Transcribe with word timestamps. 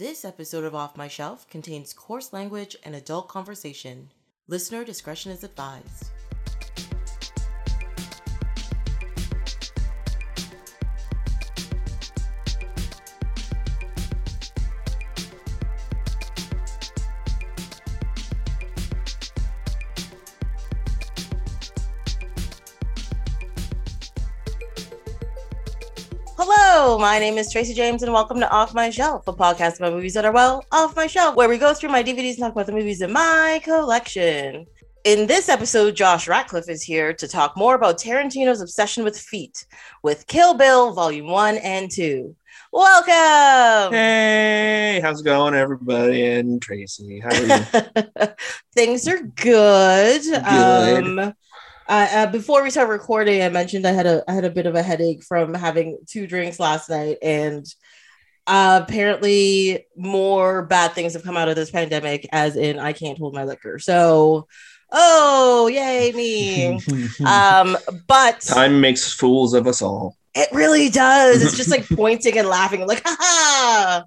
This 0.00 0.24
episode 0.24 0.64
of 0.64 0.74
Off 0.74 0.96
My 0.96 1.08
Shelf 1.08 1.46
contains 1.50 1.92
coarse 1.92 2.32
language 2.32 2.74
and 2.84 2.96
adult 2.96 3.28
conversation. 3.28 4.08
Listener 4.48 4.82
discretion 4.82 5.30
is 5.30 5.44
advised. 5.44 6.08
My 27.00 27.18
name 27.18 27.38
is 27.38 27.50
Tracy 27.50 27.72
James, 27.72 28.02
and 28.02 28.12
welcome 28.12 28.38
to 28.40 28.50
Off 28.50 28.74
My 28.74 28.90
Shelf, 28.90 29.26
a 29.26 29.32
podcast 29.32 29.78
about 29.78 29.94
movies 29.94 30.12
that 30.12 30.26
are 30.26 30.32
well 30.32 30.62
off 30.70 30.94
my 30.94 31.06
shelf, 31.06 31.34
where 31.34 31.48
we 31.48 31.56
go 31.56 31.72
through 31.72 31.88
my 31.88 32.02
DVDs 32.02 32.32
and 32.32 32.40
talk 32.40 32.52
about 32.52 32.66
the 32.66 32.72
movies 32.72 33.00
in 33.00 33.10
my 33.10 33.58
collection. 33.64 34.66
In 35.04 35.26
this 35.26 35.48
episode, 35.48 35.96
Josh 35.96 36.28
Ratcliffe 36.28 36.68
is 36.68 36.82
here 36.82 37.14
to 37.14 37.26
talk 37.26 37.56
more 37.56 37.74
about 37.74 37.96
Tarantino's 37.96 38.60
obsession 38.60 39.02
with 39.02 39.18
feet 39.18 39.64
with 40.02 40.26
Kill 40.26 40.52
Bill 40.52 40.92
Volume 40.92 41.28
1 41.28 41.56
and 41.56 41.90
2. 41.90 42.36
Welcome! 42.70 43.94
Hey, 43.94 45.00
how's 45.02 45.22
it 45.22 45.24
going, 45.24 45.54
everybody? 45.54 46.26
And 46.26 46.60
Tracy, 46.60 47.20
how 47.20 47.30
are 47.30 47.46
you? 47.46 48.26
Things 48.74 49.08
are 49.08 49.22
good. 49.22 50.22
Good. 50.22 50.38
Um, 50.38 51.34
uh, 51.90 52.08
uh, 52.12 52.26
before 52.28 52.62
we 52.62 52.70
start 52.70 52.88
recording, 52.88 53.42
I 53.42 53.48
mentioned 53.48 53.84
I 53.84 53.90
had 53.90 54.06
a 54.06 54.22
I 54.28 54.32
had 54.32 54.44
a 54.44 54.50
bit 54.50 54.66
of 54.66 54.76
a 54.76 54.82
headache 54.82 55.24
from 55.24 55.52
having 55.54 55.98
two 56.06 56.28
drinks 56.28 56.60
last 56.60 56.88
night, 56.88 57.18
and 57.20 57.66
uh, 58.46 58.80
apparently 58.84 59.86
more 59.96 60.62
bad 60.62 60.92
things 60.92 61.14
have 61.14 61.24
come 61.24 61.36
out 61.36 61.48
of 61.48 61.56
this 61.56 61.72
pandemic, 61.72 62.28
as 62.30 62.54
in 62.54 62.78
I 62.78 62.92
can't 62.92 63.18
hold 63.18 63.34
my 63.34 63.42
liquor. 63.42 63.80
So, 63.80 64.46
oh 64.92 65.66
yay 65.66 66.12
me! 66.12 66.80
um, 67.26 67.76
but 68.06 68.40
Time 68.42 68.80
makes 68.80 69.12
fools 69.12 69.52
of 69.52 69.66
us 69.66 69.82
all. 69.82 70.16
it 70.36 70.48
really 70.52 70.90
does. 70.90 71.42
It's 71.42 71.56
just 71.56 71.70
like 71.70 71.88
pointing 71.96 72.38
and 72.38 72.46
laughing, 72.46 72.86
like 72.86 73.02
ha 73.04 73.16
ha. 73.18 74.04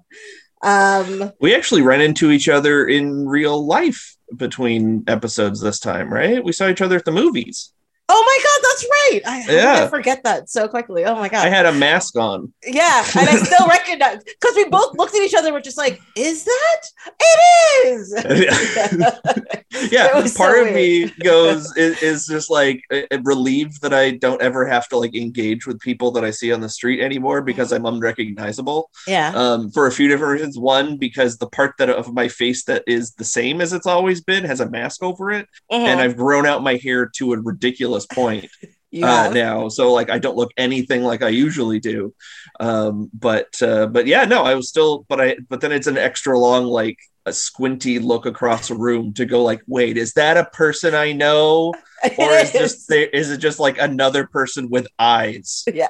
Um, 0.62 1.32
We 1.38 1.54
actually 1.54 1.82
ran 1.82 2.00
into 2.00 2.30
each 2.30 2.48
other 2.48 2.86
in 2.86 3.28
real 3.28 3.66
life 3.66 4.13
between 4.36 5.04
episodes 5.06 5.60
this 5.60 5.78
time, 5.78 6.12
right? 6.12 6.44
We 6.44 6.52
saw 6.52 6.68
each 6.68 6.82
other 6.82 6.96
at 6.96 7.04
the 7.04 7.12
movies. 7.12 7.72
Oh 8.08 8.22
my 8.26 8.38
god, 8.44 8.60
that's 8.68 8.84
right. 8.84 9.20
I, 9.26 9.46
did 9.46 9.64
I 9.64 9.88
forget 9.88 10.22
that 10.24 10.48
so 10.50 10.68
quickly. 10.68 11.04
Oh 11.04 11.14
my 11.16 11.28
god. 11.28 11.46
I 11.46 11.50
had 11.50 11.66
a 11.66 11.72
mask 11.72 12.16
on. 12.16 12.52
Yeah, 12.66 13.04
and 13.16 13.28
I 13.28 13.36
still 13.36 13.66
recognize 13.68 14.22
because 14.24 14.54
we 14.56 14.64
both 14.68 14.96
looked 14.98 15.14
at 15.14 15.22
each 15.22 15.34
other. 15.34 15.52
We're 15.52 15.60
just 15.60 15.78
like, 15.78 16.00
"Is 16.16 16.44
that? 16.44 16.80
It 17.20 17.86
is." 17.88 18.14
yeah, 19.92 20.08
It 20.16 20.22
was 20.22 20.32
so 20.34 20.38
part 20.38 20.66
of 20.66 20.74
me 20.74 21.10
goes 21.22 21.74
is, 21.76 22.02
is 22.02 22.26
just 22.26 22.50
like 22.50 22.82
relieved 23.22 23.80
that 23.82 23.92
I 23.94 24.12
don't 24.12 24.40
ever 24.42 24.66
have 24.66 24.88
to 24.88 24.98
like 24.98 25.14
engage 25.14 25.66
with 25.66 25.80
people 25.80 26.10
that 26.12 26.24
I 26.24 26.30
see 26.30 26.52
on 26.52 26.60
the 26.60 26.68
street 26.68 27.00
anymore 27.02 27.42
because 27.42 27.72
I'm 27.72 27.86
unrecognizable. 27.86 28.90
yeah, 29.06 29.32
um, 29.34 29.70
for 29.70 29.86
a 29.86 29.92
few 29.92 30.08
different 30.08 30.32
reasons. 30.34 30.58
One, 30.58 30.96
because 30.96 31.38
the 31.38 31.46
part 31.48 31.74
that 31.78 31.90
of 31.90 32.12
my 32.12 32.28
face 32.28 32.64
that 32.64 32.82
is 32.86 33.12
the 33.14 33.24
same 33.24 33.60
as 33.60 33.72
it's 33.72 33.86
always 33.86 34.20
been 34.20 34.44
has 34.44 34.60
a 34.60 34.68
mask 34.70 35.02
over 35.02 35.30
it, 35.30 35.46
and 35.70 35.98
Mhm. 36.00 36.02
I've 36.02 36.16
grown 36.16 36.46
out 36.46 36.62
my 36.62 36.76
hair 36.76 37.06
to 37.16 37.32
a 37.32 37.38
ridiculous 37.40 37.93
point 38.06 38.48
you 38.90 39.04
uh, 39.06 39.30
now. 39.30 39.68
So 39.68 39.92
like 39.92 40.10
I 40.10 40.18
don't 40.18 40.36
look 40.36 40.52
anything 40.56 41.02
like 41.02 41.22
I 41.22 41.28
usually 41.28 41.80
do. 41.80 42.14
Um, 42.60 43.10
but 43.12 43.60
uh, 43.62 43.86
but 43.86 44.06
yeah, 44.06 44.24
no, 44.24 44.42
I 44.42 44.54
was 44.54 44.68
still, 44.68 45.04
but 45.08 45.20
I 45.20 45.36
but 45.48 45.60
then 45.60 45.72
it's 45.72 45.86
an 45.86 45.98
extra 45.98 46.38
long 46.38 46.64
like 46.64 46.98
a 47.26 47.32
squinty 47.32 47.98
look 47.98 48.26
across 48.26 48.70
a 48.70 48.74
room 48.74 49.14
to 49.14 49.24
go 49.24 49.42
like, 49.42 49.62
wait, 49.66 49.96
is 49.96 50.12
that 50.12 50.36
a 50.36 50.44
person 50.44 50.94
I 50.94 51.12
know, 51.12 51.72
or 52.18 52.30
is, 52.32 52.52
just 52.52 52.92
is 52.92 53.30
it 53.30 53.38
just 53.38 53.58
like 53.58 53.78
another 53.78 54.26
person 54.26 54.68
with 54.70 54.86
eyes? 54.98 55.64
yeah, 55.72 55.88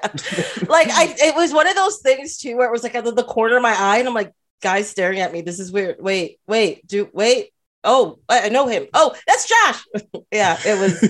like 0.68 0.88
I, 0.90 1.14
it 1.18 1.34
was 1.34 1.52
one 1.52 1.66
of 1.66 1.74
those 1.74 1.98
things 1.98 2.38
too, 2.38 2.56
where 2.56 2.68
it 2.68 2.72
was 2.72 2.82
like 2.82 2.94
at 2.94 3.04
the 3.04 3.24
corner 3.24 3.56
of 3.56 3.62
my 3.62 3.74
eye, 3.76 3.98
and 3.98 4.08
I'm 4.08 4.14
like, 4.14 4.32
guys 4.62 4.88
staring 4.88 5.20
at 5.20 5.32
me. 5.32 5.42
This 5.42 5.58
is 5.58 5.72
weird. 5.72 5.96
Wait, 6.00 6.38
wait, 6.46 6.86
do 6.86 7.08
wait. 7.12 7.50
Oh, 7.84 8.18
I 8.28 8.48
know 8.48 8.66
him. 8.66 8.86
Oh, 8.94 9.14
that's 9.26 9.46
Josh. 9.46 9.84
yeah, 10.32 10.58
it 10.64 10.80
was. 10.80 11.00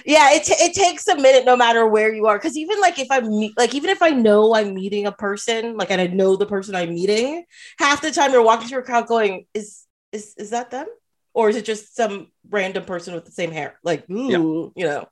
yeah 0.06 0.32
it, 0.32 0.44
t- 0.44 0.54
it 0.58 0.72
takes 0.74 1.06
a 1.08 1.16
minute 1.16 1.44
no 1.44 1.56
matter 1.56 1.86
where 1.86 2.12
you 2.12 2.26
are 2.26 2.36
because 2.38 2.56
even 2.56 2.80
like 2.80 2.98
if 2.98 3.06
i'm 3.10 3.28
meet- 3.28 3.56
like 3.56 3.74
even 3.74 3.90
if 3.90 4.02
i 4.02 4.10
know 4.10 4.54
i'm 4.54 4.74
meeting 4.74 5.06
a 5.06 5.12
person 5.12 5.76
like 5.76 5.90
and 5.90 6.00
i 6.00 6.06
know 6.06 6.36
the 6.36 6.46
person 6.46 6.74
i'm 6.74 6.94
meeting 6.94 7.44
half 7.78 8.00
the 8.02 8.10
time 8.10 8.32
you're 8.32 8.42
walking 8.42 8.66
through 8.66 8.80
a 8.80 8.82
crowd 8.82 9.06
going 9.06 9.46
is 9.54 9.86
is 10.12 10.34
is 10.36 10.50
that 10.50 10.70
them 10.70 10.86
or 11.34 11.48
is 11.48 11.56
it 11.56 11.64
just 11.64 11.94
some 11.94 12.28
random 12.48 12.84
person 12.84 13.14
with 13.14 13.24
the 13.24 13.30
same 13.30 13.52
hair 13.52 13.78
like 13.84 14.08
ooh, 14.10 14.72
you 14.74 14.84
know 14.84 15.06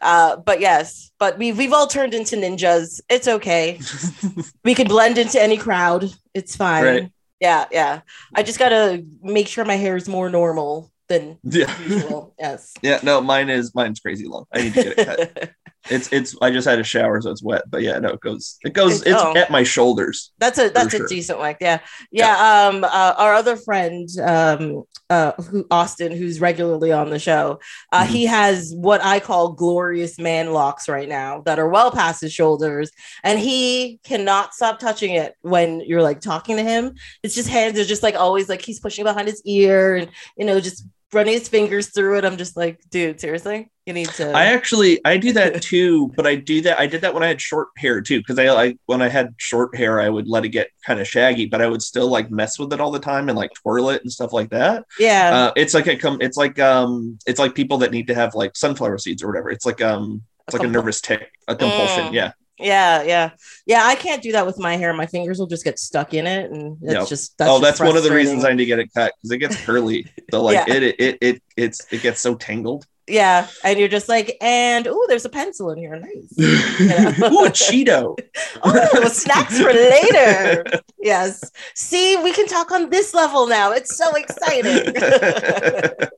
uh 0.00 0.36
but 0.36 0.60
yes 0.60 1.10
but 1.18 1.38
we 1.38 1.52
we've 1.52 1.72
all 1.72 1.86
turned 1.86 2.14
into 2.14 2.36
ninjas 2.36 3.00
it's 3.08 3.26
okay 3.26 3.80
we 4.64 4.74
can 4.74 4.86
blend 4.86 5.18
into 5.18 5.40
any 5.42 5.56
crowd 5.56 6.08
it's 6.34 6.54
fine 6.54 6.84
Right. 6.84 7.10
Yeah 7.40 7.66
yeah 7.70 8.00
i 8.34 8.42
just 8.42 8.58
gotta 8.58 9.04
make 9.22 9.48
sure 9.48 9.64
my 9.64 9.76
hair 9.76 9.96
is 9.96 10.08
more 10.08 10.28
normal 10.28 10.90
than 11.08 11.38
yeah. 11.42 11.80
usual 11.80 12.34
yes 12.38 12.74
Yeah, 12.82 13.00
no, 13.02 13.20
mine 13.20 13.48
is 13.48 13.74
mine's 13.74 14.00
crazy 14.00 14.26
long. 14.26 14.44
I 14.52 14.62
need 14.62 14.74
to 14.74 14.82
get 14.82 14.98
it 14.98 15.06
cut. 15.06 15.50
It's 15.90 16.12
it's 16.12 16.36
I 16.42 16.50
just 16.50 16.66
had 16.68 16.78
a 16.78 16.84
shower, 16.84 17.20
so 17.20 17.30
it's 17.30 17.42
wet. 17.42 17.62
But 17.70 17.82
yeah, 17.82 17.98
no, 17.98 18.10
it 18.10 18.20
goes 18.20 18.58
it 18.62 18.72
goes 18.74 19.00
It's- 19.02 19.14
it's 19.14 19.22
oh. 19.22 19.36
at 19.36 19.50
my 19.50 19.62
shoulders. 19.62 20.32
That's 20.38 20.58
a 20.58 20.68
that's 20.70 20.90
sure. 20.94 21.06
a 21.06 21.08
decent 21.08 21.40
length. 21.40 21.58
Yeah. 21.62 21.78
Yeah. 22.10 22.68
Um 22.68 22.84
uh, 22.84 23.14
our 23.16 23.34
other 23.34 23.56
friend 23.56 24.08
um 24.22 24.82
uh 25.08 25.32
who 25.34 25.66
Austin 25.70 26.12
who's 26.12 26.40
regularly 26.40 26.92
on 26.92 27.10
the 27.10 27.18
show, 27.18 27.60
uh 27.92 28.02
Mhm. 28.04 28.08
he 28.08 28.26
has 28.26 28.74
what 28.76 29.02
I 29.02 29.20
call 29.20 29.52
glorious 29.52 30.18
man 30.18 30.52
locks 30.52 30.88
right 30.88 31.08
now 31.08 31.42
that 31.46 31.58
are 31.58 31.68
well 31.68 31.90
past 31.90 32.20
his 32.20 32.32
shoulders 32.32 32.90
and 33.24 33.38
he 33.38 34.00
cannot 34.04 34.54
stop 34.54 34.78
touching 34.80 35.14
it 35.14 35.34
when 35.40 35.80
you're 35.80 36.02
like 36.02 36.20
talking 36.20 36.56
to 36.56 36.62
him. 36.62 36.94
It's 37.22 37.34
just 37.34 37.48
hands 37.48 37.78
are 37.78 37.84
just 37.84 38.02
like 38.02 38.16
always 38.16 38.48
like 38.48 38.62
he's 38.62 38.80
pushing 38.80 39.04
behind 39.04 39.28
his 39.28 39.40
ear 39.46 39.96
and 39.96 40.10
you 40.36 40.44
know 40.44 40.60
just 40.60 40.84
running 41.12 41.32
his 41.34 41.48
fingers 41.48 41.88
through 41.88 42.18
it. 42.18 42.24
I'm 42.24 42.36
just 42.36 42.56
like, 42.56 42.80
dude, 42.90 43.20
seriously? 43.20 43.70
You 43.86 43.94
need 43.94 44.08
to 44.10 44.32
I 44.32 44.46
actually 44.46 45.00
I 45.06 45.16
do 45.16 45.32
that 45.32 45.62
too, 45.62 46.08
but 46.08 46.26
I 46.26 46.34
do 46.34 46.60
that 46.60 46.78
I 46.78 46.86
did 46.86 47.00
that 47.00 47.14
when 47.14 47.22
I 47.22 47.28
had 47.28 47.40
short 47.40 47.68
hair 47.78 48.02
too 48.02 48.18
because 48.18 48.38
I 48.38 48.50
like 48.50 48.78
when 48.84 49.00
I 49.00 49.08
had 49.08 49.34
short 49.38 49.74
hair 49.74 49.98
I 49.98 50.10
would 50.10 50.28
let 50.28 50.44
it 50.44 50.50
get 50.50 50.68
kind 50.84 51.00
of 51.00 51.08
shaggy, 51.08 51.46
but 51.46 51.62
I 51.62 51.68
would 51.68 51.80
still 51.80 52.08
like 52.08 52.30
mess 52.30 52.58
with 52.58 52.70
it 52.74 52.80
all 52.80 52.90
the 52.90 52.98
time 52.98 53.30
and 53.30 53.38
like 53.38 53.54
twirl 53.54 53.88
it 53.88 54.02
and 54.02 54.12
stuff 54.12 54.34
like 54.34 54.50
that. 54.50 54.84
yeah. 55.00 55.30
Uh, 55.34 55.52
it's 55.56 55.72
like 55.72 55.86
a 55.86 55.96
com- 55.96 56.20
it's 56.20 56.36
like 56.36 56.58
um 56.58 57.18
it's 57.26 57.38
like 57.38 57.54
people 57.54 57.78
that 57.78 57.90
need 57.90 58.08
to 58.08 58.14
have 58.14 58.34
like 58.34 58.56
sunflower 58.56 58.98
seeds 58.98 59.22
or 59.22 59.28
whatever. 59.28 59.50
It's 59.50 59.64
like 59.64 59.80
um 59.80 60.22
it's 60.46 60.54
like 60.54 60.66
a 60.66 60.70
nervous 60.70 61.00
tick, 61.00 61.30
a 61.46 61.56
compulsion. 61.56 62.08
Mm. 62.08 62.12
Yeah. 62.12 62.32
Yeah, 62.58 63.02
yeah, 63.02 63.30
yeah. 63.66 63.82
I 63.84 63.94
can't 63.94 64.22
do 64.22 64.32
that 64.32 64.44
with 64.46 64.58
my 64.58 64.76
hair. 64.76 64.92
My 64.92 65.06
fingers 65.06 65.38
will 65.38 65.46
just 65.46 65.64
get 65.64 65.78
stuck 65.78 66.14
in 66.14 66.26
it, 66.26 66.50
and 66.50 66.76
it's 66.82 67.08
just 67.08 67.38
that's 67.38 67.50
oh, 67.50 67.60
just 67.60 67.62
that's 67.62 67.80
one 67.80 67.96
of 67.96 68.02
the 68.02 68.12
reasons 68.12 68.44
I 68.44 68.50
need 68.50 68.58
to 68.58 68.66
get 68.66 68.78
it 68.78 68.92
cut 68.94 69.12
because 69.16 69.30
it 69.30 69.38
gets 69.38 69.64
curly. 69.64 70.06
So 70.30 70.42
like 70.42 70.66
Yeah. 70.68 70.74
it, 70.74 70.82
it 70.82 70.96
it 70.98 71.18
it 71.22 71.42
it's 71.56 71.86
it 71.90 72.02
gets 72.02 72.20
so 72.20 72.34
tangled. 72.34 72.86
Yeah, 73.08 73.46
and 73.64 73.78
you're 73.78 73.88
just 73.88 74.08
like, 74.08 74.36
and 74.40 74.86
oh, 74.86 75.06
there's 75.08 75.24
a 75.24 75.28
pencil 75.30 75.70
in 75.70 75.78
here. 75.78 75.96
Nice. 75.98 76.12
Ooh, 76.40 77.44
a 77.44 77.50
Cheeto. 77.50 78.16
Oh, 78.64 79.08
snacks 79.08 79.58
for 79.60 79.72
later. 79.72 80.64
Yes. 81.00 81.48
See, 81.74 82.16
we 82.16 82.32
can 82.32 82.46
talk 82.48 82.72
on 82.72 82.90
this 82.90 83.14
level 83.14 83.46
now. 83.46 83.70
It's 83.72 83.96
so 83.96 84.12
exciting. 84.16 84.94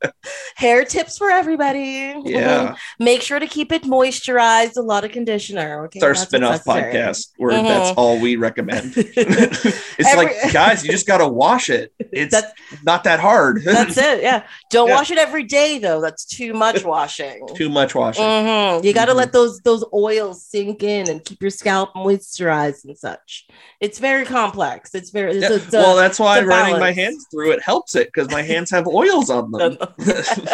Hair 0.57 0.85
tips 0.85 1.19
for 1.19 1.31
everybody. 1.31 2.15
yeah. 2.25 2.77
Make 2.99 3.21
sure 3.23 3.39
to 3.39 3.47
keep 3.47 3.73
it 3.73 3.83
moisturized. 3.83 4.77
A 4.77 4.83
lot 4.83 5.05
of 5.05 5.13
conditioner. 5.13 5.85
Okay. 5.87 5.99
It's 5.99 6.05
our 6.05 6.11
That's 6.15 6.23
spin-off 6.23 6.67
necessary. 6.67 6.93
podcast 6.95 7.29
where 7.37 7.53
Mhm. 7.59 7.69
that's 7.69 7.97
all 7.97 8.19
we 8.19 8.37
recommend. 8.37 8.95
it's 8.97 9.67
Every- 10.09 10.27
like, 10.27 10.53
guys, 10.53 10.85
you 10.85 10.91
just 10.93 11.07
gotta 11.07 11.27
wash 11.29 11.69
it. 11.71 11.93
It's 12.13 12.33
That's 12.33 12.53
not 12.83 13.05
that 13.05 13.21
hard. 13.21 13.63
that's 13.65 13.97
it. 13.99 14.23
Yeah. 14.23 14.45
Don't 14.71 14.89
Yeah. 14.89 14.95
wash 14.97 15.11
it 15.11 15.19
every 15.19 15.45
day 15.45 15.79
though. 15.79 16.01
That's 16.01 16.25
too 16.25 16.53
much 16.55 16.80
washing. 16.85 17.47
Too 17.55 17.69
much 17.69 17.95
washing. 17.95 18.25
Mhm. 18.25 18.85
You 18.85 18.93
got 18.93 19.07
to 19.07 19.13
Mhm. 19.13 19.17
let 19.17 19.33
those 19.33 19.61
those 19.61 19.85
oils 19.93 20.45
sink 20.45 20.83
in 20.83 21.09
and 21.09 21.25
keep 21.25 21.41
your 21.41 21.51
scalp 21.51 21.95
moisturized 21.95 22.85
and 22.85 22.97
such. 22.97 23.47
It's 23.81 23.99
very 23.99 24.25
complex. 24.25 24.95
It's 24.95 25.11
very 25.11 25.33
it's 25.37 25.43
Yeah. 25.51 25.57
it's 25.57 25.75
a- 25.75 25.79
well, 25.79 25.97
that's 25.97 26.19
why 26.19 26.41
running 26.43 26.79
my 26.79 26.93
hands 26.93 27.27
through 27.31 27.53
it 27.53 27.63
helps 27.63 27.95
it 27.95 28.09
because 28.13 28.31
my 28.31 28.43
hands 28.43 28.71
have 28.71 28.87
oils 28.87 29.31
on 29.31 29.51
them. 29.51 29.77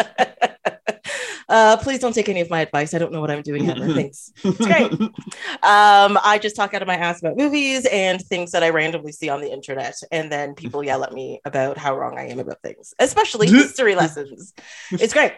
uh, 1.49 1.77
please 1.77 1.99
don't 1.99 2.13
take 2.13 2.27
any 2.27 2.41
of 2.41 2.49
my 2.49 2.61
advice. 2.61 2.93
I 2.93 2.97
don't 2.97 3.11
know 3.13 3.21
what 3.21 3.31
I'm 3.31 3.41
doing 3.41 3.69
ever. 3.69 3.93
Thanks. 3.93 4.31
It's 4.43 4.57
great. 4.65 4.91
Um, 4.91 6.19
I 6.23 6.39
just 6.41 6.55
talk 6.55 6.73
out 6.73 6.81
of 6.81 6.87
my 6.87 6.95
ass 6.97 7.19
about 7.21 7.37
movies 7.37 7.85
and 7.91 8.21
things 8.21 8.51
that 8.51 8.63
I 8.63 8.69
randomly 8.69 9.11
see 9.13 9.29
on 9.29 9.41
the 9.41 9.51
internet, 9.51 9.95
and 10.11 10.31
then 10.31 10.55
people 10.55 10.83
yell 10.83 11.03
at 11.03 11.13
me 11.13 11.39
about 11.45 11.77
how 11.77 11.97
wrong 11.97 12.17
I 12.17 12.27
am 12.27 12.39
about 12.39 12.61
things, 12.61 12.93
especially 12.99 13.47
history 13.47 13.95
lessons. 13.95 14.53
It's 14.91 15.13
great. 15.13 15.33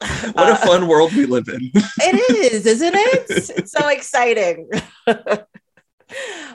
what 0.32 0.36
Uh, 0.50 0.58
a 0.62 0.66
fun 0.66 0.86
world 0.88 1.12
we 1.14 1.26
live 1.26 1.48
in. 1.48 1.70
It 1.74 2.52
is, 2.52 2.66
isn't 2.66 2.94
it? 2.94 3.26
It's 3.28 3.72
so 3.72 3.88
exciting. 3.88 4.68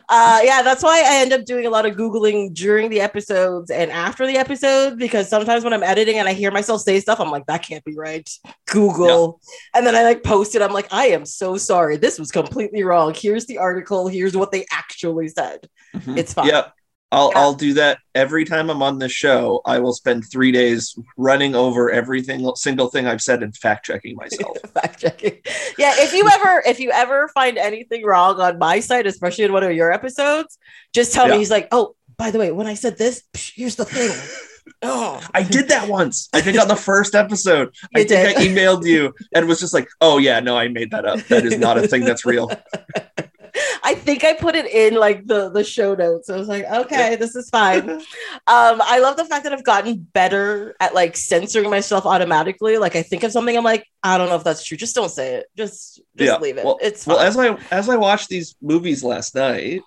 uh 0.08 0.40
yeah 0.44 0.62
that's 0.62 0.82
why 0.82 1.00
i 1.06 1.16
end 1.22 1.34
up 1.34 1.44
doing 1.44 1.66
a 1.66 1.70
lot 1.70 1.86
of 1.86 1.98
googling 1.98 2.54
during 2.54 2.90
the 2.90 3.02
episodes 3.02 3.70
and 3.70 3.92
after 3.92 4.26
the 4.26 4.38
episode 4.38 4.98
because 4.98 5.28
sometimes 5.30 5.66
when 5.66 5.74
i'm 5.74 5.84
editing 5.84 6.20
and 6.20 6.28
i 6.30 6.32
hear 6.32 6.52
myself 6.52 6.80
say 6.80 6.98
stuff 7.02 7.20
i'm 7.20 7.30
like 7.30 7.46
that 7.48 7.62
can't 7.62 7.84
be 7.84 7.94
right 7.98 8.30
google 8.68 9.42
and 9.76 9.86
then 9.86 9.94
i 9.94 10.04
like 10.04 10.24
post 10.24 10.56
it 10.56 10.62
i'm 10.62 10.72
like 10.72 10.88
i 10.94 11.08
am 11.08 11.26
so 11.26 11.58
sorry 11.58 11.98
this 11.98 12.18
was 12.18 12.32
completely 12.32 12.82
wrong 12.84 13.14
here's 13.14 13.46
the 13.48 13.58
article 13.58 14.08
here's 14.08 14.38
what 14.38 14.52
they 14.54 14.66
actually 14.72 15.28
said 15.28 15.68
Mhm. 15.94 16.18
it's 16.18 16.34
fine 16.34 16.48
Yep. 16.48 16.74
I'll 17.12 17.32
Yeah. 17.34 17.40
I'll 17.40 17.54
do 17.54 17.74
that 17.74 18.00
every 18.16 18.46
time 18.46 18.70
I'm 18.70 18.82
on 18.82 19.00
this 19.00 19.12
show. 19.12 19.62
I 19.66 19.80
will 19.80 19.94
spend 19.94 20.24
three 20.32 20.52
days 20.52 20.96
running 21.18 21.56
over 21.56 21.92
everything 21.92 22.50
single 22.56 22.88
thing 22.90 23.08
I've 23.08 23.22
said 23.22 23.44
and 23.44 23.56
fact 23.56 23.86
checking 23.86 24.16
myself. 24.16 24.58
fact 24.74 25.00
checking. 25.02 25.40
Yeah, 25.78 25.94
if 25.98 26.14
you 26.14 26.28
ever 26.32 26.64
if 26.66 26.80
you 26.80 26.92
ever 26.92 27.28
find 27.30 27.58
anything 27.58 28.06
wrong 28.06 28.40
on 28.40 28.58
my 28.60 28.80
side, 28.80 29.08
especially 29.08 29.44
in 29.44 29.54
one 29.54 29.64
of 29.64 29.72
your 29.74 29.92
episodes, 29.92 30.58
just 30.94 31.14
tell 31.14 31.28
Yeah. 31.28 31.34
me. 31.34 31.40
He's 31.40 31.52
like, 31.52 31.68
oh, 31.72 31.96
by 32.18 32.32
the 32.32 32.40
way, 32.40 32.52
when 32.52 32.68
I 32.68 32.76
said 32.76 32.98
this, 32.98 33.24
here's 33.34 33.76
the 33.76 33.86
thing. 33.86 34.12
Oh, 34.84 35.20
I 35.34 35.42
did 35.42 35.70
that 35.70 35.90
once. 35.90 36.30
I 36.34 36.42
think 36.42 36.60
on 36.60 36.68
the 36.68 36.76
first 36.76 37.16
episode. 37.16 37.74
I 37.96 38.04
think 38.04 38.10
did. 38.10 38.38
I 38.38 38.42
emailed 38.46 38.86
you 38.86 39.14
and 39.34 39.48
was 39.48 39.60
just 39.60 39.74
like, 39.74 39.88
"Oh 40.02 40.18
yeah, 40.20 40.40
no, 40.40 40.56
I 40.56 40.68
made 40.68 40.92
that 40.92 41.04
up. 41.04 41.20
That 41.28 41.46
is 41.46 41.58
not 41.58 41.78
a 41.80 41.88
thing 41.88 42.04
that's 42.06 42.26
real." 42.26 42.50
I 43.92 43.96
think 43.96 44.24
I 44.24 44.34
put 44.34 44.56
it 44.56 44.68
in 44.68 44.96
like 44.96 45.26
the 45.28 45.50
the 45.50 45.64
show 45.64 45.94
notes. 45.96 46.30
I 46.30 46.38
was 46.38 46.48
like, 46.48 46.64
okay, 46.66 47.16
this 47.18 47.36
is 47.36 47.50
fine. 47.50 48.02
Um, 48.48 48.82
I 48.84 49.00
love 49.00 49.18
the 49.18 49.26
fact 49.26 49.44
that 49.44 49.54
I've 49.54 49.64
gotten 49.64 50.08
better 50.14 50.76
at 50.80 50.94
like 50.96 51.16
censoring 51.16 51.70
myself 51.70 52.06
automatically. 52.06 52.78
Like 52.78 52.96
I 52.96 53.04
think 53.04 53.24
of 53.24 53.32
something, 53.32 53.56
I'm 53.56 53.64
like, 53.64 53.86
I 54.04 54.18
don't 54.18 54.30
know 54.30 54.36
if 54.36 54.44
that's 54.44 54.64
true. 54.66 54.78
Just 54.78 54.96
don't 54.96 55.12
say 55.12 55.36
it. 55.36 55.46
Just 55.56 56.02
just 56.18 56.32
Yeah. 56.34 56.38
leave 56.40 56.58
it. 56.58 56.66
Well- 56.66 56.80
it's 56.82 57.04
fine. 57.04 57.16
Well, 57.18 57.26
as 57.26 57.38
I 57.38 57.58
as 57.72 57.90
I 57.90 57.98
watched 57.98 58.30
these 58.30 58.56
movies 58.62 59.04
last 59.04 59.36
night, 59.36 59.82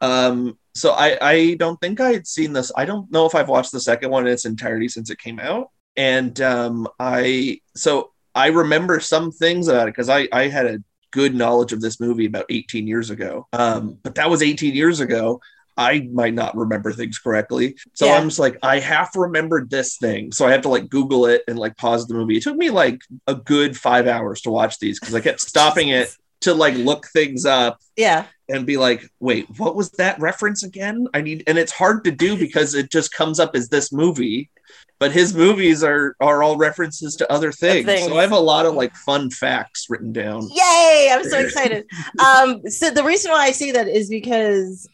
um, 0.00 0.56
so 0.74 0.92
I 0.92 1.18
I 1.20 1.54
don't 1.54 1.80
think 1.80 2.00
I 2.00 2.12
had 2.12 2.26
seen 2.26 2.52
this. 2.52 2.70
I 2.76 2.84
don't 2.84 3.10
know 3.10 3.26
if 3.26 3.34
I've 3.34 3.48
watched 3.48 3.72
the 3.72 3.80
second 3.80 4.10
one 4.10 4.26
in 4.26 4.32
its 4.32 4.44
entirety 4.44 4.88
since 4.88 5.10
it 5.10 5.18
came 5.18 5.38
out, 5.40 5.70
and 5.96 6.40
um, 6.40 6.88
I 6.98 7.60
so 7.76 8.12
I 8.34 8.48
remember 8.48 9.00
some 9.00 9.30
things 9.32 9.68
about 9.68 9.88
it 9.88 9.94
because 9.94 10.08
I 10.08 10.28
I 10.32 10.48
had 10.48 10.66
a 10.66 10.78
good 11.10 11.34
knowledge 11.34 11.72
of 11.72 11.80
this 11.80 12.00
movie 12.00 12.26
about 12.26 12.46
18 12.48 12.86
years 12.86 13.10
ago. 13.10 13.46
Um, 13.52 13.98
but 14.02 14.14
that 14.16 14.30
was 14.30 14.42
18 14.42 14.74
years 14.74 15.00
ago. 15.00 15.40
I 15.76 16.08
might 16.12 16.34
not 16.34 16.56
remember 16.56 16.92
things 16.92 17.18
correctly. 17.18 17.76
So 17.94 18.06
Yeah. 18.06 18.14
I'm 18.16 18.28
just 18.28 18.38
like, 18.38 18.58
I 18.62 18.80
half 18.80 19.16
remembered 19.16 19.70
this 19.70 19.96
thing. 19.96 20.30
So 20.32 20.46
I 20.46 20.52
have 20.52 20.62
to 20.62 20.68
like 20.68 20.90
Google 20.90 21.26
it 21.26 21.42
and 21.48 21.58
like 21.58 21.76
pause 21.76 22.06
the 22.06 22.14
movie. 22.14 22.36
It 22.36 22.42
took 22.42 22.56
me 22.56 22.70
like 22.70 23.00
a 23.26 23.34
good 23.34 23.76
five 23.76 24.06
hours 24.06 24.42
to 24.42 24.50
watch 24.50 24.78
these 24.78 25.00
because 25.00 25.14
I 25.14 25.20
kept 25.20 25.40
stopping 25.40 25.88
it 25.88 26.14
to 26.40 26.54
like 26.54 26.74
look 26.74 27.06
things 27.06 27.44
up 27.44 27.80
yeah. 27.96 28.26
and 28.48 28.66
be 28.66 28.76
like, 28.76 29.08
wait, 29.20 29.46
what 29.58 29.76
was 29.76 29.90
that 29.92 30.18
reference 30.20 30.62
again? 30.62 31.06
I 31.12 31.20
need, 31.20 31.44
and 31.46 31.58
it's 31.58 31.72
hard 31.72 32.04
to 32.04 32.10
do 32.10 32.36
because 32.36 32.74
it 32.74 32.90
just 32.90 33.12
comes 33.12 33.38
up 33.38 33.54
as 33.54 33.68
this 33.68 33.92
movie, 33.92 34.50
but 34.98 35.12
his 35.12 35.34
movies 35.34 35.82
are 35.82 36.14
are 36.20 36.42
all 36.42 36.56
references 36.56 37.16
to 37.16 37.32
other 37.32 37.52
things. 37.52 37.86
things. 37.86 38.06
So 38.06 38.18
I 38.18 38.22
have 38.22 38.32
a 38.32 38.38
lot 38.38 38.66
of 38.66 38.74
like 38.74 38.94
fun 38.94 39.30
facts 39.30 39.86
written 39.88 40.12
down. 40.12 40.48
Yay! 40.50 41.10
I'm 41.12 41.24
so 41.24 41.38
excited. 41.44 41.86
um, 42.18 42.62
so 42.68 42.90
the 42.90 43.04
reason 43.04 43.30
why 43.30 43.44
I 43.44 43.52
say 43.52 43.72
that 43.72 43.88
is 43.88 44.08
because 44.08 44.88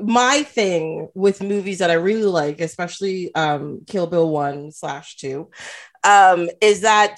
my 0.00 0.42
thing 0.42 1.08
with 1.14 1.42
movies 1.42 1.78
that 1.78 1.90
I 1.90 1.94
really 1.94 2.24
like, 2.24 2.60
especially 2.60 3.34
um, 3.34 3.82
Kill 3.86 4.06
Bill 4.06 4.28
one 4.28 4.72
slash 4.72 5.16
two, 5.16 5.50
um, 6.04 6.48
is 6.60 6.82
that 6.82 7.16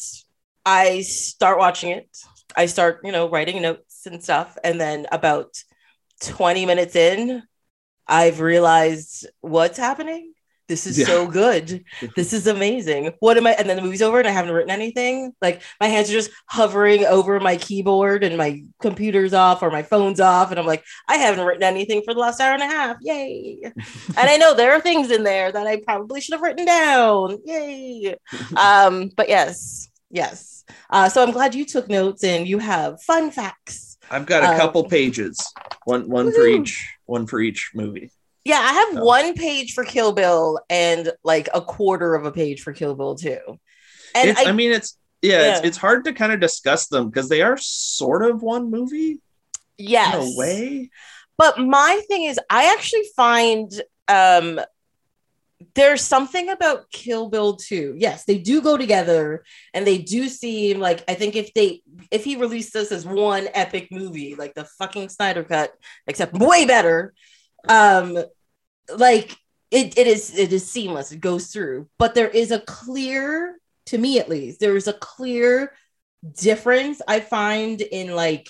I 0.65 1.03
start 1.03 1.59
watching 1.59 1.91
it. 1.91 2.09
I 2.57 2.67
start, 2.67 3.01
you 3.05 3.13
know, 3.13 3.29
writing 3.29 3.63
notes 3.63 4.07
and 4.07 4.23
stuff, 4.23 4.57
and 4.65 4.81
then 4.81 5.07
about 5.13 5.57
20 6.23 6.67
minutes 6.67 6.97
in, 6.97 7.43
I've 8.07 8.41
realized 8.41 9.27
what's 9.41 9.79
happening. 9.79 10.33
This 10.67 10.87
is 10.87 10.99
Yeah. 10.99 11.05
so 11.05 11.27
good. 11.27 11.85
This 12.17 12.33
is 12.33 12.47
amazing. 12.47 13.13
What 13.21 13.37
am 13.37 13.47
I? 13.47 13.51
And 13.53 13.69
then 13.69 13.77
the 13.77 13.83
movie's 13.83 14.01
over 14.01 14.19
and 14.19 14.27
I 14.27 14.31
haven't 14.31 14.53
written 14.55 14.71
anything. 14.71 15.33
Like 15.43 15.61
my 15.79 15.89
hands 15.89 16.09
are 16.09 16.15
just 16.15 16.31
hovering 16.47 17.05
over 17.05 17.39
my 17.39 17.57
keyboard 17.59 18.25
and 18.25 18.39
my 18.39 18.65
computer's 18.81 19.35
off 19.35 19.63
or 19.63 19.71
my 19.71 19.83
phone's 19.83 20.21
off. 20.21 20.51
And 20.51 20.59
I'm 20.59 20.65
like, 20.67 20.83
I 21.07 21.17
haven't 21.19 21.45
written 21.45 21.65
anything 21.65 22.01
for 22.03 22.15
the 22.15 22.21
last 22.21 22.41
hour 22.41 22.55
and 22.55 22.63
a 22.63 22.67
half. 22.67 22.97
Yay. 23.03 23.59
and 23.65 23.75
I 24.17 24.39
know 24.39 24.55
there 24.55 24.73
are 24.73 24.81
things 24.81 25.11
in 25.11 25.23
there 25.23 25.53
that 25.53 25.67
I 25.67 25.83
probably 25.85 26.23
should 26.23 26.33
have 26.33 26.43
written 26.43 26.65
down. 26.65 27.39
Yay. 27.45 28.15
Um, 28.57 29.11
but 29.17 29.29
yes, 29.29 29.91
yes. 30.15 30.65
Uh, 30.89 31.09
so 31.11 31.23
I'm 31.23 31.33
glad 31.33 31.55
you 31.55 31.67
took 31.67 31.89
notes 31.89 32.25
and 32.25 32.49
you 32.49 32.59
have 32.59 33.03
fun 33.03 33.31
facts. 33.31 33.99
I've 34.11 34.27
got 34.27 34.45
a 34.45 34.53
Um, 34.53 34.57
couple 34.57 34.85
pages, 34.85 35.37
one 35.85 36.09
one 36.09 36.33
for 36.33 36.47
each, 36.47 36.73
one 37.05 37.27
for 37.27 37.41
each 37.41 37.73
movie. 37.75 38.11
Yeah, 38.45 38.61
I 38.61 38.73
have 38.73 39.03
one 39.03 39.35
page 39.35 39.73
for 39.75 39.85
Kill 39.85 40.13
Bill 40.13 40.61
and 40.69 41.13
like 41.25 41.49
a 41.55 41.61
quarter 41.63 42.15
of 42.15 42.27
a 42.27 42.33
page 42.33 42.63
for 42.63 42.73
Kill 42.73 42.95
Bill 42.95 43.15
too. 43.15 43.41
And 44.15 44.31
It's, 44.31 44.41
I, 44.41 44.51
I, 44.51 44.53
mean, 44.53 44.73
it's 44.73 44.97
yeah, 45.23 45.41
Yeah. 45.41 45.57
It's, 45.57 45.67
it's 45.69 45.77
hard 45.79 46.05
to 46.05 46.13
kind 46.13 46.33
of 46.33 46.41
discuss 46.41 46.87
them 46.89 47.09
because 47.09 47.29
they 47.29 47.41
are 47.43 47.57
sort 47.57 48.23
of 48.23 48.43
one 48.43 48.71
movie 48.71 49.21
yes, 49.79 50.15
in 50.15 50.21
a 50.21 50.37
way. 50.37 50.91
But 51.39 51.59
my 51.59 52.03
thing 52.09 52.25
is, 52.25 52.39
I 52.51 52.73
actually 52.73 53.07
find 53.17 53.71
um 54.09 54.61
there's 55.75 56.03
something 56.03 56.51
about 56.51 56.91
Kill 56.91 57.29
Bill 57.29 57.57
2. 57.57 57.97
Yes, 57.99 58.25
they 58.25 58.39
do 58.39 58.63
go 58.63 58.77
together 58.77 59.45
and 59.73 59.87
they 59.87 59.99
do 59.99 60.29
seem 60.29 60.79
like 60.79 61.03
I 61.09 61.15
think 61.15 61.35
if 61.35 61.53
they 61.55 61.83
if 62.11 62.25
he 62.25 62.37
released 62.37 62.73
this 62.73 62.93
as 62.93 63.05
one 63.05 63.49
epic 63.55 63.89
movie, 63.91 64.35
like 64.37 64.55
the 64.55 64.65
fucking 64.65 65.09
Snyder 65.09 65.43
cut, 65.43 65.73
except 66.07 66.35
way 66.35 66.65
better, 66.65 67.13
um 67.69 68.17
like 68.97 69.37
it, 69.71 69.99
it 69.99 70.07
is 70.07 70.37
it 70.39 70.53
is 70.53 70.71
seamless, 70.71 71.11
it 71.11 71.21
goes 71.21 71.49
through, 71.49 71.89
but 71.99 72.15
there 72.15 72.29
is 72.29 72.53
a 72.53 72.61
clear 72.61 73.57
to 73.87 73.99
me 73.99 74.19
at 74.19 74.29
least, 74.29 74.61
there 74.61 74.77
is 74.77 74.89
a 74.89 74.93
clear 74.93 75.73
difference 76.41 77.03
I 77.07 77.21
find 77.21 77.81
in 77.81 78.15
like 78.15 78.49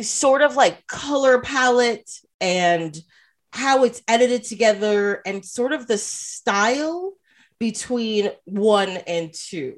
sort 0.00 0.42
of 0.42 0.56
like 0.56 0.86
color 0.86 1.40
palette 1.40 2.10
and 2.40 2.96
how 3.52 3.84
it's 3.84 4.02
edited 4.08 4.44
together 4.44 5.20
and 5.26 5.44
sort 5.44 5.72
of 5.72 5.86
the 5.86 5.98
style 5.98 7.12
between 7.58 8.30
one 8.44 8.88
and 8.88 9.32
two. 9.32 9.76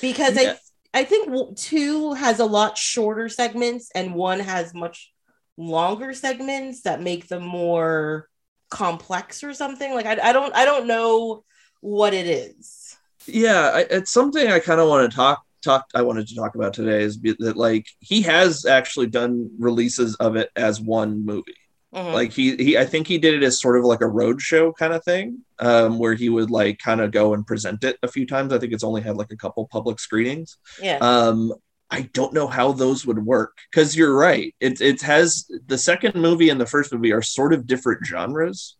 Because 0.00 0.36
Yeah. 0.36 0.54
i 0.94 1.00
i 1.00 1.04
think 1.04 1.56
two 1.56 2.12
has 2.14 2.38
a 2.38 2.44
lot 2.44 2.76
shorter 2.76 3.28
segments 3.28 3.90
and 3.94 4.14
one 4.14 4.40
has 4.40 4.74
much 4.74 5.10
longer 5.56 6.12
segments 6.12 6.82
that 6.82 7.00
make 7.00 7.28
them 7.28 7.44
more 7.44 8.28
complex 8.70 9.44
or 9.44 9.54
something. 9.54 9.94
Like 9.94 10.06
i, 10.06 10.18
I 10.30 10.32
don't 10.32 10.54
i 10.54 10.64
don't 10.64 10.86
know 10.86 11.44
what 11.80 12.14
it 12.14 12.26
is. 12.26 12.96
Yeah 13.26 13.70
I, 13.74 13.80
it's 13.90 14.12
something 14.12 14.48
i 14.48 14.58
kind 14.58 14.80
of 14.80 14.88
want 14.88 15.10
to 15.10 15.14
talk 15.16 15.42
talk 15.62 15.86
i 15.94 16.02
wanted 16.02 16.26
to 16.28 16.34
talk 16.34 16.54
about 16.56 16.74
today 16.74 17.02
is 17.02 17.20
that 17.38 17.56
like 17.56 17.86
he 18.00 18.22
has 18.22 18.66
actually 18.66 19.06
done 19.06 19.50
releases 19.58 20.14
of 20.16 20.36
it 20.36 20.50
as 20.56 20.80
one 20.80 21.24
movie 21.24 21.61
Mhm. 21.94 22.14
like 22.14 22.32
he, 22.32 22.56
he 22.56 22.78
i 22.78 22.86
think 22.86 23.06
he 23.06 23.18
did 23.18 23.34
it 23.34 23.42
as 23.42 23.60
sort 23.60 23.76
of 23.78 23.84
like 23.84 24.00
a 24.00 24.08
road 24.08 24.40
show 24.40 24.72
kind 24.72 24.94
of 24.94 25.04
thing 25.04 25.40
um 25.58 25.98
where 25.98 26.14
he 26.14 26.28
would 26.30 26.50
like 26.50 26.78
kind 26.78 27.00
of 27.02 27.10
go 27.10 27.34
and 27.34 27.46
present 27.46 27.84
it 27.84 27.98
a 28.02 28.08
few 28.08 28.26
times. 28.26 28.52
I 28.52 28.58
think 28.58 28.72
it's 28.72 28.84
only 28.84 29.02
had 29.02 29.16
like 29.18 29.30
a 29.30 29.36
couple 29.36 29.66
public 29.70 30.00
screenings. 30.00 30.56
Yeah. 30.80 30.96
Um 31.00 31.52
i 31.90 32.08
don't 32.14 32.32
know 32.32 32.46
how 32.46 32.72
those 32.72 33.04
would 33.04 33.22
work 33.26 33.52
because 33.70 33.94
you're 33.94 34.16
right. 34.16 34.54
It, 34.60 34.80
it 34.80 35.02
has 35.02 35.46
the 35.66 35.76
second 35.76 36.14
movie 36.14 36.48
and 36.48 36.58
the 36.58 36.64
first 36.74 36.92
movie 36.94 37.12
are 37.12 37.20
sort 37.20 37.52
of 37.52 37.66
different 37.66 38.06
genres 38.06 38.76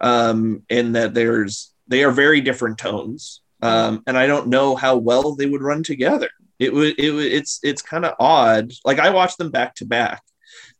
um 0.00 0.62
in 0.68 0.92
that 0.92 1.14
there's 1.14 1.72
they 1.88 2.04
are 2.04 2.12
very 2.12 2.40
different 2.40 2.78
tones 2.78 3.40
um 3.60 4.02
and 4.06 4.16
i 4.16 4.26
don't 4.26 4.48
know 4.48 4.76
how 4.76 4.96
well 4.96 5.34
they 5.34 5.46
would 5.46 5.62
run 5.62 5.82
together. 5.82 6.30
It 6.60 6.72
would 6.72 6.94
it 6.98 7.10
would 7.10 7.26
it's 7.26 7.58
it's 7.64 7.82
kind 7.82 8.04
of 8.04 8.14
odd. 8.20 8.72
Like 8.84 9.00
i 9.00 9.10
watched 9.10 9.38
them 9.38 9.50
back 9.50 9.74
to 9.76 9.84
back 9.84 10.22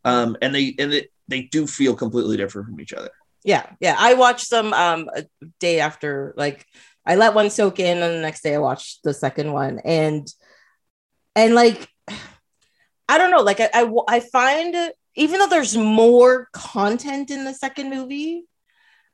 um 0.04 0.36
and 0.42 0.54
they 0.54 0.74
and 0.78 0.92
it, 0.92 1.08
they 1.32 1.42
do 1.42 1.66
feel 1.66 1.94
completely 1.94 2.36
different 2.36 2.68
from 2.68 2.80
each 2.80 2.92
other. 2.92 3.10
Yeah 3.42 3.66
yeah. 3.80 3.96
I 3.98 4.14
watched 4.14 4.50
them 4.50 4.72
um 4.72 5.08
a 5.14 5.24
day 5.58 5.80
after 5.80 6.34
like 6.36 6.66
i 7.04 7.16
let 7.16 7.34
one 7.34 7.50
soak 7.50 7.80
in 7.80 8.02
and 8.02 8.14
the 8.14 8.20
next 8.20 8.42
day 8.42 8.54
i 8.54 8.58
watched 8.58 9.02
the 9.02 9.14
second 9.14 9.52
one. 9.52 9.80
And 9.84 10.28
and 11.34 11.54
like 11.54 11.88
i 13.08 13.18
don't 13.18 13.30
know 13.30 13.42
like 13.42 13.60
i 13.60 13.68
i, 13.72 13.90
I 14.08 14.20
find 14.20 14.76
even 15.14 15.38
though 15.40 15.48
there's 15.48 15.76
more 15.76 16.48
content 16.52 17.30
in 17.30 17.44
the 17.44 17.54
second 17.54 17.90
movie 17.90 18.44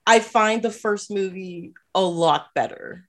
i 0.07 0.19
find 0.21 0.63
the 0.63 0.71
first 0.71 1.11
movie 1.11 1.73
a 1.95 2.03
lot 2.03 2.49
better. 2.55 3.09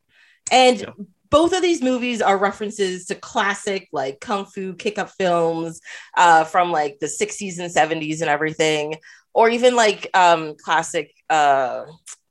And 0.51 0.79
Yeah. 0.79 0.93
Both 1.29 1.53
of 1.53 1.61
these 1.61 1.81
movies 1.81 2.21
are 2.21 2.37
references 2.37 3.05
to 3.05 3.15
classic 3.15 3.87
like 3.91 4.19
kung 4.19 4.45
fu 4.45 4.73
kick 4.73 4.97
up 4.97 5.09
films 5.11 5.81
uh, 6.17 6.43
from 6.43 6.71
like 6.71 6.99
the 6.99 7.07
60s 7.07 7.59
and 7.59 7.73
70s 7.73 8.21
and 8.21 8.29
everything 8.29 8.95
or 9.33 9.49
even 9.49 9.75
like 9.75 10.09
um 10.13 10.55
classic 10.63 11.13
uh 11.29 11.83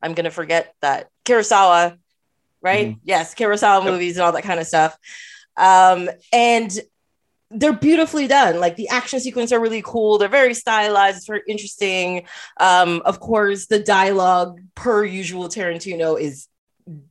i'm 0.02 0.14
gonna 0.14 0.30
forget 0.30 0.74
that 0.80 1.08
kurosawa 1.24 1.96
right 2.62 2.96
yes 3.04 3.34
kurosawa 3.34 3.84
Yep. 3.84 3.92
movies 3.92 4.16
and 4.16 4.24
all 4.24 4.32
that 4.32 4.42
kind 4.42 4.60
of 4.60 4.66
stuff 4.66 4.96
um 5.56 6.08
and 6.32 6.78
they're 7.50 7.72
beautifully 7.72 8.26
done. 8.26 8.60
Like 8.60 8.76
the 8.76 8.88
action 8.88 9.20
sequence 9.20 9.52
are 9.52 9.60
really 9.60 9.82
cool. 9.82 10.18
They're 10.18 10.28
very 10.28 10.52
stylized. 10.54 11.16
It's 11.16 11.26
very 11.26 11.42
interesting. 11.48 12.26
Um, 12.60 13.00
of 13.06 13.20
course, 13.20 13.66
the 13.66 13.78
dialogue, 13.78 14.60
per 14.74 15.04
usual 15.04 15.48
Tarantino, 15.48 16.20
is 16.20 16.46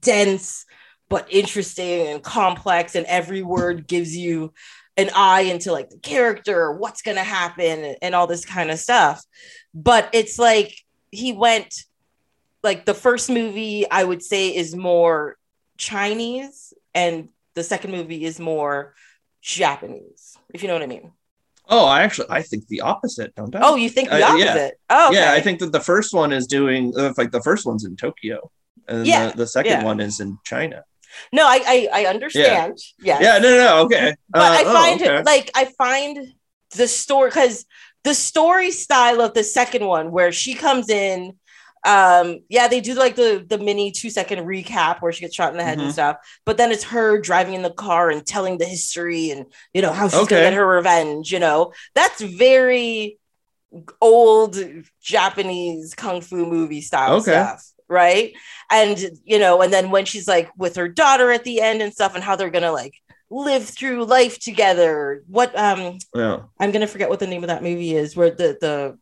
dense 0.02 0.66
but 1.10 1.28
interesting 1.32 2.08
and 2.08 2.24
complex, 2.24 2.96
and 2.96 3.06
every 3.06 3.42
word 3.42 3.88
gives 3.88 4.16
you 4.16 4.54
an 4.98 5.10
eye 5.16 5.42
into 5.42 5.72
like 5.72 5.90
the 5.90 6.00
character, 6.00 6.72
what's 6.72 7.02
gonna 7.02 7.24
happen, 7.24 7.96
and 8.02 8.16
all 8.16 8.28
this 8.28 8.46
kind 8.46 8.72
of 8.72 8.80
stuff. 8.80 9.24
But 9.74 10.10
it's 10.14 10.38
like 10.40 10.76
he 11.12 11.34
went 11.34 11.74
like 12.64 12.86
the 12.86 12.94
first 12.94 13.30
movie 13.30 13.90
I 13.90 14.04
would 14.04 14.24
say 14.24 14.56
is 14.56 14.76
more 14.76 15.38
Chinese, 15.78 16.74
and 16.94 17.30
the 17.54 17.64
second 17.64 17.92
movie 17.92 18.26
is 18.26 18.40
more 18.40 18.94
Japanese, 19.42 20.38
if 20.54 20.62
you 20.62 20.68
know 20.68 20.74
what 20.74 20.84
I 20.84 20.88
mean. 20.88 21.12
Oh, 21.70 21.86
I 21.86 22.02
actually 22.02 22.28
I 22.30 22.42
think 22.42 22.68
the 22.68 22.82
opposite, 22.82 23.36
don't 23.36 23.54
I? 23.56 23.60
Oh, 23.62 23.76
you 23.76 23.90
think 23.90 24.10
the 24.10 24.24
Uh, 24.26 24.32
opposite? 24.32 24.46
yeah. 24.46 24.70
Oh, 24.90 25.10
okay. 25.10 25.20
Yeah, 25.20 25.34
I 25.34 25.42
think 25.42 25.60
that 25.60 25.72
the 25.72 25.80
first 25.82 26.14
one 26.14 26.32
is 26.32 26.48
doing 26.48 26.94
uh, 26.98 27.14
like 27.18 27.32
the 27.32 27.42
first 27.42 27.66
one's 27.66 27.86
in 27.86 27.96
Tokyo, 27.96 28.52
and 28.88 29.06
Yeah, 29.06 29.30
the, 29.30 29.38
the 29.38 29.48
second 29.48 29.72
yeah. 29.72 29.84
one 29.84 30.00
is 30.00 30.20
in 30.20 30.38
China. 30.44 30.84
No, 31.32 31.46
I 31.46 31.62
I, 31.94 32.02
I 32.02 32.06
understand. 32.06 32.78
Yeah, 33.00 33.22
Yeah, 33.22 33.38
no, 33.40 33.50
no, 33.50 33.58
no, 33.58 33.86
okay. 33.86 34.16
but 34.30 34.42
Uh, 34.42 34.58
I 34.60 34.64
oh, 34.66 34.74
find 34.74 35.02
okay. 35.02 35.18
it 35.20 35.26
like 35.26 35.52
I 35.56 35.66
find 35.78 36.34
the 36.76 36.88
story 36.88 37.30
because 37.30 37.66
the 38.04 38.14
story 38.14 38.72
style 38.72 39.22
of 39.22 39.34
the 39.34 39.44
second 39.44 39.86
one 39.86 40.12
where 40.12 40.32
she 40.32 40.54
comes 40.54 40.90
in. 40.90 41.34
Um, 41.86 42.40
yeah, 42.50 42.68
they 42.68 42.82
do 42.82 42.96
like 42.96 43.16
the 43.16 43.46
the 43.48 43.58
mini 43.60 43.92
two 43.92 44.10
second 44.10 44.40
recap 44.46 45.02
where 45.02 45.12
she 45.14 45.22
gets 45.22 45.36
shot 45.36 45.52
in 45.52 45.58
the 45.58 45.64
head 45.64 45.78
and 45.80 45.88
Mhm. 45.88 45.94
stuff, 45.94 46.18
but 46.46 46.58
then 46.58 46.72
it's 46.72 46.84
her 46.86 47.22
driving 47.22 47.54
in 47.54 47.62
the 47.62 47.70
car 47.72 48.10
and 48.10 48.26
telling 48.26 48.58
the 48.58 48.66
history 48.66 49.30
and 49.32 49.46
you 49.74 49.82
know 49.82 49.94
how 49.94 50.08
she's 50.10 50.20
Okay. 50.22 50.36
gonna 50.36 50.50
get 50.50 50.54
her 50.54 50.68
revenge. 50.68 51.32
You 51.32 51.40
know, 51.40 51.72
that's 51.96 52.20
very 52.20 53.20
old 54.02 54.58
Japanese 55.02 55.94
kung 55.96 56.22
fu 56.22 56.46
movie 56.46 56.82
style 56.82 57.20
Okay. 57.20 57.32
stuff, 57.32 57.66
right? 57.90 58.34
And 58.72 58.98
you 59.24 59.40
know, 59.40 59.62
and 59.62 59.72
then 59.72 59.92
when 59.92 60.06
she's 60.06 60.28
like 60.28 60.50
with 60.58 60.76
her 60.76 60.88
daughter 60.88 61.32
at 61.32 61.44
the 61.44 61.62
end 61.62 61.82
and 61.82 61.94
stuff, 61.94 62.16
and 62.16 62.24
how 62.24 62.36
they're 62.36 62.50
gonna 62.50 62.72
like 62.72 62.94
live 63.30 63.66
through 63.68 64.06
life 64.06 64.40
together. 64.40 65.24
What 65.28 65.58
um 65.58 65.98
yeah. 66.16 66.40
I'm 66.60 66.72
gonna 66.72 66.88
forget 66.88 67.10
what 67.10 67.20
the 67.20 67.28
name 67.28 67.44
of 67.44 67.48
that 67.50 67.64
movie 67.64 67.94
is, 67.96 68.16
where 68.16 68.30
the 68.32 68.58
the 68.62 68.98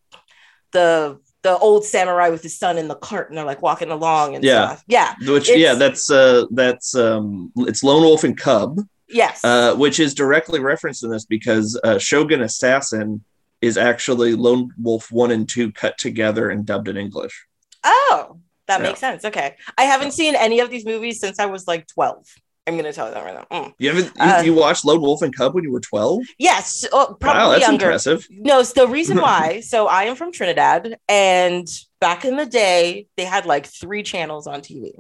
the 0.72 1.20
the 1.44 1.58
old 1.60 1.86
samurai 1.86 2.30
with 2.30 2.42
his 2.42 2.58
son 2.58 2.78
in 2.80 2.88
the 2.88 2.96
cart 2.96 3.30
and 3.30 3.38
they're 3.38 3.46
like 3.46 3.62
walking 3.62 3.92
along 3.92 4.34
and 4.36 4.44
Yeah. 4.44 4.68
stuff. 4.70 4.84
Yeah. 4.88 5.14
Which 5.28 5.50
yeah, 5.50 5.76
that's 5.76 6.10
uh 6.10 6.46
that's 6.52 6.96
um 6.96 7.52
it's 7.58 7.84
Lone 7.84 8.02
Wolf 8.02 8.24
and 8.24 8.36
Cub, 8.36 8.80
Yes. 9.08 9.44
uh, 9.44 9.76
which 9.76 10.00
is 10.00 10.16
directly 10.16 10.60
referenced 10.60 11.04
in 11.04 11.12
this 11.12 11.26
because 11.26 11.80
uh, 11.84 12.00
Shogun 12.00 12.42
Assassin 12.42 13.24
is 13.62 13.78
actually 13.78 14.34
Lone 14.34 14.72
Wolf 14.82 15.12
one 15.12 15.30
and 15.30 15.48
two 15.48 15.72
cut 15.72 16.00
together 16.00 16.50
and 16.50 16.66
dubbed 16.66 16.88
in 16.88 16.98
English. 16.98 17.46
oh, 17.84 18.40
that 18.68 18.80
Yeah. 18.82 18.88
makes 18.88 19.00
sense. 19.00 19.26
Okay. 19.26 19.56
I 19.78 19.84
haven't 19.84 20.12
seen 20.12 20.36
any 20.36 20.60
of 20.60 20.70
these 20.70 20.86
movies 20.86 21.20
since 21.20 21.40
I 21.40 21.46
was 21.46 21.68
like 21.68 21.88
12. 21.88 22.26
I'm 22.68 22.78
gonna 22.78 22.92
tell 22.94 23.08
you 23.10 23.14
that 23.14 23.24
right 23.24 23.36
now. 23.36 23.46
Mm. 23.66 23.74
You 23.78 23.90
haven't 23.94 24.12
Uh, 24.20 24.40
you, 24.44 24.54
you 24.54 24.60
watched 24.60 24.86
Lone 24.86 25.00
Wolf 25.00 25.22
and 25.22 25.36
Cub 25.36 25.54
when 25.54 25.64
you 25.64 25.72
were 25.72 25.80
twelve? 25.82 26.24
Yes, 26.40 26.84
oh, 26.92 27.16
probably 27.20 27.40
Wow, 27.44 27.50
that's 27.52 27.62
younger. 27.62 27.86
impressive. 27.86 28.26
No, 28.32 28.60
it's 28.60 28.74
the 28.74 28.88
reason 28.88 29.18
why. 29.22 29.60
so 29.60 29.86
I 29.88 30.06
am 30.06 30.16
from 30.16 30.32
Trinidad, 30.32 30.98
and 31.08 31.68
back 32.02 32.26
in 32.26 32.38
the 32.38 32.46
day, 32.48 33.06
they 33.18 33.24
had 33.26 33.46
like 33.46 33.68
three 33.68 34.02
channels 34.02 34.48
on 34.48 34.62
TV. 34.62 34.94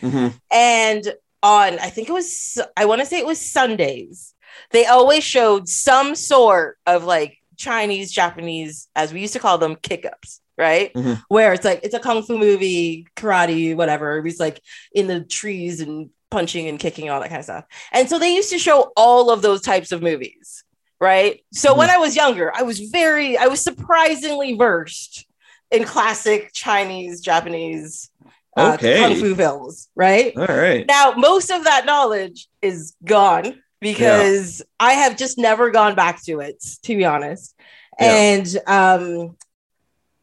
Mhm. 0.00 0.32
And 0.52 1.12
on, 1.42 1.80
I 1.80 1.90
think 1.90 2.08
it 2.08 2.12
was, 2.12 2.60
I 2.76 2.84
want 2.84 3.00
to 3.00 3.06
say 3.06 3.18
it 3.18 3.26
was 3.26 3.40
Sundays, 3.40 4.34
they 4.70 4.86
always 4.86 5.24
showed 5.24 5.68
some 5.68 6.14
sort 6.14 6.78
of 6.86 7.02
like 7.02 7.36
Chinese, 7.56 8.12
Japanese, 8.12 8.86
as 8.94 9.12
we 9.12 9.20
used 9.22 9.32
to 9.32 9.40
call 9.40 9.58
them, 9.58 9.74
kick 9.74 10.06
ups, 10.06 10.40
right? 10.58 10.92
Mhm. 10.92 11.22
Where 11.28 11.52
it's 11.54 11.64
like, 11.64 11.80
it's 11.84 11.94
a 11.94 12.00
kung 12.00 12.22
fu 12.22 12.36
movie, 12.36 13.06
karate, 13.16 13.74
whatever. 13.76 14.22
He's 14.22 14.40
like 14.40 14.60
in 14.92 15.06
the 15.06 15.20
trees 15.20 15.80
and 15.80 16.10
punching 16.30 16.66
and 16.68 16.78
kicking, 16.78 17.08
all 17.08 17.20
that 17.20 17.28
kind 17.28 17.38
of 17.38 17.44
stuff. 17.44 17.64
And 17.92 18.08
so 18.08 18.18
they 18.18 18.34
used 18.34 18.50
to 18.50 18.58
show 18.58 18.92
all 18.96 19.30
of 19.30 19.40
those 19.40 19.62
types 19.62 19.92
of 19.92 20.02
movies, 20.02 20.64
right? 21.00 21.40
So 21.52 21.74
when 21.74 21.88
I 21.88 21.96
was 21.96 22.16
younger, 22.16 22.52
I 22.54 22.62
was 22.62 22.80
very, 22.80 23.38
I 23.38 23.46
was 23.46 23.62
surprisingly 23.62 24.54
versed 24.54 25.24
in 25.70 25.84
classic 25.84 26.50
Chinese, 26.52 27.20
Japanese, 27.20 28.10
uh, 28.56 28.72
Okay. 28.74 28.98
kung 28.98 29.14
fu 29.14 29.34
films, 29.36 29.88
right? 29.94 30.36
All 30.36 30.44
right. 30.44 30.84
Now, 30.86 31.12
most 31.16 31.50
of 31.50 31.64
that 31.64 31.86
knowledge 31.86 32.48
is 32.60 32.94
gone 33.04 33.62
because 33.80 34.60
I 34.80 34.94
have 34.94 35.16
just 35.16 35.38
never 35.38 35.70
gone 35.70 35.94
back 35.94 36.22
to 36.24 36.40
it, 36.40 36.62
to 36.82 36.96
be 36.96 37.04
honest. 37.04 37.54
Yeah. 38.00 38.12
And 38.12 38.58
um, 38.66 39.36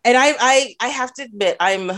and 0.06 0.16
I 0.16 0.36
I 0.40 0.76
I 0.80 0.88
have 0.90 1.14
to 1.16 1.24
admit, 1.24 1.58
I'm 1.60 1.92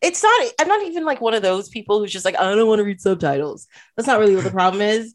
it's 0.00 0.22
not 0.22 0.52
I'm 0.60 0.68
not 0.68 0.86
even 0.86 1.04
like 1.04 1.20
one 1.20 1.34
of 1.34 1.42
those 1.42 1.68
people 1.68 1.98
who's 1.98 2.12
just 2.12 2.24
like, 2.24 2.38
I 2.38 2.54
don't 2.54 2.68
want 2.68 2.78
to 2.78 2.84
read 2.84 3.00
subtitles. 3.00 3.66
That's 3.96 4.06
not 4.06 4.20
really 4.20 4.36
what 4.36 4.44
the 4.44 4.50
problem 4.50 4.82
is. 4.82 5.14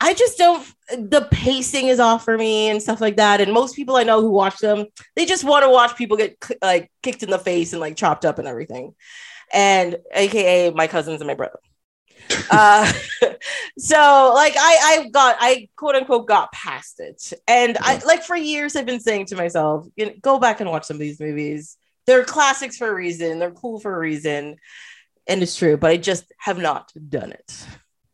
I 0.00 0.14
just 0.14 0.38
don't 0.38 0.66
the 0.90 1.28
pacing 1.30 1.88
is 1.88 2.00
off 2.00 2.24
for 2.24 2.36
me 2.36 2.70
and 2.70 2.82
stuff 2.82 3.00
like 3.00 3.16
that. 3.16 3.40
And 3.40 3.52
most 3.52 3.76
people 3.76 3.96
I 3.96 4.02
know 4.02 4.22
who 4.22 4.30
watch 4.30 4.58
them, 4.58 4.86
they 5.14 5.26
just 5.26 5.44
want 5.44 5.62
to 5.64 5.70
watch 5.70 5.96
people 5.96 6.16
get 6.16 6.42
like 6.62 6.90
kicked 7.02 7.22
in 7.22 7.30
the 7.30 7.38
face 7.38 7.72
and 7.72 7.80
like 7.80 7.96
chopped 7.96 8.24
up 8.24 8.38
and 8.38 8.48
everything. 8.48 8.94
And 9.52 9.96
aka 10.14 10.70
my 10.70 10.86
cousins 10.86 11.20
and 11.20 11.28
my 11.28 11.34
brother 11.34 11.58
uh 12.50 12.92
so 13.78 14.32
like 14.34 14.54
i 14.56 15.02
i 15.04 15.08
got 15.12 15.36
i 15.40 15.68
quote 15.76 15.94
unquote 15.94 16.26
got 16.26 16.52
past 16.52 17.00
it. 17.00 17.32
And 17.46 17.76
i 17.80 18.00
like 18.04 18.22
for 18.22 18.36
years 18.36 18.76
i've 18.76 18.86
been 18.86 19.00
saying 19.00 19.26
to 19.26 19.36
myself 19.36 19.86
you 19.96 20.06
know, 20.06 20.12
go 20.20 20.38
back 20.38 20.60
and 20.60 20.70
watch 20.70 20.84
some 20.84 20.96
of 20.96 21.00
these 21.00 21.20
movies. 21.20 21.76
They're 22.06 22.24
classics 22.24 22.76
for 22.76 22.88
a 22.88 22.94
reason. 22.94 23.38
They're 23.38 23.50
cool 23.52 23.78
for 23.78 23.94
a 23.94 23.98
reason. 23.98 24.56
And 25.26 25.42
it's 25.42 25.56
true 25.56 25.76
but 25.76 25.90
i 25.90 25.96
just 25.96 26.24
have 26.38 26.58
not 26.58 26.92
done 27.08 27.32
it. 27.32 27.66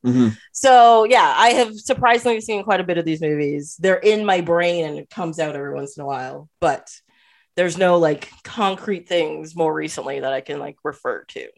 Mhm. 0.05 0.37
so 0.53 1.05
yeah 1.05 1.35
i 1.37 1.49
have 1.49 1.75
surprisingly 1.75 2.41
seen 2.41 2.63
quite 2.63 2.81
a 2.81 2.85
bit 2.85 2.99
of 2.99 3.05
these 3.05 3.21
movies. 3.21 3.77
They're 3.79 3.97
in 3.97 4.25
my 4.25 4.41
brain 4.41 4.85
and 4.85 4.99
it 4.99 5.11
comes 5.11 5.39
out 5.39 5.57
every 5.57 5.75
once 5.75 5.97
in 5.97 6.03
a 6.03 6.07
while 6.07 6.49
but 6.61 6.89
there's 7.57 7.79
no 7.79 7.99
like 7.99 8.31
concrete 8.45 9.09
things 9.09 9.57
more 9.57 9.73
recently 9.73 10.21
that 10.21 10.33
i 10.33 10.43
can 10.43 10.59
like 10.59 10.77
refer 10.85 11.25
to. 11.25 11.49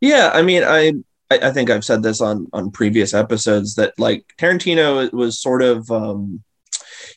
Yeah, 0.00 0.30
I 0.32 0.42
mean, 0.42 0.62
I 0.64 0.92
I 1.30 1.38
I 1.48 1.50
think 1.52 1.70
I've 1.70 1.84
said 1.84 2.02
this 2.02 2.20
on 2.20 2.46
on 2.52 2.70
previous 2.70 3.14
episodes 3.14 3.74
that 3.76 3.94
like 3.98 4.24
Tarantino 4.38 5.12
was 5.12 5.40
sort 5.40 5.62
of 5.62 5.90
um 5.90 6.42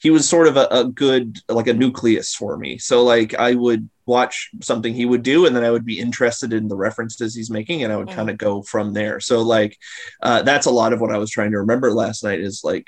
he 0.01 0.09
was 0.09 0.27
sort 0.27 0.47
of 0.47 0.57
a, 0.57 0.67
a 0.71 0.85
good 0.85 1.37
like 1.49 1.67
a 1.67 1.73
nucleus 1.73 2.33
for 2.35 2.57
me. 2.57 2.77
So 2.77 3.03
like 3.03 3.33
I 3.35 3.55
would 3.55 3.89
watch 4.05 4.49
something 4.61 4.93
he 4.93 5.05
would 5.05 5.23
do 5.23 5.45
and 5.45 5.55
then 5.55 5.63
I 5.63 5.71
would 5.71 5.85
be 5.85 5.99
interested 5.99 6.53
in 6.53 6.67
the 6.67 6.75
references 6.75 7.35
he's 7.35 7.51
making 7.51 7.83
and 7.83 7.93
I 7.93 7.97
would 7.97 8.07
Mhm. 8.07 8.15
kind 8.15 8.29
of 8.29 8.37
go 8.37 8.61
from 8.63 8.93
there. 8.93 9.19
So 9.19 9.41
like 9.41 9.77
uh 10.21 10.41
that's 10.43 10.65
a 10.67 10.71
lot 10.71 10.93
of 10.93 11.01
what 11.01 11.11
I 11.13 11.17
was 11.17 11.31
trying 11.31 11.51
to 11.51 11.59
remember 11.59 11.91
last 11.91 12.23
night 12.23 12.39
is 12.39 12.61
like 12.63 12.85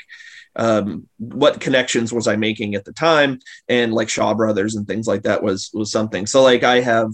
um 0.55 1.07
what 1.17 1.61
connections 1.61 2.11
was 2.11 2.27
I 2.27 2.35
making 2.35 2.75
at 2.75 2.85
the 2.85 2.93
time 2.93 3.39
and 3.69 3.93
like 3.93 4.09
Shaw 4.09 4.33
Brothers 4.33 4.75
and 4.75 4.87
things 4.87 5.07
like 5.07 5.23
that 5.23 5.43
was 5.43 5.69
was 5.73 5.91
something. 5.91 6.25
So 6.27 6.41
like 6.43 6.63
I 6.63 6.81
have 6.81 7.11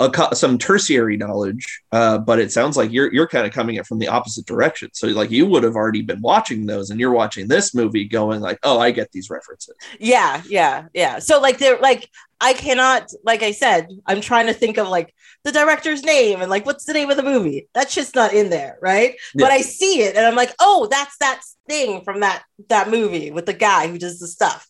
a, 0.00 0.34
some 0.34 0.58
tertiary 0.58 1.16
knowledge, 1.16 1.82
uh, 1.92 2.18
but 2.18 2.38
it 2.38 2.50
sounds 2.50 2.76
like 2.76 2.90
you're 2.90 3.12
you're 3.12 3.28
kind 3.28 3.46
of 3.46 3.52
coming 3.52 3.76
it 3.76 3.86
from 3.86 3.98
the 3.98 4.08
opposite 4.08 4.46
direction. 4.46 4.90
So 4.92 5.06
like 5.08 5.30
you 5.30 5.46
would 5.46 5.62
have 5.62 5.76
already 5.76 6.02
been 6.02 6.20
watching 6.22 6.66
those, 6.66 6.90
and 6.90 6.98
you're 6.98 7.12
watching 7.12 7.46
this 7.46 7.74
movie, 7.74 8.04
going 8.06 8.40
like, 8.40 8.58
"Oh, 8.62 8.78
I 8.78 8.90
get 8.90 9.12
these 9.12 9.30
references." 9.30 9.74
Yeah, 9.98 10.42
yeah, 10.48 10.86
yeah. 10.94 11.18
So 11.18 11.40
like 11.40 11.58
they're 11.58 11.78
like 11.78 12.08
I 12.40 12.54
cannot, 12.54 13.12
like 13.22 13.42
I 13.42 13.50
said, 13.50 13.88
I'm 14.06 14.22
trying 14.22 14.46
to 14.46 14.54
think 14.54 14.78
of 14.78 14.88
like 14.88 15.14
the 15.44 15.52
director's 15.52 16.02
name 16.02 16.40
and 16.40 16.50
like 16.50 16.64
what's 16.64 16.86
the 16.86 16.94
name 16.94 17.10
of 17.10 17.18
the 17.18 17.22
movie. 17.22 17.68
That's 17.74 17.94
just 17.94 18.14
not 18.14 18.32
in 18.32 18.48
there, 18.48 18.78
right? 18.80 19.16
Yeah. 19.34 19.44
But 19.44 19.52
I 19.52 19.60
see 19.60 20.02
it 20.02 20.16
and 20.16 20.26
I'm 20.26 20.36
like, 20.36 20.54
oh, 20.58 20.88
that's 20.90 21.16
that 21.18 21.42
thing 21.68 22.02
from 22.02 22.20
that 22.20 22.42
that 22.68 22.90
movie 22.90 23.30
with 23.30 23.44
the 23.44 23.52
guy 23.52 23.88
who 23.88 23.98
does 23.98 24.18
the 24.18 24.26
stuff. 24.26 24.66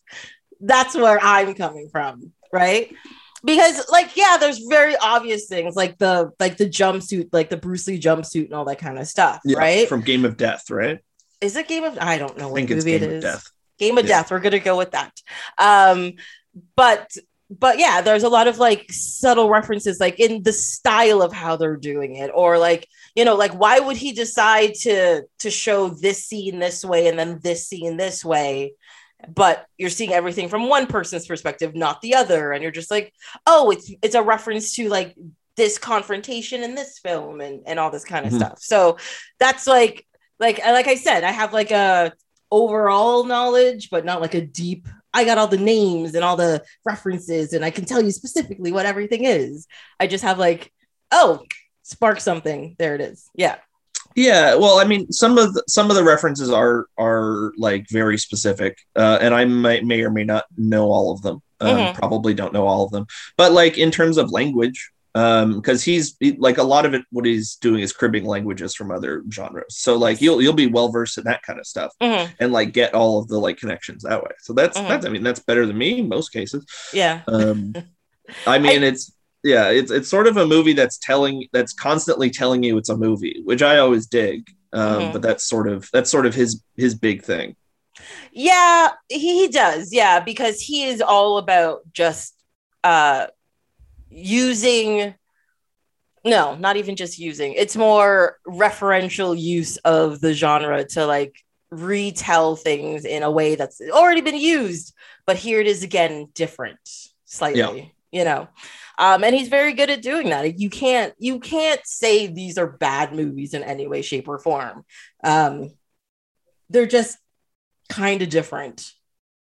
That's 0.59 0.95
where 0.95 1.19
I'm 1.21 1.53
coming 1.53 1.87
from, 1.89 2.33
right? 2.51 2.93
Because 3.43 3.83
like 3.91 4.15
yeah, 4.15 4.37
there's 4.39 4.59
very 4.69 4.95
obvious 4.97 5.47
things 5.47 5.75
like 5.75 5.97
the 5.97 6.31
like 6.39 6.57
the 6.57 6.69
jumpsuit, 6.69 7.29
like 7.31 7.49
the 7.49 7.57
Bruce 7.57 7.87
Lee 7.87 7.99
jumpsuit 7.99 8.45
and 8.45 8.53
all 8.53 8.65
that 8.65 8.79
kind 8.79 8.99
of 8.99 9.07
stuff, 9.07 9.41
right? 9.45 9.87
From 9.89 10.01
Game 10.01 10.25
of 10.25 10.37
Death, 10.37 10.69
right? 10.69 10.99
is 11.41 11.55
it 11.55 11.67
Game 11.67 11.83
of 11.83 11.97
I 11.99 12.19
don't 12.19 12.37
know 12.37 12.49
I 12.49 12.51
what 12.51 12.67
Game 12.67 12.77
it 12.77 13.01
of. 13.03 13.21
Death. 13.21 13.49
Game 13.79 13.97
of 13.97 14.05
Yeah. 14.05 14.19
Death. 14.21 14.31
We're 14.31 14.39
gonna 14.39 14.59
go 14.59 14.77
with 14.77 14.91
that. 14.91 15.11
Um, 15.57 16.13
but 16.75 17.11
but 17.49 17.79
yeah, 17.79 18.01
there's 18.01 18.23
a 18.23 18.29
lot 18.29 18.47
of 18.47 18.59
like 18.59 18.85
subtle 18.91 19.49
references, 19.49 19.99
like 19.99 20.19
in 20.19 20.43
the 20.43 20.53
style 20.53 21.21
of 21.21 21.33
how 21.33 21.55
they're 21.57 21.75
doing 21.75 22.15
it, 22.15 22.31
or 22.33 22.57
like 22.57 22.87
you 23.15 23.25
know, 23.25 23.35
like 23.35 23.53
why 23.53 23.79
would 23.79 23.97
he 23.97 24.13
decide 24.13 24.73
to 24.81 25.23
to 25.39 25.49
show 25.49 25.89
this 25.89 26.25
scene 26.25 26.59
this 26.59 26.85
way 26.85 27.07
and 27.07 27.19
then 27.19 27.39
this 27.43 27.67
scene 27.67 27.97
this 27.97 28.23
way? 28.23 28.73
But 29.33 29.65
you're 29.77 29.89
seeing 29.89 30.13
everything 30.13 30.49
from 30.49 30.67
one 30.69 30.87
person's 30.87 31.27
perspective, 31.27 31.75
not 31.75 32.01
the 32.01 32.15
other, 32.15 32.51
and 32.51 32.61
you're 32.63 32.71
just 32.71 32.91
like, 32.91 33.13
oh, 33.47 33.71
it's 33.71 33.91
it's 34.01 34.15
a 34.15 34.21
reference 34.23 34.75
to 34.75 34.89
like 34.89 35.15
this 35.57 35.77
confrontation 35.77 36.63
in 36.63 36.75
this 36.75 36.99
film 36.99 37.41
and 37.41 37.61
and 37.65 37.79
all 37.79 37.91
this 37.91 38.05
kind 38.05 38.25
of 38.25 38.31
Mhm. 38.33 38.37
stuff. 38.37 38.59
So 38.61 38.97
that's 39.39 39.67
like 39.67 40.05
like 40.39 40.59
like 40.59 40.87
I 40.87 40.95
said, 40.95 41.23
I 41.23 41.31
have 41.31 41.53
like 41.53 41.71
a 41.71 42.13
overall 42.51 43.23
knowledge, 43.25 43.89
but 43.89 44.05
not 44.05 44.21
like 44.21 44.33
a 44.33 44.41
deep. 44.41 44.87
I 45.13 45.25
got 45.25 45.37
all 45.37 45.47
the 45.47 45.57
names 45.57 46.15
and 46.15 46.23
all 46.23 46.37
the 46.37 46.63
references, 46.85 47.53
and 47.53 47.63
I 47.65 47.69
can 47.69 47.85
tell 47.85 48.01
you 48.01 48.11
specifically 48.11 48.71
what 48.71 48.85
everything 48.85 49.25
is. 49.25 49.67
I 49.99 50.07
just 50.07 50.23
have 50.23 50.39
like, 50.39 50.71
oh, 51.11 51.43
spark 51.83 52.19
something. 52.21 52.75
There 52.79 52.95
it 52.95 53.01
is. 53.01 53.29
Yeah. 53.35 53.57
Yeah, 54.15 54.55
well, 54.55 54.79
I 54.79 54.83
mean, 54.85 55.11
some 55.11 55.37
of 55.37 55.53
the, 55.53 55.63
some 55.67 55.89
of 55.89 55.95
the 55.95 56.03
references 56.03 56.49
are 56.49 56.87
are 56.97 57.53
like 57.57 57.87
very 57.89 58.17
specific, 58.17 58.77
uh, 58.95 59.17
and 59.21 59.33
I 59.33 59.45
might 59.45 59.85
may 59.85 60.01
or 60.01 60.11
may 60.11 60.23
not 60.23 60.45
know 60.57 60.91
all 60.91 61.11
of 61.11 61.21
them. 61.21 61.41
Um, 61.59 61.77
Mhm. 61.77 61.93
Probably 61.95 62.33
don't 62.33 62.53
know 62.53 62.65
all 62.67 62.83
of 62.83 62.91
them, 62.91 63.05
but 63.37 63.51
like 63.51 63.77
in 63.77 63.91
terms 63.91 64.17
of 64.17 64.31
language, 64.31 64.91
um, 65.13 65.55
because 65.55 65.83
he's 65.83 66.15
like 66.39 66.57
a 66.57 66.63
lot 66.63 66.85
of 66.85 66.93
it. 66.93 67.03
What 67.11 67.25
he's 67.25 67.55
doing 67.57 67.81
is 67.81 67.93
cribbing 67.93 68.25
languages 68.25 68.73
from 68.75 68.91
other 68.91 69.23
genres. 69.31 69.75
So 69.77 69.95
like 69.97 70.21
you'll 70.21 70.41
you'll 70.41 70.53
be 70.53 70.67
well 70.67 70.89
versed 70.89 71.17
in 71.17 71.23
that 71.25 71.43
kind 71.43 71.59
of 71.59 71.67
stuff, 71.67 71.91
Mhm. 72.01 72.33
and 72.39 72.51
like 72.51 72.73
get 72.73 72.93
all 72.93 73.19
of 73.19 73.27
the 73.27 73.37
like 73.39 73.57
connections 73.57 74.03
that 74.03 74.23
way. 74.23 74.31
So 74.39 74.53
that's 74.53 74.77
Mhm. 74.77 74.87
that's 74.87 75.05
I 75.05 75.09
mean 75.09 75.23
that's 75.23 75.39
better 75.41 75.65
than 75.65 75.77
me 75.77 75.99
in 75.99 76.09
most 76.09 76.29
cases. 76.29 76.65
Yeah. 76.93 77.21
Um, 77.27 77.73
I 78.47 78.57
mean, 78.59 78.81
it's 78.83 79.11
yeah, 79.43 79.69
it's 79.69 79.91
it's 79.91 80.09
sort 80.09 80.27
of 80.27 80.37
a 80.37 80.45
movie 80.45 80.73
that's 80.73 80.97
telling 80.97 81.47
that's 81.53 81.73
constantly 81.73 82.29
telling 82.29 82.63
you 82.63 82.77
it's 82.77 82.89
a 82.89 82.97
movie, 82.97 83.41
which 83.43 83.61
I 83.61 83.77
always 83.77 84.07
dig. 84.07 84.49
Um, 84.73 85.01
Mhm. 85.01 85.13
But 85.13 85.21
that's 85.21 85.43
sort 85.47 85.67
of 85.67 85.89
that's 85.91 86.09
sort 86.09 86.25
of 86.25 86.33
his 86.35 86.63
his 86.77 86.95
big 86.95 87.23
thing. 87.23 87.55
Yeah, 88.31 88.91
he, 89.09 89.41
he 89.41 89.47
does. 89.47 89.91
Yeah, 89.93 90.19
because 90.21 90.61
he 90.61 90.85
is 90.85 91.01
all 91.01 91.37
about 91.37 91.81
just 91.93 92.35
uh 92.83 93.27
using 94.09 95.13
no, 96.23 96.55
not 96.55 96.77
even 96.77 96.95
just 96.95 97.17
using. 97.17 97.53
It's 97.53 97.75
more 97.75 98.37
referential 98.47 99.37
use 99.39 99.77
of 99.77 100.21
the 100.21 100.33
genre 100.33 100.83
to 100.89 101.05
like 101.07 101.35
retell 101.71 102.55
things 102.55 103.05
in 103.05 103.23
a 103.23 103.31
way 103.31 103.55
that's 103.55 103.81
already 103.91 104.21
been 104.21 104.37
used, 104.37 104.93
but 105.25 105.35
here 105.37 105.59
it 105.59 105.67
is 105.67 105.81
again 105.83 106.27
different 106.35 106.77
slightly, 107.25 107.95
you 108.11 108.23
know. 108.23 108.47
Um, 109.01 109.23
and 109.23 109.33
he's 109.33 109.47
very 109.47 109.73
good 109.73 109.89
at 109.89 110.03
doing 110.03 110.29
that. 110.29 110.59
You 110.59 110.69
can't 110.69 111.13
you 111.17 111.39
can't 111.39 111.81
say 111.85 112.27
these 112.27 112.59
are 112.59 112.67
bad 112.67 113.15
movies 113.15 113.55
in 113.55 113.63
any 113.63 113.87
way, 113.87 114.03
shape, 114.03 114.27
or 114.27 114.37
form. 114.37 114.85
Um, 115.23 115.71
they're 116.69 116.85
just 116.85 117.17
kind 117.89 118.21
of 118.21 118.29
different. 118.29 118.91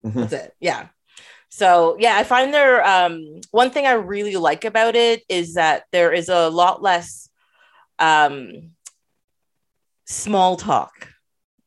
Mhm. 0.03 0.15
That's 0.15 0.33
it. 0.33 0.55
Yeah. 0.61 0.89
So 1.51 1.97
yeah, 2.01 2.17
I 2.17 2.25
find 2.25 2.55
there 2.55 2.83
um 2.87 3.43
one 3.51 3.71
thing 3.71 3.87
I 3.87 3.93
really 3.93 4.37
like 4.37 4.65
about 4.65 4.97
it 4.97 5.25
is 5.29 5.55
that 5.55 5.85
there 5.93 6.11
is 6.11 6.31
a 6.31 6.49
lot 6.49 6.81
less 6.81 7.29
um 7.99 8.71
small 10.07 10.57
talk 10.57 11.13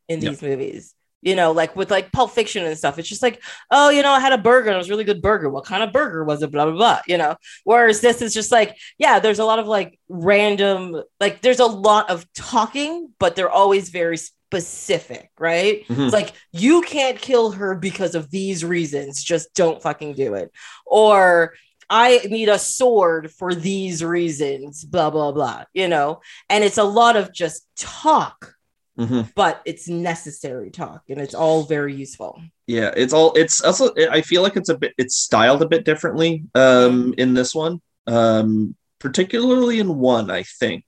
in 0.10 0.20
these 0.20 0.42
movies. 0.42 0.96
You 1.24 1.36
know, 1.36 1.52
like 1.52 1.76
with 1.76 1.90
like 1.90 2.12
Pulp 2.12 2.32
Fiction 2.32 2.66
and 2.66 2.78
stuff, 2.78 3.00
it's 3.00 3.08
just 3.08 3.24
like, 3.24 3.42
oh, 3.72 3.90
you 3.90 4.02
know, 4.02 4.12
I 4.12 4.20
had 4.20 4.34
a 4.34 4.38
burger 4.38 4.68
and 4.68 4.76
it 4.76 4.78
was 4.78 4.90
a 4.90 4.92
really 4.92 5.04
good 5.04 5.22
burger. 5.22 5.50
What 5.50 5.66
kind 5.66 5.82
of 5.82 5.94
burger 5.94 6.24
was 6.24 6.44
it? 6.44 6.52
Blah 6.52 6.66
blah 6.66 6.76
blah. 6.76 7.00
You 7.08 7.18
know, 7.18 7.36
whereas 7.64 8.02
this 8.02 8.22
is 8.22 8.34
just 8.34 8.52
like, 8.52 8.78
yeah, 8.98 9.20
there's 9.20 9.40
a 9.40 9.46
lot 9.46 9.60
of 9.60 9.68
like 9.68 10.00
random, 10.10 11.02
like 11.20 11.42
there's 11.42 11.60
a 11.60 11.66
lot 11.66 12.10
of 12.10 12.26
talking, 12.34 13.10
but 13.20 13.36
they're 13.36 13.50
always 13.50 13.90
very 13.90 14.18
specific, 14.18 15.32
right? 15.40 15.88
Mhm. 15.88 16.06
It's 16.06 16.14
like 16.14 16.34
you 16.52 16.82
can't 16.82 17.18
kill 17.18 17.52
her 17.52 17.74
because 17.76 18.16
of 18.16 18.30
these 18.30 18.64
reasons. 18.64 19.24
Just 19.24 19.54
don't 19.56 19.82
fucking 19.82 20.14
do 20.14 20.36
it. 20.36 20.52
Or 20.86 21.54
I 21.90 22.20
need 22.30 22.50
a 22.50 22.58
sword 22.60 23.32
for 23.32 23.54
these 23.54 24.04
reasons, 24.04 24.84
blah, 24.84 25.10
blah, 25.10 25.32
blah, 25.32 25.64
you 25.74 25.88
know? 25.88 26.22
And 26.50 26.64
it's 26.64 26.78
a 26.78 26.84
lot 26.84 27.16
of 27.16 27.34
just 27.34 27.68
talk, 27.78 28.53
Mhm. 29.00 29.32
but 29.36 29.62
it's 29.66 29.88
necessary 29.90 30.70
talk 30.70 31.02
and 31.10 31.20
it's 31.20 31.34
all 31.34 31.64
very 31.64 31.96
useful. 31.96 32.40
Yeah, 32.68 32.92
it's 32.96 33.12
all 33.12 33.34
it's 33.34 33.62
also 33.62 33.92
I 34.12 34.22
feel 34.22 34.44
like 34.44 34.56
it's 34.56 34.70
a 34.70 34.78
bit 34.78 34.94
it's 35.00 35.16
styled 35.16 35.64
a 35.64 35.68
bit 35.68 35.84
differently 35.84 36.44
um 36.54 37.14
in 37.18 37.34
this 37.34 37.56
one. 37.56 37.82
Um 38.08 38.76
particularly 39.00 39.80
in 39.80 39.98
one, 39.98 40.30
I 40.30 40.44
think. 40.44 40.86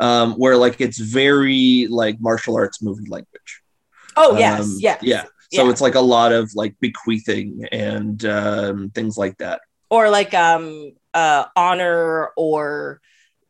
Um 0.00 0.34
where 0.34 0.56
like 0.56 0.80
it's 0.80 0.98
very 0.98 1.86
like 1.90 2.16
martial 2.20 2.56
arts 2.56 2.82
movie 2.82 3.08
language. 3.08 3.62
Oh, 4.16 4.38
yes. 4.38 4.60
Um, 4.60 4.76
yes. 4.80 4.98
Yeah. 5.02 5.24
So 5.52 5.64
Yeah. 5.64 5.70
it's 5.70 5.80
like 5.82 5.96
a 5.96 6.00
lot 6.00 6.32
of 6.32 6.50
like 6.54 6.74
bequeathing 6.80 7.66
and 7.70 8.24
um 8.24 8.90
things 8.94 9.18
like 9.18 9.36
that. 9.38 9.60
Or 9.90 10.08
like 10.08 10.32
um 10.32 10.92
uh 11.12 11.44
honor 11.54 12.30
or 12.36 13.00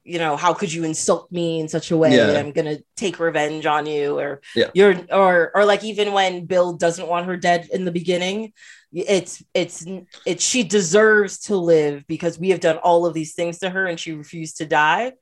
you 0.05 0.19
know, 0.19 0.37
how 0.37 0.53
could 0.55 0.73
you 0.73 0.85
insult 0.85 1.33
me 1.33 1.61
in 1.61 1.69
such 1.69 1.90
a 1.90 1.97
way? 1.97 2.14
Yeah. 2.17 2.38
I'm 2.38 2.53
gonna 2.53 2.79
take 2.97 3.19
revenge 3.19 3.64
on 3.67 3.87
you, 3.87 4.19
or 4.19 4.40
Yeah. 4.55 4.71
you're 4.75 4.95
or 5.11 5.51
or 5.55 5.64
like 5.64 5.83
even 5.85 6.12
when 6.12 6.45
Bill 6.47 6.75
doesn't 6.75 7.09
want 7.09 7.27
her 7.27 7.37
dead 7.37 7.69
in 7.73 7.85
the 7.85 7.90
beginning, 7.93 8.53
it's 8.93 9.43
it's 9.55 9.87
it's 10.27 10.45
she 10.45 10.62
deserves 10.62 11.38
to 11.47 11.57
live 11.57 12.05
because 12.07 12.38
we 12.38 12.51
have 12.51 12.61
done 12.61 12.77
all 12.79 13.07
of 13.07 13.14
these 13.14 13.35
things 13.35 13.59
to 13.61 13.71
her 13.71 13.87
and 13.87 13.99
she 13.99 14.12
refused 14.12 14.59
to 14.59 14.67
die. 14.67 15.12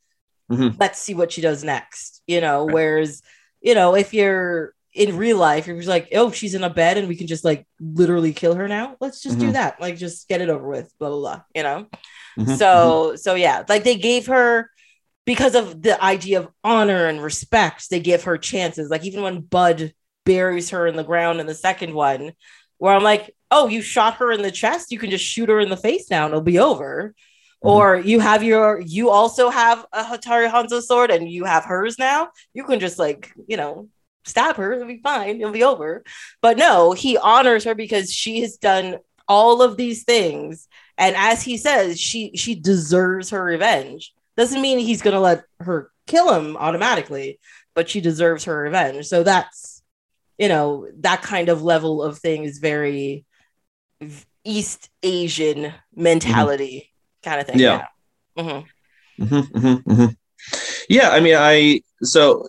Mhm. 0.51 0.77
Let's 0.79 0.99
see 0.99 1.15
what 1.15 1.31
she 1.33 1.41
does 1.41 1.63
next. 1.65 2.21
You 2.27 2.41
know, 2.41 2.65
Right. 2.67 2.75
whereas 2.75 3.23
you 3.61 3.75
know, 3.77 3.95
if 3.95 4.13
you're 4.13 4.75
in 4.93 5.17
real 5.17 5.39
life, 5.39 5.67
you're 5.69 5.77
just 5.77 5.89
like, 5.89 6.09
oh, 6.13 6.31
she's 6.33 6.55
in 6.55 6.65
a 6.65 6.69
bed 6.69 6.99
and 6.99 7.07
we 7.09 7.17
can 7.17 7.27
just 7.29 7.45
like 7.45 7.65
literally 7.81 8.33
kill 8.35 8.55
her 8.57 8.67
now. 8.69 8.97
Let's 9.01 9.23
just 9.23 9.39
do 9.39 9.49
Mhm. 9.51 9.53
that. 9.55 9.81
Like, 9.81 9.97
just 9.97 10.29
get 10.29 10.41
it 10.43 10.51
over 10.51 10.67
with. 10.69 10.93
Blah 10.99 11.09
blah 11.11 11.19
blah. 11.21 11.41
You 11.55 11.63
know 11.63 11.87
Mhm. 12.39 12.59
so 12.59 13.15
so 13.17 13.35
yeah 13.35 13.63
like 13.69 13.85
they 13.85 13.97
gave 13.97 14.27
her 14.27 14.71
because 15.25 15.55
of 15.55 15.83
the 15.83 16.03
idea 16.03 16.41
of 16.41 16.49
honor 16.65 17.07
and 17.07 17.23
respect 17.23 17.89
they 17.91 18.01
give 18.01 18.25
her 18.25 18.39
chances. 18.39 18.91
Like 18.91 19.05
even 19.05 19.23
when 19.23 19.41
Budd 19.41 19.93
buries 20.25 20.71
her 20.71 20.87
in 20.87 20.97
the 20.97 21.05
ground 21.05 21.41
in 21.41 21.47
the 21.47 21.55
second 21.55 21.93
one 21.95 22.33
where 22.79 22.95
i'm 22.95 23.03
like 23.03 23.35
oh 23.51 23.67
you 23.67 23.83
shot 23.83 24.15
her 24.15 24.31
in 24.31 24.41
the 24.43 24.53
chest 24.53 24.93
you 24.93 24.99
can 24.99 25.11
just 25.11 25.25
shoot 25.25 25.49
her 25.49 25.59
in 25.59 25.69
the 25.69 25.77
face 25.77 26.09
now 26.11 26.25
and 26.27 26.33
it'll 26.33 26.41
be 26.41 26.61
over. 26.61 27.13
Mhm. 27.65 27.69
or 27.69 27.97
you 27.97 28.21
have 28.21 28.43
your 28.43 28.81
you 28.81 29.11
also 29.11 29.51
have 29.51 29.85
a 29.93 30.03
hattori 30.05 30.49
hanzo 30.51 30.81
sword 30.81 31.11
and 31.11 31.31
you 31.31 31.45
have 31.45 31.65
hers 31.65 31.99
now. 31.99 32.29
You 32.55 32.65
can 32.65 32.81
just 32.81 32.99
like 32.99 33.33
you 33.49 33.57
know 33.57 33.89
stab 34.25 34.57
her 34.57 34.73
it'll 34.75 34.87
be 34.87 35.01
fine 35.03 35.41
it'll 35.41 35.53
be 35.53 35.65
over. 35.65 36.05
But 36.41 36.57
no 36.57 36.93
he 36.93 37.17
honors 37.19 37.65
her 37.65 37.75
because 37.75 38.13
she 38.13 38.41
has 38.43 38.57
done 38.59 38.99
all 39.29 39.63
of 39.63 39.77
these 39.77 40.05
things. 40.05 40.69
And 40.99 41.17
as 41.17 41.43
he 41.43 41.57
says 41.57 42.01
she 42.01 42.33
she 42.37 42.55
deserves 42.55 43.31
her 43.31 43.43
revenge 43.43 44.13
doesn't 44.37 44.61
mean 44.63 44.79
he's 44.79 45.03
going 45.03 45.15
to 45.15 45.21
let 45.21 45.45
her 45.61 45.91
kill 46.07 46.33
him 46.33 46.57
automatically 46.57 47.39
but 47.75 47.89
she 47.89 48.01
deserves 48.01 48.45
her 48.45 48.57
revenge 48.63 49.07
so 49.07 49.23
that's 49.23 49.83
you 50.39 50.49
know 50.49 50.89
that 50.99 51.23
kind 51.23 51.49
of 51.49 51.63
level 51.63 52.03
of 52.03 52.19
thing 52.19 52.45
is 52.45 52.59
very 52.59 53.25
east 54.45 54.91
asian 55.03 55.73
mentality 55.95 56.91
kind 57.23 57.41
of 57.41 57.47
thing 57.47 57.59
Yeah. 57.61 57.87
yeah, 58.37 58.43
Mhm. 58.43 58.67
Mhm, 59.21 59.43
mhm, 59.53 59.83
mhm. 59.85 60.17
Yeah, 60.89 61.11
I 61.11 61.21
mean, 61.21 61.37
I 61.37 61.83
so 62.03 62.47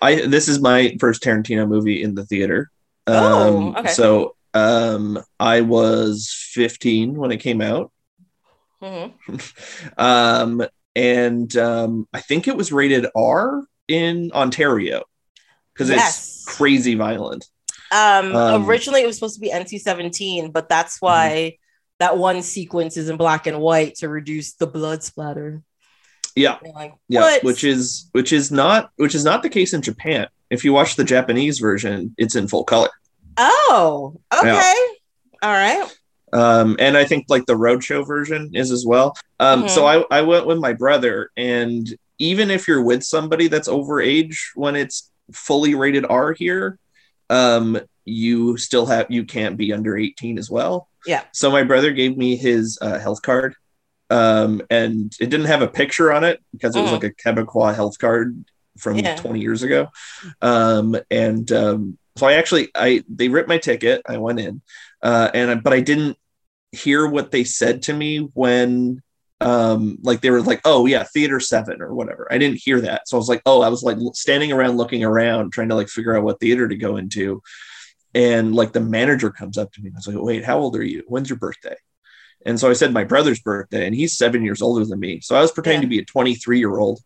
I 0.00 0.26
this 0.26 0.48
is 0.48 0.60
my 0.60 0.96
first 1.00 1.22
Tarantino 1.22 1.68
movie 1.68 2.02
in 2.02 2.14
the 2.14 2.24
theater. 2.24 2.70
Oh, 3.06 3.48
Um, 3.68 3.76
okay. 3.76 3.88
So 3.88 4.36
um, 4.54 5.22
I 5.38 5.60
was 5.60 6.32
15 6.52 7.14
when 7.14 7.32
it 7.32 7.38
came 7.38 7.60
out, 7.60 7.92
Mhm. 8.82 9.12
um, 9.98 10.62
and 10.96 11.54
um, 11.56 12.06
I 12.12 12.20
think 12.20 12.48
it 12.48 12.56
was 12.56 12.72
rated 12.72 13.06
R 13.16 13.62
in 13.88 14.30
Ontario 14.32 15.04
because 15.72 15.90
Yes. 15.90 16.18
it's 16.18 16.44
crazy 16.56 16.94
violent. 16.94 17.46
Um, 17.92 18.34
Um, 18.34 18.68
originally 18.68 19.02
it 19.02 19.06
was 19.06 19.16
supposed 19.16 19.34
to 19.34 19.40
be 19.40 19.50
NC-17, 19.50 20.52
but 20.52 20.68
that's 20.68 21.00
why 21.00 21.58
that 22.00 22.16
one 22.18 22.42
sequence 22.42 22.96
is 22.96 23.08
in 23.08 23.16
black 23.16 23.46
and 23.46 23.60
white 23.60 23.96
to 23.96 24.08
reduce 24.08 24.54
the 24.54 24.66
blood 24.66 25.02
splatter. 25.02 25.62
Yeah, 26.36 26.58
like, 26.74 26.94
yeah, 27.08 27.38
which 27.42 27.62
is 27.62 28.08
which 28.10 28.32
is 28.32 28.50
not 28.50 28.90
which 28.96 29.14
is 29.14 29.24
not 29.24 29.44
the 29.44 29.48
case 29.48 29.72
in 29.72 29.82
Japan. 29.82 30.26
If 30.50 30.64
you 30.64 30.72
watch 30.72 30.96
the 30.96 31.04
Japanese 31.04 31.60
version, 31.60 32.12
it's 32.18 32.34
in 32.34 32.48
full 32.48 32.64
color. 32.64 32.90
oh, 33.36 34.20
okay, 34.36 34.46
Yeah. 34.48 34.74
all 35.42 35.52
right. 35.52 35.88
um, 36.32 36.76
and 36.80 36.96
I 36.96 37.04
think 37.04 37.26
like 37.28 37.46
the 37.46 37.54
roadshow 37.54 38.04
version 38.04 38.50
is 38.54 38.72
as 38.72 38.84
well. 38.84 39.14
Um, 39.44 39.64
Mhm. 39.64 39.70
So 39.70 39.86
I, 39.86 40.04
I 40.10 40.22
went 40.22 40.46
with 40.46 40.58
my 40.58 40.72
brother, 40.72 41.30
and 41.36 41.86
even 42.18 42.50
if 42.50 42.66
you're 42.66 42.82
with 42.82 43.02
somebody 43.04 43.48
that's 43.48 43.68
over 43.68 44.00
age 44.00 44.52
when 44.54 44.76
it's 44.76 45.10
fully 45.32 45.74
rated 45.74 46.04
R 46.08 46.32
here, 46.32 46.78
um, 47.30 47.78
you 48.04 48.56
still 48.56 48.86
have 48.86 49.06
you 49.10 49.24
can't 49.24 49.56
be 49.56 49.72
under 49.72 49.96
18 49.96 50.38
as 50.38 50.50
well. 50.50 50.88
Yeah. 51.06 51.24
So 51.32 51.50
my 51.50 51.62
brother 51.64 51.92
gave 51.92 52.16
me 52.16 52.36
his 52.36 52.78
uh, 52.80 52.98
health 52.98 53.22
card, 53.22 53.54
um, 54.10 54.62
and 54.70 55.12
it 55.20 55.30
didn't 55.30 55.46
have 55.46 55.62
a 55.62 55.68
picture 55.68 56.12
on 56.12 56.24
it 56.24 56.40
because 56.52 56.76
it 56.76 56.80
was 56.80 56.90
Mhm. 56.90 57.02
like 57.02 57.04
a 57.04 57.10
Quebecois 57.10 57.74
health 57.74 57.98
card 57.98 58.44
from 58.78 58.98
Yeah. 58.98 59.16
20 59.16 59.40
years 59.40 59.62
ago. 59.62 59.88
Um, 60.42 60.96
and 61.10 61.50
um, 61.52 61.98
so 62.16 62.26
I 62.26 62.34
actually 62.34 62.68
I 62.74 63.02
they 63.08 63.28
ripped 63.28 63.48
my 63.48 63.58
ticket. 63.58 64.02
I 64.08 64.16
went 64.18 64.40
in, 64.40 64.62
uh, 65.02 65.30
and 65.34 65.50
I, 65.50 65.54
but 65.56 65.72
I 65.72 65.80
didn't 65.80 66.16
hear 66.72 67.06
what 67.06 67.30
they 67.30 67.44
said 67.44 67.82
to 67.82 67.92
me 67.92 68.18
when 68.34 69.02
um 69.40 69.98
like 70.02 70.20
they 70.20 70.30
were 70.30 70.42
like 70.42 70.60
oh 70.64 70.86
yeah 70.86 71.02
theater 71.02 71.40
7 71.40 71.82
or 71.82 71.94
whatever 71.94 72.26
i 72.30 72.38
didn't 72.38 72.60
hear 72.62 72.80
that 72.80 73.06
so 73.08 73.16
i 73.16 73.18
was 73.18 73.28
like 73.28 73.42
oh 73.46 73.62
i 73.62 73.68
was 73.68 73.82
like 73.82 73.98
standing 74.14 74.52
around 74.52 74.76
looking 74.76 75.02
around 75.04 75.52
trying 75.52 75.68
to 75.68 75.74
like 75.74 75.88
figure 75.88 76.16
out 76.16 76.22
what 76.22 76.38
theater 76.40 76.68
to 76.68 76.76
go 76.76 76.96
into 76.96 77.42
and 78.14 78.54
like 78.54 78.72
the 78.72 78.80
manager 78.80 79.30
comes 79.30 79.58
up 79.58 79.72
to 79.72 79.80
me 79.82 79.88
and 79.88 79.96
I 79.96 79.98
was 79.98 80.06
like, 80.06 80.24
wait, 80.24 80.44
how 80.44 80.60
old 80.60 80.76
are 80.76 80.84
you? 80.84 81.02
When's 81.08 81.28
your 81.28 81.38
birthday? 81.38 81.74
And 82.46 82.60
so 82.60 82.70
I 82.70 82.74
said 82.74 82.92
my 82.92 83.02
brother's 83.02 83.40
birthday, 83.40 83.86
and 83.86 83.94
he's 83.94 84.16
seven 84.16 84.44
years 84.44 84.62
older 84.62 84.84
than 84.84 85.00
me. 85.00 85.20
So 85.20 85.34
I 85.34 85.40
was 85.40 85.50
pretending 85.50 85.82
Yeah. 85.82 85.86
to 85.86 85.96
be 85.96 85.98
a 85.98 86.04
23 86.04 86.58
year 86.60 86.78
old. 86.78 87.00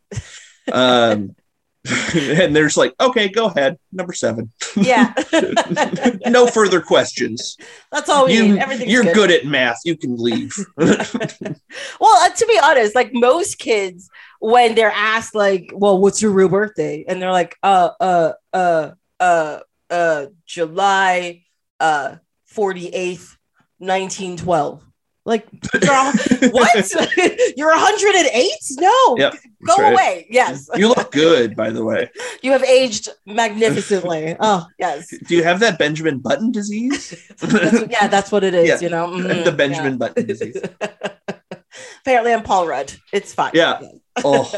Um, 0.71 1.35
and 2.14 2.55
they're 2.55 2.64
just 2.64 2.77
like, 2.77 2.94
okay, 3.01 3.29
go 3.29 3.46
ahead, 3.46 3.79
number 3.92 4.12
seven. 4.12 4.51
Yeah. 4.77 5.12
no 6.27 6.46
further 6.46 6.81
questions. 6.81 7.57
That's 7.90 8.09
all 8.09 8.27
we 8.27 8.35
you, 8.35 8.48
need. 8.48 8.59
Everything's 8.59 8.92
you're 8.92 9.05
good. 9.05 9.14
good. 9.14 9.31
at 9.31 9.46
math. 9.46 9.79
You 9.85 9.96
can 9.96 10.16
leave. 10.16 10.53
well, 10.77 10.90
uh, 10.90 12.31
to 12.31 12.46
be 12.46 12.61
honest, 12.62 12.94
like 12.94 13.11
most 13.12 13.59
kids, 13.59 14.11
when 14.40 14.74
they're 14.74 14.92
asked, 14.92 15.35
like, 15.35 15.70
"Well, 15.74 15.98
what's 15.98 16.22
your 16.22 16.33
real 16.33 16.48
birthday?" 16.48 17.05
and 17.09 17.20
they're 17.20 17.33
like, 17.33 17.57
"Uh, 17.62 17.90
uh, 18.01 18.33
uh, 18.53 18.90
uh, 19.18 19.59
uh, 19.90 20.27
July, 20.46 21.44
uh, 21.81 22.16
forty 22.46 22.88
eighth, 22.88 23.37
nineteen 23.81 24.37
twelve. 24.37 24.85
Like, 25.29 25.47
you're 25.83 25.93
all- 25.93 26.12
what? 26.53 26.91
you're 27.57 27.69
108? 27.69 28.51
No, 28.79 29.17
Yep, 29.19 29.35
go 29.67 29.77
right. 29.77 29.93
away. 29.93 30.27
Yes, 30.31 30.69
you 30.75 30.88
look 30.88 31.12
good, 31.12 31.55
by 31.55 31.69
the 31.71 31.85
way. 31.85 32.09
you 32.43 32.53
have 32.53 32.64
aged 32.64 33.11
magnificently. 33.27 34.37
oh, 34.41 34.67
yes. 34.79 35.12
Do 35.27 35.37
you 35.37 35.45
have 35.45 35.61
that 35.61 35.79
Benjamin 35.79 36.19
Button 36.19 36.51
disease? 36.51 37.14
That's 37.41 37.91
yeah, 37.91 38.09
that's 38.09 38.33
what 38.33 38.43
it 38.43 38.55
is. 38.55 38.69
Yeah. 38.69 38.81
You 38.81 38.88
know, 38.88 39.07
Mhm, 39.09 39.45
the 39.45 39.53
Benjamin 39.53 39.93
yeah. 39.93 39.99
Button 39.99 40.27
disease. 40.27 40.57
Apparently, 42.01 42.33
I'm 42.33 42.43
Paul 42.43 42.67
Rudd. 42.67 42.93
It's 43.12 43.35
fine. 43.35 43.51
Yeah. 43.55 43.81
Oh, 44.25 44.51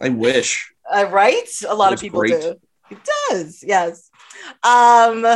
I 0.00 0.08
wish. 0.10 0.72
Uh, 0.90 1.06
right? 1.10 1.48
A 1.68 1.74
lot 1.74 1.92
of 1.92 2.00
people 2.00 2.20
great. 2.20 2.40
do. 2.40 2.54
It 2.90 2.98
does. 3.30 3.64
Yes. 3.66 4.10
Um. 4.62 5.26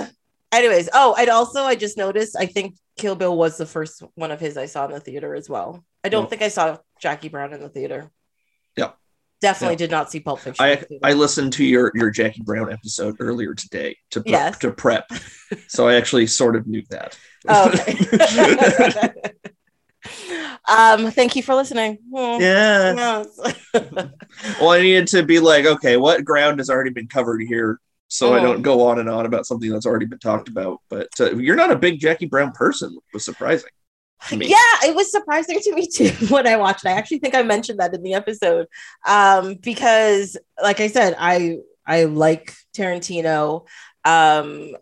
Anyways, 0.53 0.89
oh, 0.95 1.15
and 1.19 1.29
also 1.29 1.65
I 1.65 1.75
just 1.75 1.97
noticed. 1.99 2.37
I 2.39 2.47
think 2.47 2.77
Kill 2.99 3.15
Bill 3.15 3.37
was 3.37 3.57
the 3.57 3.67
first 3.67 4.03
one 4.15 4.31
of 4.31 4.41
his 4.41 4.57
I 4.57 4.67
saw 4.67 4.85
in 4.87 4.93
the 4.93 5.01
theater 5.01 5.35
as 5.35 5.49
well. 5.49 5.85
I 6.05 6.09
don't 6.09 6.25
Yeah. 6.25 6.29
think 6.29 6.43
I 6.43 6.49
saw 6.49 6.79
Jackie 7.01 7.29
Brown 7.29 7.53
in 7.53 7.61
the 7.61 7.69
theater. 7.69 8.11
Yeah. 8.77 8.91
Definitely 9.41 9.75
Yeah. 9.75 9.79
did 9.79 9.91
not 9.93 10.11
see 10.11 10.21
Pulp 10.21 10.41
Fiction. 10.41 10.65
I. 10.65 10.85
I 11.03 11.13
listened 11.15 11.53
to 11.55 11.65
your 11.65 11.93
your 11.95 12.11
Jackie 12.11 12.43
Brown 12.43 12.73
episode 12.73 13.17
earlier 13.21 13.55
today 13.55 13.97
to 14.11 14.21
prep, 14.21 14.31
Yes. 14.31 14.59
to 14.59 14.73
prep, 14.73 15.09
so 15.69 15.87
I 15.89 15.95
actually 15.95 16.27
sort 16.27 16.57
of 16.57 16.67
knew 16.67 16.83
that. 16.91 17.17
Oh, 17.49 17.69
okay. 17.73 19.33
um. 20.69 21.11
Thank 21.11 21.37
you 21.37 21.43
for 21.43 21.55
listening. 21.55 21.99
Hmm. 22.15 22.41
yeah. 22.41 22.95
Yes. 22.95 23.55
Well, 24.61 24.71
I 24.71 24.81
needed 24.83 25.09
to 25.09 25.23
be 25.25 25.41
like, 25.41 25.67
okay, 25.67 25.97
what 25.97 26.25
ground 26.25 26.59
has 26.61 26.71
already 26.71 26.91
been 26.91 27.09
covered 27.09 27.41
here, 27.43 27.81
so 28.09 28.35
I 28.35 28.41
Oh. 28.41 28.43
don't 28.43 28.63
go 28.63 28.87
on 28.89 28.99
and 28.99 29.09
on 29.09 29.27
about 29.27 29.47
something 29.47 29.71
that's 29.71 29.87
already 29.87 30.07
been 30.07 30.19
talked 30.19 30.49
about. 30.49 30.81
But 30.89 31.09
uh, 31.21 31.35
you're 31.37 31.57
not 31.57 31.71
a 31.71 31.77
big 31.77 32.01
Jackie 32.01 32.27
Brown 32.27 32.53
person. 32.53 32.93
It 32.95 33.03
was 33.15 33.25
surprising. 33.25 33.71
me. 34.33 34.47
Yeah, 34.49 34.57
it 34.89 34.95
was 34.97 35.13
surprising 35.13 35.61
to 35.61 35.75
me 35.75 35.87
too 35.87 36.11
when 36.29 36.47
I 36.47 36.57
watched. 36.57 36.85
I 36.87 36.93
actually 36.93 37.19
think 37.21 37.35
I 37.37 37.43
mentioned 37.43 37.79
that 37.81 37.95
in 37.95 38.03
the 38.03 38.15
episode. 38.15 38.67
Um, 39.07 39.55
because 39.55 40.37
like 40.63 40.81
I 40.81 40.89
said, 40.89 41.15
I 41.19 41.59
I 41.87 42.05
like 42.05 42.55
Tarantino. 42.77 43.67
Um 44.05 44.75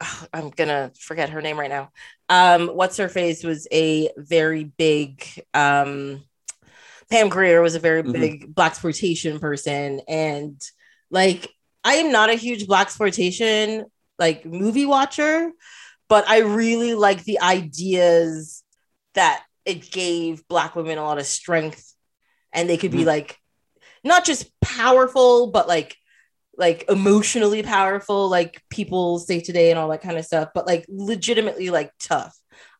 I'm 0.32 0.50
gonna 0.50 0.92
forget 1.00 1.30
her 1.30 1.40
name 1.42 1.58
right 1.60 1.70
now. 1.70 1.90
Um, 2.28 2.68
what's 2.68 2.96
her 2.96 3.08
face 3.08 3.44
was 3.44 3.68
a 3.72 4.10
very 4.16 4.64
big 4.64 5.24
um 5.54 6.24
Pam 7.08 7.28
Grier 7.28 7.62
was 7.62 7.76
a 7.76 7.80
very 7.80 8.02
Mhm. 8.02 8.12
big 8.12 8.54
black 8.54 8.72
exploitation 8.72 9.38
person, 9.38 10.00
and 10.08 10.60
like 11.10 11.48
I 11.86 11.94
am 12.02 12.10
not 12.10 12.30
a 12.30 12.34
huge 12.34 12.66
black 12.66 12.88
exploitation 12.88 13.84
like 14.18 14.44
movie 14.44 14.86
watcher, 14.86 15.52
but 16.08 16.28
I 16.28 16.38
really 16.40 16.94
like 16.94 17.22
the 17.24 17.40
ideas 17.40 18.64
that 19.14 19.44
it 19.64 19.90
gave 19.90 20.46
black 20.48 20.74
women 20.74 20.98
a 20.98 21.04
lot 21.04 21.18
of 21.18 21.26
strength, 21.26 21.82
and 22.52 22.68
they 22.68 22.76
could 22.76 22.90
be 22.92 23.02
Mhm. 23.04 23.06
like 23.14 23.38
not 24.02 24.24
just 24.24 24.50
powerful, 24.60 25.48
but 25.56 25.68
like 25.68 25.96
like 26.58 26.84
emotionally 26.88 27.62
powerful, 27.62 28.28
like 28.30 28.62
people 28.70 29.18
say 29.18 29.40
today 29.40 29.70
and 29.70 29.78
all 29.78 29.90
that 29.90 30.00
kind 30.00 30.16
of 30.18 30.24
stuff, 30.24 30.48
but 30.54 30.66
like 30.66 30.86
legitimately 30.88 31.68
like 31.70 31.92
tough. 32.00 32.34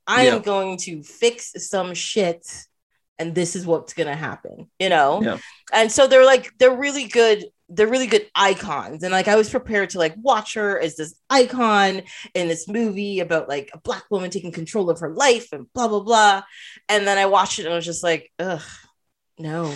I 0.06 0.24
Yeah. 0.26 0.36
am 0.36 0.42
going 0.42 0.78
to 0.86 1.02
fix 1.02 1.52
some 1.58 1.92
shit 1.94 2.46
and 3.18 3.34
this 3.34 3.54
is 3.54 3.66
what's 3.66 3.92
gonna 3.92 4.16
happen, 4.16 4.70
you 4.78 4.88
know? 4.88 5.20
Yeah. 5.22 5.38
And 5.72 5.92
so 5.92 6.06
they're 6.06 6.24
like, 6.24 6.50
they're 6.58 6.74
really 6.86 7.04
good, 7.04 7.44
they're 7.68 7.88
really 7.88 8.06
good 8.06 8.26
icons. 8.34 9.02
And 9.02 9.12
like 9.12 9.28
I 9.28 9.36
was 9.36 9.50
prepared 9.50 9.90
to 9.90 9.98
like 9.98 10.14
watch 10.20 10.54
her 10.54 10.78
as 10.80 10.96
this 10.96 11.14
icon 11.28 12.02
in 12.34 12.48
this 12.48 12.68
movie 12.68 13.20
about 13.20 13.48
like 13.48 13.70
a 13.72 13.78
black 13.78 14.04
woman 14.10 14.30
taking 14.30 14.52
control 14.52 14.88
of 14.88 15.00
her 15.00 15.12
life 15.12 15.48
and 15.52 15.72
blah 15.72 15.88
blah 15.88 16.00
blah. 16.00 16.42
And 16.88 17.06
then 17.06 17.18
I 17.18 17.26
watched 17.26 17.58
it 17.58 17.64
and 17.64 17.72
I 17.72 17.76
was 17.76 17.84
just 17.84 18.04
like, 18.04 18.30
ugh, 18.38 18.62
no, 19.38 19.68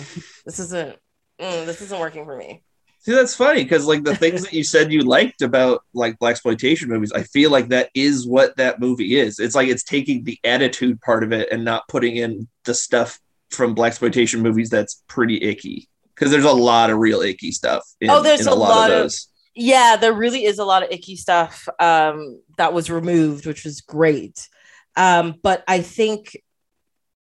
this 0.45 0.59
isn't 0.59 0.97
mm, 1.39 1.65
this 1.65 1.81
isn't 1.81 1.99
working 1.99 2.25
for 2.25 2.37
me. 2.37 2.63
See, 2.99 3.13
that's 3.13 3.35
funny 3.35 3.63
because 3.63 3.87
like 3.87 4.03
the 4.03 4.15
things 4.15 4.43
that 4.43 4.53
you 4.53 4.63
said 4.63 4.93
you 4.93 5.01
liked 5.01 5.41
about 5.41 5.83
like 5.93 6.19
black 6.19 6.33
exploitation 6.33 6.87
movies, 6.87 7.11
I 7.11 7.23
feel 7.23 7.49
like 7.49 7.69
that 7.69 7.89
is 7.95 8.27
what 8.27 8.55
that 8.57 8.79
movie 8.79 9.19
is. 9.19 9.39
It's 9.39 9.55
like 9.55 9.69
it's 9.69 9.83
taking 9.83 10.23
the 10.23 10.39
attitude 10.43 11.01
part 11.01 11.23
of 11.23 11.33
it 11.33 11.51
and 11.51 11.65
not 11.65 11.87
putting 11.87 12.17
in 12.17 12.47
the 12.63 12.75
stuff 12.75 13.19
from 13.49 13.73
black 13.73 13.89
exploitation 13.89 14.41
movies 14.41 14.69
that's 14.69 15.03
pretty 15.07 15.41
icky. 15.41 15.89
Because 16.21 16.31
there's 16.31 16.45
a 16.45 16.51
lot 16.51 16.91
of 16.91 16.99
real 16.99 17.21
icky 17.21 17.51
stuff. 17.51 17.83
In, 17.99 18.11
Oh, 18.11 18.21
there's 18.21 18.41
in 18.41 18.47
a 18.47 18.53
lot 18.53 18.91
of- 18.91 18.97
those. 19.05 19.27
Yeah, 19.55 19.95
there 19.99 20.13
really 20.13 20.45
is 20.45 20.59
a 20.59 20.63
lot 20.63 20.83
of 20.83 20.91
icky 20.91 21.15
stuff 21.15 21.67
um, 21.79 22.39
that 22.57 22.73
was 22.73 22.91
removed, 22.91 23.47
which 23.47 23.63
was 23.65 23.81
great. 23.81 24.47
Um, 24.95 25.33
but 25.41 25.63
I 25.67 25.81
think 25.81 26.37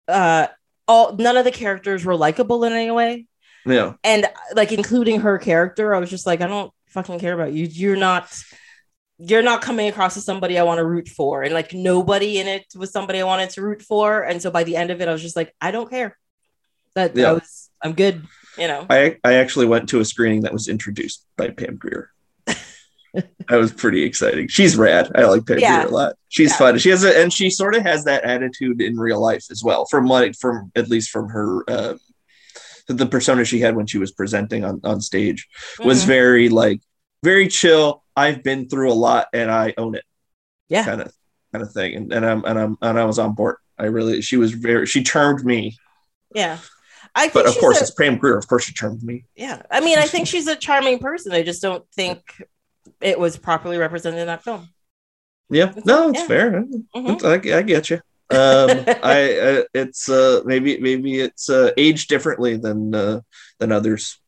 uh, 0.08 0.48
all 0.88 1.14
none 1.16 1.36
of 1.36 1.44
the 1.44 1.52
characters 1.52 2.04
were 2.04 2.16
likable 2.16 2.64
in 2.64 2.72
any 2.72 2.90
way, 2.90 3.26
Yeah, 3.64 3.92
and 4.02 4.26
like 4.54 4.72
including 4.72 5.20
her 5.20 5.38
character, 5.38 5.94
I 5.94 6.00
was 6.00 6.10
just 6.10 6.26
like, 6.26 6.40
I 6.40 6.48
don't 6.48 6.72
fucking 6.88 7.20
care 7.20 7.34
about 7.34 7.52
you. 7.52 7.66
You're 7.66 7.96
not. 7.96 8.26
You're 9.20 9.42
not 9.42 9.62
coming 9.62 9.88
across 9.88 10.16
as 10.16 10.24
somebody 10.24 10.58
I 10.58 10.62
want 10.64 10.78
to 10.78 10.84
root 10.86 11.08
for, 11.08 11.42
and 11.44 11.54
like 11.54 11.72
nobody 11.72 12.38
in 12.40 12.46
it 12.48 12.66
was 12.76 12.90
somebody 12.92 13.20
I 13.20 13.24
wanted 13.24 13.50
to 13.50 13.62
root 13.62 13.80
for, 13.82 14.22
and 14.22 14.40
so 14.42 14.50
by 14.50 14.64
the 14.64 14.76
end 14.76 14.90
of 14.90 15.00
it, 15.00 15.08
I 15.08 15.12
was 15.12 15.22
just 15.22 15.34
like, 15.36 15.54
I 15.60 15.70
don't 15.70 15.88
care. 15.90 16.16
That 16.94 17.16
Yeah. 17.16 17.30
I 17.30 17.32
was, 17.32 17.70
I'm 17.82 17.94
good, 17.94 18.24
you 18.58 18.66
know. 18.68 18.86
I 18.90 19.16
I 19.24 19.34
actually 19.34 19.66
went 19.66 19.88
to 19.90 20.00
a 20.00 20.04
screening 20.04 20.42
that 20.42 20.52
was 20.52 20.68
introduced 20.68 21.24
by 21.36 21.50
Pam 21.50 21.76
Grier. 21.76 22.10
that 22.46 23.56
was 23.56 23.72
pretty 23.72 24.02
exciting. 24.02 24.48
She's 24.48 24.76
rad. 24.76 25.10
I 25.14 25.24
like 25.24 25.46
Pam 25.46 25.58
Yeah. 25.58 25.76
Grier 25.82 25.88
a 25.88 25.90
lot. 25.94 26.16
She's 26.28 26.50
Yeah. 26.50 26.56
fun. 26.58 26.78
She 26.78 26.90
has 26.90 27.04
a 27.04 27.20
and 27.20 27.32
she 27.32 27.50
sort 27.50 27.74
of 27.74 27.82
has 27.82 28.04
that 28.04 28.24
attitude 28.24 28.80
in 28.82 28.98
real 28.98 29.20
life 29.20 29.44
as 29.50 29.62
well. 29.62 29.86
From 29.86 30.06
like 30.06 30.34
from 30.36 30.70
at 30.76 30.88
least 30.88 31.10
from 31.10 31.28
her 31.30 31.64
uh, 31.70 31.94
the 32.86 33.06
persona 33.06 33.44
she 33.44 33.60
had 33.60 33.76
when 33.76 33.86
she 33.86 33.98
was 33.98 34.12
presenting 34.12 34.64
on 34.64 34.80
on 34.84 35.00
stage 35.00 35.46
was 35.80 36.02
Mhm. 36.04 36.06
very 36.06 36.48
like 36.48 36.80
very 37.22 37.48
chill. 37.48 38.04
I've 38.16 38.42
been 38.42 38.68
through 38.68 38.92
a 38.92 38.94
lot 38.94 39.28
and 39.32 39.50
I 39.50 39.74
own 39.78 39.94
it. 39.94 40.04
Yeah. 40.68 40.84
kind 40.84 41.00
of 41.02 41.12
kind 41.52 41.62
of 41.62 41.72
thing. 41.72 41.94
And 41.96 42.12
and 42.12 42.24
I'm 42.26 42.44
and 42.44 42.58
I'm 42.58 42.76
and 42.82 42.98
I 42.98 43.04
was 43.04 43.18
on 43.18 43.34
board. 43.34 43.56
I 43.78 43.84
really 43.86 44.20
she 44.22 44.36
was 44.36 44.52
very 44.52 44.86
she 44.86 45.02
charmed 45.02 45.44
me. 45.44 45.76
yeah. 46.34 46.58
I 47.14 47.22
think 47.22 47.34
But 47.34 47.46
of 47.46 47.56
course 47.58 47.78
a- 47.78 47.82
it's 47.82 47.90
Pam 47.90 48.18
Grier. 48.18 48.36
Of 48.38 48.46
course 48.48 48.64
she 48.64 48.72
charmed 48.72 49.02
me. 49.02 49.24
yeah 49.36 49.62
i 49.70 49.80
mean 49.80 49.98
i 49.98 50.06
think 50.06 50.26
she's 50.26 50.46
a 50.46 50.56
charming 50.56 50.98
person 50.98 51.32
i 51.32 51.42
just 51.42 51.60
don't 51.62 51.84
think 51.94 52.20
it 53.00 53.18
was 53.18 53.36
properly 53.36 53.78
represented 53.78 54.20
in 54.20 54.26
that 54.26 54.42
film 54.44 54.68
Yeah, 55.50 55.72
no, 55.84 56.10
it's 56.10 56.20
Yeah. 56.20 56.26
fair. 56.26 56.64
Mhm. 56.94 57.24
I, 57.24 57.58
I 57.58 57.62
get 57.62 57.88
you. 57.90 57.96
Um, 58.30 58.68
I 59.02 59.38
uh, 59.48 59.62
it's 59.72 60.08
uh, 60.10 60.42
maybe 60.44 60.78
maybe 60.78 61.20
it's 61.20 61.48
uh, 61.48 61.70
aged 61.78 62.08
differently 62.10 62.56
than 62.58 62.94
uh, 62.94 63.20
than 63.58 63.72
others. 63.72 64.18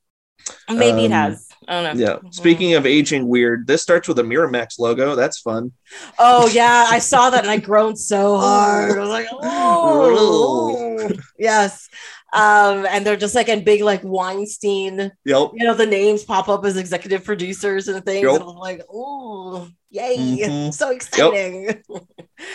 maybe 0.71 1.05
it 1.05 1.13
Um, 1.13 1.21
has 1.23 1.47
i 1.69 1.73
don't 1.83 1.85
know 1.99 2.05
Yeah. 2.07 2.17
Mhm. 2.25 2.33
Speaking 2.35 2.73
of 2.75 2.87
aging 2.87 3.29
weird, 3.29 3.67
this 3.67 3.83
starts 3.83 4.09
with 4.09 4.19
a 4.19 4.23
Miramax 4.25 4.79
logo. 4.79 5.15
That's 5.15 5.39
fun. 5.41 5.73
oh 6.19 6.49
yeah 6.49 6.87
i 6.89 6.99
saw 6.99 7.29
that 7.31 7.43
and 7.45 7.51
i 7.51 7.59
groaned 7.59 7.99
so 7.99 8.39
hard 8.45 8.97
i 8.97 9.01
was 9.01 9.11
like 9.19 9.29
oh 9.33 11.11
yes 11.39 11.89
um 12.33 12.87
and 12.91 13.05
they're 13.05 13.17
just 13.17 13.35
like 13.35 13.49
in 13.49 13.65
big 13.65 13.83
like 13.83 14.03
weinstein 14.05 15.11
Yep. 15.25 15.51
you 15.55 15.65
know 15.67 15.75
the 15.75 15.87
names 15.87 16.23
pop 16.23 16.49
up 16.49 16.65
as 16.65 16.77
executive 16.77 17.25
producers 17.25 17.89
and 17.89 18.05
things 18.05 18.25
Yep. 18.25 18.41
and 18.41 18.51
i'm 18.51 18.57
like 18.57 18.83
oh 18.93 19.69
yay 19.91 20.17
Mhm. 20.17 20.73
so 20.75 20.91
exciting 20.91 21.83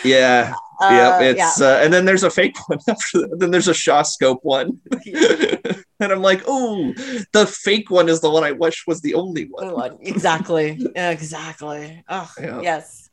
Yeah. 0.04 0.52
Uh, 0.82 0.88
yep. 1.20 1.36
It's 1.36 1.60
uh, 1.60 1.80
and 1.82 1.92
then 1.92 2.04
there's 2.06 2.24
a 2.24 2.30
fake 2.30 2.56
one 2.68 2.78
after 2.88 3.20
that. 3.20 3.36
Then 3.38 3.50
there's 3.52 3.68
a 3.68 3.72
Shaw 3.74 4.02
scope 4.02 4.40
one. 4.42 4.80
and 6.00 6.12
I'm 6.12 6.20
like, 6.22 6.42
oh, 6.46 6.92
the 7.32 7.46
fake 7.46 7.88
one 7.90 8.08
is 8.08 8.20
the 8.20 8.28
one 8.28 8.42
I 8.44 8.50
wish 8.52 8.84
was 8.86 9.00
the 9.00 9.14
only 9.14 9.44
one. 9.44 9.72
One. 9.72 9.98
exactly 10.02 10.84
exactly 10.96 12.02
oh 12.08 12.30
Yeah. 12.40 12.60
yes 12.62 13.08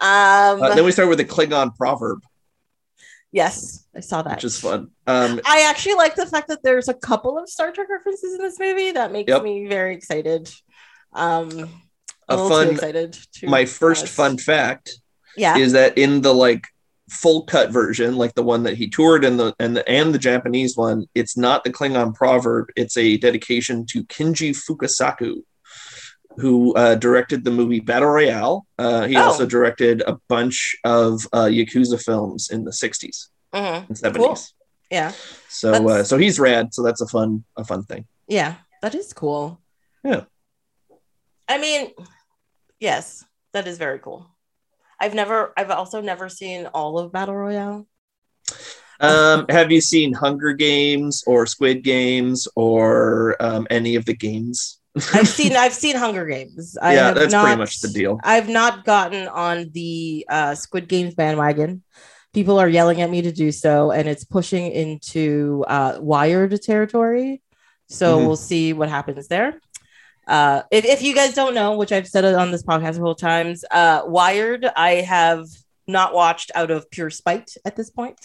um 0.00 0.62
Uh, 0.62 0.74
then 0.74 0.84
we 0.84 0.92
start 0.92 1.08
with 1.10 1.18
the 1.18 1.24
Klingon 1.26 1.74
proverb, 1.76 2.20
yes 3.36 3.86
i 3.94 4.00
saw 4.00 4.22
that 4.22 4.36
which 4.36 4.44
is 4.44 4.58
fun. 4.58 4.80
Um, 5.06 5.40
i 5.44 5.66
actually 5.70 5.94
like 5.94 6.14
the 6.16 6.26
fact 6.26 6.48
that 6.48 6.62
there's 6.66 6.88
a 6.88 6.94
couple 6.94 7.38
of 7.38 7.48
star 7.48 7.70
trek 7.72 7.88
references 7.96 8.34
in 8.36 8.40
this 8.46 8.58
movie 8.58 8.90
that 8.92 9.12
makes 9.12 9.28
Yep. 9.28 9.42
me 9.42 9.66
very 9.68 9.94
excited 9.94 10.42
um 11.12 11.48
A 12.28 12.34
a 12.34 12.48
fun- 12.48 12.70
excited. 12.70 13.12
to 13.36 13.46
My 13.56 13.64
first 13.66 14.04
fun 14.08 14.38
fact 14.38 14.86
Yeah. 15.36 15.56
is 15.64 15.72
that 15.78 15.96
in 16.04 16.22
the 16.22 16.34
like 16.34 16.64
full 17.08 17.44
cut 17.44 17.70
version, 17.70 18.16
like 18.16 18.34
the 18.34 18.42
one 18.42 18.64
that 18.64 18.76
he 18.80 18.88
toured 18.96 19.22
and 19.24 19.38
the 19.40 19.54
and 19.60 19.76
the 19.76 19.84
and 19.98 20.12
the 20.14 20.18
Japanese 20.18 20.76
one, 20.76 20.98
it's 21.14 21.36
not 21.36 21.62
the 21.62 21.72
Klingon 21.72 22.12
proverb. 22.20 22.64
It's 22.74 22.96
a 22.96 23.16
dedication 23.26 23.86
to 23.92 24.02
Kinji 24.14 24.50
Fukasaku, 24.64 25.32
who 26.38 26.74
uh, 26.74 26.94
directed 26.96 27.44
the 27.44 27.50
movie 27.50 27.80
Battle 27.80 28.08
Royale. 28.10 28.66
Uh, 28.78 29.06
he 29.06 29.16
Oh. 29.16 29.22
also 29.22 29.46
directed 29.46 30.02
a 30.06 30.18
bunch 30.28 30.76
of 30.84 31.26
uh, 31.32 31.44
Yakuza 31.46 32.02
films 32.02 32.50
in 32.50 32.64
the 32.64 32.72
'60s 32.72 33.28
Mhm. 33.54 33.88
and 33.88 33.96
'70s. 33.96 34.16
Cool. 34.16 34.38
Yeah. 34.90 35.12
So 35.48 35.88
uh, 35.88 36.04
so 36.04 36.16
he's 36.18 36.38
rad. 36.38 36.72
So 36.74 36.82
that's 36.82 37.00
a 37.00 37.06
fun 37.06 37.44
a 37.56 37.64
fun 37.64 37.82
thing. 37.84 38.06
Yeah. 38.28 38.54
That 38.82 38.94
is 38.94 39.12
cool. 39.12 39.60
Yeah. 40.04 40.24
I 41.48 41.58
mean, 41.58 41.90
yes, 42.80 43.24
that 43.52 43.66
is 43.66 43.78
very 43.78 43.98
cool. 43.98 44.26
I've 45.00 45.14
never, 45.14 45.52
I've 45.56 45.70
also 45.70 46.00
never 46.00 46.28
seen 46.28 46.66
all 46.66 46.98
of 46.98 47.12
Battle 47.12 47.34
Royale. 47.36 47.86
Um, 49.00 49.46
have 49.48 49.70
you 49.70 49.80
seen 49.80 50.12
Hunger 50.14 50.52
Games 50.54 51.22
or 51.26 51.46
Squid 51.46 51.82
Games 51.84 52.48
or 52.56 53.36
um, 53.40 53.66
any 53.70 53.94
of 53.96 54.04
the 54.06 54.14
games? 54.14 54.78
I've 55.14 55.28
seen, 55.28 55.54
I've 55.56 55.74
seen 55.74 55.96
Hunger 55.96 56.26
Games. 56.26 56.76
I 56.80 56.94
yeah, 56.94 57.06
have 57.06 57.14
that's 57.16 57.32
not, 57.32 57.44
pretty 57.44 57.58
much 57.58 57.80
the 57.80 57.88
deal. 57.88 58.18
I've 58.24 58.48
not 58.48 58.84
gotten 58.84 59.28
on 59.28 59.70
the 59.72 60.26
uh, 60.28 60.54
Squid 60.54 60.88
Games 60.88 61.14
bandwagon. 61.14 61.82
People 62.32 62.58
are 62.58 62.68
yelling 62.68 63.00
at 63.00 63.10
me 63.10 63.22
to 63.22 63.32
do 63.32 63.50
so, 63.52 63.90
and 63.92 64.08
it's 64.08 64.24
pushing 64.24 64.70
into 64.70 65.64
uh, 65.68 65.98
Wired 66.00 66.60
territory. 66.62 67.42
So 67.88 68.18
Mhm. 68.18 68.26
we'll 68.26 68.36
see 68.36 68.72
what 68.72 68.88
happens 68.88 69.28
there. 69.28 69.60
Uh, 70.26 70.62
if, 70.72 70.84
if 70.84 71.02
you 71.02 71.14
guys 71.14 71.34
don't 71.34 71.54
know, 71.54 71.76
which 71.76 71.92
I've 71.92 72.08
said 72.08 72.24
it 72.24 72.34
on 72.34 72.50
this 72.50 72.64
podcast 72.64 72.94
several 72.94 73.14
times, 73.14 73.64
uh, 73.70 74.02
Wired, 74.06 74.66
I 74.76 74.94
have 75.02 75.46
not 75.86 76.12
watched 76.14 76.50
out 76.54 76.70
of 76.72 76.90
pure 76.90 77.10
spite 77.10 77.52
at 77.64 77.76
this 77.76 77.90
point. 77.90 78.18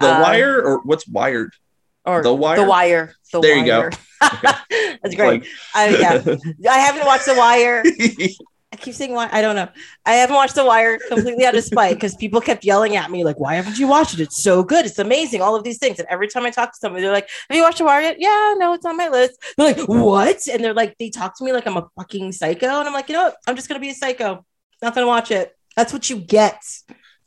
The 0.00 0.08
Uh, 0.16 0.22
Wire 0.22 0.62
or 0.62 0.80
what's 0.84 1.06
Wired? 1.06 1.52
Or 2.06 2.22
The 2.22 2.34
Wire? 2.34 2.56
The 2.56 2.64
Wire. 2.64 3.14
The 3.32 3.40
There 3.40 3.56
you 3.58 3.66
go. 3.66 3.90
That's 5.02 5.14
great. 5.14 5.42
Like- 5.42 5.46
I, 5.74 5.88
yeah, 5.98 6.70
I 6.70 6.78
haven't 6.78 7.04
watched 7.06 7.26
The 7.26 7.34
Wire. 7.34 7.82
I 8.72 8.76
keep 8.78 8.94
saying 8.94 9.12
why 9.12 9.28
I 9.32 9.40
don't 9.40 9.56
know. 9.56 9.68
I 10.04 10.14
haven't 10.14 10.34
watched 10.36 10.54
The 10.56 10.64
Wire 10.64 10.98
completely 11.08 11.46
out 11.46 11.54
of 11.54 11.64
spite 11.64 11.94
because 11.94 12.14
people 12.16 12.40
kept 12.40 12.64
yelling 12.64 12.96
at 12.96 13.10
me 13.10 13.24
like, 13.24 13.38
"Why 13.38 13.54
haven't 13.54 13.78
you 13.78 13.86
watched 13.86 14.14
it? 14.14 14.20
It's 14.20 14.42
so 14.42 14.62
good. 14.62 14.84
It's 14.84 14.98
amazing. 14.98 15.40
All 15.40 15.54
of 15.56 15.64
these 15.64 15.78
things." 15.78 15.98
And 15.98 16.06
every 16.10 16.28
time 16.28 16.44
I 16.44 16.50
talk 16.50 16.72
to 16.72 16.78
somebody, 16.78 17.02
they're 17.02 17.12
like, 17.12 17.28
"Have 17.48 17.56
you 17.56 17.62
watched 17.62 17.78
The 17.78 17.84
Wire 17.84 18.02
yet?" 18.02 18.16
Yeah, 18.18 18.54
no, 18.58 18.74
it's 18.74 18.84
on 18.84 18.96
my 18.96 19.08
list. 19.08 19.40
They're 19.56 19.72
like, 19.72 19.88
"What?" 19.88 20.46
And 20.52 20.62
they're 20.62 20.74
like, 20.74 20.96
they 20.98 21.08
talk 21.10 21.38
to 21.38 21.44
me 21.44 21.52
like 21.52 21.66
I'm 21.66 21.76
a 21.76 21.86
fucking 21.96 22.32
psycho, 22.32 22.66
and 22.66 22.88
I'm 22.88 22.92
like, 22.92 23.08
you 23.08 23.14
know 23.14 23.24
what? 23.24 23.36
I'm 23.46 23.56
just 23.56 23.68
gonna 23.68 23.80
be 23.80 23.90
a 23.90 23.94
psycho. 23.94 24.44
Not 24.82 24.94
gonna 24.94 25.06
watch 25.06 25.30
it. 25.30 25.56
That's 25.76 25.92
what 25.92 26.10
you 26.10 26.16
get. 26.16 26.60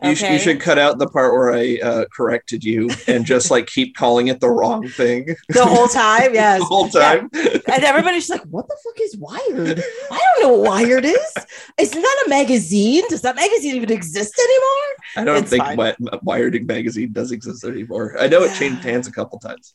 You, 0.02 0.16
sh- 0.16 0.24
you 0.24 0.40
should 0.40 0.62
cut 0.62 0.78
out 0.80 0.98
the 0.98 1.08
part 1.08 1.34
where 1.34 1.54
I 1.54 1.78
uh, 1.84 2.06
corrected 2.16 2.64
you 2.64 2.90
and 3.08 3.26
just 3.26 3.52
like 3.52 3.68
keep 3.68 3.98
calling 3.98 4.28
it 4.28 4.40
the 4.40 4.48
wrong 4.50 4.88
thing 4.88 5.36
the 5.50 5.66
whole 5.66 5.88
time. 5.88 6.34
Yes. 6.34 6.60
the 6.60 6.66
whole 6.66 6.88
time. 6.88 7.30
And 7.34 7.84
everybody's 7.84 8.28
just 8.28 8.40
like, 8.42 8.48
what 8.50 8.68
the 8.70 8.78
fuck 8.84 9.00
is 9.02 9.18
Wired? 9.18 9.84
I 10.12 10.18
don't 10.38 10.44
know 10.44 10.58
what 10.58 10.70
Wired 10.70 11.04
is. 11.04 11.34
Isn't 11.78 12.02
that 12.02 12.24
a 12.26 12.30
magazine? 12.30 13.04
Does 13.10 13.22
that 13.24 13.36
magazine 13.36 13.76
even 13.76 13.92
exist 13.92 14.40
anymore? 14.40 14.96
I 15.18 15.24
don't 15.26 15.42
It's 15.44 15.50
think 15.50 15.64
fine. 15.64 15.76
Wi- 15.78 16.20
Wired 16.24 16.66
magazine 16.66 17.12
does 17.12 17.32
exist 17.32 17.66
anymore. 17.66 18.16
I 18.20 18.28
know 18.28 18.44
it 18.44 18.54
changed 18.56 18.84
hands 18.84 19.08
a 19.08 19.12
couple 19.12 19.38
times. 19.40 19.74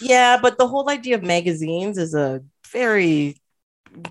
Yeah, 0.00 0.38
but 0.40 0.56
the 0.58 0.66
whole 0.68 0.88
idea 0.88 1.16
of 1.16 1.22
magazines 1.22 1.98
is 1.98 2.14
a 2.14 2.42
very 2.72 3.36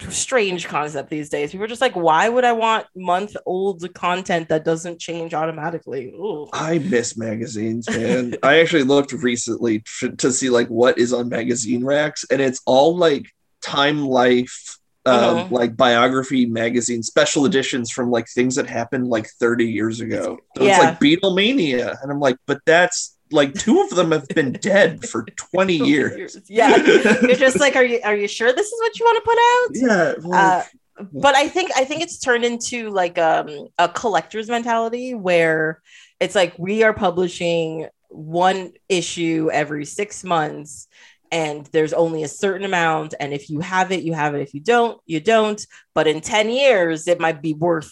strange 0.10 0.68
concept 0.68 1.10
these 1.10 1.30
days. 1.30 1.52
People 1.52 1.66
are 1.66 1.68
just 1.68 1.82
like, 1.82 1.96
why 1.96 2.28
would 2.30 2.44
I 2.46 2.52
want 2.54 2.88
month 2.96 3.36
old 3.46 3.94
content 3.94 4.50
that 4.50 4.66
doesn't 4.66 5.00
change 5.00 5.34
automatically? 5.34 6.08
Ooh. 6.08 6.48
I 6.54 6.80
miss 6.80 7.18
magazines, 7.18 7.90
man. 7.90 8.36
I 8.44 8.60
actually 8.60 8.84
looked 8.84 9.12
recently 9.12 9.84
to, 10.00 10.12
to 10.18 10.32
see 10.32 10.50
like 10.50 10.68
what 10.68 10.98
is 10.98 11.14
on 11.14 11.30
magazine 11.30 11.84
racks, 11.84 12.26
and 12.32 12.42
it's 12.42 12.62
all 12.66 12.96
like 12.98 13.26
Time 13.64 14.06
Life, 14.06 14.78
um, 15.06 15.16
Mhm. 15.38 15.52
like 15.52 15.76
biography 15.78 16.46
magazine 16.46 17.04
special 17.04 17.46
editions 17.46 17.92
from 17.92 18.10
like 18.12 18.28
things 18.28 18.56
that 18.56 18.68
happened 18.68 19.08
like 19.08 19.28
30 19.40 19.66
years 19.66 20.00
ago. 20.02 20.38
So 20.58 20.64
Yeah. 20.64 20.70
It's 20.76 20.84
like 20.84 21.00
Beatlemania, 21.00 21.96
and 22.02 22.12
I'm 22.12 22.20
like, 22.20 22.38
but 22.48 22.60
that's 22.66 23.15
like 23.32 23.54
two 23.54 23.82
of 23.82 23.90
them 23.92 24.12
have 24.12 24.28
been 24.28 24.54
dead 24.54 25.06
for 25.06 25.24
20 25.36 25.78
years. 25.78 26.38
Yeah. 26.48 26.76
You're 26.78 27.36
just 27.36 27.60
like, 27.60 27.76
are 27.76 27.84
you 27.84 28.00
are 28.04 28.16
you 28.16 28.28
sure 28.28 28.54
this 28.54 28.68
is 28.68 28.80
what 28.80 29.00
you 29.00 29.06
want 29.06 29.24
to 29.24 29.30
put 29.30 29.40
out? 29.40 30.18
Yeah, 30.24 30.30
like, 30.30 30.42
Uh, 30.42 30.64
but 31.12 31.36
I 31.36 31.50
think 31.50 31.72
I 31.76 31.84
think 31.84 32.02
it's 32.02 32.20
turned 32.20 32.46
into 32.46 32.90
like 32.90 33.18
um, 33.18 33.68
a 33.78 33.90
collector's 33.90 34.50
mentality 34.50 35.14
where 35.14 35.82
it's 36.20 36.36
like 36.36 36.58
we 36.58 36.84
are 36.84 36.94
publishing 36.94 37.88
one 38.10 38.72
issue 38.88 39.50
every 39.52 39.86
six 39.86 40.24
months 40.24 40.88
and 41.32 41.66
there's 41.68 41.92
only 41.92 42.24
a 42.24 42.28
certain 42.30 42.66
amount 42.66 43.14
and 43.20 43.34
if 43.34 43.50
you 43.50 43.60
have 43.60 43.92
it 43.92 44.04
you 44.04 44.14
have 44.14 44.36
it 44.36 44.42
if 44.42 44.54
you 44.54 44.62
don't 44.62 45.02
you 45.06 45.20
don't 45.20 45.66
but 45.94 46.08
in 46.08 46.22
10 46.22 46.50
years 46.50 47.08
it 47.08 47.20
might 47.20 47.42
be 47.42 47.54
worth 47.54 47.92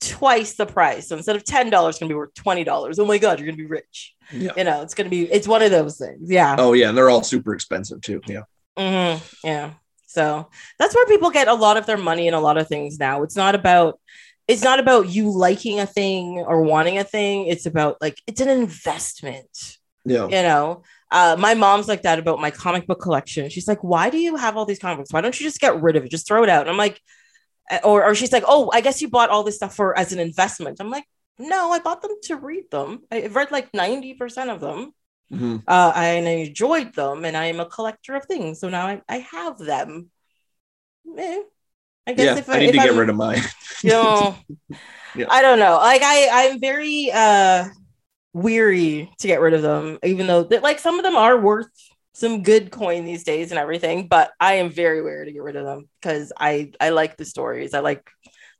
twice 0.00 0.54
the 0.54 0.66
price 0.66 1.08
so 1.08 1.16
instead 1.16 1.36
of 1.36 1.44
$10 1.44 1.66
it's 1.66 1.72
going 1.72 1.92
to 1.92 2.06
be 2.08 2.14
worth 2.14 2.34
$20 2.34 2.98
oh 2.98 3.04
my 3.04 3.18
god 3.18 3.38
you're 3.38 3.46
going 3.46 3.56
to 3.56 3.62
be 3.62 3.68
rich 3.68 4.14
yeah. 4.32 4.52
you 4.56 4.64
know 4.64 4.82
it's 4.82 4.94
going 4.94 5.04
to 5.04 5.10
be 5.10 5.30
it's 5.30 5.48
one 5.48 5.62
of 5.62 5.70
those 5.70 5.98
things 5.98 6.30
yeah 6.30 6.56
Oh 6.60 6.72
yeah, 6.72 6.88
and 6.88 6.96
they're 6.96 7.10
all 7.10 7.22
super 7.22 7.54
expensive 7.54 8.00
too. 8.00 8.20
Yeah. 8.26 8.42
Mm-hmm. 8.76 9.46
Yeah. 9.46 9.72
So 10.06 10.48
that's 10.78 10.94
where 10.94 11.06
people 11.06 11.30
get 11.30 11.48
a 11.48 11.54
lot 11.54 11.76
of 11.76 11.86
their 11.86 11.96
money 11.96 12.26
and 12.26 12.36
a 12.36 12.40
lot 12.40 12.58
of 12.58 12.68
things 12.68 12.98
now. 12.98 13.22
It's 13.22 13.36
not 13.36 13.54
about 13.54 13.98
it's 14.48 14.62
not 14.62 14.80
about 14.80 15.08
you 15.08 15.30
liking 15.30 15.78
a 15.78 15.86
thing 15.86 16.38
or 16.38 16.62
wanting 16.62 16.98
a 16.98 17.04
thing. 17.04 17.46
It's 17.46 17.66
about 17.66 17.98
like 18.00 18.18
it's 18.26 18.40
an 18.40 18.48
investment. 18.48 19.78
Yeah. 20.04 20.24
You 20.24 20.42
know, 20.42 20.82
uh, 21.10 21.36
my 21.38 21.54
mom's 21.54 21.88
like 21.88 22.02
that 22.02 22.18
about 22.18 22.40
my 22.40 22.50
comic 22.50 22.86
book 22.86 23.00
collection. 23.00 23.48
She's 23.48 23.68
like, 23.68 23.82
"Why 23.84 24.10
do 24.10 24.18
you 24.18 24.36
have 24.36 24.56
all 24.56 24.64
these 24.64 24.78
comic 24.78 24.98
books? 24.98 25.12
Why 25.12 25.20
don't 25.20 25.38
you 25.38 25.46
just 25.46 25.60
get 25.60 25.80
rid 25.80 25.96
of 25.96 26.04
it? 26.04 26.10
Just 26.10 26.26
throw 26.26 26.42
it 26.42 26.48
out." 26.48 26.62
And 26.62 26.70
I'm 26.70 26.76
like, 26.76 27.00
or 27.84 28.04
or 28.06 28.14
she's 28.14 28.32
like, 28.32 28.44
"Oh, 28.46 28.70
I 28.72 28.80
guess 28.80 29.00
you 29.02 29.08
bought 29.08 29.30
all 29.30 29.42
this 29.44 29.56
stuff 29.56 29.74
for 29.74 29.96
as 29.98 30.12
an 30.12 30.18
investment." 30.18 30.78
I'm 30.80 30.90
like, 30.90 31.04
"No, 31.38 31.70
I 31.72 31.78
bought 31.80 32.02
them 32.02 32.16
to 32.24 32.36
read 32.36 32.70
them. 32.70 33.00
I've 33.10 33.34
read 33.36 33.50
like 33.50 33.72
ninety 33.74 34.14
percent 34.14 34.50
of 34.50 34.60
them." 34.60 34.92
Mhm. 35.32 35.62
uh, 35.68 35.92
and 35.94 36.26
I 36.26 36.30
enjoyed 36.48 36.92
them, 36.94 37.24
and 37.24 37.36
I 37.36 37.46
am 37.46 37.60
a 37.60 37.66
collector 37.66 38.16
of 38.16 38.24
things. 38.26 38.58
So 38.58 38.68
now 38.68 38.86
I, 38.88 39.00
I 39.08 39.18
have 39.18 39.58
them. 39.58 40.10
Eh, 41.16 41.42
I 42.06 42.12
guess 42.14 42.26
Yeah, 42.34 42.38
if 42.38 42.48
I 42.50 42.58
need 42.58 42.64
if 42.66 42.72
to 42.72 42.78
get 42.78 42.88
I'm- 42.88 42.98
rid 42.98 43.08
of 43.10 43.16
mine. 43.16 43.38
you 43.84 43.90
know, 43.90 44.36
Yeah. 45.14 45.26
I 45.30 45.40
don't 45.42 45.58
know. 45.60 45.76
Like 45.76 46.02
I, 46.02 46.28
I'm 46.50 46.60
very 46.60 47.10
uh 47.14 47.66
weary 48.32 49.10
to 49.18 49.26
get 49.26 49.40
rid 49.40 49.54
of 49.54 49.62
them, 49.62 49.98
even 50.04 50.26
though 50.26 50.42
that 50.44 50.62
like 50.62 50.78
some 50.80 50.98
of 50.98 51.04
them 51.04 51.16
are 51.16 51.38
worth 51.38 51.70
some 52.12 52.42
good 52.42 52.70
coin 52.70 53.04
these 53.04 53.24
days 53.24 53.50
and 53.50 53.58
everything. 53.58 54.08
But 54.08 54.32
I 54.40 54.54
am 54.54 54.70
very 54.70 55.02
wary 55.02 55.26
to 55.26 55.32
get 55.32 55.42
rid 55.42 55.56
of 55.56 55.64
them 55.64 55.88
because 56.00 56.32
I 56.38 56.72
I 56.80 56.90
like 56.90 57.16
the 57.16 57.24
stories. 57.24 57.74
I 57.74 57.80
like 57.80 58.10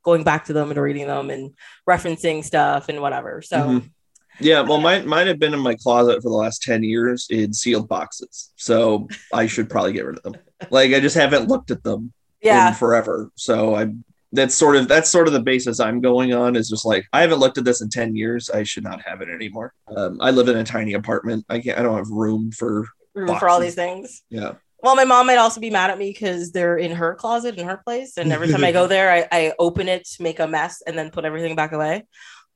going 0.02 0.24
back 0.24 0.46
to 0.46 0.52
them 0.52 0.70
and 0.70 0.80
reading 0.80 1.06
them 1.06 1.30
and 1.30 1.54
referencing 1.88 2.44
stuff 2.44 2.88
and 2.88 3.00
whatever. 3.00 3.42
So 3.42 3.56
Mhm. 3.56 3.90
Yeah, 4.38 4.62
well, 4.62 4.80
mine 4.80 5.06
mine 5.06 5.26
have 5.26 5.38
been 5.38 5.52
in 5.52 5.60
my 5.60 5.74
closet 5.74 6.22
for 6.22 6.30
the 6.30 6.36
last 6.36 6.62
ten 6.62 6.82
years 6.82 7.26
in 7.28 7.52
sealed 7.52 7.88
boxes, 7.88 8.52
so 8.56 9.06
I 9.34 9.46
should 9.46 9.68
probably 9.68 9.92
get 9.92 10.06
rid 10.06 10.16
of 10.16 10.22
them. 10.22 10.36
Like 10.70 10.94
I 10.94 11.00
just 11.00 11.16
haven't 11.16 11.48
looked 11.48 11.70
at 11.70 11.82
them 11.84 12.12
yeah, 12.40 12.68
in 12.68 12.74
forever, 12.74 13.30
so 13.34 13.74
I 13.74 13.92
that's 14.32 14.54
sort 14.54 14.76
of 14.76 14.88
that's 14.88 15.10
sort 15.10 15.26
of 15.26 15.34
the 15.34 15.42
basis 15.42 15.78
I'm 15.78 16.00
going 16.00 16.32
on 16.32 16.56
is 16.56 16.70
just 16.70 16.86
like 16.86 17.04
I 17.12 17.20
haven't 17.20 17.40
looked 17.40 17.58
at 17.58 17.64
this 17.64 17.82
in 17.82 17.90
ten 17.90 18.16
years. 18.16 18.48
I 18.48 18.62
should 18.62 18.84
not 18.84 19.02
have 19.02 19.20
it 19.20 19.28
anymore. 19.28 19.74
Um, 19.94 20.18
I 20.22 20.30
live 20.30 20.48
in 20.48 20.56
a 20.56 20.64
tiny 20.64 20.94
apartment. 20.94 21.44
I 21.50 21.60
can't. 21.60 21.78
I 21.78 21.82
don't 21.82 21.96
have 21.96 22.08
room 22.08 22.50
for 22.52 22.86
room 23.14 23.38
for 23.38 23.48
all 23.48 23.60
these 23.60 23.74
things. 23.74 24.22
yeah. 24.28 24.54
Well, 24.82 24.96
my 24.96 25.04
mom 25.04 25.26
might 25.26 25.36
also 25.36 25.60
be 25.60 25.68
mad 25.68 25.90
at 25.90 25.98
me 25.98 26.10
because 26.10 26.52
they're 26.52 26.78
in 26.78 26.92
her 26.92 27.14
closet 27.14 27.58
in 27.58 27.66
her 27.66 27.76
place, 27.84 28.16
and 28.16 28.32
every 28.32 28.48
time 28.48 28.64
I 28.64 28.72
go 28.72 28.86
there, 28.86 29.12
I, 29.12 29.28
I 29.30 29.52
open 29.58 29.88
it, 29.88 30.08
make 30.18 30.40
a 30.40 30.46
mess, 30.46 30.82
and 30.86 30.96
then 30.96 31.10
put 31.10 31.26
everything 31.26 31.54
back 31.54 31.72
away. 31.72 32.06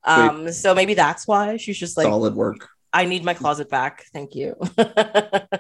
Um, 0.05 0.51
so 0.53 0.75
maybe 0.75 0.95
that's 0.95 1.27
why 1.27 1.57
she's 1.59 1.79
just 1.79 1.97
like, 1.97 2.05
solid 2.07 2.35
work. 2.35 2.69
I 2.93 3.05
need 3.05 3.25
my 3.25 3.35
closet 3.35 3.69
back. 3.69 4.05
Thank 4.13 4.35
you. 4.35 4.57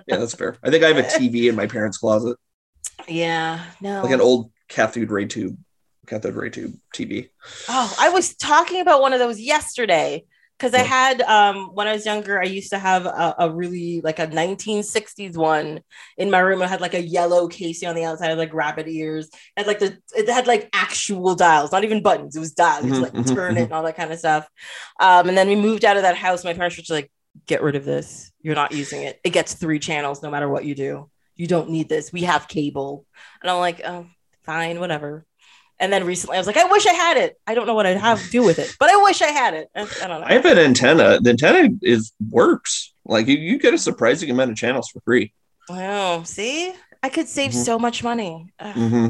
Yeah, 0.06 0.16
that's 0.18 0.34
fair. 0.34 0.56
I 0.62 0.70
think 0.70 0.84
I 0.84 0.88
have 0.88 0.98
a 0.98 1.02
TV 1.02 1.48
in 1.48 1.56
my 1.56 1.66
parents' 1.66 1.96
closet, 1.96 2.36
yeah, 3.08 3.64
no. 3.80 4.02
like 4.02 4.12
an 4.12 4.20
old 4.20 4.52
cathode 4.68 5.10
ray 5.10 5.24
tube, 5.24 5.56
cathode 6.06 6.34
ray 6.34 6.50
tube 6.50 6.74
TV. 6.94 7.30
Oh, 7.68 7.94
I 7.98 8.10
was 8.10 8.36
talking 8.36 8.80
about 8.80 9.00
one 9.00 9.12
of 9.12 9.18
those 9.18 9.40
yesterday 9.40 10.24
because 10.58 10.74
I 10.74 10.82
had 10.82 11.20
um 11.22 11.70
when 11.74 11.86
I 11.88 11.92
was 11.92 12.06
younger, 12.06 12.40
I 12.40 12.44
used 12.44 12.70
to 12.70 12.78
have 12.78 13.06
a, 13.06 13.34
a 13.38 13.50
really 13.54 14.00
like 14.02 14.18
a 14.18 14.26
1960s 14.28 15.36
one 15.36 15.80
in 16.16 16.30
my 16.30 16.38
room. 16.40 16.62
It 16.62 16.68
had 16.68 16.80
like 16.80 16.94
a 16.94 17.02
yellow 17.02 17.48
casing 17.48 17.88
on 17.88 17.94
the 17.94 18.04
outside, 18.04 18.32
like 18.38 18.54
rabbit 18.54 18.88
ears, 18.88 19.26
it 19.26 19.32
had 19.58 19.66
like 19.66 19.78
the 19.80 19.98
it 20.16 20.28
had 20.28 20.46
like 20.46 20.68
actual 20.72 21.34
dials, 21.34 21.72
not 21.72 21.84
even 21.84 22.02
buttons. 22.02 22.36
It 22.36 22.40
was 22.40 22.52
dials, 22.52 22.86
Mhm, 22.86 23.00
like 23.00 23.14
mhm, 23.14 23.24
turn 23.24 23.56
it 23.56 23.64
and 23.64 23.72
all 23.72 23.82
that 23.84 23.96
kind 23.96 24.12
of 24.12 24.18
stuff. 24.18 24.48
Um, 25.00 25.28
and 25.28 25.36
then 25.36 25.48
we 25.48 25.56
moved 25.56 25.84
out 25.84 25.96
of 25.96 26.02
that 26.02 26.16
house. 26.16 26.44
My 26.44 26.54
parents 26.54 26.76
were 26.76 26.82
just 26.82 26.90
like, 26.90 27.10
get 27.46 27.62
rid 27.62 27.76
of 27.76 27.84
this. 27.84 28.32
You're 28.40 28.54
not 28.54 28.72
using 28.72 29.02
it. 29.02 29.20
It 29.24 29.30
gets 29.30 29.54
three 29.54 29.78
channels 29.78 30.22
no 30.22 30.30
matter 30.30 30.48
what 30.48 30.64
you 30.64 30.74
do. 30.74 31.10
You 31.36 31.46
don't 31.46 31.70
need 31.70 31.88
this. 31.88 32.12
We 32.12 32.22
have 32.22 32.48
cable. 32.48 33.06
And 33.42 33.50
I'm 33.50 33.58
like, 33.58 33.80
oh, 33.84 34.06
fine, 34.44 34.78
whatever. 34.80 35.26
And 35.84 35.92
then 35.92 36.04
recently 36.06 36.36
I 36.36 36.40
was 36.40 36.46
like, 36.46 36.56
I 36.56 36.64
wish 36.64 36.86
I 36.86 36.94
had 36.94 37.18
it. 37.18 37.38
I 37.46 37.54
don't 37.54 37.66
know 37.66 37.74
what 37.74 37.84
I'd 37.84 37.98
have 37.98 38.18
to 38.24 38.30
do 38.30 38.42
with 38.42 38.58
it, 38.58 38.74
but 38.80 38.88
I 38.88 38.96
wish 39.02 39.20
I 39.20 39.26
had 39.26 39.52
it. 39.52 39.68
I, 39.76 39.82
I 40.02 40.06
don't 40.08 40.20
know. 40.22 40.26
I 40.26 40.32
have 40.32 40.46
an 40.46 40.56
antenna. 40.58 41.20
The 41.20 41.28
antenna 41.30 41.68
is 41.82 42.12
works. 42.30 42.94
Like 43.04 43.26
you, 43.26 43.36
you 43.36 43.58
get 43.58 43.74
a 43.74 43.78
surprising 43.78 44.30
amount 44.30 44.50
of 44.50 44.56
channels 44.56 44.88
for 44.88 45.00
free. 45.00 45.34
Wow. 45.68 46.22
see, 46.22 46.72
I 47.02 47.10
could 47.10 47.28
save 47.28 47.50
Mhm. 47.50 47.64
so 47.66 47.78
much 47.78 48.02
money. 48.02 48.50
Ugh. 48.58 48.74
hmm 48.74 49.08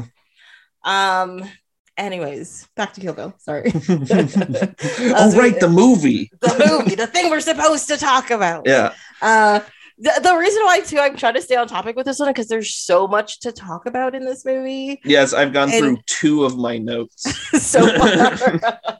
Um. 0.83 1.49
Anyways, 1.97 2.67
back 2.75 2.91
to 2.95 2.99
Kill 3.01 3.13
Bill. 3.13 3.33
Sorry. 3.37 3.71
oh, 3.89 5.37
right, 5.37 5.57
the 5.61 5.69
movie. 5.71 6.29
the 6.41 6.65
movie, 6.67 6.95
the 6.95 7.07
thing 7.07 7.29
we're 7.29 7.39
supposed 7.39 7.87
to 7.87 7.95
talk 7.97 8.31
about. 8.31 8.67
Yeah. 8.75 8.93
Uh, 9.21 9.61
the, 9.97 10.19
the 10.21 10.35
reason 10.35 10.63
why 10.63 10.81
too 10.81 10.99
I'm 10.99 11.15
trying 11.15 11.35
to 11.35 11.41
stay 11.41 11.55
on 11.55 11.67
topic 11.67 11.95
with 11.95 12.05
this 12.05 12.19
one 12.19 12.29
because 12.29 12.47
there's 12.47 12.73
so 12.75 13.07
much 13.07 13.39
to 13.41 13.51
talk 13.51 13.85
about 13.85 14.13
in 14.15 14.25
this 14.25 14.43
movie 14.45 14.99
Yes, 15.03 15.33
I've 15.33 15.53
gone 15.53 15.69
And- 15.71 15.79
through 15.79 15.97
two 16.05 16.43
of 16.45 16.57
my 16.57 16.77
notes. 16.77 17.23
so 17.63 17.87
far. 17.97 18.79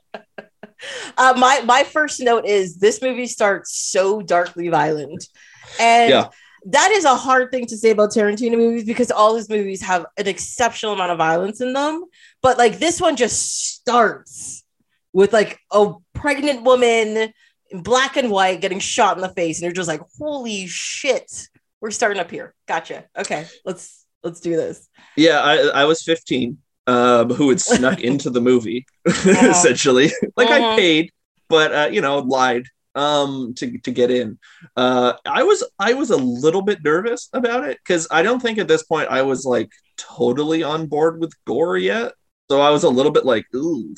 uh, 1.18 1.34
my 1.38 1.62
my 1.66 1.84
first 1.84 2.20
note 2.22 2.46
is 2.46 2.78
this 2.78 3.02
movie 3.02 3.28
starts 3.28 3.76
so 3.76 4.22
darkly 4.22 4.70
violent, 4.70 5.28
and 5.80 6.10
Yeah. 6.10 6.30
that 6.68 6.92
is 6.92 7.06
a 7.06 7.16
hard 7.16 7.52
thing 7.52 7.66
to 7.68 7.78
say 7.78 7.90
about 7.92 8.12
Tarantino 8.12 8.58
movies 8.58 8.86
because 8.86 9.12
all 9.12 9.36
his 9.36 9.50
movies 9.50 9.82
have 9.82 10.06
an 10.18 10.28
exceptional 10.28 10.94
amount 10.94 11.12
of 11.12 11.18
violence 11.18 11.62
in 11.62 11.74
them. 11.74 12.04
But 12.42 12.58
like 12.58 12.80
this 12.80 13.02
one 13.02 13.16
just 13.16 13.74
starts 13.76 14.64
with 15.14 15.34
like 15.34 15.60
a 15.72 15.94
pregnant 16.14 16.64
woman 16.64 17.32
in 17.72 17.82
black 17.82 18.18
and 18.18 18.30
white 18.32 18.62
getting 18.62 18.80
shot 18.80 19.18
in 19.18 19.22
the 19.22 19.30
face, 19.30 19.58
and 19.58 19.64
you're 19.64 19.74
just 19.74 19.88
like, 19.88 20.02
holy 20.20 20.68
shit, 20.68 21.50
we're 21.82 21.92
starting 21.92 22.20
up 22.20 22.32
here. 22.32 22.54
Gotcha. 22.68 23.06
Okay, 23.18 23.46
let's 23.66 24.06
let's 24.24 24.40
do 24.40 24.56
this. 24.56 24.88
Yeah, 25.16 25.40
I, 25.42 25.82
I 25.82 25.86
was 25.86 26.02
15, 26.04 26.58
um, 26.88 27.30
who 27.32 27.50
had 27.50 27.62
snuck 27.62 28.00
into 28.10 28.30
the 28.30 28.42
movie, 28.42 28.86
essentially. 29.06 30.12
like 30.36 30.50
I 30.50 30.60
Mhm. 30.62 30.76
paid, 30.78 31.12
but 31.50 31.74
uh, 31.74 31.90
you 31.92 32.02
know, 32.02 32.20
lied 32.20 32.66
um 32.96 33.54
to 33.56 33.78
to 33.80 33.92
get 33.92 34.10
in. 34.10 34.40
Uh 34.78 35.14
I 35.26 35.44
was 35.44 35.64
I 35.78 35.94
was 35.94 36.12
a 36.12 36.16
little 36.18 36.62
bit 36.62 36.80
nervous 36.84 37.28
about 37.34 37.66
it 37.66 37.78
because 37.84 38.08
I 38.10 38.24
don't 38.24 38.42
think 38.42 38.58
at 38.58 38.70
this 38.70 38.84
point 38.84 39.10
I 39.10 39.22
was 39.24 39.44
like 39.46 39.70
totally 39.98 40.64
on 40.64 40.88
board 40.88 41.20
with 41.20 41.34
gore 41.46 41.78
yet. 41.78 42.14
So 42.50 42.62
I 42.62 42.70
was 42.70 42.84
a 42.84 42.90
little 42.90 43.12
bit 43.12 43.26
like, 43.26 43.46
ooh. 43.54 43.94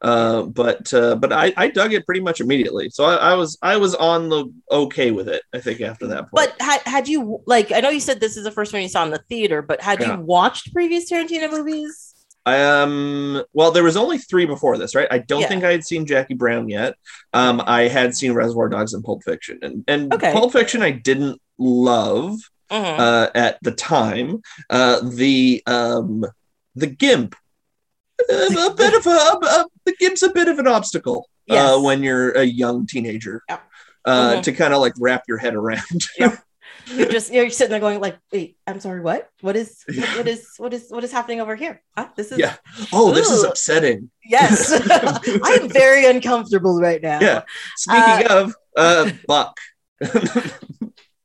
Uh, 0.00 0.42
but 0.42 0.92
uh, 0.94 1.14
but 1.16 1.32
I, 1.32 1.52
I 1.56 1.68
dug 1.68 1.92
it 1.92 2.04
pretty 2.06 2.20
much 2.20 2.40
immediately. 2.40 2.90
So 2.90 3.04
I, 3.04 3.32
I 3.32 3.34
was 3.34 3.56
I 3.62 3.76
was 3.76 3.94
on 3.94 4.28
the 4.28 4.52
okay 4.70 5.10
with 5.10 5.28
it. 5.28 5.42
I 5.52 5.58
think 5.60 5.80
after 5.80 6.06
that 6.08 6.30
point. 6.30 6.32
But 6.32 6.56
had, 6.60 6.80
had 6.82 7.08
you 7.08 7.40
like 7.46 7.72
I 7.72 7.80
know 7.80 7.90
you 7.90 8.00
said 8.00 8.20
this 8.20 8.36
is 8.36 8.44
the 8.44 8.50
first 8.50 8.72
one 8.72 8.82
you 8.82 8.88
saw 8.88 9.04
in 9.04 9.10
the 9.10 9.22
theater, 9.28 9.62
but 9.62 9.80
had 9.80 10.00
Yeah. 10.00 10.16
you 10.16 10.22
watched 10.22 10.72
previous 10.72 11.10
Tarantino 11.10 11.50
movies? 11.50 12.14
Um. 12.44 13.42
Well, 13.52 13.70
there 13.70 13.84
was 13.84 13.96
only 13.96 14.18
three 14.18 14.46
before 14.46 14.76
this, 14.76 14.94
right? 14.94 15.06
I 15.10 15.18
don't 15.18 15.42
Yeah. 15.42 15.48
think 15.48 15.64
I 15.64 15.70
had 15.70 15.84
seen 15.84 16.06
Jackie 16.06 16.34
Brown 16.34 16.68
yet. 16.68 16.94
Um, 17.32 17.62
I 17.64 17.82
had 17.82 18.14
seen 18.16 18.32
Reservoir 18.32 18.68
Dogs 18.68 18.94
and 18.94 19.04
Pulp 19.04 19.22
Fiction, 19.24 19.58
and 19.62 19.84
and 19.86 20.12
Okay. 20.12 20.32
Pulp 20.32 20.52
Fiction 20.52 20.82
I 20.82 20.90
didn't 20.90 21.40
love 21.58 22.38
Mhm. 22.70 22.98
uh, 22.98 23.30
at 23.34 23.58
the 23.62 23.70
time. 23.70 24.42
Uh, 24.68 24.98
the 25.08 25.62
um, 25.66 26.24
the 26.74 26.88
Gimp, 26.88 27.36
uh, 28.28 28.34
a 28.70 28.74
bit 28.74 28.94
of 28.94 29.06
a, 29.06 29.10
a 29.10 29.64
the 29.84 29.94
Gimp's 30.00 30.22
a 30.22 30.30
bit 30.30 30.48
of 30.48 30.58
an 30.58 30.66
obstacle 30.66 31.28
uh, 31.50 31.78
when 31.80 32.02
you're 32.02 32.30
a 32.32 32.44
young 32.44 32.86
teenager. 32.86 33.42
Yeah. 33.48 33.58
Uh, 34.04 34.34
Mhm. 34.36 34.42
to 34.42 34.52
kind 34.52 34.74
of 34.74 34.80
like 34.80 34.94
wrap 34.98 35.22
your 35.28 35.38
head 35.38 35.54
around. 35.54 36.06
You're 36.86 37.06
just 37.08 37.32
you're 37.32 37.48
sitting 37.50 37.70
there 37.70 37.78
going 37.78 38.00
like, 38.00 38.18
wait, 38.32 38.56
I'm 38.66 38.80
sorry, 38.80 39.00
what? 39.00 39.28
What 39.40 39.54
is 39.54 39.84
what, 39.94 40.16
what 40.16 40.26
is 40.26 40.48
what 40.56 40.74
is 40.74 40.86
what 40.90 41.04
is 41.04 41.12
happening 41.12 41.40
over 41.40 41.54
here? 41.54 41.80
Huh? 41.96 42.08
This 42.16 42.32
is 42.32 42.38
Yeah. 42.38 42.56
oh, 42.92 43.12
this 43.12 43.30
is 43.30 43.44
upsetting. 43.44 44.10
yes. 44.24 44.72
I 44.90 45.58
am 45.62 45.68
very 45.68 46.04
uncomfortable 46.06 46.80
right 46.80 47.00
now. 47.00 47.20
Yeah. 47.20 47.42
Speaking 47.76 48.26
of 48.26 48.54
uh, 48.76 49.10
Buck. 49.28 49.56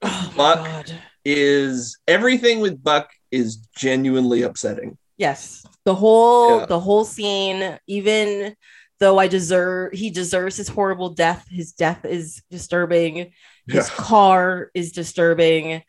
Oh 0.03 0.33
Buck. 0.37 0.65
god. 0.65 0.91
is 1.25 1.97
everything 2.07 2.59
with 2.59 2.83
Buck 2.83 3.09
is 3.31 3.57
genuinely 3.75 4.43
upsetting. 4.43 4.97
Yes. 5.17 5.65
The 5.85 5.95
whole 5.95 6.59
Yeah. 6.59 6.65
the 6.67 6.79
whole 6.79 7.05
scene, 7.05 7.77
even 7.87 8.55
though 8.99 9.17
I 9.19 9.27
deserve 9.27 9.93
he 9.93 10.09
deserves 10.09 10.57
his 10.57 10.67
horrible 10.69 11.09
death, 11.09 11.45
his 11.49 11.71
death 11.73 12.05
is 12.05 12.41
disturbing. 12.51 13.31
His 13.67 13.89
car 13.89 14.71
is 14.73 14.91
disturbing. 14.91 15.83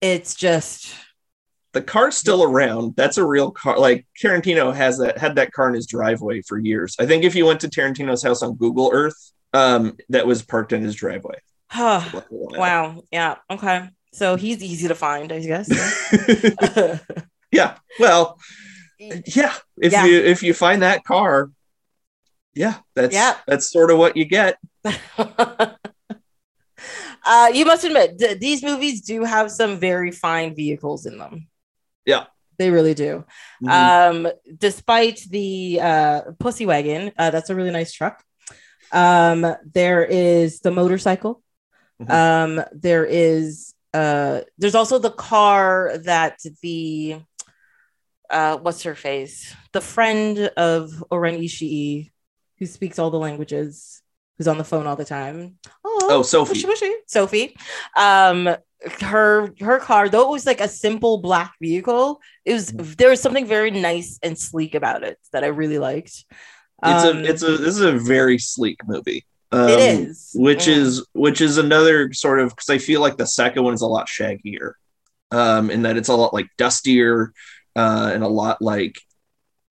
It's 0.00 0.34
just 0.34 0.94
The 1.72 1.82
car's 1.82 2.16
still 2.16 2.42
around. 2.42 2.94
That's 2.96 3.18
a 3.18 3.24
real 3.24 3.50
car. 3.50 3.78
Like 3.78 4.06
Tarantino 4.22 4.74
has 4.74 4.98
that 4.98 5.18
had 5.18 5.36
that 5.36 5.52
car 5.52 5.68
in 5.68 5.74
his 5.74 5.86
driveway 5.86 6.42
for 6.42 6.58
years. 6.58 6.96
I 7.00 7.06
think 7.06 7.24
if 7.24 7.34
you 7.34 7.44
went 7.46 7.60
to 7.60 7.68
Tarantino's 7.68 8.22
house 8.22 8.42
on 8.42 8.54
Google 8.54 8.90
Earth, 8.92 9.32
um, 9.52 9.96
that 10.10 10.26
was 10.26 10.42
parked 10.42 10.72
in 10.72 10.82
his 10.82 10.94
driveway. 10.94 11.38
wow. 12.30 13.02
Yeah. 13.10 13.36
Okay. 13.50 13.88
So 14.12 14.36
he's 14.36 14.62
easy 14.62 14.88
to 14.88 14.94
find, 14.94 15.32
I 15.32 15.40
guess. 15.40 15.68
yeah. 17.52 17.76
Well, 17.98 18.38
yeah. 18.98 19.54
If 19.78 19.92
Yeah. 19.92 20.04
you 20.06 20.18
if 20.18 20.42
you 20.42 20.54
find 20.54 20.82
that 20.82 21.04
car, 21.04 21.50
yeah, 22.54 22.76
that's 22.94 23.14
Yeah. 23.14 23.36
that's 23.46 23.70
sort 23.70 23.90
of 23.90 23.98
what 23.98 24.16
you 24.16 24.24
get. 24.24 24.58
uh, 27.26 27.50
you 27.52 27.64
must 27.64 27.84
admit, 27.84 28.18
th- 28.18 28.38
these 28.38 28.62
movies 28.62 29.00
do 29.02 29.24
have 29.24 29.50
some 29.50 29.78
very 29.78 30.10
fine 30.12 30.54
vehicles 30.54 31.06
in 31.06 31.18
them. 31.18 31.48
Yeah. 32.04 32.26
They 32.58 32.70
really 32.70 32.94
do. 32.94 33.24
Mhm. 33.62 33.68
Um, 33.70 34.28
despite 34.58 35.20
the 35.28 35.78
uh, 35.80 36.20
pussy 36.38 36.64
wagon, 36.64 37.12
uh, 37.18 37.30
that's 37.30 37.50
a 37.50 37.54
really 37.54 37.70
nice 37.70 37.92
truck. 37.92 38.22
Um, 38.92 39.54
there 39.74 40.04
is 40.04 40.60
the 40.60 40.70
motorcycle. 40.70 41.42
Mhm. 42.00 42.10
Um, 42.10 42.64
there 42.72 43.04
is 43.04 43.74
uh, 43.92 44.40
there's 44.58 44.74
also 44.74 44.98
the 44.98 45.10
car 45.10 45.98
that 46.04 46.38
the 46.62 47.20
uh, 48.30 48.58
what's 48.58 48.82
her 48.82 48.94
face, 48.94 49.54
the 49.72 49.80
friend 49.80 50.38
of 50.56 51.02
Oren 51.10 51.36
Ishii, 51.36 52.10
who 52.58 52.66
speaks 52.66 52.98
all 52.98 53.10
the 53.10 53.18
languages, 53.18 54.02
who's 54.38 54.48
on 54.48 54.58
the 54.58 54.64
phone 54.64 54.86
all 54.86 54.96
the 54.96 55.04
time. 55.04 55.58
Oh, 55.84 56.06
oh 56.10 56.22
Sophie. 56.22 56.52
Wishy, 56.54 56.66
wishy. 56.66 56.92
Sophie. 57.06 57.56
Um, 57.96 58.56
her 59.00 59.52
her 59.60 59.78
car, 59.78 60.08
though 60.08 60.28
it 60.28 60.30
was 60.32 60.46
like 60.46 60.60
a 60.60 60.68
simple 60.68 61.18
black 61.18 61.54
vehicle, 61.60 62.20
it 62.44 62.52
was 62.52 62.70
Mm-hmm. 62.72 62.92
there 62.98 63.10
was 63.10 63.20
something 63.20 63.46
very 63.46 63.70
nice 63.70 64.18
and 64.22 64.38
sleek 64.38 64.74
about 64.74 65.02
it 65.02 65.18
that 65.32 65.44
I 65.44 65.48
really 65.48 65.78
liked. 65.78 66.24
it's 66.84 67.04
Um, 67.04 67.18
a 67.18 67.22
it's 67.24 67.42
a 67.42 67.56
this 67.56 67.74
is 67.76 67.80
a 67.80 67.92
very 67.92 68.38
sleek 68.38 68.78
movie. 68.86 69.24
Um, 69.52 69.68
it 69.70 69.78
is, 69.80 70.32
which 70.34 70.66
Mm. 70.66 70.76
is 70.76 71.06
which 71.14 71.40
is 71.40 71.56
another 71.58 72.12
sort 72.12 72.40
of 72.40 72.50
because 72.50 72.68
I 72.68 72.78
feel 72.78 73.00
like 73.00 73.16
the 73.16 73.26
second 73.26 73.64
one 73.64 73.74
is 73.74 73.80
a 73.80 73.86
lot 73.86 74.08
shaggier, 74.08 74.72
um, 75.30 75.70
in 75.70 75.82
that 75.82 75.96
it's 75.96 76.08
a 76.08 76.14
lot 76.14 76.34
like 76.34 76.48
dustier, 76.58 77.32
uh, 77.76 78.10
and 78.12 78.24
a 78.24 78.28
lot 78.28 78.60
like 78.60 78.98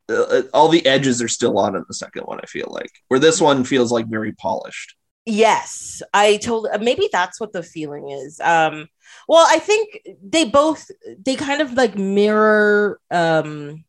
uh, 0.10 0.44
all 0.54 0.70
the 0.70 0.86
edges 0.86 1.22
are 1.22 1.28
still 1.28 1.58
on 1.58 1.76
in 1.76 1.84
the 1.88 1.94
second 1.94 2.24
one. 2.24 2.40
I 2.42 2.46
feel 2.46 2.68
like 2.70 2.92
where 3.08 3.20
this 3.20 3.42
one 3.42 3.64
feels 3.64 3.92
like 3.92 4.08
very 4.08 4.32
polished. 4.34 4.96
Yes, 5.26 6.04
I 6.14 6.38
told 6.38 6.68
maybe 6.82 7.10
that's 7.12 7.40
what 7.40 7.52
the 7.52 7.64
feeling 7.64 8.12
is. 8.12 8.40
Um, 8.40 8.88
well, 9.28 9.46
I 9.50 9.58
think 9.58 10.02
they 10.24 10.46
both 10.46 10.90
they 11.18 11.36
kind 11.36 11.62
of 11.62 11.74
like 11.74 11.98
mirror 11.98 13.00
um 13.10 13.84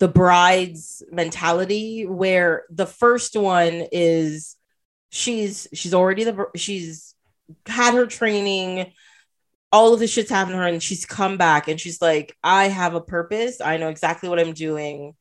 the 0.00 0.08
bride's 0.08 1.04
mentality 1.12 2.04
where 2.06 2.64
the 2.70 2.86
first 2.86 3.36
one 3.36 3.84
is 3.92 4.56
she's 5.10 5.68
she's 5.72 5.94
already 5.94 6.24
the 6.24 6.46
she's 6.56 7.14
had 7.66 7.94
her 7.94 8.06
training 8.06 8.92
all 9.72 9.94
of 9.94 10.00
this 10.00 10.12
shit's 10.12 10.30
happened 10.30 10.54
to 10.54 10.58
her 10.58 10.66
and 10.66 10.82
she's 10.82 11.06
come 11.06 11.36
back 11.38 11.66
and 11.68 11.80
she's 11.80 12.00
like 12.02 12.36
i 12.44 12.68
have 12.68 12.94
a 12.94 13.00
purpose. 13.00 13.60
I 13.60 13.76
know 13.78 13.88
exactly 13.88 14.28
what 14.28 14.38
i'm 14.40 14.52
doing. 14.52 15.14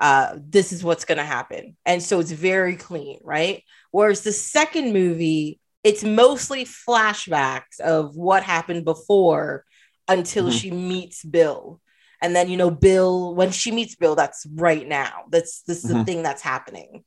Uh 0.00 0.36
this 0.40 0.72
is 0.72 0.84
what's 0.84 1.04
going 1.06 1.18
to 1.18 1.24
happen. 1.24 1.76
And 1.86 2.02
so 2.02 2.20
it's 2.20 2.30
very 2.32 2.76
clean 2.76 3.18
right? 3.24 3.62
Whereas 3.90 4.22
the 4.22 4.32
second 4.32 4.92
movie 4.92 5.58
it's 5.84 6.04
mostly 6.04 6.64
flashbacks 6.64 7.78
of 7.80 8.16
what 8.16 8.42
happened 8.42 8.84
before 8.84 9.64
until 10.08 10.46
Mhm. 10.48 10.60
she 10.60 10.70
meets 10.70 11.24
bill. 11.24 11.80
And 12.22 12.34
then 12.34 12.48
you 12.48 12.56
know 12.56 12.70
bill 12.70 13.34
when 13.34 13.50
she 13.50 13.70
meets 13.72 13.94
bill 13.96 14.14
that's 14.16 14.46
right 14.54 14.86
now. 14.86 15.24
That's 15.30 15.62
this 15.62 15.78
is 15.84 15.90
the 15.90 15.94
Mhm. 15.96 16.06
thing 16.06 16.22
that's 16.22 16.42
happening. 16.42 17.04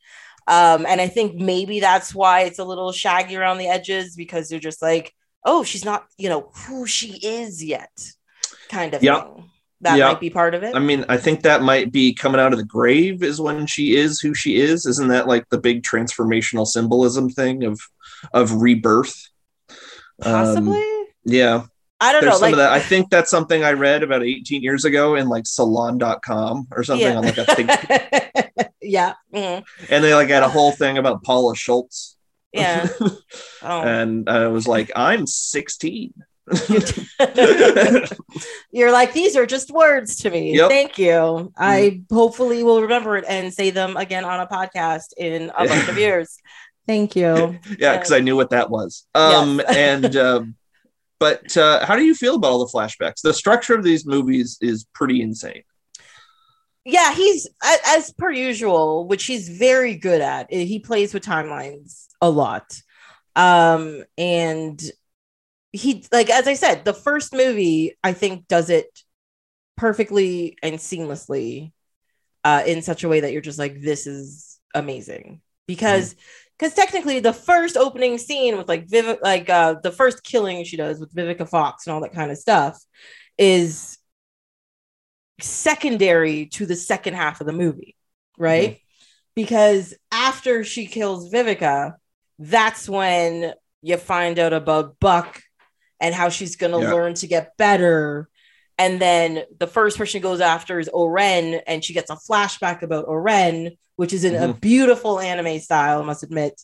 Um 0.47 0.85
and 0.87 0.99
i 0.99 1.07
think 1.07 1.35
maybe 1.35 1.79
that's 1.79 2.13
why 2.15 2.41
it's 2.41 2.59
a 2.59 2.63
little 2.65 2.91
shaggy 2.91 3.35
around 3.37 3.59
the 3.59 3.67
edges 3.67 4.15
because 4.15 4.49
you're 4.51 4.59
just 4.59 4.81
like 4.81 5.13
oh 5.45 5.63
she's 5.63 5.85
not 5.85 6.05
you 6.17 6.29
know 6.29 6.49
who 6.67 6.85
she 6.85 7.17
is 7.25 7.63
yet 7.63 7.91
kind 8.69 8.93
of 8.93 9.01
Yeah. 9.03 9.21
thing 9.21 9.49
that 9.81 9.97
Yeah. 9.97 10.09
might 10.09 10.19
be 10.19 10.29
part 10.29 10.53
of 10.55 10.63
it 10.63 10.75
I 10.75 10.79
mean, 10.79 11.05
I 11.07 11.17
think 11.17 11.43
that 11.43 11.61
might 11.61 11.91
be 11.91 12.13
coming 12.13 12.41
out 12.41 12.51
of 12.51 12.59
the 12.59 12.65
grave 12.65 13.23
is 13.23 13.39
when 13.39 13.65
she 13.65 13.95
is 13.95 14.19
who 14.19 14.33
she 14.33 14.57
is. 14.57 14.85
Isn't 14.85 15.07
that 15.07 15.27
like 15.27 15.47
the 15.49 15.57
big 15.57 15.83
transformational 15.83 16.67
symbolism 16.67 17.29
thing 17.29 17.63
of 17.63 17.79
of 18.33 18.61
rebirth? 18.61 19.15
Um, 20.21 20.33
possibly 20.33 20.85
yeah. 21.23 21.63
i 22.01 22.11
don't 22.11 22.21
There's 22.21 22.33
know 22.33 22.39
some 22.39 22.41
like 22.41 22.51
of 22.53 22.57
that. 22.57 22.73
I 22.73 22.79
think 22.81 23.09
that's 23.09 23.31
something 23.31 23.63
I 23.63 23.71
read 23.71 24.03
about 24.03 24.23
18 24.23 24.61
years 24.61 24.83
ago 24.83 25.15
in 25.15 25.29
like 25.29 25.45
salon.com 25.47 26.67
or 26.71 26.83
something 26.83 27.15
on 27.15 27.23
like 27.23 27.37
a 27.37 27.45
think 27.55 27.69
yeah. 28.81 29.13
mhm, 29.33 29.63
and 29.89 30.03
they 30.03 30.13
like 30.13 30.27
had 30.27 30.43
a 30.43 30.49
whole 30.49 30.73
thing 30.73 30.97
about 30.97 31.23
Paula 31.23 31.55
Schultz. 31.55 32.17
Yeah. 32.53 32.87
Oh. 33.61 33.81
and 33.81 34.29
I 34.29 34.47
was 34.47 34.67
like, 34.67 34.89
I'm 34.95 35.27
16. 35.27 36.13
You're 38.71 38.91
like, 38.91 39.13
these 39.13 39.35
are 39.35 39.45
just 39.45 39.69
words 39.71 40.17
to 40.17 40.29
me. 40.29 40.55
Yep. 40.55 40.69
Thank 40.69 40.97
you. 40.97 41.51
I 41.57 42.01
hopefully 42.11 42.63
will 42.63 42.81
remember 42.81 43.17
it 43.17 43.25
and 43.27 43.53
say 43.53 43.69
them 43.69 43.97
again 43.97 44.23
on 44.25 44.39
a 44.39 44.47
podcast 44.47 45.07
in 45.17 45.51
a 45.57 45.67
bunch 45.67 45.89
of 45.89 45.97
years. 45.97 46.37
Thank 46.87 47.15
you. 47.15 47.59
yeah, 47.77 47.97
because 47.97 48.11
I 48.11 48.19
knew 48.19 48.35
what 48.35 48.49
that 48.51 48.69
was. 48.69 49.05
Um, 49.13 49.59
Yes. 49.59 49.75
and 49.75 50.15
um, 50.15 50.55
but 51.19 51.55
uh, 51.57 51.85
how 51.85 51.95
do 51.95 52.03
you 52.03 52.15
feel 52.15 52.35
about 52.35 52.51
all 52.51 52.65
the 52.65 52.71
flashbacks? 52.73 53.21
The 53.21 53.33
structure 53.33 53.75
of 53.75 53.83
these 53.83 54.05
movies 54.05 54.57
is 54.61 54.85
pretty 54.93 55.21
insane. 55.21 55.63
Yeah, 56.85 57.13
he's 57.13 57.47
as 57.87 58.11
per 58.13 58.31
usual, 58.31 59.07
which 59.07 59.25
he's 59.25 59.49
very 59.49 59.95
good 59.95 60.21
at. 60.21 60.47
eh, 60.51 60.63
He 60.63 60.79
plays 60.79 61.13
with 61.13 61.23
timelines 61.23 62.07
a 62.21 62.29
lot. 62.29 62.81
Um, 63.35 64.03
and 64.17 64.81
he 65.73 66.05
like 66.11 66.29
as 66.31 66.47
I 66.47 66.55
said, 66.55 66.85
the 66.85 66.93
first 66.93 67.33
movie 67.33 67.97
I 68.03 68.13
think 68.13 68.47
does 68.49 68.69
it 68.71 68.87
perfectly 69.77 70.57
and 70.63 70.75
seamlessly 70.77 71.73
uh 72.45 72.63
in 72.67 72.81
such 72.83 73.03
a 73.05 73.09
way 73.09 73.21
that 73.21 73.33
you're 73.33 73.41
just 73.43 73.59
like 73.59 73.81
this 73.81 74.07
is 74.07 74.59
amazing 74.75 75.41
because 75.67 76.15
because 76.57 76.73
technically 76.75 77.19
the 77.21 77.33
first 77.33 77.77
opening 77.77 78.17
scene 78.17 78.57
with 78.57 78.67
like 78.69 78.89
Viv 78.89 79.19
like 79.23 79.49
uh 79.49 79.75
the 79.83 79.91
first 79.93 80.23
killing 80.23 80.65
she 80.65 80.77
does 80.77 80.99
with 80.99 81.15
Vivica 81.15 81.49
Fox 81.49 81.87
and 81.87 81.93
all 81.95 82.01
that 82.01 82.13
kind 82.13 82.31
of 82.31 82.39
stuff 82.39 82.79
is 83.37 83.98
secondary 85.43 86.45
to 86.47 86.65
the 86.65 86.75
second 86.75 87.15
half 87.15 87.41
of 87.41 87.47
the 87.47 87.53
movie 87.53 87.95
right 88.37 88.69
mm-hmm. 88.69 89.05
because 89.35 89.93
after 90.11 90.63
she 90.63 90.85
kills 90.85 91.31
Vivica 91.31 91.95
that's 92.37 92.87
when 92.87 93.53
you 93.81 93.97
find 93.97 94.39
out 94.39 94.53
about 94.53 94.99
Buck 94.99 95.41
and 95.99 96.15
how 96.15 96.29
she's 96.29 96.55
going 96.55 96.71
to 96.71 96.79
Yeah. 96.79 96.93
learn 96.93 97.13
to 97.15 97.27
get 97.27 97.57
better 97.57 98.29
and 98.79 99.01
then 99.01 99.43
the 99.59 99.67
first 99.67 99.97
person 99.97 100.11
she 100.11 100.19
goes 100.21 100.39
after 100.39 100.79
is 100.79 100.87
Oren, 100.87 101.55
and 101.67 101.83
she 101.83 101.93
gets 101.93 102.09
a 102.09 102.15
flashback 102.15 102.81
about 102.81 103.09
Oren, 103.09 103.77
which 103.97 104.13
is 104.13 104.23
in 104.23 104.35
a 104.35 104.47
mm-hmm. 104.47 104.59
beautiful 104.59 105.19
anime 105.19 105.59
style, 105.59 106.01
I 106.01 106.05
must 106.05 106.23
admit. 106.23 106.59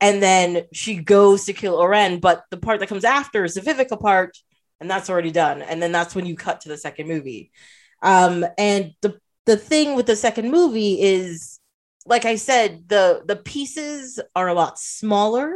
And 0.00 0.22
then 0.22 0.62
she 0.72 0.94
goes 0.94 1.46
to 1.46 1.52
kill 1.52 1.74
Oren, 1.74 2.20
but 2.20 2.44
the 2.52 2.58
part 2.58 2.78
that 2.78 2.88
comes 2.88 3.04
after 3.04 3.44
is 3.44 3.54
the 3.54 3.60
Vivica 3.60 4.00
part, 4.00 4.38
and 4.80 4.88
that's 4.88 5.10
already 5.10 5.32
done. 5.32 5.60
And 5.60 5.82
then 5.82 5.90
that's 5.90 6.14
when 6.14 6.26
you 6.26 6.36
cut 6.36 6.60
to 6.60 6.68
the 6.68 6.76
second 6.76 7.08
movie. 7.08 7.50
Um, 8.02 8.44
and 8.56 8.92
the 9.02 9.18
the 9.46 9.56
thing 9.56 9.96
with 9.96 10.06
the 10.06 10.16
second 10.16 10.50
movie 10.50 11.00
is, 11.00 11.58
like 12.06 12.24
I 12.24 12.36
said, 12.36 12.88
the 12.88 13.22
the 13.26 13.36
pieces 13.36 14.20
are 14.36 14.48
a 14.48 14.54
lot 14.54 14.78
smaller, 14.78 15.52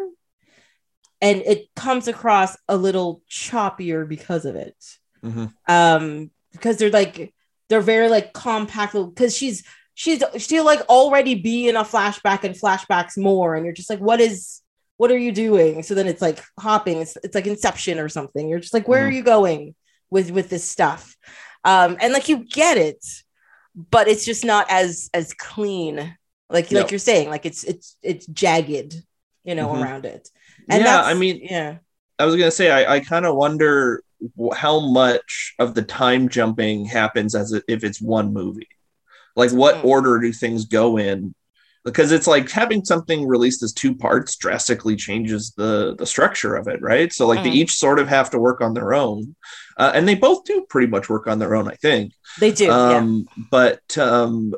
and 1.20 1.43
it 1.43 1.68
comes 1.76 2.09
across 2.09 2.57
a 2.68 2.76
little 2.76 3.22
choppier 3.30 4.09
because 4.09 4.45
of 4.45 4.57
it 4.57 4.76
Mhm. 5.24 5.53
um 5.68 6.30
because 6.51 6.76
they're 6.78 6.90
like 6.90 7.32
they're 7.68 7.80
very 7.80 8.09
like 8.09 8.32
compact 8.32 8.95
because 8.95 9.36
she's 9.36 9.62
she's 9.95 10.22
she'll 10.38 10.64
like 10.64 10.80
already 10.88 11.36
be 11.36 11.68
in 11.68 11.76
a 11.76 11.84
flashback 11.84 12.43
and 12.45 12.57
flashbacks 12.57 13.16
more 13.16 13.55
and 13.55 13.64
you're 13.64 13.74
just 13.74 13.88
like 13.90 14.01
what 14.01 14.20
is 14.20 14.61
what 14.97 15.11
are 15.12 15.18
you 15.18 15.30
doing 15.32 15.82
so 15.84 15.95
then 15.95 16.09
it's 16.09 16.20
like 16.22 16.43
hopping 16.59 16.99
it's, 17.03 17.16
it's 17.22 17.34
like 17.36 17.47
inception 17.47 17.99
or 18.01 18.09
something 18.09 18.49
you're 18.49 18.59
just 18.59 18.74
like 18.74 18.88
where 18.88 19.07
are 19.07 19.11
Mhm. 19.11 19.16
you 19.16 19.22
going 19.22 19.74
with 20.11 20.30
with 20.32 20.49
this 20.51 20.64
stuff 20.64 21.16
um 21.64 21.96
and 22.00 22.12
like 22.12 22.28
you 22.28 22.38
get 22.38 22.76
it 22.76 23.04
but 23.74 24.08
it's 24.08 24.24
just 24.24 24.44
not 24.44 24.66
as 24.70 25.10
as 25.14 25.32
clean 25.34 26.16
like 26.50 26.70
No. 26.70 26.80
like 26.80 26.90
you're 26.90 26.98
saying 26.98 27.30
like 27.30 27.46
it's 27.46 27.64
it's 27.64 27.96
it's 28.02 28.26
jagged 28.26 29.02
you 29.44 29.54
know 29.54 29.68
Mhm. 29.68 29.82
around 29.82 30.04
it 30.04 30.28
yeah, 30.68 31.02
I 31.02 31.14
mean, 31.14 31.40
yeah 31.42 31.78
I 32.18 32.24
was 32.24 32.36
gonna 32.36 32.50
say, 32.52 32.70
I, 32.70 32.96
I 32.96 33.00
kind 33.00 33.26
of 33.26 33.34
wonder 33.34 34.02
how 34.54 34.78
much 34.80 35.54
of 35.58 35.74
the 35.74 35.82
time 35.82 36.28
jumping 36.28 36.84
happens 36.84 37.34
as 37.34 37.52
if 37.66 37.82
it's 37.82 38.00
one 38.00 38.32
movie. 38.32 38.68
Like, 39.34 39.50
what 39.50 39.76
Mm. 39.76 39.84
order 39.84 40.20
do 40.20 40.32
things 40.32 40.66
go 40.66 40.98
in? 40.98 41.34
Because 41.85 42.12
it's 42.12 42.28
like 42.28 42.49
having 42.49 42.85
something 42.85 43.26
released 43.26 43.62
as 43.64 43.72
two 43.72 43.95
parts 43.95 44.37
drastically 44.37 44.95
changes 44.95 45.53
the 45.57 45.97
the 45.97 46.07
structure 46.07 46.55
of 46.55 46.68
it, 46.68 46.80
right? 46.80 47.12
So 47.12 47.26
like 47.26 47.43
they 47.43 47.51
Mhm. 47.51 47.55
each 47.55 47.72
sort 47.74 47.99
of 47.99 48.07
have 48.09 48.30
to 48.30 48.39
work 48.39 48.61
on 48.61 48.72
their 48.74 48.95
own, 48.95 49.35
uh, 49.76 49.91
and 49.95 50.07
they 50.07 50.14
both 50.14 50.45
do 50.45 50.64
pretty 50.68 50.87
much 50.87 51.09
work 51.09 51.26
on 51.26 51.39
their 51.41 51.55
own, 51.57 51.68
I 51.68 51.74
think. 51.74 52.12
they 52.41 52.53
do 52.53 52.66
yeah 52.66 52.99
um, 52.99 53.26
But 53.51 53.99
um, 53.99 54.55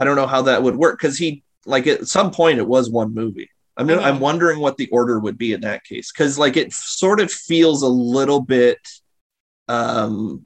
I 0.00 0.04
don't 0.04 0.16
know 0.16 0.26
how 0.26 0.42
that 0.42 0.62
would 0.62 0.76
work 0.76 0.98
because 0.98 1.16
he 1.16 1.42
like 1.64 1.86
at 1.86 2.06
some 2.06 2.30
point 2.30 2.58
it 2.58 2.68
was 2.68 2.90
one 2.90 3.14
movie. 3.14 3.48
I'm 3.78 3.88
Mhm. 3.88 4.04
I'm 4.04 4.20
wondering 4.20 4.60
what 4.60 4.76
the 4.76 4.88
order 4.88 5.18
would 5.18 5.38
be 5.38 5.52
in 5.54 5.62
that 5.62 5.82
case 5.84 6.12
because 6.12 6.38
like 6.38 6.56
it 6.58 6.72
sort 6.74 7.20
of 7.20 7.32
feels 7.32 7.82
a 7.82 7.88
little 7.88 8.40
bit 8.40 8.78
um 9.68 10.44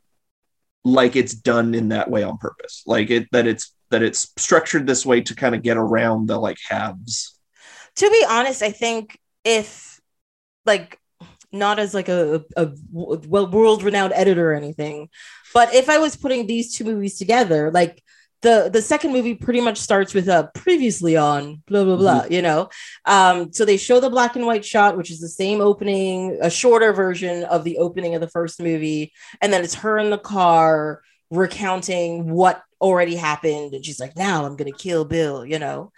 like 0.85 1.15
it's 1.17 1.35
done 1.35 1.75
in 1.75 1.89
that 1.89 2.11
way 2.11 2.23
on 2.23 2.39
purpose 2.39 2.83
like 2.87 3.11
it 3.11 3.29
that 3.33 3.47
it's 3.47 3.75
that 3.91 4.03
it's 4.03 4.33
structured 4.37 4.87
this 4.87 5.05
way 5.05 5.21
to 5.21 5.35
kind 5.35 5.55
of 5.55 5.63
get 5.63 5.77
around 5.77 6.27
the 6.27 6.39
like 6.39 6.59
halves 6.69 7.41
to 7.97 8.11
be 8.11 8.25
honest, 8.29 8.63
I 8.63 8.71
think 8.71 9.19
if 9.45 10.01
like 10.65 10.99
not 11.53 11.79
as 11.79 11.95
like 11.95 12.09
a, 12.09 12.45
a 12.57 12.71
well 12.93 13.51
world 13.51 13.83
renowned 13.83 14.13
editor 14.15 14.53
or 14.53 14.55
anything, 14.55 15.09
but 15.53 15.75
if 15.75 15.89
I 15.89 15.99
was 15.99 16.17
putting 16.17 16.47
these 16.47 16.75
two 16.75 16.85
movies 16.85 17.19
together, 17.19 17.71
like 17.71 18.03
the 18.43 18.71
the 18.73 18.81
second 18.81 19.13
movie 19.13 19.35
pretty 19.35 19.61
much 19.61 19.77
starts 19.77 20.15
with 20.15 20.29
a 20.29 20.51
previously 20.55 21.17
on 21.17 21.63
blah 21.67 21.85
blah 21.85 21.97
blah, 21.97 22.25
you 22.31 22.41
know. 22.41 22.71
Um, 23.05 23.53
so 23.53 23.65
they 23.65 23.77
show 23.77 24.01
the 24.01 24.09
black 24.09 24.37
and 24.37 24.47
white 24.47 24.65
shot, 24.65 24.97
which 24.97 25.11
is 25.11 25.21
the 25.21 25.29
same 25.29 25.61
opening, 25.61 26.39
a 26.41 26.49
shorter 26.49 26.93
version 26.93 27.45
of 27.45 27.65
the 27.65 27.79
opening 27.79 28.15
of 28.15 28.21
the 28.21 28.31
first 28.31 28.61
movie, 28.61 29.13
and 29.43 29.53
then 29.53 29.63
it's 29.63 29.75
her 29.75 29.99
in 29.99 30.11
the 30.11 30.19
car 30.19 31.03
recounting 31.31 32.31
what 32.31 32.63
already 32.81 33.17
happened, 33.17 33.75
and 33.75 33.85
she's 33.85 34.01
like, 34.01 34.17
"Now 34.17 34.45
I'm 34.47 34.57
gonna 34.57 34.73
kill 34.73 35.05
Bill," 35.05 35.45
you 35.45 35.59
know 35.59 35.93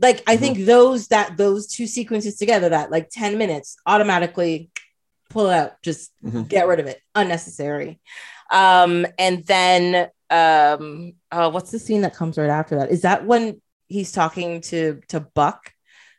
like 0.00 0.22
i 0.26 0.36
Mhm. 0.36 0.40
think 0.40 0.58
those 0.66 1.06
that 1.08 1.36
those 1.36 1.68
two 1.68 1.86
sequences 1.86 2.36
together 2.36 2.68
that 2.68 2.90
like 2.90 3.08
10 3.10 3.38
minutes 3.38 3.76
automatically 3.86 4.68
pull 5.30 5.48
out 5.48 5.80
just 5.82 6.10
Mhm. 6.24 6.48
get 6.48 6.66
rid 6.66 6.80
of 6.80 6.86
it 6.86 7.00
unnecessary 7.14 8.00
um 8.50 9.06
and 9.18 9.44
then 9.44 10.08
um 10.30 11.12
uh, 11.30 11.48
what's 11.50 11.70
the 11.70 11.78
scene 11.78 12.00
that 12.02 12.14
comes 12.16 12.36
right 12.38 12.50
after 12.50 12.76
that 12.78 12.90
is 12.90 13.02
that 13.02 13.24
when 13.24 13.60
he's 13.86 14.10
talking 14.10 14.60
to 14.62 15.00
to 15.08 15.20
buck 15.20 15.72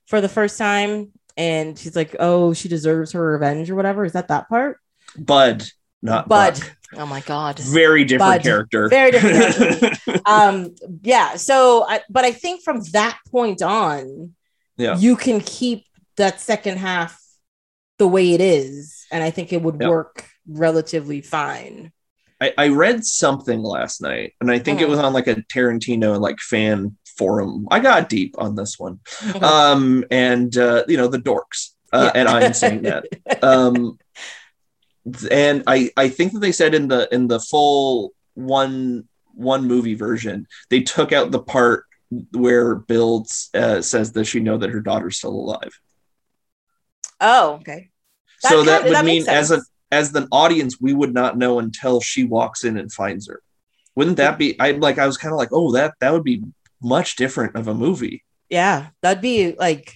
for 0.06 0.22
the 0.22 0.30
first 0.30 0.58
time 0.58 1.12
and 1.36 1.78
she's 1.78 1.96
like 1.96 2.16
oh 2.20 2.54
she 2.54 2.70
deserves 2.70 3.12
her 3.12 3.34
revenge 3.34 3.70
or 3.70 3.76
whatever 3.76 4.06
is 4.06 4.14
that 4.14 4.30
that 4.30 4.48
part 4.48 4.78
bud 5.18 5.66
not 6.02 6.30
bud 6.30 6.54
Buck. 6.60 6.78
Oh 6.98 7.06
my 7.06 7.22
god 7.22 7.60
very 7.60 8.04
different 8.06 8.44
character 8.44 8.88
Very 8.90 9.12
different 9.12 10.00
um 10.26 10.76
yeah 11.04 11.36
so 11.36 11.86
I, 11.88 12.02
but 12.10 12.26
i 12.26 12.32
think 12.32 12.64
from 12.64 12.82
that 12.94 13.18
point 13.30 13.62
on 13.62 14.34
Yeah. 14.78 14.98
you 14.98 15.16
can 15.16 15.40
keep 15.42 15.86
that 16.18 16.40
second 16.40 16.78
half 16.78 17.20
the 17.98 18.08
way 18.08 18.34
it 18.34 18.42
is 18.42 19.06
and 19.12 19.24
i 19.24 19.30
think 19.32 19.54
it 19.54 19.62
would 19.62 19.78
Yeah. 19.80 19.90
work 19.90 20.28
relatively 20.48 21.22
fine 21.22 21.92
I, 22.42 22.54
I 22.58 22.68
read 22.68 23.06
something 23.06 23.62
last 23.62 24.02
night 24.02 24.34
and 24.42 24.52
i 24.52 24.60
think 24.60 24.82
it 24.82 24.88
Mhm. 24.88 24.90
was 24.92 25.00
on 25.00 25.14
like 25.14 25.28
a 25.28 25.36
tarantino 25.36 26.20
like 26.20 26.40
fan 26.40 26.98
forum 27.18 27.68
i 27.72 27.80
got 27.80 28.10
deep 28.10 28.36
on 28.38 28.56
this 28.56 28.78
one 28.78 29.00
Mhm. 29.20 29.42
um 29.44 30.04
and 30.12 30.58
uh 30.58 30.84
you 30.88 30.98
know 30.98 31.08
the 31.08 31.18
dorks 31.20 31.70
uh, 31.94 32.12
Yeah. 32.14 32.20
and 32.20 32.28
i'm 32.30 32.54
saying 32.54 32.82
that 32.84 33.06
um 33.44 33.98
and 35.30 35.64
i 35.68 35.90
i 35.98 36.10
think 36.10 36.34
that 36.34 36.40
they 36.40 36.52
said 36.52 36.74
in 36.74 36.88
the 36.88 37.08
in 37.14 37.28
the 37.28 37.40
full 37.40 38.14
one 38.34 39.08
one 39.34 39.68
movie 39.68 39.94
version 39.94 40.48
they 40.70 40.82
took 40.82 41.12
out 41.12 41.32
the 41.32 41.42
part 41.42 41.86
where 42.32 42.76
bill 42.76 43.26
uh, 43.54 43.82
says 43.82 44.12
that 44.14 44.26
she 44.26 44.40
know 44.40 44.58
that 44.58 44.70
her 44.70 44.80
daughter's 44.80 45.18
still 45.18 45.32
alive? 45.32 45.80
Oh 47.20 47.54
okay. 47.56 47.90
That 48.44 48.50
so 48.50 48.64
that 48.64 48.84
kinda- 48.84 48.90
would 48.90 48.96
that 48.96 49.06
mean 49.06 49.28
as 49.28 49.52
a 49.52 49.62
as 49.92 50.14
an 50.14 50.28
audience 50.32 50.80
we 50.80 50.94
would 50.94 51.14
not 51.14 51.38
know 51.38 51.60
until 51.60 52.02
she 52.02 52.24
walks 52.24 52.64
in 52.64 52.78
and 52.78 52.92
finds 52.92 53.28
her. 53.28 53.42
Wouldn't 53.96 54.18
that 54.18 54.38
be 54.38 54.60
i 54.60 54.72
like 54.72 54.98
i 55.00 55.08
was 55.08 55.18
kind 55.18 55.34
of 55.34 55.38
like 55.38 55.50
oh 55.52 55.72
that 55.74 55.94
that 56.00 56.14
would 56.14 56.24
be 56.24 56.44
much 56.82 57.16
different 57.16 57.56
of 57.56 57.68
a 57.68 57.74
movie. 57.74 58.24
Yeah 58.50 58.88
that'd 59.02 59.22
be 59.22 59.54
like 59.54 59.96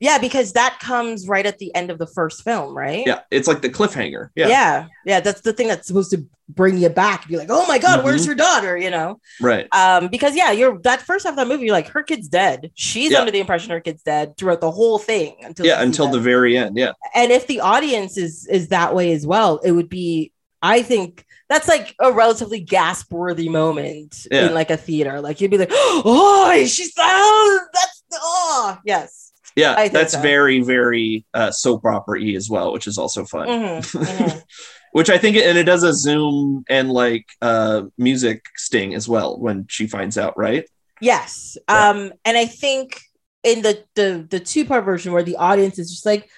yeah 0.00 0.18
because 0.18 0.52
that 0.54 0.78
comes 0.80 1.28
right 1.28 1.46
at 1.46 1.58
the 1.58 1.74
end 1.74 1.90
of 1.90 1.98
the 1.98 2.06
first 2.06 2.42
film 2.42 2.76
right 2.76 3.04
yeah 3.06 3.20
it's 3.30 3.46
like 3.46 3.62
the 3.62 3.68
cliffhanger 3.68 4.28
yeah, 4.34 4.48
yeah 4.48 4.86
yeah 5.06 5.20
that's 5.20 5.42
the 5.42 5.52
thing 5.52 5.68
that's 5.68 5.86
supposed 5.86 6.10
to 6.10 6.26
bring 6.48 6.76
you 6.78 6.88
back 6.88 7.28
be 7.28 7.36
like 7.36 7.48
oh 7.50 7.66
my 7.68 7.78
god 7.78 8.02
where's 8.02 8.22
Mhm. 8.24 8.26
your 8.26 8.34
daughter 8.34 8.76
you 8.76 8.90
know 8.90 9.20
right 9.40 9.68
um 9.72 10.08
because 10.08 10.34
yeah 10.34 10.50
you're 10.50 10.78
that 10.80 11.00
first 11.02 11.24
half 11.24 11.32
of 11.32 11.36
that 11.36 11.46
movie 11.48 11.66
you're 11.66 11.72
like 11.74 11.88
her 11.88 12.02
kid's 12.02 12.28
dead 12.28 12.70
she's 12.74 13.12
Yeah. 13.12 13.20
under 13.20 13.30
the 13.30 13.38
impression 13.40 13.70
her 13.70 13.80
kid's 13.80 14.02
dead 14.02 14.36
throughout 14.36 14.60
the 14.60 14.70
whole 14.70 14.98
thing 14.98 15.36
until 15.42 15.66
yeah 15.66 15.80
until 15.82 16.08
the 16.08 16.18
very 16.20 16.56
end 16.56 16.76
yeah 16.76 16.92
and 17.14 17.30
if 17.30 17.46
the 17.46 17.60
audience 17.60 18.16
is 18.16 18.46
is 18.48 18.68
that 18.68 18.94
way 18.94 19.12
as 19.12 19.26
well 19.26 19.58
it 19.58 19.70
would 19.72 19.88
be 19.88 20.32
i 20.62 20.82
think 20.82 21.24
that's 21.48 21.66
like 21.66 21.94
a 22.00 22.12
relatively 22.12 22.60
gasp 22.60 23.12
worthy 23.12 23.48
moment 23.48 24.24
Yeah. 24.30 24.46
in 24.46 24.54
like 24.54 24.70
a 24.70 24.76
theater. 24.76 25.20
Like 25.20 25.40
you'd 25.40 25.50
be 25.50 25.58
like, 25.58 25.70
oh, 25.72 26.52
she's 26.64 26.94
sounds 26.94 27.60
that's 27.72 28.02
oh 28.14 28.78
yes. 28.84 29.19
Yeah, 29.56 29.88
that's 29.88 30.12
so. 30.12 30.20
very, 30.20 30.60
very 30.60 31.24
uh, 31.34 31.50
soap 31.50 31.84
opera 31.84 32.22
as 32.34 32.48
well, 32.48 32.72
which 32.72 32.86
is 32.86 32.98
also 32.98 33.24
fun. 33.24 33.48
Mhm, 33.48 34.04
mhm. 34.04 34.42
which 34.92 35.10
I 35.10 35.18
think, 35.18 35.36
and 35.36 35.58
it 35.58 35.64
does 35.64 35.82
a 35.82 35.92
zoom 35.92 36.64
and 36.68 36.90
like 36.90 37.26
uh, 37.42 37.82
music 37.98 38.44
sting 38.56 38.94
as 38.94 39.08
well 39.08 39.38
when 39.38 39.66
she 39.68 39.86
finds 39.86 40.16
out, 40.18 40.36
right? 40.36 40.68
Yes. 41.00 41.56
Yeah. 41.68 41.90
Um, 41.90 42.12
and 42.24 42.36
I 42.36 42.46
think 42.46 43.00
in 43.42 43.62
the 43.62 43.84
the 43.94 44.26
the 44.28 44.40
two 44.40 44.64
part 44.66 44.84
version 44.84 45.12
where 45.12 45.22
the 45.22 45.36
audience 45.36 45.78
is 45.78 45.90
just 45.90 46.04
like 46.04 46.28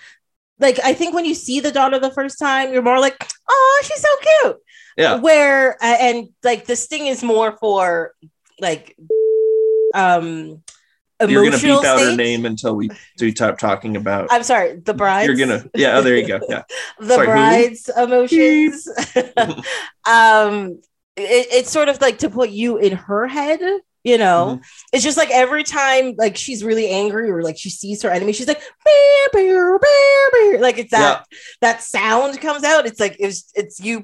like 0.60 0.78
I 0.84 0.94
think 0.94 1.14
when 1.14 1.24
you 1.24 1.34
see 1.34 1.60
the 1.60 1.72
daughter 1.72 1.98
the 1.98 2.12
first 2.12 2.38
time, 2.38 2.72
you're 2.72 2.82
more 2.82 3.00
like, 3.00 3.16
oh, 3.48 3.82
she's 3.84 4.00
so 4.00 4.08
cute. 4.42 4.56
Yeah. 4.96 5.14
Where 5.16 5.74
uh, 5.82 5.96
and 6.00 6.28
like 6.44 6.66
the 6.66 6.76
sting 6.76 7.06
is 7.06 7.22
more 7.22 7.56
for 7.58 8.14
like 8.60 8.96
um 9.94 10.62
You're 11.30 11.42
gonna 11.44 11.56
emotional 11.56 11.80
beep 11.80 11.88
out 11.88 12.00
her 12.00 12.16
name 12.16 12.46
until 12.46 12.74
we 12.74 12.90
do 13.16 13.30
stop 13.30 13.58
talking 13.58 13.96
about. 13.96 14.28
I'm 14.30 14.42
sorry, 14.42 14.76
the 14.78 14.94
bride. 14.94 15.26
You're 15.26 15.36
gonna, 15.36 15.64
yeah. 15.74 15.96
Oh, 15.98 16.02
there 16.02 16.16
you 16.16 16.26
go. 16.26 16.40
Yeah, 16.48 16.62
the 17.00 17.14
Sorry, 17.14 17.26
who? 17.26 17.32
bride's 17.32 17.88
emotions. 17.96 18.88
um, 20.06 20.80
it, 21.16 21.46
it's 21.52 21.70
sort 21.70 21.88
of 21.88 22.00
like 22.00 22.18
to 22.18 22.30
put 22.30 22.50
you 22.50 22.78
in 22.78 22.92
her 22.96 23.26
head. 23.26 23.60
You 24.04 24.18
know, 24.18 24.56
Mm-hmm. 24.56 24.62
it's 24.92 25.04
just 25.04 25.16
like 25.16 25.30
every 25.30 25.62
time 25.62 26.14
like 26.18 26.36
she's 26.36 26.64
really 26.64 26.88
angry 26.88 27.30
or 27.30 27.40
like 27.42 27.56
she 27.56 27.70
sees 27.70 28.02
her 28.02 28.10
enemy, 28.10 28.32
she's 28.32 28.48
like, 28.48 28.60
bear, 29.32 29.78
bear, 29.78 30.58
like 30.60 30.78
it's 30.78 30.90
that 30.90 31.24
that 31.60 31.82
sound 31.82 32.40
comes 32.40 32.64
out. 32.64 32.84
It's 32.84 32.98
like 32.98 33.16
it's 33.20 33.52
it's 33.54 33.78
you 33.78 34.02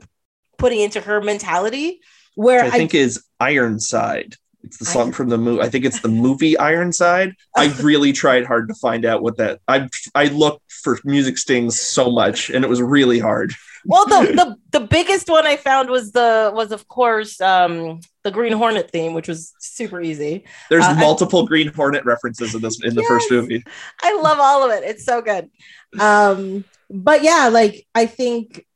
putting 0.57 0.81
into 0.81 1.01
her 1.01 1.21
mentality. 1.21 2.01
Where 2.37 2.62
I 2.64 2.71
think 2.71 2.95
is 2.95 3.25
Ironside. 3.41 4.37
It's 4.69 4.79
the 4.79 4.85
song 4.85 5.12
from 5.12 5.29
the 5.29 5.39
movie. 5.39 5.62
I 5.62 5.69
think 5.69 5.85
it's 5.85 6.01
the 6.01 6.09
movie 6.09 6.57
Ironside. 6.59 7.35
I 7.57 7.66
really 7.83 8.12
tried 8.12 8.45
hard 8.47 8.69
to 8.69 8.75
find 8.75 9.05
out 9.05 9.23
what 9.23 9.37
that. 9.39 9.61
I 9.66 9.89
I 10.14 10.27
looked 10.27 10.71
for 10.71 10.99
music 11.05 11.39
stings 11.39 11.81
so 11.81 12.11
much, 12.11 12.51
and 12.51 12.64
it 12.64 12.69
was 12.69 12.81
really 12.81 13.19
hard. 13.19 13.53
well 13.85 14.05
the, 14.07 14.21
the 14.41 14.79
the 14.79 14.87
biggest 14.87 15.29
one 15.29 15.47
I 15.47 15.57
found 15.57 15.89
was 15.91 16.12
the 16.12 16.51
was 16.55 16.71
of 16.73 16.87
course 16.89 17.41
um 17.41 18.01
the 18.25 18.31
Green 18.31 18.53
Hornet 18.53 18.91
theme, 18.91 19.14
which 19.14 19.29
was 19.29 19.53
super 19.61 20.01
easy. 20.01 20.45
There's 20.71 20.85
Uh, 20.85 20.89
I- 20.97 21.01
multiple 21.01 21.47
Green 21.47 21.73
Hornet 21.73 22.05
references 22.05 22.55
in 22.55 22.61
this 22.61 22.79
in 22.85 22.95
the 22.95 23.05
first 23.05 23.31
movie. 23.31 23.64
I 24.03 24.21
love 24.21 24.39
all 24.41 24.61
of 24.64 24.71
it. 24.77 24.85
It's 24.85 25.05
so 25.05 25.23
good. 25.23 25.51
Um, 25.99 26.64
but 26.91 27.23
yeah, 27.23 27.49
like 27.51 27.87
I 27.95 28.07
think 28.07 28.66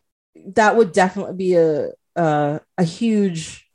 that 0.56 0.76
would 0.76 0.92
definitely 0.92 1.36
be 1.36 1.54
a 1.54 1.90
a, 2.16 2.60
a 2.78 2.84
huge 2.84 3.66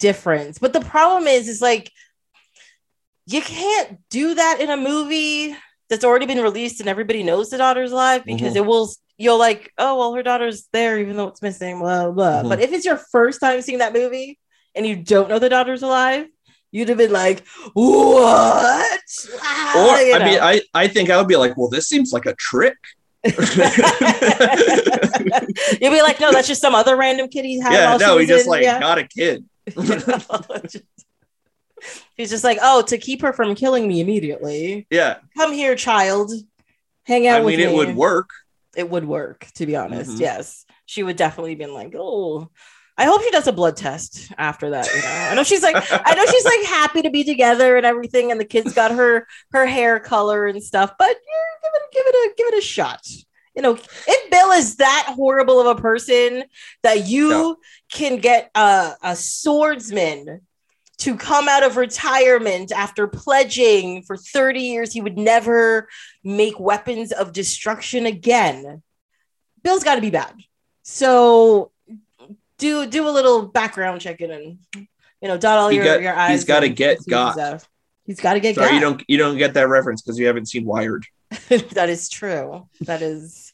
difference. 0.00 0.58
But 0.58 0.72
the 0.72 0.80
problem 0.80 1.28
is, 1.28 1.46
is 1.48 1.60
like 1.62 1.92
you 3.26 3.40
can't 3.40 3.98
do 4.10 4.34
that 4.34 4.60
in 4.60 4.70
a 4.70 4.76
movie 4.76 5.54
that's 5.88 6.04
already 6.04 6.26
been 6.26 6.40
released 6.42 6.80
and 6.80 6.88
everybody 6.88 7.22
knows 7.22 7.50
the 7.50 7.58
daughter's 7.58 7.92
alive 7.92 8.24
because 8.24 8.56
it 8.56 8.66
will. 8.66 8.90
You'll 9.18 9.38
like, 9.38 9.70
oh 9.78 9.98
well, 9.98 10.14
her 10.14 10.22
daughter's 10.22 10.66
there 10.72 10.98
even 10.98 11.16
though 11.16 11.28
it's 11.28 11.42
missing. 11.42 11.78
Blah 11.78 12.10
blah. 12.10 12.42
Mhm. 12.42 12.48
But 12.48 12.60
if 12.60 12.72
it's 12.72 12.86
your 12.86 12.96
first 12.96 13.38
time 13.40 13.60
seeing 13.62 13.78
that 13.78 13.92
movie 13.92 14.38
and 14.74 14.86
you 14.86 14.96
don't 14.96 15.28
know 15.28 15.38
the 15.38 15.48
daughter's 15.50 15.82
alive, 15.82 16.26
you'd 16.72 16.88
have 16.88 16.96
been 16.98 17.12
like, 17.12 17.46
what? 17.74 19.00
Ah, 19.42 19.96
Or 19.96 20.00
you 20.00 20.14
I 20.14 20.24
mean. 20.24 20.38
I 20.40 20.62
I 20.72 20.88
think 20.88 21.10
I 21.10 21.18
would 21.18 21.28
be 21.28 21.36
like, 21.36 21.56
well, 21.58 21.68
this 21.68 21.86
seems 21.88 22.12
like 22.14 22.24
a 22.26 22.34
trick. 22.34 22.78
You'll 25.80 25.92
be 25.92 26.02
like, 26.02 26.20
no, 26.20 26.32
that's 26.32 26.48
just 26.48 26.60
some 26.62 26.74
other 26.74 26.96
random 26.96 27.28
kid 27.28 27.44
he 27.44 27.60
had. 27.60 27.72
yeah, 27.72 27.96
no, 27.98 28.18
he 28.18 28.26
just 28.26 28.44
in- 28.46 28.50
like 28.50 28.62
yeah. 28.62 28.80
got 28.80 28.98
a 28.98 29.04
kid. 29.06 29.44
He's 32.16 32.30
just 32.30 32.44
like, 32.44 32.58
oh, 32.60 32.82
to 32.82 32.98
keep 32.98 33.22
her 33.22 33.32
from 33.32 33.54
killing 33.54 33.88
me 33.88 34.00
immediately. 34.00 34.86
Yeah, 34.90 35.18
Come 35.36 35.52
here, 35.52 35.74
child. 35.76 36.32
Hang 37.04 37.26
out 37.26 37.40
I 37.40 37.44
with 37.44 37.56
mean, 37.56 37.66
me. 37.66 37.72
it 37.72 37.76
would 37.76 37.96
work. 37.96 38.30
It 38.76 38.88
would 38.88 39.04
work, 39.04 39.46
to 39.54 39.66
be 39.66 39.74
honest. 39.76 40.12
Mhm. 40.12 40.20
Yes, 40.20 40.64
she 40.86 41.02
would 41.02 41.16
definitely 41.16 41.54
been 41.54 41.74
like, 41.74 41.94
oh. 41.96 42.50
I 42.98 43.04
hope 43.04 43.22
she 43.22 43.30
does 43.30 43.46
a 43.46 43.52
blood 43.52 43.78
test 43.78 44.30
after 44.36 44.70
that. 44.70 44.86
You 44.94 45.00
know, 45.00 45.08
I 45.08 45.34
know 45.34 45.42
she's 45.42 45.62
like, 45.62 45.74
I 45.90 46.14
know 46.14 46.26
she's 46.26 46.44
like 46.44 46.62
happy 46.64 47.00
to 47.02 47.10
be 47.10 47.24
together 47.24 47.78
and 47.78 47.86
everything, 47.86 48.30
and 48.30 48.38
the 48.38 48.44
kid's 48.44 48.74
got 48.74 48.90
her 48.90 49.26
her 49.52 49.64
hair 49.64 49.98
color 50.00 50.46
and 50.46 50.62
stuff. 50.62 50.92
But 50.98 51.08
yeah, 51.08 51.14
give 51.62 51.72
it, 51.74 51.82
give 51.94 52.02
it 52.06 52.14
a, 52.14 52.34
give 52.36 52.46
it 52.48 52.58
a 52.58 52.60
shot. 52.60 53.06
You 53.54 53.62
know, 53.62 53.72
if 53.74 54.30
Bill 54.30 54.52
is 54.52 54.76
that 54.76 55.12
horrible 55.16 55.60
of 55.60 55.66
a 55.76 55.80
person 55.80 56.44
that 56.82 57.06
you 57.08 57.28
No. 57.30 57.56
can 57.92 58.18
get 58.18 58.50
a, 58.54 58.92
a 59.02 59.16
swordsman 59.16 60.42
to 60.98 61.16
come 61.16 61.48
out 61.48 61.62
of 61.64 61.76
retirement 61.76 62.70
after 62.72 63.06
pledging 63.08 64.02
for 64.02 64.16
30 64.16 64.60
years 64.60 64.92
he 64.92 65.00
would 65.00 65.16
never 65.18 65.88
make 66.22 66.60
weapons 66.60 67.10
of 67.10 67.32
destruction 67.32 68.06
again. 68.06 68.82
Bill's 69.62 69.82
got 69.84 69.94
to 69.96 70.00
be 70.00 70.10
bad. 70.10 70.34
So 70.82 71.72
do 72.58 72.86
do 72.86 73.08
a 73.08 73.10
little 73.10 73.46
background 73.46 74.00
checking 74.00 74.30
and 74.30 74.58
you 74.76 75.28
know 75.28 75.38
dot 75.38 75.58
all 75.58 75.68
He 75.70 75.76
your, 75.76 75.84
got- 75.86 76.02
your 76.02 76.14
eyes. 76.14 76.30
he's 76.32 76.44
gotta 76.44 76.68
get 76.68 76.98
T's 76.98 77.06
and 77.06 77.10
got. 77.10 77.66
He's 78.04 78.20
got 78.20 78.34
to 78.34 78.40
get 78.40 78.54
Sorry, 78.56 78.68
got. 78.68 78.74
you 78.74 78.80
don't 78.80 79.02
you 79.08 79.18
don't 79.18 79.38
get 79.38 79.54
that 79.54 79.68
reference 79.68 80.02
because 80.02 80.18
you 80.18 80.26
haven't 80.26 80.46
seen 80.46 80.64
Wired. 80.64 81.04
that 81.72 81.88
is 81.88 82.08
true. 82.08 82.66
That 82.82 83.02
is 83.02 83.52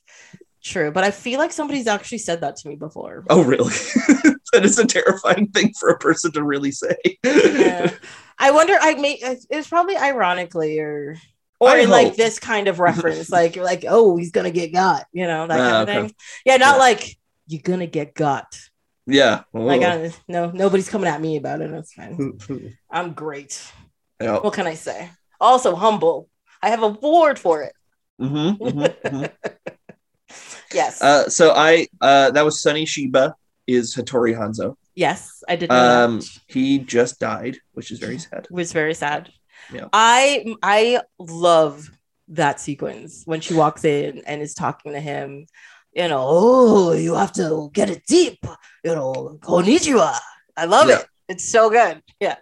true. 0.62 0.91
But 0.91 1.05
I 1.05 1.11
feel 1.11 1.39
like 1.39 1.53
somebody's 1.53 1.87
actually 1.87 2.18
said 2.18 2.41
that 2.41 2.57
to 2.57 2.68
me 2.68 2.77
before. 2.77 3.24
Oh, 3.31 3.43
really? 3.45 3.70
that 4.53 4.64
is 4.64 4.79
a 4.79 4.87
terrifying 4.87 5.49
thing 5.49 5.72
for 5.79 5.91
a 5.91 5.99
person 5.99 6.33
to 6.33 6.43
really 6.43 6.72
say. 6.72 6.97
Yeah. 7.24 7.91
I 8.39 8.51
wonder. 8.51 8.74
I 8.81 8.95
may. 8.95 9.18
It's 9.51 9.68
probably 9.68 9.97
ironically 9.97 10.79
or 10.81 11.16
or 11.59 11.70
I 11.70 11.85
like 11.85 12.09
hope. 12.09 12.16
this 12.16 12.39
kind 12.39 12.68
of 12.68 12.81
reference, 12.81 13.31
like 13.31 13.57
like 13.57 13.85
oh 13.89 14.16
he's 14.18 14.31
gonna 14.31 14.51
get 14.51 14.72
got, 14.74 15.07
you 15.12 15.27
know 15.27 15.47
that 15.47 15.59
Ah, 15.59 15.62
kind 15.70 15.77
of 15.77 15.89
okay. 15.89 16.07
thing. 16.09 16.14
Yeah, 16.45 16.57
not 16.59 16.74
Yeah. 16.74 16.81
like 16.81 17.16
you're 17.47 17.62
gonna 17.62 17.87
get 17.87 18.14
got. 18.14 18.59
yeah. 19.07 19.45
Like 19.55 19.81
Oh. 19.83 19.87
I, 20.05 20.12
no, 20.29 20.51
nobody's 20.51 20.91
coming 20.91 21.09
at 21.09 21.18
me 21.20 21.37
about 21.39 21.62
it. 21.62 21.70
That's 21.70 21.95
fine. 21.95 22.39
I'm 22.91 23.12
great. 23.14 23.62
yeah. 24.20 24.39
What 24.39 24.53
can 24.53 24.66
I 24.66 24.74
say? 24.74 25.09
Also 25.41 25.74
humble. 25.74 26.29
I 26.63 26.71
have 26.71 26.83
a 26.83 26.87
award 26.87 27.39
for 27.39 27.63
it. 27.63 27.73
Mhm, 28.21 28.59
mhm, 28.59 28.95
mhm. 29.05 29.31
Yes. 30.73 31.01
Uh, 31.01 31.29
so 31.29 31.53
I 31.55 31.87
uh, 32.01 32.31
that 32.33 32.45
was 32.45 32.61
Sonny 32.61 32.85
Chiba 32.87 33.33
is 33.67 33.95
Hattori 33.95 34.35
Hanzo. 34.37 34.77
yes, 34.95 35.43
I 35.49 35.57
did 35.57 35.71
know 35.71 36.05
Um, 36.05 36.21
that. 36.21 36.29
he 36.49 36.79
just 36.79 37.19
died, 37.21 37.57
which 37.73 37.91
is 37.91 37.99
very 37.99 38.19
sad. 38.19 38.45
It 38.45 38.51
was 38.51 38.73
very 38.73 38.95
sad. 38.95 39.31
Yeah. 39.73 39.89
I 39.93 40.55
I 40.63 41.01
love 41.19 41.91
that 42.29 42.61
sequence 42.61 43.23
when 43.25 43.41
she 43.41 43.55
walks 43.55 43.85
in 43.85 44.23
and 44.27 44.43
is 44.43 44.55
talking 44.55 44.93
to 44.93 45.01
him. 45.01 45.47
You 45.95 46.09
know, 46.09 46.25
oh, 46.29 46.93
you 46.93 47.15
have 47.15 47.33
to 47.35 47.71
get 47.73 47.89
it 47.91 48.05
deep. 48.07 48.45
You 48.85 48.95
know, 48.95 49.39
konnichiwa. 49.41 50.19
I 50.57 50.65
love 50.67 50.89
Yeah. 50.89 51.01
it. 51.01 51.07
It's 51.29 51.49
so 51.49 51.71
good. 51.71 52.03
Yeah. 52.21 52.37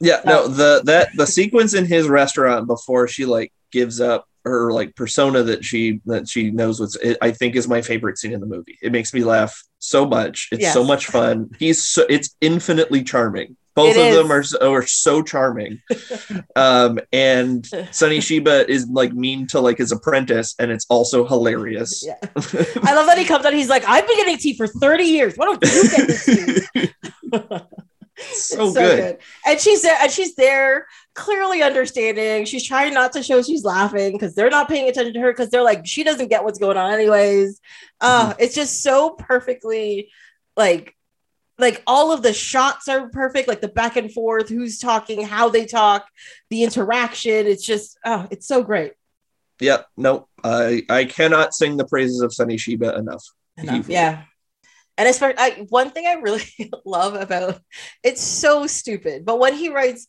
Yeah, 0.00 0.20
no, 0.24 0.48
the 0.48 0.82
that 0.84 1.10
the 1.14 1.26
sequence 1.26 1.74
in 1.74 1.84
his 1.84 2.08
restaurant 2.08 2.66
before 2.66 3.06
she 3.06 3.26
like 3.26 3.52
gives 3.70 4.00
up 4.00 4.26
her 4.44 4.72
like 4.72 4.96
persona 4.96 5.42
that 5.42 5.64
she 5.64 6.00
that 6.06 6.28
she 6.28 6.50
knows 6.50 6.80
what's 6.80 6.96
it, 6.96 7.18
I 7.20 7.30
think 7.30 7.56
is 7.56 7.68
my 7.68 7.82
favorite 7.82 8.18
scene 8.18 8.32
in 8.32 8.40
the 8.40 8.46
movie. 8.46 8.78
It 8.82 8.92
makes 8.92 9.12
me 9.12 9.22
laugh 9.22 9.62
so 9.78 10.06
much. 10.06 10.48
It's 10.52 10.72
so 10.72 10.84
much 10.84 11.06
fun. 11.06 11.50
He's 11.58 11.84
so 11.84 12.06
it's 12.08 12.34
infinitely 12.40 13.04
charming. 13.04 13.56
Both 13.74 13.96
It 13.96 14.10
of 14.10 14.16
them 14.16 14.32
are 14.32 14.42
so, 14.42 14.72
are 14.72 14.86
so 14.86 15.22
charming. 15.22 15.82
um 16.56 16.98
and 17.12 17.66
Sonny 17.90 18.18
Chiba 18.18 18.66
is 18.68 18.88
like 18.88 19.12
mean 19.12 19.46
to 19.48 19.60
like 19.60 19.78
his 19.78 19.92
apprentice 19.92 20.54
and 20.58 20.70
it's 20.70 20.86
also 20.88 21.26
hilarious. 21.26 22.02
Yeah. 22.04 22.16
I 22.82 22.94
love 22.94 23.06
that 23.06 23.18
he 23.18 23.24
comes 23.24 23.44
out. 23.44 23.52
He's 23.52 23.68
like, 23.68 23.84
I've 23.86 24.06
been 24.06 24.16
getting 24.16 24.38
tea 24.38 24.56
for 24.56 24.66
30 24.66 25.04
years. 25.04 25.34
Why 25.36 25.44
don't 25.46 25.62
you 25.62 25.90
get 25.90 26.06
this 26.06 26.24
tea? 26.72 26.90
so, 28.32 28.64
It's 28.66 28.74
good. 28.74 29.18
And 29.46 29.60
she's 29.60 29.82
there, 29.82 29.96
and 30.00 30.10
she's 30.10 30.34
there 30.34 30.86
clearly 31.14 31.62
understanding. 31.62 32.44
She's 32.44 32.64
trying 32.66 32.94
not 32.94 33.12
to 33.14 33.22
show 33.22 33.42
she's 33.42 33.64
laughing 33.64 34.12
because 34.12 34.34
they're 34.34 34.50
not 34.50 34.68
paying 34.68 34.88
attention 34.88 35.14
to 35.14 35.20
her 35.20 35.32
because 35.32 35.50
they're 35.50 35.62
like, 35.62 35.86
she 35.86 36.04
doesn't 36.04 36.28
get 36.28 36.44
what's 36.44 36.58
going 36.58 36.76
on, 36.76 36.92
anyways. 36.92 37.60
Uh, 38.00 38.30
Mm-hmm. 38.30 38.42
it's 38.42 38.54
just 38.54 38.82
so 38.82 39.10
perfectly 39.10 40.10
like 40.56 40.94
like 41.58 41.82
all 41.86 42.10
of 42.10 42.22
the 42.22 42.32
shots 42.32 42.88
are 42.88 43.10
perfect, 43.10 43.46
like 43.46 43.60
the 43.60 43.68
back 43.68 43.96
and 43.96 44.10
forth, 44.10 44.48
who's 44.48 44.78
talking, 44.78 45.22
how 45.22 45.50
they 45.50 45.66
talk, 45.66 46.06
the 46.48 46.62
interaction. 46.62 47.46
It's 47.46 47.66
just 47.66 47.98
oh, 48.04 48.26
it's 48.30 48.46
so 48.46 48.62
great. 48.62 48.92
Yep. 49.60 49.86
No, 49.98 50.26
I 50.42 50.82
I 50.88 51.04
cannot 51.04 51.54
sing 51.54 51.76
the 51.76 51.84
praises 51.84 52.22
of 52.22 52.32
Sonny 52.32 52.56
Chiba 52.56 52.96
enough. 52.98 53.24
enough. 53.58 53.88
Yeah. 53.90 54.22
And 55.06 55.16
far 55.16 55.34
I 55.38 55.66
one 55.68 55.90
thing 55.90 56.06
I 56.06 56.14
really 56.14 56.42
love 56.84 57.14
about 57.14 57.60
it's 58.02 58.20
so 58.22 58.66
stupid, 58.66 59.24
but 59.24 59.38
when 59.38 59.54
he 59.54 59.68
writes 59.68 60.06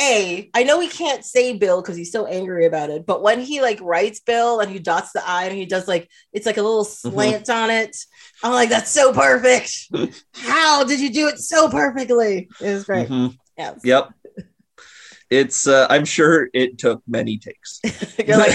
A, 0.00 0.50
I 0.54 0.64
know 0.64 0.80
he 0.80 0.88
can't 0.88 1.24
say 1.24 1.56
Bill 1.56 1.82
because 1.82 1.96
he's 1.96 2.12
so 2.12 2.26
angry 2.26 2.66
about 2.66 2.90
it, 2.90 3.04
but 3.06 3.22
when 3.22 3.40
he 3.40 3.60
like 3.60 3.78
writes 3.82 4.20
Bill 4.20 4.60
and 4.60 4.70
he 4.70 4.78
dots 4.78 5.12
the 5.12 5.22
I 5.26 5.44
and 5.44 5.56
he 5.56 5.66
does 5.66 5.86
like 5.86 6.08
it's 6.32 6.46
like 6.46 6.56
a 6.56 6.62
little 6.62 6.84
slant 6.84 7.50
on 7.50 7.70
it, 7.70 7.96
I'm 8.42 8.52
like, 8.52 8.70
that's 8.70 8.90
so 8.90 9.12
perfect. 9.12 9.72
How 10.34 10.84
did 10.84 11.00
you 11.00 11.12
do 11.12 11.28
it 11.28 11.38
so 11.38 11.68
perfectly? 11.68 12.48
It 12.60 12.72
was 12.72 12.84
great. 12.84 13.08
Mhm. 13.08 13.36
Yeah. 13.58 13.74
Yep. 13.84 14.10
It's 15.30 15.66
uh, 15.66 15.86
I'm 15.88 16.04
sure 16.04 16.48
it 16.52 16.78
took 16.78 17.02
many 17.06 17.38
takes. 17.38 17.80
You're 18.26 18.36
like, 18.38 18.54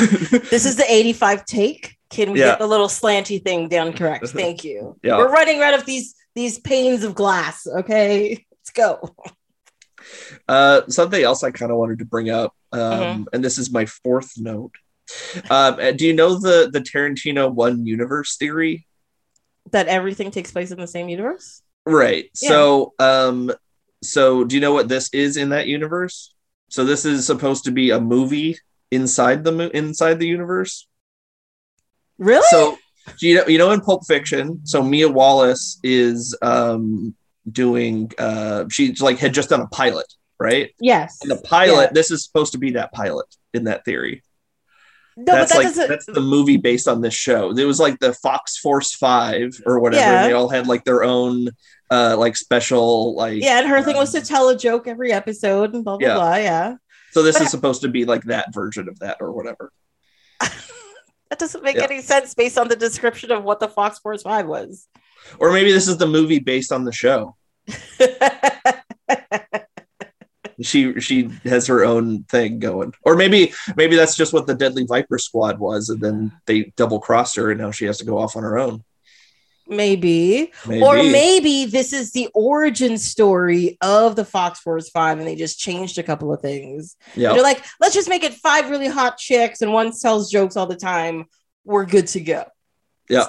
this 0.49 0.65
is 0.65 0.75
the 0.75 0.85
85 0.87 1.45
take. 1.45 1.96
Can 2.09 2.31
we 2.31 2.39
Yeah. 2.39 2.47
get 2.51 2.59
the 2.59 2.67
little 2.67 2.87
slanty 2.87 3.43
thing 3.43 3.67
down 3.67 3.93
correct? 3.93 4.27
Thank 4.29 4.63
you. 4.63 4.97
Yeah. 5.03 5.17
We're 5.17 5.31
running 5.31 5.61
out 5.61 5.73
of 5.73 5.85
these 5.85 6.15
these 6.35 6.59
panes 6.59 7.03
of 7.03 7.15
glass. 7.15 7.65
Okay, 7.67 8.45
let's 8.51 8.71
go. 8.73 9.15
Uh, 10.47 10.81
something 10.87 11.21
else 11.21 11.43
I 11.43 11.51
kind 11.51 11.69
of 11.71 11.77
wanted 11.77 11.99
to 11.99 12.05
bring 12.05 12.29
up, 12.29 12.53
um, 12.71 12.79
Mhm. 12.81 13.25
and 13.33 13.43
this 13.43 13.57
is 13.57 13.71
my 13.71 13.85
fourth 13.85 14.31
note. 14.37 14.71
Um, 15.49 15.79
uh, 15.79 15.91
do 15.91 16.05
you 16.05 16.13
know 16.13 16.39
the 16.39 16.69
the 16.71 16.79
Tarantino 16.79 17.51
one 17.53 17.85
universe 17.85 18.37
theory? 18.37 18.87
That 19.71 19.87
everything 19.87 20.31
takes 20.31 20.51
place 20.51 20.71
in 20.71 20.79
the 20.79 20.87
same 20.87 21.09
universe. 21.09 21.61
Right. 21.85 22.29
Yeah. 22.41 22.49
So, 22.49 22.93
um, 22.99 23.51
so 24.01 24.45
do 24.45 24.55
you 24.55 24.61
know 24.61 24.71
what 24.73 24.87
this 24.87 25.09
is 25.13 25.35
in 25.35 25.49
that 25.49 25.67
universe? 25.67 26.33
So 26.69 26.85
this 26.85 27.03
is 27.03 27.25
supposed 27.25 27.65
to 27.65 27.71
be 27.71 27.89
a 27.89 27.99
movie 27.99 28.57
inside 28.91 29.43
the 29.43 29.51
mo- 29.51 29.71
inside 29.73 30.19
the 30.19 30.27
universe. 30.27 30.86
Really? 32.17 32.45
So 32.49 32.77
you 33.21 33.35
know 33.35 33.47
you 33.47 33.57
know 33.57 33.71
in 33.71 33.81
Pulp 33.81 34.05
Fiction, 34.07 34.61
so 34.65 34.81
Mia 34.83 35.09
Wallace 35.09 35.79
is 35.83 36.35
um 36.41 37.15
doing 37.49 38.11
uh 38.17 38.65
she's 38.69 39.01
like 39.01 39.17
had 39.19 39.33
just 39.33 39.49
done 39.49 39.61
a 39.61 39.67
pilot, 39.67 40.05
right? 40.39 40.71
yes. 40.79 41.19
And 41.21 41.31
the 41.31 41.37
pilot, 41.37 41.93
this 41.93 42.11
is 42.11 42.23
supposed 42.25 42.51
to 42.53 42.57
be 42.57 42.71
that 42.71 42.91
pilot 42.91 43.27
in 43.53 43.65
that 43.65 43.85
theory. 43.85 44.23
No, 45.19 45.23
that's 45.33 45.51
but 45.51 45.57
that 45.59 45.65
like 45.65 45.67
doesn't. 45.75 45.89
that's 45.89 46.05
the 46.05 46.21
movie 46.21 46.57
based 46.57 46.87
on 46.87 47.01
this 47.01 47.13
show. 47.13 47.49
It 47.51 47.63
was 47.65 47.79
like 47.79 47.97
the 47.99 48.13
Fox 48.13 48.57
Force 48.57 48.93
Five 48.93 49.59
or 49.65 49.79
whatever. 49.79 50.03
Yeah. 50.03 50.27
They 50.27 50.33
all 50.33 50.49
had 50.49 50.67
like 50.67 50.83
their 50.83 51.03
own 51.03 51.49
uh 51.89 52.15
like 52.17 52.35
special 52.35 53.15
like 53.15 53.41
yeah, 53.41 53.59
and 53.59 53.67
her 53.67 53.81
thing 53.81 53.95
was 53.95 54.11
to 54.11 54.19
um, 54.19 54.23
tell 54.25 54.49
a 54.49 54.57
joke 54.57 54.87
every 54.87 55.11
episode 55.13 55.73
and 55.73 55.83
blah 55.83 55.97
blah 55.97 56.07
Yeah. 56.07 56.13
blah. 56.15 56.35
Yeah, 56.35 56.75
So 57.13 57.23
this 57.23 57.37
But- 57.37 57.45
is 57.45 57.51
supposed 57.51 57.81
to 57.81 57.87
be 57.87 58.05
like 58.05 58.23
that 58.25 58.53
version 58.53 58.89
of 58.89 58.99
that 58.99 59.17
or 59.21 59.31
whatever. 59.31 59.71
That 61.29 61.39
doesn't 61.39 61.63
make 61.63 61.75
Yeah. 61.77 61.83
any 61.83 62.01
sense 62.01 62.33
based 62.33 62.57
on 62.57 62.67
the 62.67 62.75
description 62.75 63.31
of 63.31 63.43
what 63.43 63.59
the 63.59 63.67
Fox 63.67 63.99
Force 63.99 64.23
Five 64.23 64.47
was. 64.47 64.87
Or 65.39 65.51
maybe 65.51 65.71
this 65.71 65.87
is 65.87 65.97
the 65.97 66.07
movie 66.07 66.39
based 66.39 66.71
on 66.71 66.83
the 66.85 66.91
show. 66.91 67.35
She 70.59 70.99
she 70.99 71.29
has 71.43 71.67
her 71.67 71.85
own 71.85 72.23
thing 72.23 72.57
going. 72.57 72.91
Or 73.03 73.15
maybe 73.15 73.53
maybe 73.75 73.95
that's 73.95 74.15
just 74.15 74.33
what 74.33 74.47
the 74.47 74.55
Deadly 74.55 74.85
Viper 74.87 75.19
squad 75.19 75.59
was, 75.59 75.89
and 75.89 76.01
then 76.01 76.31
they 76.47 76.73
double 76.75 76.99
crossed 76.99 77.35
her 77.35 77.51
and 77.51 77.59
now 77.61 77.69
she 77.69 77.85
has 77.85 77.99
to 77.99 78.05
go 78.05 78.17
off 78.17 78.35
on 78.35 78.41
her 78.41 78.57
own. 78.57 78.83
Maybe. 79.69 80.51
Maybe. 80.67 80.83
Or 80.83 80.95
maybe 80.95 81.65
this 81.65 81.93
is 81.93 82.11
the 82.11 82.29
origin 82.33 82.97
story 82.97 83.77
of 83.81 84.15
the 84.15 84.25
Fox 84.25 84.59
Force 84.59 84.89
Five, 84.89 85.19
and 85.19 85.27
they 85.27 85.35
just 85.35 85.59
changed 85.59 85.97
a 85.97 86.03
couple 86.03 86.33
of 86.33 86.41
things. 86.41 86.95
yeah. 87.15 87.33
They're 87.33 87.43
like, 87.43 87.63
let's 87.79 87.95
just 87.95 88.09
make 88.09 88.23
it 88.23 88.33
five 88.33 88.69
really 88.69 88.87
hot 88.87 89.17
chicks, 89.17 89.61
and 89.61 89.73
one 89.73 89.91
tells 89.91 90.29
jokes 90.31 90.57
all 90.57 90.67
the 90.67 90.75
time. 90.75 91.25
We're 91.65 91.85
good 91.85 92.07
to 92.07 92.21
go. 92.21 92.45
Yeah. 93.09 93.27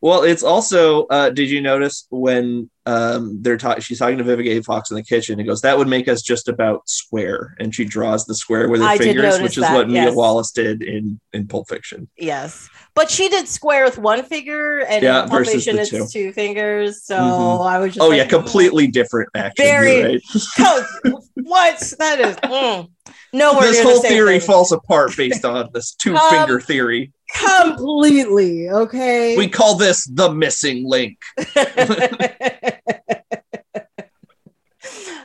Well, 0.00 0.22
it's 0.22 0.42
also. 0.42 1.06
Uh, 1.06 1.30
did 1.30 1.48
you 1.50 1.60
notice 1.60 2.06
when 2.10 2.70
um, 2.86 3.38
they're 3.42 3.56
talking? 3.56 3.80
She's 3.82 3.98
talking 3.98 4.18
to 4.18 4.24
Vivica 4.24 4.58
A. 4.58 4.62
Fox 4.62 4.90
in 4.90 4.96
the 4.96 5.02
kitchen. 5.02 5.38
and 5.38 5.48
goes, 5.48 5.60
"That 5.62 5.78
would 5.78 5.88
make 5.88 6.08
us 6.08 6.22
just 6.22 6.48
about 6.48 6.88
square," 6.88 7.54
and 7.58 7.74
she 7.74 7.84
draws 7.84 8.24
the 8.26 8.34
square 8.34 8.68
with 8.68 8.80
her 8.80 8.86
I 8.86 8.98
fingers, 8.98 9.40
which 9.40 9.56
is 9.56 9.62
that, 9.62 9.74
what 9.74 9.88
Mia. 9.88 10.12
Wallace 10.12 10.50
did 10.50 10.82
in 10.82 11.20
in 11.32 11.46
Pulp 11.46 11.68
Fiction. 11.68 12.08
Yes, 12.16 12.68
but 12.94 13.10
she 13.10 13.28
did 13.28 13.48
square 13.48 13.84
with 13.84 13.98
one 13.98 14.22
finger, 14.24 14.80
and 14.80 15.02
Yeah, 15.02 15.24
in 15.24 15.28
Pulp 15.28 15.46
Fiction 15.46 15.78
it's 15.78 15.90
two. 15.90 16.06
two 16.10 16.32
fingers. 16.32 17.02
So 17.04 17.16
Mhm. 17.16 17.66
I 17.66 17.78
was 17.78 17.94
just 17.94 18.04
Oh 18.04 18.08
like, 18.08 18.18
yeah, 18.18 18.26
completely 18.26 18.86
different 18.88 19.28
action. 19.34 19.64
Very- 19.64 20.02
right. 20.02 20.22
"Oh, 20.60 20.86
what 21.34 21.78
that 21.98 22.20
is? 22.20 22.36
Mm. 22.36 22.88
Nowhere 23.32 23.62
This 23.68 23.82
whole 23.82 24.00
theory 24.02 24.38
thing. 24.38 24.46
falls 24.46 24.72
apart 24.72 25.16
based 25.16 25.44
on 25.44 25.68
this 25.74 25.94
two 25.94 26.16
finger 26.30 26.60
theory. 26.60 27.12
Completely. 27.34 28.68
Okay. 28.70 29.36
We 29.36 29.48
call 29.48 29.76
this 29.76 30.04
the 30.06 30.32
missing 30.32 30.84
link. 30.88 31.18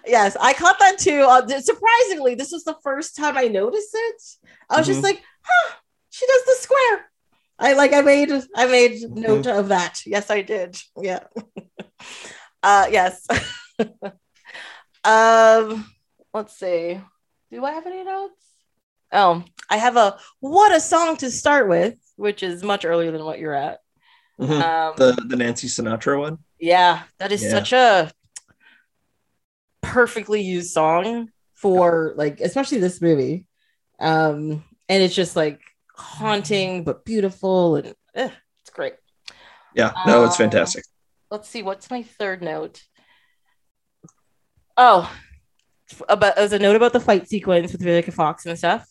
yes, 0.05 0.35
I 0.39 0.53
caught 0.53 0.79
that 0.79 0.97
too. 0.99 1.21
Uh, 1.27 1.47
surprisingly, 1.61 2.35
this 2.35 2.51
was 2.51 2.63
the 2.63 2.75
first 2.83 3.15
time 3.15 3.37
I 3.37 3.47
noticed 3.47 3.91
it. 3.93 4.21
I 4.69 4.77
was 4.77 4.85
Mhm. 4.87 4.91
just 4.91 5.03
like, 5.03 5.21
huh, 5.43 5.73
she 6.09 6.25
does 6.25 6.45
the 6.45 6.55
square. 6.59 7.11
I 7.59 7.73
like 7.73 7.93
I 7.93 8.01
made 8.01 8.31
I 8.55 8.65
made 8.65 9.01
note 9.11 9.45
Mm-hmm. 9.45 9.59
of 9.59 9.67
that. 9.69 10.01
Yes, 10.05 10.31
I 10.31 10.41
did. 10.41 10.77
Yeah. 10.99 11.23
uh 12.63 12.87
yes. 12.89 13.27
um 15.03 15.85
let's 16.33 16.57
see. 16.57 16.99
Do 17.51 17.65
I 17.65 17.71
have 17.73 17.85
any 17.85 18.03
notes? 18.03 18.43
Oh, 19.11 19.43
I 19.69 19.77
have 19.77 19.97
a 19.97 20.17
what 20.39 20.73
a 20.73 20.79
song 20.79 21.17
to 21.17 21.31
start 21.31 21.67
with, 21.67 21.95
which 22.15 22.43
is 22.43 22.63
much 22.63 22.85
earlier 22.85 23.11
than 23.11 23.23
what 23.25 23.39
you're 23.39 23.53
at. 23.55 23.79
Mhm. 24.39 24.61
Um 24.61 24.93
The 24.97 25.25
the 25.27 25.35
Nancy 25.35 25.67
Sinatra 25.67 26.19
one. 26.19 26.37
yeah, 26.59 27.03
that 27.19 27.31
is 27.31 27.43
Yeah. 27.43 27.49
such 27.49 27.73
a 27.73 28.11
perfectly 29.81 30.41
used 30.41 30.71
song 30.71 31.29
for 31.55 32.13
like 32.15 32.39
especially 32.39 32.79
this 32.79 33.01
movie. 33.01 33.45
Um 33.99 34.63
and 34.89 35.03
it's 35.03 35.15
just 35.15 35.35
like 35.35 35.59
haunting 35.95 36.83
but 36.83 37.05
beautiful 37.05 37.75
and 37.77 37.95
eh, 38.15 38.29
it's 38.61 38.69
great. 38.71 38.93
Yeah, 39.75 39.93
no, 40.05 40.23
it's 40.25 40.35
Uh, 40.35 40.39
fantastic. 40.39 40.83
Let's 41.29 41.47
see 41.47 41.63
what's 41.63 41.89
my 41.89 42.03
third 42.03 42.41
note. 42.41 42.83
Oh, 44.77 45.09
about 46.09 46.37
as 46.37 46.53
a 46.53 46.59
note 46.59 46.75
about 46.75 46.93
the 46.93 46.99
fight 46.99 47.27
sequence 47.27 47.71
with 47.71 47.81
Vivica 47.81 48.13
Fox 48.13 48.45
and 48.45 48.57
stuff. 48.57 48.85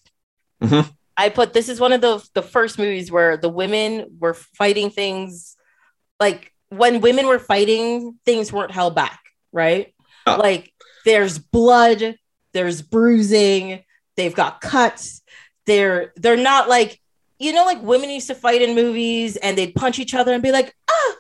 Mhm. 0.63 0.91
I 1.17 1.29
put 1.29 1.53
this 1.53 1.69
is 1.69 1.81
one 1.81 1.93
of 1.93 2.01
the 2.01 2.27
the 2.35 2.43
first 2.43 2.79
movies 2.79 3.11
where 3.13 3.37
the 3.37 3.49
women 3.49 4.17
were 4.19 4.35
fighting 4.35 4.91
things 4.91 5.57
like 6.19 6.53
when 6.69 7.01
women 7.01 7.27
were 7.27 7.39
fighting, 7.39 8.19
things 8.25 8.53
weren't 8.53 8.71
held 8.71 8.95
back, 8.95 9.21
right? 9.53 9.93
Oh. 10.27 10.37
Like 10.37 10.73
there's 11.05 11.39
blood, 11.39 12.17
there's 12.53 12.81
bruising, 12.83 13.85
they've 14.17 14.35
got 14.35 14.61
cuts. 14.61 15.23
They're 15.67 16.13
they're 16.17 16.37
not 16.37 16.69
like 16.69 17.01
you 17.39 17.53
know 17.53 17.65
like 17.65 17.83
women 17.83 18.11
used 18.11 18.29
to 18.29 18.35
fight 18.35 18.63
in 18.63 18.75
movies 18.75 19.37
and 19.37 19.57
they'd 19.59 19.75
punch 19.75 19.99
each 19.99 20.15
other 20.15 20.33
and 20.33 20.43
be 20.43 20.53
like 20.53 20.75
ah 20.91 21.15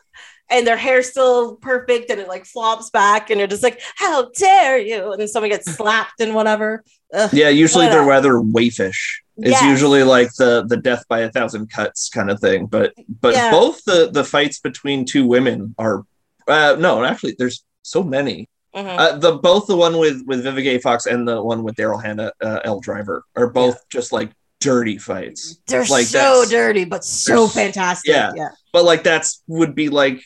and 0.50 0.66
their 0.66 0.76
hair's 0.76 1.10
still 1.10 1.56
perfect 1.56 2.10
and 2.10 2.20
it 2.20 2.28
like 2.28 2.44
flops 2.44 2.90
back 2.90 3.30
and 3.30 3.38
they're 3.38 3.46
just 3.46 3.62
like 3.62 3.80
how 3.96 4.30
dare 4.36 4.78
you 4.78 5.12
and 5.12 5.20
then 5.20 5.28
someone 5.28 5.50
gets 5.50 5.70
slapped 5.72 6.20
and 6.20 6.34
whatever. 6.34 6.82
Ugh. 7.14 7.30
Yeah, 7.32 7.48
usually 7.48 7.86
they're 7.88 8.04
rather 8.04 8.34
waifish. 8.34 9.20
It's 9.42 9.60
Yes. 9.60 9.62
usually 9.64 10.02
like 10.02 10.32
the 10.38 10.64
the 10.66 10.76
death 10.76 11.04
by 11.08 11.20
a 11.20 11.30
thousand 11.30 11.70
cuts 11.70 12.08
kind 12.08 12.30
of 12.30 12.40
thing. 12.40 12.66
But 12.66 12.92
but 13.20 13.34
Yeah. 13.34 13.50
both 13.50 13.82
the 13.84 14.10
the 14.12 14.24
fights 14.24 14.58
between 14.60 15.04
two 15.04 15.26
women 15.26 15.74
are 15.78 16.04
uh 16.48 16.76
no, 16.78 17.04
actually 17.04 17.34
there's 17.38 17.64
so 17.82 18.02
many. 18.02 18.48
Mhm. 18.74 18.98
Uh, 18.98 19.18
the 19.18 19.32
both 19.32 19.66
the 19.66 19.76
one 19.76 19.98
with 19.98 20.22
with 20.26 20.44
Vivica 20.44 20.76
A. 20.76 20.78
Fox 20.78 21.06
and 21.06 21.26
the 21.26 21.42
one 21.42 21.64
with 21.64 21.74
Daryl 21.74 22.02
Hannah 22.02 22.32
uh, 22.42 22.60
Elle 22.64 22.80
Driver 22.80 23.24
are 23.36 23.48
both 23.50 23.78
just 23.88 24.12
like 24.12 24.30
dirty 24.60 24.98
fights. 24.98 25.58
They're 25.66 25.84
like 25.86 26.06
so 26.06 26.44
dirty, 26.48 26.84
but 26.84 27.02
so 27.04 27.48
fantastic. 27.48 28.10
yeah. 28.12 28.32
yeah. 28.36 28.50
But 28.72 28.84
like 28.84 29.02
that's 29.02 29.42
would 29.48 29.74
be 29.74 29.88
like 29.88 30.20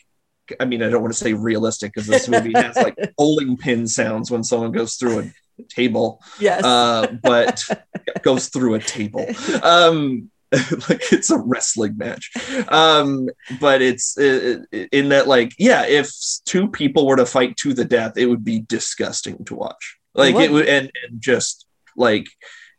I 0.61 0.67
mean 0.67 0.83
I 0.83 0.91
don't 0.91 1.01
want 1.01 1.15
to 1.15 1.19
say 1.19 1.33
realistic 1.33 1.93
because 1.95 2.07
this 2.07 2.29
movie 2.29 2.53
has 2.55 2.77
like 2.77 2.97
bowling 3.17 3.57
pin 3.57 3.87
sounds 3.87 4.31
when 4.31 4.45
someone 4.45 4.73
goes 4.73 4.97
through 4.97 5.21
a 5.21 5.33
table. 5.69 6.23
Yes. 6.41 6.65
uh, 6.65 7.17
but 7.23 7.63
goes 8.23 8.49
through 8.49 8.75
a 8.75 8.79
table. 8.81 9.27
Um, 9.63 10.31
like 10.89 11.13
it's 11.13 11.31
a 11.31 11.39
wrestling 11.39 11.97
match. 11.97 12.31
Um, 12.69 13.29
but 13.61 13.83
it's 13.83 14.17
uh, 14.17 14.59
in 14.93 15.09
that, 15.09 15.27
like, 15.27 15.53
yeah, 15.59 15.85
if 15.87 16.13
two 16.45 16.69
people 16.69 17.07
were 17.07 17.17
to 17.17 17.27
fight 17.27 17.57
to 17.59 17.75
the 17.75 17.85
death, 17.85 18.17
it 18.17 18.27
would 18.27 18.45
be 18.45 18.61
disgusting 18.61 19.45
to 19.47 19.55
watch. 19.57 19.99
Like 20.15 20.37
it 20.37 20.53
would, 20.53 20.67
and, 20.67 20.93
and 21.09 21.21
just 21.21 21.67
like 21.97 22.27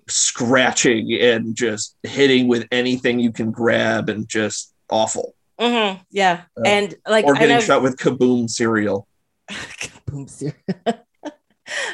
scratching 0.08 1.12
and 1.20 1.56
just 1.56 1.98
hitting 2.04 2.48
with 2.48 2.66
anything 2.72 3.20
you 3.20 3.32
can 3.32 3.52
grab 3.52 4.08
and 4.10 4.28
just 4.28 4.74
awful. 4.90 5.36
Mhm, 5.60 6.00
Yeah. 6.12 6.42
Uh, 6.58 6.62
and 6.66 6.96
like 7.08 7.26
Or 7.26 7.34
getting 7.34 7.60
shot 7.62 7.82
with 7.82 7.98
kaboom 7.98 8.50
cereal. 8.50 9.08
Boom, 10.06 10.28
ser- 10.28 10.56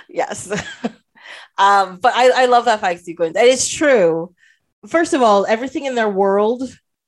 yes. 0.10 0.50
um, 1.58 1.98
but 2.02 2.14
I, 2.16 2.44
I 2.44 2.46
love 2.46 2.66
that 2.66 2.80
fight 2.82 3.00
sequence. 3.00 3.36
And 3.38 3.48
it's 3.48 3.68
true. 3.70 4.34
First 4.88 5.14
of 5.14 5.22
all, 5.22 5.46
everything 5.46 5.86
in 5.86 5.96
their 5.96 6.10
world, 6.10 6.64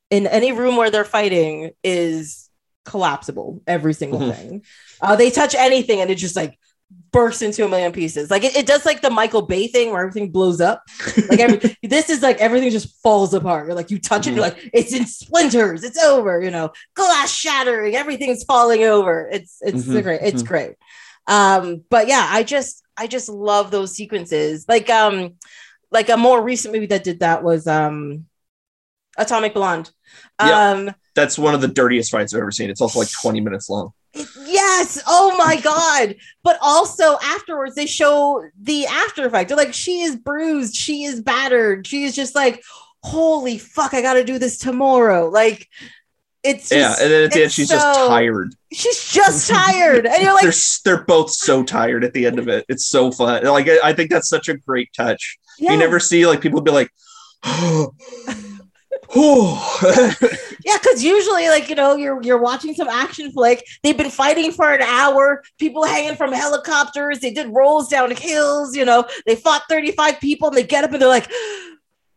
in 0.09 0.27
any 0.27 0.51
room 0.51 0.75
where 0.77 0.91
they're 0.91 1.05
fighting, 1.05 1.71
is 1.83 2.49
collapsible. 2.85 3.61
Every 3.65 3.93
single 3.93 4.19
Mhm. 4.19 4.35
thing. 4.35 4.63
Uh, 5.01 5.15
they 5.15 5.31
touch 5.31 5.55
anything 5.55 6.01
and 6.01 6.11
it 6.11 6.15
just 6.15 6.35
like 6.35 6.59
bursts 7.11 7.41
into 7.41 7.65
a 7.65 7.69
million 7.69 7.91
pieces. 7.91 8.29
Like 8.29 8.43
it, 8.43 8.55
it 8.55 8.67
does 8.67 8.85
like 8.85 9.01
the 9.01 9.09
Michael 9.09 9.41
Bay 9.43 9.67
thing 9.67 9.91
where 9.91 10.01
everything 10.01 10.31
blows 10.31 10.61
up. 10.61 10.83
Like 11.29 11.39
every, 11.39 11.77
this 11.83 12.09
is 12.09 12.21
like 12.21 12.37
everything 12.39 12.69
just 12.69 13.01
falls 13.01 13.33
apart. 13.33 13.65
You're 13.65 13.75
like 13.75 13.89
you 13.89 13.99
touch 13.99 14.27
it, 14.27 14.31
you're 14.33 14.41
like 14.41 14.69
it's 14.73 14.93
in 14.93 15.05
splinters. 15.07 15.83
It's 15.83 15.97
over. 15.97 16.41
You 16.41 16.51
know, 16.51 16.71
glass 16.93 17.31
shattering. 17.31 17.95
Everything's 17.95 18.43
falling 18.43 18.83
over. 18.83 19.29
It's 19.31 19.57
it's 19.61 19.85
Mhm, 19.85 20.03
great. 20.03 20.21
It's 20.21 20.43
mhm. 20.43 20.47
great. 20.47 20.71
Um, 21.27 21.83
but 21.89 22.07
yeah, 22.07 22.27
I 22.29 22.43
just 22.43 22.83
I 22.97 23.07
just 23.07 23.29
love 23.29 23.71
those 23.71 23.95
sequences. 23.95 24.65
Like 24.67 24.89
um, 24.89 25.35
like 25.91 26.09
a 26.09 26.17
more 26.17 26.41
recent 26.41 26.73
movie 26.73 26.87
that 26.87 27.03
did 27.03 27.19
that 27.19 27.43
was 27.43 27.67
um, 27.67 28.25
Atomic 29.17 29.53
Blonde. 29.53 29.91
Yeah. 30.41 30.71
Um, 30.71 30.95
That's 31.15 31.37
one 31.37 31.53
of 31.53 31.61
the 31.61 31.67
dirtiest 31.67 32.11
fights 32.11 32.33
I've 32.33 32.41
ever 32.41 32.51
seen. 32.51 32.69
It's 32.69 32.81
also 32.81 32.99
like 32.99 33.11
20 33.11 33.39
minutes 33.41 33.69
long. 33.69 33.91
Yes. 34.13 35.01
Oh 35.07 35.35
my 35.37 35.59
God. 35.59 36.15
But 36.43 36.57
also 36.61 37.17
afterwards, 37.23 37.75
they 37.75 37.85
show 37.85 38.43
the 38.59 38.85
after 38.85 39.25
effect. 39.25 39.47
They're 39.47 39.57
like, 39.57 39.73
she 39.73 40.01
is 40.01 40.15
bruised. 40.15 40.75
She 40.75 41.03
is 41.03 41.21
battered. 41.21 41.87
She 41.87 42.03
is 42.03 42.15
just 42.15 42.35
like, 42.35 42.63
holy 43.03 43.57
fuck, 43.57 43.93
I 43.93 44.01
got 44.01 44.13
to 44.13 44.23
do 44.23 44.39
this 44.39 44.57
tomorrow. 44.57 45.29
Like, 45.29 45.67
it's 46.43 46.69
just, 46.69 46.73
yeah, 46.73 46.95
and 47.03 47.11
then 47.11 47.23
at 47.23 47.31
the 47.31 47.43
end, 47.43 47.51
she's 47.51 47.69
just 47.69 47.85
tired. 47.85 48.53
She's 48.71 49.11
just 49.11 49.49
tired. 49.49 50.05
And 50.05 50.21
you're 50.21 50.33
like, 50.41 50.43
they're 50.43 50.53
they're 50.97 51.05
both 51.05 51.31
so 51.31 51.63
tired 51.63 52.03
at 52.03 52.13
the 52.13 52.25
end 52.25 52.39
of 52.39 52.47
it. 52.47 52.65
It's 52.67 52.85
so 52.85 53.11
fun. 53.11 53.43
Like 53.45 53.67
I, 53.67 53.79
I 53.83 53.93
think 53.93 54.09
that's 54.09 54.29
such 54.29 54.49
a 54.49 54.57
great 54.57 54.89
touch. 54.93 55.37
yeah. 55.59 55.71
You 55.71 55.77
never 55.77 55.99
see 55.99 56.27
like 56.27 56.41
people 56.41 56.61
be 56.61 56.71
like, 56.71 56.89
oh, 57.43 57.93
Yeah, 60.65 60.77
because 60.81 61.03
usually, 61.03 61.47
like 61.49 61.69
you 61.69 61.75
know, 61.75 61.95
you're 61.95 62.21
you're 62.23 62.39
watching 62.41 62.73
some 62.73 62.87
action 62.87 63.31
flick. 63.31 63.63
They've 63.83 63.97
been 63.97 64.09
fighting 64.09 64.51
for 64.51 64.73
an 64.73 64.81
hour. 64.81 65.43
People 65.59 65.83
hanging 65.83 66.15
from 66.15 66.31
helicopters. 66.31 67.19
They 67.19 67.31
did 67.31 67.49
rolls 67.49 67.89
down 67.89 68.11
hills. 68.15 68.75
You 68.75 68.85
know, 68.85 69.05
they 69.25 69.35
fought 69.35 69.63
35 69.69 70.19
people, 70.19 70.47
and 70.47 70.57
they 70.57 70.63
get 70.63 70.83
up 70.83 70.91
and 70.91 71.01
they're 71.01 71.09
like, 71.09 71.29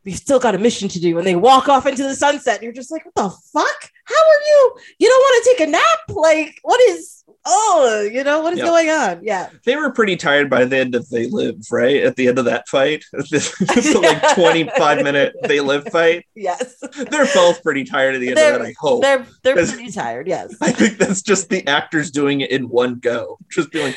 "We've 0.05 0.17
still 0.17 0.39
got 0.39 0.55
a 0.55 0.59
mission 0.59 0.89
to 0.89 1.01
do." 1.01 1.19
And 1.19 1.27
they 1.27 1.37
walk 1.37 1.69
off 1.69 1.87
into 1.87 2.03
the 2.05 2.15
sunset. 2.15 2.57
And 2.57 2.63
you're 2.65 2.73
just 2.73 2.91
like, 2.91 3.05
"What 3.05 3.15
the 3.15 3.37
fuck? 3.53 3.91
How 4.07 4.15
are 4.15 4.43
you? 4.47 4.77
You 4.99 5.09
don't 5.09 5.21
want 5.21 5.45
to 5.45 5.51
take 5.51 5.69
a 5.69 5.71
nap? 5.71 5.83
Like, 6.09 6.61
what 6.63 6.81
is? 6.91 7.25
Oh, 7.49 8.09
you 8.13 8.25
know, 8.25 8.41
what 8.41 8.55
is 8.55 8.61
going 8.61 8.89
on? 8.91 9.21
Yeah, 9.23 9.51
they 9.65 9.77
were 9.77 9.93
pretty 9.93 10.17
tired 10.17 10.51
by 10.51 10.65
the 10.65 10.77
end 10.79 10.95
of 10.97 11.09
They 11.11 11.29
Live, 11.29 11.57
right? 11.71 12.03
At 12.03 12.17
the 12.17 12.27
end 12.27 12.39
of 12.41 12.45
that 12.47 12.69
fight, 12.69 13.05
the 13.13 14.01
like 14.03 14.35
25 14.35 15.03
minute 15.05 15.35
They 15.45 15.61
Live 15.61 15.87
fight. 15.89 16.25
yes, 16.35 16.77
They're 17.11 17.27
both 17.35 17.63
pretty 17.63 17.85
tired 17.85 18.17
at 18.17 18.21
the 18.21 18.29
end 18.29 18.37
They're- 18.37 18.55
of 18.57 18.63
that. 18.63 18.67
I 18.69 18.75
hope. 18.79 19.03
they're 19.03 19.27
they're 19.45 19.55
pretty 19.55 19.93
tired. 19.93 20.27
Yes, 20.27 20.55
I 20.61 20.73
think 20.73 20.99
that's 20.99 21.23
just 21.23 21.49
the 21.49 21.65
actors 21.69 22.11
doing 22.11 22.41
it 22.41 22.51
in 22.51 22.69
one 22.69 22.97
go, 22.97 23.39
just 23.51 23.71
being 23.71 23.87
like, 23.87 23.97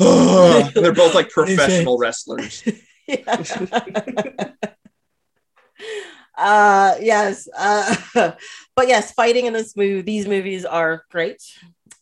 oh, 0.00 0.70
they're 0.74 0.92
both 0.94 1.14
like 1.14 1.28
professional 1.30 1.98
wrestlers. 1.98 2.62
Uh 6.36 6.96
yes 7.00 7.48
uh 7.56 7.96
but 8.76 8.88
yes 8.88 9.12
fighting 9.12 9.46
in 9.46 9.52
this 9.52 9.76
movie 9.76 10.02
these 10.02 10.26
movies 10.28 10.64
are 10.64 11.04
great 11.10 11.42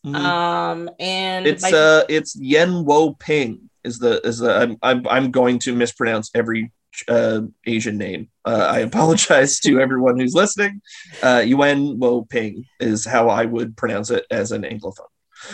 um 0.03 0.89
and 0.99 1.45
Mm-hmm. 1.45 1.53
it's 1.53 1.63
my- 1.63 1.71
uh 1.71 2.03
it's 2.09 2.35
Yen 2.35 2.85
Wo 2.85 3.13
Ping 3.13 3.69
is 3.83 3.97
the 3.99 4.19
is 4.27 4.39
the 4.39 4.53
I'm 4.55 4.77
I'm, 4.81 5.07
I'm 5.07 5.31
going 5.31 5.59
to 5.59 5.73
mispronounce 5.75 6.29
every 6.35 6.71
uh 7.07 7.41
Asian 7.65 7.97
name. 7.97 8.29
Uh, 8.45 8.67
I 8.71 8.79
apologize 8.89 9.59
to 9.61 9.79
everyone 9.79 10.19
who's 10.19 10.33
listening. 10.35 10.81
Uh 11.23 11.43
Yuen 11.45 11.99
Woo-ping 11.99 12.65
is 12.79 13.05
how 13.05 13.29
I 13.29 13.45
would 13.45 13.75
pronounce 13.77 14.11
it 14.11 14.25
as 14.31 14.51
an 14.51 14.63
anglophone. 14.63 15.11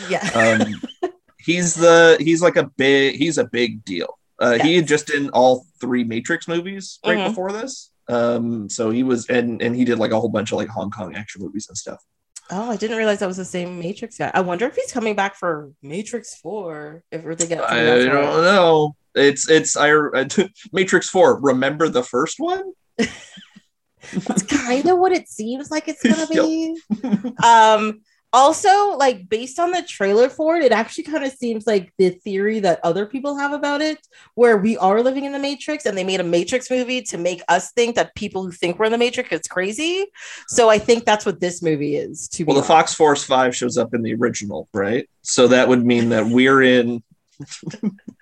yeah 0.08 0.30
Um 0.34 0.82
he's 1.38 1.76
the 1.76 2.18
he's 2.20 2.42
like 2.42 2.58
a 2.58 2.70
big 2.78 3.16
he's 3.16 3.38
a 3.38 3.46
big 3.46 3.84
deal. 3.86 4.18
Uh 4.40 4.58
he 4.60 4.76
had 4.76 4.88
just 4.88 5.10
in 5.12 5.30
all 5.32 5.66
three 5.80 6.04
Matrix 6.04 6.48
movies 6.48 7.00
right 7.06 7.18
Mhm. 7.20 7.28
before 7.30 7.52
this. 7.52 7.91
Um 8.08 8.70
so 8.70 8.90
he 8.90 9.04
was 9.04 9.28
and 9.28 9.62
and 9.62 9.76
he 9.76 9.86
did 9.86 10.00
like 10.00 10.12
a 10.12 10.20
whole 10.20 10.30
bunch 10.30 10.52
of 10.52 10.58
like 10.58 10.70
Hong 10.70 10.92
Kong 10.92 11.16
action 11.16 11.42
movies 11.42 11.68
and 11.70 11.78
stuff. 11.78 12.00
oh 12.50 12.72
i 12.72 12.76
didn't 12.76 12.98
realize 12.98 13.20
that 13.20 13.28
was 13.28 13.38
the 13.38 13.46
same 13.46 13.80
matrix 13.80 14.18
guy 14.18 14.30
i 14.34 14.42
wonder 14.42 14.66
if 14.66 14.76
he's 14.76 14.92
coming 14.92 15.16
back 15.16 15.36
for 15.36 15.72
matrix 15.82 16.36
4 16.40 17.04
if 17.12 17.24
they 17.38 17.48
get 17.48 17.64
I 17.64 18.06
don't 18.06 18.44
know. 18.44 18.96
It's 19.16 19.50
it's 19.50 19.76
I 19.78 19.92
Matrix 20.72 21.10
Four. 21.10 21.40
Remember 21.42 21.90
the 21.90 22.04
first 22.04 22.40
one? 22.40 22.74
that's 22.98 24.44
kind 24.44 24.88
of 24.88 24.98
what 24.98 25.12
it 25.12 25.28
seems 25.30 25.70
like 25.70 25.88
it's 25.88 26.02
gonna 26.04 26.28
be 26.28 26.78
um 27.44 28.02
also 28.34 28.96
like 28.98 29.28
based 29.28 29.60
on 29.60 29.72
the 29.72 29.82
trailer 29.82 30.30
for 30.30 30.56
it 30.56 30.64
it 30.64 30.72
actually 30.72 31.04
kind 31.04 31.24
of 31.24 31.32
seems 31.32 31.68
like 31.68 31.94
the 31.98 32.10
theory 32.10 32.60
that 32.60 32.80
other 32.84 33.06
people 33.06 33.38
have 33.38 33.52
about 33.52 33.82
it 33.82 33.98
where 34.36 34.58
we 34.58 34.78
are 34.78 35.02
living 35.02 35.26
in 35.26 35.32
the 35.32 35.40
matrix 35.40 35.86
and 35.86 35.98
they 35.98 36.04
made 36.04 36.20
a 36.20 36.24
matrix 36.24 36.70
movie 36.70 37.02
to 37.02 37.18
make 37.18 37.42
us 37.50 37.72
think 37.74 37.96
that 37.96 38.14
people 38.16 38.44
who 38.44 38.52
think 38.52 38.80
we're 38.80 38.86
in 38.86 38.92
the 38.92 38.98
matrix 38.98 39.32
is 39.32 39.48
crazy 39.48 40.06
so 40.48 40.70
i 40.70 40.78
think 40.78 41.04
that's 41.06 41.26
what 41.26 41.40
this 41.40 41.62
movie 41.62 41.96
is 41.96 42.28
to 42.30 42.44
Well, 42.44 42.56
be 42.56 42.62
the 42.62 42.68
Fox 42.68 42.94
Force 42.94 43.24
Five 43.24 43.56
shows 43.56 43.78
up 43.78 43.94
in 43.94 44.02
the 44.02 44.14
original, 44.14 44.68
right? 44.74 45.10
So 45.22 45.48
that 45.48 45.68
would 45.68 45.86
mean 45.86 46.10
that 46.10 46.26
we're 46.26 46.62
in. 46.62 47.04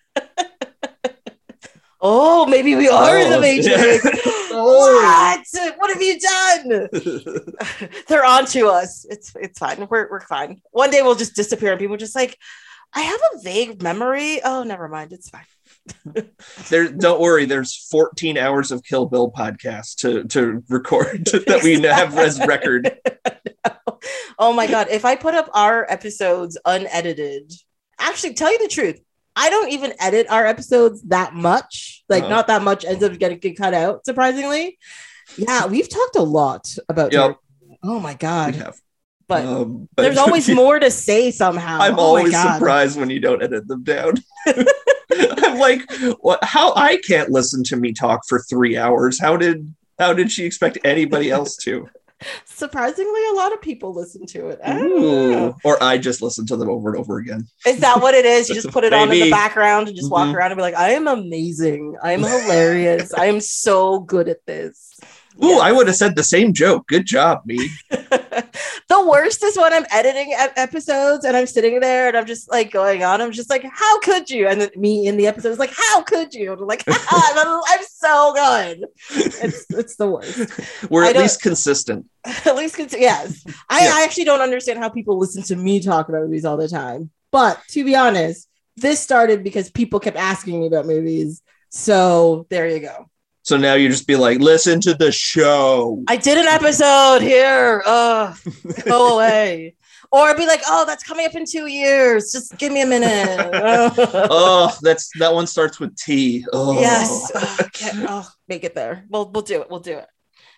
oh 2.01 2.45
maybe 2.45 2.75
we 2.75 2.87
are 2.89 3.17
in 3.17 3.29
the 3.29 3.37
Oh, 3.37 3.41
matrix 3.41 4.25
Oh. 4.51 5.41
what 5.51 5.77
what 5.77 5.89
have 5.93 6.01
you 6.01 6.19
done 6.19 6.89
they're 8.07 8.25
on 8.25 8.45
to 8.47 8.67
us. 8.67 9.05
It's 9.09 9.33
it's 9.35 9.59
fine. 9.59 9.87
We're 9.89 10.09
we're 10.09 10.21
fine. 10.21 10.61
One 10.71 10.91
day 10.91 11.01
we'll 11.01 11.15
just 11.15 11.35
disappear 11.35 11.71
and 11.71 11.79
people 11.79 11.97
just 11.97 12.15
like, 12.15 12.37
I 12.93 13.01
have 13.01 13.19
a 13.35 13.39
vague 13.41 13.81
memory. 13.81 14.41
Oh, 14.43 14.63
never 14.63 14.87
mind. 14.87 15.13
It's 15.13 15.29
fine. 15.29 15.45
there, 16.69 16.89
don't 16.91 17.21
worry. 17.21 17.45
There's 17.45 17.87
14 17.89 18.37
hours 18.37 18.71
of 18.71 18.83
Kill 18.83 19.05
Bill 19.05 19.31
podcast 19.31 19.97
to 19.97 20.23
to 20.25 20.63
record 20.69 21.25
that 21.47 21.61
we 21.63 21.81
have 21.83 22.17
as 22.17 22.39
record. 22.45 22.97
oh 24.37 24.51
my 24.53 24.67
god. 24.67 24.87
If 24.89 25.05
I 25.05 25.15
put 25.15 25.35
up 25.35 25.49
our 25.53 25.85
episodes 25.89 26.57
unedited, 26.65 27.53
actually 27.99 28.33
tell 28.33 28.51
you 28.51 28.59
the 28.59 28.67
truth. 28.67 28.99
I 29.35 29.49
don't 29.49 29.69
even 29.71 29.93
edit 29.99 30.27
our 30.29 30.45
episodes 30.45 31.01
that 31.03 31.33
much. 31.33 32.03
Like 32.09 32.23
Uh-huh. 32.23 32.29
not 32.35 32.47
that 32.47 32.61
much 32.63 32.83
ends 32.85 33.03
up 33.03 33.17
getting 33.17 33.55
cut 33.55 33.73
out, 33.73 34.05
surprisingly. 34.05 34.77
Yeah, 35.37 35.67
we've 35.67 35.87
talked 35.89 36.15
a 36.15 36.21
lot 36.23 36.75
about 36.89 37.13
Yep. 37.13 37.37
Oh 37.83 37.99
my 37.99 38.11
We 38.11 38.17
god. 38.17 38.55
have, 38.55 38.77
But 39.27 39.45
um, 39.45 39.87
but- 39.95 40.01
there's 40.03 40.17
always 40.25 40.49
more 40.49 40.79
to 40.79 40.89
say 40.91 41.31
somehow. 41.31 41.79
I'm 41.79 41.95
Oh 41.99 42.03
always 42.03 42.35
surprised 42.39 42.99
when 42.99 43.09
you 43.09 43.19
don't 43.19 43.41
edit 43.43 43.67
them 43.67 43.83
down. 43.83 44.15
I'm 45.11 45.57
like, 45.59 45.89
what? 46.19 46.43
How 46.43 46.73
I 46.75 46.97
can't 46.97 47.29
listen 47.29 47.63
to 47.65 47.75
me 47.75 47.93
talk 47.93 48.21
for 48.27 48.39
three 48.49 48.77
hours? 48.77 49.19
How 49.19 49.37
did 49.37 49.73
how 49.97 50.13
did 50.13 50.31
she 50.31 50.45
expect 50.45 50.77
anybody 50.83 51.29
else 51.31 51.55
to? 51.57 51.87
Surprisingly, 52.45 53.21
a 53.31 53.33
lot 53.35 53.53
of 53.53 53.61
people 53.61 53.93
listen 53.93 54.25
to 54.27 54.49
it. 54.49 54.59
I 54.65 54.73
don't 54.73 54.89
know. 55.01 55.47
Ooh. 55.49 55.55
Or 55.63 55.81
I 55.81 55.97
just 55.97 56.21
listen 56.21 56.45
to 56.47 56.57
them 56.57 56.69
over 56.69 56.89
and 56.89 56.97
over 56.99 57.17
again. 57.17 57.47
Is 57.65 57.79
that 57.79 58.01
what 58.01 58.13
it 58.13 58.25
is? 58.25 58.49
You 58.49 58.55
just 58.55 58.69
put 58.71 58.83
it 58.83 58.93
on 58.93 59.11
in 59.11 59.19
the 59.19 59.31
background 59.31 59.87
and 59.87 59.95
just 59.95 60.11
walk 60.11 60.27
Mhm. 60.27 60.33
around 60.35 60.51
and 60.51 60.57
be 60.57 60.61
like, 60.61 60.75
I 60.75 60.89
am 60.91 61.07
amazing. 61.07 61.95
I 62.03 62.11
am 62.11 62.21
hilarious. 62.21 63.13
I 63.13 63.25
am 63.27 63.39
so 63.39 63.99
good 63.99 64.27
at 64.27 64.45
this. 64.45 64.98
Ooh, 65.43 65.47
Yes. 65.49 65.61
I 65.61 65.71
would 65.71 65.87
have 65.87 65.95
said 65.95 66.15
the 66.15 66.23
same 66.23 66.53
joke. 66.53 66.87
Good 66.87 67.05
job, 67.05 67.41
me. 67.45 67.69
the 67.89 69.05
worst 69.07 69.43
is 69.43 69.57
when 69.57 69.73
I'm 69.73 69.85
editing 69.91 70.33
ep- 70.37 70.53
episodes 70.57 71.23
and 71.23 71.37
I'm 71.37 71.45
sitting 71.47 71.79
there 71.79 72.07
and 72.09 72.17
I'm 72.17 72.25
just 72.25 72.49
like 72.51 72.71
going 72.71 73.03
on. 73.03 73.21
I'm 73.21 73.31
just 73.31 73.49
like, 73.49 73.63
how 73.71 73.99
could 73.99 74.29
you? 74.29 74.47
And 74.47 74.59
then 74.59 74.69
me 74.75 75.07
in 75.07 75.17
the 75.17 75.27
episode 75.27 75.49
is 75.51 75.59
like, 75.59 75.73
how 75.73 76.01
could 76.01 76.33
you? 76.33 76.51
And 76.51 76.61
I'm 76.61 76.67
like, 76.67 76.83
I'm, 76.87 77.61
I'm 77.67 77.83
so 77.87 78.33
good. 78.33 78.85
It's 79.11 79.65
it's 79.69 79.95
the 79.95 80.07
worst. 80.09 80.49
We're 80.89 81.05
I 81.05 81.09
at 81.11 81.15
least 81.17 81.41
consistent. 81.41 82.05
At 82.25 82.55
least, 82.55 82.75
cons- 82.75 82.95
yes. 82.97 83.43
I, 83.69 83.85
Yeah. 83.85 83.91
I 83.95 84.03
actually 84.03 84.25
don't 84.25 84.41
understand 84.41 84.79
how 84.79 84.89
people 84.89 85.17
listen 85.17 85.43
to 85.43 85.55
me 85.55 85.79
talk 85.79 86.09
about 86.09 86.23
movies 86.23 86.43
all 86.45 86.57
the 86.57 86.67
time. 86.67 87.11
But 87.31 87.61
to 87.69 87.83
be 87.85 87.95
honest, 87.95 88.47
this 88.75 88.99
started 88.99 89.43
because 89.43 89.69
people 89.69 89.99
kept 89.99 90.17
asking 90.17 90.59
me 90.59 90.67
about 90.67 90.85
movies. 90.85 91.41
So 91.69 92.45
there 92.49 92.67
you 92.67 92.79
go. 92.79 93.08
So 93.43 93.57
now 93.57 93.73
you 93.75 93.89
just 93.89 94.05
be 94.07 94.15
like, 94.15 94.39
listen 94.39 94.79
to 94.81 94.93
the 94.93 95.11
show. 95.11 96.03
I 96.07 96.17
did 96.17 96.37
an 96.37 96.45
episode 96.47 97.21
here. 97.21 97.81
Uh, 97.85 98.35
go 98.85 99.15
away. 99.15 99.75
Or 100.11 100.35
be 100.35 100.45
like, 100.47 100.61
oh, 100.67 100.85
that's 100.85 101.03
coming 101.03 101.25
up 101.27 101.35
in 101.35 101.45
two 101.45 101.67
years. 101.67 102.31
Just 102.31 102.57
give 102.57 102.71
me 102.73 102.81
a 102.81 102.85
minute. 102.85 103.49
oh, 103.53 104.75
that's 104.81 105.09
that 105.19 105.33
one 105.33 105.45
starts 105.47 105.79
with 105.79 105.95
T. 105.95 106.45
Oh. 106.51 106.79
Yes. 106.79 107.31
Can't, 107.73 108.05
oh, 108.09 108.27
make 108.47 108.63
it 108.63 108.73
there. 108.73 109.05
We'll 109.09 109.29
we'll 109.31 109.43
do 109.43 109.61
it. 109.61 109.69
We'll 109.69 109.79
do 109.81 109.97
it. 109.99 110.07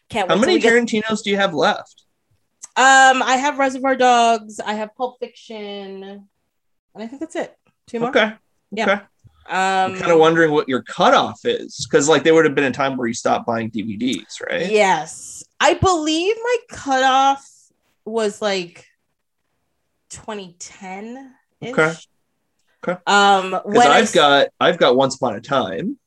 Can't 0.09 0.29
How 0.29 0.36
wait. 0.36 0.39
till 0.39 0.45
many 0.47 0.53
we 0.55 0.61
get- 0.61 0.73
Tarantinos 1.05 1.23
do 1.23 1.29
you 1.32 1.38
have 1.38 1.53
left? 1.53 2.03
um, 2.77 3.21
I 3.21 3.36
have 3.38 3.59
Reservoir 3.59 3.95
Dogs. 3.97 4.61
I 4.61 4.73
have 4.75 4.95
Pulp 4.95 5.17
Fiction, 5.19 6.03
and 6.03 6.23
I 6.95 7.07
think 7.07 7.19
that's 7.19 7.36
it. 7.36 7.53
Two 7.88 7.99
more. 7.99 8.09
Okay. 8.09 8.34
Yeah. 8.71 8.89
Okay. 8.89 9.01
Um, 9.47 9.93
I'm 9.93 9.95
kind 9.99 10.11
of 10.11 10.19
wondering 10.19 10.51
what 10.51 10.69
your 10.69 10.81
cutoff 10.83 11.39
is 11.45 11.85
because, 11.89 12.07
like, 12.07 12.23
there 12.23 12.33
would 12.33 12.45
have 12.45 12.55
been 12.55 12.63
a 12.65 12.71
time 12.71 12.95
where 12.97 13.07
you 13.07 13.13
stopped 13.13 13.45
buying 13.45 13.69
DVDs, 13.71 14.39
right? 14.47 14.69
Yes, 14.71 15.43
I 15.59 15.73
believe 15.73 16.35
my 16.41 16.57
cutoff 16.69 17.45
was 18.05 18.41
like 18.41 18.85
2010. 20.09 21.33
Okay. 21.63 21.93
Okay. 22.87 22.99
Um, 23.05 23.51
Because 23.51 23.63
when 23.65 23.87
I've 23.87 24.03
s- 24.03 24.15
got 24.15 24.47
I've 24.59 24.77
got 24.77 24.95
Once 24.95 25.15
Upon 25.15 25.35
a 25.35 25.41
Time, 25.41 25.99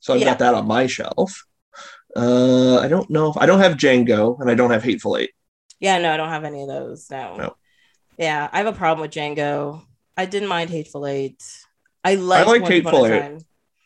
so 0.00 0.14
I've 0.14 0.20
Yeah. 0.20 0.26
got 0.26 0.38
that 0.38 0.54
on 0.54 0.66
my 0.66 0.86
shelf. 0.86 1.44
Uh, 2.14 2.78
I 2.78 2.88
don't 2.88 3.10
know 3.10 3.30
if 3.30 3.36
I 3.36 3.44
don't 3.44 3.60
have 3.60 3.74
Django 3.74 4.40
and 4.40 4.50
I 4.50 4.54
don't 4.54 4.70
have 4.70 4.82
Hateful 4.82 5.16
Eight. 5.18 5.32
yeah, 5.78 5.98
no, 5.98 6.10
I 6.12 6.16
don't 6.16 6.30
have 6.30 6.44
any 6.44 6.62
of 6.62 6.68
those. 6.68 7.10
No. 7.10 7.36
No. 7.36 7.56
Yeah, 8.16 8.48
I 8.50 8.58
have 8.58 8.66
a 8.66 8.72
problem 8.72 9.02
with 9.02 9.10
Django. 9.10 9.82
I 10.16 10.24
didn't 10.24 10.48
mind 10.48 10.70
Hateful 10.70 11.06
Eight. 11.06 11.42
I 12.06 12.14
like 12.14 12.46
liked 12.46 12.68
Hateful 12.68 13.06
Eight. 13.06 13.20
Time. 13.20 13.38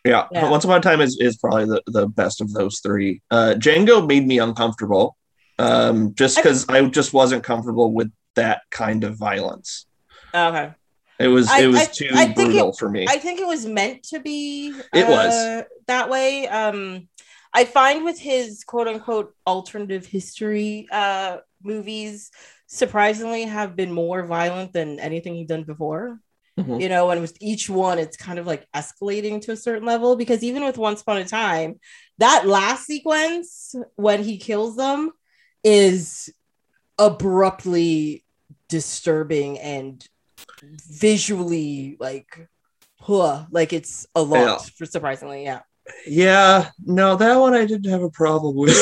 Yeah, 0.05 0.27
Yeah. 0.33 0.51
Once 0.51 0.65
Upon 0.65 0.79
a 0.79 0.81
Time 0.81 1.01
is, 1.01 1.19
is 1.21 1.37
probably 1.37 1.67
the, 1.67 1.83
the 1.87 2.07
best 2.07 2.41
of 2.41 2.53
those 2.53 2.81
three. 2.81 3.21
Uh, 3.31 3.55
Django 3.57 4.07
made 4.07 4.27
me 4.27 4.39
uncomfortable, 4.39 5.17
um, 5.59 6.15
just 6.15 6.37
because 6.37 6.67
I 6.69 6.83
just 6.87 7.13
wasn't 7.13 7.45
comfortable 7.45 7.93
with 7.93 8.11
that 8.35 8.63
kind 8.71 9.05
of 9.05 9.17
violence. 9.17 9.87
Okay. 10.35 10.71
It 11.19 11.29
was 11.29 11.51
I- 11.51 11.61
it 11.61 11.67
was 11.67 11.81
I- 11.81 11.87
too 11.87 12.11
I 12.15 12.33
brutal 12.33 12.73
for 12.73 12.89
me. 12.89 13.07
I 13.09 13.19
think 13.19 13.41
it 13.41 13.47
was 13.47 13.67
meant 13.67 14.03
to 14.05 14.21
be. 14.21 14.75
It 14.95 15.07
was. 15.07 15.35
uh, 15.35 15.63
that 15.87 16.09
way. 16.09 16.49
Um, 16.49 17.09
I 17.53 17.65
find 17.65 18.05
with 18.05 18.19
his 18.19 18.65
quote 18.65 18.89
unquote 18.89 19.35
alternative 19.47 20.07
history 20.07 20.87
uh, 20.91 21.39
movies, 21.63 22.31
surprisingly, 22.67 23.43
have 23.43 23.77
been 23.77 23.93
more 23.93 24.25
violent 24.25 24.73
than 24.73 24.99
anything 24.99 25.35
he'd 25.35 25.49
done 25.49 25.65
before. 25.65 26.19
Mhm. 26.61 26.81
You 26.81 26.89
know, 26.89 27.11
and 27.11 27.21
with 27.21 27.37
each 27.41 27.69
one, 27.71 27.99
it's 27.99 28.17
kind 28.17 28.39
of 28.39 28.47
like 28.47 28.67
escalating 28.75 29.41
to 29.43 29.53
a 29.53 29.57
certain 29.57 29.85
level 29.87 30.17
because 30.17 30.43
even 30.43 30.65
with 30.65 30.79
Once 30.79 31.03
Upon 31.03 31.19
a 31.19 31.25
Time, 31.25 31.81
that 32.19 32.47
last 32.47 32.87
sequence 32.87 33.75
when 33.97 34.23
he 34.23 34.37
kills 34.39 34.77
them 34.77 35.11
is 35.65 36.33
abruptly 36.99 38.25
disturbing 38.69 39.59
and 39.59 40.07
visually 40.63 41.97
like 41.99 42.49
huh, 43.01 43.47
like 43.51 43.73
it's 43.73 44.07
a 44.15 44.23
lot 44.23 44.39
Yeah. 44.41 44.59
for 44.77 44.87
surprisingly 44.87 45.45
yeah 45.45 45.61
Yeah, 46.07 46.69
no, 46.85 47.17
that 47.17 47.37
one 47.37 47.55
I 47.55 47.65
didn't 47.65 47.91
have 47.91 48.03
a 48.03 48.11
problem 48.11 48.55
with. 48.55 48.77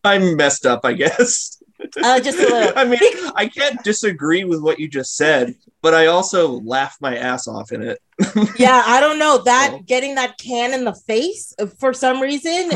I 0.04 0.18
messed 0.18 0.66
up, 0.66 0.80
I 0.84 0.94
guess. 0.94 1.57
uh, 2.02 2.20
just 2.20 2.38
a 2.38 2.42
little 2.42 2.72
I 2.76 2.84
mean, 2.84 3.00
I 3.34 3.48
can't 3.48 3.82
disagree 3.84 4.44
with 4.44 4.60
what 4.60 4.78
you 4.78 4.88
just 4.88 5.16
said, 5.16 5.54
but 5.82 5.94
I 5.94 6.06
also 6.06 6.60
laugh 6.60 6.96
my 7.00 7.16
ass 7.16 7.48
off 7.48 7.72
in 7.72 7.82
it. 7.82 7.98
yeah 8.58 8.82
i 8.84 8.98
don't 8.98 9.16
know 9.20 9.40
that 9.44 9.78
getting 9.86 10.16
that 10.16 10.36
can 10.38 10.74
in 10.74 10.84
the 10.84 10.92
face 10.92 11.54
for 11.78 11.94
some 11.94 12.20
reason 12.20 12.68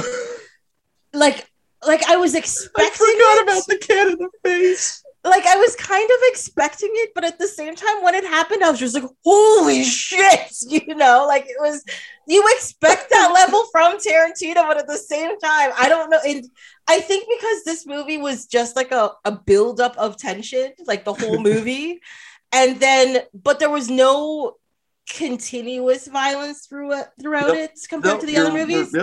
like 1.13 1.51
like 1.85 2.09
i 2.09 2.15
was 2.17 2.37
I 2.37 2.39
expecting 2.39 2.93
forgot 2.93 3.39
it. 3.39 3.43
about 3.43 3.67
the 3.67 3.79
can 3.79 4.11
in 4.13 4.19
the 4.19 4.31
face. 4.45 5.03
Like 5.25 5.47
I 5.47 5.57
was 5.57 5.77
kind 5.77 6.05
of 6.11 6.17
expecting 6.25 6.91
it, 6.95 7.11
but 7.15 7.25
at 7.25 7.39
the 7.39 7.47
same 7.47 7.77
time, 7.77 8.03
when 8.03 8.15
it 8.15 8.25
happened, 8.25 8.65
I 8.65 8.71
was 8.71 8.81
just 8.81 8.95
like, 8.95 9.05
"Holy 9.25 9.85
shit!" 9.85 10.53
You 10.69 10.95
know, 10.95 11.27
like 11.29 11.45
it 11.47 11.57
was. 11.61 11.85
You 12.29 12.45
expect 12.57 13.11
that 13.11 13.33
level 13.35 13.65
from 13.73 13.99
Tarantino, 13.99 14.67
but 14.69 14.79
at 14.79 14.87
the 14.87 14.97
same 14.97 15.39
time, 15.41 15.71
I 15.77 15.89
don't 15.89 16.09
know. 16.11 16.21
And 16.25 16.45
I 16.89 17.01
think 17.01 17.27
because 17.29 17.65
this 17.65 17.85
movie 17.87 18.19
was 18.19 18.47
just 18.47 18.77
like 18.77 18.93
a 18.93 19.13
a 19.25 19.33
buildup 19.33 19.97
of 19.97 20.17
tension, 20.17 20.73
like 20.87 21.05
the 21.05 21.13
whole 21.15 21.41
movie, 21.51 22.01
and 22.53 22.79
then 22.81 23.23
but 23.35 23.59
there 23.61 23.71
was 23.71 23.91
no 23.91 24.57
continuous 25.11 26.07
violence 26.07 26.67
throughout 26.67 27.09
Nope. 27.19 27.57
it 27.57 27.79
compared 27.89 28.21
to 28.21 28.27
the 28.27 28.37
other 28.39 28.53
movies. 28.53 28.95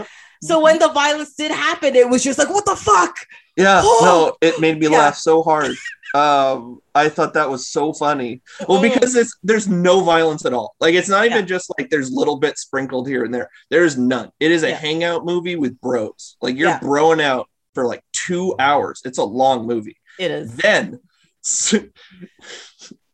So 0.41 0.61
when 0.61 0.79
the 0.79 0.87
violence 0.89 1.35
did 1.35 1.51
happen, 1.51 1.95
it 1.95 2.09
was 2.09 2.23
just 2.23 2.39
like, 2.39 2.49
"What 2.49 2.65
the 2.65 2.75
fuck?" 2.75 3.17
Yeah, 3.57 3.81
Oh! 3.83 3.99
no, 4.41 4.47
it 4.47 4.61
made 4.61 4.79
me 4.79 4.87
Yeah. 4.87 4.99
laugh 4.99 5.17
so 5.17 5.43
hard. 5.43 5.75
Um, 6.15 6.79
I 6.95 7.07
thought 7.09 7.33
that 7.35 7.49
was 7.49 7.67
so 7.67 7.93
funny. 7.93 8.41
Well, 8.67 8.79
Mm. 8.81 8.93
because 8.93 9.15
it's 9.15 9.35
there's 9.43 9.67
no 9.67 10.01
violence 10.01 10.45
at 10.45 10.53
all. 10.53 10.75
Like 10.79 10.95
it's 10.95 11.09
not 11.09 11.25
even 11.25 11.39
Yeah. 11.39 11.45
just 11.45 11.71
like 11.77 11.89
there's 11.89 12.11
little 12.11 12.37
bits 12.37 12.61
sprinkled 12.61 13.07
here 13.07 13.23
and 13.23 13.33
there. 13.33 13.49
There's 13.69 13.97
none. 13.97 14.31
It 14.39 14.51
is 14.51 14.63
a 14.63 14.69
Yeah. 14.69 14.75
hangout 14.77 15.23
movie 15.25 15.55
with 15.55 15.79
bros. 15.81 16.35
Like 16.41 16.55
you're 16.57 16.69
Yeah. 16.69 16.79
broing 16.79 17.21
out 17.21 17.47
for 17.75 17.85
like 17.85 18.03
two 18.13 18.55
hours. 18.59 19.01
It's 19.05 19.17
a 19.19 19.23
long 19.23 19.67
movie. 19.67 19.97
it 20.17 20.31
is. 20.31 20.53
Then 20.55 20.99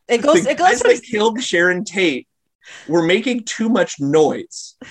It 0.08 0.22
goes. 0.22 0.43
the 0.43 0.52
It 0.52 0.58
goes. 0.58 0.58
guys 0.58 0.82
from 0.82 0.91
that 0.91 1.04
killed 1.04 1.41
Sharon 1.43 1.84
Tate 1.84 2.28
were 2.88 3.04
making 3.04 3.43
too 3.43 3.70
much 3.70 4.00
noise. 4.00 4.76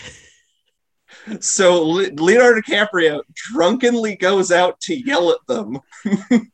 So 1.41 1.83
Leonardo 1.83 2.61
DiCaprio 2.61 3.23
drunkenly 3.33 4.15
goes 4.17 4.53
out 4.53 4.79
to 4.83 4.95
yell 4.95 5.31
at 5.31 5.39
them, 5.49 5.79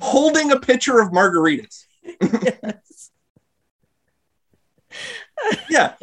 holding 0.00 0.50
a 0.50 0.60
pitcher 0.60 1.00
of 1.00 1.10
margaritas. 1.10 1.84
Yes. 2.20 3.10
Yeah. 5.68 5.94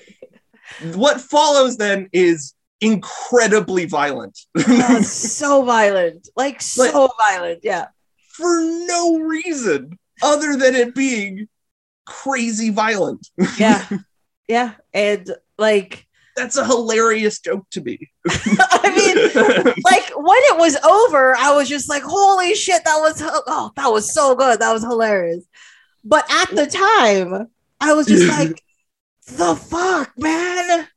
What 0.93 1.21
follows 1.21 1.77
then 1.77 2.09
is 2.13 2.53
incredibly 2.81 3.85
violent 3.85 4.39
Oh, 4.57 5.01
so 5.01 5.63
violent, 5.63 6.29
like 6.35 6.61
so 6.61 7.09
violent. 7.19 7.59
Yeah, 7.63 7.87
for 8.29 8.61
no 8.61 9.17
reason 9.19 9.99
other 10.21 10.55
than 10.55 10.75
it 10.75 10.95
being 10.95 11.47
crazy 12.05 12.69
violent. 12.69 13.27
yeah, 13.57 13.85
yeah, 14.47 14.73
and 14.93 15.29
like, 15.57 16.07
That's 16.39 16.55
a 16.55 16.65
hilarious 16.65 17.39
joke 17.39 17.69
to 17.71 17.81
me. 17.81 17.99
I 18.29 18.93
mean, 18.95 19.73
like 19.83 20.09
when 20.15 20.37
it 20.43 20.57
was 20.57 20.77
over, 20.77 21.35
I 21.35 21.53
was 21.53 21.67
just 21.67 21.89
like, 21.89 22.01
"Holy 22.01 22.55
shit, 22.55 22.81
that 22.85 22.95
was 22.97 23.21
oh, 23.21 23.71
that 23.75 23.91
was 23.91 24.13
so 24.13 24.35
good, 24.35 24.61
that 24.61 24.71
was 24.71 24.81
hilarious." 24.81 25.43
But 26.05 26.25
at 26.31 26.55
the 26.55 26.65
time, 26.65 27.47
I 27.81 27.91
was 27.93 28.07
just 28.07 28.29
like, 28.29 28.63
"The 29.27 29.53
fuck, 29.53 30.13
man!" 30.17 30.87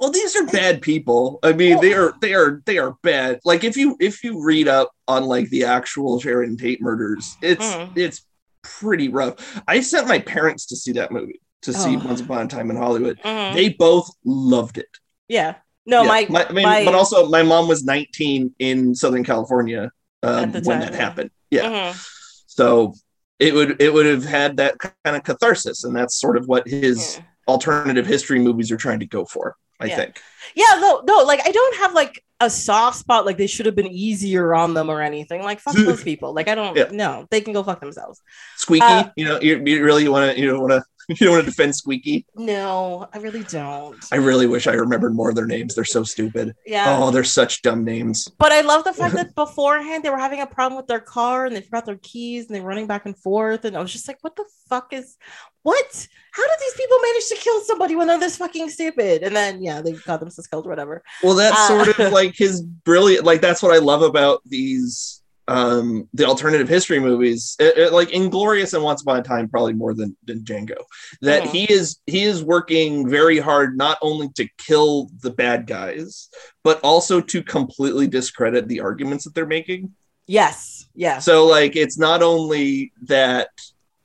well, 0.00 0.10
these 0.10 0.34
are 0.34 0.46
bad 0.46 0.82
people. 0.82 1.38
I 1.44 1.52
mean, 1.52 1.80
they 1.80 1.94
are 1.94 2.14
they 2.20 2.34
are 2.34 2.60
they 2.66 2.78
are 2.78 2.96
bad. 3.04 3.38
Like 3.44 3.62
if 3.62 3.76
you 3.76 3.96
if 4.00 4.24
you 4.24 4.42
read 4.44 4.66
up 4.66 4.90
on 5.06 5.26
like 5.26 5.48
the 5.50 5.62
actual 5.64 6.18
Sharon 6.18 6.56
Tate 6.56 6.82
murders, 6.82 7.36
it's 7.40 7.72
Mm. 7.72 7.96
it's 7.96 8.26
pretty 8.62 9.08
rough. 9.08 9.62
I 9.68 9.80
sent 9.80 10.08
my 10.08 10.18
parents 10.18 10.66
to 10.66 10.76
see 10.76 10.92
that 10.92 11.12
movie 11.12 11.40
to 11.62 11.72
see 11.72 11.96
Oh. 11.96 12.02
Once 12.04 12.20
Upon 12.20 12.46
a 12.46 12.48
Time 12.48 12.70
in 12.70 12.76
Hollywood. 12.76 13.18
Mhm. 13.24 13.54
They 13.54 13.68
both 13.70 14.10
loved 14.24 14.78
it. 14.78 14.88
Yeah, 15.28 15.54
no, 15.86 16.02
Yeah. 16.02 16.08
my, 16.28 16.46
I 16.48 16.52
mean, 16.52 16.64
my- 16.64 16.84
but 16.84 16.94
also 16.94 17.28
my 17.28 17.42
mom 17.42 17.68
was 17.68 17.84
19 17.84 18.54
in 18.58 18.94
Southern 18.94 19.24
California 19.24 19.90
um, 20.22 20.52
when 20.52 20.62
time, 20.62 20.80
that 20.80 20.92
yeah. 20.92 20.96
happened. 20.96 21.30
Yeah, 21.50 21.62
Mhm. 21.92 22.06
so 22.46 22.94
it 23.38 23.54
would 23.54 23.80
it 23.82 23.92
would 23.92 24.06
have 24.06 24.24
had 24.24 24.56
that 24.58 24.78
kind 24.78 25.16
of 25.16 25.22
catharsis, 25.24 25.84
and 25.84 25.96
that's 25.96 26.14
sort 26.20 26.36
of 26.36 26.46
what 26.46 26.66
his 26.68 27.16
Yeah. 27.16 27.24
alternative 27.48 28.06
history 28.06 28.38
movies 28.38 28.70
are 28.70 28.76
trying 28.76 29.00
to 29.00 29.06
go 29.06 29.24
for. 29.24 29.56
I 29.80 29.88
think. 29.88 30.20
Yeah, 30.54 30.78
no, 30.78 31.02
no, 31.04 31.24
like 31.24 31.40
I 31.44 31.50
don't 31.50 31.76
have 31.78 31.92
like 31.92 32.22
a 32.38 32.48
soft 32.48 32.98
spot, 32.98 33.26
like 33.26 33.36
they 33.36 33.48
should 33.48 33.66
have 33.66 33.74
been 33.74 33.88
easier 33.88 34.54
on 34.54 34.74
them 34.74 34.88
or 34.88 35.00
anything. 35.00 35.42
Like 35.42 35.58
fuck 35.58 35.74
those 35.74 36.04
people. 36.04 36.32
Like 36.32 36.46
I 36.46 36.54
don't 36.54 36.92
no, 36.92 37.26
they 37.30 37.40
can 37.40 37.52
go 37.52 37.64
fuck 37.64 37.80
themselves. 37.80 38.20
Squeaky, 38.56 38.84
Uh, 38.84 39.04
you 39.16 39.24
know, 39.24 39.40
you, 39.40 39.60
you 39.66 39.82
really 39.82 40.06
want 40.08 40.30
to 40.36 40.40
you 40.40 40.46
don't 40.48 40.60
want 40.60 40.70
to 40.72 40.84
you 41.08 41.16
don't 41.16 41.32
want 41.32 41.44
to 41.44 41.50
defend 41.50 41.74
Squeaky. 41.74 42.26
No, 42.36 43.08
I 43.12 43.18
really 43.18 43.44
don't. 43.44 44.02
I 44.12 44.16
really 44.16 44.46
wish 44.46 44.66
I 44.66 44.72
remembered 44.72 45.14
more 45.14 45.30
of 45.30 45.36
their 45.36 45.46
names. 45.46 45.74
They're 45.74 45.84
so 45.84 46.04
stupid. 46.04 46.54
Yeah. 46.66 46.98
Oh, 46.98 47.10
they're 47.10 47.24
such 47.24 47.62
dumb 47.62 47.84
names. 47.84 48.28
But 48.38 48.52
I 48.52 48.60
love 48.60 48.84
the 48.84 48.92
fact 48.92 49.14
that 49.16 49.34
beforehand 49.34 50.04
they 50.04 50.10
were 50.10 50.18
having 50.18 50.40
a 50.40 50.46
problem 50.46 50.76
with 50.76 50.86
their 50.86 51.00
car 51.00 51.46
and 51.46 51.54
they 51.54 51.60
forgot 51.60 51.86
their 51.86 51.98
keys 52.02 52.46
and 52.46 52.54
they're 52.54 52.62
running 52.62 52.86
back 52.86 53.06
and 53.06 53.16
forth. 53.16 53.64
And 53.64 53.76
I 53.76 53.80
was 53.80 53.92
just 53.92 54.08
like, 54.08 54.18
what 54.22 54.36
the 54.36 54.44
fuck 54.68 54.92
is 54.92 55.16
what? 55.62 56.08
How 56.32 56.46
did 56.46 56.56
these 56.60 56.74
people 56.74 56.98
manage 57.02 57.28
to 57.28 57.36
kill 57.36 57.60
somebody 57.62 57.94
when 57.94 58.06
they're 58.08 58.18
this 58.18 58.36
fucking 58.36 58.68
stupid? 58.70 59.22
And 59.22 59.34
then 59.34 59.62
yeah, 59.62 59.80
they 59.80 59.92
got 59.92 60.20
themselves 60.20 60.48
killed, 60.48 60.66
whatever. 60.66 61.02
Well, 61.22 61.34
that's 61.34 61.56
Uh, 61.56 61.84
sort 61.84 61.98
of 61.98 62.12
like 62.12 62.34
his 62.36 62.62
brilliant. 62.62 63.24
Like 63.24 63.40
that's 63.40 63.62
what 63.62 63.74
I 63.74 63.78
love 63.78 64.02
about 64.02 64.42
these 64.44 65.21
um 65.48 66.08
the 66.14 66.24
alternative 66.24 66.68
history 66.68 67.00
movies 67.00 67.56
It- 67.58 67.76
it- 67.76 67.92
like 67.92 68.10
inglorious 68.12 68.74
and 68.74 68.84
once 68.84 69.02
upon 69.02 69.18
a 69.18 69.22
time 69.22 69.48
probably 69.48 69.72
more 69.72 69.92
than 69.92 70.16
than 70.24 70.40
django 70.44 70.76
that 71.20 71.42
Mhm. 71.44 71.50
he 71.50 71.72
is 71.72 71.96
he 72.06 72.22
is 72.22 72.44
working 72.44 73.08
very 73.08 73.38
hard 73.38 73.76
not 73.76 73.98
only 74.02 74.28
to 74.36 74.46
kill 74.58 75.10
the 75.20 75.30
bad 75.30 75.66
guys 75.66 76.28
but 76.62 76.78
also 76.82 77.20
to 77.20 77.42
completely 77.42 78.06
discredit 78.06 78.68
the 78.68 78.80
arguments 78.80 79.24
that 79.24 79.34
they're 79.34 79.46
making 79.46 79.92
Yes. 80.28 80.86
Yeah. 80.94 81.18
so 81.18 81.46
like 81.46 81.74
it's 81.74 81.98
not 81.98 82.22
only 82.22 82.92
that 83.02 83.48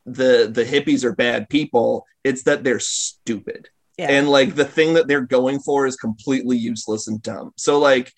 the 0.05 0.49
the 0.51 0.65
hippies 0.65 1.03
are 1.03 1.13
bad 1.13 1.49
people 1.49 2.05
it's 2.23 2.43
that 2.43 2.63
they're 2.63 2.79
stupid 2.79 3.69
Yeah. 3.99 4.09
and 4.09 4.27
like 4.29 4.55
the 4.55 4.65
thing 4.65 4.95
that 4.95 5.07
they're 5.07 5.21
going 5.21 5.59
for 5.59 5.85
is 5.85 5.95
completely 5.97 6.57
useless 6.57 7.07
and 7.07 7.21
dumb 7.21 7.51
so 7.57 7.77
like 7.79 8.11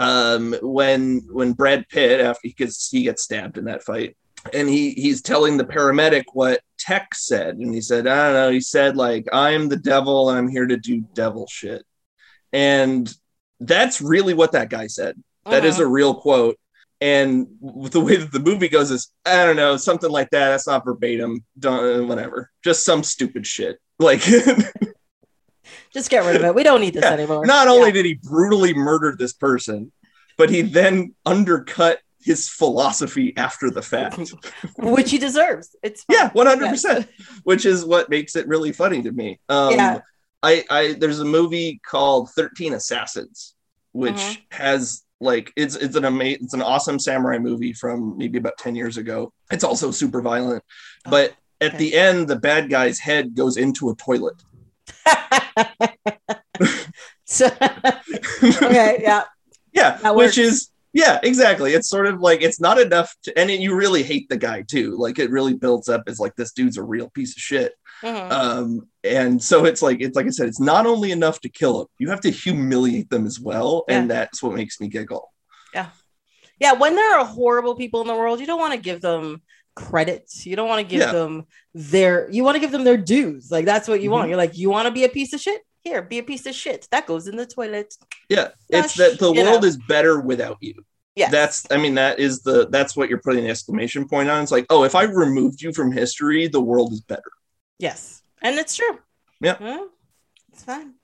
um 0.00 0.56
when 0.62 1.20
when 1.30 1.52
brad 1.52 1.86
pitt 1.88 2.20
after 2.20 2.40
he 2.42 2.52
gets 2.52 2.88
he 2.90 3.02
gets 3.04 3.22
stabbed 3.22 3.56
in 3.58 3.66
that 3.66 3.82
fight 3.84 4.16
and 4.54 4.68
he 4.68 4.90
he's 4.92 5.20
telling 5.22 5.56
the 5.56 5.64
paramedic 5.64 6.24
what 6.32 6.60
Tex 6.78 7.26
said 7.26 7.56
and 7.56 7.72
he 7.74 7.80
said 7.82 8.06
i 8.06 8.24
don't 8.24 8.34
know 8.34 8.50
he 8.50 8.60
said 8.60 8.96
like 8.96 9.26
i'm 9.32 9.68
the 9.68 9.76
devil 9.76 10.30
and 10.30 10.38
i'm 10.38 10.48
here 10.48 10.66
to 10.66 10.78
do 10.78 11.02
devil 11.14 11.46
shit 11.48 11.84
and 12.52 13.14
that's 13.60 14.00
really 14.00 14.34
what 14.34 14.52
that 14.52 14.70
guy 14.70 14.86
said 14.86 15.14
that 15.44 15.64
is 15.64 15.76
Mhm. 15.76 15.80
a 15.80 15.86
real 15.86 16.14
quote. 16.14 16.58
And 17.02 17.46
with 17.60 17.92
the 17.92 18.00
way 18.00 18.16
that 18.16 18.30
the 18.30 18.40
movie 18.40 18.68
goes 18.68 18.90
is, 18.90 19.10
I 19.24 19.46
don't 19.46 19.56
know, 19.56 19.78
something 19.78 20.10
like 20.10 20.28
that. 20.30 20.50
That's 20.50 20.66
not 20.66 20.84
verbatim. 20.84 21.44
Don't, 21.58 22.06
whatever. 22.08 22.50
Just 22.62 22.84
some 22.84 23.02
stupid 23.02 23.46
shit. 23.46 23.78
Like, 23.98 24.20
Just 25.92 26.10
get 26.10 26.24
rid 26.24 26.36
of 26.36 26.44
it. 26.44 26.54
We 26.54 26.62
don't 26.62 26.80
need 26.80 26.94
this 26.94 27.02
Yeah, 27.04 27.12
anymore. 27.12 27.44
not 27.46 27.68
only 27.68 27.88
Yeah. 27.88 27.94
did 27.94 28.06
he 28.06 28.14
brutally 28.14 28.74
murder 28.74 29.14
this 29.18 29.32
person, 29.32 29.92
but 30.36 30.50
he 30.50 30.62
then 30.62 31.14
undercut 31.26 31.98
his 32.22 32.48
philosophy 32.48 33.32
after 33.36 33.70
the 33.70 33.82
fact. 33.82 34.32
which 34.78 35.10
he 35.10 35.18
deserves. 35.18 35.74
It's. 35.82 36.04
Yeah, 36.08 36.30
one 36.32 36.46
hundred 36.46 36.68
percent. 36.68 37.08
Which 37.44 37.64
is 37.66 37.84
what 37.84 38.08
makes 38.10 38.36
it 38.36 38.46
really 38.46 38.72
funny 38.72 39.02
to 39.02 39.10
me. 39.12 39.40
Um, 39.48 39.74
Yeah. 39.74 40.00
I, 40.42 40.64
I 40.70 40.92
there's 40.98 41.20
a 41.20 41.24
movie 41.24 41.80
called 41.86 42.30
Thirteen 42.30 42.72
Assassins, 42.72 43.54
which 43.92 44.14
Mhm. 44.14 44.38
has 44.52 45.02
like 45.20 45.52
it's 45.56 45.76
it's 45.76 45.96
an 45.96 46.06
amazing 46.06 46.44
it's 46.44 46.54
an 46.54 46.62
awesome 46.62 46.98
samurai 46.98 47.36
movie 47.38 47.72
from 47.74 48.16
maybe 48.16 48.38
about 48.38 48.56
ten 48.58 48.74
years 48.74 48.96
ago. 48.96 49.32
It's 49.50 49.64
also 49.64 49.90
super 49.90 50.22
violent, 50.22 50.62
Oh, 51.06 51.10
but 51.10 51.34
at 51.60 51.70
okay. 51.74 51.78
the 51.78 51.94
end, 51.94 52.26
the 52.28 52.36
bad 52.36 52.70
guy's 52.70 52.98
head 52.98 53.34
goes 53.34 53.58
into 53.58 53.90
a 53.90 53.94
toilet. 53.96 54.36
So- 57.24 57.46
okay, 58.42 58.98
yeah. 59.02 59.22
yeah, 59.72 59.96
That 60.02 60.16
which 60.16 60.36
works. 60.36 60.38
is 60.38 60.70
yeah, 60.92 61.20
exactly. 61.22 61.74
It's 61.74 61.88
sort 61.88 62.06
of 62.08 62.18
like 62.20 62.42
it's 62.42 62.60
not 62.60 62.80
enough 62.80 63.14
to, 63.22 63.38
and 63.38 63.48
it, 63.48 63.60
you 63.60 63.76
really 63.76 64.02
hate 64.02 64.28
the 64.28 64.36
guy 64.36 64.62
too. 64.62 64.96
Like 64.98 65.20
it 65.20 65.30
really 65.30 65.54
builds 65.54 65.88
up 65.88 66.02
as 66.08 66.18
like 66.18 66.34
this 66.34 66.52
dude's 66.52 66.76
a 66.76 66.82
real 66.82 67.08
piece 67.10 67.36
of 67.36 67.40
shit. 67.40 67.74
Mhm. 68.02 68.32
um 68.32 68.88
and 69.04 69.42
so 69.42 69.66
it's 69.66 69.82
like 69.82 70.00
it's 70.00 70.16
like 70.16 70.24
i 70.24 70.30
said 70.30 70.48
it's 70.48 70.58
not 70.58 70.86
only 70.86 71.12
enough 71.12 71.38
to 71.42 71.50
kill 71.50 71.80
them 71.80 71.86
you 71.98 72.08
have 72.08 72.22
to 72.22 72.30
humiliate 72.30 73.10
them 73.10 73.26
as 73.26 73.38
well 73.38 73.84
and 73.90 74.10
that's 74.10 74.42
what 74.42 74.54
makes 74.54 74.80
me 74.80 74.88
giggle 74.88 75.30
Yeah, 75.74 75.90
yeah, 76.58 76.72
when 76.72 76.96
there 76.96 77.18
are 77.18 77.26
horrible 77.26 77.74
people 77.74 78.00
in 78.00 78.06
the 78.06 78.14
world, 78.14 78.40
you 78.40 78.46
don't 78.46 78.58
want 78.58 78.72
to 78.72 78.80
give 78.80 79.02
them 79.02 79.42
credits. 79.88 80.46
You 80.46 80.56
don't 80.56 80.68
want 80.68 80.80
to 80.86 80.90
give 80.90 81.00
Yeah. 81.06 81.12
them 81.12 81.46
their 81.74 82.30
you 82.30 82.44
want 82.44 82.56
to 82.56 82.60
give 82.60 82.72
them 82.72 82.84
their 82.84 82.96
dues. 82.96 83.50
Like 83.50 83.64
that's 83.64 83.88
what 83.88 84.00
you 84.02 84.10
want. 84.10 84.26
Mhm. 84.26 84.28
You're 84.30 84.36
like, 84.44 84.56
you 84.58 84.70
want 84.70 84.86
to 84.86 84.92
be 84.92 85.04
a 85.04 85.08
piece 85.08 85.32
of 85.32 85.40
shit? 85.40 85.60
Here, 85.82 86.02
be 86.02 86.18
a 86.18 86.22
piece 86.22 86.44
of 86.46 86.54
shit. 86.54 86.86
That 86.90 87.06
goes 87.06 87.26
in 87.26 87.36
the 87.36 87.46
toilet. 87.46 87.94
yeah 88.28 88.48
it's 88.68 88.94
that 88.96 89.18
the 89.18 89.32
world 89.32 89.62
know. 89.62 89.68
is 89.68 89.76
better 89.88 90.20
without 90.20 90.58
you 90.60 90.74
Yeah. 91.16 91.30
that's 91.30 91.66
i 91.70 91.76
mean 91.76 91.94
that 91.96 92.18
is 92.20 92.42
the 92.42 92.68
that's 92.68 92.94
what 92.96 93.08
you're 93.08 93.18
putting 93.26 93.44
the 93.44 93.50
exclamation 93.50 94.06
point 94.06 94.28
on 94.28 94.42
it's 94.42 94.52
like 94.52 94.66
oh 94.70 94.84
if 94.84 94.94
i 94.94 95.02
removed 95.04 95.60
you 95.62 95.72
from 95.72 95.90
history 95.90 96.46
the 96.48 96.60
world 96.60 96.92
is 96.92 97.00
better 97.00 97.32
yes. 97.78 98.22
And 98.42 98.58
it's 98.58 98.74
true. 98.76 98.94
Yeah. 99.40 99.56
Huh? 99.58 99.84
It's 100.52 100.64
fine. 100.64 100.94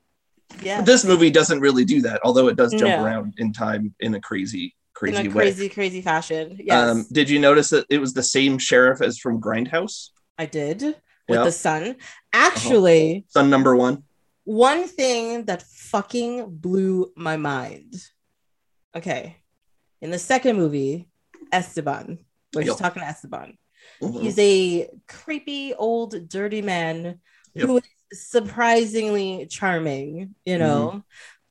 Yeah. 0.62 0.80
this 0.82 1.04
movie 1.04 1.30
doesn't 1.30 1.60
really 1.60 1.84
do 1.84 1.98
that 2.02 2.20
although 2.24 2.48
it 2.48 2.56
does 2.56 2.70
jump 2.72 2.92
No. 2.96 3.04
around 3.04 3.34
in 3.38 3.52
time 3.52 3.94
in 4.00 4.14
a 4.14 4.20
crazy 4.20 4.74
crazy 4.96 5.28
crazy, 5.28 5.68
crazy 5.68 6.00
fashion. 6.10 6.44
Yes. 6.58 6.90
um 6.90 7.06
did 7.12 7.28
you 7.32 7.38
notice 7.38 7.68
that 7.74 7.84
it 7.90 8.00
was 8.04 8.12
the 8.14 8.22
same 8.36 8.54
sheriff 8.68 8.98
as 9.02 9.18
from 9.18 9.40
grindhouse 9.46 9.96
I 10.38 10.46
did 10.46 10.80
with 11.28 11.38
Yeah. 11.38 11.44
the 11.44 11.52
sun. 11.52 11.96
Actually, 12.32 13.24
son 13.28 13.50
number 13.50 13.72
one 13.86 13.96
one 14.44 14.82
thing 15.00 15.44
that 15.48 15.62
fucking 15.62 16.34
blew 16.64 17.12
my 17.16 17.36
mind. 17.36 17.90
Okay. 18.98 19.36
In 20.00 20.10
the 20.10 20.18
second 20.32 20.56
movie, 20.56 21.08
Esteban, 21.52 22.06
we're 22.54 22.60
Yep. 22.62 22.66
just 22.68 22.78
talking 22.78 23.02
to 23.02 23.08
Esteban. 23.08 23.58
Mhm. 24.02 24.20
He's 24.22 24.38
a 24.38 24.88
creepy 25.08 25.74
old 25.74 26.28
dirty 26.36 26.62
man 26.62 27.20
Yep. 27.54 27.66
who 27.66 27.76
is 28.10 28.28
surprisingly 28.30 29.46
charming, 29.50 30.34
you 30.44 30.58
know, 30.58 31.02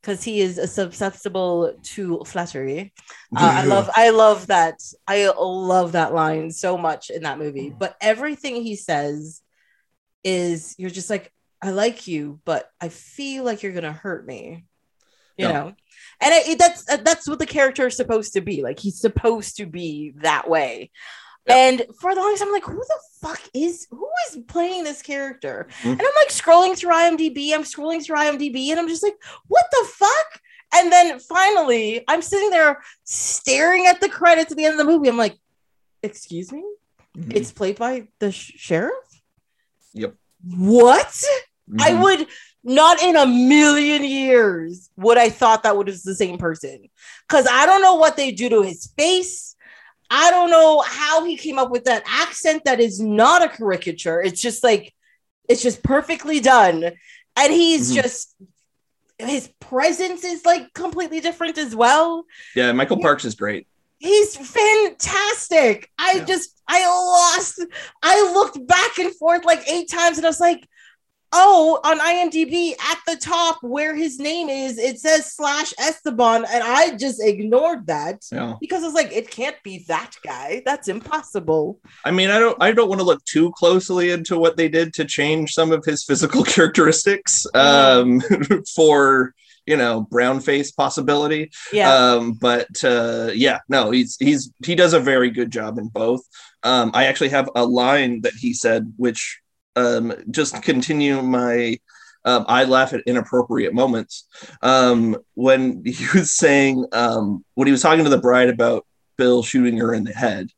because 0.06 0.24
he 0.24 0.40
is 0.40 0.62
susceptible 0.72 1.74
to 1.82 2.22
flattery. 2.28 2.94
Uh, 3.36 3.40
I 3.42 3.66
love 3.66 3.90
I 3.96 4.12
love 4.12 4.48
that. 4.48 4.80
I 5.08 5.32
love 5.36 5.94
that 5.94 6.14
line 6.14 6.52
so 6.52 6.78
much 6.78 7.10
in 7.10 7.24
that 7.24 7.40
movie. 7.40 7.74
But 7.76 7.96
everything 8.00 8.62
he 8.62 8.76
says 8.76 9.42
is 10.24 10.76
you're 10.78 10.92
just 10.92 11.10
like, 11.10 11.34
I 11.60 11.72
like 11.72 12.08
you, 12.08 12.40
but 12.46 12.70
I 12.80 12.90
feel 12.90 13.44
like 13.44 13.64
you're 13.64 13.74
gonna 13.74 13.92
hurt 13.92 14.28
me. 14.28 14.66
You 15.38 15.48
know? 15.48 15.74
And 16.22 16.60
that's 16.60 16.84
that's 16.86 17.28
what 17.28 17.40
the 17.40 17.48
character 17.48 17.88
is 17.88 17.98
supposed 17.98 18.34
to 18.34 18.42
be. 18.42 18.62
Like 18.62 18.80
he's 18.80 19.02
supposed 19.02 19.58
to 19.58 19.66
be 19.66 20.14
that 20.18 20.48
way. 20.48 20.92
And 21.48 21.86
for 22.00 22.16
the 22.16 22.22
longest 22.22 22.42
time, 22.42 22.48
I'm 22.50 22.54
like, 22.54 22.64
who 22.64 22.76
the 22.84 23.00
fuck 23.22 23.42
is 23.54 23.88
who 23.92 24.08
is 24.30 24.38
playing 24.48 24.84
this 24.84 25.02
character? 25.02 25.68
Mhm. 25.82 25.92
And 25.92 26.02
I'm 26.02 26.16
like 26.18 26.30
scrolling 26.30 26.76
through 26.78 26.92
IMDb. 26.94 27.54
I'm 27.54 27.64
scrolling 27.64 28.04
through 28.04 28.18
IMDb, 28.18 28.70
and 28.70 28.80
I'm 28.80 28.88
just 28.88 29.04
like, 29.04 29.16
what 29.48 29.66
the 29.72 29.88
fuck? 29.94 30.42
And 30.74 30.92
then 30.92 31.20
finally, 31.20 32.04
I'm 32.08 32.22
sitting 32.24 32.50
there 32.50 32.82
staring 33.04 33.86
at 33.86 34.02
the 34.02 34.10
credits 34.10 34.52
at 34.52 34.58
the 34.58 34.66
end 34.66 34.74
of 34.74 34.86
the 34.86 34.92
movie. 34.92 35.08
I'm 35.08 35.18
like, 35.18 35.38
excuse 36.02 36.52
me? 36.52 36.64
Mhm. 37.16 37.36
It's 37.36 37.52
played 37.52 37.78
by 37.78 38.08
the 38.20 38.32
sh- 38.32 38.54
sheriff? 38.58 38.94
Yep. 39.94 40.16
What? 40.58 41.24
I 41.80 41.92
Mhm. 41.92 42.02
would 42.02 42.28
not 42.64 43.02
in 43.02 43.16
a 43.16 43.26
million 43.28 44.04
years 44.04 44.90
would 44.98 45.18
I 45.20 45.30
thought 45.30 45.64
that 45.64 45.78
was 45.78 46.02
the 46.04 46.16
same 46.16 46.38
person. 46.40 46.90
Cause 47.30 47.48
I 47.50 47.66
don't 47.68 47.82
know 47.84 47.96
what 47.96 48.18
they 48.18 48.32
do 48.32 48.50
to 48.50 48.62
his 48.64 48.88
face. 48.98 49.55
I 50.10 50.32
don't 50.32 50.50
know 50.52 50.82
how 50.82 51.24
he 51.26 51.36
came 51.38 51.58
up 51.60 51.72
with 51.72 51.86
that 51.86 52.04
accent 52.08 52.64
that 52.66 52.80
is 52.80 53.00
not 53.00 53.44
a 53.44 53.50
caricature. 53.50 54.22
It's 54.22 54.42
just 54.42 54.64
like 54.64 54.94
it's 55.50 55.62
just 55.62 55.84
perfectly 55.84 56.40
done. 56.40 56.92
And 57.36 57.54
he's 57.54 57.92
Mhm. 57.92 58.02
just 58.02 58.36
his 59.20 59.48
presence 59.60 60.24
is 60.24 60.46
like 60.46 60.74
completely 60.74 61.22
different 61.22 61.58
as 61.58 61.74
well. 61.76 62.26
yeah 62.56 62.72
michael 62.74 63.00
parks 63.02 63.26
is 63.26 63.36
great 63.36 63.68
He's 63.98 64.36
fantastic. 64.36 65.90
I 65.98 66.16
Yeah. 66.18 66.26
just 66.26 66.50
I 66.68 66.86
lost. 66.86 67.64
I 68.04 68.32
looked 68.34 68.66
back 68.68 68.98
and 69.00 69.16
forth 69.16 69.46
like 69.46 69.64
eight 69.70 69.90
times, 69.90 70.18
and 70.18 70.26
I 70.26 70.30
was 70.30 70.40
like, 70.40 70.68
"Oh, 71.32 71.80
on 71.84 72.00
IMDb 72.00 72.74
at 72.80 73.00
the 73.08 73.16
top 73.18 73.58
where 73.62 73.96
his 73.96 74.20
name 74.20 74.50
is, 74.50 74.78
it 74.78 75.00
says 75.00 75.34
slash 75.34 75.74
Esteban," 75.80 76.46
and 76.52 76.64
I 76.64 76.96
just 76.98 77.22
ignored 77.22 77.88
that 77.88 78.24
yeah 78.32 78.56
because 78.60 78.84
I 78.84 78.88
was 78.88 78.96
like, 78.96 79.12
"It 79.12 79.30
can't 79.30 79.62
be 79.64 79.86
that 79.88 80.12
guy. 80.24 80.62
That's 80.66 80.88
impossible." 80.88 81.80
I 82.04 82.12
mean, 82.12 82.30
I 82.30 82.40
don't 82.40 82.62
I 82.62 82.72
don't 82.72 82.90
want 82.90 83.00
to 83.00 83.06
look 83.06 83.24
too 83.26 83.52
closely 83.54 84.12
into 84.12 84.38
what 84.38 84.58
they 84.58 84.70
did 84.70 84.94
to 84.96 85.06
change 85.06 85.54
some 85.54 85.72
of 85.72 85.84
his 85.86 86.04
physical 86.04 86.44
characteristics 86.56 87.46
um, 87.54 88.22
for 88.76 89.34
you 89.66 89.78
know 89.78 90.02
brown 90.02 90.40
face 90.40 90.72
possibility. 90.72 91.52
Yeah, 91.72 91.94
Um, 91.94 92.34
but 92.34 92.84
uh, 92.84 93.32
yeah, 93.34 93.60
no, 93.70 93.92
he's 93.92 94.18
he's 94.20 94.52
he 94.66 94.76
does 94.76 94.94
a 94.94 95.00
very 95.00 95.30
good 95.30 95.52
job 95.52 95.78
in 95.78 95.88
both. 95.88 96.22
Um, 96.64 96.92
I 96.94 97.06
actually 97.06 97.30
have 97.30 97.50
a 97.56 97.66
line 97.66 98.22
that 98.22 98.34
he 98.34 98.54
said, 98.54 98.94
which 98.98 99.40
um, 99.76 100.14
just 100.32 100.62
continue 100.64 101.22
my. 101.22 101.80
Um, 102.28 102.44
I 102.48 102.64
laugh 102.64 102.92
at 102.94 103.02
inappropriate 103.06 103.76
moments 103.76 104.28
um, 104.64 105.16
when 105.36 105.84
he 105.86 106.06
was 106.16 106.32
saying 106.32 106.86
um, 106.92 107.46
when 107.54 107.68
he 107.68 107.72
was 107.72 107.84
talking 107.84 108.04
to 108.04 108.10
the 108.10 108.18
bride 108.18 108.50
about 108.50 108.86
Bill 109.18 109.44
shooting 109.44 109.78
her 109.78 109.94
in 109.94 110.04
the 110.06 110.14
head. 110.14 110.50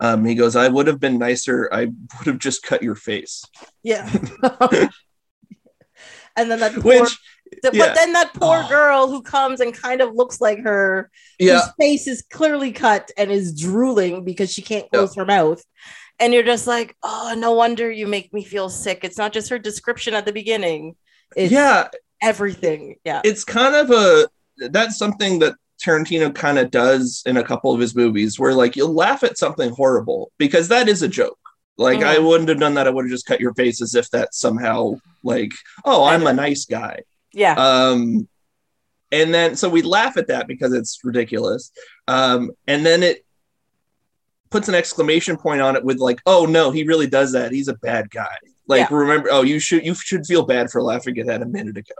Um, 0.00 0.24
he 0.24 0.34
goes, 0.34 0.56
"I 0.56 0.68
would 0.68 0.86
have 0.86 1.00
been 1.00 1.18
nicer. 1.18 1.70
I 1.72 1.86
would 1.86 2.26
have 2.26 2.38
just 2.38 2.62
cut 2.62 2.82
your 2.82 2.96
face." 2.96 3.44
yeah. 3.82 4.10
and 6.36 6.50
then 6.50 6.60
that 6.60 6.74
poor, 6.74 7.02
Which, 7.02 7.18
but 7.62 7.74
yeah. 7.74 7.94
then 7.94 8.12
that 8.12 8.34
poor 8.34 8.62
Oh. 8.64 8.68
girl 8.68 9.08
who 9.08 9.22
comes 9.22 9.60
and 9.60 9.72
kind 9.72 10.00
of 10.00 10.14
looks 10.14 10.40
like 10.40 10.58
her 10.64 11.10
yeah, 11.38 11.60
whose 11.60 11.70
face 11.78 12.06
is 12.06 12.22
clearly 12.30 12.72
cut 12.72 13.10
and 13.16 13.30
is 13.30 13.58
drooling 13.58 14.24
because 14.24 14.52
she 14.52 14.62
can't 14.62 14.90
close 14.90 15.14
her 15.14 15.24
mouth. 15.24 15.62
And 16.20 16.32
you're 16.32 16.42
just 16.44 16.66
like, 16.66 16.96
oh, 17.02 17.34
no 17.36 17.52
wonder 17.52 17.90
you 17.90 18.06
make 18.06 18.32
me 18.32 18.44
feel 18.44 18.68
sick. 18.68 19.00
It's 19.02 19.18
not 19.18 19.32
just 19.32 19.50
her 19.50 19.58
description 19.58 20.14
at 20.14 20.24
the 20.26 20.32
beginning, 20.32 20.94
it's 21.36 21.52
yeah, 21.52 21.88
everything. 22.22 22.96
Yeah. 23.04 23.20
it's 23.24 23.44
kind 23.44 23.74
of 23.74 23.90
a 23.90 24.28
that's 24.70 24.96
something 24.96 25.40
that 25.40 25.54
Tarantino 25.84 26.32
kind 26.34 26.58
of 26.58 26.70
does 26.70 27.22
in 27.26 27.36
a 27.36 27.42
couple 27.42 27.72
of 27.74 27.80
his 27.80 27.94
movies 27.96 28.38
where 28.38 28.54
like 28.54 28.76
you'll 28.76 28.94
laugh 28.94 29.24
at 29.24 29.36
something 29.36 29.70
horrible 29.70 30.30
because 30.38 30.68
that 30.68 30.88
is 30.88 31.02
a 31.02 31.08
joke. 31.08 31.38
Like 31.76 32.02
I 32.04 32.16
Mhm. 32.16 32.28
wouldn't 32.28 32.48
have 32.48 32.60
done 32.60 32.74
that. 32.74 32.86
I 32.86 32.90
would 32.90 33.04
have 33.06 33.10
just 33.10 33.26
cut 33.26 33.40
your 33.40 33.52
face 33.54 33.82
as 33.82 33.96
if 33.96 34.08
that 34.10 34.32
somehow 34.34 35.00
like, 35.24 35.50
oh, 35.84 36.04
I'm 36.04 36.26
a 36.28 36.32
nice 36.32 36.64
guy. 36.66 37.00
Yeah. 37.32 37.54
Um 37.56 38.28
and 39.10 39.34
then 39.34 39.56
so 39.56 39.68
we 39.68 39.82
laugh 39.82 40.16
at 40.16 40.28
that 40.28 40.46
because 40.46 40.72
it's 40.72 41.00
ridiculous. 41.02 41.72
Um 42.06 42.52
and 42.68 42.86
then 42.86 43.02
it 43.02 43.23
puts 44.54 44.68
an 44.68 44.74
exclamation 44.74 45.36
point 45.36 45.60
on 45.60 45.76
it 45.76 45.84
with 45.84 45.98
like, 45.98 46.20
oh 46.26 46.46
no, 46.46 46.70
he 46.70 46.84
really 46.84 47.06
does 47.08 47.32
that. 47.32 47.52
He's 47.52 47.68
a 47.68 47.74
bad 47.74 48.10
guy. 48.10 48.36
Like 48.66 48.90
remember, 48.90 49.28
oh, 49.30 49.42
you 49.42 49.58
should 49.58 49.84
you 49.84 49.94
should 49.94 50.24
feel 50.24 50.46
bad 50.46 50.70
for 50.70 50.82
laughing 50.82 51.18
at 51.18 51.26
that 51.26 51.42
a 51.42 51.46
minute 51.46 51.76
ago 51.76 51.94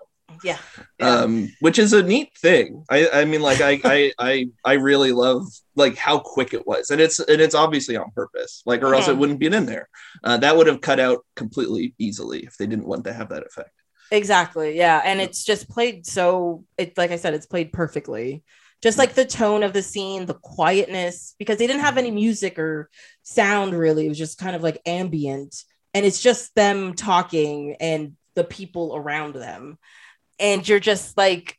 yeah. 0.45 0.59
Yeah. 0.99 1.09
um 1.09 1.49
which 1.61 1.79
is 1.79 1.93
a 1.93 2.03
neat 2.03 2.37
thing 2.37 2.85
i 2.91 3.09
i 3.13 3.25
mean 3.25 3.41
like 3.41 3.61
I, 3.61 3.81
I 3.85 4.13
i 4.19 4.47
i 4.65 4.73
really 4.75 5.13
love 5.13 5.47
like 5.75 5.97
how 5.97 6.19
quick 6.19 6.55
it 6.55 6.67
was 6.67 6.91
and 6.91 7.01
it's 7.01 7.19
and 7.19 7.41
it's 7.41 7.55
obviously 7.55 7.97
on 7.97 8.11
purpose 8.15 8.63
like 8.67 8.83
or 8.83 8.95
else 8.95 9.09
it 9.09 9.17
wouldn't 9.17 9.39
be 9.41 9.47
in 9.47 9.67
there 9.67 9.89
uh, 10.23 10.37
that 10.39 10.57
would 10.57 10.67
have 10.67 10.81
cut 10.81 11.01
out 11.01 11.25
completely 11.35 11.95
easily 11.99 12.41
if 12.45 12.57
they 12.59 12.67
didn't 12.67 12.87
want 12.87 13.05
to 13.05 13.13
have 13.13 13.29
that 13.31 13.45
effect 13.45 13.71
Exactly. 14.11 14.77
Yeah. 14.77 15.01
And 15.03 15.19
Yeah. 15.19 15.27
it's 15.27 15.43
just 15.45 15.69
played 15.69 16.07
so 16.07 16.65
it 16.77 16.97
like 16.97 17.11
I 17.11 17.17
said, 17.17 17.35
it's 17.35 17.47
played 17.47 17.73
perfectly. 17.73 18.45
Just 18.85 18.99
like 18.99 19.15
the 19.15 19.25
tone 19.25 19.63
of 19.63 19.73
the 19.73 19.81
scene, 19.81 20.27
the 20.27 20.35
quietness, 20.35 21.35
because 21.39 21.57
they 21.57 21.67
didn't 21.67 21.81
have 21.81 21.97
any 21.97 22.11
music 22.11 22.59
or 22.59 22.91
sound 23.23 23.73
really. 23.73 24.05
It 24.05 24.11
was 24.11 24.19
just 24.19 24.37
kind 24.37 24.55
of 24.55 24.63
like 24.63 24.83
ambient. 24.85 25.65
and 25.95 26.05
it's 26.05 26.21
just 26.21 26.55
them 26.55 26.93
talking 26.93 27.77
and 27.81 28.13
the 28.35 28.45
people 28.45 28.95
around 28.95 29.37
them. 29.37 29.79
And 30.39 30.69
you're 30.69 30.81
just 30.81 31.17
like 31.17 31.59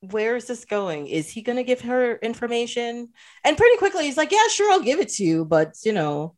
where 0.00 0.34
is 0.34 0.46
this 0.46 0.64
going? 0.64 1.06
Is 1.06 1.30
he 1.30 1.42
going 1.42 1.58
to 1.58 1.64
give 1.64 1.82
her 1.82 2.16
information? 2.16 3.10
And 3.44 3.56
pretty 3.56 3.76
quickly 3.76 4.06
he's 4.06 4.16
like 4.16 4.32
yeah 4.32 4.48
sure 4.50 4.72
i'll 4.72 4.82
give 4.82 4.98
it 4.98 5.10
to 5.10 5.24
you 5.24 5.44
but 5.44 5.76
you 5.84 5.92
know 5.92 6.34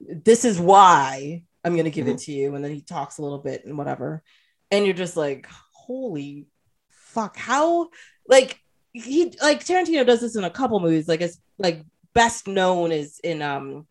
this 0.00 0.46
is 0.46 0.58
why 0.58 1.42
i'm 1.62 1.74
going 1.74 1.84
to 1.84 1.90
give 1.90 2.06
it 2.06 2.12
mm-hmm. 2.12 2.32
to 2.32 2.32
you. 2.32 2.54
And 2.54 2.64
then 2.64 2.72
he 2.72 2.80
talks 2.80 3.18
a 3.18 3.22
little 3.22 3.40
bit 3.40 3.66
and 3.66 3.76
whatever. 3.76 4.22
And 4.70 4.86
you're 4.86 4.94
just 4.94 5.18
like 5.18 5.46
holy 5.74 6.46
fuck 6.88 7.36
how 7.36 7.88
like 8.26 8.58
he 8.92 9.32
like 9.42 9.64
tarantino 9.64 10.06
does 10.06 10.20
this 10.20 10.36
in 10.36 10.44
a 10.44 10.50
couple 10.50 10.80
movies 10.80 11.08
like 11.08 11.20
it's 11.20 11.38
like 11.58 11.84
best 12.14 12.46
known 12.48 12.90
is 12.90 13.20
in 13.22 13.42
um 13.42 13.86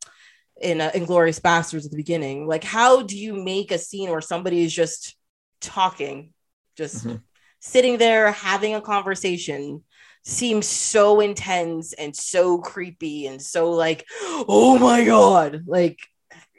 in 0.59 0.81
uh, 0.81 0.89
Inglourious 0.95 1.39
Basterds 1.39 1.85
at 1.85 1.91
the 1.91 1.97
beginning. 1.97 2.47
Like, 2.47 2.63
how 2.63 3.03
do 3.03 3.15
you 3.15 3.33
make 3.33 3.71
a 3.71 3.77
scene 3.77 4.09
where 4.09 4.21
somebody 4.21 4.63
is 4.63 4.73
just 4.73 5.15
talking, 5.61 6.33
just 6.75 7.05
Mhm. 7.05 7.21
sitting 7.59 7.97
there 7.99 8.31
having 8.31 8.73
a 8.73 8.81
conversation? 8.81 9.83
Seems 10.23 10.65
so 10.65 11.19
intense 11.19 11.93
and 11.93 12.15
so 12.15 12.57
creepy 12.57 13.27
and 13.27 13.39
so 13.39 13.69
like, 13.71 14.03
oh 14.49 14.79
my 14.79 15.05
god, 15.05 15.61
like 15.67 15.99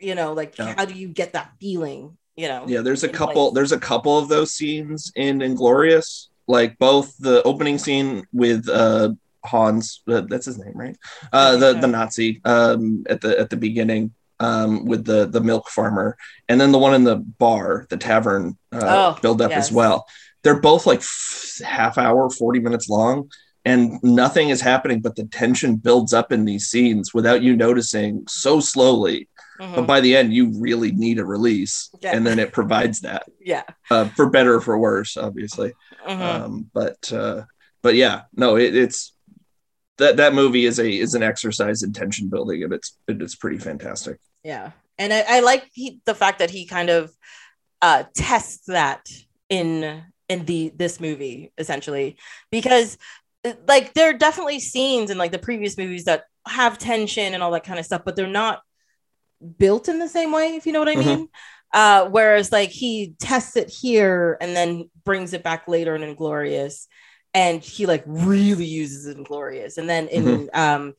you 0.01 0.15
know, 0.15 0.33
like 0.33 0.57
Yeah. 0.57 0.75
how 0.77 0.85
do 0.85 0.95
you 0.95 1.09
get 1.09 1.33
that 1.33 1.51
feeling? 1.61 2.17
You 2.37 2.47
know, 2.47 2.65
Yeah, 2.69 2.83
there's 2.83 3.03
a 3.03 3.09
couple. 3.09 3.51
place. 3.51 3.55
There's 3.57 3.73
a 3.73 3.81
couple 3.81 4.17
of 4.17 4.29
those 4.29 4.53
scenes 4.55 5.11
in 5.17 5.43
Inglorious, 5.43 6.31
like 6.49 6.79
both 6.79 7.17
the 7.19 7.43
opening 7.45 7.79
scene 7.79 8.27
with 8.33 8.69
uh 8.69 9.11
Hans, 9.45 10.03
uh, 10.09 10.23
that's 10.23 10.47
his 10.47 10.59
name, 10.59 10.75
right? 10.75 10.97
Uh, 11.33 11.57
the 11.57 11.75
the 11.75 11.87
Nazi 11.87 12.41
um 12.45 13.05
at 13.09 13.21
the 13.21 13.39
at 13.39 13.51
the 13.51 13.57
beginning 13.57 14.13
um 14.41 14.85
with 14.85 15.05
the 15.05 15.27
the 15.27 15.41
milk 15.41 15.69
farmer, 15.69 16.17
and 16.49 16.61
then 16.61 16.73
the 16.73 16.79
one 16.79 16.95
in 16.95 17.05
the 17.05 17.17
bar, 17.17 17.87
the 17.91 17.97
tavern 17.97 18.57
uh, 18.73 18.81
Oh, 19.17 19.19
build 19.23 19.41
up 19.41 19.51
yes. 19.51 19.67
as 19.69 19.73
well. 19.73 20.07
They're 20.43 20.61
both 20.61 20.87
like 20.87 21.01
f- 21.01 21.61
half 21.65 21.99
hour, 21.99 22.29
forty 22.31 22.59
minutes 22.61 22.89
long. 22.89 23.31
And 23.65 23.99
nothing 24.03 24.49
is 24.49 24.63
happening, 24.63 25.01
but 25.01 25.15
the 25.17 25.25
tension 25.27 25.77
builds 25.77 26.15
up 26.15 26.33
in 26.33 26.47
these 26.47 26.69
scenes 26.69 27.13
without 27.13 27.43
you 27.43 27.55
noticing 27.55 28.25
so 28.27 28.61
slowly. 28.61 29.29
Mhm. 29.61 29.75
But 29.75 29.87
by 29.87 30.01
the 30.01 30.17
end, 30.17 30.33
you 30.33 30.53
really 30.59 30.93
need 30.93 31.19
a 31.19 31.25
release, 31.27 31.91
Yeah. 32.01 32.13
and 32.17 32.27
then 32.27 32.39
it 32.39 32.53
provides 32.53 33.01
that 33.01 33.25
yeah. 33.45 33.65
uh, 33.91 34.07
for 34.17 34.31
better 34.31 34.55
or 34.55 34.61
for 34.63 34.79
worse, 34.79 35.17
obviously. 35.19 35.73
Mhm. 36.07 36.43
Um, 36.43 36.71
but 36.73 37.13
uh, 37.13 37.45
but 37.83 37.95
yeah, 37.95 38.23
no, 38.35 38.57
it, 38.57 38.75
it's 38.75 39.15
that 39.99 40.17
that 40.19 40.35
movie 40.35 40.65
is 40.67 40.79
a 40.79 40.91
is 40.91 41.15
an 41.15 41.23
exercise 41.23 41.83
in 41.83 41.93
tension 41.93 42.29
building, 42.29 42.63
and 42.63 42.73
it's 42.73 42.97
it's 43.09 43.35
pretty 43.37 43.59
fantastic. 43.59 44.19
Yeah, 44.45 44.73
and 44.99 45.13
I, 45.13 45.25
I 45.29 45.41
like 45.41 45.69
he, 45.73 46.01
the 46.05 46.15
fact 46.15 46.39
that 46.41 46.51
he 46.51 46.67
kind 46.67 46.91
of 46.91 47.13
uh, 47.83 48.05
tests 48.15 48.67
that 48.67 49.07
in 49.49 50.05
in 50.29 50.45
the 50.45 50.73
this 50.77 51.01
movie 51.01 51.53
essentially 51.57 52.17
because 52.51 52.99
uh, 53.45 53.53
like 53.67 53.95
there 53.95 54.11
are 54.11 54.15
definitely 54.15 54.61
scenes 54.61 55.11
in 55.11 55.19
like 55.19 55.33
the 55.33 55.39
previous 55.39 55.79
movies 55.79 56.05
that 56.05 56.25
have 56.47 56.79
tension 56.79 57.35
and 57.35 57.43
all 57.43 57.51
that 57.53 57.65
kind 57.65 57.79
of 57.79 57.85
stuff, 57.87 58.03
but 58.05 58.17
they're 58.17 58.27
not 58.27 58.61
built 59.59 59.89
in 59.89 59.99
the 59.99 60.09
same 60.09 60.33
way. 60.33 60.57
If 60.57 60.67
you 60.67 60.73
know 60.73 60.81
what 60.81 60.89
I 60.89 60.97
Mhm. 60.97 61.05
mean. 61.05 61.29
Uh, 61.73 62.09
whereas 62.09 62.51
like 62.51 62.71
he 62.71 63.15
tests 63.19 63.57
it 63.57 63.69
here 63.69 64.39
and 64.41 64.57
then 64.57 64.89
brings 65.05 65.33
it 65.35 65.43
back 65.43 65.69
later 65.69 65.95
in 65.95 66.03
Inglourious, 66.03 66.87
and 67.35 67.63
he 67.63 67.85
like 67.87 68.05
really 68.07 68.65
uses 68.65 69.07
it 69.07 69.17
in 69.19 69.23
Glorious, 69.25 69.77
and 69.79 69.89
then 69.89 70.09
in 70.09 70.49
um 70.55 70.95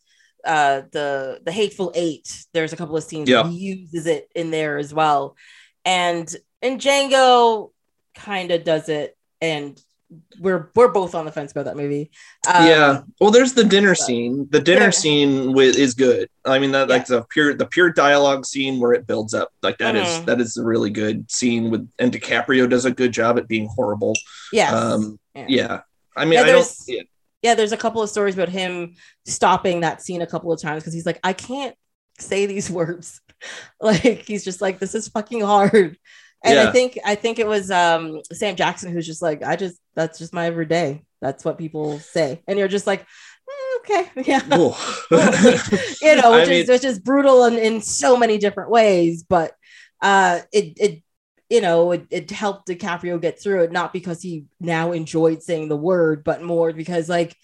uh 0.45 0.83
the 0.91 1.41
the 1.43 1.51
hateful 1.51 1.91
eight 1.95 2.45
there's 2.53 2.71
a 2.71 2.77
couple 2.77 2.95
of 2.95 3.03
scenes 3.03 3.27
Yeah. 3.29 3.41
where 3.41 3.51
he 3.51 3.57
uses 3.57 4.05
it 4.05 4.29
in 4.35 4.51
there 4.51 4.77
as 4.77 4.93
well. 4.93 5.35
And 5.85 6.33
in 6.61 6.77
django 6.77 7.71
kind 8.15 8.51
of 8.51 8.63
does 8.63 8.89
it 8.89 9.17
and 9.41 9.81
we're 10.39 10.71
we're 10.75 10.87
both 10.87 11.13
on 11.13 11.25
the 11.25 11.31
fence 11.31 11.51
about 11.51 11.65
that 11.65 11.77
movie 11.77 12.09
Um, 12.47 12.65
yeah, 12.65 13.01
well, 13.19 13.29
there's 13.29 13.53
the 13.53 13.63
dinner 13.63 13.91
but- 13.91 13.99
scene. 13.99 14.47
The 14.49 14.59
dinner 14.59 14.85
Yeah. 14.85 14.89
scene 14.89 15.53
with 15.53 15.77
is 15.77 15.93
good. 15.93 16.29
I 16.45 16.57
mean, 16.57 16.71
that 16.71 16.89
like 16.89 17.05
the 17.05 17.23
pure 17.29 17.53
the 17.53 17.65
pure 17.67 17.91
dialogue 17.91 18.45
scene 18.45 18.79
where 18.79 18.93
it 18.93 19.05
builds 19.05 19.33
up 19.33 19.49
like 19.61 19.77
that 19.77 19.95
is 19.95 20.07
Mhm. 20.07 20.25
that 20.25 20.41
is 20.41 20.57
a 20.57 20.63
really 20.63 20.89
good 20.89 21.29
scene 21.31 21.69
with 21.69 21.87
and 21.99 22.11
DiCaprio 22.11 22.67
does 22.69 22.85
a 22.85 22.91
good 22.91 23.11
job 23.11 23.37
at 23.37 23.47
being 23.47 23.69
horrible. 23.75 24.13
yes 24.51 24.73
Um, 24.73 25.19
yeah. 25.35 25.45
yeah, 25.47 25.79
I 26.17 26.25
mean, 26.25 26.33
Yeah, 26.33 26.41
I 26.41 26.45
don't. 26.47 26.73
Yeah, 26.87 27.01
yeah 27.43 27.53
there's 27.53 27.71
a 27.71 27.77
couple 27.77 28.01
of 28.01 28.09
stories 28.09 28.33
about 28.33 28.49
him 28.49 28.95
stopping 29.25 29.81
that 29.81 30.01
scene 30.01 30.21
a 30.23 30.27
couple 30.27 30.51
of 30.51 30.59
times 30.61 30.81
because 30.83 30.93
he's 30.93 31.05
like 31.05 31.19
i 31.23 31.33
can't 31.33 31.75
say 32.19 32.45
these 32.47 32.69
words 32.79 33.21
like 33.81 34.25
he's 34.25 34.43
just 34.43 34.59
like 34.61 34.79
this 34.79 34.95
is 34.95 35.07
fucking 35.07 35.39
hard 35.41 35.97
and 36.43 36.59
i 36.59 36.71
think 36.71 36.97
i 37.05 37.15
think 37.15 37.39
it 37.39 37.47
was 37.47 37.69
um 37.71 38.19
sam 38.33 38.55
jackson 38.55 38.91
who's 38.91 39.05
just 39.05 39.21
like 39.21 39.41
i 39.43 39.55
just 39.55 39.77
that's 39.99 40.17
just 40.17 40.33
my 40.33 40.45
everyday. 40.45 41.03
That's 41.21 41.43
what 41.43 41.57
people 41.57 41.99
say. 41.99 42.41
And 42.47 42.57
you're 42.57 42.69
just 42.69 42.87
like 42.87 43.01
"Mm, 43.01 43.79
okay. 43.79 44.03
Yeah. 44.31 44.39
You 46.01 46.15
know 46.15 46.31
I 46.33 46.39
which 46.39 46.49
mean- 46.49 46.61
is 46.63 46.69
which 46.69 46.83
is 46.85 46.99
brutal 46.99 47.43
in, 47.45 47.57
in 47.57 47.81
so 47.81 48.15
many 48.17 48.37
different 48.37 48.69
ways 48.71 49.23
but 49.23 49.51
uh 50.01 50.39
it 50.53 50.77
it 50.79 51.03
you 51.49 51.59
know 51.61 51.91
it, 51.91 52.05
it 52.09 52.31
helped 52.31 52.69
DiCaprio 52.69 53.19
get 53.19 53.41
through 53.41 53.63
it 53.63 53.71
not 53.73 53.91
because 53.91 54.21
he 54.21 54.45
now 54.61 54.93
enjoyed 54.93 55.43
saying 55.43 55.67
the 55.67 55.75
word 55.75 56.23
but 56.23 56.41
more 56.41 56.71
because 56.71 57.09
like 57.09 57.35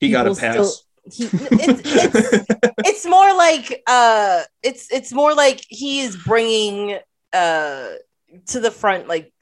he 0.00 0.10
got 0.10 0.26
a 0.26 0.34
pass. 0.34 0.54
still- 0.54 0.74
he 1.10 1.24
it's, 1.32 1.80
it's 1.84 2.46
it's 2.90 3.06
more 3.06 3.34
like 3.34 3.82
uh 3.86 4.42
it's 4.62 4.90
it's 4.92 5.12
more 5.12 5.34
like 5.34 5.60
he 5.68 6.00
is 6.00 6.16
bringing 6.16 6.98
uh 7.32 7.88
to 8.46 8.60
the 8.60 8.70
front 8.70 9.08
like 9.08 9.32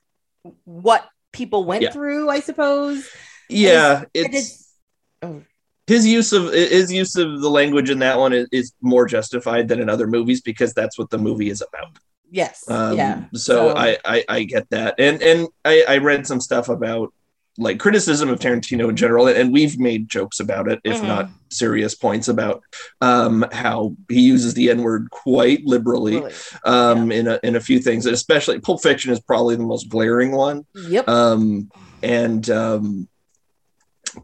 what 0.65 1.05
people 1.37 1.65
went 1.65 1.83
Yeah. 1.83 1.91
through 1.93 2.29
i 2.31 2.41
suppose 2.41 3.09
yeah, 3.49 4.03
And 4.15 4.35
it's 4.35 4.75
oh, 5.23 5.43
his 5.87 6.05
use 6.05 6.33
of 6.33 6.53
his 6.53 6.91
use 6.93 7.15
of 7.17 7.41
the 7.41 7.49
language 7.49 7.91
in 7.91 8.01
that 8.01 8.19
one 8.19 8.33
is, 8.33 8.49
is 8.51 8.73
more 8.81 9.07
justified 9.07 9.69
than 9.69 9.79
in 9.81 9.89
other 9.89 10.09
movies 10.09 10.41
because 10.41 10.75
that's 10.75 10.99
what 10.99 11.11
the 11.11 11.19
movie 11.19 11.49
is 11.49 11.63
about. 11.63 11.93
yes 12.29 12.65
Um, 12.69 12.97
yeah 12.97 13.17
So, 13.35 13.77
I, 13.77 13.99
I 14.05 14.25
I 14.29 14.39
get 14.55 14.69
that, 14.71 14.97
and 14.99 15.23
and 15.23 15.47
I, 15.65 15.85
I 15.95 15.97
read 15.99 16.27
some 16.27 16.41
stuff 16.41 16.69
about 16.69 17.13
like 17.59 17.79
criticism 17.79 18.29
of 18.29 18.39
Tarantino 18.39 18.89
in 18.89 18.97
general, 18.97 19.27
and 19.29 19.53
we've 19.53 19.79
made 19.79 20.09
jokes 20.09 20.41
about 20.41 20.69
it, 20.69 20.81
if 20.85 21.01
Mhm. 21.01 21.07
not 21.07 21.31
serious 21.51 21.95
points 21.95 22.29
about 22.29 22.63
um, 23.01 23.45
how 23.53 23.95
he 24.11 24.21
uses 24.21 24.55
the 24.55 24.69
N 24.71 24.83
word 24.83 25.09
quite 25.11 25.65
liberally 25.65 26.17
really. 26.17 26.33
um, 26.65 27.11
in 27.13 27.27
a 27.29 27.39
in 27.43 27.57
a 27.57 27.61
few 27.61 27.79
things, 27.79 28.05
especially 28.07 28.59
Pulp 28.61 28.83
Fiction 28.83 29.13
is 29.13 29.21
probably 29.21 29.57
the 29.57 29.63
most 29.63 29.89
glaring 29.89 30.33
one. 30.33 30.67
yep 30.75 31.09
Um, 31.09 31.71
and 32.03 32.49
um, 32.51 33.09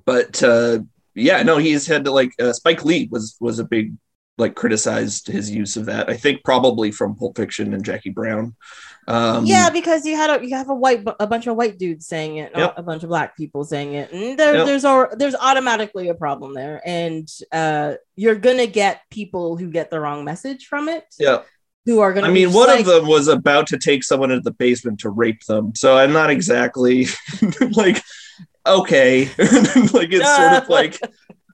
but 0.05 0.43
uh, 0.43 0.81
yeah, 1.15 1.43
no, 1.43 1.59
he's 1.59 1.87
had 1.87 2.05
to 2.05 2.11
like 2.11 2.33
uh, 2.41 2.53
Spike 2.53 2.85
Lee 2.85 3.09
was 3.11 3.37
was 3.41 3.59
a 3.59 3.65
big 3.65 3.95
like 4.39 4.55
criticized 4.55 5.27
his 5.27 5.51
use 5.51 5.77
of 5.77 5.87
that. 5.87 6.09
I 6.09 6.17
think 6.17 6.43
probably 6.45 6.91
from 6.91 7.15
Pulp 7.15 7.37
Fiction 7.37 7.75
and 7.75 7.85
Jackie 7.85 8.11
Brown. 8.11 8.55
Um, 9.09 9.45
yeah, 9.47 9.69
because 9.71 10.07
you 10.07 10.17
had 10.17 10.31
a 10.31 10.47
you 10.47 10.55
have 10.55 10.71
a 10.71 10.75
white 10.75 11.03
a 11.19 11.27
bunch 11.27 11.47
of 11.49 11.57
white 11.57 11.77
dudes 11.79 12.07
saying 12.07 12.37
it, 12.37 12.53
Yep. 12.57 12.75
a 12.77 12.83
bunch 12.83 13.03
of 13.03 13.09
black 13.09 13.37
people 13.37 13.65
saying 13.65 13.95
it, 13.95 14.13
and 14.13 14.39
there, 14.39 14.55
Yep. 14.55 14.67
there's 14.67 15.19
there's 15.19 15.35
automatically 15.35 16.09
a 16.09 16.15
problem 16.15 16.55
there, 16.55 16.81
and 16.85 17.29
uh, 17.51 17.95
you're 18.15 18.37
gonna 18.37 18.67
get 18.67 19.01
people 19.11 19.57
who 19.57 19.71
get 19.71 19.91
the 19.91 19.99
wrong 19.99 20.25
message 20.25 20.67
from 20.67 20.89
it, 20.89 21.05
yeah. 21.19 21.43
who 21.85 21.99
are 22.01 22.13
gonna. 22.13 22.29
I 22.29 22.31
mean, 22.31 22.53
one 22.53 22.69
like, 22.69 22.81
of 22.81 22.87
them 22.87 23.09
was 23.09 23.27
about 23.27 23.67
to 23.69 23.79
take 23.79 24.05
someone 24.05 24.31
into 24.31 24.45
the 24.45 24.53
basement 24.53 25.01
to 25.01 25.11
rape 25.11 25.45
them, 25.47 25.75
so 25.75 25.97
I'm 25.99 26.13
not 26.13 26.31
exactly 26.31 27.09
like 27.73 28.01
okay, 28.65 29.25
like 29.93 30.13
it's 30.13 30.37
sort 30.37 30.63
of 30.63 30.69
like 30.69 31.01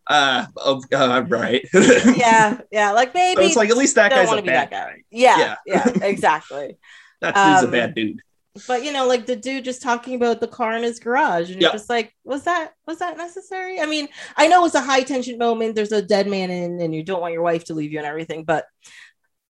uh, 0.09 0.47
oh, 0.57 0.83
uh 0.93 1.25
right. 1.29 1.65
yeah, 1.73 2.61
yeah, 2.71 2.93
like 2.93 3.15
maybe 3.15 3.43
So 3.43 3.47
it's 3.47 3.57
like 3.57 3.71
at 3.71 3.77
least 3.77 3.95
that 3.95 4.11
guy's 4.11 4.31
a 4.31 4.43
bad 4.43 4.45
that 4.45 4.71
guy. 4.71 5.03
yeah, 5.11 5.57
yeah, 5.67 5.89
exactly. 6.03 6.77
That 7.21 7.35
dude's 7.35 7.63
Um, 7.65 7.69
a 7.69 7.73
bad 7.73 7.95
dude. 7.95 8.21
But 8.67 8.83
you 8.85 8.93
know, 8.93 9.07
like 9.07 9.27
the 9.27 9.37
dude 9.37 9.65
just 9.65 9.83
talking 9.83 10.15
about 10.15 10.41
the 10.41 10.49
car 10.49 10.73
in 10.77 10.83
his 10.83 10.99
garage, 10.99 11.51
and 11.51 11.61
Yeah. 11.61 11.69
you're 11.69 11.73
just 11.79 11.91
like, 11.91 12.13
was 12.25 12.45
that 12.45 12.73
was 12.87 12.99
that 12.99 13.17
necessary? 13.17 13.81
I 13.81 13.87
mean, 13.87 14.09
I 14.37 14.49
know 14.49 14.65
it's 14.65 14.75
a 14.75 14.81
high 14.81 15.03
tension 15.03 15.39
moment. 15.39 15.75
There's 15.77 15.93
a 15.93 16.03
dead 16.03 16.27
man 16.29 16.51
in, 16.51 16.81
and 16.81 16.95
you 16.95 17.03
don't 17.05 17.21
want 17.21 17.35
your 17.35 17.43
wife 17.43 17.65
to 17.67 17.75
leave 17.75 17.93
you 17.93 17.99
and 17.99 18.07
everything, 18.07 18.45
but 18.45 18.67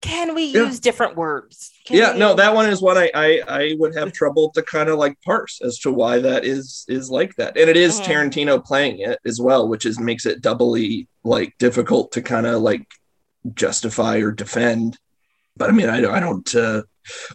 can 0.01 0.35
we 0.35 0.43
Yeah. 0.45 0.65
use 0.65 0.79
different 0.81 1.15
words? 1.15 1.71
Can 1.85 1.97
yeah 1.97 2.13
we- 2.13 2.19
no 2.19 2.33
that 2.35 2.53
one 2.53 2.69
is 2.69 2.81
one 2.81 2.97
I, 2.97 3.09
I 3.15 3.41
i 3.47 3.75
would 3.79 3.95
have 3.95 4.11
trouble 4.11 4.49
to 4.51 4.61
kind 4.61 4.89
of 4.89 4.97
like 4.99 5.15
parse 5.21 5.61
as 5.61 5.79
to 5.79 5.91
why 5.93 6.19
that 6.19 6.43
is 6.45 6.85
is 6.89 7.09
like 7.09 7.33
that 7.37 7.57
and 7.57 7.69
it 7.69 7.77
is 7.77 7.99
Mhm. 8.01 8.05
tarantino 8.05 8.63
playing 8.63 8.99
it 8.99 9.17
as 9.25 9.39
well 9.39 9.67
which 9.69 9.85
is 9.85 9.99
makes 10.01 10.25
it 10.25 10.41
doubly 10.41 11.07
like 11.23 11.53
difficult 11.57 12.11
to 12.13 12.21
kind 12.21 12.45
of 12.45 12.61
like 12.61 12.85
justify 13.53 14.17
or 14.17 14.31
defend 14.31 14.97
but 15.57 15.69
i 15.69 15.73
mean 15.73 15.89
i, 15.89 15.99
don't- 16.01 16.13
I 16.15 16.19
don't 16.19 16.55
uh 16.55 16.83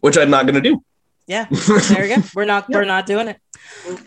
which 0.00 0.16
i'm 0.18 0.30
not 0.30 0.46
going 0.46 0.62
to 0.62 0.68
do 0.70 0.82
Yeah, 1.28 1.44
there 1.92 2.06
you 2.06 2.16
go. 2.16 2.22
We're 2.34 2.46
not 2.54 2.64
Yeah. 2.68 2.76
we're 2.78 2.86
not 2.96 3.04
doing 3.04 3.28
it. 3.28 3.38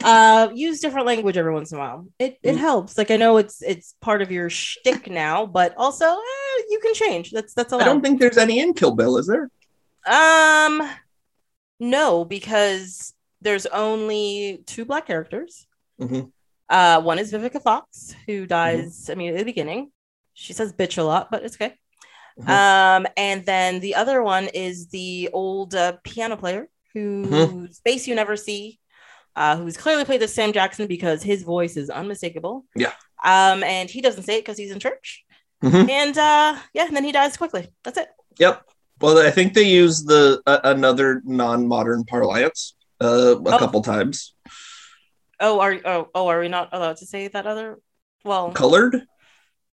Uh, 0.04 0.50
use 0.68 0.80
different 0.80 1.06
language 1.06 1.38
every 1.38 1.54
once 1.54 1.70
in 1.72 1.78
a 1.78 1.82
while. 1.86 2.08
It 2.18 2.32
it 2.42 2.56
Mm. 2.56 2.66
helps. 2.68 2.98
Like 2.98 3.12
I 3.16 3.18
know 3.24 3.38
it's 3.38 3.62
it's 3.62 3.94
part 4.02 4.24
of 4.24 4.30
your 4.32 4.50
shtick 4.50 5.06
now, 5.08 5.46
but 5.46 5.70
also 5.78 6.06
eh, 6.06 6.58
you 6.74 6.80
can 6.82 6.94
change. 7.04 7.30
That's 7.36 7.54
that's 7.54 7.72
all 7.72 7.80
i 7.82 7.86
don't 7.86 8.02
think 8.02 8.20
there's 8.20 8.40
any 8.46 8.58
in 8.64 8.74
kill 8.74 8.96
bill 9.00 9.16
is 9.22 9.28
there 9.34 9.46
Um, 10.20 10.82
No, 11.80 12.26
because 12.26 13.14
there's 13.46 13.66
only 13.68 14.64
two 14.66 14.86
black 14.86 15.06
characters. 15.06 15.68
Mhm. 16.00 16.32
Uh, 16.70 17.02
one 17.02 17.20
is 17.20 17.32
Vivica 17.32 17.62
Fox, 17.62 18.16
who 18.26 18.46
dies 18.48 19.10
I 19.12 19.16
mean, 19.16 19.30
at 19.34 19.38
the 19.38 19.46
beginning. 19.54 19.92
She 20.34 20.54
says 20.54 20.74
bitch 20.74 20.98
a 20.98 21.04
lot, 21.04 21.30
but 21.32 21.44
it's 21.46 21.56
okay. 21.58 21.74
Mhm. 22.40 22.50
Um, 22.50 23.08
and 23.18 23.46
then 23.46 23.80
the 23.80 23.96
other 23.96 24.22
one 24.24 24.48
is 24.48 24.88
the 24.88 25.30
old 25.34 25.76
uh, 25.76 25.98
piano 26.04 26.38
player 26.38 26.70
whose 26.94 27.28
Mhm. 27.28 27.82
face 27.84 28.08
you 28.08 28.16
never 28.16 28.36
see, 28.36 28.80
uh, 29.36 29.58
who's 29.58 29.78
clearly 29.78 30.06
played 30.06 30.22
as 30.24 30.34
Sam 30.34 30.54
Jackson 30.54 30.88
because 30.88 31.24
his 31.24 31.44
voice 31.44 31.78
is 31.78 31.90
unmistakable. 31.90 32.66
Yeah. 32.76 32.94
Um, 33.24 33.64
and 33.64 33.90
he 33.90 34.02
doesn't 34.02 34.24
say 34.24 34.38
it 34.38 34.42
because 34.42 34.58
he's 34.58 34.72
in 34.72 34.80
church. 34.80 35.24
Mhm. 35.64 35.90
And 35.90 36.18
uh, 36.18 36.58
yeah, 36.74 36.86
and 36.88 36.96
then 36.96 37.04
he 37.04 37.12
dies 37.12 37.38
quickly. 37.38 37.68
That's 37.84 37.98
it. 37.98 38.10
Yep. 38.40 38.64
Well, 39.00 39.18
I 39.20 39.32
think 39.32 39.54
they 39.54 39.64
use 39.64 40.04
the 40.04 40.42
uh, 40.46 40.60
another 40.64 41.22
non-modern 41.26 42.06
parlance 42.06 42.76
uh, 43.02 43.36
a 43.38 43.56
Oh. 43.56 43.58
couple 43.60 43.82
times. 43.82 44.34
Oh, 45.40 45.60
are 45.60 45.80
oh, 45.86 46.10
oh 46.14 46.28
are 46.28 46.40
we 46.40 46.48
not 46.50 46.70
allowed 46.72 46.98
to 46.98 47.06
say 47.06 47.28
that 47.28 47.46
other? 47.48 47.80
Well, 48.24 48.52
Colored? 48.52 49.08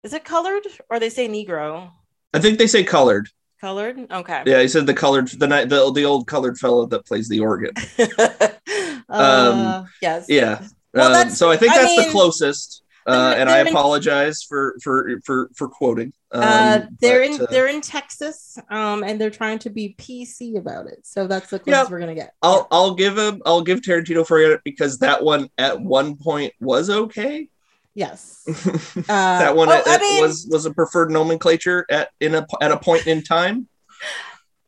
is 0.02 0.12
it 0.12 0.24
colored 0.24 0.66
or 0.90 0.98
they 0.98 1.08
say 1.10 1.28
Negro? 1.28 1.92
I 2.34 2.38
think 2.38 2.58
they 2.58 2.66
say 2.66 2.84
colored. 2.84 3.28
Colored. 3.60 4.10
Okay. 4.10 4.42
Yeah, 4.46 4.60
he 4.60 4.68
said 4.68 4.86
the 4.86 4.94
colored 4.94 5.28
the 5.28 5.46
night 5.46 5.68
the 5.68 5.92
the 5.92 6.04
old 6.04 6.26
colored 6.26 6.58
fellow 6.58 6.86
that 6.86 7.06
plays 7.06 7.28
the 7.28 7.40
organ. 7.40 7.72
uh, 9.08 9.84
yes. 10.00 10.26
Yeah. 10.28 10.62
Well, 10.94 11.14
Um, 11.14 11.30
so 11.30 11.50
I 11.50 11.56
think 11.56 11.72
I 11.72 11.78
that's 11.78 12.06
the 12.06 12.10
closest. 12.10 12.82
Uh, 13.04 13.34
and 13.36 13.50
I 13.50 13.54
they're 13.58 13.66
in- 13.66 13.72
apologize 13.72 14.44
for 14.44 14.76
for 14.82 15.20
for 15.24 15.50
for 15.56 15.68
quoting. 15.68 16.12
Um, 16.30 16.42
uh, 16.44 16.80
they're 17.00 17.20
but, 17.20 17.30
in 17.34 17.40
uh, 17.42 17.46
they're 17.50 17.66
in 17.66 17.80
Texas, 17.80 18.56
um, 18.70 19.02
and 19.02 19.20
they're 19.20 19.28
trying 19.30 19.58
to 19.60 19.70
be 19.70 19.96
PC 19.98 20.56
about 20.56 20.86
it. 20.86 21.00
So 21.02 21.26
that's 21.26 21.50
the 21.50 21.56
Yeah. 21.66 21.72
closest 21.74 21.90
we're 21.90 21.98
gonna 21.98 22.14
get. 22.14 22.32
I'll 22.42 22.68
I'll 22.70 22.94
give 22.94 23.18
him 23.18 23.42
I'll 23.44 23.62
give 23.62 23.80
Tarantino 23.80 24.24
for 24.24 24.40
it 24.40 24.60
because 24.64 24.98
that 25.00 25.24
one 25.24 25.50
at 25.58 25.80
one 25.80 26.16
point 26.16 26.52
was 26.60 26.90
okay. 26.90 27.48
Yes. 27.94 28.42
Uh, 29.08 29.38
that 29.38 29.56
one 29.56 29.68
oh, 29.68 29.82
I 29.84 29.98
mean- 29.98 30.22
was 30.22 30.46
was 30.50 30.66
a 30.66 30.72
preferred 30.72 31.10
nomenclature 31.10 31.84
at 31.90 32.10
in 32.20 32.34
a 32.34 32.46
at 32.60 32.70
a 32.70 32.78
point 32.78 33.06
in 33.06 33.22
time. 33.22 33.68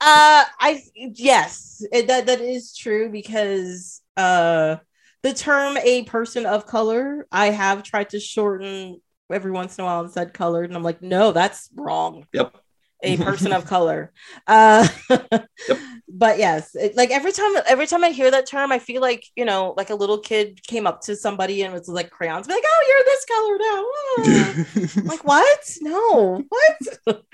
Uh, 0.00 0.44
I 0.60 0.82
yes, 0.96 1.84
it, 1.92 2.08
that 2.08 2.26
that 2.26 2.40
is 2.40 2.76
true 2.76 3.10
because 3.10 4.02
uh, 4.16 4.76
the 5.22 5.32
term 5.32 5.76
"a 5.78 6.02
person 6.04 6.46
of 6.46 6.66
color" 6.66 7.26
I 7.30 7.46
have 7.50 7.82
tried 7.84 8.10
to 8.10 8.20
shorten 8.20 9.00
every 9.30 9.52
once 9.52 9.78
in 9.78 9.84
a 9.84 9.86
while 9.86 10.00
and 10.00 10.10
said 10.10 10.34
"colored," 10.34 10.66
and 10.66 10.76
I'm 10.76 10.82
like, 10.82 11.00
no, 11.00 11.32
that's 11.32 11.70
wrong. 11.74 12.26
Yep. 12.32 12.56
A 13.04 13.16
person 13.28 13.52
of 13.52 13.66
color. 13.66 14.12
Uh, 14.46 14.88
but 16.08 16.38
yes, 16.38 16.74
it, 16.74 16.96
like 16.96 17.10
every 17.10 17.32
time, 17.32 17.52
every 17.66 17.86
time 17.86 18.02
I 18.02 18.10
hear 18.10 18.30
that 18.30 18.46
term, 18.46 18.72
I 18.72 18.78
feel 18.78 19.00
like 19.00 19.24
you 19.36 19.44
know, 19.44 19.74
like 19.76 19.90
a 19.90 19.94
little 19.94 20.18
kid 20.18 20.62
came 20.66 20.86
up 20.86 21.02
to 21.02 21.14
somebody 21.16 21.62
and 21.62 21.72
was 21.72 21.88
like 21.88 22.10
crayons, 22.10 22.46
be 22.46 22.54
like, 22.54 22.64
"Oh, 22.66 22.84
you're 22.88 23.04
this 23.04 23.24
color 23.34 23.58
now." 23.58 25.04
Like 25.10 25.24
what? 25.24 25.76
No, 25.82 26.42
what? 26.48 27.24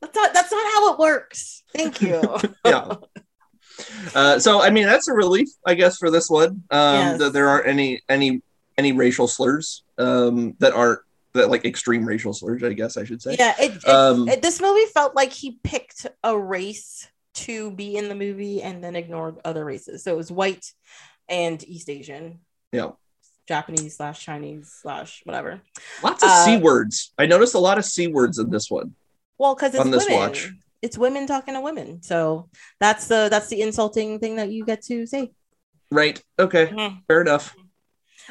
that's 0.00 0.14
not 0.14 0.34
that's 0.34 0.52
not 0.52 0.72
how 0.72 0.92
it 0.92 0.98
works. 0.98 1.64
Thank 1.74 2.02
you. 2.02 2.22
yeah. 2.64 2.96
Uh, 4.14 4.38
so 4.38 4.60
I 4.60 4.70
mean 4.70 4.86
that's 4.86 5.08
a 5.08 5.12
relief, 5.14 5.48
I 5.66 5.74
guess, 5.74 5.96
for 5.96 6.10
this 6.10 6.28
one. 6.28 6.62
Um, 6.70 6.94
Yes. 6.94 7.18
That 7.18 7.32
there 7.32 7.48
aren't 7.48 7.66
any 7.66 8.02
any 8.08 8.42
any 8.76 8.92
racial 8.92 9.28
slurs 9.28 9.82
um, 9.98 10.54
that 10.58 10.72
aren't 10.72 11.00
that 11.34 11.50
like 11.50 11.64
extreme 11.64 12.04
racial 12.04 12.32
slurs. 12.32 12.62
I 12.62 12.72
guess 12.72 12.96
I 12.96 13.04
should 13.04 13.20
say. 13.20 13.36
Yeah, 13.38 13.54
it, 13.60 13.72
it, 13.76 13.88
Um, 13.88 14.28
it- 14.28 14.40
this 14.42 14.60
movie 14.60 14.86
felt 14.86 15.14
like 15.14 15.32
he 15.32 15.58
picked 15.62 16.06
a 16.22 16.38
race 16.38 17.08
to 17.34 17.72
be 17.72 17.96
in 17.96 18.08
the 18.08 18.14
movie 18.14 18.62
and 18.62 18.82
then 18.82 18.94
ignored 18.96 19.36
other 19.44 19.64
races. 19.64 20.04
So 20.04 20.12
it 20.12 20.16
was 20.16 20.30
white 20.30 20.64
and 21.28 21.62
East 21.66 21.90
Asian, 21.90 22.38
Yeah. 22.72 22.92
Japanese 23.48 23.96
slash 23.96 24.24
Chinese 24.24 24.72
slash 24.80 25.20
whatever. 25.24 25.60
Lots 26.02 26.22
of 26.22 26.30
Uh, 26.30 26.44
c 26.44 26.56
words. 26.56 27.12
I 27.18 27.26
noticed 27.26 27.54
a 27.54 27.58
lot 27.58 27.76
of 27.78 27.84
c 27.84 28.06
words 28.06 28.38
in 28.38 28.50
this 28.50 28.70
one. 28.70 28.94
Well, 29.36 29.54
because 29.56 29.74
it's 29.74 29.80
On 29.84 29.90
this 29.90 30.04
women. 30.04 30.18
watch. 30.18 30.50
It's 30.80 30.96
women 30.96 31.26
talking 31.26 31.54
to 31.54 31.60
women. 31.60 32.02
So 32.02 32.48
that's 32.78 33.08
the 33.08 33.26
that's 33.30 33.48
the 33.48 33.60
insulting 33.62 34.20
thing 34.20 34.36
that 34.36 34.50
you 34.52 34.64
get 34.64 34.82
to 34.84 35.06
say. 35.06 35.32
Right. 35.90 36.22
Okay. 36.38 36.66
Mhm. 36.68 37.02
Fair 37.08 37.20
enough. 37.22 37.54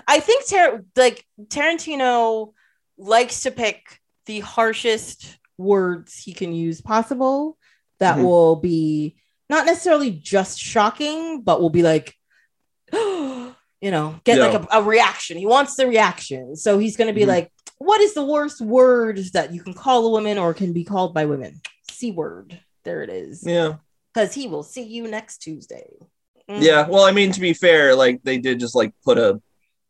I 0.08 0.20
think 0.22 0.48
Tar- 0.48 0.84
like 0.96 1.26
Tarantino 1.48 2.54
likes 2.98 3.42
to 3.42 3.52
pick 3.52 4.00
the 4.26 4.40
harshest 4.42 5.38
words 5.58 6.18
he 6.18 6.34
can 6.34 6.54
use 6.54 6.82
possible 6.82 7.58
that 8.00 8.18
Mhm. 8.18 8.24
will 8.24 8.56
be 8.56 9.16
not 9.50 9.66
necessarily 9.66 10.12
just 10.12 10.60
shocking, 10.60 11.42
but 11.42 11.62
will 11.62 11.70
be 11.70 11.84
like, 11.84 12.16
you 12.94 13.92
know, 13.92 14.20
get 14.24 14.40
like 14.40 14.62
a, 14.72 14.80
a 14.80 14.84
reaction. 14.84 15.38
He 15.38 15.46
wants 15.46 15.76
the 15.76 15.88
reaction. 15.88 16.56
So 16.56 16.78
he's 16.78 16.98
going 16.98 17.08
to 17.08 17.14
be 17.14 17.24
Mhm. 17.26 17.28
like, 17.28 17.52
what 17.78 18.02
is 18.02 18.14
the 18.14 18.24
worst 18.26 18.62
word 18.62 19.18
that 19.34 19.54
you 19.54 19.62
can 19.62 19.74
call 19.74 20.06
a 20.08 20.10
woman 20.10 20.38
or 20.38 20.54
can 20.54 20.74
be 20.74 20.84
called 20.84 21.14
by 21.14 21.26
women? 21.26 21.62
C 21.92 22.12
word. 22.12 22.60
There 22.84 23.04
it 23.04 23.10
is. 23.10 23.44
Yeah. 23.46 23.76
Because 24.14 24.34
he 24.34 24.48
will 24.48 24.64
see 24.64 24.84
you 24.84 25.08
next 25.08 25.40
Tuesday. 25.40 25.90
Mm. 26.50 26.62
Yeah. 26.62 26.88
Well, 26.88 27.04
I 27.04 27.12
mean, 27.12 27.32
to 27.32 27.40
be 27.42 27.54
fair, 27.54 27.96
like 27.96 28.22
they 28.24 28.38
did 28.38 28.60
just 28.60 28.76
like 28.76 28.94
put 29.04 29.18
a 29.18 29.42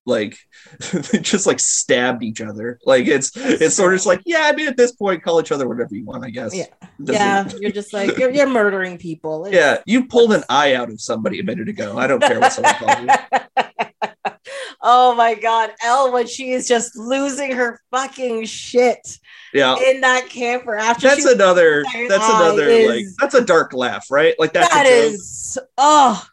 like 0.05 0.37
they 0.91 1.19
just 1.19 1.47
like 1.47 1.59
stabbed 1.59 2.23
each 2.23 2.41
other. 2.41 2.79
Like 2.85 3.07
it's 3.07 3.31
it's 3.35 3.75
sort 3.75 3.93
of 3.93 3.97
just 3.97 4.07
like 4.07 4.21
yeah. 4.25 4.41
I 4.43 4.53
mean, 4.53 4.67
at 4.67 4.77
this 4.77 4.91
point, 4.93 5.23
call 5.23 5.39
each 5.39 5.51
other 5.51 5.67
whatever 5.67 5.95
you 5.95 6.05
want. 6.05 6.25
I 6.25 6.29
guess. 6.29 6.55
Yeah. 6.55 6.65
Yeah, 6.99 7.49
you're 7.59 7.71
just 7.71 7.93
like 7.93 8.17
you're, 8.17 8.29
you're 8.31 8.47
murdering 8.49 8.97
people. 8.97 9.45
It's- 9.45 9.53
Yeah, 9.63 9.81
you 9.85 10.07
pulled 10.07 10.33
an 10.33 10.43
eye 10.49 10.75
out 10.75 10.89
of 10.89 10.99
somebody 10.99 11.39
a 11.39 11.43
minute 11.43 11.69
ago. 11.69 11.97
I 11.97 12.07
don't 12.07 12.21
care 12.21 12.39
what 12.39 12.51
someone 12.53 12.73
calls 12.75 12.99
you. 13.01 14.33
oh 14.81 15.15
my 15.15 15.35
god, 15.35 15.71
Elle 15.83 16.11
when 16.11 16.27
she 16.27 16.51
is 16.51 16.67
just 16.67 16.97
losing 16.97 17.51
her 17.53 17.79
fucking 17.91 18.45
shit 18.45 19.19
Yeah, 19.53 19.77
in 19.77 20.01
that 20.01 20.27
camper 20.29 20.75
after 20.75 21.07
that's 21.07 21.25
another. 21.25 21.83
That's 22.07 22.29
another 22.29 22.67
is- 22.67 22.89
like 22.89 23.05
that's 23.19 23.35
a 23.35 23.43
dark 23.45 23.73
laugh, 23.73 24.07
right? 24.11 24.35
Like 24.39 24.53
that's 24.53 24.73
that 24.73 24.85
is 24.85 25.57
oh 25.77 26.25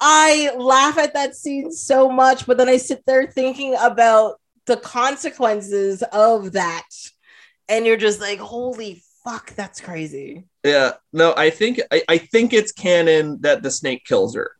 I 0.00 0.52
laugh 0.56 0.96
at 0.98 1.14
that 1.14 1.36
scene 1.36 1.70
so 1.70 2.08
much, 2.10 2.46
but 2.46 2.56
then 2.56 2.68
I 2.68 2.78
sit 2.78 3.04
there 3.06 3.26
thinking 3.26 3.76
about 3.78 4.40
the 4.66 4.76
consequences 4.76 6.02
of 6.12 6.52
that. 6.52 6.88
And 7.68 7.86
you're 7.86 7.96
just 7.96 8.20
like, 8.20 8.38
holy 8.38 9.02
fuck, 9.24 9.54
that's 9.54 9.80
crazy. 9.80 10.44
Yeah, 10.64 10.92
no, 11.12 11.34
I 11.36 11.50
think 11.50 11.80
I, 11.90 12.02
I 12.08 12.18
think 12.18 12.52
it's 12.52 12.72
canon 12.72 13.40
that 13.42 13.62
the 13.62 13.70
snake 13.70 14.04
kills 14.04 14.34
her, 14.34 14.56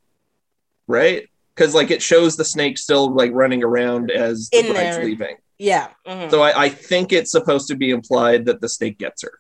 right? 0.87 1.29
Because 1.55 1.75
like 1.75 1.91
it 1.91 2.03
shows 2.03 2.37
the 2.37 2.45
snake 2.45 2.79
still 2.79 3.13
like 3.15 3.33
running 3.33 3.65
around 3.65 4.11
as 4.11 4.49
the 4.51 4.63
bride's 4.63 4.97
there. 4.97 5.05
leaving. 5.05 5.37
Yeah. 5.59 5.89
mhm. 6.07 6.31
So 6.31 6.43
I, 6.43 6.65
I 6.65 6.69
think 6.69 7.13
it's 7.13 7.31
supposed 7.31 7.69
to 7.69 7.75
be 7.75 7.91
implied 7.91 8.47
that 8.47 8.61
the 8.61 8.69
snake 8.69 8.99
gets 8.99 9.23
her 9.23 9.33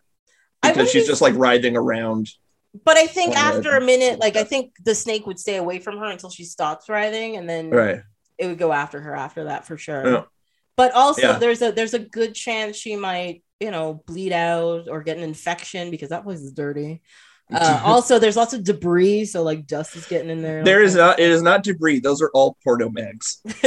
because 0.62 0.90
she's 0.90 1.06
just 1.06 1.22
like 1.22 1.34
writhing 1.36 1.76
around. 1.76 2.28
But 2.84 2.96
I 2.96 3.06
think 3.06 3.34
after 3.36 3.76
a 3.76 3.80
minute, 3.80 4.20
like 4.20 4.36
I 4.36 4.44
think 4.44 4.74
the 4.84 4.94
snake 4.94 5.26
would 5.26 5.38
stay 5.38 5.56
away 5.56 5.80
from 5.80 5.98
her 5.98 6.06
until 6.06 6.30
she 6.30 6.44
stops 6.44 6.88
writhing, 6.88 7.36
and 7.36 7.48
then 7.48 7.70
Right. 7.70 8.00
it 8.38 8.46
would 8.46 8.58
go 8.58 8.72
after 8.72 9.00
her 9.00 9.14
after 9.14 9.44
that 9.44 9.66
for 9.66 9.76
sure. 9.76 10.10
Yeah. 10.12 10.22
But 10.76 10.92
also, 10.94 11.32
Yeah. 11.32 11.38
there's 11.38 11.62
a 11.62 11.72
there's 11.72 11.94
a 11.94 11.98
good 11.98 12.34
chance 12.34 12.76
she 12.76 12.94
might, 12.96 13.42
you 13.58 13.70
know, 13.70 14.02
bleed 14.06 14.32
out 14.32 14.88
or 14.88 15.02
get 15.02 15.16
an 15.16 15.24
infection 15.24 15.90
because 15.90 16.10
that 16.10 16.24
place 16.24 16.40
is 16.40 16.52
dirty. 16.52 17.02
Uh, 17.52 17.82
also, 17.84 18.20
there's 18.20 18.36
lots 18.36 18.52
of 18.54 18.62
debris, 18.62 19.24
so 19.24 19.42
like 19.42 19.66
dust 19.66 19.96
is 19.96 20.06
getting 20.06 20.30
in 20.30 20.40
there. 20.40 20.62
There 20.62 20.84
is 20.84 20.94
not. 20.94 21.18
It 21.18 21.28
is 21.32 21.42
not 21.42 21.64
debris. 21.64 21.98
Those 21.98 22.22
are 22.22 22.30
all 22.32 22.56
porno 22.62 22.88
mags. 22.90 23.42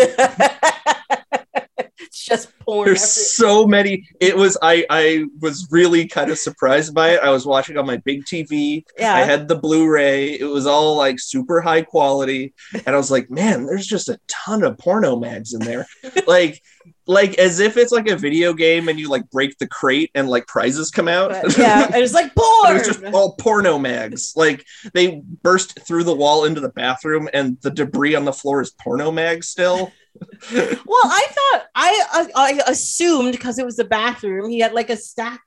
it's 2.32 2.46
just 2.48 2.60
porn. 2.60 2.86
There's 2.86 3.04
so 3.04 3.66
many. 3.66 4.08
It 4.20 4.36
was. 4.36 4.58
I. 4.62 4.86
I 4.90 5.26
was 5.42 5.68
really 5.72 6.08
kind 6.08 6.32
of 6.32 6.38
surprised 6.38 6.94
by 6.94 7.12
it. 7.12 7.22
I 7.22 7.30
was 7.30 7.46
watching 7.46 7.78
on 7.78 7.86
my 7.86 7.98
big 7.98 8.26
TV. 8.26 8.84
yeah, 8.98 9.14
I 9.16 9.22
had 9.22 9.48
the 9.48 9.56
Blu-ray. 9.56 10.40
It 10.40 10.46
was 10.46 10.66
all 10.66 10.96
like 10.98 11.20
super 11.20 11.62
high 11.62 11.82
quality, 11.82 12.54
and 12.74 12.90
I 12.90 12.98
was 12.98 13.12
like, 13.12 13.30
man, 13.30 13.66
there's 13.66 13.88
just 13.88 14.10
a 14.10 14.20
ton 14.28 14.64
of 14.64 14.78
porno 14.78 15.16
mags 15.16 15.54
in 15.54 15.60
there. 15.62 15.86
like, 16.28 16.62
like 17.06 17.38
as 17.38 17.60
if 17.60 17.76
it's 17.78 17.92
like 17.92 18.08
a 18.08 18.16
video 18.16 18.54
game, 18.54 18.88
and 18.88 19.00
you 19.00 19.10
like 19.10 19.30
break 19.30 19.58
the 19.58 19.68
crate, 19.68 20.12
and 20.16 20.30
like 20.30 20.48
prizes 20.48 20.92
come 20.92 21.08
out. 21.08 21.32
But, 21.32 21.58
yeah, 21.58 21.86
and 21.94 21.96
it's 21.96 22.14
like 22.14 22.28
It 22.28 22.36
porn. 22.36 22.74
was 22.78 22.88
just 22.88 23.04
all 23.14 23.36
porno 23.36 23.78
mags. 23.78 24.34
Like 24.36 24.66
they 24.94 25.22
burst 25.42 25.80
through 25.86 26.04
the 26.06 26.16
wall 26.16 26.46
into 26.46 26.62
the 26.62 26.70
bathroom, 26.70 27.30
and 27.34 27.60
the 27.62 27.72
debris 27.72 28.16
on 28.16 28.26
the 28.26 28.34
floor 28.34 28.62
is 28.62 28.72
porno 28.72 29.12
mags 29.12 29.48
still. 29.50 29.92
Well, 30.52 31.02
I 31.06 31.28
thought 31.30 31.64
I 31.76 32.04
I, 32.14 32.28
I 32.36 32.62
assumed 32.68 33.32
because 33.32 33.58
it 33.60 33.66
was 33.66 33.76
the 33.78 33.84
bathroom, 33.86 34.50
he 34.50 34.60
had 34.60 34.74
like 34.74 34.90
a 34.90 34.98
stack 34.98 35.42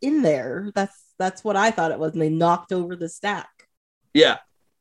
in 0.00 0.22
there. 0.22 0.70
That's 0.74 0.96
that's 1.18 1.42
what 1.44 1.56
I 1.56 1.70
thought 1.70 1.90
it 1.92 1.98
was, 1.98 2.12
and 2.12 2.22
they 2.22 2.28
knocked 2.30 2.72
over 2.72 2.96
the 2.96 3.08
stack. 3.08 3.48
Yeah, 4.14 4.38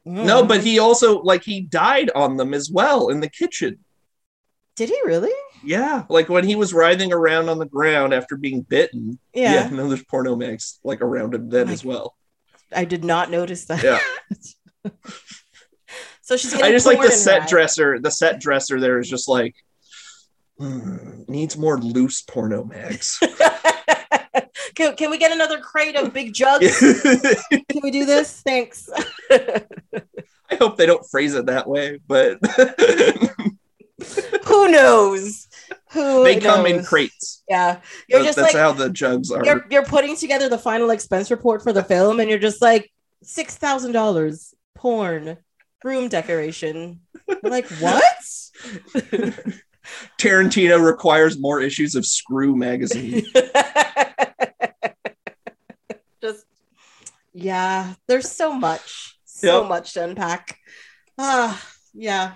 Mm. 0.08 0.26
no, 0.26 0.46
but 0.46 0.62
he 0.64 0.80
also 0.80 1.22
like 1.22 1.44
he 1.44 1.62
died 1.62 2.10
on 2.16 2.38
them 2.38 2.54
as 2.54 2.70
well 2.72 3.10
in 3.10 3.20
the 3.20 3.30
kitchen. 3.30 3.80
did 4.76 4.90
he 4.90 5.00
really? 5.06 5.34
Yeah, 5.64 6.06
like 6.10 6.30
when 6.30 6.46
he 6.46 6.56
was 6.56 6.74
writhing 6.74 7.12
around 7.12 7.50
on 7.50 7.60
the 7.60 7.66
ground 7.66 8.14
after 8.14 8.38
being 8.38 8.62
bitten. 8.62 9.20
Yeah, 9.34 9.54
Yeah, 9.66 9.70
no, 9.70 9.88
there's 9.90 10.04
porno 10.06 10.36
mags 10.38 10.80
like 10.86 11.02
around 11.02 11.34
him 11.34 11.50
then 11.50 11.68
Oh 11.70 11.74
as 11.74 11.84
well. 11.84 12.16
I 12.74 12.86
did 12.86 13.04
not 13.04 13.30
notice 13.30 13.66
that. 13.66 13.84
Yeah. 13.84 14.00
So 16.30 16.38
she's 16.38 16.54
I 16.54 16.70
just 16.70 16.86
like 16.86 17.02
the 17.02 17.10
set 17.10 17.42
eye. 17.42 17.46
dresser. 17.48 17.98
The 17.98 18.12
set 18.12 18.40
dresser 18.40 18.80
there 18.80 19.00
is 19.00 19.10
just 19.10 19.28
like 19.28 19.56
hmm, 20.60 21.24
needs 21.28 21.58
more 21.58 21.80
loose 21.80 22.22
porno 22.22 22.64
mags. 22.64 23.18
can, 24.76 24.96
can 24.96 25.10
we 25.10 25.18
get 25.18 25.32
another 25.32 25.60
crate 25.60 25.96
of 25.96 26.14
big 26.14 26.36
jugs? 26.36 26.80
Can 27.50 27.82
we 27.82 27.90
do 27.90 28.06
this? 28.06 28.42
Thanks. 28.42 28.92
I 29.32 30.56
hope 30.60 30.78
they 30.78 30.86
don't 30.86 31.04
phrase 31.10 31.34
it 31.34 31.48
that 31.48 31.68
way, 31.68 32.00
but 32.08 32.38
Who 34.46 34.70
knows? 34.70 35.48
Who 35.94 36.26
they 36.26 36.40
come 36.40 36.68
in 36.68 36.84
crates. 36.84 37.42
Yeah, 37.50 37.80
you're 38.08 38.20
That- 38.20 38.26
just 38.26 38.38
That's 38.38 38.54
like 38.54 38.62
how 38.62 38.74
the 38.74 38.92
jugs 38.92 39.32
are. 39.32 39.44
you're 39.44 39.66
you're 39.72 39.86
putting 39.86 40.16
together 40.16 40.48
the 40.48 40.60
final 40.60 40.92
expense 40.92 41.32
report 41.32 41.64
for 41.64 41.74
the 41.74 41.84
film, 41.84 42.20
and 42.20 42.30
you're 42.30 42.38
just 42.38 42.62
like 42.62 42.92
six 43.24 43.56
thousand 43.56 43.94
dollars 43.94 44.54
porn 44.76 45.40
room 45.84 46.08
decoration. 46.10 47.02
Like 47.44 47.68
what? 47.80 48.04
Tarantino 50.20 50.84
requires 50.84 51.40
more 51.40 51.62
issues 51.62 51.96
of 51.96 52.06
Screw 52.06 52.56
magazine. 52.56 53.26
just 56.22 56.46
yeah, 57.34 57.94
there's 58.08 58.30
so 58.32 58.54
much, 58.54 59.18
so 59.26 59.62
Yep. 59.62 59.70
much 59.70 59.94
to 59.94 60.04
unpack. 60.04 60.58
Ah, 61.18 61.62
yeah. 61.94 62.34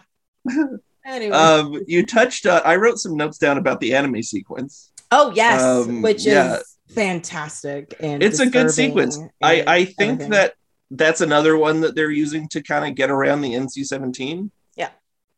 Anyway, 1.05 1.35
um, 1.35 1.81
you 1.87 2.05
touched. 2.05 2.45
Uh, 2.45 2.61
I 2.63 2.77
wrote 2.77 2.97
some 2.97 3.17
notes 3.17 3.37
down 3.37 3.57
about 3.57 3.79
the 3.81 3.93
anime 3.95 4.23
sequence. 4.23 4.91
oh 5.11 5.31
yes, 5.35 5.61
um, 5.61 6.01
which 6.01 6.25
yeah. 6.25 6.57
is 6.57 6.77
fantastic 6.89 7.93
and 7.99 8.23
It's 8.23 8.39
a 8.39 8.45
good 8.49 8.71
sequence. 8.71 9.19
I 9.41 9.63
I 9.67 9.85
think 9.85 10.21
everything. 10.21 10.29
that 10.31 10.53
that's 10.95 11.21
another 11.21 11.57
one 11.57 11.81
that 11.81 11.95
they're 11.95 12.11
using 12.11 12.47
to 12.49 12.61
kind 12.61 12.85
of 12.87 12.95
get 12.95 13.09
around 13.09 13.41
the 13.41 13.53
NC-17. 13.53 14.49
Yeah. 14.75 14.89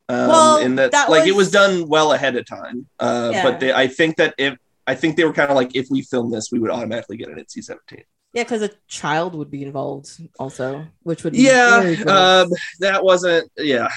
Um, 0.09 0.27
Well, 0.29 0.57
in 0.57 0.75
that, 0.75 0.91
that 0.91 1.09
like 1.09 1.27
it 1.27 1.31
was- 1.31 1.47
was 1.47 1.51
done 1.51 1.87
well 1.87 2.13
ahead 2.13 2.35
of 2.35 2.45
time. 2.45 2.87
Uh, 2.99 3.29
Yeah. 3.33 3.43
but 3.43 3.59
they, 3.59 3.73
I 3.73 3.87
think 3.87 4.17
that 4.17 4.33
if 4.37 4.57
I 4.87 4.93
think 4.93 5.15
they 5.17 5.23
were 5.23 5.33
kind 5.33 5.49
of 5.49 5.55
like 5.55 5.75
if 5.75 5.87
we 5.89 6.01
film 6.03 6.29
this, 6.29 6.51
we 6.51 6.59
would 6.59 6.69
automatically 6.69 7.17
get 7.17 7.29
an 7.29 7.39
NC-17. 7.39 8.03
yeah, 8.33 8.43
because 8.43 8.61
a 8.61 8.69
child 8.87 9.33
would 9.33 9.49
be 9.49 9.63
involved 9.63 10.09
also, 10.37 10.85
which 11.03 11.23
would 11.23 11.33
be 11.33 11.39
Yeah, 11.39 11.95
um, 12.05 12.49
that 12.81 13.03
wasn't. 13.03 13.49
Yeah, 13.57 13.87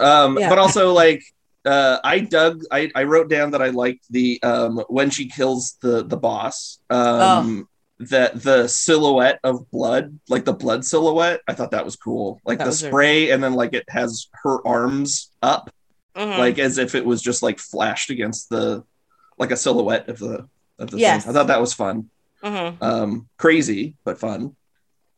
um, 0.00 0.38
Yeah. 0.38 0.48
but 0.48 0.58
also 0.58 0.92
like 0.92 1.22
uh, 1.64 1.98
I 2.04 2.20
dug. 2.20 2.62
I, 2.70 2.90
I 2.94 3.02
wrote 3.04 3.28
down 3.28 3.50
that 3.52 3.60
I 3.62 3.68
liked 3.70 4.04
the 4.10 4.40
um, 4.42 4.78
when 4.88 5.10
she 5.10 5.26
kills 5.28 5.76
the 5.82 6.04
the 6.04 6.16
boss. 6.16 6.78
Oh. 6.90 7.64
That 8.08 8.42
the 8.42 8.66
silhouette 8.66 9.40
of 9.44 9.70
blood, 9.70 10.18
like 10.30 10.46
the 10.46 10.54
blood 10.54 10.86
silhouette, 10.86 11.42
I 11.46 11.52
thought 11.52 11.72
that 11.72 11.84
was 11.84 11.96
cool. 11.96 12.40
Like 12.46 12.58
That 12.58 12.64
the 12.64 12.72
spray, 12.72 13.30
and 13.30 13.44
then 13.44 13.52
like 13.52 13.74
it 13.74 13.84
has 13.90 14.28
her 14.42 14.66
arms 14.66 15.30
up, 15.42 15.70
Mhm. 16.16 16.38
like 16.38 16.58
as 16.58 16.78
if 16.78 16.94
it 16.94 17.04
was 17.04 17.20
just 17.20 17.42
like 17.42 17.58
flashed 17.58 18.08
against 18.08 18.48
the, 18.48 18.84
like 19.38 19.50
a 19.50 19.56
silhouette 19.56 20.08
of 20.08 20.18
the 20.18 20.48
of 20.78 20.90
the 20.90 20.98
Yes. 20.98 21.24
thing. 21.24 21.30
I 21.30 21.34
thought 21.34 21.48
that 21.48 21.60
was 21.60 21.74
fun. 21.74 22.08
Mhm. 22.42 22.82
Um, 22.82 23.28
crazy 23.36 23.96
but 24.02 24.18
fun. 24.18 24.56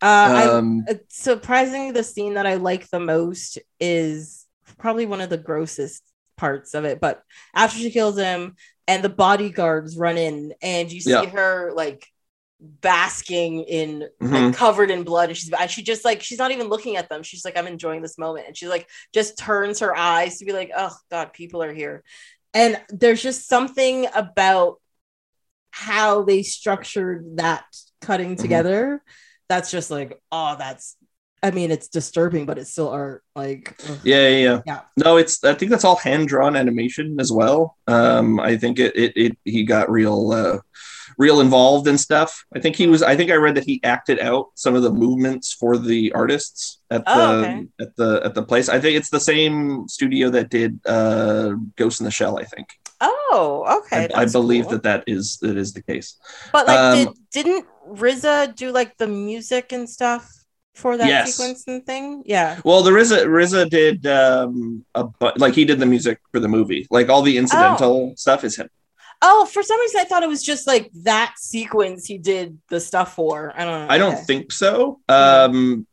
Uh, 0.03 0.55
Um, 0.55 0.85
uh, 0.91 0.95
surprisingly, 1.07 1.93
the 1.93 2.03
scene 2.03 2.35
that 2.35 2.49
I 2.49 2.55
like 2.57 2.91
the 2.91 2.99
most 2.99 3.59
is 3.79 4.47
probably 4.77 5.07
one 5.07 5.21
of 5.21 5.31
the 5.31 5.39
grossest 5.39 6.03
parts 6.37 6.75
of 6.75 6.85
it. 6.85 7.01
But 7.01 7.23
after 7.55 7.79
she 7.79 7.93
kills 7.93 8.19
him, 8.19 8.57
and 8.89 9.05
the 9.05 9.09
bodyguards 9.09 9.97
run 9.97 10.19
in, 10.19 10.53
and 10.61 10.91
you 10.91 11.01
see 11.01 11.11
Yeah. 11.13 11.27
her 11.27 11.71
like 11.77 12.09
basking 12.81 13.61
in 13.65 14.09
Mhm. 14.23 14.31
like 14.33 14.55
covered 14.55 14.91
in 14.91 15.03
blood 15.03 15.31
and 15.31 15.37
she's 15.37 15.51
and 15.53 15.69
she 15.71 15.83
just 15.83 16.05
like 16.05 16.23
she's 16.23 16.39
not 16.39 16.53
even 16.53 16.69
looking 16.69 16.97
at 16.97 17.09
them 17.09 17.25
she's 17.25 17.45
like 17.45 17.57
i'm 17.59 17.67
enjoying 17.67 18.03
this 18.03 18.19
moment 18.19 18.47
and 18.47 18.57
she 18.57 18.69
like 18.69 18.89
just 19.13 19.37
turns 19.37 19.81
her 19.81 19.97
eyes 19.97 20.39
to 20.39 20.45
be 20.45 20.53
like 20.53 20.71
oh 20.77 20.95
god 21.11 21.33
people 21.33 21.61
are 21.63 21.73
here 21.73 22.05
and 22.55 22.81
there's 22.91 23.21
just 23.23 23.49
something 23.49 24.07
about 24.15 24.77
how 25.71 26.23
they 26.23 26.43
structured 26.43 27.25
that 27.37 27.65
cutting 28.01 28.37
Mhm. 28.37 28.41
together 28.41 29.03
that's 29.49 29.71
just 29.71 29.91
like 29.91 30.21
oh 30.31 30.55
that's 30.57 30.97
i 31.43 31.51
mean 31.51 31.71
it's 31.73 31.89
disturbing 31.89 32.47
but 32.47 32.59
it's 32.59 32.71
still 32.71 32.91
art 32.91 33.25
like. 33.35 33.75
Yeah, 34.05 34.29
yeah, 34.29 34.39
yeah. 34.39 34.61
Yeah. 34.67 34.81
No, 34.97 35.17
it's 35.17 35.43
I 35.43 35.55
think 35.55 35.71
that's 35.73 35.85
all 35.85 35.97
hand 35.97 36.29
drawn 36.29 36.55
animation 36.55 37.17
as 37.19 37.33
well. 37.33 37.77
Um, 37.89 38.39
I 38.39 38.57
think 38.57 38.79
it, 38.79 38.95
it 38.95 39.13
it 39.17 39.39
he 39.45 39.65
got 39.65 39.91
real 39.91 40.31
uh 40.31 40.59
real 41.19 41.41
involved 41.41 41.87
and 41.89 41.99
stuff. 42.01 42.45
I 42.55 42.59
think 42.61 42.77
he 42.77 42.87
was 42.87 43.03
I 43.03 43.17
think 43.17 43.31
I 43.31 43.35
read 43.35 43.55
that 43.57 43.65
he 43.65 43.81
acted 43.85 44.19
out 44.21 44.47
some 44.55 44.75
of 44.75 44.83
the 44.83 44.91
movements 44.93 45.53
for 45.53 45.79
the 45.79 46.13
artists 46.13 46.79
at 46.91 47.05
the 47.05 47.13
Oh, 47.15 47.41
okay. 47.41 47.67
at 47.81 47.97
the 47.97 48.21
at 48.25 48.35
the 48.35 48.43
place. 48.43 48.69
I 48.69 48.81
think 48.81 48.97
it's 48.97 49.11
the 49.11 49.21
same 49.21 49.87
studio 49.89 50.31
that 50.31 50.51
did 50.51 50.81
uh 50.87 51.53
Ghost 51.77 52.01
in 52.01 52.05
the 52.05 52.11
Shell, 52.11 52.39
I 52.39 52.45
think. 52.45 52.69
oh 53.01 53.79
okay 53.79 54.09
I, 54.15 54.23
I 54.23 54.27
believe 54.27 54.65
cool. 54.65 54.73
that 54.73 54.83
that 54.85 55.05
is 55.07 55.39
that 55.43 55.57
is 55.57 55.73
the 55.73 55.83
case. 55.83 56.17
but 56.53 56.67
like 56.67 56.79
um, 56.79 56.95
did, 56.99 57.09
didn't 57.33 57.67
RZA 57.89 58.55
do 58.55 58.71
like 58.71 58.97
the 58.99 59.09
music 59.09 59.73
and 59.73 59.89
stuff 59.91 60.31
for 60.75 60.97
that 60.97 61.09
Yes. 61.09 61.35
sequence 61.35 61.65
and 61.67 61.85
thing 61.85 62.23
yeah 62.25 62.61
Well, 62.65 62.83
the 62.83 62.91
RZA 62.93 63.27
RZA 63.27 63.69
did 63.69 64.07
um 64.07 64.85
a 64.95 65.05
but 65.05 65.39
like 65.39 65.55
he 65.55 65.65
did 65.67 65.79
the 65.81 65.87
music 65.95 66.19
for 66.33 66.41
the 66.41 66.49
movie. 66.49 66.87
Like 66.91 67.09
all 67.11 67.23
the 67.23 67.37
incidental 67.37 68.15
stuff 68.17 68.45
is 68.45 68.57
him. 68.57 68.69
Oh, 69.24 69.47
for 69.47 69.62
some 69.62 69.78
reason 69.81 70.01
I 70.01 70.05
thought 70.05 70.23
it 70.24 70.28
was 70.28 70.43
just 70.43 70.66
like 70.66 70.90
that 71.05 71.35
sequence 71.39 72.07
he 72.07 72.19
did 72.19 72.59
the 72.69 72.81
stuff 72.81 73.15
for. 73.15 73.53
I 73.57 73.65
don't 73.65 73.86
know. 73.89 73.94
I 73.94 73.99
don't 73.99 74.15
Okay. 74.15 74.24
think 74.24 74.53
so. 74.53 75.01
Um, 75.09 75.86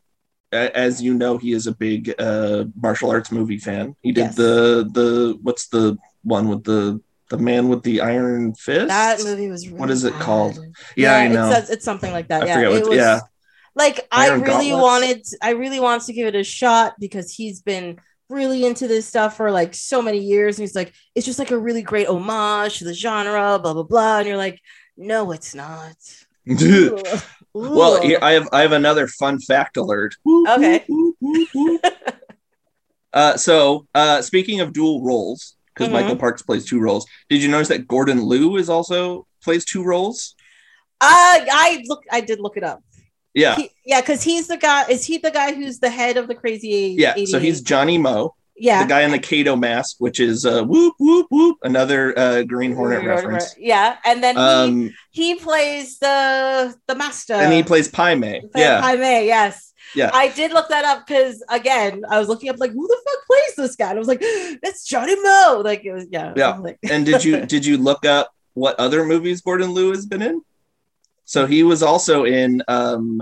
as 0.51 1.01
you 1.01 1.14
know, 1.14 1.38
he 1.38 1.51
is 1.53 1.68
a 1.68 1.72
big 1.73 2.14
uh, 2.19 2.65
martial 2.76 3.11
arts 3.11 3.31
movie 3.31 3.60
fan. 3.60 3.95
He 4.01 4.11
did 4.11 4.22
Yes. 4.27 4.35
the 4.35 4.89
the 4.91 5.38
what's 5.43 5.68
the 5.68 5.97
one 6.23 6.49
with 6.49 6.64
the 6.64 6.99
the 7.30 7.38
man 7.38 7.69
with 7.69 7.84
the 7.84 8.01
iron 8.01 8.56
fist? 8.56 8.88
that 8.88 9.23
movie 9.23 9.47
was 9.49 9.68
really 9.68 9.80
What 9.80 9.91
is 9.91 10.03
it 10.03 10.14
bad. 10.14 10.22
called? 10.23 10.60
Yeah, 10.97 11.15
I 11.15 11.27
know. 11.27 11.49
It 11.49 11.53
says, 11.53 11.69
it's 11.69 11.85
something 11.85 12.11
like 12.11 12.30
that. 12.30 12.41
I 12.43 12.45
yeah, 12.47 12.69
it 12.77 12.88
was, 12.88 12.97
yeah. 12.97 13.19
Like 13.76 14.07
I 14.11 14.30
really 14.30 14.72
Gauntlets? 14.72 14.81
wanted, 14.81 15.26
I 15.43 15.51
really 15.51 15.80
wanted 15.80 16.07
to 16.07 16.14
give 16.14 16.26
it 16.26 16.34
a 16.35 16.43
shot 16.43 16.95
because 16.99 17.31
he's 17.31 17.61
been 17.61 17.99
really 18.30 18.65
into 18.65 18.88
this 18.88 19.07
stuff 19.07 19.38
for 19.38 19.51
like 19.51 19.73
so 19.73 20.01
many 20.01 20.19
years, 20.19 20.57
and 20.57 20.64
he's 20.64 20.76
like, 20.76 20.93
it's 21.15 21.26
just 21.26 21.39
like 21.39 21.51
a 21.51 21.57
really 21.57 21.81
great 21.81 22.07
homage 22.07 22.77
to 22.80 22.85
the 22.85 22.93
genre, 22.93 23.60
blah 23.60 23.73
blah 23.73 23.84
blah. 23.84 24.19
And 24.19 24.27
you're 24.27 24.38
like, 24.38 24.60
no, 24.97 25.31
it's 25.31 25.53
not. 25.56 25.95
Well, 27.51 27.99
I 28.22 28.31
have 28.34 28.47
I 28.53 28.61
have 28.61 28.72
another 28.73 29.07
fun 29.07 29.39
fact 29.39 29.76
alert. 29.76 30.14
Okay. 30.47 30.85
uh, 33.14 33.38
so 33.38 33.88
uh, 33.95 34.22
speaking 34.22 34.61
of 34.61 34.72
dual 34.72 35.03
roles, 35.03 35.56
because 35.73 35.89
Mhm. 35.89 35.93
Michael 35.93 36.15
Parks 36.15 36.41
plays 36.43 36.65
two 36.65 36.80
roles, 36.80 37.06
did 37.30 37.41
you 37.41 37.49
notice 37.49 37.69
that 37.69 37.88
Gordon 37.88 38.23
Liu 38.23 38.56
is 38.57 38.69
also 38.69 39.26
plays 39.43 39.65
two 39.65 39.84
roles? 39.84 40.35
Uh, 41.01 41.07
I 41.51 41.84
look, 41.88 42.03
I 42.11 42.22
did 42.22 42.39
look 42.39 42.56
it 42.56 42.64
up. 42.64 42.84
Yeah. 43.40 43.56
He- 43.56 43.72
yeah, 43.86 44.02
because 44.02 44.22
he's 44.24 44.48
the 44.48 44.57
guy. 44.57 44.88
Is 44.90 45.06
he 45.06 45.18
the 45.18 45.32
guy 45.32 45.53
who's 45.53 45.80
the 45.80 45.90
head 45.90 46.18
of 46.18 46.28
the 46.28 46.36
crazy? 46.36 46.95
yeah, 46.98 47.14
88? 47.14 47.26
so 47.30 47.40
he's 47.40 47.61
Johnny 47.61 47.98
Mo. 47.98 48.36
yeah. 48.56 48.84
the 48.84 48.90
guy 48.90 49.02
in 49.02 49.11
the 49.11 49.20
Kato 49.20 49.56
mask, 49.56 49.95
which 49.99 50.20
is 50.20 50.45
uh, 50.45 50.64
whoop 50.64 50.94
whoop 50.99 51.28
whoop, 51.32 51.57
another 51.64 52.02
uh, 52.20 52.44
Green 52.44 52.74
Hornet 52.76 53.03
reference. 53.06 53.56
Yeah, 53.57 53.98
and 54.06 54.22
then 54.24 54.36
he, 54.36 54.41
Um, 54.41 54.94
he 55.11 55.36
plays 55.36 55.98
the 55.99 56.76
the 56.88 56.95
master. 56.95 57.34
and 57.34 57.52
he 57.53 57.64
plays 57.64 57.88
Pai 57.88 58.16
Mei. 58.16 58.41
Yeah, 58.56 58.82
Jaime, 58.82 59.26
yes. 59.26 59.74
Yeah. 59.95 60.11
I 60.14 60.28
did 60.28 60.52
look 60.53 60.70
that 60.70 60.86
up 60.86 61.07
because 61.07 61.41
again, 61.49 62.03
I 62.11 62.20
was 62.20 62.28
looking 62.28 62.49
up 62.52 62.60
like 62.60 62.72
who 62.72 62.88
the 62.88 62.99
fuck 63.06 63.26
plays 63.26 63.56
this 63.57 63.76
guy? 63.76 63.90
And 63.90 63.98
I 63.98 63.99
was 63.99 64.07
like, 64.07 64.22
that's 64.64 64.84
Johnny 64.86 65.16
Mo. 65.16 65.61
Like 65.66 65.84
it 65.84 65.94
was 65.94 66.06
yeah. 66.11 66.34
Yeah. 66.36 66.52
Was 66.57 66.64
like- 66.68 66.80
and 66.91 67.06
did 67.07 67.24
you 67.24 67.45
did 67.48 67.66
you 67.66 67.78
look 67.78 68.06
up 68.06 68.30
what 68.53 68.76
other 68.80 69.03
movies 69.06 69.41
Gordon 69.41 69.74
Liu 69.74 69.90
has 69.90 70.06
been 70.06 70.22
in? 70.22 70.41
So 71.30 71.45
he 71.45 71.61
was 71.61 71.84
also 71.84 72.26
in 72.26 72.64
um, 72.68 73.22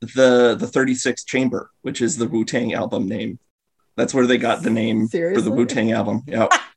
the 0.00 0.56
the 0.58 0.66
Thirty 0.66 0.96
Six 0.96 1.22
Chamber, 1.22 1.70
which 1.82 2.00
is 2.00 2.16
the 2.16 2.26
Wu 2.26 2.44
Tang 2.44 2.74
album 2.74 3.06
name. 3.06 3.38
That's 3.94 4.12
where 4.12 4.26
they 4.26 4.36
got 4.36 4.64
the 4.64 4.70
name 4.70 5.06
for 5.06 5.40
the 5.40 5.52
Wu 5.52 5.64
Tang 5.64 5.92
album. 5.92 6.24
Yeah, 6.26 6.48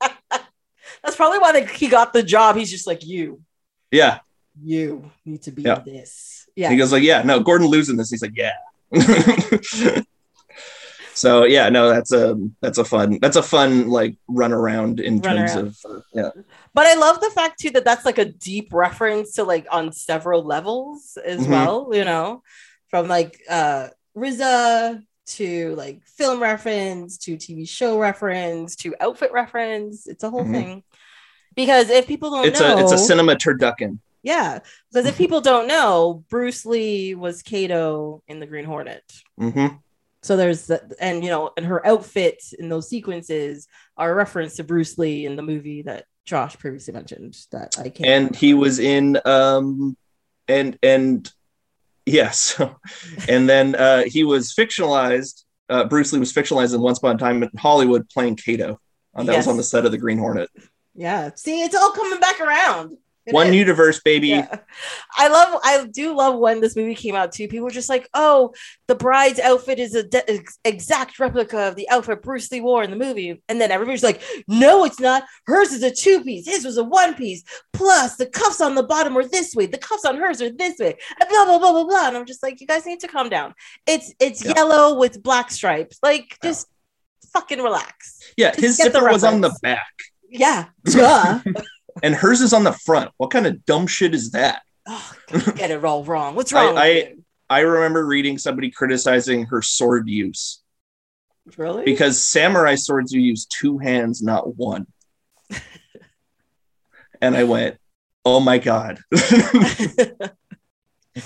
That's 1.02 1.16
probably 1.16 1.40
why 1.40 1.50
they, 1.50 1.66
he 1.66 1.88
got 1.88 2.12
the 2.12 2.22
job. 2.22 2.54
He's 2.54 2.70
just 2.70 2.86
like 2.86 3.04
you, 3.04 3.42
yeah. 3.90 4.20
you 4.62 5.10
need 5.24 5.42
to 5.42 5.50
be 5.50 5.62
Yeah. 5.62 5.80
this. 5.80 6.48
Yeah. 6.54 6.70
He 6.70 6.76
goes 6.76 6.92
like, 6.92 7.02
yeah, 7.02 7.22
no, 7.22 7.40
Gordon 7.40 7.68
Liu's 7.68 7.88
in 7.88 7.96
this. 7.96 8.10
He's 8.10 8.22
like, 8.22 8.36
yeah. 8.36 8.52
so 11.14 11.44
yeah, 11.44 11.68
no, 11.68 11.88
that's 11.90 12.12
a 12.12 12.36
that's 12.60 12.78
a 12.78 12.84
fun 12.84 13.18
that's 13.20 13.36
a 13.36 13.42
fun 13.42 13.88
like 13.88 14.16
run 14.28 14.52
around 14.52 15.00
in 15.00 15.20
Run 15.20 15.36
terms 15.36 15.56
around. 15.56 15.66
of 15.66 15.76
uh, 15.88 16.00
yeah. 16.14 16.30
But 16.74 16.86
I 16.86 16.94
love 16.94 17.20
the 17.20 17.30
fact 17.30 17.58
too 17.60 17.70
that 17.70 17.84
that's 17.84 18.04
like 18.04 18.18
a 18.18 18.24
deep 18.24 18.72
reference 18.72 19.32
to 19.34 19.44
like 19.44 19.66
on 19.70 19.92
several 19.92 20.42
levels 20.44 21.16
as 21.24 21.40
Mhm. 21.46 21.50
well, 21.50 21.90
you 21.92 22.04
know, 22.04 22.42
from 22.88 23.08
like 23.08 23.40
uh 23.48 23.88
RZA 24.16 25.02
to 25.26 25.74
like 25.76 26.02
film 26.06 26.40
reference 26.42 27.18
to 27.18 27.36
TV 27.36 27.68
show 27.68 27.98
reference 27.98 28.76
to 28.76 28.94
outfit 29.00 29.32
reference. 29.32 30.06
It's 30.06 30.24
a 30.24 30.30
whole 30.30 30.44
Mhm. 30.44 30.52
thing. 30.52 30.82
Because 31.54 31.90
if 31.90 32.06
people 32.06 32.30
don't 32.30 32.46
It's 32.46 32.60
know, 32.60 32.76
a 32.76 32.80
it's 32.80 32.92
a 32.92 32.98
cinema 32.98 33.34
turducken. 33.36 33.98
yeah. 34.22 34.60
Because 34.90 35.06
if 35.06 35.18
people 35.18 35.40
don't 35.40 35.66
know, 35.66 36.24
Bruce 36.30 36.64
Lee 36.64 37.14
was 37.14 37.42
Kato 37.42 38.22
in 38.28 38.38
the 38.40 38.46
Green 38.46 38.64
Hornet. 38.64 39.02
hmm 39.38 39.66
So 40.22 40.36
there's 40.36 40.66
the, 40.66 40.82
and 41.00 41.24
you 41.24 41.30
know, 41.30 41.50
and 41.56 41.64
her 41.66 41.84
outfit 41.86 42.42
in 42.58 42.68
those 42.68 42.88
sequences 42.90 43.66
are 43.96 44.10
a 44.12 44.14
reference 44.14 44.56
to 44.56 44.64
Bruce 44.64 44.98
Lee 44.98 45.24
in 45.26 45.36
the 45.36 45.42
movie 45.42 45.82
that 45.82 46.04
Josh 46.26 46.58
previously 46.58 46.92
mentioned 46.92 47.36
that 47.52 47.76
I 47.78 47.88
can't. 47.88 48.06
and 48.28 48.36
he 48.36 48.54
was 48.54 48.78
in 48.78 49.18
um 49.24 49.96
and 50.46 50.78
and 50.82 51.28
yes 52.06 52.60
and 53.28 53.48
then 53.48 53.74
uh 53.74 54.02
he 54.06 54.22
was 54.24 54.52
fictionalized 54.54 55.44
uh 55.70 55.84
bruce 55.84 56.12
lee 56.12 56.18
was 56.20 56.32
fictionalized 56.32 56.74
in 56.74 56.80
once 56.80 56.98
upon 56.98 57.16
a 57.16 57.18
time 57.18 57.42
in 57.42 57.50
hollywood 57.58 58.08
playing 58.10 58.36
kato 58.36 58.78
uh, 59.14 59.22
that 59.24 59.32
Yes. 59.32 59.38
was 59.38 59.48
on 59.48 59.56
the 59.56 59.62
set 59.62 59.84
of 59.86 59.90
the 59.92 59.98
green 59.98 60.18
hornet 60.18 60.48
yeah, 60.94 61.30
see, 61.36 61.62
it's 61.62 61.74
all 61.74 61.92
coming 61.92 62.18
back 62.20 62.40
around. 62.40 62.96
It 63.26 63.34
one 63.34 63.48
is. 63.48 63.54
universe 63.54 64.00
baby 64.02 64.28
Yeah. 64.28 64.58
I 65.16 65.28
love, 65.28 65.60
I 65.62 65.86
do 65.90 66.16
love 66.16 66.38
when 66.38 66.60
this 66.60 66.74
movie 66.74 66.94
came 66.94 67.14
out 67.14 67.32
too. 67.32 67.48
People 67.48 67.64
were 67.64 67.70
just 67.70 67.88
like, 67.90 68.08
oh, 68.14 68.54
the 68.88 68.94
bride's 68.94 69.38
outfit 69.38 69.78
is 69.78 69.94
a 69.94 70.02
de- 70.02 70.30
ex- 70.30 70.58
exact 70.64 71.18
replica 71.18 71.68
of 71.68 71.76
the 71.76 71.88
outfit 71.90 72.22
Bruce 72.22 72.50
Lee 72.50 72.60
wore 72.62 72.82
in 72.82 72.90
the 72.90 72.96
movie. 72.96 73.42
And 73.48 73.60
then 73.60 73.70
everybody's 73.70 74.02
like, 74.02 74.22
no, 74.48 74.84
it's 74.84 74.98
not. 75.00 75.24
Hers 75.46 75.72
is 75.72 75.82
a 75.82 75.90
two 75.90 76.22
piece, 76.24 76.46
his 76.48 76.64
was 76.64 76.78
a 76.78 76.84
one 76.84 77.14
piece. 77.14 77.44
Plus, 77.72 78.16
the 78.16 78.26
cuffs 78.26 78.60
on 78.60 78.74
the 78.74 78.82
bottom 78.82 79.16
are 79.18 79.26
this 79.28 79.54
way, 79.54 79.66
the 79.66 79.78
cuffs 79.78 80.04
on 80.06 80.16
hers 80.16 80.40
are 80.40 80.50
this 80.50 80.78
way, 80.78 80.96
and 81.20 81.28
blah, 81.28 81.44
blah, 81.44 81.58
blah, 81.58 81.72
blah, 81.72 81.84
blah. 81.84 82.08
And 82.08 82.16
I'm 82.16 82.26
just 82.26 82.42
like, 82.42 82.60
you 82.60 82.66
guys 82.66 82.86
need 82.86 83.00
to 83.00 83.08
calm 83.08 83.28
down. 83.28 83.54
It's 83.86 84.12
it's 84.18 84.44
Yeah. 84.44 84.52
yellow 84.56 84.98
with 84.98 85.22
black 85.22 85.50
stripes. 85.50 85.98
Like, 86.02 86.36
Yeah. 86.42 86.50
just 86.50 86.66
fucking 87.34 87.60
relax. 87.62 88.18
yeah 88.36 88.50
Just 88.50 88.60
his 88.62 88.76
zipper 88.76 89.04
was 89.10 89.22
on 89.24 89.40
the 89.40 89.54
back 89.62 89.86
Yeah. 90.28 90.66
Duh. 90.84 91.40
And 92.02 92.14
hers 92.14 92.40
is 92.40 92.52
on 92.52 92.64
the 92.64 92.72
front 92.72 93.10
what 93.18 93.30
kind 93.30 93.46
of 93.46 93.64
dumb 93.64 93.86
shit 93.86 94.14
is 94.14 94.30
that 94.32 94.62
oh, 94.88 95.12
get 95.56 95.70
it 95.70 95.84
all 95.84 96.04
wrong. 96.04 96.34
What's 96.34 96.52
I- 96.52 96.64
wrong? 96.64 96.74
with 96.74 96.82
I- 96.82 97.14
i 97.48 97.60
remember 97.60 98.06
reading 98.06 98.38
somebody 98.38 98.70
criticizing 98.70 99.44
her 99.46 99.60
sword 99.62 100.08
use 100.08 100.62
really? 101.56 101.84
because 101.84 102.22
samurai 102.22 102.74
swords 102.76 103.12
you 103.12 103.20
use 103.20 103.46
two 103.46 103.78
hands 103.78 104.22
not 104.22 104.56
one 104.56 104.86
and 107.20 107.36
i 107.36 107.42
went 107.44 107.76
oh 108.24 108.38
my 108.40 108.58
god 108.58 109.00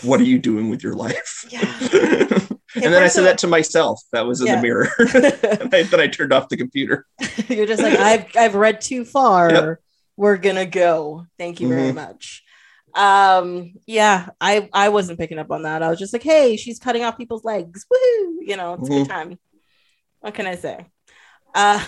what 0.02 0.18
are 0.20 0.24
you 0.24 0.38
doing 0.38 0.70
with 0.70 0.82
your 0.82 0.94
life 0.94 1.44
Yeah. 1.50 1.60
and 1.90 2.92
then 2.92 3.02
i 3.02 3.08
said 3.08 3.24
that 3.24 3.38
to 3.38 3.46
myself 3.46 4.00
that 4.12 4.26
was 4.26 4.40
in 4.40 4.46
Yeah. 4.46 4.56
the 4.56 4.62
mirror 4.62 4.88
and 4.98 5.74
I, 5.74 5.82
then 5.82 6.00
i 6.00 6.06
turned 6.06 6.32
off 6.32 6.48
the 6.48 6.56
computer 6.56 7.04
You're 7.48 7.66
just 7.66 7.82
like 7.82 7.98
I've 7.98 8.26
I've 8.36 8.54
read 8.54 8.80
too 8.80 9.04
far. 9.04 9.50
Yep. 9.52 9.78
We're 10.16 10.36
gonna 10.38 10.66
go. 10.66 11.26
Thank 11.38 11.60
you 11.60 11.68
very 11.68 11.90
Mhm. 11.90 11.94
much. 11.94 12.42
Um, 12.94 13.74
yeah, 13.86 14.28
I 14.40 14.68
I 14.72 14.88
wasn't 14.90 15.18
picking 15.18 15.38
up 15.38 15.50
on 15.50 15.62
that. 15.62 15.82
I 15.82 15.90
was 15.90 15.98
just 15.98 16.12
like, 16.12 16.22
hey, 16.22 16.56
she's 16.56 16.78
cutting 16.78 17.02
off 17.02 17.18
people's 17.18 17.44
legs. 17.44 17.84
Woohoo! 17.92 18.36
You 18.40 18.56
know, 18.56 18.74
it's 18.74 18.88
a 18.88 18.92
Mhm. 18.92 18.96
good 18.98 19.08
time. 19.08 19.38
What 20.20 20.34
can 20.34 20.46
I 20.46 20.54
say? 20.54 20.86
Uh, 21.54 21.84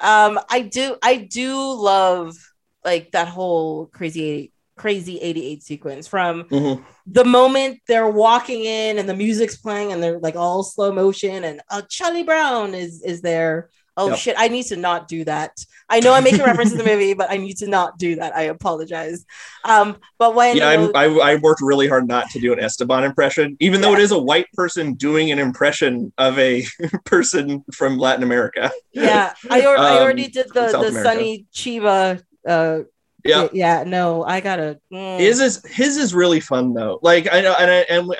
um, 0.00 0.38
I 0.50 0.62
do 0.62 0.96
I 1.02 1.16
do 1.16 1.72
love 1.72 2.36
like 2.84 3.12
that 3.12 3.28
whole 3.28 3.86
crazy 3.86 4.52
crazy 4.76 5.18
88 5.20 5.62
sequence 5.64 6.06
from 6.06 6.44
Mhm. 6.44 6.84
the 7.06 7.24
moment 7.24 7.80
they're 7.88 8.08
walking 8.10 8.64
in 8.64 8.98
and 8.98 9.08
the 9.08 9.16
music's 9.16 9.56
playing 9.56 9.92
and 9.92 10.00
they're 10.00 10.20
like 10.20 10.36
all 10.36 10.62
slow 10.62 10.92
motion 10.92 11.42
and 11.42 11.60
uh, 11.68 11.82
Charlie 11.88 12.22
Brown 12.22 12.74
is 12.74 13.02
is 13.02 13.20
there. 13.20 13.70
Oh 14.00 14.10
Yep. 14.10 14.18
shit! 14.18 14.36
I 14.38 14.48
need 14.48 14.64
to 14.66 14.76
not 14.76 15.08
do 15.08 15.24
that. 15.24 15.52
I 15.88 16.00
know 16.00 16.14
I'm 16.14 16.24
making 16.24 16.42
reference 16.44 16.70
to 16.70 16.78
the 16.78 16.84
movie, 16.84 17.14
but 17.14 17.30
I 17.30 17.36
need 17.36 17.56
to 17.58 17.66
not 17.66 17.98
do 17.98 18.16
that. 18.16 18.34
I 18.36 18.42
apologize. 18.42 19.24
Um, 19.64 19.98
but 20.18 20.34
when 20.34 20.56
yeah 20.56 20.88
I, 20.94 21.04
I 21.06 21.34
worked 21.36 21.60
really 21.62 21.88
hard 21.88 22.06
not 22.08 22.30
to 22.30 22.40
do 22.40 22.52
an 22.52 22.60
esteban 22.60 23.04
impression 23.04 23.56
even 23.60 23.80
though 23.80 23.92
it 23.94 23.98
is 24.00 24.12
a 24.12 24.18
white 24.18 24.46
person 24.54 24.94
doing 24.94 25.30
an 25.32 25.38
impression 25.38 26.12
of 26.16 26.38
a 26.38 26.64
person 27.04 27.64
from 27.74 27.98
latin 27.98 28.22
america 28.22 28.70
yeah, 28.92 29.34
I, 29.50 29.62
I 29.62 29.66
Um, 29.78 30.02
already 30.02 30.28
did 30.28 30.46
the 30.54 30.68
South 30.68 30.82
the 30.82 30.88
America. 30.88 31.08
Sonny 31.08 31.46
Chiba. 31.52 32.22
Uh, 32.46 32.80
yeah 33.28 33.48
yeah. 33.52 33.84
No, 33.86 34.24
I 34.24 34.40
gotta. 34.40 34.80
mm. 34.92 35.18
his 35.20 35.40
is 35.40 35.64
his 35.66 35.96
is 35.96 36.14
really 36.14 36.40
fun 36.40 36.72
though 36.74 36.98
like 37.02 37.28
i 37.32 37.40
know 37.40 37.54
and 37.58 37.70
i 37.70 37.78
and 37.94 38.12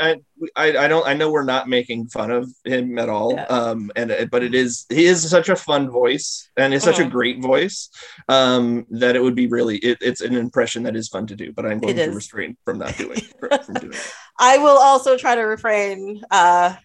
I, 0.56 0.84
I 0.84 0.86
don't 0.88 1.06
i 1.06 1.14
know 1.14 1.30
we're 1.32 1.44
not 1.44 1.68
making 1.68 2.08
fun 2.08 2.30
of 2.30 2.48
him 2.64 2.98
at 2.98 3.08
all 3.08 3.32
Yeah. 3.34 3.44
um 3.44 3.90
and 3.96 4.28
but 4.30 4.42
it 4.44 4.54
is 4.54 4.86
he 4.88 5.04
is 5.06 5.28
such 5.28 5.48
a 5.48 5.56
fun 5.56 5.90
voice 5.90 6.48
and 6.56 6.72
it's 6.74 6.84
such 6.84 7.00
a 7.00 7.04
Mhm. 7.04 7.10
great 7.10 7.42
voice 7.42 7.88
um 8.28 8.86
that 8.90 9.16
it 9.16 9.22
would 9.22 9.34
be 9.34 9.46
really 9.48 9.78
it, 9.78 9.98
it's 10.00 10.20
an 10.20 10.34
impression 10.36 10.84
that 10.84 10.94
is 10.94 11.08
fun 11.08 11.26
to 11.26 11.34
do 11.36 11.52
but 11.52 11.66
i'm 11.66 11.80
going 11.80 11.94
It 11.98 12.02
to 12.04 12.08
is. 12.10 12.14
restrain 12.14 12.56
from 12.64 12.78
not 12.78 12.96
doing 12.96 13.18
from 13.40 13.74
doing 13.74 13.92
it. 13.94 14.12
I 14.38 14.58
will 14.58 14.78
also 14.78 15.16
try 15.16 15.34
to 15.34 15.42
refrain 15.42 16.22
uh, 16.30 16.76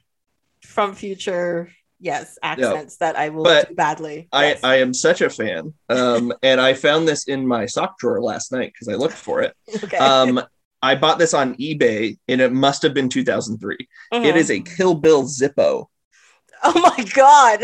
from 0.64 0.96
future 0.96 1.70
yes 2.04 2.38
accents 2.44 2.98
that 2.98 3.16
I 3.16 3.30
will 3.30 3.44
But 3.46 3.70
do 3.70 3.76
badly. 3.76 4.28
I, 4.32 4.48
Yes. 4.50 4.60
I 4.64 4.76
am 4.78 4.94
such 4.94 5.22
a 5.22 5.30
fan. 5.30 5.74
Um, 5.90 6.34
and 6.44 6.60
I 6.62 6.74
found 6.74 7.08
this 7.08 7.28
in 7.28 7.48
my 7.48 7.66
sock 7.66 7.98
drawer 7.98 8.22
last 8.22 8.52
night 8.52 8.72
because 8.74 8.88
I 8.90 8.96
looked 8.96 9.16
for 9.16 9.42
it. 9.42 9.56
okay. 9.84 9.98
Um, 9.98 10.42
I 10.82 10.96
bought 10.96 11.18
this 11.18 11.34
on 11.34 11.56
eBay 11.56 12.18
and 12.28 12.42
it 12.42 12.52
must 12.52 12.82
have 12.84 12.94
been 12.94 13.08
2003. 13.10 13.78
Mhm. 14.14 14.26
It 14.26 14.36
is 14.36 14.52
a 14.52 14.60
Kill 14.60 14.96
Bill 14.96 15.24
Zippo 15.24 15.86
Oh 16.66 16.94
my 16.98 17.04
god! 17.14 17.62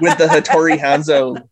with 0.00 0.16
the 0.18 0.26
Hattori 0.26 0.78
Hanzo 0.78 1.42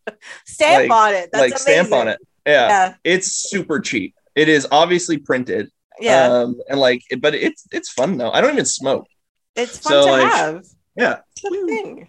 Stamp 0.46 0.88
Like- 0.88 0.98
on 0.98 1.14
it. 1.14 1.30
That's 1.32 1.50
like 1.52 1.58
stamp 1.58 1.92
on 1.92 2.08
it. 2.08 2.18
Yeah, 2.46 2.68
Yeah, 2.68 2.94
it's 3.04 3.28
super 3.50 3.80
cheap. 3.80 4.14
It 4.34 4.48
is 4.48 4.66
obviously 4.70 5.18
printed. 5.18 5.68
yeah. 6.00 6.24
Um, 6.26 6.60
and 6.70 6.80
like, 6.80 7.02
but 7.20 7.34
it's 7.34 7.66
it's 7.70 7.90
fun 7.92 8.16
though. 8.16 8.30
I 8.30 8.40
don't 8.40 8.52
even 8.52 8.64
smoke. 8.64 9.06
it's 9.56 9.78
fun 9.78 9.90
so, 9.92 10.04
to 10.06 10.10
like, 10.12 10.32
have. 10.32 10.64
Yeah, 10.96 11.18
It's 11.36 11.44
a 11.44 11.66
thing. 11.66 12.08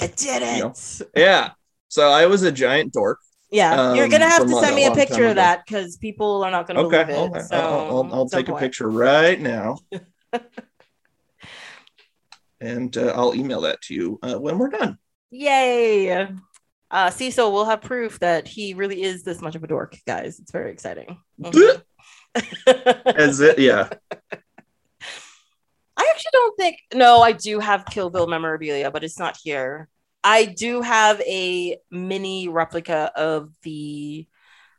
You 0.00 0.08
did 0.08 0.42
it. 0.42 0.56
You 0.56 0.62
know. 0.62 0.74
yeah. 1.16 1.50
So 1.88 2.10
I 2.10 2.26
was 2.26 2.42
a 2.42 2.52
giant 2.52 2.92
dork. 2.92 3.18
Yeah, 3.50 3.94
you're 3.94 4.06
um, 4.06 4.10
gonna 4.10 4.28
have 4.28 4.46
to 4.46 4.54
send 4.56 4.74
me 4.74 4.86
a 4.86 4.92
picture 4.92 5.26
of 5.26 5.36
that 5.36 5.64
because 5.64 5.96
people 5.96 6.42
are 6.42 6.50
not 6.50 6.66
gonna 6.66 6.80
Okay, 6.80 7.04
believe 7.04 7.34
it. 7.34 7.36
I'll, 7.36 7.44
so 7.44 7.56
I'll, 7.56 7.98
I'll, 7.98 8.14
I'll 8.14 8.28
take 8.28 8.48
a 8.48 8.54
picture 8.54 8.88
right 8.88 9.40
now. 9.40 9.76
and 12.60 12.96
uh, 12.96 13.12
I'll 13.14 13.34
email 13.34 13.60
that 13.60 13.80
to 13.82 13.94
you 13.94 14.18
uh, 14.22 14.34
when 14.34 14.58
we're 14.58 14.70
done. 14.70 14.98
Yay! 15.30 16.28
Uh, 16.90 17.10
Cecil 17.10 17.52
will 17.52 17.64
have 17.64 17.80
proof 17.82 18.18
that 18.20 18.48
he 18.48 18.74
really 18.74 19.02
is 19.02 19.22
this 19.22 19.40
much 19.40 19.54
of 19.54 19.62
a 19.62 19.66
dork, 19.66 19.96
guys. 20.06 20.38
It's 20.40 20.50
very 20.50 20.72
exciting. 20.72 21.18
Mhm. 21.40 21.82
As 23.06 23.40
it, 23.40 23.58
yeah. 23.58 23.88
I 26.04 26.12
actually 26.14 26.30
don't 26.32 26.56
think. 26.58 26.76
No, 26.94 27.20
I 27.22 27.32
do 27.32 27.60
have 27.60 27.86
Kill 27.86 28.10
Bill 28.10 28.26
memorabilia, 28.26 28.90
but 28.90 29.04
it's 29.04 29.18
not 29.18 29.38
here. 29.42 29.88
I 30.22 30.44
do 30.46 30.80
have 30.82 31.20
a 31.22 31.78
mini 31.90 32.48
replica 32.48 33.10
of 33.16 33.50
the 33.62 34.26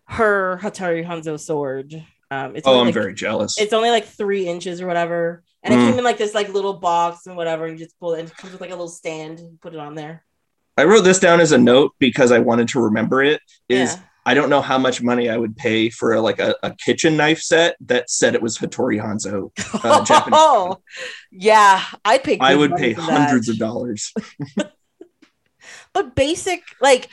her 0.08 0.60
Hattori 0.62 1.06
Hanzo 1.06 1.40
sword. 1.40 1.94
Um, 2.32 2.56
it's 2.56 2.68
Oh, 2.68 2.80
I'm 2.80 2.86
like- 2.88 2.94
very 2.94 3.14
jealous. 3.14 3.58
It's 3.60 3.74
only 3.74 3.90
like 3.90 4.06
three 4.06 4.48
inches 4.48 4.82
or 4.82 4.88
whatever, 4.88 5.44
and 5.64 5.74
it 5.74 5.78
Mm. 5.78 5.90
came 5.90 5.98
in 6.00 6.04
like 6.04 6.18
this 6.18 6.34
like 6.36 6.50
little 6.50 6.74
box 6.74 7.26
and 7.28 7.36
whatever, 7.38 7.66
and 7.66 7.78
you 7.80 7.86
just 7.86 8.00
pull 8.00 8.14
it. 8.14 8.20
And 8.22 8.30
it 8.30 8.38
comes 8.38 8.52
with 8.54 8.62
like 8.62 8.70
a 8.72 8.74
little 8.74 8.88
stand. 8.88 9.40
And 9.40 9.60
put 9.62 9.74
it 9.74 9.80
on 9.80 9.96
there. 9.96 10.24
I 10.78 10.84
wrote 10.84 11.02
this 11.04 11.20
down 11.20 11.40
as 11.40 11.52
a 11.54 11.58
note 11.58 11.94
because 12.00 12.32
I 12.32 12.40
wanted 12.40 12.68
to 12.70 12.82
remember 12.82 13.22
it. 13.24 13.42
Is 13.70 13.94
Yeah. 13.94 14.00
I 14.26 14.34
don't 14.34 14.50
know 14.50 14.62
how 14.62 14.78
much 14.80 15.02
money 15.04 15.30
I 15.30 15.38
would 15.38 15.56
pay 15.56 15.90
for 15.90 16.20
like 16.20 16.40
a, 16.40 16.56
a 16.64 16.74
kitchen 16.76 17.16
knife 17.16 17.40
set 17.42 17.76
that 17.82 18.10
said 18.10 18.34
it 18.34 18.42
was 18.42 18.58
Hattori 18.58 19.00
Hanzo. 19.00 19.52
uh, 19.86 20.04
Japanese. 20.06 20.40
Oh, 20.42 20.78
yeah, 21.32 21.84
I'd 22.04 22.24
pay. 22.24 22.38
I 22.40 22.56
would 22.56 22.76
pay 22.76 22.94
for 22.96 23.02
that. 23.02 23.12
hundreds 23.28 23.50
of 23.50 23.58
dollars. 23.58 24.12
But 25.94 26.14
basic, 26.16 26.62
like 26.82 27.08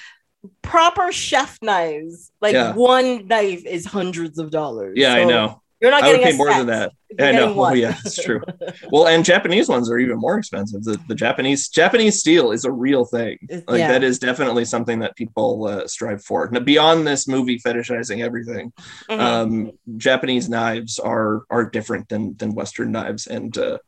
proper 0.60 1.12
chef 1.12 1.58
knives, 1.62 2.32
like 2.40 2.52
Yeah. 2.54 2.74
one 2.74 3.28
knife 3.28 3.64
is 3.64 3.86
hundreds 3.86 4.38
of 4.38 4.50
dollars. 4.50 4.94
Yeah, 4.96 5.14
I 5.14 5.24
know. 5.24 5.61
You're 5.82 5.90
not 5.90 6.04
I 6.04 6.12
would 6.12 6.22
pay 6.22 6.36
more 6.36 6.48
set. 6.50 6.58
than 6.58 6.66
that. 6.68 6.92
You're 7.18 7.28
I 7.28 7.32
know. 7.32 7.38
getting 7.40 7.56
Well, 7.62 7.76
yeah, 7.76 7.96
it's 8.04 8.22
true. 8.22 8.40
Well, 8.92 9.08
and 9.08 9.24
Japanese 9.24 9.68
ones 9.68 9.90
are 9.90 9.98
even 9.98 10.16
more 10.18 10.38
expensive. 10.38 10.84
The, 10.84 10.98
the 11.08 11.14
Japanese 11.16 11.68
Japanese 11.68 12.20
steel 12.20 12.52
is 12.52 12.64
a 12.64 12.70
real 12.70 13.04
thing. 13.04 13.36
Like 13.50 13.80
yeah. 13.80 13.88
that 13.88 14.04
is 14.04 14.20
definitely 14.20 14.64
something 14.64 15.00
that 15.00 15.16
people 15.16 15.66
uh, 15.66 15.88
strive 15.88 16.22
for. 16.24 16.48
Now, 16.52 16.60
beyond 16.60 17.04
this 17.06 17.26
movie 17.26 17.58
fetishizing 17.58 18.22
everything, 18.22 18.72
Mhm. 19.10 19.18
um, 19.20 19.72
Japanese 19.96 20.48
knives 20.48 20.98
are 21.00 21.42
are 21.50 21.68
different 21.68 22.08
than 22.08 22.36
than 22.38 22.54
Western 22.54 22.92
knives 22.92 23.26
and 23.26 23.58
uh, 23.58 23.78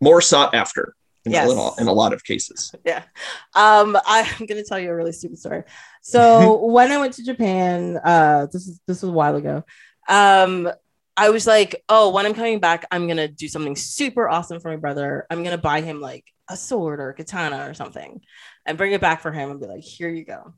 more 0.00 0.20
sought 0.20 0.54
after 0.56 0.94
in, 1.24 1.32
Yes. 1.32 1.46
a, 1.46 1.48
little, 1.48 1.74
in 1.78 1.86
a 1.86 1.92
lot 1.92 2.12
of 2.12 2.22
cases. 2.24 2.74
yeah. 2.84 3.04
Um, 3.54 3.96
I'm 4.04 4.44
gonna 4.46 4.64
tell 4.64 4.78
you 4.80 4.90
a 4.90 4.94
really 4.94 5.12
stupid 5.12 5.38
story. 5.38 5.62
So 6.02 6.56
when 6.76 6.90
I 6.92 6.98
went 6.98 7.14
to 7.14 7.24
Japan, 7.24 7.98
uh, 8.04 8.46
this 8.52 8.66
is 8.66 8.80
this 8.88 9.02
was 9.02 9.08
a 9.08 9.12
while 9.12 9.36
ago. 9.36 9.64
Um, 10.08 10.68
I 11.16 11.30
was 11.30 11.46
like, 11.46 11.82
oh, 11.88 12.10
when 12.10 12.26
I'm 12.26 12.34
coming 12.34 12.58
back, 12.60 12.86
I'm 12.90 13.06
gonna 13.06 13.28
do 13.28 13.48
something 13.48 13.76
super 13.76 14.28
awesome 14.28 14.60
for 14.60 14.70
my 14.70 14.76
brother. 14.76 15.26
I'm 15.30 15.44
gonna 15.44 15.58
buy 15.58 15.80
him 15.80 16.00
like 16.00 16.24
a 16.50 16.56
sword 16.56 17.00
or 17.00 17.10
a 17.10 17.14
katana 17.14 17.68
or 17.70 17.74
something, 17.74 18.20
and 18.66 18.76
bring 18.76 18.92
it 18.92 19.00
back 19.00 19.22
for 19.22 19.32
him 19.32 19.50
and 19.50 19.60
be 19.60 19.66
like, 19.66 19.82
here 19.82 20.10
you 20.10 20.24
go. 20.24 20.52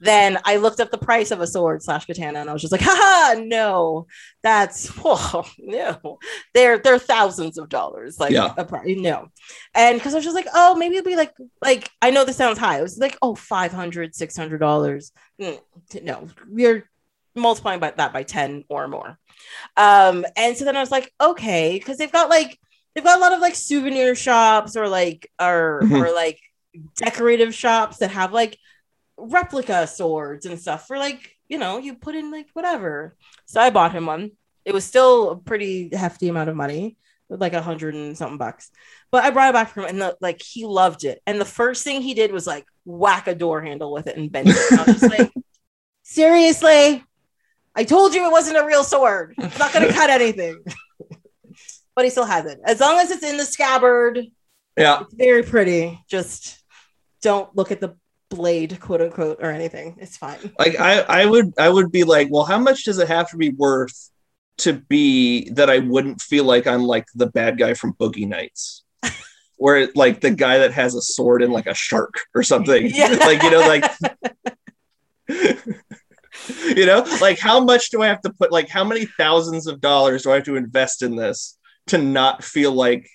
then 0.00 0.38
I 0.44 0.56
looked 0.56 0.80
up 0.80 0.90
the 0.90 0.98
price 0.98 1.30
of 1.30 1.40
a 1.40 1.46
sword 1.46 1.82
slash 1.82 2.04
katana, 2.04 2.40
and 2.40 2.50
I 2.50 2.52
was 2.52 2.60
just 2.62 2.72
like, 2.72 2.82
haha, 2.84 3.40
no, 3.40 4.06
that's 4.42 4.90
oh, 5.04 5.44
no, 5.58 6.18
they're 6.52 6.78
they're 6.78 6.98
thousands 6.98 7.56
of 7.56 7.68
dollars, 7.68 8.18
like 8.18 8.32
Yeah. 8.32 8.52
a 8.56 8.64
pri- 8.64 8.94
no, 8.98 9.28
and 9.74 9.98
because 9.98 10.14
I 10.14 10.18
was 10.18 10.24
just 10.24 10.36
like, 10.36 10.48
oh, 10.52 10.74
maybe 10.74 10.96
it'd 10.96 11.06
be 11.06 11.16
like 11.16 11.32
like 11.62 11.88
I 12.02 12.10
know 12.10 12.24
this 12.24 12.36
sounds 12.36 12.58
high. 12.58 12.78
It 12.78 12.82
was 12.82 12.98
like 12.98 13.16
oh, 13.22 13.34
500 13.34 14.14
600 14.14 14.58
dollars. 14.58 15.12
Mm, 15.40 15.60
No, 16.02 16.28
we're 16.48 16.88
multiplying 17.34 17.80
by 17.80 17.90
that 17.92 18.12
by 18.12 18.22
ten 18.22 18.64
or 18.68 18.88
more. 18.88 19.18
Um, 19.76 20.24
and 20.36 20.56
so 20.56 20.64
then 20.64 20.76
I 20.76 20.80
was 20.80 20.90
like, 20.90 21.12
okay, 21.20 21.78
because 21.78 21.98
they've 21.98 22.12
got 22.12 22.28
like 22.28 22.58
they've 22.94 23.04
got 23.04 23.18
a 23.18 23.20
lot 23.20 23.32
of 23.32 23.40
like 23.40 23.54
souvenir 23.54 24.14
shops 24.14 24.76
or 24.76 24.88
like 24.88 25.30
or 25.40 25.80
Mhm. 25.84 26.02
or 26.02 26.14
like 26.14 26.38
decorative 26.96 27.54
shops 27.54 27.98
that 27.98 28.10
have 28.10 28.32
like 28.32 28.58
replica 29.16 29.86
swords 29.86 30.46
and 30.46 30.58
stuff 30.58 30.86
for 30.86 30.98
like 30.98 31.36
you 31.48 31.58
know 31.58 31.78
you 31.78 31.94
put 31.94 32.14
in 32.14 32.30
like 32.30 32.48
whatever. 32.54 33.16
So 33.46 33.60
i 33.60 33.70
bought 33.70 33.92
him 33.92 34.06
one. 34.06 34.32
It 34.64 34.72
was 34.74 34.84
still 34.84 35.30
a 35.30 35.36
pretty 35.36 35.90
hefty 35.94 36.28
amount 36.28 36.48
of 36.50 36.56
money 36.56 36.96
like 37.28 37.54
a 37.54 37.62
hundred 37.62 37.94
and 37.94 38.16
something 38.16 38.38
bucks. 38.38 38.70
But 39.10 39.24
i 39.24 39.30
brought 39.30 39.50
it 39.50 39.54
back 39.54 39.70
from 39.70 39.84
him 39.84 39.90
and 39.90 40.00
the, 40.02 40.16
like 40.20 40.42
he 40.42 40.64
loved 40.66 41.04
it. 41.04 41.22
And 41.26 41.40
the 41.40 41.44
first 41.46 41.82
thing 41.84 42.02
he 42.02 42.14
did 42.14 42.30
was 42.32 42.46
like 42.46 42.66
whack 42.84 43.26
a 43.26 43.34
door 43.34 43.62
handle 43.62 43.92
with 43.92 44.06
it 44.06 44.16
and 44.16 44.30
bend 44.30 44.48
it. 44.50 44.56
And 44.70 44.80
I 44.80 44.84
was 44.84 45.00
just 45.00 45.18
like 45.18 45.32
seriously 46.02 47.04
i 47.74 47.84
told 47.84 48.14
you 48.14 48.26
it 48.26 48.32
wasn't 48.32 48.56
a 48.56 48.64
real 48.66 48.84
sword 48.84 49.34
it's 49.38 49.58
not 49.58 49.72
going 49.72 49.86
to 49.86 49.92
cut 49.92 50.10
anything 50.10 50.58
but 51.94 52.04
he 52.04 52.10
still 52.10 52.24
has 52.24 52.46
it 52.46 52.58
as 52.64 52.80
long 52.80 52.98
as 52.98 53.10
it's 53.10 53.22
in 53.22 53.36
the 53.36 53.44
scabbard 53.44 54.18
Yeah. 54.76 55.00
it's 55.02 55.14
very 55.14 55.42
pretty. 55.42 56.00
Just 56.08 56.58
don't 57.20 57.54
look 57.54 57.70
at 57.70 57.80
the 57.80 57.94
blade, 58.30 58.80
quote 58.80 59.02
unquote, 59.02 59.38
or 59.42 59.50
anything. 59.50 59.96
It's 60.00 60.16
fine. 60.16 60.38
Like 60.58 60.80
I, 60.80 61.00
I 61.00 61.26
would 61.26 61.52
I 61.58 61.68
would 61.68 61.92
be 61.92 62.04
like, 62.04 62.28
well, 62.30 62.44
how 62.44 62.58
much 62.58 62.84
does 62.84 62.98
it 62.98 63.08
have 63.08 63.28
to 63.30 63.36
be 63.36 63.50
worth 63.50 64.08
to 64.58 64.72
be 64.72 65.50
that 65.50 65.68
I 65.68 65.78
wouldn't 65.80 66.20
feel 66.22 66.44
like 66.44 66.66
I'm 66.66 66.84
like 66.84 67.04
the 67.14 67.26
bad 67.26 67.58
guy 67.58 67.74
from 67.74 67.92
Boogie 67.94 68.26
Nights? 68.26 68.82
Where 69.56 69.88
like 69.94 70.20
the 70.22 70.30
guy 70.30 70.58
that 70.58 70.72
has 70.72 70.94
a 70.94 71.02
sword 71.02 71.42
and 71.42 71.52
like 71.52 71.66
a 71.66 71.74
shark 71.74 72.14
or 72.34 72.42
something. 72.42 72.90
Yeah. 72.94 73.08
like 73.20 73.42
you 73.42 73.50
know, 73.50 73.60
like 73.60 73.84
you 76.76 76.86
know, 76.86 77.04
like 77.20 77.38
how 77.38 77.62
much 77.62 77.90
do 77.90 78.02
I 78.02 78.06
have 78.08 78.20
to 78.22 78.32
put 78.32 78.52
like 78.52 78.68
how 78.68 78.84
many 78.84 79.06
thousands 79.06 79.66
of 79.66 79.80
dollars 79.80 80.22
do 80.22 80.32
I 80.32 80.36
have 80.36 80.44
to 80.44 80.56
invest 80.56 81.02
in 81.02 81.16
this 81.16 81.58
to 81.88 81.98
not 81.98 82.42
feel 82.44 82.72
like 82.72 83.08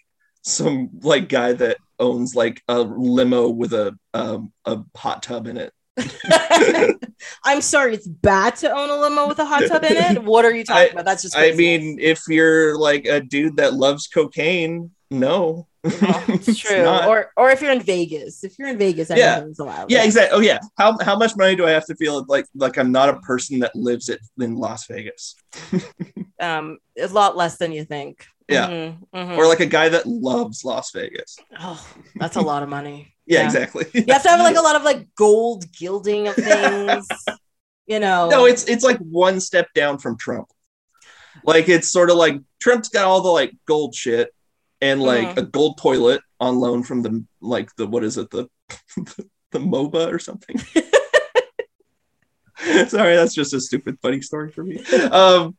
some 0.44 0.90
like 1.02 1.30
guy 1.30 1.54
that 1.54 1.78
owns 2.00 2.36
like 2.36 2.62
a 2.68 2.80
limo 2.82 3.50
with 3.50 3.74
a 3.74 3.98
um, 4.14 4.54
a 4.66 4.80
hot 4.96 5.24
tub 5.24 5.48
in 5.48 5.58
it. 5.58 5.74
I'm 7.44 7.62
sorry, 7.62 7.96
it's 7.96 8.08
bad 8.08 8.56
to 8.58 8.72
own 8.72 8.90
a 8.90 8.96
limo 8.96 9.28
with 9.28 9.40
a 9.40 9.46
hot 9.46 9.64
tub 9.68 9.84
in 9.84 9.98
it. 9.98 10.24
What 10.24 10.46
are 10.46 10.54
you 10.54 10.64
talking 10.64 10.84
I- 10.90 10.92
about? 10.92 11.06
That's 11.06 11.24
just. 11.24 11.38
I 11.38 11.52
mean, 11.52 11.98
if 12.00 12.24
you're 12.28 12.78
like 12.78 13.06
a 13.06 13.20
dude 13.20 13.58
that 13.58 13.74
loves 13.74 14.08
cocaine, 14.08 14.92
no. 15.10 15.68
It's 16.28 16.58
true. 16.60 16.84
not. 16.84 17.08
or 17.08 17.32
or 17.38 17.50
if 17.52 17.62
you're 17.62 17.72
in 17.72 17.82
Vegas, 17.82 18.44
if 18.44 18.58
you're 18.60 18.68
in 18.70 18.78
Vegas, 18.78 19.10
Yeah. 19.14 19.44
allowed. 19.60 19.90
yeah, 19.92 20.04
exactly. 20.04 20.38
Oh 20.38 20.42
yeah. 20.42 20.60
How 20.78 20.98
how 21.02 21.18
much 21.18 21.36
money 21.36 21.56
do 21.56 21.66
I 21.66 21.72
have 21.72 21.86
to 21.88 21.96
feel 21.96 22.26
like 22.28 22.46
like 22.56 22.78
I'm 22.78 22.92
not 22.92 23.10
a 23.10 23.20
person 23.22 23.60
that 23.60 23.76
lives 23.76 24.10
it 24.10 24.20
in 24.40 24.56
Las 24.56 24.86
Vegas? 24.88 25.36
Um, 26.40 26.78
a 26.96 27.08
lot 27.08 27.36
less 27.36 27.58
than 27.58 27.72
you 27.72 27.84
think. 27.84 28.24
Yeah. 28.48 28.68
Mhm, 28.70 28.98
mhm. 29.14 29.38
Or 29.38 29.48
like 29.48 29.60
a 29.60 29.66
guy 29.66 29.90
that 29.90 30.06
loves 30.06 30.64
Las 30.64 30.92
Vegas. 30.92 31.36
oh, 31.60 31.84
that's 32.16 32.36
a 32.36 32.42
lot 32.42 32.62
of 32.62 32.70
money. 32.70 33.16
Yeah, 33.26 33.40
Yeah. 33.40 33.46
exactly. 33.46 33.86
You 33.94 34.14
have 34.14 34.22
to 34.24 34.30
have 34.30 34.40
like 34.42 34.56
a 34.56 34.62
lot 34.62 34.76
of 34.76 34.84
like 34.84 35.08
gold 35.16 35.66
gilding 35.74 36.28
of 36.28 36.36
things. 36.36 37.08
you 37.88 38.00
know. 38.00 38.30
no, 38.30 38.46
it's 38.46 38.66
it's 38.66 38.84
like 38.84 39.00
one 39.00 39.40
step 39.40 39.68
down 39.74 39.98
from 39.98 40.16
Trump. 40.18 40.48
Like 41.44 41.70
it's 41.70 41.90
sort 41.90 42.12
of 42.12 42.18
like 42.18 42.40
Trump's 42.62 42.90
got 42.90 43.06
all 43.06 43.22
the 43.22 43.30
like 43.30 43.54
gold 43.66 43.96
shit 43.96 44.32
and 44.82 45.02
like 45.02 45.30
Mhm. 45.30 45.38
a 45.38 45.42
gold 45.44 45.78
toilet 45.80 46.22
on 46.40 46.60
loan 46.60 46.84
from 46.84 47.02
the 47.02 47.24
like 47.42 47.76
the 47.78 47.88
what 47.88 48.04
is 48.04 48.18
it 48.18 48.30
the 48.32 48.48
the 49.52 49.60
MoMA 49.60 50.12
or 50.12 50.20
something. 50.20 50.58
Sorry, 52.88 53.16
that's 53.16 53.34
just 53.36 53.54
a 53.54 53.62
stupid 53.62 53.98
funny 54.02 54.22
story 54.22 54.52
for 54.52 54.64
me. 54.64 54.84
Um, 55.12 55.56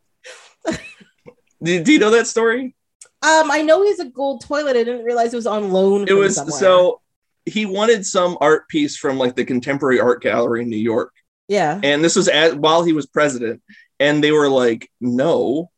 do, 1.62 1.82
do 1.85 1.93
you 1.93 1.99
know 1.99 2.11
that 2.11 2.27
story? 2.27 2.74
Um, 3.23 3.51
I 3.51 3.62
know 3.62 3.82
he's 3.82 4.01
a 4.01 4.05
gold 4.05 4.43
toilet. 4.45 4.77
I 4.77 4.85
didn't 4.85 5.05
realize 5.05 5.32
it 5.32 5.36
was 5.36 5.47
on 5.47 5.70
loan. 5.73 6.07
It 6.09 6.12
was 6.12 6.36
somewhere. 6.36 6.59
so 6.59 7.01
he 7.47 7.66
wanted 7.66 8.05
some 8.05 8.36
art 8.40 8.69
piece 8.69 8.97
from 8.97 9.16
like 9.16 9.35
the 9.36 9.45
Contemporary 9.45 10.01
Art 10.01 10.23
Gallery 10.23 10.62
in 10.62 10.69
New 10.70 10.77
York. 10.77 11.12
yeah. 11.49 11.81
and 11.82 12.05
this 12.05 12.15
was 12.16 12.28
at, 12.28 12.59
while 12.59 12.82
he 12.85 12.93
was 12.93 13.07
president 13.07 13.62
and 14.01 14.23
they 14.23 14.32
were 14.32 14.49
like 14.51 14.90
no 15.01 15.70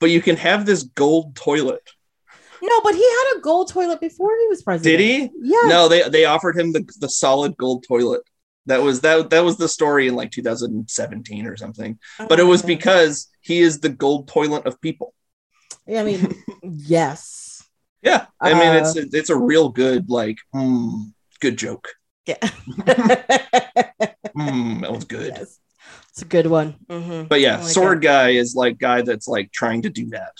but 0.00 0.10
you 0.10 0.20
can 0.20 0.36
have 0.36 0.66
this 0.66 0.82
gold 0.82 1.36
toilet 1.36 1.88
No, 2.64 2.80
but 2.82 2.94
he 2.94 3.02
had 3.02 3.34
a 3.36 3.40
gold 3.40 3.68
toilet 3.68 4.00
before 4.00 4.30
he 4.38 4.46
was 4.48 4.62
president. 4.62 4.98
did 4.98 5.00
he 5.04 5.30
Yeah. 5.42 5.68
no 5.68 5.88
they 5.88 6.08
they 6.08 6.24
offered 6.24 6.56
him 6.58 6.72
the, 6.72 6.88
the 7.00 7.08
solid 7.08 7.56
gold 7.56 7.84
toilet 7.86 8.22
that 8.66 8.80
was 8.80 9.00
that 9.00 9.30
that 9.30 9.40
was 9.44 9.56
the 9.56 9.68
story 9.68 10.06
in 10.08 10.14
like 10.14 10.30
2017 10.30 11.46
or 11.46 11.56
something 11.56 11.98
but 12.28 12.38
it 12.38 12.44
was 12.44 12.60
Okay. 12.62 12.74
because 12.76 13.28
he 13.40 13.60
is 13.60 13.80
the 13.80 13.88
gold 13.88 14.28
toilet 14.28 14.64
of 14.66 14.80
people 14.80 15.12
Yeah, 15.86 16.02
I 16.02 16.04
mean, 16.04 16.20
yes. 16.62 17.64
yeah 18.02 18.26
i 18.40 18.54
mean 18.54 18.68
Uh, 18.76 18.78
it's 18.80 18.96
a, 18.96 19.02
it's 19.18 19.30
a 19.30 19.36
real 19.36 19.68
good 19.68 20.08
like 20.08 20.38
mm, 20.54 21.12
good 21.40 21.56
joke 21.58 21.88
Yeah. 22.26 22.38
mm, 24.36 24.80
that 24.82 24.92
was 24.92 25.04
good 25.04 25.32
Yes. 25.36 25.58
It's 26.10 26.22
a 26.22 26.26
good 26.26 26.46
one. 26.46 26.76
Mhm. 26.88 27.28
but 27.28 27.40
yeah 27.40 27.60
sword 27.60 28.02
guy 28.02 28.30
is 28.30 28.54
like 28.54 28.78
guy 28.78 29.02
that's 29.02 29.26
like 29.26 29.50
trying 29.50 29.82
to 29.82 29.90
do 29.90 30.06
that 30.10 30.34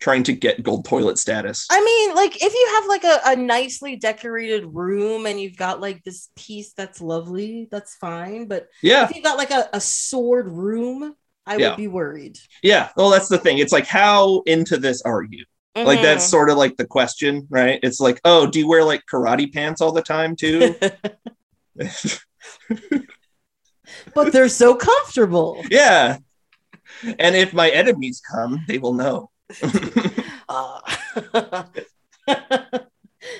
trying 0.00 0.22
to 0.24 0.32
get 0.32 0.62
gold 0.62 0.84
toilet 0.84 1.18
status 1.18 1.66
I 1.70 1.82
mean, 1.84 2.14
like 2.14 2.36
if 2.36 2.52
you 2.52 2.68
have 2.76 2.86
like 2.88 3.04
a, 3.04 3.20
a 3.32 3.36
nicely 3.36 3.96
decorated 3.96 4.64
room 4.66 5.26
and 5.26 5.40
you've 5.40 5.56
got 5.56 5.80
like 5.80 6.02
this 6.04 6.28
piece 6.36 6.72
that's 6.72 7.00
lovely, 7.00 7.68
that's 7.70 7.94
fine. 7.96 8.48
But 8.48 8.68
yeah 8.82 9.04
if 9.04 9.14
you've 9.14 9.24
got 9.24 9.38
like 9.38 9.50
a, 9.50 9.68
a 9.72 9.80
sword 9.80 10.48
room, 10.48 11.14
I 11.46 11.56
Yeah. 11.58 11.70
would 11.70 11.76
be 11.76 11.88
worried. 11.88 12.38
Yeah, 12.62 12.90
well, 12.96 13.10
that's 13.10 13.28
the 13.28 13.38
thing. 13.38 13.58
It's 13.58 13.72
like, 13.72 13.86
how 13.86 14.42
into 14.46 14.76
this 14.76 15.02
are 15.02 15.22
you? 15.22 15.44
Like, 15.84 16.02
that's 16.02 16.24
Mm-hmm. 16.24 16.30
sort 16.30 16.50
of 16.50 16.56
like 16.58 16.76
the 16.76 16.86
question, 16.86 17.46
right? 17.50 17.78
It's 17.82 18.00
like, 18.00 18.20
oh, 18.24 18.50
do 18.50 18.58
you 18.58 18.68
wear 18.68 18.84
like 18.84 19.02
karate 19.12 19.52
pants 19.52 19.80
all 19.80 19.92
the 19.92 20.02
time 20.02 20.34
too? 20.36 20.74
but 24.14 24.32
they're 24.32 24.48
so 24.48 24.74
comfortable. 24.74 25.64
yeah. 25.70 26.18
And 27.18 27.36
if 27.36 27.52
my 27.52 27.68
enemies 27.70 28.20
come, 28.20 28.64
they 28.66 28.78
will 28.78 28.94
know. 28.94 29.30
Uh, 30.50 30.80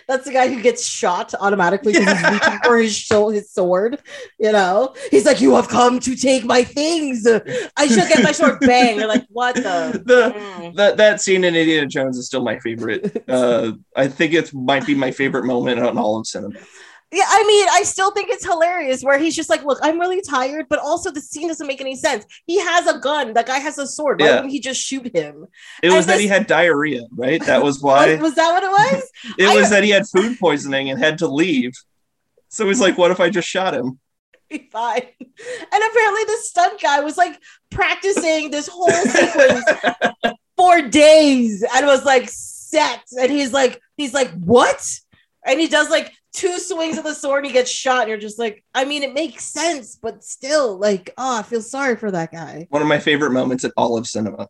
That's 0.06 0.24
the 0.26 0.32
guy 0.32 0.48
who 0.48 0.60
gets 0.60 0.84
shot 0.84 1.32
automatically 1.40 1.92
because 1.92 2.18
he's 2.20 2.30
reaching 2.30 2.58
for 2.64 2.76
his 2.78 2.94
show, 2.96 3.28
his 3.30 3.50
sword. 3.50 4.00
You 4.38 4.52
know, 4.52 4.94
he's 5.10 5.24
like, 5.24 5.40
"You 5.40 5.54
have 5.54 5.68
come 5.68 6.00
to 6.00 6.14
take 6.16 6.44
my 6.44 6.64
things. 6.64 7.26
I 7.76 7.86
should 7.86 8.08
get 8.08 8.22
my 8.22 8.32
sword." 8.32 8.58
Bang! 8.60 8.96
You're 8.98 9.06
like, 9.08 9.24
"What 9.30 9.54
the?" 9.54 10.02
the 10.04 10.34
Mm. 10.38 10.74
that 10.76 10.96
that 10.96 11.20
scene 11.20 11.44
in 11.44 11.54
Indiana 11.54 11.86
Jones 11.86 12.18
is 12.18 12.26
still 12.26 12.42
my 12.42 12.58
favorite. 12.58 13.24
Uh, 13.28 13.72
I 13.96 14.08
think 14.08 14.34
it 14.34 14.52
might 14.52 14.84
be 14.84 14.94
my 14.94 15.10
favorite 15.10 15.44
moment 15.44 15.80
on 15.80 15.96
all 15.96 16.18
of 16.18 16.26
cinema. 16.26 16.58
Yeah, 17.10 17.24
I 17.26 17.42
mean, 17.46 17.66
I 17.72 17.84
still 17.84 18.10
think 18.10 18.28
it's 18.28 18.44
hilarious 18.44 19.02
where 19.02 19.18
he's 19.18 19.34
just 19.34 19.48
like, 19.48 19.64
"Look, 19.64 19.78
I'm 19.82 19.98
really 19.98 20.20
tired," 20.20 20.66
but 20.68 20.78
also 20.78 21.10
the 21.10 21.22
scene 21.22 21.48
doesn't 21.48 21.66
make 21.66 21.80
any 21.80 21.96
sense. 21.96 22.26
He 22.46 22.60
has 22.60 22.86
a 22.86 22.98
gun. 22.98 23.32
That 23.32 23.46
guy 23.46 23.58
has 23.58 23.78
a 23.78 23.86
sword. 23.86 24.20
Why 24.20 24.26
Yeah. 24.26 24.34
wouldn't 24.36 24.52
he 24.52 24.60
just 24.60 24.80
shoot 24.80 25.14
him? 25.16 25.46
It 25.82 25.88
was 25.90 26.04
And 26.04 26.12
that 26.14 26.20
he 26.20 26.26
had 26.26 26.46
diarrhea, 26.46 27.02
right? 27.16 27.42
That 27.46 27.62
was 27.62 27.80
Was, 27.80 27.82
oh, 27.82 27.86
why. 27.86 28.14
was 28.16 28.34
that 28.34 28.52
what 28.52 28.62
it 28.62 28.70
was? 28.70 29.10
It 29.38 29.48
I- 29.48 29.54
was 29.56 29.70
that 29.70 29.84
he 29.84 29.90
had 29.90 30.06
food 30.06 30.38
poisoning 30.38 30.90
and 30.90 30.98
had 30.98 31.18
to 31.18 31.28
leave. 31.28 31.72
So 32.50 32.66
he's 32.68 32.80
like, 32.80 32.98
"What 32.98 33.10
if 33.10 33.20
I 33.20 33.30
just 33.30 33.48
shot 33.48 33.72
him?" 33.74 33.98
be 34.50 34.68
fine. 34.72 35.02
And 35.20 35.82
apparently, 35.90 36.24
the 36.24 36.38
stunt 36.42 36.80
guy 36.80 37.00
was 37.00 37.16
like 37.16 37.38
practicing 37.70 38.50
this 38.50 38.68
whole 38.68 38.90
sequence 38.90 39.64
for 40.56 40.82
days 40.82 41.64
and 41.74 41.86
was 41.86 42.04
like 42.04 42.28
set. 42.28 43.02
And 43.18 43.30
he's 43.30 43.52
like, 43.52 43.80
he's 43.96 44.12
like, 44.14 44.30
what? 44.32 44.82
And 45.46 45.60
he 45.60 45.68
does 45.68 45.88
like 45.90 46.12
two 46.32 46.58
swings 46.58 46.98
of 46.98 47.04
the 47.04 47.14
sword 47.14 47.44
and 47.44 47.46
he 47.46 47.52
gets 47.52 47.70
shot. 47.70 48.02
And 48.02 48.08
you're 48.10 48.18
just 48.18 48.38
like, 48.38 48.64
I 48.74 48.84
mean, 48.84 49.02
it 49.02 49.14
makes 49.14 49.44
sense, 49.44 49.96
but 49.96 50.22
still, 50.24 50.78
like, 50.78 51.10
oh, 51.18 51.38
I 51.38 51.42
feel 51.42 51.62
sorry 51.62 51.96
for 51.96 52.10
that 52.10 52.32
guy. 52.32 52.66
One 52.70 52.82
of 52.82 52.88
my 52.88 52.98
favorite 52.98 53.32
moments 53.32 53.64
in 53.64 53.70
all 53.76 53.96
of 53.96 54.06
cinema. 54.06 54.48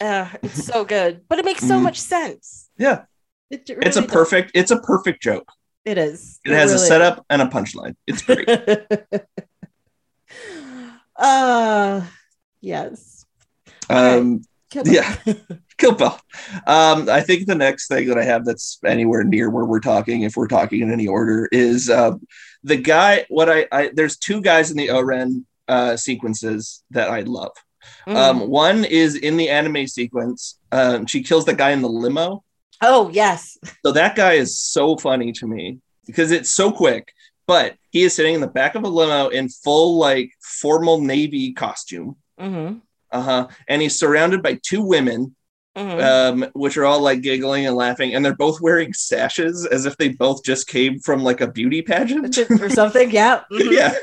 Uh, 0.00 0.28
it's 0.42 0.64
so 0.64 0.84
good, 0.84 1.22
but 1.28 1.38
it 1.38 1.44
makes 1.44 1.66
so 1.66 1.78
Mhm. 1.78 1.82
much 1.82 1.98
sense. 1.98 2.68
Yeah, 2.78 3.02
It 3.50 3.68
it's 3.68 3.96
a 3.96 4.02
does. 4.02 4.10
perfect. 4.10 4.52
It's 4.54 4.70
a 4.70 4.80
perfect 4.80 5.22
joke. 5.22 5.50
It 5.84 5.98
is. 5.98 6.38
It 6.44 6.52
has 6.52 6.70
a 6.70 6.74
really 6.74 6.82
is. 6.82 6.88
setup 6.88 7.26
and 7.30 7.42
a 7.42 7.46
punchline. 7.46 7.96
It's 8.06 8.22
great. 8.22 8.48
uh 11.16 12.02
yes. 12.60 13.24
um, 13.90 14.42
Kill 14.70 14.86
yeah, 14.86 15.16
Kill 15.78 15.94
Bill. 15.94 16.18
Um, 16.66 17.08
I 17.08 17.22
think 17.22 17.46
the 17.46 17.54
next 17.54 17.88
thing 17.88 18.08
that 18.08 18.18
I 18.18 18.24
have 18.24 18.44
that's 18.44 18.78
anywhere 18.84 19.24
near 19.24 19.48
where 19.48 19.64
we're 19.64 19.80
talking, 19.80 20.22
if 20.22 20.36
we're 20.36 20.48
talking 20.48 20.82
in 20.82 20.92
any 20.92 21.06
order, 21.06 21.48
is 21.52 21.88
uh, 21.88 22.12
the 22.62 22.76
guy. 22.76 23.24
What 23.28 23.48
I, 23.48 23.66
I 23.72 23.90
there's 23.94 24.18
two 24.18 24.42
guys 24.42 24.70
in 24.70 24.76
the 24.76 24.90
O-Ren 24.90 25.46
uh, 25.68 25.96
sequences 25.96 26.82
that 26.90 27.08
I 27.08 27.20
love. 27.20 27.52
Mm. 28.06 28.16
Um, 28.16 28.48
one 28.48 28.84
is 28.84 29.14
in 29.14 29.36
the 29.36 29.48
anime 29.48 29.86
sequence. 29.86 30.58
Um, 30.70 31.06
she 31.06 31.22
kills 31.22 31.46
the 31.46 31.54
guy 31.54 31.70
in 31.70 31.82
the 31.82 31.88
limo. 31.88 32.44
oh 32.82 33.08
yes. 33.10 33.56
So 33.84 33.92
that 33.92 34.16
guy 34.16 34.34
is 34.34 34.58
so 34.58 34.96
funny 34.96 35.32
to 35.32 35.46
me 35.46 35.78
because 36.06 36.30
it's 36.30 36.50
so 36.50 36.70
quick. 36.70 37.12
But 37.46 37.76
he 37.88 38.02
is 38.02 38.14
sitting 38.14 38.34
in 38.34 38.42
the 38.42 38.46
back 38.46 38.74
of 38.74 38.84
a 38.84 38.88
limo 38.88 39.28
in 39.28 39.48
full 39.48 39.96
like 39.96 40.32
formal 40.42 41.00
navy 41.00 41.54
costume. 41.54 42.16
Mm-hmm. 42.38 42.80
Uh 43.10 43.22
huh. 43.22 43.48
And 43.68 43.80
he's 43.82 43.98
surrounded 43.98 44.42
by 44.42 44.58
two 44.62 44.82
women, 44.82 45.34
Mm-hmm. 45.76 46.42
um, 46.42 46.50
which 46.54 46.76
are 46.76 46.84
all 46.84 47.00
like 47.00 47.20
giggling 47.20 47.64
and 47.66 47.76
laughing, 47.76 48.12
and 48.12 48.24
they're 48.24 48.34
both 48.34 48.60
wearing 48.60 48.92
sashes 48.92 49.64
as 49.64 49.86
if 49.86 49.96
they 49.96 50.08
both 50.08 50.42
just 50.42 50.66
came 50.66 50.98
from 50.98 51.22
like 51.22 51.40
a 51.40 51.46
beauty 51.46 51.82
pageant. 51.82 52.36
or 52.60 52.68
something. 52.68 53.10
Yeah. 53.12 53.42
mhm. 53.52 53.70
yeah. 53.70 53.94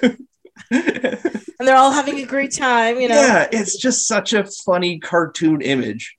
And 1.57 1.68
they're 1.68 1.77
all 1.77 1.91
having 1.91 2.19
a 2.19 2.26
great 2.26 2.53
time. 2.53 2.99
You 2.99 3.10
know. 3.10 3.15
Yeah, 3.19 3.48
it's 3.52 3.77
just 3.77 4.07
such 4.07 4.34
a 4.34 4.45
funny 4.65 4.99
cartoon 4.99 5.61
image. 5.61 6.15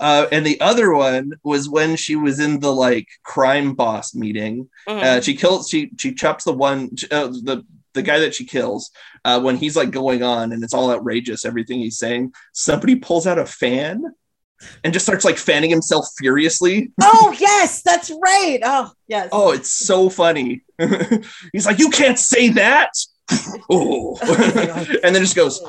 Uh, 0.00 0.26
and 0.30 0.44
the 0.44 0.60
other 0.60 0.92
one 0.92 1.32
was 1.42 1.68
when 1.68 1.96
she 1.96 2.16
was 2.16 2.38
in 2.40 2.60
the 2.60 2.72
like 2.72 3.08
crime 3.22 3.74
boss 3.74 4.14
meeting. 4.14 4.68
Mhm. 4.88 5.02
Uh, 5.02 5.20
she 5.20 5.34
kills, 5.36 5.68
she 5.68 5.90
she 5.98 6.14
chops 6.14 6.44
the 6.44 6.52
one, 6.52 6.90
uh, 7.10 7.28
the 7.28 7.64
the 7.96 8.02
guy 8.02 8.20
that 8.20 8.34
she 8.34 8.44
kills 8.44 8.92
uh, 9.24 9.40
when 9.40 9.56
he's 9.56 9.76
like 9.76 9.90
going 9.90 10.22
on 10.22 10.52
and 10.52 10.62
it's 10.62 10.74
all 10.74 10.92
outrageous 10.92 11.44
everything 11.44 11.80
he's 11.80 11.98
saying. 11.98 12.32
Somebody 12.52 12.94
pulls 12.94 13.26
out 13.26 13.38
a 13.38 13.46
fan 13.46 14.04
and 14.84 14.92
just 14.92 15.04
starts 15.04 15.24
like 15.24 15.36
fanning 15.36 15.70
himself 15.70 16.06
furiously. 16.18 16.92
oh 17.02 17.34
yes, 17.40 17.82
that's 17.82 18.10
right. 18.22 18.60
Oh 18.62 18.92
yes. 19.08 19.28
Oh, 19.32 19.52
it's 19.52 19.70
so 19.70 20.08
funny. 20.08 20.62
he's 21.52 21.66
like, 21.66 21.78
"You 21.78 21.90
can't 21.90 22.18
say 22.18 22.50
that." 22.50 22.90
oh, 23.70 24.16
and 25.02 25.14
then 25.14 25.22
just 25.22 25.34
goes. 25.36 25.60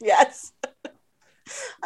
yes. 0.00 0.52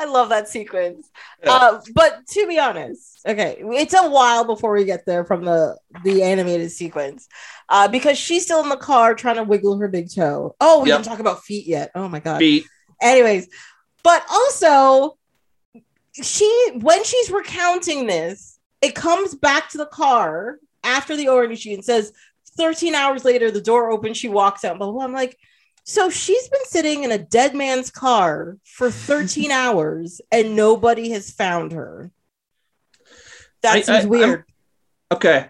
I 0.00 0.06
love 0.06 0.30
that 0.30 0.48
sequence. 0.48 1.10
Yeah. 1.44 1.52
Uh, 1.52 1.80
but 1.94 2.26
to 2.28 2.46
be 2.46 2.58
honest, 2.58 3.20
okay, 3.26 3.58
it's 3.60 3.92
a 3.92 4.08
while 4.08 4.44
before 4.44 4.72
we 4.72 4.84
get 4.86 5.04
there 5.04 5.24
from 5.26 5.44
the 5.44 5.76
the 6.04 6.22
animated 6.22 6.70
sequence, 6.72 7.28
uh, 7.68 7.86
because 7.86 8.16
she's 8.16 8.44
still 8.44 8.62
in 8.62 8.70
the 8.70 8.76
car 8.78 9.14
trying 9.14 9.36
to 9.36 9.42
wiggle 9.42 9.76
her 9.78 9.88
big 9.88 10.10
toe. 10.10 10.56
Oh, 10.60 10.80
we 10.82 10.88
Yep. 10.88 10.98
didn't 10.98 11.08
talk 11.08 11.18
about 11.18 11.42
feet 11.44 11.66
yet. 11.66 11.90
Oh 11.94 12.08
my 12.08 12.18
god. 12.20 12.38
Beat. 12.38 12.64
Anyways, 13.02 13.48
but 14.02 14.24
also 14.30 15.18
she 16.14 16.70
when 16.80 17.04
she's 17.04 17.30
recounting 17.30 18.06
this, 18.06 18.58
it 18.80 18.94
comes 18.94 19.34
back 19.34 19.68
to 19.70 19.78
the 19.78 19.86
car 19.86 20.58
after 20.82 21.14
the 21.14 21.28
orgy 21.28 21.74
and 21.74 21.84
says 21.84 22.12
13 22.56 22.94
hours 22.94 23.24
later, 23.24 23.50
the 23.50 23.60
door 23.60 23.90
opens, 23.90 24.16
she 24.16 24.28
walks 24.28 24.64
out, 24.64 24.78
blah, 24.78 24.86
blah, 24.86 24.94
blah. 24.94 25.04
I'm 25.04 25.12
like, 25.12 25.36
so 25.90 26.08
she's 26.08 26.48
been 26.48 26.64
sitting 26.66 27.02
in 27.04 27.10
a 27.12 27.18
dead 27.18 27.54
man's 27.54 27.90
car 27.90 28.56
for 28.64 28.90
13 28.90 29.50
hours 29.64 30.20
and 30.30 30.54
nobody 30.54 31.10
has 31.10 31.30
found 31.30 31.72
her. 31.72 32.10
That 33.62 33.72
I- 33.76 33.80
seems 33.80 33.88
I- 33.90 34.00
I'm- 34.00 34.08
weird. 34.08 34.44
Okay. 35.12 35.48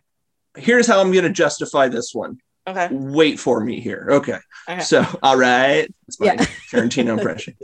Here's 0.56 0.86
how 0.86 1.00
I'm 1.00 1.12
going 1.12 1.24
to 1.24 1.30
justify 1.30 1.88
this 1.88 2.12
one. 2.14 2.38
okay. 2.66 2.88
Wait 2.90 3.38
for 3.38 3.60
me 3.62 3.80
here. 3.80 4.06
Okay. 4.10 4.38
Okay. 4.68 4.80
So, 4.80 5.04
all 5.22 5.36
right. 5.36 5.86
It's 6.08 6.18
my 6.18 6.26
Yeah. 6.26 6.36
Tarantino 6.72 7.16
impression. 7.18 7.56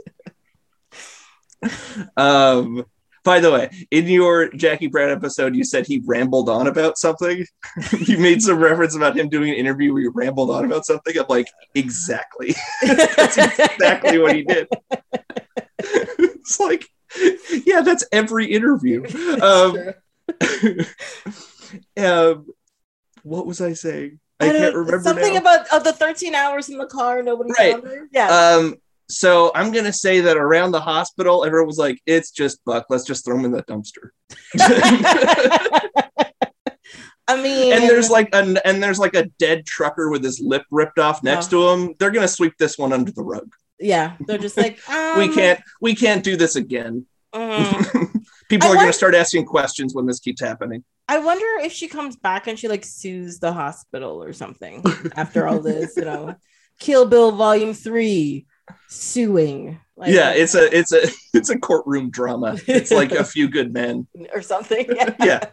um, 2.15 2.85
by 3.27 3.41
the 3.41 3.51
way, 3.51 3.69
in 3.91 4.07
your 4.07 4.47
Jackie 4.53 4.87
Brown 4.87 5.09
episode, 5.09 5.53
you 5.53 5.65
said 5.65 5.85
he 5.85 6.01
rambled 6.05 6.47
on 6.47 6.65
about 6.67 6.97
something. 6.97 7.45
you 7.99 8.17
made 8.19 8.41
some 8.41 8.57
reference 8.57 8.95
about 8.95 9.17
him 9.17 9.27
doing 9.27 9.49
an 9.49 9.57
interview 9.57 9.91
where 9.91 10.01
you 10.01 10.13
rambled 10.15 10.49
on 10.49 10.63
about 10.63 10.85
something. 10.85 11.13
I'm 11.19 11.25
like, 11.27 11.49
exactly. 11.75 12.55
that's 12.81 13.37
exactly 13.37 14.17
what 14.17 14.33
he 14.33 14.43
did. 14.43 14.69
it's 15.77 16.57
like, 16.57 16.87
yeah, 17.65 17.81
that's 17.81 18.05
every 18.13 18.45
interview. 18.45 19.03
Um, 19.41 19.77
um, 21.97 22.45
what 23.23 23.45
was 23.45 23.59
I 23.59 23.73
saying? 23.73 24.21
I, 24.39 24.45
don't- 24.45 24.55
can't 24.55 24.75
remember 24.75 25.03
something 25.03 25.33
now. 25.33 25.41
about 25.41 25.67
of 25.73 25.83
the 25.83 25.91
13 25.91 26.33
hours 26.33 26.69
in 26.69 26.77
the 26.77 26.85
car, 26.85 27.21
nobody 27.23 27.51
Right. 27.59 27.83
Yeah. 28.09 28.29
Um, 28.29 28.75
so 29.09 29.51
I'm 29.55 29.71
gonna 29.71 29.93
say 29.93 30.21
that 30.21 30.37
around 30.37 30.71
the 30.71 30.81
hospital, 30.81 31.45
everyone 31.45 31.67
was 31.67 31.77
like, 31.77 32.01
"It's 32.05 32.31
just 32.31 32.63
Buck. 32.65 32.85
Let's 32.89 33.05
just 33.05 33.23
throw 33.25 33.37
him 33.37 33.45
in 33.45 33.51
the 33.51 33.63
dumpster." 33.63 34.09
I 37.29 37.41
mean, 37.41 37.73
and 37.73 37.83
there's 37.83 38.09
like 38.09 38.29
an 38.33 38.57
and 38.63 38.81
there's 38.81 38.99
like 38.99 39.13
a 39.15 39.25
dead 39.37 39.65
trucker 39.65 40.09
with 40.09 40.23
his 40.23 40.39
lip 40.39 40.63
ripped 40.71 40.97
off 40.97 41.23
next 41.23 41.49
to 41.49 41.67
him. 41.69 41.93
They're 41.99 42.11
gonna 42.11 42.27
sweep 42.27 42.53
this 42.57 42.77
one 42.77 42.93
under 42.93 43.11
the 43.11 43.23
rug. 43.23 43.53
yeah, 43.79 44.15
they're 44.25 44.37
just 44.37 44.55
like, 44.57 44.79
um, 44.89 45.17
we 45.19 45.33
can't 45.33 45.59
we 45.81 45.93
can't 45.93 46.23
do 46.23 46.37
this 46.37 46.55
again. 46.55 47.05
mm. 47.33 48.23
People 48.49 48.69
I 48.69 48.71
are 48.71 48.75
want- 48.75 48.85
gonna 48.85 48.93
start 48.93 49.13
asking 49.13 49.45
questions 49.45 49.93
when 49.93 50.05
this 50.05 50.21
keeps 50.21 50.39
happening. 50.39 50.85
I 51.09 51.19
wonder 51.19 51.45
if 51.65 51.73
she 51.73 51.89
comes 51.89 52.15
back 52.15 52.47
and 52.47 52.57
she 52.57 52.69
like 52.69 52.85
sues 52.85 53.39
the 53.39 53.51
hospital 53.51 54.23
or 54.23 54.31
something 54.31 54.83
after 55.17 55.47
all 55.47 55.59
this, 55.59 55.97
you 55.97 56.05
know. 56.05 56.35
Kill 56.79 57.05
Bill 57.07 57.31
Volume 57.33 57.73
Three, 57.73 58.45
suing. 58.87 59.79
Like, 59.95 60.13
yeah, 60.13 60.31
it's 60.31 60.55
a 60.55 60.75
it's 60.77 60.91
a 60.93 61.01
it's 61.33 61.49
a 61.49 61.57
courtroom 61.57 62.09
drama. 62.09 62.57
It's 62.67 62.91
like 62.91 63.11
a 63.11 63.23
few 63.23 63.49
good 63.49 63.73
men. 63.73 64.07
or 64.33 64.41
something. 64.41 64.85
Yeah. 64.89 65.15
Yeah. 65.23 65.43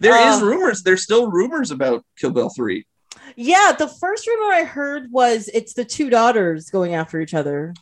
There 0.00 0.16
is 0.28 0.42
Uh, 0.42 0.46
rumors. 0.46 0.82
There's 0.82 1.02
still 1.04 1.30
rumors 1.30 1.70
about 1.70 2.04
Kill 2.18 2.30
Bill 2.32 2.48
3. 2.50 2.84
Yeah, 3.36 3.72
the 3.78 3.86
first 3.86 4.26
rumor 4.26 4.52
I 4.52 4.64
heard 4.64 5.12
was 5.12 5.48
it's 5.54 5.74
the 5.74 5.84
two 5.84 6.10
daughters 6.10 6.70
going 6.70 6.94
after 6.94 7.20
each 7.20 7.34
other. 7.34 7.72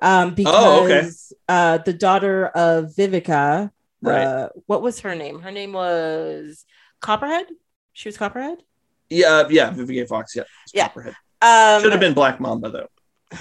Um, 0.00 0.34
because 0.34 0.54
Oh, 0.56 0.84
okay. 0.86 1.10
uh, 1.48 1.78
the 1.78 1.92
daughter 1.92 2.46
of 2.46 2.94
Vivica, 2.96 3.70
Right. 4.00 4.22
uh, 4.24 4.48
what 4.66 4.80
was 4.80 5.00
her 5.00 5.14
name? 5.14 5.40
Her 5.40 5.50
name 5.50 5.74
was 5.74 6.64
Copperhead. 7.00 7.46
She 7.92 8.08
was 8.08 8.16
Copperhead. 8.16 8.62
Yeah, 9.10 9.46
yeah, 9.50 9.70
Vivica 9.70 10.08
Fox, 10.08 10.34
yeah. 10.34 10.44
Yeah. 10.72 10.88
Copperhead. 10.88 11.14
Um, 11.42 11.82
Should 11.82 11.92
have 11.92 12.00
been 12.00 12.14
Black 12.14 12.40
Mamba 12.40 12.70
though. 12.70 12.88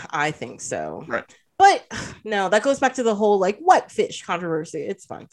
I 0.09 0.31
think 0.31 0.61
so. 0.61 1.03
Right. 1.07 1.23
But 1.57 1.85
no, 2.23 2.49
that 2.49 2.63
goes 2.63 2.79
back 2.79 2.95
to 2.95 3.03
the 3.03 3.15
whole 3.15 3.39
like 3.39 3.59
what 3.59 3.91
fish 3.91 4.23
controversy. 4.23 4.81
It's 4.81 5.05
fine. 5.05 5.27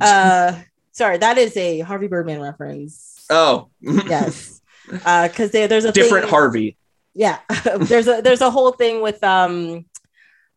Uh, 0.00 0.60
sorry, 0.92 1.18
that 1.18 1.38
is 1.38 1.56
a 1.56 1.80
Harvey 1.80 2.06
Birdman 2.08 2.40
reference. 2.40 3.24
Oh, 3.30 3.68
Yes. 3.80 4.60
Uh, 5.04 5.28
because 5.28 5.50
there's 5.50 5.84
a 5.84 5.92
different 5.92 6.24
thing- 6.24 6.30
Harvey. 6.30 6.76
yeah 7.14 7.38
there's 7.80 8.08
a 8.08 8.22
there's 8.22 8.40
a 8.40 8.50
whole 8.50 8.72
thing 8.72 9.02
with 9.02 9.22
um 9.22 9.84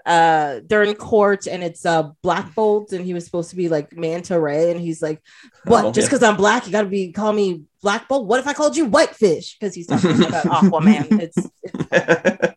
uh 0.05 0.61
they're 0.67 0.83
in 0.83 0.95
court 0.95 1.47
and 1.47 1.61
it's 1.63 1.85
uh 1.85 2.09
Black 2.21 2.47
Vulcan 2.53 2.97
and 2.99 3.05
he 3.05 3.13
was 3.13 3.25
supposed 3.25 3.49
to 3.49 3.55
be 3.57 3.67
like 3.67 3.91
manta 3.95 4.39
ray 4.39 4.71
and 4.71 4.79
he's 4.79 5.01
like 5.01 5.21
what 5.65 5.83
Oh, 5.85 5.91
just 5.91 6.05
yeah. 6.05 6.09
because 6.17 6.23
i'm 6.23 6.37
black 6.37 6.65
you 6.65 6.71
gotta 6.71 6.87
be 6.87 7.11
call 7.11 7.33
me 7.33 7.63
Black 7.81 8.07
Vulcan 8.07 8.27
what 8.27 8.39
if 8.39 8.47
i 8.47 8.53
called 8.53 8.77
you 8.77 8.85
whitefish 8.85 9.57
because 9.59 9.75
he's 9.75 9.87
talking 9.87 10.23
about 10.23 10.45
aquaman 10.57 11.19
it's, 11.19 11.37
it's 11.91 12.50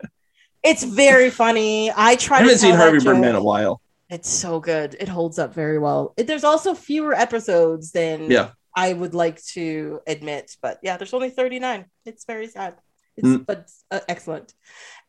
it's 0.65 0.83
very 0.85 1.31
funny 1.31 1.91
i 1.97 2.17
try 2.17 2.39
I 2.39 2.41
to 2.41 2.45
haven't 2.45 2.59
seen 2.59 2.75
Harvey. 2.75 2.99
Birdman 2.99 3.31
in 3.31 3.37
a 3.37 3.43
while. 3.43 3.81
it's 4.11 4.29
so 4.29 4.61
good 4.61 4.97
it 4.99 5.09
holds 5.09 5.39
up 5.39 5.55
very 5.55 5.79
well 5.79 6.15
there's 6.17 6.45
also 6.45 6.75
fewer 6.75 7.13
episodes 7.15 7.93
than 7.93 8.31
Yeah. 8.31 8.51
i 8.75 8.93
would 8.93 9.15
like 9.15 9.43
to 9.57 10.01
admit 10.07 10.57
but 10.63 10.79
yeah 10.83 10.97
there's 10.97 11.15
only 11.15 11.31
39 11.31 11.85
it's 12.07 12.25
very 12.25 12.49
sad 12.49 12.75
it's 13.17 13.29
Mm. 13.29 13.47
but 13.47 13.71
uh, 13.91 14.01
excellent 14.09 14.53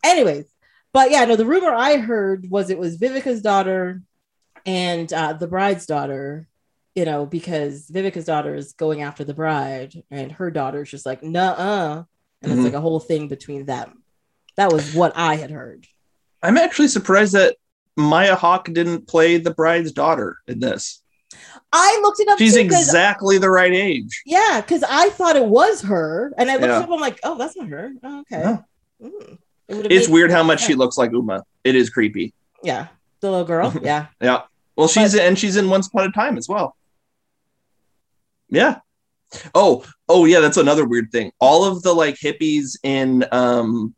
anyways 0.03 0.45
but 0.93 1.09
yeah 1.11 1.25
no 1.25 1.35
the 1.35 1.45
rumor 1.45 1.73
i 1.73 1.97
heard 1.97 2.45
was 2.49 2.69
it 2.69 2.77
was 2.77 2.95
vivica's 2.97 3.41
daughter 3.41 4.01
and 4.65 5.11
uh, 5.13 5.33
the 5.33 5.47
bride's 5.47 5.85
daughter 5.85 6.47
you 6.95 7.05
know 7.05 7.25
because 7.25 7.89
vivica's 7.89 8.25
daughter 8.25 8.55
is 8.55 8.73
going 8.73 9.01
after 9.01 9.23
the 9.23 9.33
bride 9.33 9.93
and 10.11 10.31
her 10.33 10.49
daughter's 10.51 10.89
just 10.89 11.05
like 11.05 11.21
nah 11.23 12.03
and 12.41 12.51
Mhm. 12.51 12.55
it's 12.55 12.63
like 12.63 12.73
a 12.73 12.81
whole 12.81 12.99
thing 12.99 13.27
between 13.27 13.65
them 13.65 14.03
that 14.57 14.71
was 14.71 14.93
what 14.93 15.11
i 15.15 15.35
had 15.35 15.51
heard 15.51 15.85
I'm 16.43 16.57
actually 16.57 16.89
surprised 16.89 17.33
that 17.33 17.55
Maya 17.97 18.35
Hawke 18.35 18.65
didn't 18.71 19.07
play 19.07 19.37
the 19.37 19.51
bride's 19.51 19.91
daughter 19.91 20.37
in 20.47 20.59
this. 20.59 21.01
i 21.73 21.99
looked 22.03 22.19
it 22.19 22.27
up 22.27 22.37
She's 22.37 22.55
exactly 22.55 23.39
the 23.39 23.49
right 23.49 23.73
age. 23.73 24.21
Yeah, 24.27 24.61
because 24.61 24.83
I 24.83 25.09
thought 25.09 25.35
it 25.37 25.45
was 25.45 25.81
her, 25.83 26.33
and 26.37 26.51
I 26.51 26.55
looked 26.55 26.65
Yeah. 26.67 26.79
up. 26.79 26.89
I'm 26.91 26.99
like, 26.99 27.19
oh, 27.23 27.35
that's 27.37 27.57
not 27.57 27.69
her. 27.69 27.93
Oh, 28.03 28.19
okay. 28.21 28.43
No. 28.43 28.65
Mm. 29.01 29.37
It 29.69 29.91
It's 29.91 30.07
weird 30.07 30.29
how 30.29 30.43
much 30.43 30.61
she 30.63 30.75
looks 30.75 30.97
like 30.99 31.11
Uma. 31.13 31.43
It 31.63 31.73
is 31.75 31.89
creepy. 31.89 32.31
Yeah, 32.61 32.87
the 33.21 33.31
little 33.31 33.45
girl. 33.45 33.73
Yeah, 33.81 34.07
Yeah. 34.21 34.43
Well, 34.75 34.87
she's 34.87 35.15
and 35.15 35.39
she's 35.39 35.55
in 35.55 35.67
Once 35.69 35.87
Upon 35.87 36.03
a 36.05 36.11
Time 36.11 36.37
as 36.37 36.47
well. 36.47 36.75
Yeah. 38.49 38.79
Oh, 39.55 39.83
oh 40.07 40.25
yeah, 40.25 40.41
that's 40.41 40.57
another 40.57 40.85
weird 40.85 41.11
thing. 41.11 41.31
All 41.39 41.65
of 41.65 41.81
the 41.81 41.93
like 41.93 42.15
hippies 42.15 42.77
in 42.83 43.25
um 43.31 43.95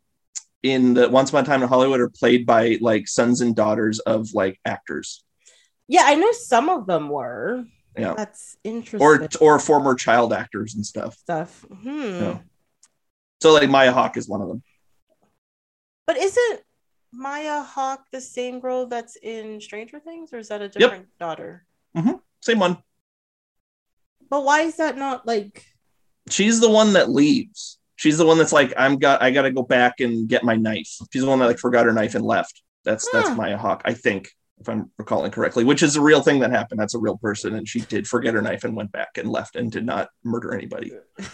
in 0.72 0.94
the 0.94 1.08
Once 1.08 1.30
Upon 1.30 1.44
a 1.44 1.46
Time 1.46 1.62
in 1.62 1.68
Hollywood 1.68 2.00
are 2.00 2.08
played 2.08 2.46
by 2.46 2.78
like 2.80 3.08
sons 3.08 3.40
and 3.40 3.54
daughters 3.54 3.98
of 4.00 4.32
like 4.34 4.60
actors. 4.64 5.24
Yeah, 5.88 6.02
I 6.04 6.14
know 6.14 6.32
some 6.32 6.68
of 6.68 6.86
them 6.86 7.08
were. 7.08 7.64
Yeah. 7.96 8.14
That's 8.16 8.56
interesting. 8.62 9.00
Or 9.00 9.28
or 9.40 9.58
former 9.58 9.94
child 9.94 10.32
actors 10.32 10.74
and 10.74 10.84
stuff. 10.86 11.16
stuff. 11.16 11.64
Hmm. 11.82 12.00
Yeah. 12.00 12.38
So 13.40 13.52
like 13.52 13.70
Maya 13.70 13.92
Hawke 13.92 14.16
is 14.16 14.28
one 14.28 14.42
of 14.42 14.48
them. 14.48 14.62
But 16.06 16.16
isn't 16.16 16.60
Maya 17.12 17.62
Hawke 17.62 18.04
the 18.12 18.20
same 18.20 18.60
girl 18.60 18.86
that's 18.86 19.16
in 19.16 19.60
Stranger 19.60 19.98
Things, 19.98 20.32
or 20.32 20.38
is 20.38 20.48
that 20.48 20.62
a 20.62 20.68
different 20.68 21.06
daughter? 21.18 21.64
Same 22.40 22.58
one. 22.58 22.78
But 24.30 24.44
why 24.44 24.60
is 24.60 24.76
that 24.76 24.96
not 24.96 25.26
like? 25.26 25.64
She's 26.30 26.60
the 26.60 26.70
one 26.70 26.92
that 26.92 27.10
leaves. 27.10 27.77
She's 27.98 28.16
the 28.16 28.24
one 28.24 28.38
that's 28.38 28.52
like, 28.52 28.72
I'm 28.76 28.96
got 28.96 29.20
I 29.22 29.30
gotta 29.30 29.50
go 29.50 29.62
back 29.62 30.00
and 30.00 30.26
get 30.28 30.42
my 30.44 30.54
knife. 30.56 30.88
She's 31.12 31.22
the 31.22 31.28
one 31.28 31.38
that 31.40 31.46
like 31.46 31.58
forgot 31.58 31.84
her 31.86 31.92
knife 31.92 32.14
and 32.14 32.24
left. 32.24 32.62
That's 32.84 33.06
that's 33.12 33.28
Huh. 33.28 33.34
Maya 33.34 33.56
Hawke, 33.58 33.82
I 33.84 33.92
think, 33.92 34.30
if 34.60 34.68
I'm 34.68 34.90
recalling 34.98 35.30
correctly, 35.32 35.64
which 35.64 35.82
is 35.82 35.96
a 35.96 36.00
real 36.00 36.22
thing 36.22 36.38
that 36.40 36.50
happened. 36.50 36.80
That's 36.80 36.94
a 36.94 36.98
real 36.98 37.18
person, 37.18 37.54
and 37.54 37.68
she 37.68 37.80
did 37.80 38.06
forget 38.08 38.34
her 38.34 38.40
knife 38.42 38.64
and 38.64 38.74
went 38.76 38.92
back 38.92 39.18
and 39.18 39.28
left 39.28 39.56
and 39.56 39.70
did 39.70 39.84
not 39.84 40.08
murder 40.24 40.54
anybody. 40.54 40.92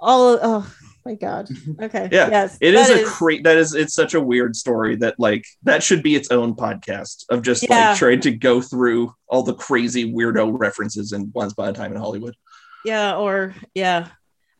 All 0.00 0.38
oh 0.40 0.72
my 1.04 1.14
god. 1.14 1.48
Okay. 1.80 2.08
Yeah, 2.12 2.28
Yes. 2.30 2.56
It 2.60 2.74
is 2.74 2.88
that 2.88 3.00
a 3.00 3.10
great 3.18 3.42
that 3.44 3.56
is 3.56 3.74
it's 3.74 3.94
such 3.94 4.14
a 4.14 4.20
weird 4.20 4.54
story 4.54 4.94
that 4.96 5.14
like 5.18 5.44
that 5.64 5.82
should 5.82 6.02
be 6.04 6.14
its 6.14 6.30
own 6.30 6.54
podcast 6.54 7.24
of 7.30 7.42
just 7.42 7.64
Yeah. 7.68 7.90
like 7.90 7.98
trying 7.98 8.20
to 8.20 8.30
go 8.30 8.60
through 8.60 9.12
all 9.26 9.42
the 9.42 9.54
crazy 9.54 10.12
weirdo 10.12 10.56
references 10.56 11.12
in 11.12 11.32
Once 11.34 11.52
Upon 11.52 11.68
a 11.70 11.72
Time 11.72 11.92
in 11.92 11.98
Hollywood. 11.98 12.36
yeah. 12.84 13.16
Or 13.16 13.54
yeah. 13.74 14.08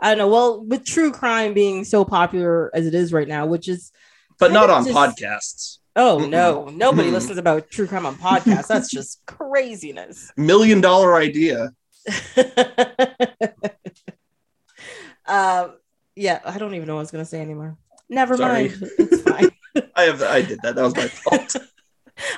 I 0.01 0.11
don't 0.11 0.19
know. 0.19 0.29
Well, 0.29 0.65
with 0.65 0.85
true 0.85 1.11
crime 1.13 1.55
being 1.55 1.85
so 1.85 2.05
popular 2.05 2.71
as 2.75 2.87
it 2.87 2.95
is 2.95 3.13
right 3.13 3.27
now, 3.29 3.47
which 3.47 3.69
is 3.69 3.91
But 4.39 4.53
not 4.53 4.71
on 4.71 4.85
just- 4.85 4.97
podcasts. 4.97 5.79
oh 5.97 6.19
Mm-mm. 6.21 6.31
no, 6.31 6.67
nobody 6.73 7.11
listens 7.11 7.39
about 7.39 7.69
true 7.71 7.87
crime 7.89 8.07
on 8.07 8.15
podcasts. 8.17 8.69
That's 8.69 8.91
just 8.91 9.21
craziness. 9.27 10.33
Million 10.37 10.81
dollar 10.81 11.17
idea. 11.17 11.73
um, 15.27 15.75
yeah, 16.17 16.41
I 16.45 16.59
don't 16.59 16.75
even 16.75 16.87
know 16.87 16.95
what 16.95 17.01
I 17.01 17.03
was 17.03 17.11
gonna 17.11 17.25
say 17.25 17.41
anymore. 17.41 17.77
Never 18.09 18.37
Sorry. 18.37 18.69
mind. 18.69 18.91
It's 18.99 19.23
fine. 19.23 19.51
I 19.95 20.03
have 20.03 20.23
I 20.23 20.43
did 20.43 20.61
that. 20.63 20.75
That 20.77 20.83
was 20.83 20.97
my 20.97 21.09
fault. 21.09 21.57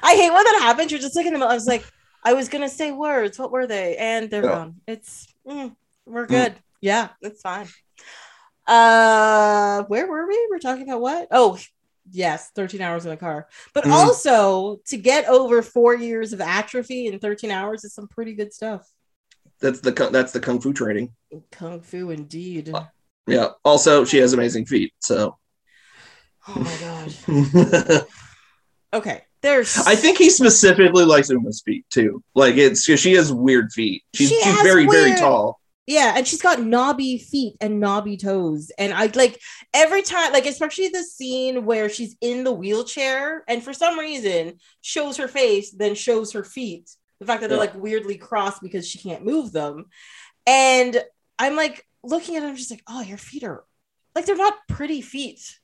I 0.03 0.15
hate 0.15 0.31
when 0.31 0.45
that 0.45 0.59
happens. 0.63 0.91
You're 0.91 1.01
just 1.01 1.17
like 1.17 1.27
in 1.27 1.33
the 1.33 1.39
middle. 1.39 1.51
I 1.51 1.55
was 1.55 1.67
like, 1.67 1.85
I 2.25 2.33
was 2.35 2.49
gonna 2.49 2.69
say 2.69 2.91
words. 2.93 3.39
What 3.39 3.51
were 3.53 3.67
they? 3.67 3.97
And 3.97 4.31
they're 4.31 4.43
gone. 4.43 4.77
It's 4.87 5.27
mm, 5.47 5.75
we're 6.07 6.27
good. 6.27 6.55
Yeah, 6.81 7.09
it's 7.21 7.43
fine. 7.43 7.67
Uh, 8.67 9.85
where 9.85 10.07
were 10.07 10.27
we? 10.27 10.49
We're 10.51 10.59
talking 10.59 10.85
about 10.89 11.01
what? 11.01 11.29
Oh, 11.31 11.59
yes, 12.11 12.51
13 12.55 12.81
hours 12.81 13.05
in 13.07 13.13
a 13.13 13.17
car. 13.17 13.49
But 13.75 13.85
Mhm. 13.85 13.93
also 13.93 14.81
to 14.87 14.97
get 14.97 15.27
over 15.29 15.63
four 15.63 15.95
years 15.95 16.33
of 16.33 16.41
atrophy 16.41 17.07
in 17.07 17.19
13 17.19 17.51
hours 17.51 17.85
is 17.85 17.95
some 17.95 18.09
pretty 18.09 18.35
good 18.35 18.53
stuff. 18.53 18.87
That's 19.61 19.81
the 19.81 19.93
kung- 19.93 20.13
that's 20.13 20.33
the 20.33 20.41
kung 20.41 20.61
fu 20.61 20.73
training. 20.73 21.13
Kung 21.53 21.81
fu, 21.83 22.11
indeed. 22.11 22.71
Oh. 22.73 22.87
Yeah. 23.27 23.49
Also, 23.65 24.05
she 24.05 24.19
has 24.19 24.33
amazing 24.33 24.67
feet. 24.67 24.93
So 25.01 25.37
Oh 26.49 26.59
my 26.59 26.77
gosh. 26.79 28.05
Okay, 28.93 29.23
there's. 29.41 29.77
I 29.87 29.95
think 29.95 30.19
he 30.19 30.31
specifically 30.31 31.05
likes 31.05 31.31
Uma's 31.31 31.63
feet 31.65 31.85
too. 31.91 32.25
Like 32.35 32.57
it's 32.57 32.85
because 32.85 32.99
she 32.99 33.13
has 33.13 33.33
weird 33.33 33.73
feet. 33.73 34.03
She's 34.15 34.31
She 34.31 34.43
she's 34.43 34.63
very 34.63 34.85
very 34.87 35.15
tall. 35.15 35.61
Yeah, 35.91 36.13
and 36.17 36.25
she's 36.25 36.41
got 36.41 36.63
knobby 36.63 37.19
feet 37.19 37.57
and 37.61 37.81
knobby 37.81 38.17
toes. 38.17 38.71
And 38.79 38.95
I 38.95 39.07
like 39.17 39.41
every 39.75 40.03
time, 40.03 40.33
like, 40.33 40.47
especially 40.47 40.87
the 40.87 41.03
scene 41.03 41.65
where 41.65 41.89
she's 41.89 42.15
in 42.21 42.45
the 42.45 42.53
wheelchair 42.53 43.43
and 43.49 43.61
for 43.61 43.73
some 43.73 43.99
reason 43.99 44.61
shows 44.83 45.17
her 45.17 45.27
face, 45.27 45.73
then 45.73 45.97
shows 45.97 46.31
her 46.33 46.45
feet. 46.45 46.89
The 47.19 47.27
fact 47.27 47.41
that 47.41 47.49
they're 47.49 47.57
Yeah. 47.57 47.63
like 47.63 47.75
weirdly 47.75 48.17
crossed 48.19 48.63
because 48.63 48.87
she 48.87 49.01
can't 49.01 49.25
move 49.25 49.51
them. 49.51 49.87
And 50.47 51.03
I'm 51.41 51.57
like 51.57 51.85
looking 52.05 52.37
at 52.37 52.43
them, 52.43 52.55
just 52.55 52.71
like, 52.71 52.85
oh, 52.87 53.01
your 53.03 53.19
feet 53.19 53.43
are 53.43 53.65
like 54.15 54.27
they're 54.27 54.37
not 54.37 54.55
pretty 54.69 55.01
feet. 55.01 55.59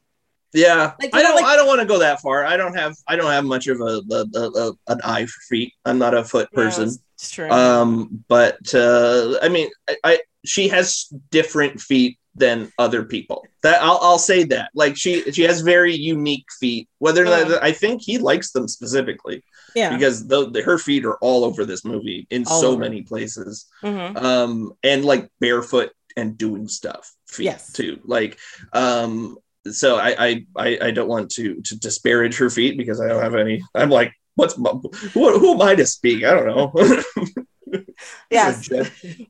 Yeah, 0.56 0.92
Like, 1.00 1.10
I 1.14 1.22
don't. 1.22 1.34
like- 1.36 1.44
I 1.44 1.54
don't 1.56 1.66
want 1.66 1.80
to 1.80 1.86
go 1.86 1.98
that 1.98 2.20
far. 2.20 2.44
I 2.44 2.56
don't 2.56 2.74
have. 2.76 2.96
I 3.06 3.14
don't 3.16 3.30
have 3.30 3.44
much 3.44 3.66
of 3.66 3.80
a, 3.80 4.00
a, 4.10 4.24
a, 4.34 4.50
a 4.50 4.72
an 4.88 5.00
eye 5.04 5.26
for 5.26 5.40
feet. 5.48 5.72
I'm 5.84 5.98
not 5.98 6.14
a 6.14 6.24
foot 6.24 6.50
person. 6.52 6.84
Yeah, 6.88 6.94
it's- 6.94 7.30
true. 7.30 7.50
Um, 7.50 8.24
but 8.28 8.58
uh, 8.74 9.38
I 9.42 9.48
mean, 9.48 9.68
I, 9.88 9.96
I 10.04 10.20
she 10.44 10.68
has 10.68 11.06
different 11.30 11.80
feet 11.80 12.18
than 12.34 12.70
other 12.78 13.02
people. 13.02 13.46
That 13.62 13.82
I'll, 13.82 13.98
I'll 14.02 14.18
say 14.18 14.44
that. 14.44 14.70
Like 14.74 14.96
she 14.96 15.30
she 15.32 15.42
has 15.42 15.60
very 15.62 15.94
unique 15.94 16.46
feet. 16.60 16.88
Whether 16.98 17.22
or 17.22 17.26
not 17.26 17.48
Yeah. 17.50 17.58
I 17.62 17.72
think 17.72 18.02
he 18.02 18.18
likes 18.18 18.52
them 18.52 18.68
specifically 18.68 19.42
yeah. 19.74 19.90
because 19.94 20.26
the, 20.28 20.50
the 20.50 20.62
her 20.62 20.78
feet 20.78 21.04
are 21.06 21.16
all 21.22 21.44
over 21.44 21.64
this 21.64 21.84
movie 21.84 22.26
in 22.30 22.44
All 22.46 22.60
so 22.60 22.68
over. 22.72 22.80
many 22.80 23.02
places. 23.02 23.66
Mhm. 23.82 24.16
Um, 24.22 24.72
and 24.82 25.04
like 25.04 25.30
barefoot 25.40 25.92
and 26.18 26.36
doing 26.38 26.68
stuff 26.68 27.12
feet 27.26 27.44
Yes. 27.44 27.72
too. 27.72 27.98
Like 28.04 28.38
um, 28.74 29.38
so 29.72 29.96
I, 29.96 30.26
I 30.26 30.46
I 30.56 30.78
I 30.82 30.90
don't 30.90 31.08
want 31.08 31.30
to 31.32 31.60
to 31.60 31.78
disparage 31.78 32.36
her 32.38 32.50
feet 32.50 32.76
because 32.76 33.00
I 33.00 33.08
don't 33.08 33.22
have 33.22 33.34
any. 33.34 33.62
I'm 33.74 33.90
like. 33.90 34.12
What's 34.36 34.54
who, 34.54 34.90
who 35.14 35.54
am 35.54 35.62
I 35.62 35.74
to 35.76 35.86
speak? 35.86 36.22
I 36.22 36.34
don't 36.34 36.46
know. 36.46 36.72
Yes. 38.30 38.68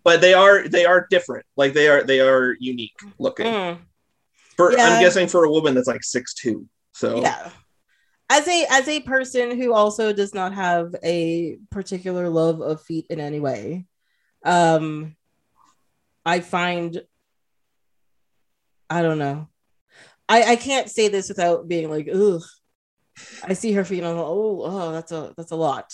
but 0.02 0.20
they 0.20 0.34
are 0.34 0.66
they 0.66 0.84
are 0.84 1.06
different. 1.08 1.46
Like 1.56 1.74
they 1.74 1.86
are 1.86 2.02
they 2.02 2.18
are 2.18 2.56
unique 2.58 2.98
looking. 3.20 3.46
Mm. 3.46 3.78
For 4.56 4.72
Yeah. 4.72 4.88
I'm 4.88 5.00
guessing 5.00 5.28
for 5.28 5.44
a 5.44 5.50
woman 5.50 5.74
that's 5.74 5.86
like 5.86 6.02
six 6.02 6.34
two. 6.34 6.68
So 6.92 7.22
yeah 7.22 7.50
as 8.28 8.48
a 8.48 8.66
as 8.70 8.88
a 8.88 9.00
person 9.00 9.60
who 9.60 9.72
also 9.72 10.12
does 10.12 10.34
not 10.34 10.52
have 10.52 10.94
a 11.04 11.56
particular 11.70 12.28
love 12.28 12.60
of 12.60 12.82
feet 12.82 13.06
in 13.10 13.20
any 13.20 13.40
way 13.40 13.86
um 14.44 15.14
i 16.24 16.40
find 16.40 17.02
i 18.90 19.02
don't 19.02 19.18
know 19.18 19.48
i 20.28 20.52
i 20.52 20.56
can't 20.56 20.90
say 20.90 21.08
this 21.08 21.28
without 21.28 21.68
being 21.68 21.88
like 21.90 22.08
ugh 22.12 22.42
i 23.44 23.52
see 23.52 23.72
her 23.72 23.84
feet 23.84 23.98
and 23.98 24.08
i'm 24.08 24.16
like 24.16 24.26
oh 24.26 24.62
oh 24.64 24.92
that's 24.92 25.12
a 25.12 25.32
that's 25.36 25.52
a 25.52 25.56
lot 25.56 25.92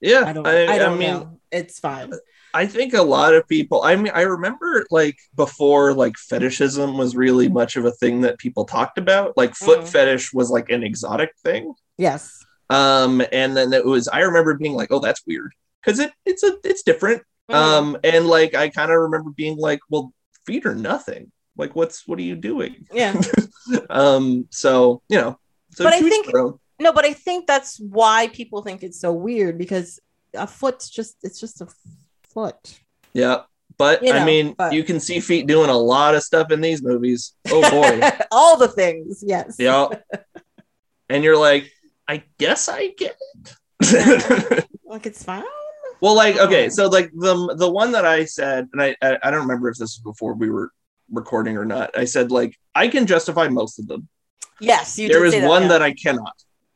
yeah. 0.00 0.22
i 0.24 0.32
don't 0.32 0.46
I, 0.46 0.74
i, 0.74 0.78
don't 0.78 0.94
I 0.94 0.96
mean, 0.96 1.10
know 1.10 1.40
it's 1.50 1.78
fine 1.78 2.12
I 2.56 2.66
think 2.66 2.94
a 2.94 3.02
lot 3.02 3.34
of 3.34 3.48
people. 3.48 3.82
I 3.82 3.96
mean, 3.96 4.12
I 4.14 4.20
remember 4.22 4.86
like 4.92 5.18
before, 5.34 5.92
like 5.92 6.16
fetishism 6.16 6.96
was 6.96 7.16
really 7.16 7.48
much 7.48 7.74
of 7.74 7.84
a 7.84 7.90
thing 7.90 8.20
that 8.20 8.38
people 8.38 8.64
talked 8.64 8.96
about. 8.96 9.36
Like 9.36 9.56
foot 9.56 9.80
Mhm. 9.80 9.88
fetish 9.88 10.32
was 10.32 10.50
like 10.50 10.70
an 10.70 10.84
exotic 10.84 11.30
thing. 11.42 11.74
yes 11.98 12.44
Um, 12.70 13.22
and 13.32 13.56
then 13.56 13.72
it 13.72 13.84
was. 13.84 14.06
I 14.06 14.20
remember 14.20 14.54
being 14.54 14.74
like, 14.74 14.92
"Oh, 14.92 15.00
that's 15.00 15.22
weird," 15.26 15.52
because 15.82 15.98
it 15.98 16.12
it's 16.24 16.44
a 16.44 16.56
it's 16.62 16.84
different. 16.84 17.24
Mhm. 17.50 17.54
Um, 17.56 17.96
and 18.04 18.28
like 18.28 18.54
I 18.54 18.68
kind 18.68 18.92
of 18.92 18.98
remember 18.98 19.30
being 19.36 19.56
like, 19.58 19.80
"Well, 19.90 20.12
feet 20.46 20.64
are 20.64 20.76
nothing. 20.76 21.32
Like, 21.56 21.74
what's 21.76 22.06
what 22.08 22.18
are 22.18 22.22
you 22.22 22.36
doing?" 22.36 22.86
yeah. 22.92 23.14
Um 23.88 24.46
so 24.50 25.00
you 25.08 25.16
know 25.18 25.38
so 25.72 25.84
But 25.84 25.94
I 25.94 26.00
think- 26.00 26.26
no 26.80 26.92
but 26.92 27.04
i 27.06 27.12
think 27.14 27.46
that's 27.46 27.78
why 27.80 28.28
people 28.28 28.60
think 28.62 28.82
it's 28.82 29.00
so 29.00 29.10
weird 29.12 29.56
because 29.56 30.00
a 30.34 30.46
foot's 30.46 30.90
just 30.90 31.16
it's 31.22 31.40
just 31.40 31.62
a 31.62 31.68
foot. 32.34 32.78
Yeah 33.14 33.42
but 33.78 34.02
You 34.02 34.12
i 34.12 34.24
mean 34.24 34.54
but- 34.58 34.72
you 34.74 34.84
can 34.84 35.00
see 35.00 35.18
feet 35.20 35.46
doing 35.46 35.70
a 35.70 35.76
lot 35.94 36.14
of 36.14 36.22
stuff 36.22 36.50
in 36.50 36.60
these 36.60 36.82
movies. 36.82 37.34
Oh 37.48 37.62
boy. 37.70 38.00
All 38.30 38.56
the 38.58 38.68
things 38.68 39.22
yes. 39.26 39.56
Yeah. 39.58 39.88
And 41.08 41.22
you're 41.24 41.38
like 41.38 41.70
i 42.08 42.22
guess 42.38 42.68
i 42.68 42.88
get 42.98 43.16
it. 43.80 44.66
Like 44.84 45.06
it's 45.06 45.22
fine? 45.24 45.44
Well 46.00 46.14
like 46.14 46.36
okay 46.38 46.68
so 46.70 46.88
like 46.88 47.10
the 47.14 47.54
the 47.56 47.70
one 47.70 47.92
that 47.92 48.04
i 48.04 48.24
said 48.26 48.68
and 48.72 48.82
I, 48.82 48.96
I 49.00 49.18
i 49.22 49.30
don't 49.30 49.40
remember 49.46 49.68
if 49.70 49.76
this 49.78 49.96
was 49.96 50.02
before 50.12 50.34
we 50.34 50.50
were 50.50 50.70
recording 51.14 51.56
or 51.56 51.64
not 51.64 51.96
i 51.96 52.04
said 52.04 52.30
like 52.30 52.54
i 52.74 52.88
can 52.88 53.06
justify 53.06 53.48
most 53.48 53.78
of 53.78 53.86
them 53.88 54.08
yes 54.60 54.98
you 54.98 55.08
there 55.08 55.24
is 55.24 55.32
say 55.32 55.46
one 55.46 55.62
yeah. 55.62 55.68
that 55.68 55.82
i 55.82 55.92
cannot 55.92 56.34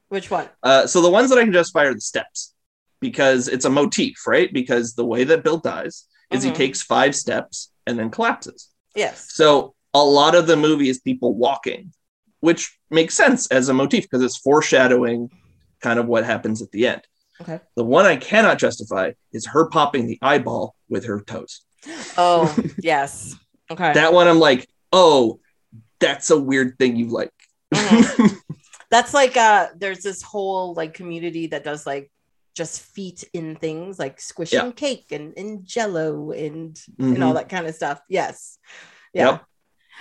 which 0.09 0.31
one 0.31 0.49
Uh, 0.63 0.87
so 0.87 1.01
the 1.03 1.11
ones 1.11 1.29
that 1.31 1.39
I 1.39 1.45
can 1.45 1.53
justify 1.53 1.85
are 1.85 1.95
the 1.95 2.01
steps 2.01 2.55
because 3.01 3.47
it's 3.47 3.67
a 3.67 3.71
motif, 3.71 4.27
right? 4.27 4.51
Because 4.51 4.95
the 4.95 5.05
way 5.05 5.23
that 5.25 5.45
Bill 5.45 5.59
dies 5.59 6.07
is 6.31 6.43
Mhm. 6.43 6.47
he 6.49 6.53
takes 6.53 6.81
five 6.83 7.15
steps 7.15 7.71
and 7.87 7.99
then 7.99 8.09
collapses. 8.11 8.69
yes 8.95 9.27
So 9.41 9.75
a 9.93 10.03
lot 10.03 10.35
of 10.35 10.47
the 10.47 10.57
movie 10.57 10.89
is 10.89 10.99
people 10.99 11.35
walking, 11.35 11.93
which 12.41 12.63
makes 12.91 13.15
sense 13.15 13.47
as 13.49 13.69
a 13.69 13.75
motif 13.75 14.05
because 14.05 14.23
it's 14.25 14.39
foreshadowing 14.39 15.31
kind 15.81 15.99
of 16.01 16.07
what 16.07 16.25
happens 16.25 16.63
at 16.63 16.71
the 16.73 16.87
end. 16.87 17.03
Okay. 17.43 17.61
The 17.77 17.85
one 17.85 18.07
I 18.07 18.17
cannot 18.17 18.59
justify 18.59 19.13
is 19.33 19.45
her 19.55 19.69
popping 19.69 20.07
the 20.07 20.19
eyeball 20.23 20.75
with 20.89 21.05
her 21.05 21.21
toes. 21.21 21.61
oh 22.17 22.57
yes 22.83 23.37
okay 23.71 23.93
That 23.95 24.13
one 24.13 24.29
I'm 24.29 24.39
like, 24.41 24.69
oh, 24.93 25.41
that's 26.01 26.31
a 26.31 26.39
weird 26.39 26.79
thing 26.79 26.97
you 26.97 27.09
like. 27.09 27.33
Mhm. 27.75 28.37
that's 28.91 29.13
like 29.13 29.37
uh 29.37 29.69
there's 29.77 30.01
this 30.01 30.23
whole 30.23 30.73
like 30.75 30.95
community 30.95 31.49
that 31.49 31.65
does 31.65 31.87
like 31.87 32.11
just 32.55 32.81
feet 32.81 33.23
in 33.35 33.55
things 33.57 33.99
like 33.99 34.21
squishing 34.21 34.59
Yeah. 34.67 34.73
cake 34.73 35.07
and, 35.13 35.37
and 35.37 35.65
jello 35.67 36.31
and 36.33 36.81
and 36.99 37.23
all 37.23 37.33
Mhm. 37.33 37.37
that 37.37 37.49
kind 37.51 37.67
of 37.67 37.75
stuff 37.75 38.01
yes 38.09 38.59
yeah 39.13 39.33
Yep. 39.33 39.45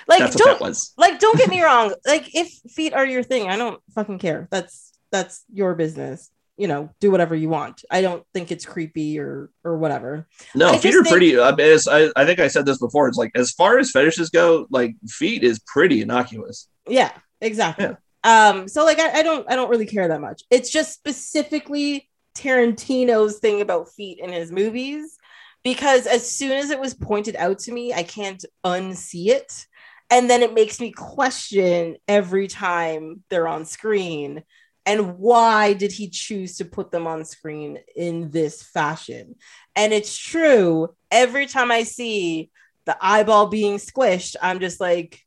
Like 0.08 0.20
That's 0.20 0.36
don't 0.36 0.62
like 0.98 1.20
don't 1.20 1.38
get 1.38 1.50
me 1.50 1.62
wrong. 1.68 1.94
Like 2.06 2.34
if 2.36 2.48
feet 2.72 2.94
are 2.94 3.06
your 3.06 3.24
thing, 3.24 3.50
I 3.50 3.58
don't 3.58 3.82
fucking 3.96 4.20
care. 4.20 4.48
That's 4.52 4.92
that's 5.12 5.44
your 5.52 5.74
business. 5.74 6.30
You 6.58 6.68
know, 6.68 6.90
do 7.00 7.12
whatever 7.12 7.36
you 7.36 7.50
want. 7.50 7.86
I 7.92 8.02
don't 8.02 8.24
think 8.34 8.52
it's 8.52 8.66
creepy 8.66 9.20
or 9.20 9.52
or 9.64 9.78
whatever. 9.78 10.28
No, 10.56 10.70
I 10.70 10.78
feet 10.78 10.96
are 10.96 11.04
think- 11.04 11.14
pretty. 11.14 11.40
I, 11.40 11.52
mean, 11.52 11.68
as, 11.68 11.88
I, 11.88 12.10
I 12.16 12.26
think 12.26 12.40
I 12.40 12.48
said 12.48 12.66
this 12.66 12.80
before. 12.80 13.08
It's 13.08 13.18
like 13.18 13.32
as 13.36 13.52
far 13.52 13.78
as 13.78 13.92
fetishes 13.92 14.30
go, 14.30 14.66
like 14.72 14.96
feet 15.08 15.44
is 15.44 15.60
pretty 15.60 16.02
innocuous. 16.02 16.68
Yeah, 16.88 17.12
exactly. 17.42 17.96
Um, 18.24 18.68
so 18.68 18.84
like 18.84 19.00
I, 19.00 19.20
I 19.20 19.24
don't 19.24 19.50
I 19.50 19.56
don't 19.56 19.70
really 19.70 19.86
care 19.86 20.08
that 20.08 20.20
much. 20.20 20.42
It's 20.50 20.70
just 20.70 20.94
specifically 20.94 22.10
Tarantino's 22.36 23.40
thing 23.40 23.62
about 23.62 23.90
feet 23.90 24.20
in 24.20 24.32
his 24.32 24.52
movies 24.52 25.18
because 25.64 26.08
as 26.08 26.30
soon 26.30 26.52
as 26.52 26.70
it 26.70 26.80
was 26.80 26.94
pointed 26.94 27.36
out 27.36 27.60
to 27.60 27.72
me, 27.72 27.94
I 27.94 28.04
can't 28.04 28.44
unsee 28.66 29.28
it. 29.28 29.66
And 30.10 30.30
then 30.30 30.42
it 30.42 30.54
makes 30.54 30.80
me 30.80 30.92
question 30.92 31.98
every 32.08 32.48
time 32.48 33.24
they're 33.30 33.48
on 33.48 33.66
screen. 33.66 34.44
And 34.88 35.18
why 35.18 35.74
did 35.74 35.92
he 35.92 36.08
choose 36.10 36.58
to 36.58 36.66
put 36.66 36.92
them 36.92 37.06
on 37.08 37.26
screen 37.26 37.78
in 37.96 38.32
this 38.32 38.64
fashion? 38.64 39.36
And 39.76 39.92
it's 39.92 40.18
true. 40.18 40.96
Every 41.12 41.46
time 41.46 41.72
I 41.72 41.84
see 41.84 42.50
the 42.86 42.98
eyeball 43.02 43.48
being 43.48 43.76
squished, 43.78 44.38
I'm 44.42 44.62
just 44.62 44.80
like, 44.80 45.22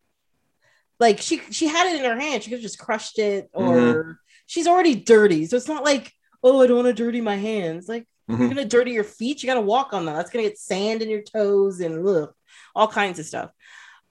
like 0.99 1.21
she 1.21 1.41
she 1.51 1.67
had 1.67 1.93
it 1.93 2.03
in 2.03 2.11
her 2.11 2.19
hand. 2.19 2.43
She 2.43 2.49
could 2.49 2.57
have 2.57 2.63
just 2.63 2.79
crushed 2.79 3.19
it, 3.19 3.51
or 3.53 4.19
she's 4.47 4.67
already 4.67 4.95
dirty. 4.95 5.45
So 5.45 5.57
it's 5.57 5.69
not 5.69 5.85
like, 5.85 6.11
oh, 6.43 6.63
I 6.63 6.67
don't 6.67 6.77
want 6.83 6.89
to 6.89 7.05
dirty 7.05 7.21
my 7.21 7.37
hands. 7.37 7.87
Like 7.87 8.07
Mhm. 8.31 8.39
you're 8.39 8.49
gonna 8.49 8.65
dirty 8.65 8.93
your 8.93 9.05
feet. 9.05 9.43
You 9.43 9.47
gotta 9.47 9.61
walk 9.61 9.93
on 9.93 10.07
them. 10.07 10.15
That's 10.15 10.31
gonna 10.31 10.45
get 10.45 10.59
sand 10.59 11.03
in 11.03 11.11
your 11.11 11.23
toes 11.23 11.81
and 11.81 12.07
ugh, 12.07 12.33
all 12.75 12.89
kinds 12.89 13.19
of 13.19 13.27
stuff. 13.27 13.51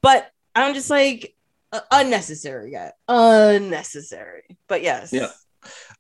But 0.02 0.30
I'm 0.54 0.74
just 0.76 0.90
like 0.92 1.36
uh, 1.72 1.80
unnecessary, 1.92 2.72
guy. 2.72 2.92
Unnecessary. 3.08 4.58
But 4.68 4.82
yes. 4.82 5.12
Yeah. 5.14 5.28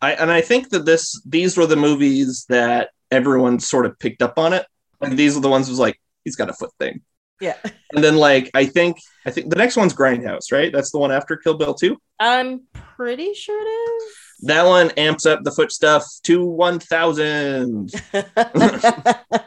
I 0.01 0.13
and 0.13 0.31
I 0.31 0.41
think 0.41 0.69
that 0.69 0.85
this 0.85 1.21
these 1.25 1.57
were 1.57 1.65
the 1.65 1.75
movies 1.75 2.45
that 2.49 2.89
everyone 3.11 3.59
sort 3.59 3.85
of 3.85 3.99
picked 3.99 4.21
up 4.21 4.37
on 4.39 4.53
it. 4.53 4.65
Like 5.01 5.15
these 5.15 5.35
are 5.35 5.41
the 5.41 5.49
ones 5.49 5.69
was 5.69 5.79
like 5.79 5.99
he's 6.23 6.35
got 6.37 6.49
a 6.49 6.53
foot 6.53 6.71
thing, 6.79 7.01
Yeah. 7.41 7.57
and 7.93 8.03
then 8.03 8.15
like 8.15 8.49
I 8.53 8.65
think 8.65 8.97
I 9.25 9.31
think 9.31 9.49
the 9.49 9.57
next 9.57 9.75
one's 9.75 9.93
Grindhouse, 9.93 10.51
right? 10.51 10.71
That's 10.71 10.91
the 10.91 10.99
one 10.99 11.11
after 11.11 11.35
Kill 11.35 11.57
Bill 11.57 11.73
two. 11.73 11.97
I'm 12.19 12.61
pretty 12.73 13.33
sure 13.33 13.59
it 13.61 14.03
That 14.43 14.65
one 14.65 14.91
amps 14.91 15.25
up 15.25 15.43
the 15.43 15.51
foot 15.51 15.71
stuff 15.71 16.05
to 16.23 16.45
one 16.45 16.79
thousand. 16.79 17.91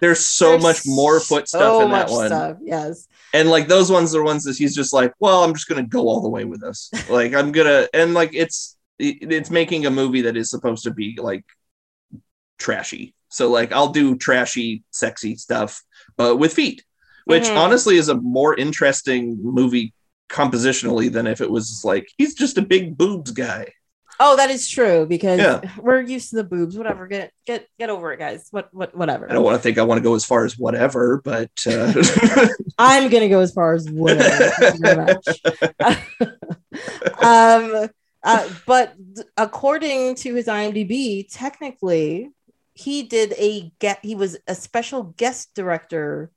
There's 0.01 0.25
so 0.25 0.51
There's 0.51 0.63
much 0.63 0.81
more 0.87 1.21
foot 1.21 1.49
stuff 1.49 1.61
so 1.63 1.81
in 1.83 1.91
that 1.93 2.11
one. 2.11 2.27
Stuff. 2.29 2.57
Yes. 2.63 3.09
and 3.35 3.49
like 3.49 3.69
those 3.69 3.91
ones 3.91 4.15
are 4.15 4.23
ones 4.23 4.45
that 4.45 4.57
he's 4.57 4.75
just 4.75 4.93
like 4.93 5.13
well 5.19 5.43
i'm 5.45 5.55
just 5.55 5.67
gonna 5.69 5.83
go 5.83 6.09
all 6.09 6.21
the 6.21 6.29
way 6.29 6.45
with 6.45 6.61
this 6.61 6.91
like 7.09 7.33
i'm 7.35 7.51
gonna 7.53 7.89
and 7.95 8.13
like 8.13 8.31
it's 8.35 8.77
it- 8.99 9.33
it's 9.33 9.51
making 9.51 9.87
a 9.87 9.91
movie 9.91 10.23
that 10.23 10.37
is 10.37 10.51
supposed 10.51 10.85
to 10.85 10.91
be 10.93 11.17
like 11.21 11.45
trashy 12.59 13.15
so 13.29 13.51
like 13.51 13.73
i'll 13.73 13.89
do 13.89 14.17
trashy 14.17 14.83
sexy 14.91 15.35
stuff 15.37 15.83
uh, 16.19 16.35
with 16.37 16.53
feet 16.53 16.85
which 17.25 17.45
Mhm. 17.45 17.57
honestly 17.57 17.97
is 17.97 18.09
a 18.09 18.15
more 18.21 18.55
interesting 18.57 19.39
movie 19.43 19.95
compositionally 20.29 21.11
than 21.11 21.27
if 21.27 21.41
it 21.41 21.51
was 21.51 21.83
like 21.85 22.07
he's 22.19 22.35
just 22.35 22.59
a 22.59 22.63
big 22.63 22.97
boobs 22.99 23.31
guy 23.31 23.69
Oh, 24.21 24.37
that 24.37 24.51
is 24.51 24.69
true 24.69 25.07
because 25.07 25.41
Yeah. 25.41 25.61
we're 25.79 26.01
used 26.01 26.31
to 26.31 26.37
the 26.37 26.45
boobs. 26.45 26.77
Whatever. 26.77 27.07
Get 27.07 27.33
get 27.47 27.67
get 27.79 27.91
over 27.91 28.13
it, 28.13 28.19
guys. 28.19 28.49
What 28.51 28.69
what 28.73 28.95
whatever. 28.97 29.29
i 29.31 29.35
don't 29.35 29.45
want 29.45 29.57
to 29.57 29.63
think 29.63 29.79
i 29.79 29.83
want 29.83 29.99
to 29.99 30.03
go 30.03 30.15
as 30.15 30.25
far 30.25 30.45
as 30.45 30.59
whatever 30.59 31.21
but 31.25 31.51
uh, 31.67 31.93
I'm 32.79 33.11
gonna 33.11 33.29
go 33.29 33.41
as 33.41 33.53
far 33.53 33.75
as 33.75 33.89
whatever. 33.91 34.51
Thank 34.51 34.75
you 34.75 34.81
very 34.81 35.15
much. 35.15 35.43
um, 37.23 37.89
uh, 38.23 38.49
but 38.67 38.95
according 39.37 40.15
to 40.17 40.35
his 40.35 40.47
IMDb, 40.47 41.27
technically, 41.31 42.31
he 42.75 43.03
did 43.03 43.35
a 43.39 43.73
get. 43.79 43.99
He 44.03 44.15
was 44.15 44.37
a 44.47 44.55
special 44.55 45.03
guest 45.17 45.55
director 45.55 46.31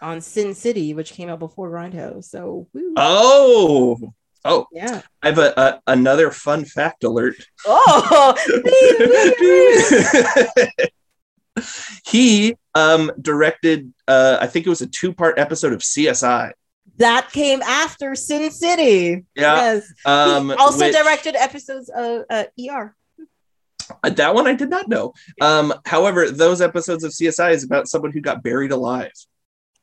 on 0.00 0.20
Sin 0.20 0.54
City, 0.54 0.94
which 0.94 1.12
came 1.12 1.28
out 1.28 1.38
before 1.38 1.70
Grindhouse. 1.70 2.24
So, 2.24 2.68
woo. 2.72 2.94
oh 2.96 4.12
oh 4.44 4.66
yeah. 4.72 5.02
i 5.22 5.26
have 5.28 5.38
a, 5.38 5.52
a 5.56 5.80
another 5.88 6.30
fun 6.30 6.64
fact 6.64 7.04
alert 7.04 7.34
Oh, 7.66 8.34
he 12.06 12.54
um 12.74 13.10
directed 13.20 13.92
uh 14.06 14.38
i 14.40 14.46
think 14.46 14.66
it 14.66 14.70
was 14.70 14.80
a 14.80 14.86
two-part 14.86 15.38
episode 15.38 15.72
of 15.72 15.80
csi 15.80 16.52
that 16.96 17.30
came 17.30 17.62
after 17.62 18.16
Sin 18.16 18.50
City. 18.50 19.24
yeah 19.36 19.74
Yes. 19.74 19.92
um 20.04 20.50
also 20.52 20.86
which- 20.86 20.94
directed 20.94 21.36
episodes 21.36 21.88
of 21.94 22.22
uh, 22.30 22.44
ER. 22.70 22.94
that 24.04 24.34
one 24.34 24.46
i 24.46 24.54
did 24.54 24.70
not 24.70 24.88
know 24.88 25.12
um 25.40 25.74
however 25.84 26.30
those 26.30 26.60
episodes 26.60 27.02
of 27.02 27.10
csi 27.10 27.52
is 27.52 27.64
about 27.64 27.88
someone 27.88 28.12
who 28.12 28.20
got 28.20 28.42
buried 28.42 28.72
alive 28.72 29.12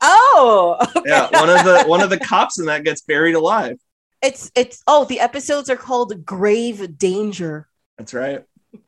Oh, 0.01 0.77
okay. 0.97 1.01
yeah 1.05 1.29
one 1.39 1.49
of 1.49 1.63
the 1.65 1.83
one 1.87 2.01
of 2.01 2.09
the 2.09 2.19
cops 2.31 2.59
in 2.59 2.65
that 2.67 2.83
gets 2.83 3.01
buried 3.01 3.35
alive 3.35 3.77
It's 4.21 4.51
it's 4.55 4.81
oh 4.87 5.05
the 5.05 5.19
episodes 5.19 5.69
are 5.69 5.75
called 5.75 6.25
Grave 6.25 6.97
Danger. 6.97 7.67
that's 7.97 8.13
right 8.13 8.43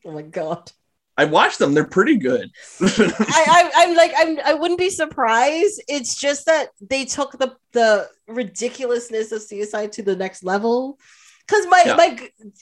Oh 0.06 0.12
my 0.12 0.22
god. 0.24 0.72
i 1.18 1.26
watched 1.26 1.60
them 1.60 1.74
they're 1.74 1.84
pretty 1.86 2.18
good 2.18 2.50
I, 2.82 3.44
I 3.58 3.72
I'm 3.76 3.96
like 3.96 4.14
I'm 4.18 4.40
I 4.46 4.54
wouldn't 4.54 4.80
be 4.80 4.90
surprised. 4.90 5.82
It's 5.88 6.16
just 6.20 6.46
that 6.46 6.70
they 6.82 7.06
took 7.06 7.32
the 7.40 7.56
the 7.72 8.10
ridiculousness 8.28 9.32
of 9.32 9.42
CSI 9.42 9.92
to 9.94 10.04
the 10.04 10.16
next 10.16 10.44
level. 10.44 11.00
Cause 11.48 11.66
my 11.70 11.84
Yeah. 11.86 11.96
my 11.96 12.10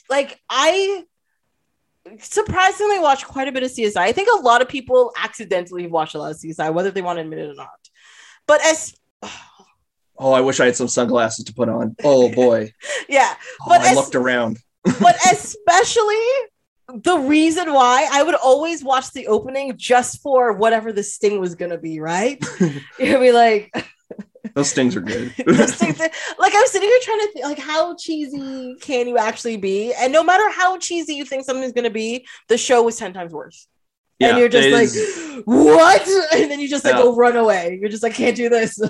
like 0.08 0.40
I 0.48 1.04
surprisingly 2.20 2.98
watch 3.00 3.24
quite 3.26 3.48
a 3.48 3.52
bit 3.52 3.62
of 3.62 3.70
CSI. 3.70 3.96
I 3.96 4.12
think 4.12 4.28
a 4.32 4.42
lot 4.42 4.62
of 4.62 4.68
people 4.68 5.12
accidentally 5.16 5.86
watch 5.86 6.14
a 6.14 6.18
lot 6.18 6.30
of 6.30 6.36
CSI, 6.38 6.72
whether 6.72 6.90
they 6.90 7.02
want 7.02 7.16
to 7.18 7.22
admit 7.22 7.40
it 7.40 7.50
or 7.50 7.54
not. 7.54 7.80
But 8.46 8.60
as 8.64 8.94
oh 9.22 9.55
Oh, 10.18 10.32
i 10.32 10.40
wish 10.40 10.60
i 10.60 10.66
had 10.66 10.76
some 10.76 10.88
sunglasses 10.88 11.44
to 11.46 11.54
put 11.54 11.68
on 11.68 11.94
oh 12.04 12.30
boy 12.32 12.72
yeah, 13.08 13.34
oh, 13.62 13.64
But 13.68 13.80
i 13.82 13.90
as- 13.90 13.96
looked 13.96 14.14
around 14.14 14.58
but 15.00 15.16
especially 15.32 16.14
the 17.02 17.18
reason 17.18 17.72
why 17.72 18.08
I 18.12 18.22
would 18.22 18.36
always 18.36 18.84
watch 18.84 19.10
the 19.12 19.26
opening 19.26 19.74
just 19.76 20.22
for 20.22 20.52
whatever 20.52 20.92
the 20.92 21.02
sting 21.02 21.40
was 21.40 21.56
gonna 21.56 21.78
be, 21.78 21.98
right? 21.98 22.38
You'd 23.00 23.18
be 23.20 23.32
like, 23.32 23.74
those 24.54 24.72
things 24.72 24.94
are 24.94 25.00
good 25.00 25.34
this 25.44 25.74
thing, 25.74 25.92
like 25.98 26.54
I 26.54 26.60
was 26.60 26.70
sitting 26.70 26.88
here 26.88 26.98
trying 27.02 27.18
to 27.18 27.30
think, 27.32 27.44
like, 27.44 27.58
how 27.58 27.96
cheesy 27.96 28.76
can 28.80 29.08
you 29.08 29.18
actually 29.18 29.56
be? 29.56 29.92
And 29.94 30.12
no 30.12 30.22
matter 30.22 30.48
how 30.50 30.78
cheesy 30.78 31.14
you 31.14 31.24
think 31.24 31.44
something's 31.44 31.72
gonna 31.72 31.90
be, 31.90 32.24
the 32.48 32.56
show 32.56 32.84
was 32.84 32.96
ten 32.96 33.12
times 33.12 33.32
worse. 33.32 33.66
Yeah, 34.20 34.28
and 34.30 34.38
you're 34.38 34.48
just 34.48 34.68
like, 34.68 34.84
is- 34.84 35.42
what? 35.44 36.06
And 36.32 36.48
then 36.48 36.60
you 36.60 36.68
just 36.68 36.84
like 36.84 36.94
Yeah. 36.94 37.02
go 37.02 37.16
run 37.16 37.36
away. 37.36 37.76
You're 37.80 37.90
just 37.90 38.04
like, 38.04 38.14
can't 38.14 38.36
do 38.36 38.48
this. 38.48 38.80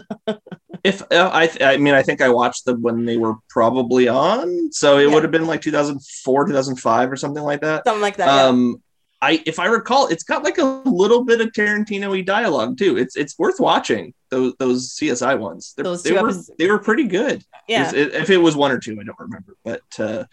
If 0.87 1.03
uh, 1.03 1.31
I, 1.33 1.51
I 1.61 1.77
mean, 1.77 1.95
I 1.95 2.03
think 2.03 2.21
I 2.21 2.29
watched 2.29 2.65
them 2.65 2.83
when 2.83 3.05
they 3.05 3.17
were 3.17 3.35
probably 3.51 4.09
on, 4.09 4.71
so 4.73 4.99
it 4.99 5.09
Yeah. 5.09 5.15
would 5.15 5.23
have 5.25 5.33
been 5.33 5.47
like 5.47 5.61
2004, 5.63 6.47
2005, 6.47 7.13
or 7.13 7.17
something 7.17 7.43
like 7.43 7.61
that. 7.61 7.85
Something 7.85 8.03
like 8.03 8.17
that. 8.17 8.27
yeah. 8.27 8.43
Um, 8.45 8.83
I, 9.23 9.43
if 9.47 9.59
I 9.59 9.67
recall, 9.67 10.09
it's 10.09 10.25
got 10.25 10.45
like 10.45 10.59
a 10.59 10.83
little 10.85 11.25
bit 11.25 11.41
of 11.41 11.49
Tarantino-y 11.53 12.21
dialogue 12.21 12.77
too. 12.77 12.99
It's 12.99 13.17
it's 13.17 13.39
worth 13.39 13.59
watching 13.59 14.13
those 14.31 14.53
those 14.59 14.95
CSI 14.97 15.39
ones. 15.39 15.73
They're- 15.77 15.85
Those 15.85 16.03
they 16.03 16.13
were 16.13 16.19
episodes. 16.19 16.51
they 16.59 16.69
were 16.69 16.79
pretty 16.79 17.05
good. 17.05 17.43
yeah. 17.67 17.89
If, 17.95 18.15
if 18.15 18.31
it 18.31 18.37
was 18.39 18.55
one 18.57 18.71
or 18.73 18.79
two, 18.79 18.93
I 19.01 19.05
don't 19.05 19.19
remember, 19.19 19.57
but 19.65 19.81
uh, 19.99 20.25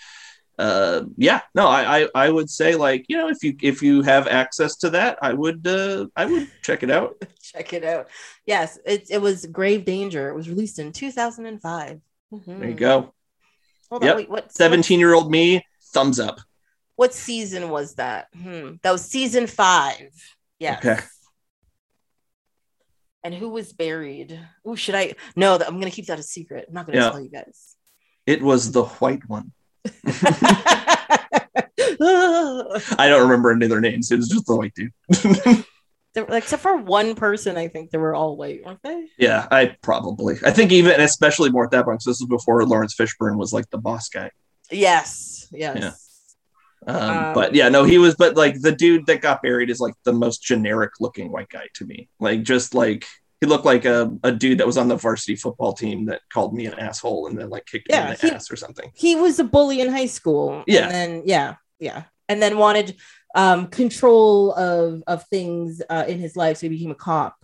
uh, 0.60 1.04
yeah, 1.18 1.42
no, 1.56 1.68
I, 1.68 2.02
I 2.04 2.08
I 2.16 2.30
would 2.30 2.50
say 2.50 2.76
like 2.76 3.06
you 3.08 3.18
know 3.18 3.30
if 3.30 3.44
you 3.44 3.56
if 3.62 3.82
you 3.82 4.02
have 4.04 4.28
access 4.28 4.76
to 4.78 4.90
that, 4.92 5.18
I 5.22 5.34
would 5.34 5.66
uh, 5.66 6.08
I 6.16 6.26
would 6.26 6.48
check 6.62 6.84
it 6.84 6.92
out. 6.92 7.16
Check 7.42 7.74
it 7.74 7.84
out. 7.84 8.10
Yes, 8.46 8.80
it, 8.86 9.08
it 9.12 9.22
was 9.22 9.46
Grave 9.46 9.86
Danger. 9.86 10.30
It 10.30 10.36
was 10.36 10.50
released 10.50 10.80
in 10.80 10.92
2005. 10.92 12.02
There 12.48 12.68
you 12.68 12.74
go. 12.74 13.14
Hold 13.92 14.04
Yep. 14.04 14.12
on, 14.12 14.18
wait, 14.18 14.30
what? 14.30 14.52
17 14.52 15.00
year 15.00 15.14
old 15.14 15.30
me, 15.30 15.64
thumbs 15.94 16.20
up. 16.20 16.40
What 16.96 17.14
season 17.14 17.70
was 17.70 17.96
that? 17.96 18.28
Hmm. 18.34 18.76
That 18.82 18.92
was 18.92 19.06
season 19.06 19.46
five. 19.46 20.10
Yes. 20.58 20.84
Okay. 20.84 21.00
And 23.24 23.34
who 23.34 23.50
was 23.50 23.72
buried? 23.72 24.40
Oh, 24.66 24.76
should 24.76 24.96
I? 24.96 25.14
No, 25.36 25.56
I'm 25.56 25.80
gonna 25.80 25.92
keep 25.92 26.08
that 26.08 26.20
a 26.20 26.24
secret. 26.24 26.66
I'm 26.68 26.74
not 26.74 26.86
gonna 26.86 26.98
Yeah. 27.00 27.10
tell 27.12 27.22
you 27.22 27.30
guys. 27.30 27.76
It 28.26 28.42
was 28.42 28.72
the 28.72 28.84
white 28.86 29.28
one. 29.30 29.52
I 32.98 33.08
don't 33.10 33.22
remember 33.24 33.52
any 33.52 33.66
of 33.66 33.70
their 33.70 33.82
names. 33.82 34.12
It 34.12 34.18
was 34.18 34.30
just 34.30 34.46
the 34.46 34.56
white 34.56 34.74
dude. 34.76 34.92
Except 36.16 36.62
for 36.62 36.78
one 36.78 37.16
person, 37.16 37.58
I 37.58 37.68
think 37.68 37.90
they 37.90 37.98
were 37.98 38.14
all 38.14 38.38
white, 38.38 38.64
weren't 38.64 38.84
they? 38.84 39.08
yeah, 39.18 39.48
I 39.50 39.76
probably. 39.82 40.36
I 40.46 40.52
think 40.52 40.72
even, 40.72 41.02
especially 41.02 41.50
more 41.50 41.66
at 41.66 41.72
that 41.72 41.86
point, 41.86 41.98
'cause 42.00 42.06
this 42.06 42.20
was 42.22 42.28
before 42.30 42.64
Laurence 42.66 42.94
Fishburne 42.96 43.36
was 43.38 43.52
like 43.52 43.68
the 43.72 43.80
boss 43.80 44.10
guy. 44.10 44.30
Yes. 44.70 45.48
Yes. 45.52 45.78
Yeah. 45.80 45.92
Um, 46.86 47.18
Um, 47.28 47.34
but 47.34 47.56
yeah, 47.56 47.70
no, 47.70 47.84
he 47.84 47.98
was, 47.98 48.14
but 48.16 48.36
like 48.36 48.62
the 48.62 48.72
dude 48.74 49.06
that 49.08 49.22
got 49.22 49.42
buried 49.42 49.70
is 49.72 49.80
like 49.80 49.96
the 50.04 50.14
most 50.14 50.44
generic 50.44 50.92
looking 51.00 51.32
white 51.32 51.50
guy 51.50 51.68
to 51.76 51.86
me. 51.86 52.10
Like 52.20 52.44
just 52.44 52.76
like 52.76 53.06
he 53.44 53.50
looked 53.50 53.66
like 53.66 53.84
a, 53.84 54.10
a 54.24 54.32
dude 54.32 54.60
that 54.60 54.66
was 54.68 54.78
on 54.78 54.88
the 54.88 54.96
varsity 54.96 55.36
football 55.36 55.74
team 55.74 56.06
that 56.06 56.22
called 56.32 56.54
me 56.54 56.66
an 56.66 56.80
asshole 56.80 57.28
and 57.28 57.38
then 57.38 57.50
like 57.50 57.66
kicked 57.66 57.90
me 57.92 57.98
in 57.98 58.08
the 58.08 58.16
he- 58.16 58.32
ass 58.32 58.50
or 58.50 58.56
something. 58.56 58.90
he 58.96 59.18
was 59.18 59.38
a 59.38 59.44
bully 59.44 59.82
in 59.82 59.90
high 59.92 60.06
school. 60.06 60.64
Yeah. 60.66 60.84
And 60.84 60.92
then 60.92 61.22
yeah, 61.26 61.56
yeah. 61.78 62.04
And 62.30 62.42
then 62.42 62.58
wanted 62.58 62.96
um 63.36 63.68
control 63.68 64.54
of 64.54 65.04
of 65.08 65.26
things 65.28 65.82
uh, 65.90 66.06
in 66.08 66.20
his 66.20 66.38
life, 66.38 66.56
so 66.58 66.62
he 66.68 66.70
became 66.70 66.92
a 66.92 66.96
cop. 66.96 67.36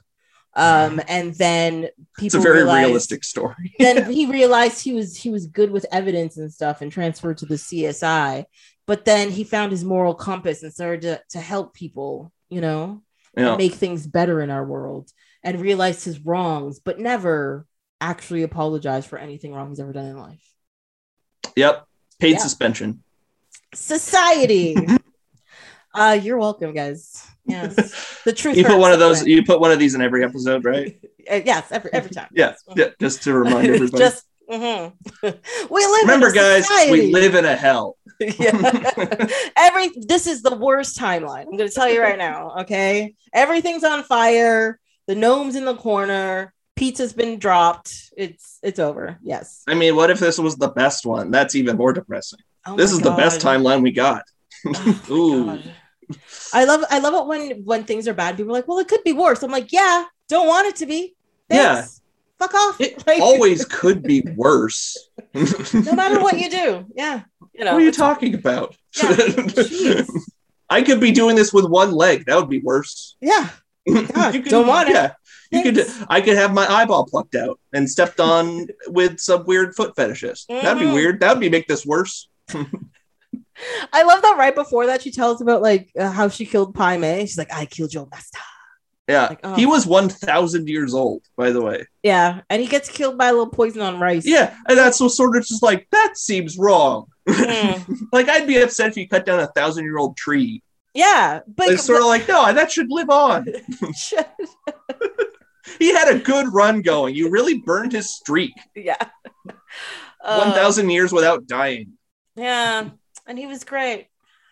Um, 0.56 1.00
and 1.08 1.34
then 1.36 1.90
people 2.18 2.26
It's 2.28 2.36
a 2.36 2.40
very 2.40 2.58
realized- 2.60 2.86
realistic 2.88 3.24
story. 3.26 3.74
then 3.80 4.10
he 4.18 4.26
realized 4.26 4.82
he 4.82 4.94
was 4.94 5.18
he 5.18 5.30
was 5.30 5.48
good 5.48 5.70
with 5.72 5.86
evidence 5.92 6.38
and 6.38 6.52
stuff 6.54 6.82
and 6.82 6.92
transferred 6.92 7.38
to 7.40 7.46
the 7.46 7.56
CSI. 7.56 8.46
But 8.88 9.04
then 9.04 9.30
he 9.32 9.44
found 9.44 9.72
his 9.72 9.84
moral 9.84 10.16
compass 10.16 10.64
and 10.64 10.74
started 10.74 11.02
to, 11.02 11.22
to 11.32 11.40
help 11.40 11.74
people, 11.76 12.32
you 12.50 12.62
know, 12.62 13.04
Yeah. 13.38 13.56
make 13.58 13.74
things 13.76 14.08
better 14.08 14.42
in 14.42 14.50
our 14.50 14.66
world 14.66 15.12
and 15.44 15.62
realized 15.62 16.04
his 16.06 16.20
wrongs, 16.26 16.80
but 16.80 17.00
never 17.00 17.66
actually 18.02 18.44
apologized 18.44 19.08
for 19.08 19.18
anything 19.18 19.54
wrong 19.54 19.70
he's 19.70 19.80
ever 19.80 19.94
done 19.94 20.06
in 20.06 20.18
life. 20.18 20.44
Yep. 21.56 21.86
Paid 22.20 22.32
Yeah. 22.34 22.38
suspension. 22.38 23.04
Society. 23.74 24.76
uh, 25.94 26.20
you're 26.22 26.38
welcome, 26.38 26.74
guys. 26.74 27.26
Yes. 27.46 28.22
The 28.26 28.34
truth. 28.34 28.58
You 28.58 28.66
put 28.66 28.80
one 28.80 28.92
of 28.92 29.00
those. 29.00 29.26
You 29.26 29.44
put 29.44 29.60
one 29.60 29.72
of 29.72 29.80
these 29.80 29.96
in 29.96 30.02
every 30.02 30.24
episode, 30.24 30.66
right? 30.66 31.00
Uh, 31.30 31.42
yes, 31.46 31.72
every 31.72 31.94
every 31.94 32.10
time. 32.10 32.28
Yeah. 32.34 32.56
Yeah. 32.76 32.88
Just 33.00 33.22
to 33.24 33.34
remind 33.36 33.68
everybody. 33.76 34.00
Just 34.00 34.26
mhm. 34.50 34.94
we 35.22 35.86
live. 35.86 36.02
Remember, 36.02 36.28
in 36.28 36.32
a 36.32 36.36
guys, 36.36 36.66
we 36.90 37.12
live 37.14 37.36
in 37.36 37.46
a 37.46 37.56
hell. 37.56 37.98
yeah. 38.20 39.28
Every 39.56 39.92
this 40.08 40.26
is 40.26 40.42
the 40.42 40.56
worst 40.56 40.98
timeline. 40.98 41.46
I'm 41.46 41.56
gonna 41.56 41.70
tell 41.70 41.88
you 41.88 42.02
right 42.02 42.18
now. 42.18 42.62
Okay, 42.62 43.14
everything's 43.32 43.84
on 43.84 44.02
fire. 44.04 44.80
The 45.10 45.16
gnome's 45.16 45.56
in 45.56 45.66
the 45.66 45.76
corner. 45.76 46.54
Pizza's 46.76 47.14
been 47.14 47.40
dropped. 47.40 48.12
It's 48.16 48.60
it's 48.62 48.78
over. 48.78 49.18
Yes. 49.24 49.64
I 49.68 49.74
mean, 49.74 49.96
what 49.96 50.12
if 50.12 50.20
this 50.20 50.38
was 50.38 50.56
the 50.56 50.68
best 50.68 51.04
one? 51.04 51.32
That's 51.32 51.56
even 51.56 51.78
more 51.78 51.94
depressing. 51.94 52.38
Oh 52.68 52.76
this 52.76 52.92
is 52.92 53.00
the 53.00 53.10
best 53.16 53.42
timeline 53.42 53.82
we 53.82 53.92
got. 53.92 54.22
Oh 54.68 55.06
Ooh. 55.10 55.46
God. 55.48 55.74
I 56.54 56.66
love 56.66 56.84
I 56.92 57.00
love 57.00 57.16
it 57.16 57.26
when 57.28 57.64
when 57.66 57.84
things 57.86 58.08
are 58.08 58.14
bad. 58.14 58.38
People 58.38 58.52
are 58.52 58.60
like, 58.60 58.68
well, 58.68 58.78
it 58.78 58.88
could 58.88 59.04
be 59.04 59.14
worse. 59.14 59.42
I'm 59.42 59.50
like, 59.50 59.72
yeah, 59.72 60.06
don't 60.28 60.48
want 60.48 60.68
it 60.68 60.76
to 60.76 60.86
be. 60.86 61.16
Thanks. 61.50 62.02
Fuck 62.38 62.54
off. 62.54 62.80
It 62.80 63.04
Like, 63.08 63.20
always 63.20 63.66
could 63.80 64.04
be 64.04 64.22
worse. 64.36 64.96
no 65.34 65.94
matter 65.94 66.22
what 66.22 66.38
you 66.38 66.52
do. 66.52 66.86
Yeah. 66.94 67.24
You 67.56 67.66
know. 67.66 67.74
what 67.74 67.82
are 67.82 67.86
you 67.86 67.92
talking 67.92 68.36
about? 68.36 68.78
Yeah. 69.02 70.04
I 70.70 70.84
could 70.84 71.00
be 71.00 71.12
doing 71.12 71.36
this 71.36 71.52
with 71.52 71.66
one 71.66 71.94
leg. 71.94 72.28
That 72.28 72.36
would 72.36 72.48
be 72.48 72.60
worse. 72.60 73.16
Yeah. 73.22 73.50
God, 74.14 74.34
You 74.36 74.42
could- 74.42 74.50
don't 74.52 74.68
want 74.68 74.90
it. 74.90 74.94
Yeah. 74.96 75.14
You 75.52 75.64
could. 75.64 75.88
I 76.08 76.22
could 76.22 76.38
have 76.38 76.54
my 76.54 76.68
eyeball 76.68 77.06
plucked 77.08 77.34
out 77.34 77.60
and 77.74 77.90
stepped 77.90 78.20
on 78.20 78.68
with 78.88 79.20
some 79.20 79.46
weird 79.46 79.76
foot 79.76 79.96
fetishist. 79.96 80.46
That'd 80.48 80.78
be 80.80 80.86
Mhm. 80.86 80.94
weird. 80.94 81.20
That 81.22 81.34
would 81.34 81.40
be 81.40 81.50
make 81.50 81.68
this 81.68 81.86
worse. 81.88 82.30
I 83.92 84.04
love 84.04 84.22
that 84.22 84.38
right 84.38 84.56
before 84.56 84.86
that 84.86 85.02
she 85.02 85.12
tells 85.12 85.42
about 85.42 85.62
like 85.62 85.90
uh, 86.00 86.12
how 86.12 86.30
she 86.30 86.46
killed 86.46 86.74
Pai 86.76 86.98
Mei. 86.98 87.22
She's 87.26 87.38
like, 87.38 87.54
I 87.54 87.66
killed 87.66 87.94
your 87.94 88.08
master. 88.12 88.40
Yeah. 89.08 89.28
Like, 89.28 89.40
oh. 89.44 89.56
He 89.56 89.66
was 89.66 89.86
one 89.88 90.08
thousand 90.08 90.70
years 90.70 90.94
old, 90.94 91.24
by 91.36 91.50
the 91.52 91.62
way. 91.62 91.86
Yeah, 92.04 92.42
and 92.50 92.62
he 92.62 92.68
gets 92.68 92.88
killed 92.90 93.18
by 93.18 93.30
a 93.30 93.32
little 93.32 93.50
poison 93.50 93.82
on 93.82 94.00
rice. 94.00 94.26
Yeah, 94.26 94.56
and 94.68 94.78
that's 94.78 94.98
so 95.00 95.08
sort 95.08 95.36
of 95.36 95.46
just 95.46 95.64
like 95.64 95.88
that 95.92 96.14
seems 96.16 96.58
wrong. 96.58 97.08
Mm. 97.28 97.98
like 98.14 98.30
I'd 98.30 98.48
be 98.48 98.58
upset 98.62 98.92
if 98.92 98.98
you 98.98 99.08
cut 99.10 99.26
down 99.26 99.40
a 99.40 99.48
thousand 99.48 99.84
year 99.86 99.98
old 99.98 100.16
tree. 100.16 100.62
Yeah, 100.94 101.40
but 101.48 101.70
it's 101.70 101.86
sort 101.86 102.02
of 102.02 102.08
like 102.08 102.28
no, 102.28 102.52
that 102.54 102.72
should 102.72 102.90
live 102.90 103.10
on. 103.10 103.46
He 105.78 105.94
had 105.94 106.08
a 106.14 106.20
good 106.20 106.52
run 106.52 106.82
going. 106.82 107.14
You 107.16 107.30
really 107.30 107.60
burned 107.60 107.92
his 107.92 108.10
streak. 108.10 108.54
yeah, 108.76 108.98
Uh, 110.24 110.52
thousand 110.54 110.90
years 110.90 111.14
without 111.14 111.48
dying. 111.48 111.94
Yeah, 112.36 112.90
and 113.28 113.38
he 113.40 113.46
was 113.48 113.64
great. 113.64 114.08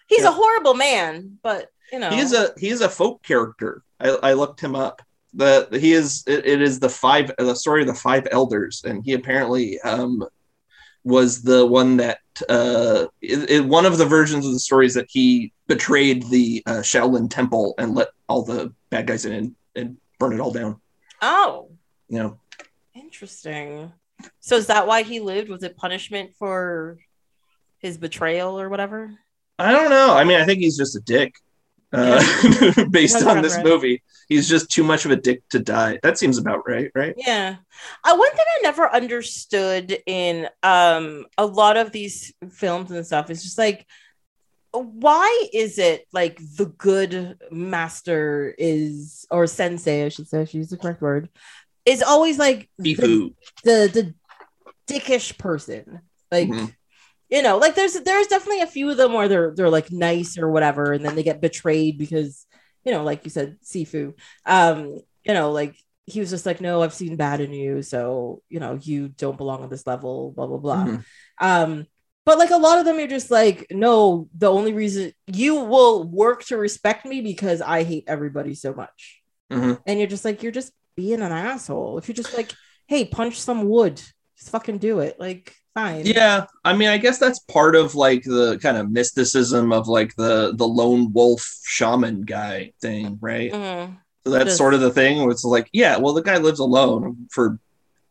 He's 0.08 0.22
Yeah. 0.22 0.30
a 0.30 0.32
horrible 0.32 0.76
man, 0.76 1.38
but 1.44 1.70
you 1.92 2.00
know, 2.00 2.10
He 2.12 2.20
is 2.20 2.34
a 2.34 2.54
he 2.58 2.70
is 2.70 2.82
a 2.82 2.88
folk 2.90 3.22
character. 3.24 3.84
I, 4.00 4.10
I 4.10 4.34
looked 4.34 4.62
him 4.62 4.76
up. 4.76 5.02
The 5.34 5.68
he 5.72 5.92
is 5.94 6.24
it, 6.28 6.46
it 6.46 6.62
is 6.62 6.80
the 6.80 6.88
five 6.90 7.32
the 7.38 7.56
story 7.56 7.82
of 7.82 7.88
the 7.88 7.94
five 7.94 8.28
elders, 8.32 8.84
and 8.86 9.04
he 9.04 9.14
apparently 9.14 9.80
um 9.82 10.24
was 11.04 11.42
the 11.42 11.66
one 11.66 11.98
that 11.98 12.20
uh 12.50 13.08
in, 13.22 13.46
in 13.46 13.70
one 13.70 13.86
of 13.86 13.98
the 13.98 14.06
versions 14.06 14.46
of 14.46 14.52
the 14.52 14.60
stories 14.60 14.94
that 14.94 15.08
he 15.10 15.52
betrayed 15.68 16.24
the 16.30 16.64
uh, 16.66 16.82
Shaolin 16.82 17.30
temple 17.30 17.74
and 17.78 17.96
let 17.96 18.10
all 18.30 18.44
the 18.44 18.74
bad 18.90 19.08
guys 19.08 19.26
in 19.26 19.34
and, 19.34 19.56
and 19.76 19.98
burn 20.20 20.34
it 20.34 20.40
all 20.40 20.52
down. 20.52 20.80
oh, 21.22 21.70
yeah, 22.10 22.32
interesting. 22.94 23.92
So 24.40 24.56
is 24.56 24.68
that 24.68 24.88
why 24.88 25.04
he 25.04 25.20
lived? 25.20 25.50
Was 25.50 25.64
it 25.64 25.78
punishment 25.78 26.32
for 26.40 26.98
his 27.80 27.98
betrayal 27.98 28.60
or 28.60 28.70
whatever? 28.70 29.14
I 29.60 29.72
don't 29.72 29.90
know. 29.90 30.14
I 30.16 30.24
mean, 30.24 30.40
I 30.40 30.46
think 30.46 30.60
he's 30.60 30.78
just 30.78 30.96
a 30.96 31.02
dick. 31.02 31.36
Uh, 31.94 32.22
based 32.92 33.24
on 33.24 33.42
this 33.42 33.56
movie, 33.64 34.04
he's 34.28 34.50
just 34.50 34.70
too 34.70 34.84
much 34.84 35.06
of 35.06 35.12
a 35.12 35.16
dick 35.16 35.42
to 35.50 35.60
die. 35.60 36.00
That 36.04 36.18
seems 36.18 36.38
about 36.38 36.68
right, 36.68 36.92
right? 36.94 37.14
Yeah. 37.18 37.56
Uh, 38.04 38.16
one 38.16 38.32
thing 38.32 38.46
I 38.58 38.60
never 38.64 38.94
understood 38.94 39.98
in 40.06 40.50
um 40.64 41.26
a 41.38 41.46
lot 41.46 41.78
of 41.78 41.92
these 41.92 42.34
films 42.52 42.92
and 42.92 43.06
stuff 43.06 43.30
is 43.30 43.42
just 43.44 43.58
like 43.58 43.86
why 44.74 45.48
is 45.54 45.80
it 45.80 46.06
like 46.12 46.38
the 46.58 46.66
good 46.66 47.40
master 47.50 48.54
is 48.58 49.26
or 49.32 49.48
sensei 49.48 50.06
I 50.06 50.10
should 50.10 50.28
say 50.28 50.42
I 50.42 50.46
should 50.46 50.56
use 50.58 50.70
the 50.70 50.78
correct 50.78 51.02
word 51.02 51.30
is 51.86 52.04
always 52.04 52.38
like 52.38 52.70
the, 52.78 53.34
the 53.64 53.90
the 53.94 54.94
dickish 54.94 55.38
person 55.38 56.02
like 56.32 56.50
Mhm. 56.50 56.74
You 57.30 57.42
know 57.42 57.58
like 57.58 57.76
there's 57.76 57.94
there's 58.02 58.28
definitely 58.28 58.62
a 58.62 58.68
few 58.68 58.90
of 58.90 58.98
them 58.98 59.14
where 59.14 59.28
they're 59.28 59.54
they're 59.56 59.70
like 59.70 59.92
nice 59.92 60.38
or 60.38 60.50
whatever 60.50 60.94
and 60.94 61.04
then 61.06 61.16
they 61.16 61.24
get 61.24 61.42
betrayed 61.42 61.98
because 61.98 62.46
you 62.86 62.92
know 62.92 63.04
like 63.04 63.24
you 63.26 63.30
said 63.30 63.58
sifu. 63.64 64.14
Um 64.46 65.00
you 65.24 65.34
know 65.34 65.52
like 65.52 65.76
he 66.06 66.22
was 66.22 66.30
just 66.30 66.46
like 66.46 66.62
no 66.62 66.82
i've 66.82 66.94
seen 66.94 67.18
bad 67.18 67.42
in 67.42 67.52
you 67.52 67.82
so 67.82 68.42
you 68.48 68.60
know 68.62 68.80
you 68.82 69.10
don't 69.10 69.38
belong 69.38 69.62
on 69.64 69.70
this 69.70 69.86
level 69.86 70.32
blah 70.32 70.48
blah 70.48 70.58
blah. 70.58 70.86
Mhm. 70.86 71.04
um 71.42 71.86
but 72.26 72.38
like 72.38 72.52
a 72.52 72.58
lot 72.58 72.80
of 72.80 72.86
them 72.86 72.98
you're 72.98 73.08
just 73.08 73.30
like 73.32 73.68
no 73.72 74.30
the 74.38 74.50
only 74.50 74.72
reason 74.74 75.12
you 75.28 75.56
will 75.56 76.04
work 76.06 76.44
to 76.46 76.56
respect 76.58 77.06
me 77.06 77.20
because 77.22 77.62
i 77.62 77.84
hate 77.84 78.06
everybody 78.08 78.54
so 78.56 78.74
much. 78.74 79.22
Mhm. 79.52 79.80
and 79.86 80.00
you're 80.00 80.08
just 80.10 80.24
like 80.26 80.44
you're 80.44 80.52
just 80.52 80.72
being 80.96 81.22
an 81.22 81.32
asshole. 81.32 81.98
If 82.00 82.08
you're 82.08 82.16
just 82.16 82.36
like 82.36 82.52
hey 82.88 83.04
punch 83.06 83.40
some 83.40 83.68
wood 83.68 84.02
just 84.38 84.50
fucking 84.52 84.78
do 84.78 85.00
it. 85.00 85.20
Like 85.20 85.54
fine 85.78 86.06
Yeah, 86.06 86.46
I 86.66 86.74
mean, 86.76 86.90
I 86.90 86.98
guess 86.98 87.18
that's 87.20 87.40
part 87.40 87.76
of 87.76 87.94
like 87.96 88.24
the 88.24 88.58
kind 88.60 88.78
of 88.78 88.90
mysticism 88.92 89.72
of 89.72 89.88
like 89.88 90.16
the 90.16 90.54
the 90.56 90.68
lone 90.68 91.12
wolf 91.14 91.44
shaman 91.66 92.22
guy 92.22 92.74
thing, 92.82 93.18
right? 93.22 93.52
Mhm. 93.52 93.98
So 94.26 94.32
that's 94.32 94.46
Just- 94.46 94.58
sort 94.58 94.74
of 94.74 94.82
the 94.82 94.92
thing 94.92 95.20
where 95.22 95.30
it's 95.32 95.44
like, 95.44 95.70
yeah, 95.72 95.98
well, 95.98 96.14
the 96.14 96.22
guy 96.22 96.38
lives 96.38 96.60
alone 96.60 97.28
for 97.32 97.60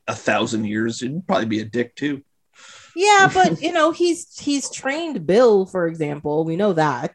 a 0.07 0.15
thousand 0.15 0.65
years. 0.67 1.01
He'd 1.01 1.27
probably 1.27 1.47
be 1.47 1.61
a 1.61 1.65
dick 1.65 1.95
too. 1.97 2.23
yeah 2.95 3.29
but 3.39 3.61
you 3.61 3.73
know 3.73 3.91
he's 3.91 4.39
he's 4.41 4.71
trained 4.71 5.27
bill 5.27 5.67
for 5.67 5.87
example 5.87 6.45
we 6.49 6.57
know 6.57 6.73
that 6.73 7.15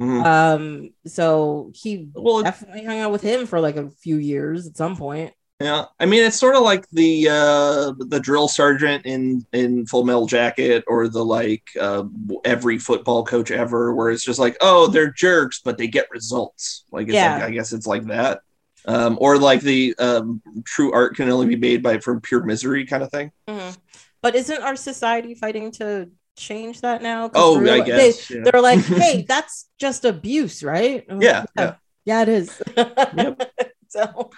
Mhm. 0.00 0.24
um 0.24 0.90
so 1.06 1.72
he 1.74 2.08
Well, 2.14 2.44
definitely 2.44 2.84
hung 2.84 3.00
out 3.00 3.10
with 3.10 3.22
him 3.22 3.46
for 3.50 3.58
like 3.58 3.74
a 3.76 3.90
few 4.04 4.16
years 4.32 4.68
at 4.68 4.76
some 4.76 4.94
point 4.96 5.32
yeah, 5.60 5.86
I 5.98 6.06
mean, 6.06 6.22
it's 6.24 6.38
sort 6.38 6.54
of 6.54 6.62
like 6.62 6.88
the 6.90 7.28
uh, 7.28 7.92
the 7.98 8.20
drill 8.20 8.46
sergeant 8.46 9.04
in 9.06 9.44
in 9.52 9.86
Full 9.86 10.04
Metal 10.04 10.26
Jacket, 10.26 10.84
or 10.86 11.08
the 11.08 11.24
like 11.24 11.68
uh, 11.80 12.04
every 12.44 12.78
football 12.78 13.24
coach 13.24 13.50
ever, 13.50 13.92
where 13.92 14.10
it's 14.10 14.22
just 14.24 14.38
like, 14.38 14.56
oh, 14.60 14.86
they're 14.86 15.10
jerks, 15.10 15.60
but 15.64 15.76
they 15.76 15.88
get 15.88 16.10
results. 16.12 16.84
Like, 16.92 17.08
it's 17.08 17.14
Yeah. 17.14 17.34
like, 17.34 17.42
I 17.42 17.50
guess 17.50 17.72
it's 17.72 17.86
like 17.88 18.04
that. 18.06 18.40
Um, 18.86 19.18
or 19.20 19.36
like 19.36 19.60
the 19.60 19.94
um, 19.98 20.40
true 20.64 20.92
art 20.92 21.16
can 21.16 21.28
only 21.28 21.46
be 21.46 21.56
made 21.56 21.82
by 21.82 21.98
from 21.98 22.20
pure 22.20 22.44
misery 22.44 22.86
kind 22.86 23.02
of 23.02 23.10
thing. 23.10 23.32
Mhm. 23.48 23.76
but 24.22 24.34
isn't 24.36 24.62
our 24.62 24.76
society 24.76 25.34
fighting 25.34 25.72
to 25.72 26.08
change 26.36 26.80
that 26.82 27.02
now? 27.02 27.30
Oh, 27.34 27.60
I 27.68 27.80
guess. 27.80 28.28
they, 28.28 28.34
yeah. 28.36 28.44
they're 28.44 28.62
like 28.62 28.78
hey 28.84 29.24
that's 29.28 29.68
just 29.78 30.04
abuse 30.04 30.62
right 30.62 31.04
I'm 31.10 31.18
like, 31.18 31.24
Yeah, 31.24 31.44
yeah. 31.58 31.74
yeah 32.04 32.22
it 32.22 32.28
is 32.28 32.62
so 33.88 34.30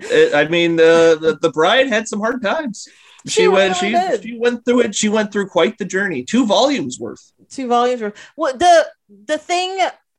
It- 0.00 0.34
I 0.34 0.48
mean, 0.48 0.76
the, 0.76 1.16
the 1.20 1.38
the 1.40 1.50
bride 1.50 1.88
had 1.88 2.08
some 2.08 2.20
hard 2.20 2.42
times. 2.42 2.88
She, 3.26 3.30
She 3.42 3.48
went. 3.48 3.80
really 3.80 3.94
She 3.94 3.98
did. 4.10 4.22
she 4.22 4.38
went 4.38 4.64
through 4.64 4.80
it. 4.80 4.94
She 4.94 5.08
went 5.08 5.32
through 5.32 5.48
quite 5.48 5.78
the 5.78 5.84
journey. 5.86 6.24
Two 6.24 6.44
volumes 6.46 6.98
worth. 7.00 7.24
two 7.48 7.66
volumes 7.68 8.00
were 8.02 8.12
well 8.36 8.56
the 8.56 8.86
the 9.26 9.38
thing 9.38 9.70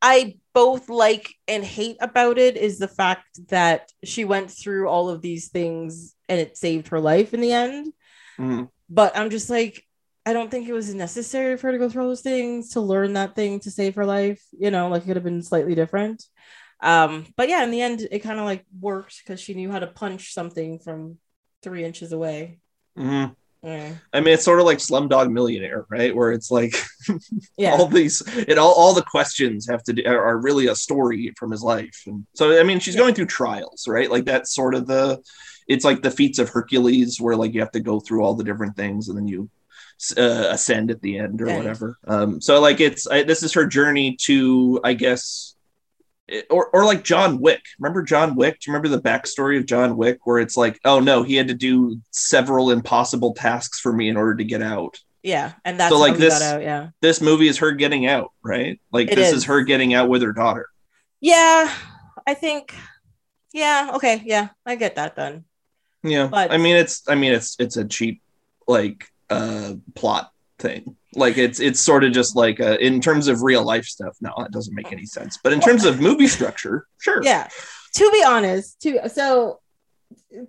i 0.02 0.36
both 0.54 0.90
like 0.90 1.34
and 1.48 1.64
hate 1.64 1.98
about 2.00 2.38
it 2.38 2.56
is 2.58 2.78
the 2.78 2.88
fact 2.88 3.26
that 3.50 3.92
she 4.04 4.24
went 4.26 4.50
through 4.52 4.88
all 4.88 5.10
of 5.10 5.22
these 5.22 5.48
things 5.50 6.14
and 6.30 6.40
it 6.40 6.56
saved 6.58 6.88
her 6.90 7.00
life 7.00 7.34
in 7.34 7.42
the 7.42 7.52
end 7.52 7.92
Mhm. 8.40 8.70
but 8.90 9.12
i'm 9.18 9.30
just 9.32 9.50
like 9.50 9.76
i 10.26 10.34
don't 10.34 10.52
think 10.52 10.68
it 10.68 10.74
was 10.74 10.94
necessary 10.94 11.56
for 11.58 11.68
her 11.68 11.74
to 11.74 11.80
go 11.80 11.90
through 11.90 12.04
all 12.04 12.10
those 12.14 12.22
things 12.34 12.70
to 12.74 12.82
learn 12.82 13.14
that 13.14 13.34
thing 13.36 13.60
to 13.62 13.72
save 13.72 13.96
her 13.96 14.06
life 14.06 14.42
you 14.64 14.70
know 14.72 14.88
like 14.90 15.04
it 15.04 15.08
could 15.08 15.16
have 15.20 15.24
been 15.32 15.42
slightly 15.52 15.74
different 15.76 16.20
Um, 16.82 17.26
but 17.36 17.50
yeah, 17.50 17.64
in 17.64 17.72
the 17.72 17.82
end, 17.82 18.08
it 18.12 18.20
kind 18.20 18.40
of 18.40 18.46
like 18.46 18.66
worked 18.80 19.20
because 19.24 19.40
she 19.40 19.54
knew 19.54 19.72
how 19.72 19.80
to 19.80 19.88
punch 19.88 20.34
something 20.34 20.80
from 20.80 21.18
three 21.64 21.84
inches 21.84 22.12
away. 22.12 22.60
Mhm. 22.98 23.36
Yeah. 23.64 23.96
I 24.14 24.20
mean, 24.20 24.36
it's 24.36 24.44
sort 24.46 24.60
of 24.60 24.66
like 24.68 24.78
Slumdog 24.78 25.32
Millionaire, 25.32 25.86
right? 25.90 26.16
Where 26.16 26.32
it's 26.32 26.52
like 26.52 26.76
Yeah. 27.58 27.72
all 27.72 27.88
these, 27.88 28.22
it 28.38 28.60
all 28.60 28.74
all 28.74 28.94
the 28.94 29.02
questions 29.02 29.68
have 29.68 29.82
to 29.84 29.94
do 29.94 30.06
are, 30.06 30.38
really 30.38 30.68
a 30.68 30.76
story 30.76 31.34
from 31.38 31.50
his 31.50 31.64
life. 31.64 32.04
And 32.06 32.28
so, 32.36 32.60
I 32.60 32.64
mean, 32.64 32.80
she's 32.80 32.94
Yeah. 32.94 33.02
going 33.02 33.16
through 33.16 33.26
trials, 33.28 33.88
right? 33.88 34.12
Like 34.12 34.26
that's 34.26 34.54
sort 34.54 34.76
of 34.76 34.86
the, 34.86 35.20
it's 35.68 35.84
like 35.84 36.04
the 36.04 36.12
feats 36.12 36.38
of 36.38 36.50
Hercules, 36.50 37.20
where 37.20 37.36
like 37.36 37.56
you 37.56 37.62
have 37.62 37.72
to 37.72 37.80
go 37.80 38.00
through 38.00 38.24
all 38.24 38.36
the 38.36 38.44
different 38.44 38.76
things 38.76 39.10
and 39.10 39.18
then 39.18 39.28
you 39.28 39.50
uh, 40.16 40.48
ascend 40.52 40.92
at 40.92 41.02
the 41.02 41.18
end 41.18 41.42
or 41.42 41.46
whatever. 41.58 41.98
Um, 42.08 42.40
so 42.42 42.60
like 42.62 42.80
it's 42.82 43.08
I, 43.08 43.24
this 43.24 43.42
is 43.42 43.54
her 43.54 43.66
journey 43.66 44.16
to, 44.26 44.80
I 44.84 44.94
guess. 44.94 45.55
Or, 46.50 46.68
or 46.70 46.86
like 46.86 47.04
John 47.04 47.40
Wick. 47.40 47.62
Remember 47.80 48.02
John 48.02 48.36
Wick? 48.36 48.60
Do 48.60 48.70
you 48.72 48.74
remember 48.76 48.96
the 48.96 49.02
backstory 49.02 49.60
of 49.60 49.66
John 49.68 49.96
Wick, 49.96 50.20
where 50.26 50.40
it's 50.40 50.58
like, 50.58 50.80
oh 50.84 51.00
no, 51.00 51.22
he 51.22 51.36
had 51.36 51.48
to 51.50 51.54
do 51.54 52.00
several 52.12 52.72
impossible 52.72 53.34
tasks 53.36 53.80
for 53.80 53.94
me 53.94 54.10
in 54.10 54.18
order 54.18 54.34
to 54.36 54.44
get 54.44 54.62
out 54.64 54.98
Yeah. 55.22 55.54
And 55.64 55.80
that's 55.80 55.94
So, 55.94 56.00
like, 56.00 56.18
this- 56.18 56.42
out. 56.42 56.62
Yeah. 56.64 56.90
this 57.02 57.22
movie 57.22 57.48
is 57.48 57.58
her 57.60 57.72
getting 57.74 58.08
out, 58.08 58.32
right? 58.44 58.80
Like 58.92 59.12
It 59.12 59.16
this 59.16 59.30
is. 59.32 59.38
is. 59.38 59.44
her 59.46 59.62
getting 59.62 59.94
out 59.94 60.10
with 60.10 60.24
her 60.24 60.34
daughter. 60.34 60.68
Yeah. 61.22 61.72
I 62.26 62.34
think. 62.34 62.74
Yeah. 63.54 63.92
Okay. 63.96 64.22
Yeah. 64.26 64.50
I 64.66 64.76
get 64.76 64.96
that 64.96 65.16
then. 65.16 65.46
Yeah. 66.04 66.26
But- 66.28 66.52
I 66.52 66.58
mean 66.58 66.76
it's 66.76 67.04
I 67.08 67.14
mean 67.16 67.34
it's 67.34 67.56
it's 67.60 67.78
a 67.78 67.86
cheap 67.86 68.22
like 68.68 69.06
uh 69.30 69.74
plot 69.94 70.32
thing. 70.58 70.96
Like 71.16 71.38
it's 71.38 71.60
it's 71.60 71.80
sort 71.80 72.04
of 72.04 72.12
just 72.12 72.36
like 72.36 72.60
uh, 72.60 72.78
in 72.80 73.02
terms 73.02 73.28
of 73.28 73.42
real 73.42 73.64
life 73.64 73.86
stuff, 73.86 74.16
no, 74.22 74.34
it 74.40 74.52
doesn't 74.52 74.76
make 74.76 74.92
any 74.92 75.06
sense. 75.06 75.40
But 75.44 75.54
in 75.54 75.60
terms 75.60 75.86
of 75.86 76.00
movie 76.02 76.28
structure, 76.28 76.88
sure. 77.00 77.22
yeah 77.24 77.48
to 77.96 78.12
be 78.12 78.24
honest 78.24 78.82
to 78.82 79.10
so 79.10 79.60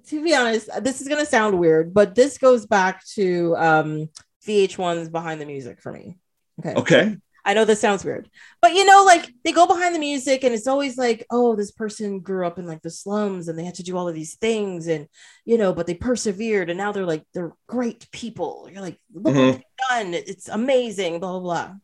to 0.06 0.22
be 0.22 0.34
honest 0.34 0.68
this 0.82 1.00
is 1.00 1.08
going 1.08 1.24
to 1.24 1.30
sound 1.30 1.58
weird 1.58 1.94
but 1.94 2.14
this 2.14 2.38
goes 2.38 2.66
back 2.66 3.04
to 3.06 3.54
um 3.56 4.08
vh1's 4.46 5.08
behind 5.08 5.40
the 5.40 5.46
music 5.46 5.80
for 5.80 5.92
me 5.92 6.18
okay 6.58 6.74
Okay. 6.80 7.16
I 7.46 7.54
know 7.54 7.64
this 7.64 7.80
sounds 7.80 8.04
weird 8.04 8.28
but 8.60 8.74
you 8.74 8.84
know 8.84 9.04
like 9.04 9.32
they 9.44 9.52
go 9.52 9.66
behind 9.66 9.94
the 9.94 9.98
music 9.98 10.44
and 10.44 10.54
it's 10.54 10.66
always 10.66 10.98
like 10.98 11.24
oh 11.30 11.56
this 11.56 11.70
person 11.70 12.20
grew 12.20 12.46
up 12.46 12.58
in 12.58 12.66
like 12.66 12.82
the 12.82 12.90
slums 12.90 13.48
and 13.48 13.58
they 13.58 13.64
had 13.64 13.74
to 13.76 13.82
do 13.82 13.96
all 13.96 14.08
of 14.08 14.14
these 14.14 14.34
things 14.36 14.86
and 14.86 15.06
you 15.44 15.56
know 15.56 15.72
but 15.72 15.86
they 15.86 15.94
persevered 15.94 16.68
and 16.68 16.76
now 16.76 16.92
they're 16.92 17.06
like 17.06 17.24
they're 17.32 17.54
great 17.66 18.10
people 18.10 18.68
you're 18.70 18.82
like 18.82 18.98
look 19.14 19.34
Mhm. 19.34 19.46
what 19.46 19.54
they've 19.54 19.88
done 19.88 20.14
it's 20.14 20.48
amazing 20.48 21.20
blah 21.20 21.38
blah 21.38 21.40
blah 21.40 21.74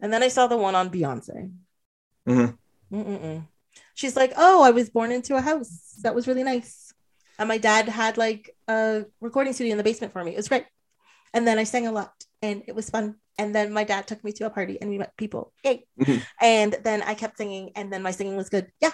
and 0.00 0.12
then 0.12 0.22
i 0.22 0.28
saw 0.28 0.46
the 0.46 0.56
one 0.56 0.74
on 0.74 0.90
beyonce 0.90 1.50
Mhm. 2.28 2.58
Mm-mm-mm. 2.92 3.46
She's 3.94 4.16
like, 4.16 4.32
oh, 4.36 4.62
I 4.62 4.70
was 4.70 4.90
born 4.90 5.10
into 5.10 5.36
a 5.36 5.40
house. 5.40 5.94
That 6.02 6.14
was 6.14 6.28
really 6.28 6.42
nice. 6.42 6.92
And 7.38 7.48
my 7.48 7.58
dad 7.58 7.88
had 7.88 8.18
like 8.18 8.54
a 8.68 9.04
recording 9.20 9.52
studio 9.52 9.72
in 9.72 9.78
the 9.78 9.84
basement 9.84 10.12
for 10.12 10.22
me. 10.22 10.32
It 10.32 10.36
was 10.36 10.48
great. 10.48 10.66
And 11.32 11.46
then 11.46 11.58
I 11.58 11.64
sang 11.64 11.86
a 11.86 11.92
lot 11.92 12.12
and 12.42 12.62
it 12.66 12.74
was 12.74 12.90
fun. 12.90 13.16
And 13.38 13.54
then 13.54 13.72
my 13.72 13.84
dad 13.84 14.06
took 14.06 14.24
me 14.24 14.32
to 14.32 14.46
a 14.46 14.50
party 14.50 14.78
and 14.80 14.88
we 14.90 14.98
met 14.98 15.16
people. 15.16 15.52
Yay. 15.64 15.86
Mhm. 16.00 16.22
And 16.40 16.76
then 16.84 17.02
I 17.02 17.14
kept 17.14 17.36
singing 17.36 17.72
and 17.76 17.92
then 17.92 18.02
my 18.02 18.10
singing 18.10 18.36
was 18.36 18.48
good. 18.48 18.70
Yeah. 18.80 18.92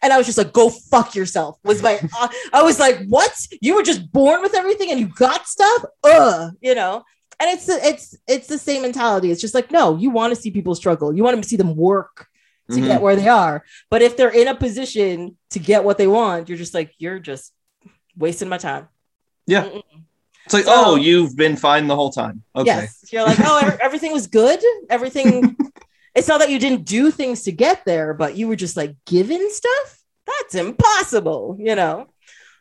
And 0.00 0.12
I 0.12 0.16
was 0.16 0.26
just 0.26 0.38
like, 0.38 0.52
go 0.52 0.70
fuck 0.70 1.14
yourself. 1.14 1.58
Was 1.64 1.82
my, 1.82 1.98
uh, 2.18 2.28
I 2.52 2.62
was 2.62 2.78
like, 2.78 3.06
what? 3.08 3.32
You 3.60 3.74
were 3.74 3.82
just 3.82 4.10
born 4.12 4.40
with 4.42 4.54
everything 4.54 4.90
and 4.90 4.98
you 5.00 5.08
got 5.08 5.46
stuff? 5.46 5.84
Ugh, 6.04 6.52
you 6.60 6.74
know? 6.74 7.02
And 7.40 7.50
it's, 7.50 7.68
it's, 7.68 8.16
it's 8.26 8.46
the 8.48 8.58
same 8.58 8.82
mentality. 8.82 9.30
It's 9.30 9.40
just 9.40 9.54
like, 9.54 9.70
no, 9.70 9.96
you 9.96 10.10
want 10.10 10.34
to 10.34 10.40
see 10.40 10.50
people 10.50 10.74
struggle. 10.74 11.12
You 11.14 11.22
want 11.22 11.40
to 11.42 11.48
see 11.48 11.56
them 11.56 11.76
work 11.76 12.26
to 12.70 12.76
Mhm. 12.78 12.86
get 12.86 13.02
where 13.02 13.16
they 13.16 13.28
are. 13.28 13.64
But 13.90 14.02
if 14.02 14.16
they're 14.16 14.28
in 14.30 14.48
a 14.48 14.54
position 14.54 15.36
to 15.50 15.58
get 15.58 15.84
what 15.84 15.98
they 15.98 16.06
want, 16.06 16.48
you're 16.48 16.58
just 16.58 16.74
like, 16.74 16.92
you're 16.98 17.18
just 17.18 17.52
wasting 18.16 18.48
my 18.48 18.58
time. 18.58 18.88
Yeah. 19.46 19.64
Mm-mm. 19.64 19.82
It's 20.48 20.54
like, 20.54 20.64
So- 20.64 20.72
oh, 20.74 20.94
you've 20.96 21.36
been 21.36 21.56
fine 21.56 21.88
the 21.88 21.94
whole 21.94 22.10
time. 22.10 22.42
Okay. 22.56 22.64
Yes. 22.68 23.04
You're 23.12 23.24
like, 23.24 23.36
oh, 23.40 23.76
everything 23.82 24.12
was 24.14 24.26
good. 24.28 24.60
Everything. 24.88 25.54
it's 26.14 26.26
not 26.26 26.38
that 26.40 26.48
you 26.48 26.58
didn't 26.58 26.86
do 26.86 27.10
things 27.10 27.42
to 27.42 27.52
get 27.52 27.84
there, 27.84 28.14
but 28.14 28.34
you 28.34 28.48
were 28.48 28.56
just 28.56 28.74
like 28.74 28.96
given 29.04 29.50
stuff. 29.52 30.02
That's 30.26 30.54
impossible, 30.54 31.58
you 31.60 31.74
know? 31.74 32.06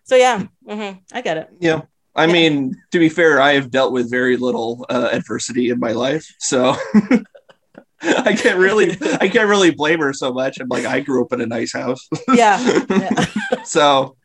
So, 0.04 0.18
yeah, 0.18 0.48
mhm, 0.68 1.00
I 1.14 1.22
get 1.22 1.38
it. 1.38 1.50
Yeah. 1.62 1.84
I 2.14 2.26
Yeah. 2.26 2.34
mean, 2.34 2.76
to 2.92 3.00
be 3.00 3.08
fair, 3.08 3.40
I 3.40 3.54
have 3.54 3.72
dealt 3.72 3.94
with 3.94 4.12
very 4.12 4.36
little 4.36 4.86
uh, 4.90 5.08
adversity 5.14 5.70
in 5.70 5.80
my 5.80 5.94
life, 5.94 6.26
so 6.40 6.76
I 8.02 8.34
can't 8.36 8.58
really, 8.60 8.92
I 9.22 9.30
can't 9.30 9.48
really 9.48 9.72
blame 9.72 10.00
her 10.02 10.12
so 10.12 10.34
much. 10.34 10.60
I'm 10.60 10.68
like, 10.68 10.86
I 10.86 11.00
grew 11.00 11.24
up 11.24 11.32
in 11.32 11.40
a 11.40 11.46
nice 11.46 11.72
house, 11.72 12.06
Yeah. 12.34 12.60
yeah. 12.90 13.26
so. 13.64 14.18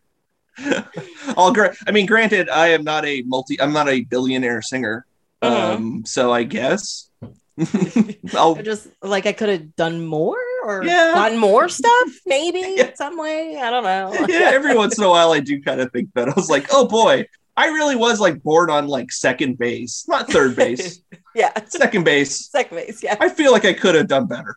I'll 1.37 1.53
gra- 1.53 1.75
I 1.87 1.91
mean, 1.91 2.07
granted, 2.07 2.49
I 2.49 2.69
am 2.69 2.85
not 2.85 3.05
a 3.07 3.23
multi, 3.23 3.61
I'm 3.61 3.73
not 3.73 3.89
a 3.89 4.03
billionaire 4.03 4.63
singer, 4.63 5.07
Mhm. 5.43 5.49
um, 5.75 6.03
so 6.07 6.33
I 6.33 6.45
guess 6.45 7.09
I'll 8.35 8.57
I 8.59 8.63
just 8.63 8.89
like 9.03 9.27
I 9.27 9.33
could 9.33 9.49
have 9.49 9.75
done 9.77 10.05
more 10.05 10.39
or 10.65 10.85
Yeah. 10.85 11.13
gotten 11.15 11.39
more 11.39 11.69
stuff, 11.69 12.09
maybe 12.27 12.63
Yeah. 12.77 12.91
some 12.95 13.19
way. 13.19 13.57
I 13.61 13.71
don't 13.71 13.85
know. 13.85 14.27
yeah, 14.29 14.51
every 14.53 14.77
once 14.77 14.99
in 14.99 15.05
a 15.05 15.09
while 15.11 15.33
I 15.33 15.41
do 15.41 15.61
kind 15.63 15.81
of 15.81 15.91
think 15.93 16.11
that. 16.15 16.29
I 16.29 16.33
was 16.37 16.49
like, 16.51 16.67
oh 16.73 16.87
boy, 16.87 17.27
I 17.57 17.67
really 17.67 17.97
was 17.97 18.21
like 18.21 18.43
born 18.43 18.71
on 18.71 18.87
like 18.87 19.11
second 19.13 19.59
base, 19.59 20.05
not 20.09 20.31
third 20.31 20.55
base, 20.57 21.03
yeah. 21.35 21.51
second 21.67 22.05
base. 22.05 22.49
Second 22.49 22.77
base, 22.77 23.03
yeah. 23.03 23.17
I 23.21 23.29
feel 23.29 23.53
like 23.53 23.65
I 23.65 23.73
could 23.75 23.95
have 23.95 24.07
done 24.09 24.27
better. 24.27 24.57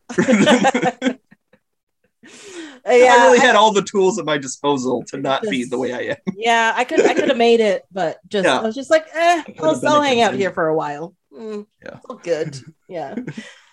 Yeah, 2.88 3.16
I 3.20 3.26
really 3.26 3.40
I- 3.40 3.44
had 3.46 3.56
all 3.56 3.72
the 3.74 3.82
tools 3.82 4.20
at 4.20 4.26
my 4.26 4.38
disposal 4.38 5.04
to 5.08 5.18
not 5.18 5.42
be 5.44 5.64
the 5.66 5.78
way 5.78 5.94
I 5.94 6.00
am. 6.12 6.18
yeah, 6.36 6.74
I 6.76 6.84
could 6.84 7.06
I 7.06 7.14
could 7.14 7.30
have 7.30 7.38
made 7.38 7.60
it, 7.60 7.84
but 7.92 8.20
just 8.28 8.46
Yeah. 8.46 8.60
I 8.60 8.62
was 8.64 8.76
just 8.76 8.90
like, 8.92 9.06
eh, 9.14 9.44
I'll, 9.62 9.88
I'll 9.88 10.02
hang 10.02 10.22
out 10.22 10.34
here 10.34 10.52
for 10.52 10.68
a 10.68 10.76
while. 10.76 11.16
Mm, 11.34 11.66
Yeah. 11.84 12.00
all 12.10 12.18
good. 12.18 12.58
Yeah. 12.88 13.16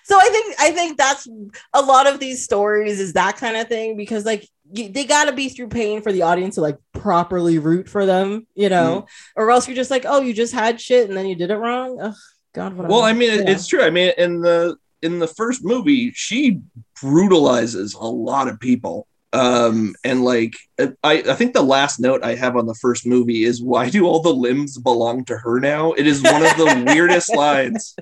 so 0.05 0.19
I 0.19 0.29
think 0.31 0.55
I 0.59 0.71
think 0.71 0.97
that's 0.99 1.29
a 1.75 1.83
lot 1.83 2.07
of 2.07 2.19
these 2.19 2.43
stories 2.45 2.99
is 2.99 3.13
that 3.13 3.37
kind 3.37 3.57
of 3.57 3.69
thing 3.69 3.97
because 3.97 4.25
like 4.25 4.49
you, 4.73 4.89
they 4.89 5.05
got 5.05 5.27
to 5.27 5.33
be 5.33 5.51
through 5.51 5.69
pain 5.69 6.01
for 6.01 6.11
the 6.13 6.23
audience 6.23 6.55
to 6.55 6.63
like 6.63 6.79
properly 6.95 7.59
root 7.59 7.89
for 7.91 8.07
them, 8.07 8.47
you 8.55 8.71
know, 8.71 9.03
Mm-hmm. 9.03 9.41
or 9.43 9.51
else 9.51 9.69
you're 9.69 9.77
just 9.77 9.91
like, 9.91 10.05
oh, 10.09 10.23
you 10.23 10.33
just 10.33 10.55
had 10.55 10.81
shit 10.81 11.09
and 11.09 11.17
then 11.17 11.27
you 11.27 11.35
did 11.37 11.51
it 11.51 11.57
wrong. 11.57 12.01
Ugh, 12.01 12.15
God, 12.55 12.73
what 12.75 12.89
Well, 12.89 13.03
I 13.03 13.13
mean, 13.13 13.41
Yeah. 13.41 13.51
it's 13.51 13.67
true. 13.67 13.83
I 13.83 13.91
mean, 13.91 14.13
in 14.17 14.41
the 14.41 14.77
in 15.03 15.19
the 15.19 15.27
first 15.29 15.65
movie, 15.65 16.13
she 16.15 16.61
brutalizes 17.01 17.95
a 17.95 18.05
lot 18.05 18.49
of 18.49 18.59
people. 18.61 19.07
Um, 19.35 19.95
and 20.05 20.25
like, 20.25 20.53
I, 20.79 21.23
I 21.27 21.35
think 21.35 21.55
the 21.55 21.63
last 21.63 21.99
note 21.99 22.23
I 22.23 22.35
have 22.35 22.57
on 22.57 22.67
the 22.67 22.75
first 22.75 23.07
movie 23.07 23.45
is 23.45 23.63
why 23.63 23.89
do 23.89 24.07
all 24.07 24.21
the 24.21 24.33
limbs 24.35 24.79
belong 24.79 25.25
to 25.27 25.39
her 25.39 25.59
now? 25.59 25.93
It 25.93 26.07
is 26.07 26.23
one 26.23 26.45
of 26.45 26.57
the 26.57 26.85
weirdest 26.87 27.35
lines. 27.35 27.97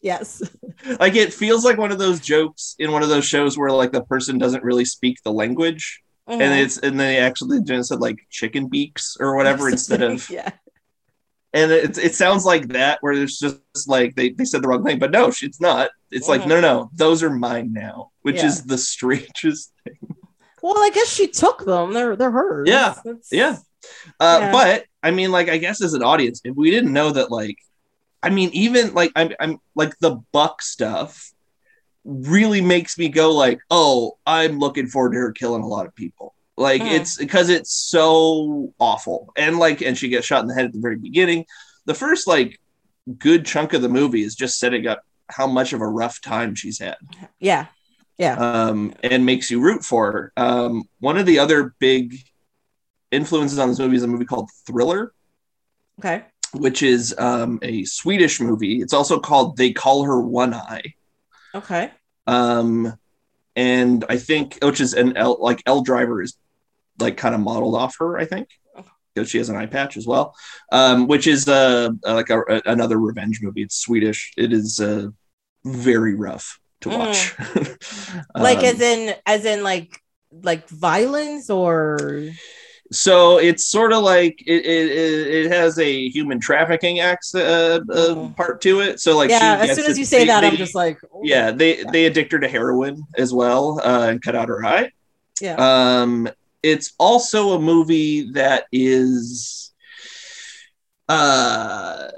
yes, 0.00 0.42
Like, 1.00 1.16
it 1.16 1.32
feels 1.32 1.64
like 1.64 1.78
one 1.78 1.90
of 1.90 1.98
those 1.98 2.20
jokes 2.20 2.76
in 2.78 2.92
one 2.92 3.02
of 3.02 3.08
those 3.08 3.24
shows 3.26 3.58
where 3.58 3.72
like 3.72 3.92
the 3.92 4.04
person 4.04 4.38
doesn't 4.38 4.62
really 4.62 4.84
speak 4.84 5.18
the 5.24 5.32
language, 5.32 6.02
and 6.28 6.40
Mhm. 6.40 6.64
it's 6.64 6.78
and 6.78 6.98
they 7.00 7.18
actually 7.18 7.60
just 7.62 7.88
said 7.88 8.00
like 8.00 8.18
chicken 8.30 8.68
beaks 8.68 9.16
or 9.18 9.36
whatever 9.36 9.68
instead 9.68 10.02
of 10.02 10.28
yeah, 10.30 10.50
and 11.56 11.72
it, 11.72 11.96
it 11.98 12.14
sounds 12.14 12.44
like 12.44 12.68
that 12.68 12.98
where 13.00 13.12
it's 13.14 13.38
just 13.40 13.88
like 13.88 14.14
they, 14.14 14.28
they 14.30 14.44
said 14.44 14.62
the 14.62 14.68
wrong 14.68 14.84
thing 14.84 14.98
but 14.98 15.10
no 15.10 15.26
it's 15.28 15.60
not 15.60 15.90
it's 16.10 16.28
like 16.28 16.42
Mhm. 16.42 16.48
no 16.48 16.60
no 16.60 16.72
no 16.74 16.90
those 16.94 17.22
are 17.24 17.30
mine 17.30 17.72
now 17.72 18.10
which 18.22 18.36
Yeah. 18.36 18.46
is 18.46 18.64
the 18.64 18.78
strangest 18.92 19.72
thing 19.84 19.98
well, 20.62 20.78
I 20.78 20.90
guess 20.92 21.08
she 21.08 21.28
took 21.28 21.64
them. 21.64 21.92
They're 21.92 22.16
they're 22.16 22.30
hers. 22.30 22.66
Yeah. 22.68 22.94
That's- 23.04 23.28
yeah 23.30 23.56
uh, 24.20 24.38
Yeah. 24.42 24.52
but 24.52 24.84
i 25.02 25.10
mean 25.12 25.30
like 25.30 25.48
i 25.48 25.58
guess 25.58 25.80
as 25.82 25.94
an 25.94 26.02
audience 26.02 26.40
if 26.44 26.54
we 26.56 26.70
didn't 26.72 26.92
know 26.92 27.10
that 27.10 27.30
like 27.30 27.56
i 28.22 28.30
mean 28.30 28.50
even 28.52 28.92
like 28.94 29.12
i'm, 29.14 29.30
I'm 29.38 29.58
like 29.76 29.92
the 30.00 30.12
buck 30.32 30.62
stuff 30.62 31.32
really 32.04 32.60
makes 32.60 32.98
me 32.98 33.08
go 33.08 33.32
like 33.32 33.60
oh 33.70 34.16
i'm 34.26 34.58
looking 34.58 34.86
forward 34.88 35.12
to 35.12 35.18
her 35.18 35.32
killing 35.32 35.62
a 35.62 35.66
lot 35.68 35.86
of 35.86 35.94
people 35.94 36.34
like 36.56 36.80
Mhm. 36.82 36.90
it's 37.00 37.16
because 37.16 37.48
it's 37.50 37.72
so 37.72 38.72
awful 38.78 39.32
and 39.36 39.58
like 39.58 39.82
and 39.82 39.96
she 39.98 40.08
gets 40.08 40.26
shot 40.26 40.42
in 40.42 40.48
the 40.48 40.54
head 40.54 40.64
at 40.66 40.72
the 40.72 40.80
very 40.80 40.96
beginning 40.96 41.44
the 41.84 41.94
first 41.94 42.26
like 42.26 42.58
good 43.18 43.44
chunk 43.44 43.72
of 43.72 43.82
the 43.82 43.88
movie 43.88 44.22
is 44.22 44.34
just 44.34 44.58
setting 44.58 44.86
up 44.86 45.02
how 45.28 45.46
much 45.46 45.72
of 45.72 45.80
a 45.80 45.86
rough 45.86 46.20
time 46.20 46.54
she's 46.54 46.78
had 46.78 46.96
yeah, 47.38 47.66
yeah. 48.18 48.34
um, 48.36 48.94
and 49.02 49.26
makes 49.26 49.50
you 49.50 49.60
root 49.60 49.84
for 49.84 50.10
her. 50.12 50.32
Um, 50.36 50.84
one 51.00 51.16
of 51.18 51.26
the 51.26 51.38
other 51.40 51.74
big 51.78 52.16
influences 53.10 53.58
on 53.58 53.68
this 53.68 53.78
movie 53.78 53.96
is 53.96 54.02
a 54.02 54.06
movie 54.08 54.24
called 54.24 54.48
Thriller, 54.66 55.12
Okay. 55.98 56.24
which 56.54 56.82
is 56.82 57.14
um, 57.18 57.58
a 57.62 57.84
Swedish 57.84 58.40
movie. 58.40 58.80
It's 58.80 58.92
also 58.92 59.18
called 59.20 59.56
They 59.56 59.72
Call 59.72 60.04
Her 60.04 60.20
One 60.20 60.54
Eye. 60.54 60.94
Okay. 61.54 61.90
Um, 62.26 62.96
and 63.54 64.04
I 64.08 64.18
think, 64.18 64.58
which 64.62 64.80
is 64.80 64.94
an 64.94 65.16
L, 65.16 65.36
like 65.40 65.62
Elle 65.66 65.82
Driver 65.82 66.22
is 66.22 66.36
like 66.98 67.16
kind 67.16 67.34
of 67.34 67.40
modeled 67.40 67.74
off 67.76 67.96
her, 67.98 68.18
I 68.18 68.24
think. 68.24 68.48
Because 69.14 69.30
she 69.30 69.38
has 69.38 69.48
an 69.48 69.56
eye 69.56 69.64
patch 69.66 69.96
as 69.96 70.06
well, 70.06 70.34
um, 70.72 71.06
which 71.08 71.26
is 71.26 71.48
uh, 71.48 71.88
like 72.04 72.28
a, 72.28 72.40
a- 72.40 72.62
another 72.66 72.98
revenge 72.98 73.40
movie. 73.42 73.62
It's 73.62 73.76
Swedish. 73.76 74.32
It 74.36 74.52
is 74.52 74.78
uh, 74.78 75.06
very 75.64 76.14
rough 76.14 76.58
to 76.82 76.90
watch. 76.90 77.34
Like 78.34 78.58
Um, 78.58 78.64
as 78.66 78.80
in 78.82 79.14
as 79.24 79.44
in 79.46 79.62
like 79.62 79.98
like 80.42 80.68
violence 80.68 81.48
or 81.48 82.28
So 82.92 83.38
it's 83.38 83.64
sort 83.64 83.92
of 83.94 84.02
like 84.02 84.42
it, 84.46 84.64
it, 84.66 85.26
it 85.46 85.50
has 85.50 85.78
a 85.78 86.08
human 86.10 86.38
trafficking 86.38 87.00
acts 87.00 87.34
uh, 87.34 87.80
uh, 87.90 88.14
Mhm. 88.14 88.36
part 88.36 88.60
to 88.62 88.80
it. 88.80 89.00
So 89.00 89.16
like 89.16 89.30
yeah, 89.30 89.58
as 89.62 89.74
soon 89.76 89.86
as 89.86 89.98
you 89.98 90.04
say 90.04 90.18
they- 90.20 90.26
that, 90.26 90.44
I'm 90.44 90.56
just 90.56 90.74
like, 90.74 90.98
oh, 91.12 91.22
yeah 91.24 91.50
they 91.52 91.78
Yeah. 91.78 91.90
they 91.90 92.04
addict 92.04 92.32
her 92.32 92.38
to 92.38 92.48
heroin 92.48 93.02
as 93.16 93.32
well 93.32 93.80
uh, 93.82 94.08
and 94.10 94.20
cut 94.22 94.34
out 94.36 94.48
her 94.48 94.62
eye. 94.64 94.90
yeah. 95.40 95.54
Um, 95.56 96.28
it's 96.62 96.92
also 96.98 97.52
a 97.52 97.60
movie 97.60 98.30
that 98.32 98.64
is 98.72 99.72
uh 101.08 102.08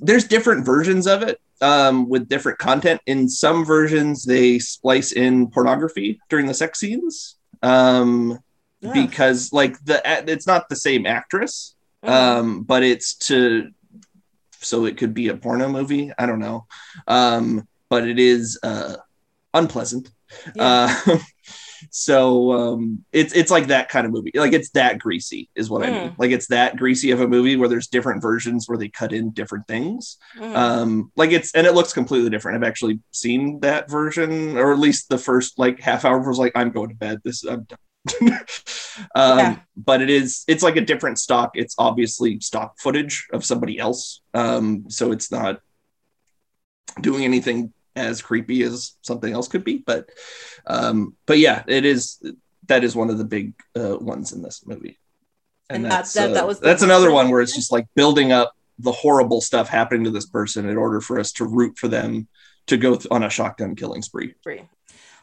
there's 0.00 0.24
different 0.24 0.64
versions 0.64 1.06
of 1.06 1.22
it 1.22 1.38
um 1.60 2.08
with 2.08 2.28
different 2.28 2.58
content 2.58 3.00
in 3.06 3.28
some 3.28 3.64
versions 3.64 4.24
they 4.24 4.58
splice 4.58 5.12
in 5.12 5.48
pornography 5.50 6.18
during 6.28 6.46
the 6.46 6.54
sex 6.54 6.78
scenes 6.80 7.36
um 7.62 8.38
Yeah. 8.80 8.92
because 8.92 9.52
like 9.52 9.82
the 9.84 10.00
it's 10.30 10.46
not 10.46 10.68
the 10.68 10.76
same 10.76 11.06
actress 11.06 11.74
Mhm. 12.04 12.10
um 12.12 12.62
but 12.62 12.82
it's 12.82 13.14
to 13.28 13.70
so 14.60 14.84
it 14.86 14.96
could 14.96 15.12
be 15.12 15.28
a 15.28 15.36
porno 15.36 15.68
movie 15.68 16.12
i 16.18 16.24
don't 16.26 16.38
know 16.38 16.66
um 17.08 17.66
but 17.90 18.06
it 18.08 18.18
is 18.18 18.58
uh 18.62 18.96
unpleasant 19.52 20.10
Yeah. 20.54 20.96
uh 21.06 21.18
so 21.90 22.52
um 22.52 23.04
it's 23.12 23.32
it's 23.34 23.50
like 23.50 23.68
that 23.68 23.88
kind 23.88 24.06
of 24.06 24.12
movie. 24.12 24.32
Like 24.34 24.52
it's 24.52 24.70
that 24.70 24.98
greasy 24.98 25.48
is 25.54 25.70
what 25.70 25.82
i 25.82 25.90
mean. 25.90 26.10
Mm. 26.10 26.18
like 26.18 26.30
it's 26.30 26.48
that 26.48 26.76
greasy 26.76 27.10
of 27.10 27.20
a 27.20 27.28
movie 27.28 27.56
where 27.56 27.68
there's 27.68 27.86
different 27.88 28.20
versions 28.22 28.68
where 28.68 28.78
they 28.78 28.88
cut 28.88 29.12
in 29.12 29.30
different 29.30 29.66
things. 29.68 30.18
Mhm. 30.36 30.54
um 30.56 31.12
like 31.16 31.30
it's 31.30 31.54
and 31.54 31.66
it 31.66 31.74
looks 31.74 31.92
completely 31.92 32.30
different. 32.30 32.56
I've 32.56 32.68
actually 32.68 33.00
seen 33.12 33.60
that 33.60 33.90
version 33.90 34.56
or 34.58 34.72
at 34.72 34.78
least 34.78 35.08
the 35.08 35.18
first 35.18 35.58
like 35.58 35.80
half 35.80 36.04
hour 36.04 36.18
was 36.20 36.38
like 36.38 36.52
i'm 36.54 36.70
going 36.70 36.88
to 36.90 36.94
bed. 36.96 37.20
This 37.24 37.44
i'm 37.44 37.64
done. 37.64 37.78
Um 39.14 39.38
Yeah. 39.38 39.58
but 39.76 40.02
it 40.02 40.10
is 40.10 40.44
it's 40.48 40.62
like 40.62 40.76
a 40.76 40.80
different 40.80 41.18
stock. 41.18 41.52
It's 41.54 41.74
obviously 41.78 42.40
stock 42.40 42.74
footage 42.78 43.26
of 43.32 43.44
somebody 43.44 43.78
else. 43.78 44.20
Um 44.34 44.84
so 44.90 45.12
it's 45.12 45.30
not 45.30 45.60
doing 47.00 47.24
anything 47.24 47.72
as 48.00 48.22
creepy 48.22 48.62
as 48.62 48.96
something 49.02 49.32
else 49.32 49.48
could 49.48 49.64
be 49.64 49.76
but 49.78 50.08
um 50.66 51.14
but 51.26 51.38
yeah 51.38 51.62
it 51.66 51.84
is 51.84 52.22
that 52.66 52.84
is 52.84 52.94
one 52.96 53.10
of 53.10 53.18
the 53.18 53.24
big 53.24 53.52
uh 53.76 53.96
ones 53.98 54.32
in 54.32 54.42
this 54.42 54.64
movie. 54.66 54.98
And 55.68 55.84
that- 55.84 56.06
that- 56.14 56.30
uh, 56.30 56.34
that 56.34 56.46
was 56.46 56.60
that's 56.60 56.82
another 56.82 57.10
one 57.12 57.30
where 57.30 57.40
it's 57.40 57.54
just 57.54 57.72
like 57.72 57.86
building 57.94 58.32
up 58.32 58.52
the 58.78 58.92
horrible 58.92 59.40
stuff 59.40 59.68
happening 59.68 60.04
to 60.04 60.10
this 60.10 60.26
person 60.26 60.68
in 60.68 60.76
order 60.76 61.00
for 61.00 61.18
us 61.20 61.32
to 61.32 61.44
root 61.44 61.78
for 61.78 61.88
them 61.88 62.28
to 62.66 62.76
go 62.76 62.94
th- 62.94 63.06
on 63.10 63.22
a 63.22 63.30
shotgun 63.30 63.74
killing 63.76 64.02
spree. 64.02 64.34
Free. 64.42 64.62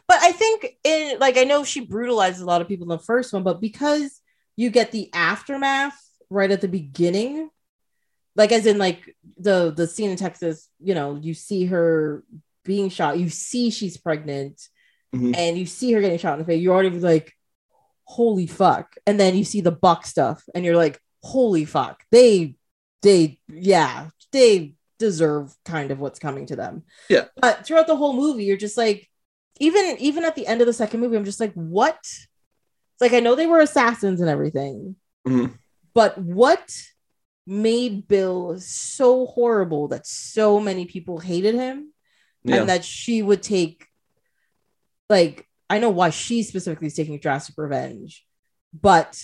But 0.06 0.18
I 0.22 0.32
think 0.32 0.76
in 0.84 1.18
like 1.18 1.36
I 1.38 1.44
know 1.44 1.64
she 1.64 1.80
brutalized 1.80 2.40
a 2.40 2.44
lot 2.44 2.60
of 2.62 2.68
people 2.68 2.84
in 2.84 2.96
the 2.98 3.04
first 3.04 3.32
one, 3.32 3.42
but 3.42 3.60
because 3.60 4.20
you 4.56 4.70
get 4.70 4.90
the 4.92 5.10
aftermath 5.12 5.98
right 6.30 6.50
at 6.50 6.60
the 6.60 6.68
beginning, 6.68 7.50
like 8.36 8.52
as 8.52 8.66
in 8.66 8.78
like 8.78 9.16
the 9.38 9.70
the 9.70 9.86
scene 9.86 10.10
in 10.10 10.16
Texas, 10.16 10.68
you 10.80 10.94
know, 10.94 11.16
you 11.16 11.34
see 11.34 11.66
her 11.66 12.24
being 12.68 12.88
shot, 12.90 13.18
you 13.18 13.28
see 13.30 13.70
she's 13.70 13.96
pregnant, 13.96 14.60
Mhm. 15.14 15.34
and 15.36 15.58
you 15.58 15.66
see 15.66 15.90
her 15.92 16.00
getting 16.00 16.18
shot 16.18 16.34
in 16.34 16.40
the 16.40 16.44
face. 16.44 16.62
You're 16.62 16.74
already 16.74 16.90
like, 17.00 17.32
holy 18.04 18.46
fuck. 18.46 18.94
And 19.06 19.18
then 19.18 19.34
you 19.36 19.42
see 19.44 19.60
the 19.62 19.72
buck 19.72 20.06
stuff, 20.06 20.44
and 20.54 20.64
you're 20.64 20.76
like, 20.76 21.00
holy 21.22 21.64
fuck. 21.64 22.04
They 22.12 22.54
they 23.02 23.40
yeah, 23.48 24.10
they 24.32 24.74
deserve 24.98 25.54
kind 25.64 25.90
of 25.90 25.98
what's 26.00 26.18
coming 26.18 26.46
to 26.46 26.56
them. 26.56 26.82
Yeah. 27.08 27.26
But 27.40 27.64
throughout 27.64 27.86
the 27.86 27.96
whole 27.96 28.12
movie, 28.12 28.44
you're 28.44 28.56
just 28.56 28.76
like, 28.76 29.08
even 29.58 29.96
even 29.98 30.24
at 30.24 30.34
the 30.36 30.46
end 30.46 30.60
of 30.60 30.66
the 30.66 30.72
second 30.72 31.00
movie, 31.00 31.16
I'm 31.16 31.24
just 31.24 31.40
like, 31.40 31.54
what? 31.54 31.98
It's 32.02 33.00
like 33.00 33.12
I 33.14 33.20
know 33.20 33.34
they 33.34 33.46
were 33.46 33.60
assassins 33.60 34.20
and 34.20 34.28
everything, 34.28 34.96
Mhm. 35.26 35.56
but 35.94 36.18
what 36.18 36.66
made 37.46 38.06
Bill 38.08 38.58
so 38.60 39.24
horrible 39.26 39.88
that 39.88 40.06
so 40.06 40.60
many 40.60 40.84
people 40.84 41.18
hated 41.18 41.54
him 41.54 41.94
yeah 42.44 42.56
and 42.56 42.68
that 42.68 42.84
she 42.84 43.22
would 43.22 43.42
take 43.42 43.86
like 45.10 45.46
I 45.70 45.78
know 45.78 45.90
why 45.90 46.10
she 46.10 46.42
specifically 46.42 46.86
is 46.86 46.94
taking 46.94 47.18
drastic 47.18 47.54
revenge, 47.58 48.24
but 48.72 49.20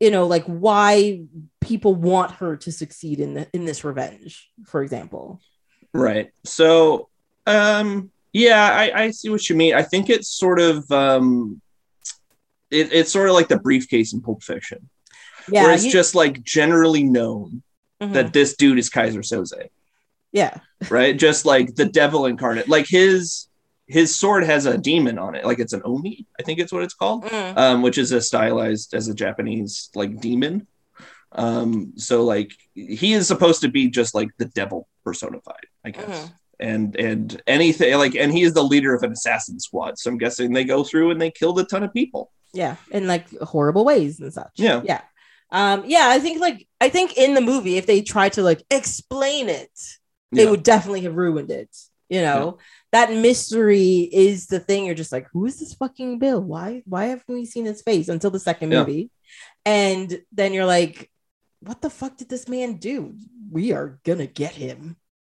you 0.00 0.10
know, 0.10 0.26
like 0.26 0.44
why 0.44 1.22
people 1.60 1.94
want 1.94 2.32
her 2.32 2.56
to 2.56 2.72
succeed 2.72 3.20
in 3.20 3.34
the, 3.34 3.48
in 3.54 3.64
this 3.64 3.84
revenge, 3.84 4.50
for 4.66 4.82
example. 4.82 5.40
Right. 5.94 6.32
So, 6.44 7.08
um, 7.46 8.10
yeah, 8.32 8.68
I, 8.72 9.04
I 9.04 9.10
see 9.12 9.30
what 9.30 9.48
you 9.48 9.54
mean. 9.54 9.74
I 9.74 9.82
think 9.82 10.10
it's 10.10 10.28
sort 10.28 10.58
of, 10.60 10.90
um, 10.90 11.62
it, 12.72 12.92
it's 12.92 13.12
sort 13.12 13.28
of 13.28 13.34
like 13.36 13.46
the 13.48 13.58
briefcase 13.60 14.12
in 14.12 14.20
Pulp 14.20 14.42
Fiction, 14.42 14.90
Yeah, 15.48 15.62
where 15.62 15.72
it's 15.72 15.84
you- 15.84 15.92
just 15.92 16.16
like 16.16 16.42
generally 16.42 17.04
known 17.04 17.62
mhm, 18.02 18.12
that 18.14 18.32
this 18.32 18.56
dude 18.56 18.78
is 18.80 18.90
Keyser 18.90 19.20
Söze, 19.22 19.68
yeah, 20.34 20.58
right? 20.90 21.16
just 21.18 21.46
like 21.46 21.74
the 21.76 21.86
devil 21.86 22.26
incarnate. 22.26 22.68
Like 22.68 22.86
his 22.86 23.48
his 23.86 24.18
sword 24.18 24.44
has 24.44 24.66
a 24.66 24.76
demon 24.76 25.18
on 25.18 25.34
it, 25.34 25.44
like 25.46 25.58
it's 25.60 25.72
an 25.72 25.82
oni, 25.84 26.26
I 26.38 26.42
think 26.42 26.58
it's 26.58 26.72
what 26.72 26.82
it's 26.82 26.94
called, 26.94 27.24
mm, 27.24 27.56
um, 27.56 27.80
which 27.82 27.96
is 27.96 28.12
a 28.12 28.20
stylized 28.20 28.92
as 28.94 29.08
a 29.08 29.14
Japanese 29.14 29.88
like 29.94 30.20
demon. 30.20 30.66
Um, 31.32 31.92
so 31.96 32.22
like 32.24 32.52
he 32.74 33.12
is 33.14 33.26
supposed 33.26 33.62
to 33.62 33.68
be 33.68 33.88
just 33.88 34.14
like 34.14 34.28
the 34.38 34.44
devil 34.46 34.86
personified, 35.04 35.66
I 35.84 35.90
guess 35.90 36.04
Mhm. 36.26 36.32
and 36.60 36.96
and 36.96 37.42
anything 37.46 37.96
like 37.98 38.14
and 38.14 38.30
he 38.32 38.42
is 38.42 38.54
the 38.54 38.62
leader 38.62 38.94
of 38.94 39.02
an 39.02 39.10
assassin 39.12 39.58
squad 39.58 39.98
so 39.98 40.08
i'm 40.08 40.18
guessing 40.18 40.52
they 40.52 40.62
go 40.62 40.84
through 40.84 41.10
and 41.10 41.20
they 41.20 41.30
killed 41.30 41.58
a 41.58 41.64
ton 41.64 41.82
of 41.82 41.92
people 41.92 42.30
yeah, 42.52 42.76
in 42.92 43.08
like 43.08 43.26
horrible 43.40 43.84
ways 43.84 44.20
and 44.20 44.32
such. 44.32 44.52
Yeah. 44.54 44.80
yeah, 44.84 45.00
um, 45.50 45.82
yeah. 45.88 46.06
I 46.08 46.20
think 46.20 46.40
like 46.40 46.68
I 46.80 46.88
think 46.88 47.16
in 47.18 47.34
the 47.34 47.40
movie, 47.40 47.76
if 47.78 47.86
they 47.86 48.00
try 48.00 48.28
to 48.28 48.42
like 48.44 48.62
explain 48.70 49.48
it, 49.48 49.76
they 50.34 50.44
Yeah. 50.44 50.50
would 50.50 50.62
definitely 50.62 51.02
have 51.02 51.14
ruined 51.16 51.50
it. 51.50 51.74
You 52.10 52.20
know, 52.20 52.58
that 52.92 53.10
mystery 53.12 54.00
is 54.12 54.46
the 54.46 54.60
thing. 54.60 54.84
You're 54.86 54.94
just 54.94 55.10
like, 55.12 55.26
who 55.32 55.46
is 55.46 55.58
this 55.58 55.74
fucking 55.74 56.18
Bill? 56.18 56.40
Why 56.40 56.82
why 56.84 57.06
haven't 57.06 57.24
we 57.34 57.44
seen 57.46 57.64
his 57.64 57.82
face 57.82 58.08
until 58.08 58.30
the 58.30 58.38
second 58.38 58.70
Yeah. 58.70 58.80
movie? 58.80 59.10
And 59.64 60.20
then 60.30 60.52
you're 60.52 60.66
like, 60.66 61.10
what 61.60 61.80
the 61.80 61.88
fuck 61.90 62.18
did 62.18 62.28
this 62.28 62.46
man 62.46 62.74
do? 62.76 63.14
We 63.50 63.72
are 63.72 63.98
gonna 64.04 64.26
get 64.26 64.52
him. 64.54 64.96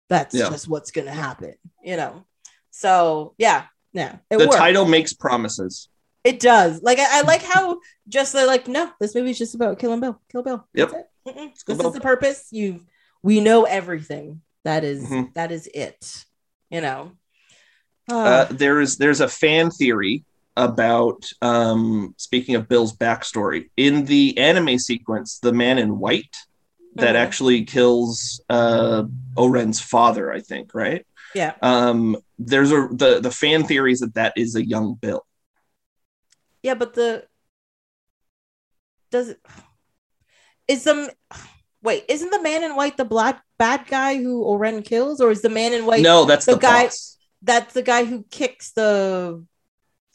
That's 0.09 0.35
Yeah. 0.35 0.49
just 0.49 0.67
what's 0.67 0.91
gonna 0.91 1.11
happen, 1.11 1.55
you 1.81 1.95
know. 1.95 2.25
So 2.71 3.33
yeah, 3.37 3.65
yeah, 3.93 4.17
it 4.29 4.37
the 4.37 4.45
worked. 4.47 4.57
title 4.57 4.85
makes 4.85 5.13
promises 5.13 5.89
It 6.25 6.41
does. 6.41 6.81
Like 6.83 6.99
I, 6.99 7.19
I 7.19 7.21
like 7.21 7.41
how 7.43 7.79
just 8.09 8.33
they're 8.33 8.45
like, 8.45 8.67
no, 8.67 8.91
this 8.99 9.15
movie's 9.15 9.37
just 9.37 9.55
about 9.55 9.79
killing 9.79 10.01
Bill. 10.01 10.19
Kill 10.29 10.43
Bill. 10.43 10.67
Yep. 10.73 10.91
That's 10.91 11.01
it. 11.03 11.35
Mm-mm. 11.37 11.53
This 11.65 11.77
Bill. 11.77 11.87
is 11.87 11.93
the 11.93 12.01
purpose. 12.01 12.47
You, 12.51 12.81
we 13.23 13.39
know 13.39 13.63
everything. 13.63 14.41
That 14.67 14.83
is- 14.83 15.05
Mhm. 15.09 15.33
that 15.33 15.51
is 15.53 15.67
it. 15.73 16.25
You 16.69 16.81
know. 16.81 17.11
uh, 18.11 18.45
Ah, 18.47 18.47
there's 18.51 18.97
there's 18.97 19.21
a 19.21 19.27
fan 19.27 19.69
theory 19.71 20.23
about 20.55 21.25
um 21.41 22.13
speaking 22.17 22.55
of 22.55 22.67
bill's 22.67 22.95
backstory 22.95 23.69
in 23.77 24.05
the 24.05 24.37
anime 24.37 24.77
sequence 24.79 25.39
the 25.39 25.51
man 25.53 25.77
in 25.77 25.99
white 25.99 26.35
that 26.95 27.15
Mhm. 27.15 27.19
actually 27.25 27.63
kills 27.65 28.41
uh 28.49 29.03
oren's 29.35 29.79
father 29.81 30.31
i 30.31 30.39
think 30.41 30.73
right 30.73 31.05
yeah. 31.35 31.53
um 31.61 32.15
there's 32.39 32.71
a 32.71 32.87
the 32.91 33.19
the 33.21 33.29
fan 33.31 33.65
theory 33.65 33.91
is 33.91 33.99
that 33.99 34.13
that 34.15 34.33
is 34.37 34.55
a 34.55 34.65
young 34.65 34.95
bill 34.95 35.23
Yeah, 36.63 36.75
but 36.75 36.93
the 36.95 37.27
does 39.11 39.27
it 39.29 39.39
is 40.67 40.83
the 40.85 41.13
wait 41.83 42.05
isn't 42.09 42.29
the 42.31 42.41
man 42.41 42.63
in 42.63 42.75
white 42.75 42.97
the 42.97 43.05
black 43.05 43.41
bad 43.59 43.85
guy 43.87 44.17
who 44.17 44.43
Oren 44.43 44.81
kills, 44.83 45.21
or 45.21 45.31
is 45.31 45.41
the 45.41 45.49
man 45.49 45.73
in 45.73 45.85
white 45.85 46.01
no 46.01 46.25
that's 46.25 46.45
the 46.45 46.53
the, 46.53 46.59
guy- 46.59 46.83
boss. 46.85 47.17
that's 47.41 47.73
the 47.73 47.81
guy 47.83 48.05
who 48.05 48.23
kicks 48.31 48.71
the 48.71 49.43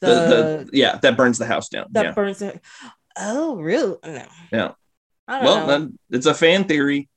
the, 0.00 0.06
the, 0.06 0.14
the 0.14 0.70
yeah 0.72 0.96
that 0.98 1.16
burns 1.16 1.38
the 1.38 1.46
house 1.46 1.68
down 1.68 1.86
that 1.92 2.04
yeah 2.06 2.12
burns 2.12 2.38
the 2.40 2.60
oh 3.16 3.56
really 3.56 3.96
no 4.04 4.24
Yeah. 4.52 4.72
I 5.28 5.36
don't 5.36 5.44
well 5.44 5.60
know. 5.60 5.66
then 5.66 5.98
it's 6.10 6.26
a 6.26 6.34
fan 6.34 6.64
theory 6.64 7.08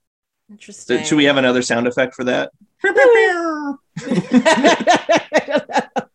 Interesting. 0.50 1.02
should 1.04 1.16
we 1.16 1.24
have 1.24 1.36
another 1.38 1.62
sound 1.62 1.86
effect 1.88 2.14
for 2.14 2.24
that 2.24 2.52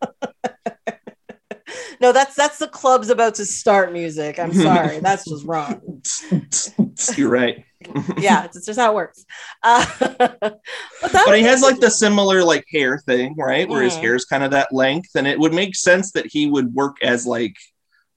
no, 2.02 2.12
that's 2.12 2.36
that's 2.36 2.58
the 2.58 2.68
club's 2.68 3.10
about 3.10 3.36
to 3.36 3.46
start 3.46 3.94
music. 3.94 4.40
I'm 4.40 4.54
sorry, 4.54 5.00
that's 5.02 5.24
just 5.26 5.46
wrong. 5.46 6.02
you're 7.16 7.30
right 7.30 7.64
Yeah, 8.18 8.44
it's 8.46 8.66
just 8.66 8.80
how 8.80 8.92
it 8.92 8.96
works. 8.96 9.26
Uh, 9.64 9.86
but, 10.00 10.60
but 11.02 11.38
he 11.38 11.44
has 11.44 11.62
like 11.62 11.80
the 11.80 11.90
similar 11.90 12.44
like 12.44 12.66
hair 12.72 13.00
thing 13.00 13.36
right 13.38 13.68
where 13.68 13.82
his 13.82 13.96
Mhm. 13.98 14.02
hair 14.02 14.16
is 14.16 14.26
kind 14.26 14.44
of 14.44 14.52
that 14.52 14.72
length 14.72 15.10
and 15.16 15.28
it 15.28 15.40
would 15.40 15.54
make 15.54 15.76
sense 15.76 16.12
that 16.12 16.28
he 16.28 16.48
would 16.48 16.74
work 16.74 16.98
as 17.02 17.26
like 17.26 17.56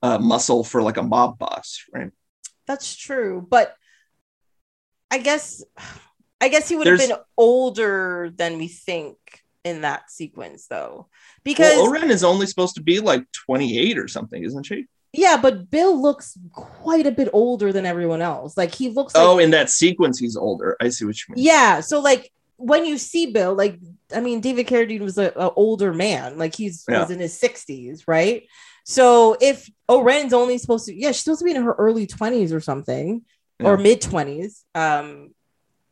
uh, 0.03 0.19
muscle 0.19 0.65
for 0.65 0.83
like 0.83 0.99
a 0.99 1.03
mob 1.03 1.39
boss 1.39 1.83
right 1.95 2.11
that's 2.67 2.97
true, 2.97 3.47
but 3.49 3.75
I 5.11 5.19
guess 5.19 5.63
I 6.41 6.49
guess 6.49 6.69
he 6.69 6.77
would 6.77 6.87
have 6.87 6.99
been 6.99 7.17
older 7.37 8.31
than 8.35 8.59
we 8.59 8.69
think 8.69 9.17
in 9.65 9.81
that 9.83 10.11
sequence, 10.11 10.67
though, 10.69 11.09
because 11.43 11.77
well 11.77 11.89
oren 11.89 12.11
is 12.11 12.23
only 12.25 12.47
supposed 12.47 12.75
to 12.77 12.83
be 12.83 13.01
like 13.01 13.31
28 13.33 13.99
or 13.99 14.09
something 14.09 14.43
isn't 14.45 14.65
she 14.65 14.87
yeah, 15.17 15.37
but 15.41 15.71
Bill 15.71 16.01
looks 16.01 16.37
quite 16.53 17.07
a 17.07 17.13
bit 17.13 17.29
older 17.33 17.73
than 17.73 17.87
everyone 17.87 18.21
else. 18.21 18.57
Like 18.57 18.75
he 18.75 18.89
looks 18.89 19.15
like 19.15 19.25
oh, 19.25 19.39
in 19.39 19.51
that 19.53 19.71
sequence, 19.71 20.19
he's 20.19 20.37
older. 20.37 20.77
I 20.81 20.89
see 20.89 21.05
what 21.05 21.17
you 21.17 21.35
mean. 21.35 21.45
yeah. 21.45 21.81
So 21.81 22.01
like 22.01 22.33
when 22.57 22.85
you 22.85 22.99
see 22.99 23.31
Bill, 23.31 23.55
like 23.55 23.79
I 24.13 24.21
mean, 24.21 24.41
David 24.41 24.67
Carradine 24.67 25.01
was 25.01 25.19
a, 25.19 25.33
a 25.37 25.51
older 25.53 25.93
man. 25.95 26.37
Like 26.37 26.55
he's 26.55 26.85
Yeah. 26.89 27.01
was 27.01 27.11
in 27.11 27.21
his 27.21 27.39
sixties, 27.39 28.09
right? 28.09 28.45
So 28.85 29.37
if 29.41 29.71
Oren's 29.89 30.33
only 30.33 30.59
supposed 30.59 30.87
to, 30.87 30.95
yeah, 30.95 31.09
she's 31.13 31.25
supposed 31.25 31.41
to 31.41 31.45
be 31.45 31.53
in 31.55 31.63
her 31.63 31.75
early 31.75 32.07
twenties 32.07 32.53
or 32.53 32.61
something, 32.61 33.23
or 33.63 33.77
mid 33.77 34.01
twenties. 34.03 34.65
Um, 34.75 35.34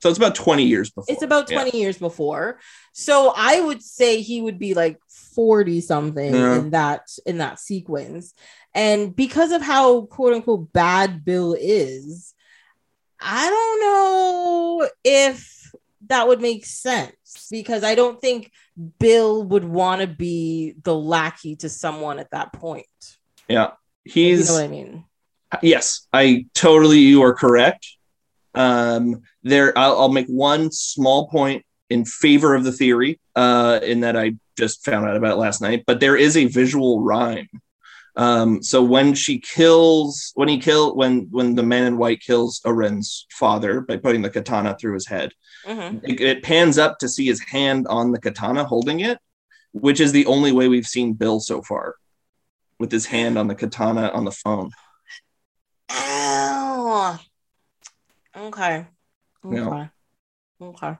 So 0.03 0.09
it's 0.09 0.19
about 0.19 0.35
20 0.35 0.65
years 0.65 0.91
before. 0.91 1.05
it's 1.15 1.23
about 1.23 1.49
Yeah. 1.49 1.63
20 1.63 1.79
years 1.79 1.97
before 1.97 2.59
so 2.93 3.33
i 3.37 3.61
would 3.61 3.81
say 3.83 4.21
he 4.21 4.43
would 4.43 4.59
be 4.59 4.75
like 4.75 4.99
40 5.37 5.81
something 5.81 6.35
Yeah. 6.35 6.59
in 6.59 6.71
that 6.71 7.03
in 7.25 7.39
that 7.39 7.61
sequence 7.61 8.35
and 8.75 9.15
because 9.15 9.53
of 9.53 9.63
how 9.63 10.03
quote 10.07 10.35
unquote 10.35 10.73
bad 10.73 11.25
bill 11.25 11.55
is 11.59 12.35
i 13.21 13.49
don't 13.49 13.81
know 13.81 14.89
if 15.05 15.73
that 16.09 16.27
would 16.27 16.41
make 16.41 16.67
sense 16.67 17.47
because 17.51 17.85
i 17.85 17.95
don't 17.95 18.21
think 18.21 18.51
bill 18.99 19.45
would 19.45 19.65
want 19.65 20.01
to 20.01 20.09
be 20.09 20.75
the 20.83 20.95
lackey 20.95 21.55
to 21.57 21.69
someone 21.69 22.19
at 22.19 22.31
that 22.33 22.53
point 22.53 22.87
Yeah. 23.49 23.71
you 24.05 24.13
He's 24.13 24.49
know 24.49 24.57
what 24.57 24.65
i 24.65 24.69
mean 24.69 25.05
yes, 25.63 26.09
I 26.13 26.47
totally 26.55 26.99
you 27.01 27.23
are 27.23 27.35
correct. 27.35 27.87
Um, 28.55 29.23
there, 29.43 29.77
I'll, 29.79 29.99
I'll 30.01 30.09
make 30.13 30.27
one 30.27 30.71
small 30.73 31.29
point 31.29 31.65
in 31.91 32.05
favor 32.05 32.55
of 32.55 32.65
the 32.65 32.73
theory, 32.73 33.21
uh, 33.37 33.81
in 33.83 34.01
that 34.01 34.17
I 34.17 34.35
just 34.59 34.85
found 34.85 35.07
out 35.07 35.17
about 35.17 35.39
last 35.39 35.61
night. 35.61 35.85
But 35.87 36.01
there 36.01 36.17
is 36.17 36.37
a 36.37 36.47
visual 36.47 37.03
rhyme. 37.03 37.49
Um, 38.15 38.63
so 38.63 38.83
when 38.83 39.15
she 39.15 39.39
kills, 39.39 40.33
when 40.35 40.49
he 40.49 40.59
kill, 40.59 40.95
when 40.95 41.29
when 41.31 41.55
the 41.55 41.63
man 41.63 41.85
in 41.87 41.97
white 41.97 42.21
kills 42.21 42.61
Oren's 42.65 43.27
father 43.31 43.81
by 43.81 43.97
putting 43.97 44.21
the 44.21 44.29
katana 44.29 44.77
through 44.79 44.95
his 44.95 45.07
head, 45.07 45.33
Mhm. 45.67 46.01
it, 46.05 46.21
it 46.21 46.43
pans 46.43 46.77
up 46.77 46.99
to 46.99 47.09
see 47.09 47.25
his 47.25 47.41
hand 47.41 47.87
on 47.89 48.13
the 48.13 48.21
katana 48.21 48.65
holding 48.65 49.01
it, 49.01 49.19
which 49.73 49.99
is 49.99 50.13
the 50.13 50.27
only 50.27 50.53
way 50.53 50.69
we've 50.69 50.87
seen 50.87 51.15
Bill 51.15 51.41
so 51.41 51.63
far, 51.63 51.95
with 52.79 52.93
his 52.93 53.07
hand 53.07 53.39
on 53.39 53.49
the 53.49 53.55
katana 53.55 54.09
on 54.09 54.27
the 54.27 54.31
phone. 54.31 54.73
Ow. 55.91 57.19
Okay 58.37 58.87
okay 59.45 59.57
Yeah. 59.57 59.89
okay 60.61 60.97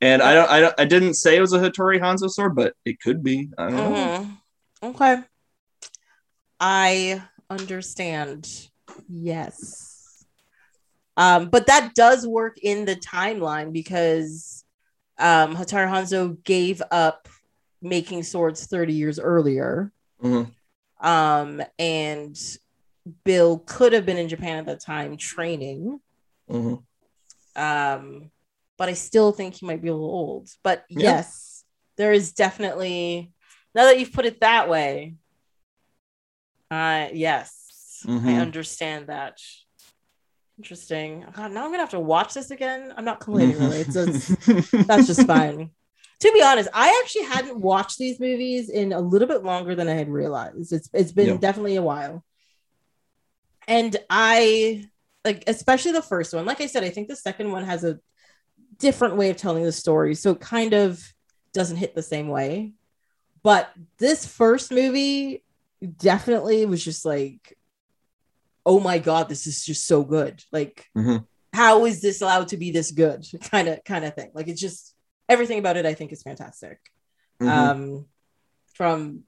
And 0.00 0.22
I 0.22 0.34
don't, 0.34 0.50
I 0.50 0.60
don't, 0.60 0.74
I 0.78 0.84
didn't 0.84 1.14
say 1.14 1.36
it 1.36 1.40
was 1.40 1.52
a 1.52 1.58
Hattori 1.58 2.00
Hanzo 2.00 2.28
sword, 2.30 2.54
but 2.54 2.74
it 2.84 3.00
could 3.00 3.22
be. 3.22 3.48
I 3.56 3.70
don't 3.70 3.74
know. 3.76 3.90
Mhm. 3.90 4.38
Okay. 4.94 5.22
I 6.60 7.22
understand. 7.50 8.68
Yes. 9.08 10.24
Um, 11.16 11.48
but 11.48 11.66
that 11.68 11.94
does 11.94 12.26
work 12.26 12.58
in 12.58 12.84
the 12.84 12.96
timeline 12.96 13.72
because 13.72 14.64
um, 15.18 15.56
Hattori 15.56 15.88
Hanzo 15.88 16.42
gave 16.44 16.82
up 16.90 17.28
making 17.80 18.22
swords 18.22 18.66
30 18.66 18.92
years 18.92 19.18
earlier. 19.18 19.92
Mhm. 20.22 20.52
Um, 21.00 21.62
and 21.78 22.38
Bill 23.24 23.58
could 23.60 23.92
have 23.94 24.04
been 24.04 24.18
in 24.18 24.28
Japan 24.28 24.58
at 24.58 24.66
the 24.66 24.76
time 24.76 25.16
training. 25.16 26.00
Mhm. 26.50 26.84
Um, 27.56 28.30
but 28.76 28.88
I 28.88 28.92
still 28.92 29.32
think 29.32 29.54
he 29.54 29.66
might 29.66 29.82
be 29.82 29.88
a 29.88 29.92
little 29.94 30.10
old. 30.10 30.50
But 30.62 30.84
Yeah. 30.88 31.02
yes, 31.02 31.64
there 31.96 32.12
is 32.12 32.32
definitely 32.32 33.32
now 33.74 33.84
that 33.84 33.98
you've 33.98 34.12
put 34.12 34.26
it 34.26 34.40
that 34.40 34.68
way. 34.68 35.16
Uh 36.70 37.08
yes, 37.12 38.02
I 38.06 38.10
Mhm. 38.10 38.40
understand 38.40 39.06
that. 39.08 39.38
Interesting. 40.58 41.24
God, 41.34 41.52
now 41.52 41.64
I'm 41.64 41.70
gonna 41.70 41.78
have 41.82 41.90
to 41.90 42.00
watch 42.00 42.34
this 42.34 42.50
again. 42.50 42.92
I'm 42.96 43.04
not 43.04 43.20
complaining 43.20 43.58
really. 43.58 43.80
It's 43.80 43.94
just, 43.94 44.28
that's 44.88 45.06
just 45.06 45.26
fine. 45.26 45.70
To 46.20 46.32
be 46.32 46.42
honest, 46.42 46.70
I 46.72 47.00
actually 47.04 47.26
hadn't 47.26 47.60
watched 47.60 47.98
these 47.98 48.18
movies 48.18 48.70
in 48.70 48.92
a 48.94 49.00
little 49.00 49.28
bit 49.28 49.44
longer 49.44 49.74
than 49.74 49.86
I 49.88 49.92
had 49.94 50.08
realized. 50.08 50.72
It's 50.72 50.88
it's 50.92 51.12
been 51.12 51.26
Yeah. 51.26 51.36
definitely 51.36 51.76
a 51.76 51.82
while. 51.82 52.24
And 53.68 53.96
I 54.08 54.86
like 55.26 55.44
especially 55.46 55.92
the 55.92 56.00
first 56.00 56.32
one. 56.32 56.46
Like 56.46 56.60
I 56.62 56.66
said, 56.66 56.84
I 56.84 56.90
think 56.90 57.08
the 57.08 57.16
second 57.16 57.50
one 57.50 57.64
has 57.64 57.84
a 57.84 57.98
different 58.78 59.16
way 59.16 59.28
of 59.30 59.36
telling 59.36 59.64
the 59.64 59.72
story, 59.72 60.14
so 60.14 60.30
it 60.30 60.40
kind 60.40 60.72
of 60.72 61.02
doesn't 61.52 61.76
hit 61.76 61.94
the 61.94 62.02
same 62.02 62.28
way. 62.28 62.72
But 63.42 63.70
this 63.98 64.24
first 64.26 64.70
movie 64.72 65.42
definitely 65.98 66.64
was 66.64 66.82
just 66.82 67.04
like, 67.04 67.58
oh 68.64 68.80
my 68.80 68.98
god, 68.98 69.28
this 69.28 69.46
is 69.46 69.64
just 69.64 69.86
so 69.86 70.02
good. 70.02 70.42
Like, 70.52 70.86
Mhm. 70.96 71.26
how 71.52 71.84
is 71.86 72.00
this 72.00 72.20
allowed 72.22 72.48
to 72.48 72.56
be 72.56 72.70
this 72.70 72.90
good? 72.90 73.26
Kind 73.50 73.68
of, 73.68 73.84
kind 73.84 74.04
of 74.04 74.14
thing. 74.14 74.30
Like, 74.34 74.48
it's 74.48 74.60
just 74.60 74.94
everything 75.28 75.58
about 75.58 75.76
it. 75.76 75.86
I 75.86 75.94
think 75.94 76.12
is 76.12 76.22
fantastic. 76.22 76.78
Mhm. 77.40 77.48
Um, 77.48 78.06
from 78.74 79.24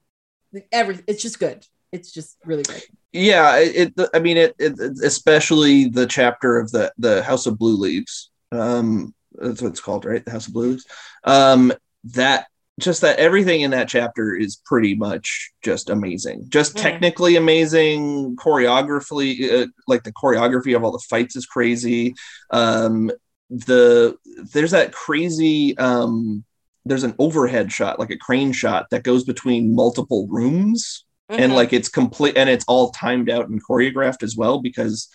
every, 0.72 1.00
it's 1.06 1.22
just 1.22 1.38
good. 1.38 1.66
It's 1.92 2.12
just 2.12 2.36
really 2.44 2.64
good. 2.64 2.82
Yeah, 3.12 3.56
it, 3.58 3.94
it. 3.96 4.08
I 4.14 4.18
mean, 4.18 4.36
it, 4.36 4.54
it. 4.58 4.78
Especially 5.02 5.88
the 5.88 6.06
chapter 6.06 6.58
of 6.58 6.70
the 6.70 6.92
the 6.98 7.22
House 7.22 7.46
of 7.46 7.58
Blue 7.58 7.76
Leaves. 7.76 8.30
Um, 8.52 9.14
that's 9.32 9.62
what 9.62 9.68
it's 9.68 9.80
called, 9.80 10.04
right? 10.04 10.24
The 10.24 10.30
House 10.30 10.46
of 10.46 10.52
Blue 10.52 10.70
Leaves. 10.70 10.86
Um, 11.24 11.72
that 12.04 12.46
just 12.80 13.00
that 13.00 13.18
everything 13.18 13.62
in 13.62 13.72
that 13.72 13.88
chapter 13.88 14.36
is 14.36 14.56
pretty 14.64 14.94
much 14.94 15.50
just 15.64 15.90
amazing. 15.90 16.46
Just 16.48 16.76
Mhm. 16.76 16.82
technically 16.82 17.36
amazing, 17.36 18.36
choreographically, 18.36 19.62
uh, 19.62 19.66
like 19.88 20.04
the 20.04 20.12
choreography 20.12 20.76
of 20.76 20.84
all 20.84 20.92
the 20.92 21.04
fights 21.10 21.34
is 21.34 21.46
crazy. 21.46 22.14
Um, 22.50 23.10
the 23.50 24.16
there's 24.52 24.72
that 24.72 24.92
crazy 24.92 25.76
um 25.78 26.44
there's 26.84 27.04
an 27.04 27.14
overhead 27.18 27.72
shot 27.72 27.98
like 27.98 28.10
a 28.10 28.16
crane 28.18 28.52
shot 28.52 28.86
that 28.90 29.02
goes 29.02 29.24
between 29.24 29.74
multiple 29.74 30.26
rooms 30.28 31.04
and 31.28 31.52
Mhm. 31.52 31.56
like 31.56 31.72
it's 31.72 31.88
complete 31.88 32.36
and 32.36 32.48
it's 32.48 32.64
all 32.68 32.90
timed 32.90 33.28
out 33.30 33.48
and 33.48 33.62
choreographed 33.64 34.22
as 34.22 34.36
well 34.36 34.60
because 34.60 35.08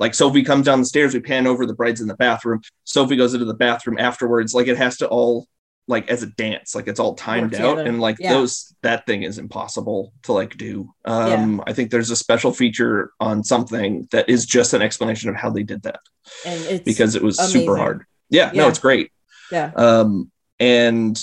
like 0.00 0.14
Sophie 0.14 0.42
comes 0.44 0.64
down 0.66 0.80
the 0.80 0.86
stairs, 0.86 1.12
we 1.12 1.20
pan 1.20 1.46
over 1.46 1.66
the 1.66 1.74
bride's 1.74 2.00
in 2.00 2.06
the 2.08 2.14
bathroom. 2.16 2.60
Sophie 2.84 3.16
goes 3.16 3.34
into 3.34 3.44
the 3.46 3.54
bathroom 3.54 3.98
afterwards. 3.98 4.54
Like 4.54 4.68
it 4.68 4.76
has 4.78 4.96
to 4.98 5.08
all 5.08 5.46
like 5.90 6.08
as 6.10 6.22
a 6.22 6.26
dance, 6.26 6.74
like 6.74 6.86
it's 6.86 7.00
all 7.00 7.14
timed 7.14 7.54
out. 7.54 7.78
And 7.80 7.98
like 8.00 8.16
Yeah. 8.20 8.34
those 8.34 8.74
that 8.82 9.06
thing 9.06 9.22
is 9.22 9.38
impossible 9.38 10.12
to 10.24 10.32
like 10.32 10.56
do. 10.56 10.90
Um 11.04 11.62
I 11.66 11.72
think 11.72 11.90
there's 11.90 12.10
a 12.10 12.16
special 12.16 12.52
feature 12.52 13.10
on 13.20 13.42
something 13.42 14.06
that 14.12 14.28
is 14.28 14.46
just 14.46 14.72
an 14.74 14.82
explanation 14.82 15.30
of 15.30 15.36
how 15.36 15.50
they 15.50 15.62
did 15.64 15.82
that 15.82 16.00
and 16.46 16.60
it's 16.66 16.84
because 16.84 17.14
it 17.14 17.22
was 17.22 17.38
super 17.38 17.76
hard. 17.76 18.04
Yeah, 18.30 18.52
no, 18.54 18.68
it's 18.68 18.78
great. 18.78 19.10
yeah. 19.50 19.72
Um, 19.76 20.30
and 20.60 21.18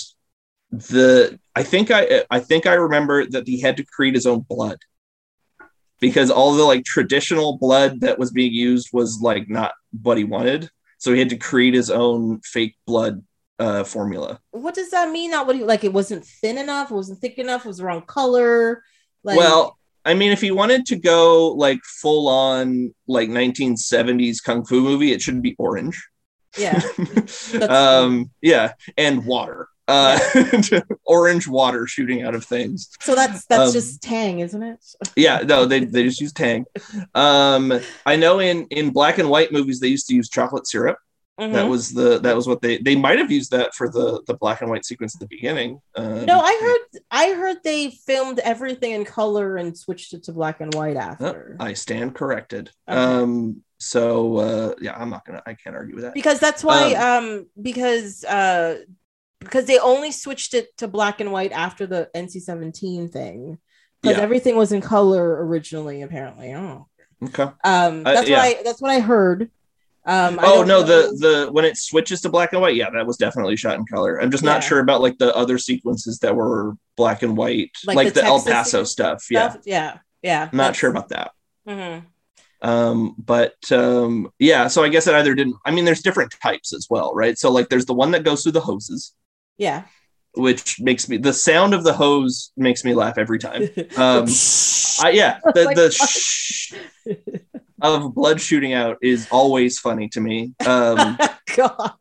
the 0.70 1.38
I 1.54 1.62
think 1.62 1.90
I 1.90 2.24
I 2.30 2.40
think 2.40 2.66
I 2.66 2.74
remember 2.74 3.26
that 3.26 3.46
he 3.46 3.60
had 3.60 3.76
to 3.76 3.84
create 3.84 4.14
his 4.14 4.26
own 4.26 4.40
blood 4.40 4.78
because 6.00 6.30
all 6.30 6.54
the 6.54 6.64
like 6.64 6.84
traditional 6.84 7.58
blood 7.58 8.00
that 8.00 8.18
was 8.18 8.30
being 8.30 8.52
used 8.52 8.90
was 8.92 9.20
like 9.20 9.48
not 9.48 9.72
what 10.02 10.18
he 10.18 10.24
wanted, 10.24 10.70
so 10.98 11.12
he 11.12 11.18
had 11.18 11.30
to 11.30 11.36
create 11.36 11.74
his 11.74 11.90
own 11.90 12.40
fake 12.40 12.76
blood 12.86 13.24
uh, 13.58 13.84
formula. 13.84 14.40
What 14.50 14.74
does 14.74 14.90
that 14.90 15.10
mean? 15.10 15.30
Not 15.30 15.46
what 15.46 15.56
he 15.56 15.64
like. 15.64 15.84
It 15.84 15.92
wasn't 15.92 16.24
thin 16.24 16.58
enough. 16.58 16.90
It 16.90 16.94
wasn't 16.94 17.20
thick 17.20 17.38
enough. 17.38 17.64
It 17.64 17.68
was 17.68 17.78
the 17.78 17.84
wrong 17.84 18.02
color. 18.02 18.82
Like, 19.22 19.38
well, 19.38 19.78
I 20.04 20.14
mean, 20.14 20.32
if 20.32 20.40
he 20.40 20.50
wanted 20.50 20.86
to 20.86 20.96
go 20.96 21.52
like 21.52 21.80
full 21.82 22.28
on 22.28 22.94
like 23.08 23.28
1970s 23.28 24.42
kung 24.42 24.64
fu 24.64 24.80
movie, 24.80 25.12
it 25.12 25.22
should 25.22 25.42
be 25.42 25.56
orange. 25.58 26.08
yeah. 26.58 26.80
um, 27.68 28.30
yeah, 28.40 28.72
and 28.96 29.26
water. 29.26 29.68
Uh, 29.88 30.18
orange 31.04 31.46
water 31.46 31.86
shooting 31.86 32.22
out 32.22 32.34
of 32.34 32.44
things. 32.44 32.90
So 33.00 33.14
that's 33.14 33.46
that's 33.46 33.68
Um, 33.68 33.72
just 33.72 34.02
Tang, 34.02 34.40
isn't 34.40 34.62
it? 34.62 34.84
Yeah, 35.16 35.38
no, 35.44 35.64
they, 35.64 35.84
they 35.84 36.02
just 36.02 36.20
use 36.20 36.32
Tang. 36.32 36.64
Um, 37.14 37.72
I 38.04 38.16
know 38.16 38.40
in 38.40 38.66
in 38.70 38.90
black 38.90 39.18
and 39.18 39.30
white 39.30 39.52
movies 39.52 39.80
they 39.80 39.88
used 39.88 40.08
to 40.08 40.14
use 40.14 40.28
chocolate 40.28 40.66
syrup. 40.66 40.98
That 41.38 41.66
Mhm. 41.66 41.68
was 41.70 41.92
the 41.92 42.18
that 42.20 42.34
was 42.34 42.48
what 42.48 42.62
they 42.62 42.78
they 42.78 42.96
might 42.96 43.18
have 43.18 43.30
used 43.30 43.50
that 43.50 43.74
for 43.74 43.90
the 43.90 44.22
the 44.26 44.34
black 44.34 44.62
and 44.62 44.70
white 44.70 44.86
sequence 44.86 45.14
at 45.14 45.20
the 45.20 45.26
beginning. 45.28 45.80
Um, 45.94 46.24
no, 46.24 46.40
I 46.40 46.54
heard 46.64 47.02
I 47.10 47.32
heard 47.34 47.58
they 47.62 47.90
filmed 47.90 48.38
everything 48.38 48.92
in 48.92 49.04
color 49.04 49.56
and 49.58 49.76
switched 49.76 50.14
it 50.14 50.22
to 50.24 50.32
black 50.32 50.60
and 50.62 50.74
white 50.74 50.96
Oh, 50.96 51.00
after. 51.00 51.56
I 51.60 51.74
stand 51.74 52.14
corrected. 52.14 52.70
Okay. 52.88 52.98
Um, 52.98 53.62
so 53.78 54.38
uh, 54.38 54.74
yeah, 54.80 54.96
I'm 54.96 55.10
not 55.10 55.26
gonna. 55.26 55.42
I 55.46 55.52
can't 55.54 55.76
argue 55.76 55.94
with 55.94 56.04
that. 56.04 56.14
because 56.14 56.40
that's 56.40 56.64
why 56.64 56.94
um, 56.94 57.46
because 57.60 58.24
uh 58.24 58.78
because 59.46 59.66
they 59.66 59.78
only 59.78 60.12
switched 60.12 60.54
it 60.54 60.76
to 60.78 60.88
black 60.88 61.20
and 61.20 61.32
white 61.32 61.52
after 61.52 61.86
the 61.86 62.10
NC-17 62.14 63.10
thing. 63.12 63.58
Because 64.02 64.18
Yeah. 64.18 64.22
everything 64.22 64.56
was 64.56 64.72
in 64.72 64.80
color 64.80 65.44
originally, 65.46 66.02
apparently. 66.02 66.54
Oh. 66.54 66.86
Okay. 67.24 67.44
Um 67.64 68.02
Uh, 68.04 68.12
that's 68.14 68.28
yeah. 68.28 68.38
what 68.38 68.58
I 68.58 68.62
that's 68.62 68.80
what 68.82 68.90
I 68.90 69.00
heard. 69.00 69.50
Um 70.04 70.38
Oh 70.42 70.62
no, 70.62 70.80
know- 70.80 70.82
the 70.82 71.16
the 71.18 71.52
when 71.52 71.64
it 71.64 71.76
switches 71.76 72.20
to 72.20 72.28
black 72.28 72.52
and 72.52 72.60
white, 72.60 72.76
yeah, 72.76 72.90
that 72.90 73.06
was 73.06 73.16
definitely 73.16 73.56
shot 73.56 73.76
in 73.78 73.86
color. 73.86 74.20
I'm 74.20 74.30
just 74.30 74.44
not 74.44 74.62
sure 74.62 74.80
about 74.80 75.00
like 75.00 75.18
the 75.18 75.34
other 75.34 75.56
sequences 75.58 76.18
that 76.20 76.36
were 76.36 76.76
black 76.96 77.22
and 77.22 77.36
white, 77.36 77.72
Like 77.86 77.96
like, 77.96 78.08
the 78.14 78.20
the, 78.20 78.26
El 78.26 78.42
Paso 78.44 78.84
sequence 78.84 78.90
stuff. 78.92 79.26
Yeah. 79.30 79.56
Yeah. 79.64 79.98
Yeah. 80.22 80.48
I'm 80.52 80.56
not 80.56 80.76
sure 80.76 80.90
about 80.90 81.08
that. 81.08 81.30
hmm 81.66 81.98
Um, 82.62 83.14
but 83.18 83.56
um, 83.72 84.30
yeah, 84.38 84.68
so 84.68 84.82
I 84.84 84.88
guess 84.88 85.06
it 85.06 85.14
either 85.14 85.34
didn't. 85.34 85.56
I 85.64 85.70
mean, 85.70 85.84
there's 85.84 86.02
different 86.02 86.34
types 86.42 86.72
as 86.72 86.86
well, 86.90 87.12
right? 87.14 87.36
So 87.38 87.50
like, 87.50 87.68
there's 87.68 87.86
the 87.86 87.94
one 87.94 88.10
that 88.12 88.24
goes 88.24 88.42
through 88.42 88.52
the 88.52 88.60
hoses, 88.60 89.12
Yeah. 89.58 89.84
which 90.34 90.80
makes 90.80 91.08
me 91.08 91.16
the 91.16 91.32
sound 91.32 91.72
of 91.74 91.82
the 91.84 91.92
hose 91.94 92.52
makes 92.56 92.84
me 92.84 92.94
laugh 92.94 93.16
every 93.18 93.38
time. 93.38 93.62
Um, 93.96 94.26
I, 95.02 95.10
yeah, 95.12 95.38
the 95.54 95.64
Like 95.64 95.76
the 95.76 95.90
shh 95.90 96.72
of 97.82 98.14
blood 98.14 98.40
shooting 98.40 98.72
out 98.72 98.96
is 99.02 99.28
always 99.30 99.78
funny 99.78 100.08
to 100.08 100.20
me. 100.20 100.52
Um, 100.66 101.18
God. 101.56 101.92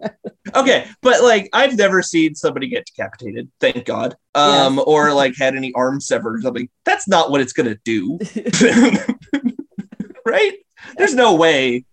okay, 0.56 0.88
but 1.02 1.22
like 1.24 1.50
I've 1.54 1.78
never 1.78 2.02
seen 2.02 2.36
somebody 2.36 2.68
get 2.68 2.86
decapitated, 2.86 3.50
thank 3.62 3.86
God, 3.86 4.16
um, 4.36 4.76
Yes. 4.78 4.84
or 4.88 5.14
like 5.14 5.36
had 5.38 5.56
any 5.56 5.72
arms 5.74 6.08
severed 6.08 6.36
or 6.38 6.42
something. 6.42 6.68
That's 6.86 7.08
not 7.08 7.30
what 7.32 7.42
it's 7.42 7.54
gonna 7.54 7.78
do, 7.86 8.20
right? 10.26 10.54
There's 10.98 11.16
no 11.16 11.36
way 11.36 11.86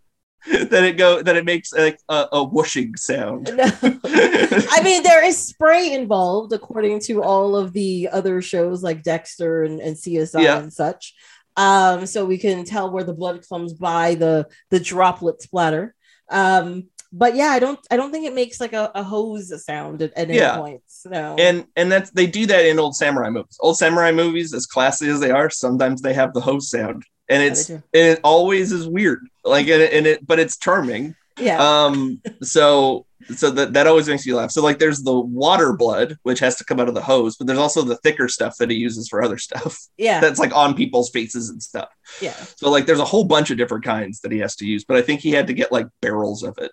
that 0.51 0.85
it 0.85 0.97
go 0.97 1.23
that 1.23 1.37
it 1.37 1.45
makes 1.45 1.73
like 1.73 1.99
a, 2.09 2.27
a 2.33 2.45
whooshing 2.45 2.97
sound. 2.97 3.51
No. 3.55 3.65
I 4.05 4.81
mean, 4.83 5.03
there 5.03 5.25
is 5.25 5.37
spray 5.39 5.93
involved, 5.93 6.53
according 6.53 7.01
to 7.01 7.23
all 7.23 7.55
of 7.57 7.73
the 7.73 8.09
other 8.11 8.43
shows 8.43 8.83
like 8.83 9.03
Dexter 9.03 9.63
and, 9.65 9.81
and 9.81 9.97
CSI 9.97 10.43
Yeah. 10.43 10.59
and 10.59 10.73
such. 10.73 11.15
Um, 11.57 12.07
so 12.07 12.25
we 12.25 12.39
can 12.39 12.65
tell 12.65 12.91
where 12.91 13.05
the 13.05 13.13
blood 13.13 13.47
comes 13.49 13.73
by 13.75 14.15
the 14.15 14.49
the 14.71 14.81
droplet 14.81 15.43
splatter. 15.43 15.95
Um, 16.31 16.89
but 17.13 17.37
yeah, 17.37 17.49
I 17.49 17.59
don't 17.59 17.79
I 17.91 17.97
don't 17.99 18.11
think 18.11 18.27
it 18.27 18.35
makes 18.35 18.59
like 18.59 18.73
a, 18.73 18.91
a 18.95 19.03
hose 19.03 19.53
sound 19.65 20.01
at, 20.03 20.13
at 20.17 20.29
any 20.31 20.39
Yeah. 20.39 20.57
point. 20.57 20.81
No. 21.05 21.37
and 21.39 21.67
and 21.77 21.93
that's 21.93 22.11
they 22.11 22.27
do 22.27 22.47
that 22.47 22.65
in 22.67 22.79
old 22.79 22.97
samurai 22.97 23.29
movies. 23.29 23.57
Old 23.61 23.77
samurai 23.77 24.13
movies, 24.13 24.55
as 24.55 24.67
classy 24.67 25.09
as 25.11 25.21
they 25.21 25.31
are, 25.31 25.51
sometimes 25.51 26.01
they 26.01 26.15
have 26.15 26.33
the 26.33 26.41
hose 26.41 26.71
sound, 26.71 27.05
and 27.29 27.43
Yeah, 27.43 27.49
it's 27.51 27.69
and 27.69 27.83
it 27.93 28.21
always 28.25 28.73
is 28.73 28.89
weird. 28.89 29.21
Like 29.45 29.67
and 29.69 29.83
it, 29.83 29.93
and 29.93 30.07
it 30.07 30.27
but 30.27 30.39
it's 30.39 30.57
charming. 30.57 31.15
yeah. 31.39 31.59
um 31.87 32.21
so 32.43 33.07
so 33.37 33.51
that 33.51 33.73
that 33.73 33.87
always 33.87 34.09
makes 34.09 34.27
you 34.27 34.37
laugh 34.37 34.51
so 34.51 34.63
like 34.63 34.79
there's 34.79 35.03
the 35.03 35.15
water 35.19 35.73
blood 35.73 36.19
which 36.25 36.41
has 36.41 36.57
to 36.57 36.65
come 36.65 36.79
out 36.81 36.89
of 36.89 36.95
the 36.95 37.01
hose 37.01 37.37
but 37.37 37.47
there's 37.47 37.59
also 37.59 37.83
the 37.83 37.97
thicker 37.99 38.29
stuff 38.29 38.57
that 38.59 38.69
he 38.69 38.77
uses 38.77 39.09
for 39.09 39.23
other 39.23 39.39
stuff 39.39 39.79
yeah. 39.97 40.21
that's 40.21 40.39
like 40.41 40.55
on 40.55 40.75
people's 40.75 41.09
faces 41.11 41.49
and 41.49 41.63
stuff 41.63 41.89
yeah. 42.21 42.35
so 42.57 42.69
like 42.69 42.85
there's 42.85 42.99
a 42.99 43.05
whole 43.05 43.25
bunch 43.25 43.51
of 43.51 43.57
different 43.57 43.85
kinds 43.85 44.21
that 44.21 44.33
he 44.33 44.39
has 44.41 44.57
to 44.57 44.67
use 44.67 44.85
but 44.85 44.97
i 44.97 45.03
think 45.03 45.21
he 45.21 45.31
had 45.31 45.47
to 45.47 45.53
get 45.55 45.71
like 45.73 45.87
barrels 46.01 46.43
of 46.43 46.59
it 46.59 46.73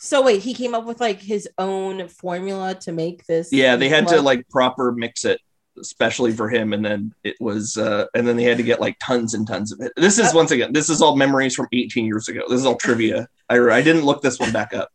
So 0.00 0.22
wait, 0.22 0.42
he 0.42 0.54
came 0.54 0.74
up 0.74 0.84
with 0.86 1.00
like 1.00 1.20
his 1.20 1.48
own 1.58 2.08
formula 2.08 2.74
to 2.76 2.92
make 2.92 3.26
this. 3.26 3.52
yeah 3.52 3.76
they 3.76 3.88
had 3.88 4.08
to 4.08 4.22
like 4.22 4.48
proper 4.48 4.90
mix 4.92 5.24
it 5.24 5.40
especially 5.80 6.32
for 6.32 6.48
him 6.48 6.72
and 6.72 6.84
then 6.84 7.14
it 7.24 7.36
was 7.40 7.76
uh 7.76 8.06
and 8.14 8.26
then 8.26 8.36
they 8.36 8.44
had 8.44 8.56
to 8.56 8.62
get 8.62 8.80
like 8.80 8.96
tons 9.00 9.34
and 9.34 9.46
tons 9.46 9.72
of 9.72 9.80
it 9.80 9.92
this 9.96 10.18
is 10.18 10.34
once 10.34 10.50
again 10.50 10.72
this 10.72 10.88
is 10.88 11.00
all 11.00 11.16
memories 11.16 11.54
from 11.54 11.68
18 11.72 12.04
years 12.04 12.28
ago 12.28 12.40
this 12.48 12.60
is 12.60 12.66
all 12.66 12.76
trivia 12.76 13.28
i, 13.48 13.58
I 13.58 13.82
didn't 13.82 14.04
look 14.04 14.22
this 14.22 14.38
one 14.38 14.52
back 14.52 14.74
up 14.74 14.90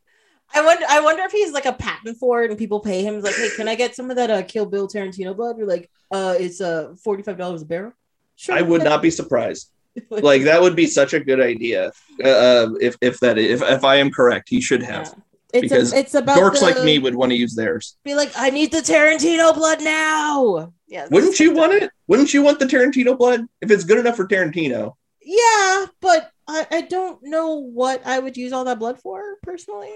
I 0.55 0.63
wonder. 0.63 0.85
I 0.87 0.99
wonder 0.99 1.23
if 1.23 1.31
he's 1.31 1.51
like 1.51 1.65
a 1.65 1.73
patent 1.73 2.19
for 2.19 2.43
it, 2.43 2.51
and 2.51 2.59
people 2.59 2.79
pay 2.79 3.01
him. 3.01 3.21
Like, 3.21 3.33
"Hey, 3.33 3.49
can 3.55 3.67
I 3.67 3.73
get 3.73 3.95
some 3.95 4.11
of 4.11 4.17
that 4.17 4.29
uh, 4.29 4.43
Kill 4.43 4.67
Bill 4.67 4.87
Tarantino 4.87 5.35
blood?" 5.35 5.57
You're 5.57 5.65
like, 5.65 5.89
"Uh, 6.11 6.35
it's 6.39 6.61
uh 6.61 6.93
forty 7.03 7.23
five 7.23 7.39
dollars 7.39 7.63
a 7.63 7.65
barrel." 7.65 7.93
Sure. 8.35 8.55
i 8.55 8.61
would 8.61 8.83
not 8.83 9.01
be 9.01 9.09
surprised 9.09 9.73
like 10.09 10.43
that 10.43 10.61
would 10.61 10.75
be 10.75 10.87
such 10.87 11.13
a 11.13 11.19
good 11.19 11.39
idea 11.39 11.91
uh, 12.23 12.27
uh, 12.27 12.69
if 12.81 12.97
if 13.01 13.19
that 13.19 13.37
if 13.37 13.61
if 13.61 13.83
I 13.83 13.97
am 13.97 14.11
correct, 14.11 14.49
he 14.49 14.61
should 14.61 14.81
have. 14.83 15.07
Yeah. 15.07 15.22
It's 15.53 15.61
because 15.61 15.93
a, 15.93 15.97
it's 15.97 16.15
about 16.15 16.37
Dorks 16.37 16.59
the- 16.59 16.65
like 16.65 16.83
me 16.83 16.97
would 16.99 17.15
want 17.15 17.31
to 17.31 17.35
use 17.37 17.55
theirs. 17.55 17.95
be 18.03 18.15
like, 18.15 18.31
"I 18.35 18.49
need 18.49 18.71
the 18.71 18.79
Tarantino 18.79 19.53
blood 19.53 19.81
now." 19.81 20.73
Yeah. 20.87 21.07
Wouldn't 21.11 21.39
you 21.39 21.53
want 21.53 21.73
it? 21.73 21.91
Wouldn't 22.07 22.33
you 22.33 22.41
want 22.41 22.59
the 22.59 22.65
Tarantino 22.65 23.17
blood 23.17 23.41
if 23.61 23.69
it's 23.71 23.83
good 23.83 23.99
enough 23.99 24.15
for 24.15 24.27
Tarantino? 24.27 24.93
Yeah, 25.21 25.85
but 26.01 26.31
I, 26.47 26.67
I 26.71 26.81
don't 26.81 27.19
know 27.23 27.55
what 27.55 28.05
I 28.05 28.19
would 28.19 28.35
use 28.35 28.51
all 28.51 28.65
that 28.65 28.79
blood 28.79 28.99
for 28.99 29.21
personally. 29.43 29.91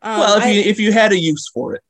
Um, 0.00 0.18
well, 0.20 0.38
if 0.38 0.44
I- 0.44 0.50
you 0.50 0.60
if 0.62 0.78
you 0.80 0.92
had 0.92 1.12
a 1.12 1.18
use 1.18 1.48
for 1.52 1.74
it. 1.74 1.82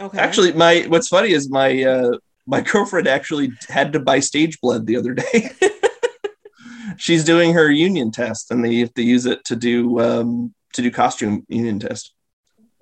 okay. 0.00 0.18
Actually, 0.18 0.52
my 0.52 0.84
what's 0.88 1.08
funny 1.08 1.32
is 1.32 1.50
my 1.50 1.82
uh 1.84 2.16
my 2.46 2.60
girlfriend 2.60 3.08
actually 3.08 3.52
had 3.68 3.92
to 3.92 4.00
buy 4.00 4.20
stage 4.20 4.58
blood 4.60 4.86
the 4.86 4.96
other 4.96 5.14
day. 5.14 5.50
She's 6.96 7.24
doing 7.24 7.54
her 7.54 7.70
union 7.70 8.10
test, 8.10 8.50
and 8.50 8.64
they 8.64 8.76
have 8.76 8.94
to 8.94 9.02
use 9.02 9.26
it 9.26 9.44
to 9.46 9.56
do 9.56 10.00
um 10.00 10.54
to 10.74 10.82
do 10.82 10.90
costume 10.90 11.44
union 11.48 11.78
test. 11.78 12.12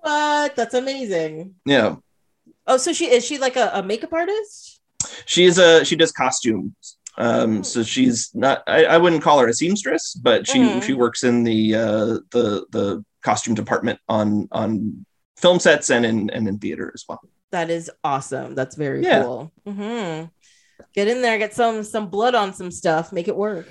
What? 0.02 0.56
That's 0.56 0.74
amazing. 0.74 1.54
Yeah, 1.64 1.96
Oh, 2.66 2.76
so 2.76 2.92
she 2.92 3.06
is 3.10 3.24
she 3.24 3.38
like 3.38 3.56
a, 3.56 3.70
a 3.74 3.82
makeup 3.82 4.12
artist? 4.12 4.80
she's 5.26 5.58
a 5.58 5.84
she 5.84 5.96
does 5.96 6.12
costumes 6.12 6.96
um 7.18 7.64
so 7.64 7.82
she's 7.82 8.30
not 8.34 8.62
I, 8.68 8.84
I 8.84 8.98
wouldn't 8.98 9.22
call 9.22 9.40
her 9.40 9.48
a 9.48 9.52
seamstress 9.52 10.14
but 10.14 10.46
she 10.46 10.58
Mhm. 10.60 10.82
she 10.82 10.92
works 10.94 11.24
in 11.24 11.42
the 11.42 11.74
uh 11.74 12.06
the 12.30 12.64
the 12.70 13.04
costume 13.22 13.54
department 13.54 13.98
on 14.08 14.48
on 14.52 15.04
film 15.36 15.58
sets 15.58 15.90
and 15.90 16.06
in 16.06 16.30
and 16.30 16.46
in 16.46 16.58
theater 16.58 16.92
as 16.94 17.04
well 17.08 17.20
That 17.50 17.68
is 17.68 17.90
awesome. 18.04 18.54
That's 18.54 18.76
very 18.76 19.02
Yeah. 19.02 19.22
cool. 19.22 19.52
hmm 19.66 20.24
Get 20.94 21.08
in 21.08 21.20
there, 21.20 21.36
get 21.38 21.52
some 21.54 21.82
some 21.84 22.08
blood 22.08 22.34
on 22.36 22.54
some 22.54 22.70
stuff, 22.70 23.12
make 23.12 23.28
it 23.28 23.36
work. 23.36 23.66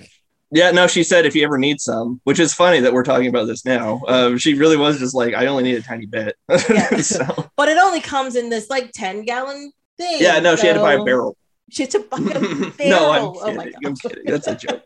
Yeah 0.51 0.71
no 0.71 0.85
she 0.87 1.03
said 1.03 1.25
if 1.25 1.35
you 1.35 1.43
ever 1.43 1.57
need 1.57 1.79
some 1.79 2.19
which 2.23 2.39
is 2.39 2.53
funny 2.53 2.79
that 2.79 2.93
we're 2.93 3.03
talking 3.03 3.27
about 3.27 3.45
this 3.47 3.65
now 3.65 4.01
um 4.07 4.37
she 4.37 4.53
really 4.53 4.77
was 4.77 4.99
just 4.99 5.13
like 5.15 5.33
i 5.33 5.45
only 5.47 5.63
need 5.63 5.75
a 5.75 5.81
tiny 5.81 6.05
bit 6.05 6.35
Yeah. 6.69 6.97
so 6.97 7.49
But 7.55 7.69
it 7.69 7.77
only 7.77 8.01
comes 8.01 8.35
in 8.35 8.49
this 8.49 8.69
like 8.69 8.91
10 8.93 9.23
gallon 9.23 9.71
thing. 9.97 10.17
yeah 10.19 10.39
no 10.39 10.55
she 10.55 10.67
had 10.67 10.73
to 10.73 10.79
buy 10.81 10.93
a 10.93 11.03
barrel 11.03 11.35
She 11.71 11.83
had 11.83 11.91
to 11.91 11.99
buy 11.99 12.17
a 12.17 12.21
barrel. 12.77 12.89
no 12.89 13.11
i'm 13.11 13.23
Oh 13.23 13.53
my 13.55 13.63
kidding 13.65 13.85
i'm 13.85 13.95
kidding 13.95 14.23
that's 14.25 14.47
a 14.47 14.55
joke 14.55 14.83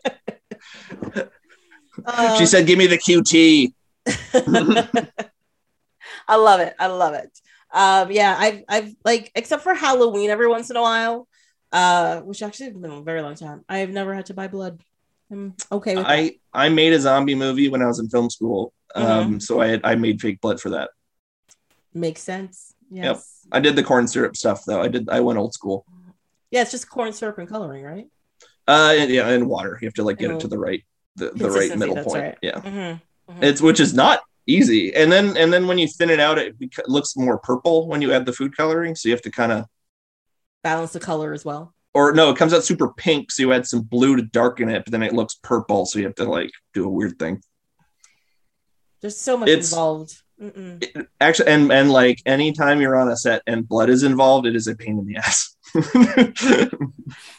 Uh, 2.04 2.36
she 2.38 2.44
said 2.46 2.66
give 2.66 2.78
me 2.78 2.86
the 2.86 2.98
qt 2.98 3.72
I 6.28 6.36
love 6.36 6.60
it. 6.60 6.74
I 6.78 6.86
love 6.88 7.14
it. 7.14 7.30
Um, 7.72 8.10
yeah, 8.10 8.36
I've 8.38 8.62
I've 8.68 8.94
like 9.04 9.30
except 9.34 9.62
for 9.62 9.74
Halloween 9.74 10.30
every 10.30 10.48
once 10.48 10.70
in 10.70 10.76
a 10.76 10.82
while, 10.82 11.28
uh, 11.72 12.20
which 12.20 12.42
actually 12.42 12.66
has 12.66 12.76
been 12.76 12.90
a 12.90 13.00
very 13.02 13.22
long 13.22 13.34
time. 13.34 13.64
I've 13.68 13.90
never 13.90 14.14
had 14.14 14.26
to 14.26 14.34
buy 14.34 14.48
blood. 14.48 14.80
I'm 15.30 15.54
okay 15.72 15.96
with 15.96 16.04
that. 16.06 16.10
I 16.10 16.38
I 16.52 16.68
made 16.68 16.92
a 16.92 17.00
zombie 17.00 17.34
movie 17.34 17.68
when 17.68 17.82
I 17.82 17.86
was 17.86 17.98
in 17.98 18.08
film 18.08 18.30
school. 18.30 18.72
Um, 18.94 19.40
so 19.40 19.60
I 19.60 19.66
had, 19.66 19.80
I 19.84 19.94
made 19.96 20.20
fake 20.20 20.40
blood 20.40 20.60
for 20.60 20.70
that. 20.70 20.90
Makes 21.92 22.22
sense. 22.22 22.72
Yes. 22.90 23.40
I 23.52 23.60
did 23.60 23.76
the 23.76 23.82
corn 23.82 24.06
syrup 24.08 24.36
stuff 24.36 24.64
though. 24.66 24.80
I 24.80 24.88
did 24.88 25.08
I 25.10 25.20
went 25.20 25.38
old 25.38 25.52
school. 25.52 25.84
Yeah, 26.50 26.62
it's 26.62 26.70
just 26.70 26.88
corn 26.88 27.12
syrup 27.12 27.38
and 27.38 27.48
coloring, 27.48 27.84
right? 27.84 28.06
Uh, 28.68 28.94
and, 28.96 29.10
yeah, 29.10 29.28
and 29.28 29.48
water. 29.48 29.78
You 29.80 29.86
have 29.86 29.94
to 29.94 30.02
like 30.04 30.18
get 30.18 30.30
it 30.30 30.40
to 30.40 30.48
the 30.48 30.58
right 30.58 30.84
the, 31.16 31.30
the 31.30 31.50
right 31.50 31.76
middle 31.76 31.96
point. 31.96 32.22
right. 32.22 32.38
Yeah, 32.42 32.60
Mm-hmm. 32.60 33.42
it's 33.42 33.60
which 33.60 33.80
is 33.80 33.92
not 33.94 34.20
easy. 34.46 34.94
And 34.94 35.10
then 35.10 35.36
and 35.36 35.52
then 35.52 35.66
when 35.66 35.78
you 35.78 35.88
thin 35.88 36.10
it 36.10 36.20
out, 36.20 36.38
it 36.38 36.58
beca- 36.58 36.86
looks 36.86 37.16
more 37.16 37.38
purple 37.38 37.88
when 37.88 38.00
you 38.02 38.12
add 38.12 38.26
the 38.26 38.32
food 38.32 38.56
coloring. 38.56 38.94
So 38.94 39.08
you 39.08 39.14
have 39.14 39.22
to 39.22 39.30
kind 39.30 39.52
of 39.52 39.66
Balance 40.62 40.92
the 40.92 41.00
color 41.00 41.32
as 41.32 41.44
well. 41.44 41.74
Or 41.96 42.12
no, 42.12 42.30
it 42.30 42.36
comes 42.36 42.52
out 42.52 42.62
super 42.64 42.92
pink. 42.92 43.32
So 43.32 43.42
you 43.42 43.52
add 43.52 43.66
some 43.66 43.80
blue 43.82 44.16
to 44.16 44.22
darken 44.22 44.68
it, 44.68 44.84
but 44.84 44.92
then 44.92 45.02
it 45.02 45.14
looks 45.14 45.34
purple. 45.42 45.86
So 45.86 45.98
you 45.98 46.04
have 46.04 46.14
to 46.16 46.24
like 46.24 46.50
do 46.74 46.84
a 46.84 46.90
weird 46.90 47.18
thing. 47.18 47.42
There's 49.00 49.18
so 49.18 49.36
much 49.36 49.48
It's- 49.48 49.72
involved. 49.72 50.14
Mm-mm. 50.40 51.06
Actually, 51.18 51.48
and 51.48 51.72
and 51.72 51.90
like 51.90 52.18
anytime 52.26 52.82
you're 52.82 52.96
on 52.96 53.08
a 53.08 53.16
set 53.16 53.40
and 53.46 53.66
blood 53.66 53.88
is 53.88 54.02
involved, 54.02 54.46
it 54.46 54.54
is 54.54 54.66
a 54.66 54.76
pain 54.76 54.98
in 54.98 55.06
the 55.06 55.16
ass. 55.16 55.56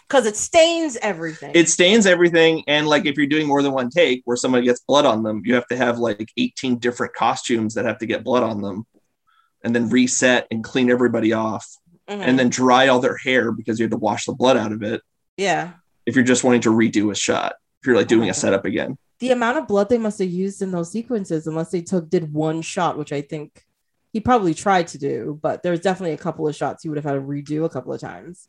Because 0.08 0.26
it 0.26 0.38
stains 0.38 0.98
everything. 1.02 1.52
it 1.54 1.68
stains 1.68 2.06
everything 2.06 2.64
and 2.68 2.88
like 2.88 3.06
if 3.06 3.18
you're 3.18 3.28
doing 3.28 3.46
more 3.46 3.62
than 3.62 3.74
one 3.74 3.90
take 3.90 4.22
where 4.24 4.38
somebody 4.38 4.66
gets 4.66 4.80
blood 4.80 5.06
on 5.06 5.24
them 5.24 5.42
you 5.44 5.54
have 5.56 5.68
to 5.68 5.76
have 5.76 5.98
like 6.00 6.32
18 6.38 6.78
different 6.78 7.14
costumes 7.14 7.74
that 7.74 7.84
have 7.84 7.98
to 7.98 8.06
get 8.06 8.24
blood 8.24 8.44
on 8.44 8.62
them 8.62 8.86
and 9.66 9.76
then 9.76 9.90
reset 9.90 10.48
and 10.50 10.64
clean 10.64 10.90
everybody 10.90 11.34
off 11.34 11.68
Mhm. 12.10 12.20
and 12.22 12.40
then 12.40 12.50
dry 12.50 12.88
all 12.88 13.00
their 13.00 13.18
hair 13.18 13.52
because 13.52 13.80
you 13.80 13.84
had 13.84 13.92
to 13.92 13.98
wash 13.98 14.26
the 14.26 14.34
blood 14.34 14.56
out 14.58 14.72
of 14.72 14.82
it 14.84 15.02
yeah. 15.38 15.72
if 16.06 16.16
you're 16.16 16.24
just 16.24 16.44
wanting 16.44 16.62
to 16.62 16.70
redo 16.72 17.12
a 17.12 17.16
shot 17.16 17.56
if 17.82 17.88
you're 17.88 17.96
like 17.98 18.08
doing 18.08 18.30
a 18.30 18.34
setup 18.34 18.66
again 18.66 18.98
the 19.20 19.32
amount 19.32 19.58
of 19.58 19.68
blood 19.68 19.90
they 19.90 19.98
must 19.98 20.20
have 20.20 20.30
used 20.30 20.62
in 20.62 20.70
those 20.70 20.92
sequences, 20.92 21.48
unless 21.48 21.72
they 21.72 21.82
took 21.82 22.08
did 22.08 22.32
one 22.32 22.62
shot, 22.62 23.00
which 23.00 23.12
I 23.12 23.22
think 23.22 23.66
he 24.14 24.20
probably 24.20 24.54
tried 24.54 24.86
to 24.90 25.00
do, 25.00 25.40
but 25.42 25.64
there's 25.64 25.80
definitely 25.80 26.14
a 26.14 26.18
couple 26.20 26.48
of 26.48 26.56
shots 26.56 26.84
he 26.84 26.90
would 26.90 27.00
have 27.00 27.04
had 27.04 27.14
to 27.14 27.22
redo 27.22 27.66
a 27.66 27.70
couple 27.70 27.92
of 27.92 28.00
times. 28.00 28.48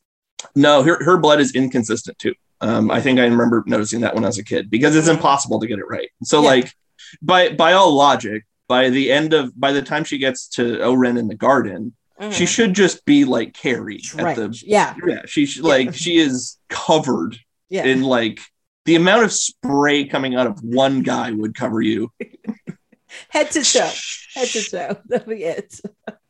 no 0.54 0.82
her, 0.82 1.02
her 1.02 1.16
blood 1.16 1.40
is 1.40 1.54
inconsistent 1.54 2.18
too 2.18 2.34
um, 2.60 2.90
i 2.90 3.00
think 3.00 3.18
i 3.18 3.24
remember 3.24 3.64
noticing 3.66 4.00
that 4.02 4.14
when 4.14 4.24
i 4.24 4.26
was 4.28 4.36
a 4.38 4.44
kid 4.44 4.68
because 4.70 4.94
it's 4.94 5.08
impossible 5.08 5.58
to 5.58 5.66
get 5.66 5.78
it 5.78 5.88
right 5.88 6.10
so 6.22 6.42
Yeah. 6.42 6.48
like 6.48 6.74
by 7.22 7.48
by 7.48 7.72
all 7.72 7.92
logic 7.94 8.44
by 8.68 8.90
the 8.90 9.10
end 9.10 9.32
of 9.32 9.58
by 9.58 9.72
the 9.72 9.80
time 9.82 10.04
she 10.04 10.18
gets 10.18 10.46
to 10.50 10.84
oren 10.84 11.16
in 11.16 11.26
the 11.28 11.34
garden 11.34 11.94
she 12.32 12.44
Mhm. 12.44 12.48
should 12.48 12.74
just 12.74 13.04
be 13.04 13.24
like 13.24 13.54
Carrie 13.54 14.00
at 14.18 14.36
the 14.36 14.62
yeah, 14.66 14.94
yeah 15.06 15.22
she 15.26 15.46
should 15.46 15.64
like 15.64 15.94
she 15.94 16.16
is 16.18 16.58
covered 16.68 17.36
yeah. 17.68 17.84
in 17.84 18.02
like 18.02 18.40
the 18.84 18.96
amount 18.96 19.24
of 19.24 19.32
spray 19.32 20.04
coming 20.04 20.34
out 20.34 20.46
of 20.46 20.58
one 20.62 21.02
guy 21.02 21.30
would 21.30 21.54
cover 21.54 21.80
you 21.80 22.10
head 23.28 23.50
to 23.52 23.62
toe, 23.62 23.90
head 24.34 24.48
to 24.48 24.62
toe. 24.70 24.96
That'll 25.06 25.28
be 25.28 25.44
it. 25.44 25.80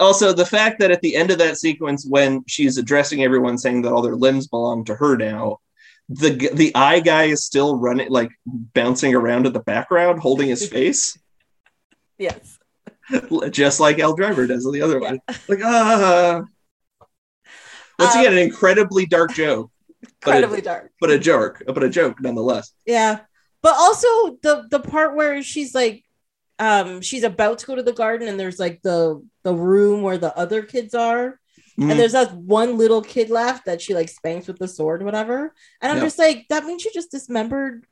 Also 0.00 0.32
the 0.32 0.46
fact 0.46 0.78
that 0.78 0.92
at 0.92 1.02
the 1.02 1.16
end 1.16 1.30
of 1.32 1.38
that 1.38 1.58
sequence 1.58 2.06
when 2.06 2.44
she's 2.46 2.78
addressing 2.78 3.22
everyone 3.22 3.58
saying 3.58 3.82
that 3.82 3.92
all 3.92 4.00
their 4.00 4.14
limbs 4.16 4.46
belong 4.46 4.84
to 4.84 4.94
her 4.94 5.16
now 5.16 5.58
the 6.08 6.48
the 6.54 6.72
eye 6.76 7.00
guy 7.00 7.24
is 7.24 7.44
still 7.44 7.76
running 7.76 8.08
like 8.08 8.30
bouncing 8.46 9.14
around 9.14 9.46
in 9.46 9.52
the 9.52 9.60
background 9.60 10.20
holding 10.20 10.48
his 10.48 10.68
face 10.68 11.18
Yes. 12.18 12.56
just 13.50 13.80
like 13.80 13.98
Elle 13.98 14.14
Driver 14.14 14.46
does 14.46 14.66
on 14.66 14.72
the 14.72 14.82
other 14.82 15.00
one 15.00 15.18
like 15.48 15.60
ah 15.64 16.42
once 17.98 18.14
Um, 18.14 18.20
again 18.20 18.32
an 18.32 18.38
incredibly 18.38 19.06
dark 19.06 19.32
joke 19.34 19.70
but 20.24 20.34
Incredibly 20.36 20.58
a, 20.58 20.62
dark. 20.62 20.90
but 21.00 21.10
a 21.10 21.18
joke 21.18 21.62
but 21.66 21.82
a 21.84 21.88
joke 21.88 22.20
nonetheless 22.20 22.72
Yeah. 22.86 23.20
But 23.62 23.74
also 23.76 24.38
the 24.42 24.66
the 24.70 24.80
part 24.80 25.14
where 25.14 25.42
she's 25.42 25.74
like 25.74 26.04
um 26.58 27.00
she's 27.00 27.22
about 27.24 27.58
to 27.60 27.66
go 27.66 27.74
to 27.76 27.82
the 27.82 27.92
garden 27.92 28.28
and 28.28 28.38
there's 28.38 28.58
like 28.58 28.82
the 28.82 29.24
the 29.44 29.54
room 29.54 30.02
where 30.02 30.18
the 30.18 30.36
other 30.36 30.62
kids 30.62 30.94
are 30.94 31.38
Mhm. 31.78 31.90
and 31.90 31.98
there's 31.98 32.12
that 32.12 32.34
one 32.36 32.76
little 32.76 33.00
kid 33.02 33.30
left 33.30 33.64
that 33.64 33.80
she 33.80 33.94
like 33.94 34.08
spanks 34.10 34.46
with 34.46 34.58
the 34.58 34.68
sword 34.68 35.02
whatever 35.02 35.54
and 35.80 35.90
i'm 35.90 35.98
Yeah. 35.98 36.04
just 36.04 36.18
like 36.18 36.44
that 36.50 36.66
means 36.66 36.84
you 36.84 36.90
just 36.92 37.10
dismembered 37.10 37.86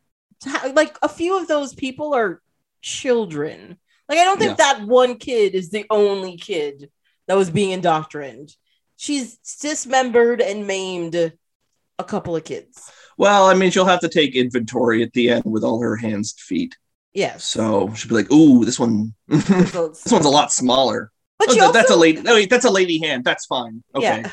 like 0.74 0.98
a 1.02 1.08
few 1.08 1.38
of 1.40 1.48
those 1.48 1.72
people 1.74 2.12
are 2.14 2.42
children 2.82 3.78
like 4.10 4.18
i 4.18 4.24
don't 4.24 4.38
think 4.38 4.58
that 4.58 4.82
one 4.86 5.16
kid 5.16 5.54
is 5.54 5.70
the 5.70 5.86
only 5.88 6.36
kid 6.36 6.90
that 7.28 7.36
was 7.38 7.48
being 7.48 7.70
indoctrined. 7.70 8.54
She's 8.96 9.36
dismembered 9.62 10.40
and 10.42 10.66
maimed 10.66 11.14
a 11.14 12.04
couple 12.04 12.34
of 12.36 12.44
kids. 12.44 12.90
Well 13.16 13.46
i 13.46 13.54
mean 13.54 13.70
she'll 13.70 13.84
have 13.86 14.00
to 14.00 14.08
take 14.08 14.34
inventory 14.34 15.02
at 15.02 15.12
the 15.12 15.30
end 15.30 15.44
with 15.46 15.62
all 15.64 15.80
her 15.80 15.96
hands 15.96 16.32
and 16.34 16.40
feet. 16.40 16.76
Yes. 17.14 17.44
So 17.44 17.92
she'll 17.94 18.08
be 18.08 18.16
like 18.16 18.32
ooh 18.32 18.64
this 18.64 18.78
one 18.80 19.14
this 19.28 20.06
one's 20.10 20.26
a 20.26 20.28
lot 20.28 20.52
smaller. 20.52 21.12
But 21.38 21.48
Oh, 21.50 21.60
also, 21.60 21.72
that's 21.72 21.90
a 21.90 21.96
lady 21.96 22.20
oh 22.26 22.34
wait 22.34 22.50
that's 22.50 22.64
a 22.66 22.70
lady 22.70 22.98
hand. 22.98 23.24
That's 23.24 23.46
fine. 23.46 23.82
Okay. 23.94 24.22
Yeah 24.22 24.30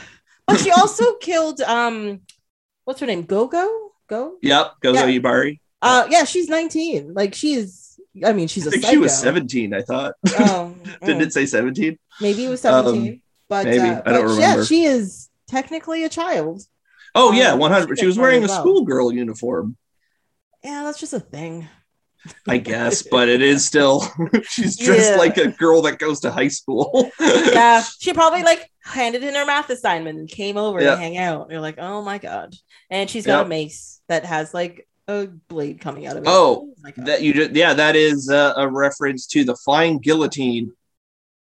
but 0.48 0.60
she 0.60 0.72
also 0.82 1.16
killed 1.18 1.62
um 1.62 2.22
what's 2.86 3.00
her 3.00 3.06
name? 3.06 3.24
Gogo? 3.24 3.68
Go? 4.08 4.38
Yep 4.42 4.72
gogo 4.82 5.06
Yeah. 5.06 5.20
Yubari. 5.20 5.60
uh 5.84 6.08
yeah 6.10 6.24
she's 6.24 6.50
19 6.50 7.14
like 7.14 7.36
she's 7.36 7.87
i 8.26 8.34
mean 8.34 8.48
she's 8.48 8.66
i 8.66 8.70
a 8.70 8.72
think 8.72 8.84
psycho. 8.84 8.94
she 8.94 8.98
was 8.98 9.18
17 9.18 9.74
i 9.74 9.82
thought 9.82 10.14
oh 10.40 10.76
didn't 11.02 11.22
mm. 11.22 11.26
it 11.28 11.34
say 11.34 11.46
17 11.46 11.98
maybe 12.22 12.46
it 12.46 12.50
was 12.50 12.62
17 12.62 13.14
Um, 13.14 13.22
but 13.50 13.66
maybe. 13.66 13.80
uh, 13.80 14.02
I 14.06 14.12
don't 14.14 14.28
but 14.28 14.40
yeah 14.40 14.64
she 14.64 14.84
is 14.86 15.30
technically 15.48 16.04
a 16.04 16.10
child 16.10 16.62
oh 17.16 17.32
yeah 17.32 17.52
Um, 17.54 17.60
100 17.60 18.00
she 18.00 18.06
was 18.06 18.18
wearing 18.18 18.44
a 18.44 18.48
well. 18.48 18.62
schoolgirl 18.62 19.12
uniform 19.14 19.78
yeah 20.64 20.84
that's 20.84 21.00
just 21.00 21.14
a 21.14 21.20
thing 21.20 21.68
i 22.48 22.58
guess 22.58 23.04
but 23.04 23.30
it 23.30 23.42
is 23.42 23.66
still 23.66 24.04
she's 24.44 24.76
dressed 24.78 25.12
Yeah. 25.12 25.18
like 25.18 25.38
a 25.38 25.48
girl 25.50 25.82
that 25.84 25.98
goes 26.00 26.20
to 26.22 26.32
high 26.32 26.50
school 26.50 27.10
yeah 27.22 27.84
she 28.00 28.12
probably 28.12 28.44
like 28.44 28.70
handed 28.84 29.24
in 29.24 29.34
her 29.36 29.46
math 29.46 29.70
assignment 29.70 30.20
and 30.20 30.28
came 30.28 30.58
over 30.58 30.82
Yeah. 30.82 30.92
to 30.92 30.98
hang 30.98 31.18
out 31.18 31.50
you're 31.52 31.62
like 31.62 31.76
oh 31.78 32.02
my 32.02 32.18
god 32.18 32.54
and 32.90 33.10
she's 33.10 33.26
got 33.26 33.46
a 33.46 33.50
mace 33.50 34.02
that 34.10 34.26
has 34.26 34.54
like 34.54 34.88
a 35.08 35.28
blade 35.48 35.80
coming 35.80 36.06
out 36.06 36.18
of 36.18 36.24
it. 36.24 36.30
Oh, 36.30 36.74
my 36.84 36.94
that 36.98 37.22
you 37.22 37.34
just 37.34 37.52
yeah 37.52 37.74
that 37.74 37.96
is 37.96 38.30
uh, 38.30 38.54
a 38.58 38.68
reference 38.68 39.26
to 39.28 39.44
the 39.44 39.56
flying 39.56 40.00
guillotine 40.00 40.74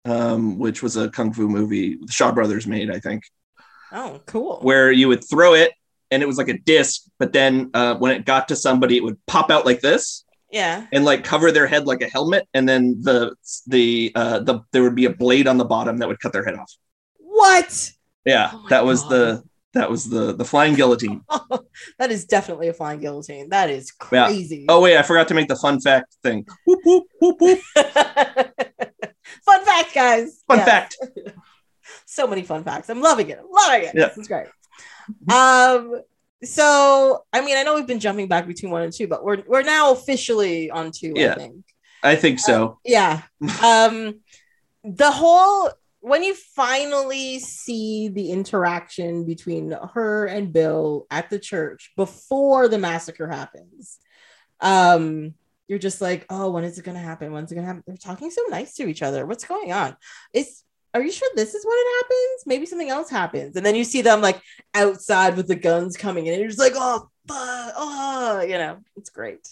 um 0.05 0.59
which 0.59 0.83
was 0.83 0.97
a 0.97 1.09
kung 1.09 1.33
fu 1.33 1.47
movie 1.49 1.97
the 1.99 2.11
shaw 2.11 2.31
brothers 2.31 2.67
made 2.67 2.91
i 2.91 2.99
think. 2.99 3.23
Oh 3.91 4.21
cool. 4.25 4.59
Where 4.61 4.91
you 4.91 5.07
would 5.07 5.23
throw 5.27 5.53
it 5.53 5.71
and 6.11 6.21
it 6.21 6.25
was 6.25 6.37
like 6.37 6.49
a 6.49 6.57
disc 6.57 7.03
but 7.17 7.33
then 7.33 7.71
uh, 7.73 7.95
when 7.95 8.11
it 8.11 8.25
got 8.25 8.49
to 8.49 8.55
somebody 8.55 8.97
it 8.97 9.03
would 9.03 9.23
pop 9.25 9.49
out 9.49 9.65
like 9.65 9.81
this 9.81 10.25
yeah. 10.51 10.85
and 10.91 11.05
like 11.05 11.23
cover 11.23 11.51
their 11.51 11.67
head 11.67 11.85
like 11.85 12.01
a 12.01 12.09
helmet 12.09 12.47
and 12.53 12.67
then 12.67 13.01
the 13.01 13.35
the 13.67 14.11
uh 14.15 14.39
the 14.39 14.59
there 14.71 14.83
would 14.83 14.95
be 14.95 15.05
a 15.05 15.13
blade 15.13 15.47
on 15.47 15.57
the 15.57 15.65
bottom 15.65 15.97
that 15.97 16.07
would 16.07 16.19
cut 16.19 16.33
their 16.33 16.45
head 16.45 16.55
off. 16.55 16.71
What? 17.17 17.91
Yeah 18.25 18.51
Oh 18.53 18.65
that 18.69 18.85
was 18.85 19.01
God. 19.03 19.11
the 19.11 19.43
that 19.75 19.89
was 19.89 20.09
the 20.09 20.33
the 20.33 20.43
flying 20.45 20.73
guillotine 20.73 21.21
that 21.99 22.09
is 22.11 22.25
definitely 22.25 22.67
a 22.69 22.73
flying 22.73 22.99
guillotine 22.99 23.49
that 23.49 23.69
is 23.69 23.91
Yeah. 24.11 24.25
crazy 24.27 24.65
oh 24.69 24.81
wait 24.81 24.97
i 24.97 25.03
forgot 25.03 25.27
to 25.27 25.33
make 25.33 25.47
the 25.47 25.55
fun 25.55 25.79
fact 25.79 26.15
thing 26.23 26.45
whoop, 26.65 26.79
whoop, 26.83 27.03
whoop, 27.21 27.37
whoop. 27.39 27.59
fun 29.45 29.65
fact 29.65 29.93
guys 29.93 30.43
fun 30.47 30.59
Yeah. 30.59 30.65
fact 30.65 30.97
so 32.07 32.25
many 32.27 32.41
fun 32.41 32.63
facts. 32.63 32.89
I'm 32.89 33.01
loving 33.01 33.29
it. 33.29 33.37
I'm 33.39 33.49
loving 33.51 33.87
it. 33.87 33.93
Yeah. 33.95 34.07
This 34.07 34.17
is 34.17 34.27
great. 34.27 34.47
Um, 35.31 36.01
so 36.43 37.23
I 37.31 37.41
mean, 37.45 37.57
I 37.57 37.63
know 37.63 37.75
we've 37.75 37.85
been 37.85 37.99
jumping 37.99 38.27
back 38.27 38.47
between 38.47 38.71
one 38.71 38.81
and 38.81 38.91
two, 38.93 39.07
but 39.07 39.23
we're 39.23 39.43
we're 39.47 39.61
now 39.63 39.91
officially 39.91 40.71
on 40.71 40.91
two, 40.91 41.13
Yeah. 41.15 41.33
I 41.33 41.35
think. 41.35 41.65
i 42.03 42.15
think 42.15 42.39
so 42.39 42.79
Yeah. 42.83 43.21
Um 43.63 44.21
the 44.83 45.11
whole 45.11 45.69
when 46.05 46.23
you 46.23 46.35
finally 46.35 47.39
see 47.39 48.09
the 48.09 48.29
interaction 48.29 49.25
between 49.25 49.75
her 49.95 50.27
and 50.27 50.53
Bill 50.53 51.07
at 51.09 51.31
the 51.31 51.39
church 51.39 51.93
before 51.97 52.67
the 52.67 52.77
massacre 52.77 53.27
happens, 53.27 53.97
um, 54.61 55.33
you're 55.67 55.79
just 55.79 56.01
like, 56.01 56.27
oh, 56.29 56.51
when 56.51 56.63
is 56.63 56.77
it 56.77 56.85
gonna 56.85 56.99
happen? 56.99 57.31
When's 57.31 57.51
it 57.51 57.55
gonna 57.55 57.65
happen? 57.65 57.83
They're 57.87 57.97
talking 57.97 58.29
so 58.29 58.43
nice 58.49 58.75
to 58.75 58.87
each 58.87 59.01
other. 59.01 59.25
What's 59.25 59.45
going 59.45 59.73
on? 59.73 59.97
Is 60.31 60.61
are 60.93 61.01
you 61.01 61.11
sure 61.11 61.27
this 61.35 61.55
is 61.55 61.65
when 61.65 61.75
it 61.75 62.03
happens? 62.03 62.43
Maybe 62.45 62.67
something 62.67 62.91
else 62.91 63.09
happens. 63.09 63.55
And 63.55 63.65
then 63.65 63.73
you 63.73 63.83
see 63.83 64.03
them 64.03 64.21
like 64.21 64.39
outside 64.75 65.35
with 65.35 65.47
the 65.47 65.55
guns 65.55 65.97
coming 65.97 66.27
in, 66.27 66.33
and 66.33 66.39
you're 66.39 66.49
just 66.51 66.59
like, 66.59 66.73
oh, 66.75 67.09
fuck, 67.27 67.73
oh, 67.75 68.41
you 68.47 68.59
know, 68.59 68.77
it's 68.95 69.09
great. 69.09 69.47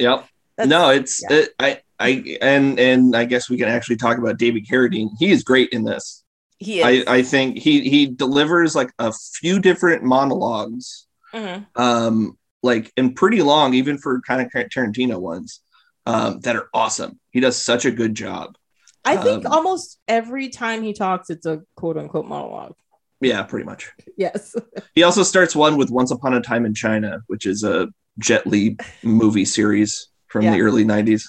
yep 0.00 0.26
That's- 0.56 0.68
no 0.68 0.90
it's 0.90 1.22
yeah. 1.22 1.36
it, 1.36 1.48
i 1.60 1.80
i 2.02 2.36
and 2.42 2.78
and 2.78 3.14
i 3.16 3.24
guess 3.24 3.48
we 3.50 3.56
can 3.56 3.68
actually 3.68 3.96
talk 3.96 4.18
about 4.18 4.38
david 4.38 4.66
carradine 4.70 5.08
he 5.18 5.30
is 5.30 5.42
great 5.42 5.68
in 5.70 5.84
this 5.84 6.24
he 6.58 6.80
is. 6.80 6.84
I, 7.08 7.14
I 7.18 7.22
think 7.22 7.58
he 7.58 7.88
he 7.88 8.06
delivers 8.06 8.74
like 8.74 8.90
a 8.98 9.12
few 9.40 9.58
different 9.60 10.02
monologues 10.04 11.06
Mhm. 11.34 11.66
um 11.76 12.36
like 12.62 12.92
and 12.96 13.16
pretty 13.16 13.40
long 13.42 13.72
even 13.74 13.96
for 13.98 14.20
kind 14.20 14.40
of 14.42 14.48
tarantino 14.52 15.18
ones 15.18 15.60
um 16.06 16.40
that 16.40 16.56
are 16.56 16.68
awesome 16.74 17.18
he 17.30 17.40
does 17.40 17.56
such 17.56 17.84
a 17.84 17.90
good 17.90 18.14
job 18.14 18.56
I 19.04 19.16
think 19.16 19.44
Um, 19.46 19.52
almost 19.52 19.98
every 20.06 20.48
time 20.48 20.84
he 20.84 20.92
talks, 20.92 21.28
it's 21.28 21.44
a 21.44 21.62
quote 21.74 21.96
unquote 21.96 22.26
monologue. 22.26 22.74
yeah 23.20 23.42
pretty 23.42 23.64
much 23.64 23.90
Yes. 24.16 24.54
he 24.94 25.02
also 25.02 25.22
starts 25.22 25.56
one 25.56 25.76
with 25.76 25.90
once 25.90 26.10
upon 26.10 26.34
a 26.34 26.40
time 26.40 26.64
in 26.66 26.74
china 26.74 27.22
which 27.28 27.46
is 27.46 27.64
a 27.64 27.88
jet 28.18 28.46
li 28.46 28.76
movie 29.02 29.44
series 29.46 30.08
from 30.28 30.42
Yeah. 30.44 30.52
the 30.54 30.60
early 30.62 30.84
90s 30.84 31.22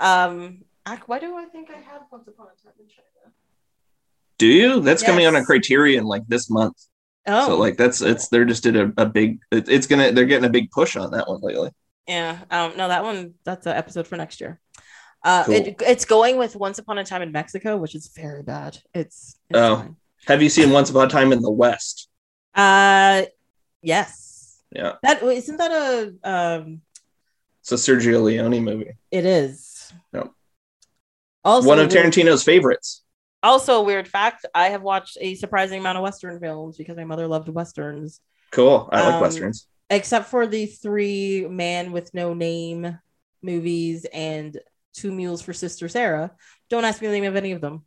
Um, 0.00 0.64
ac- 0.88 1.02
why 1.06 1.18
do 1.18 1.36
I 1.36 1.44
think 1.46 1.70
I 1.70 1.78
have 1.78 2.02
Once 2.10 2.26
Upon 2.28 2.46
a 2.46 2.62
Time 2.62 2.72
in 2.80 2.86
China? 2.88 3.06
do 4.38 4.46
you 4.46 4.80
that's 4.80 5.02
coming 5.02 5.26
out 5.26 5.34
Yes. 5.34 5.40
on 5.40 5.44
criterion 5.44 6.04
like 6.04 6.26
this 6.26 6.48
month 6.48 6.74
Oh, 7.26 7.48
so 7.48 7.56
like 7.58 7.76
that's 7.76 8.00
it's 8.00 8.28
they're 8.28 8.46
just 8.46 8.62
did 8.62 8.74
a, 8.76 8.90
a 8.96 9.04
big 9.04 9.38
it, 9.50 9.68
it's 9.68 9.86
gonna 9.86 10.12
they're 10.12 10.24
getting 10.24 10.46
a 10.46 10.50
big 10.50 10.70
push 10.70 10.96
on 10.96 11.10
that 11.12 11.28
one 11.28 11.40
lately 11.42 11.70
yeah. 12.08 12.38
Um, 12.50 12.72
no, 12.76 12.88
that 12.88 13.04
one 13.04 13.34
that's 13.44 13.66
an 13.66 13.76
episode 13.76 14.06
for 14.08 14.16
next 14.16 14.40
year. 14.40 14.58
Uh, 15.22 15.44
Cool. 15.44 15.54
it, 15.54 15.76
it's 15.86 16.04
going 16.06 16.38
with 16.38 16.56
Once 16.56 16.78
Upon 16.80 16.98
a 16.98 17.04
Time 17.04 17.22
in 17.22 17.30
Mexico, 17.30 17.76
which 17.76 17.94
is 17.94 18.08
very 18.16 18.42
bad. 18.42 18.78
It's, 18.94 19.36
it's 19.50 19.58
Oh. 19.58 19.76
fine. 19.76 19.96
have 20.26 20.42
you 20.42 20.48
seen 20.48 20.70
once 20.70 20.90
upon 20.90 21.06
a 21.06 21.10
time 21.10 21.30
in 21.32 21.40
the 21.42 21.50
west 21.50 22.08
Uh, 22.54 23.24
yes. 23.82 24.58
Yeah. 24.74 24.94
That 25.02 25.22
isn't 25.22 25.56
that 25.58 25.70
a 25.70 26.14
um. 26.28 26.80
it's 27.60 27.70
a 27.70 27.74
sergio 27.76 28.22
leone 28.24 28.64
movie 28.64 28.94
It 29.12 29.26
is. 29.26 29.69
Yep. 30.12 30.30
Also, 31.44 31.68
one 31.68 31.78
of 31.78 31.88
tarantino's 31.88 32.42
favorites. 32.42 33.02
Also 33.42 33.76
a 33.80 33.82
weird 33.82 34.06
fact. 34.06 34.44
I 34.54 34.68
have 34.68 34.82
watched 34.82 35.16
a 35.20 35.34
surprising 35.34 35.80
amount 35.80 35.96
of 35.96 36.02
Western 36.02 36.38
films 36.40 36.76
because 36.76 36.96
my 36.96 37.04
mother 37.04 37.26
loved 37.26 37.48
Westerns. 37.48 38.20
cool. 38.50 38.88
I 38.92 39.02
like 39.02 39.14
Um, 39.14 39.20
westerns. 39.22 39.66
except 39.88 40.28
for 40.28 40.46
the 40.46 40.66
three 40.66 41.46
man 41.48 41.92
with 41.92 42.12
no 42.12 42.34
name 42.34 42.98
movies 43.42 44.04
and 44.12 44.58
two 44.92 45.12
mules 45.12 45.40
for 45.40 45.52
sister 45.54 45.88
sara. 45.88 46.32
Don't 46.68 46.84
ask 46.84 47.00
me 47.00 47.08
the 47.08 47.14
name 47.14 47.24
of 47.24 47.36
any 47.36 47.52
of 47.52 47.60
them. 47.62 47.84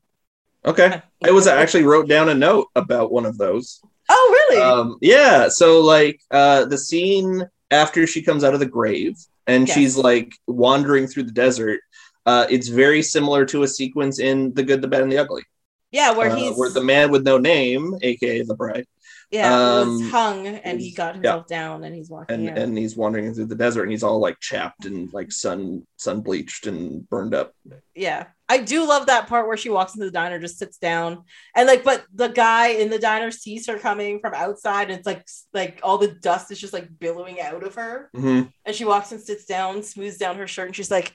Okay. 0.66 1.02
I 1.24 1.32
was 1.32 1.46
actually 1.46 1.84
wrote 1.84 2.08
down 2.08 2.30
a 2.30 2.34
note 2.34 2.68
about 2.76 3.12
one 3.12 3.26
of 3.26 3.38
those. 3.38 3.82
Oh 4.10 4.48
really? 4.50 4.62
Um 4.64 4.98
yeah. 5.02 5.50
So 5.50 5.82
like 5.82 6.22
uh 6.32 6.66
the 6.66 6.78
scene 6.78 7.48
after 7.70 8.08
she 8.08 8.22
comes 8.24 8.44
out 8.44 8.54
of 8.54 8.60
the 8.60 8.66
grave 8.66 9.18
and 9.46 9.68
Yes. 9.68 9.76
she's 9.78 9.98
like 9.98 10.34
wandering 10.48 11.06
through 11.08 11.24
the 11.24 11.32
desert 11.32 11.82
uh 12.26 12.46
it's 12.50 12.68
very 12.68 13.02
similar 13.02 13.46
to 13.46 13.64
a 13.64 13.68
sequence 13.68 14.20
in 14.20 14.54
the 14.54 14.64
good 14.64 14.82
the 14.82 14.88
bad 14.88 15.02
and 15.04 15.12
the 15.12 15.18
ugly. 15.18 15.44
Yeah 15.92 16.12
where 16.12 16.32
uh, 16.32 16.36
he's 16.36 16.58
where 16.58 16.70
the 16.72 16.84
man 16.84 17.12
with 17.12 17.24
no 17.24 17.38
name 17.38 17.96
aka 18.02 18.42
the 18.42 18.56
bride 18.56 18.86
yeah 19.30 19.54
um, 19.80 20.02
was 20.02 20.12
hung 20.12 20.48
and 20.48 20.80
he 20.80 20.92
got 20.92 21.16
himself 21.16 21.48
down 21.48 21.84
and 21.84 21.96
he's 21.96 22.10
walking 22.10 22.48
and 22.50 22.58
and 22.58 22.78
he's 22.78 22.96
wandering 22.96 23.34
through 23.34 23.46
the 23.46 23.56
desert 23.56 23.84
and 23.84 23.92
he's 23.92 24.04
all 24.04 24.20
like 24.20 24.40
chapped 24.40 24.86
and 24.86 25.12
like 25.14 25.32
sun 25.32 25.86
sun 25.98 26.22
bleached 26.22 26.68
and 26.68 27.08
burned 27.10 27.34
up. 27.34 27.54
Yeah 27.96 28.26
i 28.50 28.58
do 28.58 28.86
love 28.88 29.06
that 29.08 29.28
part 29.28 29.48
where 29.48 29.58
she 29.58 29.70
walks 29.70 29.94
into 29.96 30.06
the 30.06 30.12
diner 30.12 30.38
just 30.40 30.60
sits 30.60 30.78
down 30.78 31.24
and 31.56 31.66
like 31.68 31.84
but 31.84 32.04
the 32.14 32.28
guy 32.28 32.68
in 32.68 32.90
the 32.90 33.00
diner 33.00 33.32
sees 33.32 33.66
her 33.68 33.80
coming 33.80 34.20
from 34.20 34.34
outside 34.34 34.90
and 34.90 35.00
it's 35.00 35.08
like 35.08 35.26
like 35.54 35.80
all 35.82 35.98
the 35.98 36.10
dust 36.22 36.52
is 36.52 36.60
just 36.60 36.74
like 36.74 36.88
billowing 37.00 37.40
out 37.40 37.64
of 37.64 37.76
her. 37.76 38.10
Mhm. 38.16 38.52
and 38.66 38.76
she 38.76 38.86
walks 38.86 39.12
and 39.12 39.22
sits 39.22 39.46
down 39.46 39.82
smooths 39.82 40.18
down 40.18 40.38
her 40.38 40.48
shirt 40.48 40.68
and 40.68 40.76
she's 40.76 40.92
like 40.92 41.14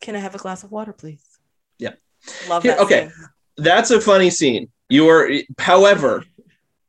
can 0.00 0.14
i 0.16 0.18
have 0.18 0.34
a 0.34 0.38
glass 0.38 0.62
of 0.64 0.70
water 0.70 0.92
please 0.92 1.22
Yeah. 1.78 1.92
love 2.48 2.62
Here- 2.62 2.72
that 2.76 2.80
okay. 2.82 3.08
scene. 3.08 3.26
that's 3.56 3.90
a 3.90 4.00
funny 4.00 4.30
scene 4.30 4.70
you 4.88 5.08
are 5.08 5.30
however 5.58 6.24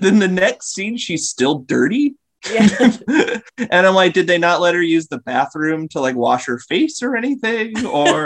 then 0.00 0.18
the 0.18 0.28
next 0.28 0.72
scene 0.74 0.96
she's 0.96 1.28
still 1.28 1.58
dirty 1.60 2.14
Yeah. 2.50 2.68
and 3.58 3.86
I'm 3.86 3.94
like, 3.94 4.14
did 4.14 4.26
they 4.26 4.38
not 4.38 4.62
let 4.62 4.74
her 4.74 4.80
use 4.82 5.08
the 5.08 5.18
bathroom 5.18 5.88
to 5.88 6.00
like 6.00 6.16
wash 6.16 6.46
her 6.46 6.58
face 6.58 7.02
or 7.02 7.14
anything? 7.14 7.84
Or 7.84 8.24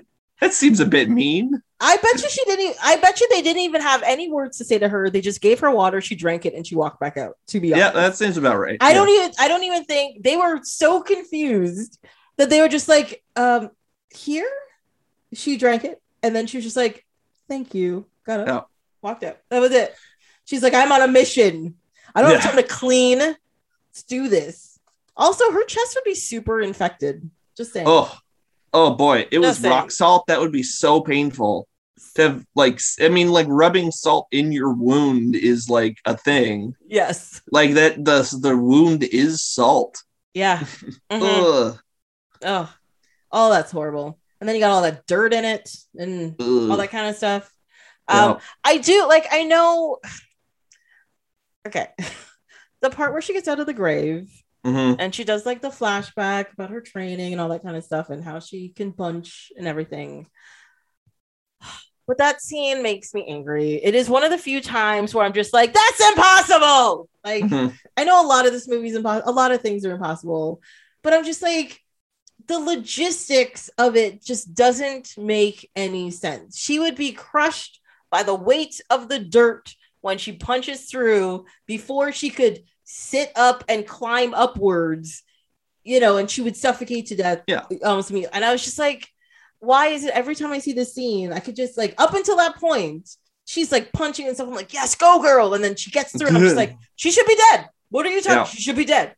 that 0.40 0.54
seems 0.54 0.78
a 0.78 0.86
bit 0.86 1.10
mean. 1.10 1.60
I 1.80 1.96
bet 1.96 2.22
you 2.22 2.30
she 2.30 2.44
didn't. 2.44 2.76
I 2.80 2.98
bet 2.98 3.20
you 3.20 3.28
they 3.32 3.42
didn't 3.42 3.62
even 3.62 3.80
have 3.80 4.04
any 4.04 4.30
words 4.30 4.58
to 4.58 4.64
say 4.64 4.78
to 4.78 4.88
her. 4.88 5.10
They 5.10 5.20
just 5.20 5.40
gave 5.40 5.58
her 5.58 5.72
water. 5.72 6.00
She 6.00 6.14
drank 6.14 6.46
it 6.46 6.54
and 6.54 6.64
she 6.64 6.76
walked 6.76 7.00
back 7.00 7.16
out. 7.16 7.34
To 7.48 7.58
be 7.58 7.68
Yeah, 7.70 7.90
that 7.90 8.14
seems 8.14 8.36
about 8.36 8.58
right. 8.60 8.78
I 8.80 8.90
Yeah. 8.90 8.94
don't 8.94 9.08
even. 9.08 9.32
I 9.40 9.48
don't 9.48 9.64
even 9.64 9.84
think 9.86 10.22
they 10.22 10.36
were 10.36 10.60
so 10.62 11.02
confused 11.02 11.98
that 12.38 12.48
they 12.50 12.60
were 12.60 12.68
just 12.68 12.88
like, 12.88 13.22
um, 13.36 13.70
"Here." 14.10 14.48
She 15.34 15.58
drank 15.58 15.84
it 15.84 16.00
and 16.22 16.34
then 16.34 16.46
she 16.46 16.56
was 16.56 16.64
just 16.64 16.76
like, 16.76 17.04
"Thank 17.48 17.74
you." 17.74 18.06
Got 18.24 18.40
up, 18.40 18.46
Yeah. 18.48 18.60
walked 19.02 19.24
out. 19.24 19.38
That 19.50 19.60
was 19.60 19.72
it. 19.72 19.94
She's 20.46 20.62
like, 20.62 20.74
"I'm 20.74 20.90
on 20.92 21.02
a 21.02 21.08
mission. 21.08 21.74
I 22.14 22.22
don't 22.22 22.30
have 22.32 22.42
time 22.42 22.56
to 22.56 22.62
clean. 22.62 23.18
Let's 23.18 24.02
do 24.08 24.28
this." 24.28 24.78
Also, 25.16 25.50
her 25.52 25.64
chest 25.64 25.94
would 25.96 26.04
be 26.04 26.14
super 26.14 26.60
infected. 26.60 27.28
Just 27.56 27.72
saying. 27.72 27.86
Oh, 27.88 28.16
oh 28.72 28.94
boy, 28.94 29.26
it 29.30 29.38
was 29.40 29.58
saying. 29.58 29.74
rock 29.74 29.90
salt. 29.90 30.26
That 30.28 30.40
would 30.40 30.52
be 30.52 30.62
so 30.62 31.00
painful. 31.00 31.66
To 32.14 32.22
have 32.22 32.46
like, 32.54 32.80
I 33.00 33.08
mean, 33.08 33.30
like 33.30 33.46
rubbing 33.48 33.90
salt 33.90 34.28
in 34.30 34.52
your 34.52 34.72
wound 34.72 35.34
is 35.34 35.68
like 35.68 35.98
a 36.04 36.16
thing. 36.16 36.76
Yes. 36.86 37.42
Like 37.50 37.74
that, 37.74 38.04
the 38.04 38.38
the 38.40 38.56
wound 38.56 39.02
is 39.04 39.42
salt. 39.42 40.02
Yeah. 40.32 40.60
Mhm. 41.10 41.20
Ugh, 41.20 41.78
Oh, 42.44 42.72
oh, 43.32 43.50
that's 43.50 43.72
horrible. 43.72 44.18
And 44.40 44.48
then 44.48 44.54
you 44.56 44.60
got 44.62 44.70
all 44.70 44.82
that 44.82 45.06
dirt 45.06 45.32
in 45.32 45.44
it 45.44 45.68
and 45.98 46.36
all 46.40 46.76
that 46.76 46.90
kind 46.90 47.08
of 47.08 47.16
stuff. 47.16 47.52
Yeah. 48.08 48.24
Um, 48.24 48.38
I 48.64 48.78
do 48.78 49.06
like. 49.08 49.26
I 49.30 49.44
know. 49.44 49.98
Okay, 51.66 51.88
the 52.80 52.88
part 52.90 53.12
where 53.12 53.20
she 53.20 53.34
gets 53.34 53.48
out 53.48 53.60
of 53.60 53.66
the 53.66 53.74
grave 53.74 54.30
Mhm. 54.64 54.96
and 54.98 55.14
she 55.14 55.24
does 55.24 55.44
like 55.44 55.60
the 55.60 55.68
flashback 55.68 56.52
about 56.52 56.70
her 56.70 56.80
training 56.80 57.32
and 57.32 57.40
all 57.40 57.48
that 57.50 57.62
kind 57.62 57.76
of 57.76 57.84
stuff 57.84 58.08
and 58.10 58.24
how 58.24 58.38
she 58.40 58.70
can 58.70 58.92
punch 58.92 59.52
and 59.56 59.66
everything. 59.66 60.26
But 62.06 62.16
that 62.18 62.40
scene 62.40 62.82
makes 62.82 63.12
me 63.12 63.26
angry. 63.28 63.74
It 63.84 63.94
is 63.94 64.08
one 64.08 64.24
of 64.24 64.30
the 64.30 64.38
few 64.38 64.62
times 64.62 65.14
where 65.14 65.26
I'm 65.26 65.34
just 65.34 65.52
like, 65.52 65.74
"That's 65.74 66.00
impossible!" 66.08 67.06
Like, 67.22 67.44
Mhm. 67.44 67.78
I 67.98 68.04
know 68.04 68.24
a 68.24 68.26
lot 68.26 68.46
of 68.46 68.52
this 68.52 68.66
movie's 68.66 68.94
impossible. 68.94 69.30
A 69.30 69.34
lot 69.34 69.52
of 69.52 69.60
things 69.60 69.84
are 69.84 69.92
impossible, 69.92 70.62
but 71.02 71.12
I'm 71.12 71.24
just 71.24 71.42
like, 71.42 71.82
the 72.48 72.58
logistics 72.58 73.68
of 73.78 73.94
it 73.94 74.24
just 74.24 74.54
doesn't 74.54 75.16
make 75.16 75.70
any 75.76 76.10
sense. 76.10 76.58
She 76.58 76.78
would 76.78 76.96
be 76.96 77.12
crushed 77.12 77.80
by 78.10 78.22
the 78.22 78.34
weight 78.34 78.80
of 78.90 79.08
the 79.08 79.18
dirt 79.18 79.74
when 80.00 80.18
she 80.18 80.32
punches 80.32 80.90
through 80.90 81.44
before 81.66 82.10
she 82.10 82.30
could 82.30 82.62
sit 82.84 83.30
up 83.36 83.64
and 83.68 83.86
climb 83.86 84.32
upwards, 84.32 85.22
you 85.84 86.00
know, 86.00 86.16
and 86.16 86.30
she 86.30 86.40
would 86.40 86.56
suffocate 86.56 87.06
to 87.06 87.16
death. 87.16 87.42
Yeah. 87.46 87.64
Almost 87.84 88.10
me. 88.10 88.26
And 88.32 88.44
I 88.44 88.52
was 88.52 88.64
just 88.64 88.78
like, 88.78 89.08
why 89.60 89.88
is 89.88 90.04
it 90.04 90.14
every 90.14 90.34
time 90.34 90.52
I 90.52 90.58
see 90.58 90.72
this 90.72 90.94
scene, 90.94 91.32
I 91.32 91.40
could 91.40 91.56
just 91.56 91.76
like 91.76 91.94
up 91.98 92.14
until 92.14 92.36
that 92.36 92.56
point, 92.56 93.10
she's 93.44 93.72
like 93.72 93.92
punching 93.92 94.26
and 94.26 94.34
stuff. 94.34 94.48
I'm 94.48 94.54
like, 94.54 94.72
yes, 94.72 94.94
go 94.94 95.20
girl. 95.20 95.54
And 95.54 95.62
then 95.62 95.76
she 95.76 95.90
gets 95.90 96.16
through, 96.16 96.28
and 96.28 96.36
I'm 96.36 96.42
just 96.42 96.56
like, 96.64 96.76
she 96.96 97.10
should 97.10 97.26
be 97.26 97.36
dead. 97.50 97.68
What 97.90 98.06
are 98.06 98.10
you 98.10 98.20
talking? 98.20 98.38
Yeah. 98.38 98.44
She 98.44 98.62
should 98.62 98.76
be 98.76 98.84
dead. 98.84 99.14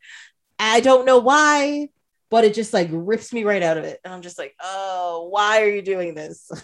I 0.59 0.81
don't 0.81 1.07
know 1.07 1.19
why, 1.19 1.89
but 2.31 2.45
it 2.45 2.55
just 2.55 2.73
like 2.73 2.89
rips 2.91 3.33
me 3.33 3.45
right 3.45 3.63
out 3.63 3.77
of 3.77 3.85
it. 3.85 4.01
And 4.05 4.15
I'm 4.15 4.23
just 4.23 4.39
like, 4.39 4.55
oh, 4.61 5.29
why 5.31 5.63
are 5.63 5.69
you 5.69 5.83
doing 5.83 6.15
this? 6.15 6.51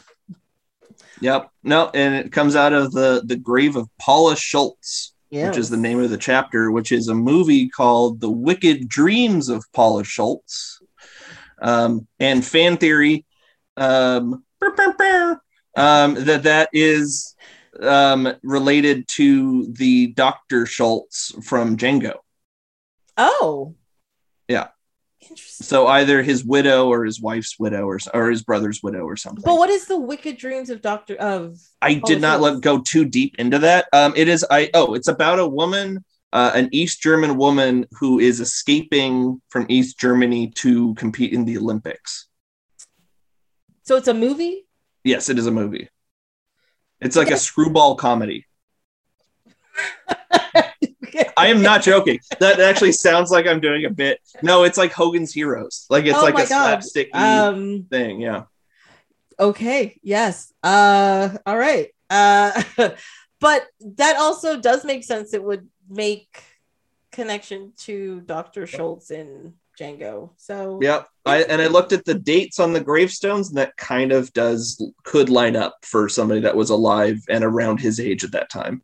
Yep. 1.21 1.51
No, 1.63 1.91
and 1.95 2.15
it 2.15 2.33
comes 2.33 2.57
out 2.57 2.73
of 2.73 2.93
the 2.93 3.23
the 3.25 3.37
grave 3.37 3.77
of 3.77 3.89
Paula 3.99 4.37
Schultz, 4.37 5.15
Yeah. 5.31 5.49
which 5.49 5.57
is 5.59 5.69
the 5.71 5.77
name 5.77 5.99
of 6.01 6.11
the 6.11 6.17
chapter, 6.19 6.71
which 6.71 6.93
is 6.93 7.09
a 7.09 7.15
movie 7.15 7.69
called 7.69 8.21
The 8.21 8.31
Wicked 8.31 8.89
Dreams 8.89 9.49
of 9.49 9.65
Paula 9.73 10.05
Schultz. 10.05 10.81
Um, 11.61 12.07
and 12.21 12.45
fan 12.45 12.77
theory, 12.77 13.25
um, 13.77 14.45
um, 14.63 16.15
that 16.15 16.41
that 16.45 16.69
is 16.73 17.35
um, 17.81 18.35
related 18.43 19.09
to 19.09 19.73
the 19.73 20.09
Dr. 20.09 20.67
Schultz 20.67 21.33
from 21.47 21.77
Django. 21.77 22.17
Oh. 23.17 23.75
Yeah. 24.49 24.69
So 25.39 25.87
either 25.87 26.23
his 26.23 26.45
widow 26.45 26.89
or 26.89 27.05
his 27.05 27.21
wife's 27.21 27.59
widow 27.59 27.87
or, 27.87 27.99
or 28.15 28.31
his 28.31 28.43
brother's 28.43 28.83
widow 28.83 29.01
or 29.01 29.17
something. 29.17 29.43
But 29.45 29.59
what 29.59 29.71
is 29.71 29.87
the 29.87 29.99
wicked 29.99 30.37
dreams 30.37 30.71
of 30.71 30.83
Doctor 30.83 31.17
of 31.17 31.59
I 31.83 31.95
did 31.95 32.21
not 32.21 32.41
let 32.41 32.61
go 32.61 32.81
too 32.81 33.05
deep 33.05 33.37
into 33.39 33.59
that. 33.61 33.87
Um, 33.93 34.13
it 34.17 34.29
is 34.29 34.45
I 34.51 34.71
oh, 34.75 34.95
it's 34.95 35.09
about 35.09 35.39
a 35.39 35.47
woman, 35.47 36.05
uh, 36.33 36.53
an 36.55 36.69
East 36.73 37.03
German 37.03 37.37
woman 37.37 37.87
who 37.93 38.19
is 38.19 38.41
escaping 38.41 39.41
from 39.49 39.67
East 39.69 39.99
Germany 39.99 40.51
to 40.57 40.95
compete 40.95 41.33
in 41.33 41.45
the 41.45 41.59
Olympics. 41.59 42.27
so 43.83 43.97
it's 43.97 44.09
a 44.09 44.15
movie? 44.15 44.67
Yes, 45.05 45.29
it 45.29 45.39
is 45.39 45.47
a 45.47 45.53
movie. 45.53 45.89
It's 47.01 47.17
like 47.17 47.31
a 47.31 47.37
screwball 47.37 47.95
comedy. 47.97 48.47
I 51.37 51.49
am 51.49 51.63
not 51.63 51.83
joking. 51.83 52.21
That 52.41 52.61
actually 52.61 52.93
sounds 52.93 53.31
like 53.31 53.47
I'm 53.47 53.61
doing 53.61 53.85
a 53.85 53.91
bit. 53.91 54.21
No, 54.43 54.65
it's 54.65 54.79
like 54.79 54.93
Hogan's 54.93 55.33
Heroes. 55.33 55.87
Like 55.91 56.05
it's 56.07 56.17
Oh 56.19 56.23
like 56.23 56.35
a 56.35 56.49
God. 56.49 56.81
slapsticky 56.81 57.15
um 57.15 57.87
thing. 57.91 58.21
Yeah. 58.21 58.45
okay, 59.39 59.99
yes. 60.03 60.53
Uh 60.63 61.37
all 61.47 61.57
right. 61.59 61.89
Uh 62.11 62.63
but 63.41 63.67
that 63.97 64.17
also 64.17 64.59
does 64.61 64.85
make 64.85 65.05
sense. 65.05 65.35
It 65.35 65.43
would 65.43 65.69
make 65.89 66.43
connection 67.13 67.73
to 67.79 68.21
Dr. 68.23 68.67
Schultz 68.67 69.11
in 69.11 69.55
Django. 69.79 70.31
So 70.37 70.79
Yep. 70.83 71.09
I 71.27 71.43
and 71.43 71.61
I 71.61 71.67
looked 71.67 71.93
at 71.93 72.05
the 72.05 72.15
dates 72.15 72.59
on 72.61 72.73
the 72.73 72.81
gravestones, 72.81 73.49
and 73.49 73.59
that 73.59 73.77
kind 73.77 74.13
of 74.13 74.33
does 74.33 74.83
could 75.05 75.29
line 75.29 75.57
up 75.57 75.77
for 75.83 76.09
somebody 76.09 76.41
that 76.41 76.57
was 76.57 76.71
alive 76.71 77.19
and 77.29 77.45
around 77.45 77.81
his 77.81 78.01
age 78.01 78.25
at 78.25 78.33
that 78.33 78.49
time. 78.51 78.83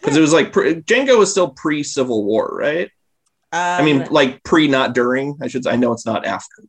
Because 0.00 0.16
it 0.16 0.20
was 0.20 0.32
like 0.32 0.52
pre, 0.52 0.74
Django 0.82 1.18
was 1.18 1.30
still 1.30 1.50
pre 1.50 1.82
Civil 1.82 2.24
War, 2.24 2.48
right? 2.52 2.90
I 3.52 3.82
mean, 3.82 4.02
Um, 4.02 4.08
like 4.10 4.42
pre, 4.44 4.68
not 4.68 4.94
during. 4.94 5.38
I 5.42 5.48
should. 5.48 5.66
I 5.66 5.76
know 5.76 5.92
it's 5.92 6.04
not 6.06 6.26
after. 6.26 6.64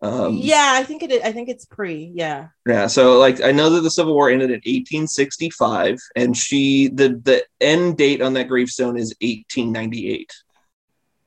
Um, 0.00 0.34
yeah, 0.34 0.72
I 0.74 0.82
think 0.82 1.04
it. 1.04 1.12
is- 1.12 1.22
I 1.22 1.30
think 1.30 1.48
it's 1.48 1.64
pre. 1.64 2.10
Yeah. 2.12 2.48
Yeah, 2.66 2.88
so 2.88 3.18
like 3.20 3.40
I 3.40 3.52
know 3.52 3.70
that 3.70 3.82
the 3.82 3.90
Civil 3.90 4.14
War 4.14 4.28
ended 4.28 4.50
in 4.50 4.56
1865, 4.64 6.00
and 6.16 6.36
she 6.36 6.88
the 6.88 7.10
the 7.22 7.44
end 7.60 7.98
date 7.98 8.20
on 8.20 8.32
that 8.32 8.48
gravestone 8.48 8.96
is 8.96 9.14
1898. 9.20 10.32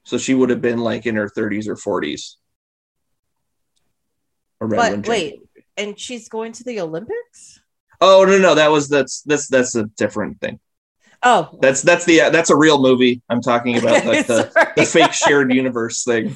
So 0.03 0.17
she 0.17 0.33
would 0.33 0.49
have 0.49 0.61
been 0.61 0.79
like 0.79 1.05
in 1.05 1.15
her 1.15 1.29
30s 1.29 1.67
or 1.67 1.75
40s. 1.77 2.35
Around 4.61 5.01
But 5.03 5.07
wait. 5.07 5.41
And 5.77 5.99
she's 5.99 6.29
going 6.29 6.51
to 6.53 6.63
the 6.63 6.79
Olympics. 6.79 7.59
Oh 8.01 8.25
no, 8.25 8.37
no, 8.37 8.55
that 8.55 8.71
was 8.71 8.87
that's 8.89 9.21
that's 9.21 9.47
that's 9.47 9.75
a 9.75 9.85
different 9.97 10.39
thing. 10.41 10.59
Oh, 11.23 11.57
That's 11.61 11.81
that's 11.81 12.05
the 12.05 12.29
that's 12.31 12.49
a 12.49 12.55
real 12.55 12.79
movie. 12.81 13.21
I'm 13.29 13.41
talking 13.41 13.77
about 13.77 14.05
like 14.05 14.27
the, 14.27 14.71
the 14.75 14.85
fake 14.85 15.13
shared 15.13 15.53
universe 15.53 16.03
thing. 16.03 16.35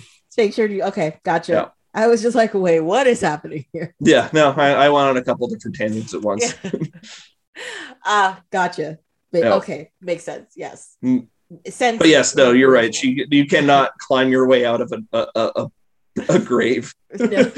Sure 0.52 0.68
you. 0.68 0.84
Okay, 0.84 1.20
gotcha. 1.26 1.52
Yeah. 1.52 1.66
I 1.94 2.08
was 2.08 2.22
just 2.22 2.36
like, 2.36 2.54
wait, 2.54 2.80
what 2.80 3.08
is 3.08 3.20
happening 3.20 3.66
here? 3.74 3.94
Yeah, 4.00 4.30
no, 4.32 4.52
I, 4.52 4.70
I 4.72 4.90
went 4.90 5.10
on 5.10 5.18
a 5.18 5.24
couple 5.24 5.48
different 5.50 5.76
tangents 5.76 6.14
at 6.14 6.22
once. 6.22 6.54
Ah, 8.06 8.42
gotcha. 8.52 9.00
Ma- 9.34 9.40
Yeah. 9.40 9.54
Okay, 9.56 9.92
makes 10.02 10.24
sense. 10.24 10.54
Yes. 10.56 10.96
Mm. 11.04 11.28
Sense. 11.68 11.98
But 11.98 12.08
yes, 12.08 12.36
no, 12.36 12.52
you're 12.52 12.72
right. 12.72 12.94
She 12.94 13.26
you 13.30 13.46
cannot 13.48 13.92
climb 13.98 14.30
your 14.30 14.48
way 14.48 14.66
out 14.66 14.82
of 14.82 14.94
a 14.94 15.18
a, 15.18 15.28
a, 15.36 15.52
a, 15.56 16.36
a 16.36 16.40
grave. 16.40 16.94
No. 17.20 17.52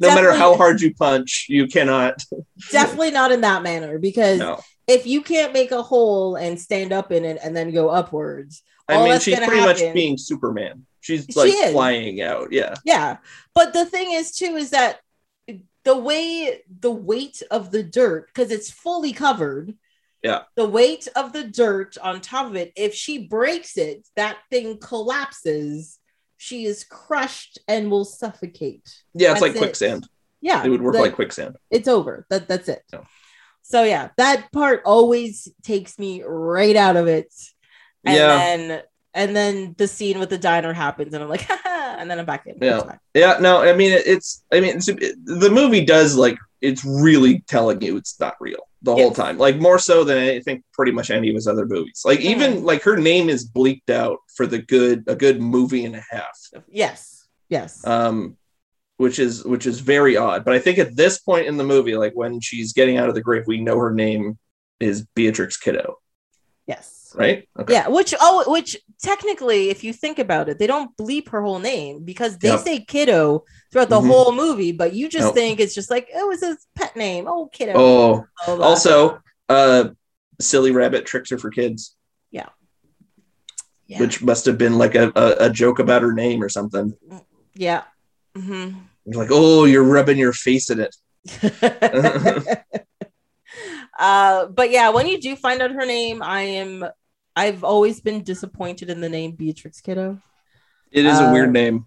no 0.00 0.14
matter 0.14 0.32
how 0.32 0.56
hard 0.56 0.80
you 0.80 0.92
punch, 0.94 1.46
you 1.48 1.66
cannot. 1.68 2.22
definitely 2.70 3.12
not 3.12 3.30
in 3.32 3.40
that 3.42 3.62
manner 3.62 3.98
because 3.98 4.38
No, 4.38 4.60
if 4.88 5.06
you 5.06 5.22
can't 5.22 5.52
make 5.52 5.70
a 5.70 5.82
hole 5.82 6.34
and 6.36 6.58
stand 6.58 6.92
up 6.92 7.12
in 7.12 7.24
it 7.24 7.38
and 7.42 7.56
then 7.56 7.72
go 7.72 7.88
upwards, 7.90 8.62
I 8.88 9.04
mean 9.04 9.20
she's 9.20 9.38
pretty 9.38 9.60
much 9.60 9.80
being 9.94 10.18
Superman. 10.18 10.86
She's 11.00 11.36
like 11.36 11.52
is. 11.52 11.72
flying 11.72 12.20
out. 12.20 12.52
Yeah, 12.52 12.74
yeah. 12.84 13.18
But 13.54 13.72
the 13.72 13.84
thing 13.84 14.12
is 14.12 14.32
too 14.32 14.56
is 14.56 14.70
that 14.70 15.00
the 15.84 15.96
way 15.96 16.62
the 16.80 16.90
weight 16.90 17.42
of 17.50 17.70
the 17.70 17.82
dirt 17.82 18.26
because 18.26 18.50
it's 18.50 18.70
fully 18.70 19.12
covered. 19.12 19.74
Yeah. 20.22 20.42
The 20.56 20.68
weight 20.68 21.06
of 21.14 21.32
the 21.32 21.44
dirt 21.44 21.96
on 22.02 22.20
top 22.20 22.46
of 22.46 22.56
it, 22.56 22.72
if 22.74 22.92
she 22.92 23.26
breaks 23.26 23.76
it, 23.76 24.08
that 24.16 24.38
thing 24.50 24.78
collapses. 24.78 25.98
She 26.36 26.64
is 26.66 26.84
crushed 26.84 27.58
and 27.68 27.90
will 27.90 28.04
suffocate. 28.04 28.88
yeah, 29.14 29.32
it's 29.32 29.40
That's 29.40 29.42
like 29.42 29.54
it. 29.56 29.58
quicksand. 29.58 30.08
Yeah. 30.40 30.64
It 30.64 30.70
would 30.70 30.82
work 30.82 30.94
the- 30.94 31.00
like 31.02 31.14
quicksand. 31.14 31.56
it's 31.70 31.88
over. 31.88 32.26
That 32.30 32.48
that's 32.48 32.68
it. 32.68 32.82
No. 32.92 33.04
So 33.70 33.82
yeah, 33.84 34.08
that 34.16 34.50
part 34.50 34.80
always 34.86 35.46
takes 35.62 35.98
me 35.98 36.22
right 36.24 36.74
out 36.74 36.96
of 36.96 37.06
it. 37.06 37.30
And 38.04 38.16
Yeah. 38.16 38.38
then 38.38 38.82
and 39.14 39.36
then 39.36 39.74
the 39.76 39.86
scene 39.88 40.18
with 40.20 40.30
the 40.30 40.38
diner 40.38 40.72
happens, 40.72 41.12
and 41.12 41.22
I'm 41.22 41.28
like, 41.28 41.42
Haha, 41.48 41.96
and 41.98 42.10
then 42.10 42.18
I'm 42.18 42.24
back 42.24 42.46
in. 42.46 42.56
Yeah. 42.62 42.96
Yeah, 43.14 43.36
no, 43.40 43.60
I 43.62 43.74
mean 43.74 43.92
it's. 43.92 44.42
I 44.52 44.60
mean 44.60 44.76
it's, 44.76 44.88
it, 44.88 45.16
the 45.24 45.50
movie 45.50 45.84
does 45.84 46.16
like 46.16 46.38
it's 46.62 46.82
really 46.84 47.40
telling 47.46 47.82
you 47.82 47.96
it's 47.98 48.18
not 48.18 48.34
real. 48.40 48.62
the 48.82 48.94
whole 48.94 49.10
time. 49.12 49.36
Like 49.38 49.58
more 49.58 49.78
so 49.78 50.02
than 50.02 50.16
I 50.18 50.40
think 50.40 50.64
pretty 50.72 50.92
much 50.92 51.10
any 51.10 51.28
of 51.28 51.34
his 51.34 51.46
other 51.46 51.66
movies. 51.66 52.02
Like 52.06 52.20
even 52.20 52.64
like 52.64 52.82
her 52.84 52.96
name 52.96 53.28
is 53.28 53.44
bleaked 53.44 53.90
out 53.90 54.18
for 54.34 54.46
the 54.46 54.60
good 54.62 55.04
a 55.08 55.14
good 55.14 55.42
movie 55.42 55.84
and 55.84 55.94
a 55.94 56.04
half. 56.10 56.38
Yes. 56.68 57.26
Yes. 57.50 57.86
Um 57.86 58.36
which 58.98 59.18
is 59.18 59.44
which 59.44 59.66
is 59.66 59.80
very 59.80 60.16
odd. 60.16 60.44
But 60.44 60.54
I 60.54 60.58
think 60.58 60.78
at 60.78 60.94
this 60.94 61.18
point 61.18 61.46
in 61.46 61.56
the 61.56 61.64
movie, 61.64 61.96
like 61.96 62.14
when 62.14 62.40
she's 62.40 62.72
getting 62.74 62.98
out 62.98 63.08
of 63.08 63.14
the 63.14 63.22
grave, 63.22 63.44
we 63.46 63.60
know 63.60 63.78
her 63.78 63.92
name 63.92 64.38
is 64.78 65.06
Beatrix 65.14 65.56
Kiddo, 65.56 65.96
yes. 66.66 67.12
right? 67.16 67.48
Okay. 67.58 67.72
Yeah, 67.72 67.88
which 67.88 68.14
oh, 68.20 68.44
which 68.50 68.76
technically, 69.02 69.70
if 69.70 69.82
you 69.82 69.92
think 69.92 70.18
about 70.18 70.48
it, 70.48 70.58
they 70.58 70.66
don't 70.66 70.94
bleep 70.96 71.30
her 71.30 71.40
whole 71.42 71.58
name 71.58 72.04
because 72.04 72.38
they 72.38 72.48
Yep. 72.50 72.60
say 72.60 72.80
kiddo 72.84 73.44
throughout 73.72 73.88
the 73.88 74.00
Mhm. 74.00 74.06
whole 74.06 74.32
movie, 74.32 74.72
but 74.72 74.92
you 74.92 75.08
just 75.08 75.26
Nope. 75.26 75.34
think 75.34 75.60
it's 75.60 75.74
just 75.74 75.90
like 75.90 76.08
it 76.10 76.26
was 76.28 76.40
his 76.40 76.58
pet 76.74 76.94
name. 76.96 77.26
Oh, 77.26 77.46
kiddo. 77.46 77.72
Oh, 77.74 78.12
blah, 78.14 78.24
blah, 78.46 78.56
blah. 78.56 78.66
also 78.66 79.20
uh 79.48 79.88
silly 80.40 80.70
rabbit 80.70 81.06
tricks 81.06 81.30
her 81.30 81.38
for 81.38 81.50
kids 81.50 81.96
yeah. 83.90 83.98
which 83.98 84.20
must 84.22 84.44
have 84.44 84.58
been 84.58 84.76
like 84.76 84.94
a, 84.94 85.10
a, 85.16 85.46
a 85.46 85.50
joke 85.50 85.78
about 85.78 86.02
her 86.02 86.12
name 86.12 86.42
or 86.42 86.48
something 86.50 86.94
yeah. 87.54 87.84
Hmm 88.34 88.70
It's 89.06 89.16
like 89.16 89.28
oh 89.30 89.64
you're 89.64 89.84
rubbing 89.84 90.18
your 90.18 90.32
face 90.32 90.70
in 90.70 90.80
it 90.80 90.94
uh, 93.98 94.46
but 94.46 94.70
yeah, 94.70 94.90
when 94.90 95.06
you 95.06 95.20
do 95.20 95.36
find 95.36 95.60
out 95.62 95.70
her 95.72 95.86
name, 95.86 96.22
I 96.22 96.42
am. 96.42 96.84
I've 97.36 97.62
always 97.62 98.00
been 98.00 98.22
disappointed 98.24 98.90
in 98.90 99.00
the 99.00 99.08
name 99.08 99.32
Beatrix 99.32 99.80
Kiddo. 99.80 100.18
it 100.90 101.04
is 101.06 101.20
a 101.20 101.24
Uh, 101.24 101.32
weird 101.32 101.52
name 101.52 101.86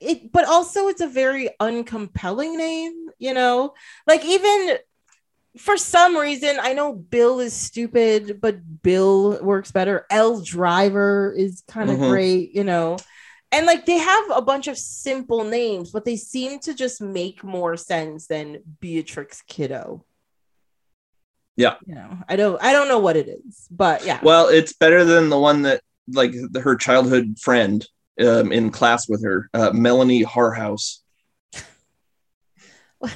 it 0.00 0.30
but 0.30 0.44
also 0.46 0.88
it's 0.88 1.00
a 1.00 1.06
very 1.06 1.48
uncompelling 1.60 2.56
name 2.56 3.08
you 3.18 3.32
know 3.32 3.72
like 4.06 4.22
even 4.26 4.76
for 5.56 5.76
some 5.78 6.16
reason 6.16 6.58
i 6.60 6.74
know 6.74 6.92
bill 6.92 7.40
is 7.40 7.54
stupid 7.54 8.38
but 8.42 8.58
bill 8.82 9.42
works 9.42 9.72
better 9.72 10.04
elle 10.10 10.42
driver 10.42 11.34
is 11.36 11.62
kind 11.66 11.90
of 11.90 11.96
Mhm. 11.96 12.10
great 12.10 12.54
you 12.54 12.64
know 12.64 12.98
and 13.56 13.66
like 13.66 13.86
they 13.86 13.96
have 13.98 14.24
a 14.34 14.42
bunch 14.42 14.68
of 14.68 14.76
simple 14.76 15.42
names 15.44 15.90
but 15.90 16.04
they 16.04 16.16
seem 16.16 16.58
to 16.60 16.74
just 16.74 17.00
make 17.00 17.42
more 17.42 17.76
sense 17.76 18.26
than 18.26 18.58
beatrix 18.80 19.42
kiddo. 19.42 20.04
Yeah. 21.56 21.76
you 21.86 21.94
know 21.94 22.18
i 22.28 22.36
don't 22.36 22.62
i 22.62 22.72
don't 22.72 22.88
know 22.88 22.98
what 22.98 23.16
it 23.16 23.28
is 23.28 23.66
but 23.70 24.04
yeah. 24.04 24.20
Well 24.22 24.48
it's 24.48 24.74
better 24.74 25.04
than 25.06 25.30
the 25.30 25.38
one 25.38 25.62
that 25.62 25.80
like 26.12 26.32
the, 26.32 26.60
her 26.60 26.76
childhood 26.76 27.38
friend 27.40 27.86
um, 28.20 28.52
in 28.52 28.70
class 28.70 29.08
with 29.08 29.24
her 29.24 29.48
uh, 29.54 29.70
melanie 29.72 30.22
harrhouse 30.22 31.02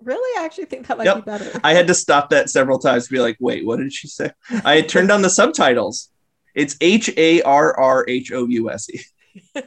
really? 0.00 0.40
I 0.40 0.44
actually 0.44 0.66
think 0.66 0.86
that 0.86 0.98
might 0.98 1.04
Yep. 1.04 1.16
be 1.16 1.22
better. 1.22 1.60
I 1.64 1.72
had 1.74 1.86
to 1.88 1.94
stop 1.94 2.30
that 2.30 2.50
several 2.50 2.78
times 2.78 3.06
to 3.06 3.12
be 3.12 3.18
like 3.18 3.36
wait 3.40 3.66
what 3.66 3.78
did 3.78 3.92
she 3.92 4.06
say? 4.06 4.30
I 4.64 4.76
had 4.76 4.88
turned 4.88 5.10
on 5.10 5.22
the 5.22 5.30
subtitles 5.30 6.10
it's 6.54 6.76
h-a-r-r-h-o-u-s-e 6.80 9.00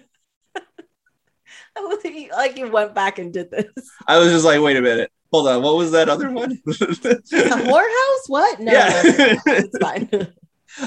like 2.36 2.58
you 2.58 2.72
went 2.72 2.96
back 2.96 3.20
and 3.20 3.32
did 3.34 3.52
this 3.52 3.66
i 4.08 4.18
was 4.18 4.32
just 4.32 4.46
like 4.46 4.60
wait 4.62 4.78
a 4.78 4.82
minute 4.82 5.12
hold 5.32 5.48
on 5.48 5.62
what 5.62 5.76
was 5.78 5.92
that 5.92 6.10
other 6.10 6.32
one 6.32 6.54
A 6.54 6.56
whorehouse? 6.66 8.28
What? 8.28 8.60
No, 8.60 8.72
Yeah. 8.72 9.02
no, 9.04 9.12
no, 9.12 9.38
it's 9.48 9.78
fine. 9.78 10.10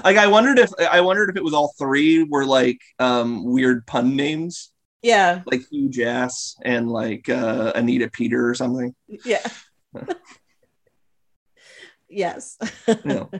like 0.05 0.17
i 0.17 0.27
wondered 0.27 0.59
if 0.59 0.71
i 0.79 1.01
wondered 1.01 1.31
if 1.31 1.37
it 1.37 1.45
was 1.45 1.55
all 1.55 1.73
three 1.79 2.23
were 2.23 2.45
like 2.45 2.81
um 2.99 3.45
weird 3.45 3.87
pun 3.87 4.17
names 4.17 4.73
yeah, 5.03 5.41
like 5.47 5.63
huge 5.71 5.99
ass 5.99 6.57
and 6.63 6.91
like 6.91 7.29
uh 7.31 7.73
anita 7.75 8.09
peter 8.11 8.47
or 8.49 8.55
something 8.55 8.95
yeah. 9.25 9.41
yes. 12.09 12.59
know. 13.05 13.31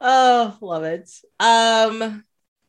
Oh, 0.00 0.56
love 0.60 0.84
it. 0.84 1.10
Um, 1.40 2.24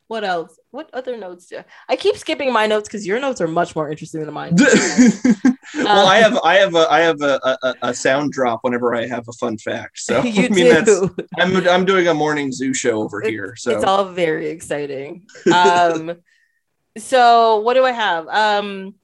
what 0.07 0.23
else? 0.23 0.57
What 0.71 0.89
other 0.93 1.17
notes 1.17 1.47
do 1.47 1.57
I, 1.57 1.65
I 1.89 1.95
keep 1.95 2.17
skipping 2.17 2.51
my 2.51 2.65
notes 2.65 2.87
because 2.87 3.05
your 3.05 3.19
notes 3.19 3.41
are 3.41 3.47
much 3.47 3.75
more 3.75 3.89
interesting 3.91 4.21
than 4.25 4.33
mine. 4.33 4.55
well 5.75 6.07
i 6.07 6.17
have 6.17 6.37
i 6.43 6.55
have 6.55 6.73
a 6.73 6.87
i 6.91 6.99
have 6.99 7.21
a, 7.21 7.39
a, 7.63 7.75
a 7.83 7.93
sound 7.93 8.31
drop 8.31 8.59
whenever 8.63 8.95
i 8.95 9.05
have 9.05 9.27
a 9.27 9.31
fun 9.33 9.55
fact 9.57 9.99
so 9.99 10.23
you 10.23 10.45
i 10.45 10.49
mean 10.49 10.67
that's 10.67 10.85
do. 10.99 11.15
i'm 11.37 11.55
i'm 11.67 11.85
doing 11.85 12.07
a 12.07 12.13
morning 12.13 12.51
zoo 12.51 12.73
show 12.73 13.03
over 13.03 13.21
It- 13.23 13.29
here 13.29 13.55
so 13.55 13.71
It's 13.75 13.83
all 13.83 14.05
very 14.05 14.49
exciting. 14.49 15.27
Um, 15.53 16.17
so 16.97 17.59
what 17.59 17.75
do 17.75 17.85
I 17.85 17.91
have? 17.91 18.27
Um, 18.27 18.95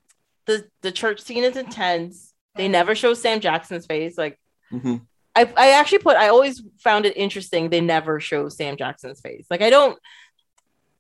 the 0.47 0.65
the 0.81 0.91
church 0.91 1.21
scene 1.21 1.43
is 1.43 1.55
intense. 1.55 2.33
They 2.55 2.67
never 2.67 2.95
show 2.95 3.13
Sam 3.13 3.39
Jackson's 3.39 3.85
face. 3.85 4.17
Like 4.17 4.39
Mhm. 4.73 5.01
I, 5.35 5.51
I 5.57 5.71
actually 5.71 5.99
put 5.99 6.15
I 6.15 6.29
always 6.29 6.61
found 6.79 7.05
it 7.05 7.17
interesting 7.17 7.69
they 7.69 7.81
never 7.81 8.19
show 8.19 8.47
Sam 8.49 8.77
Jackson's 8.77 9.19
face. 9.21 9.45
Like 9.49 9.61
I 9.61 9.69
don't 9.69 9.99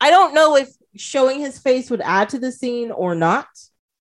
I 0.01 0.09
don't 0.09 0.33
know 0.33 0.55
if 0.57 0.69
showing 0.95 1.39
his 1.39 1.57
face 1.59 1.89
would 1.89 2.01
add 2.01 2.29
to 2.29 2.39
the 2.39 2.51
scene 2.51 2.91
or 2.91 3.15
not, 3.15 3.47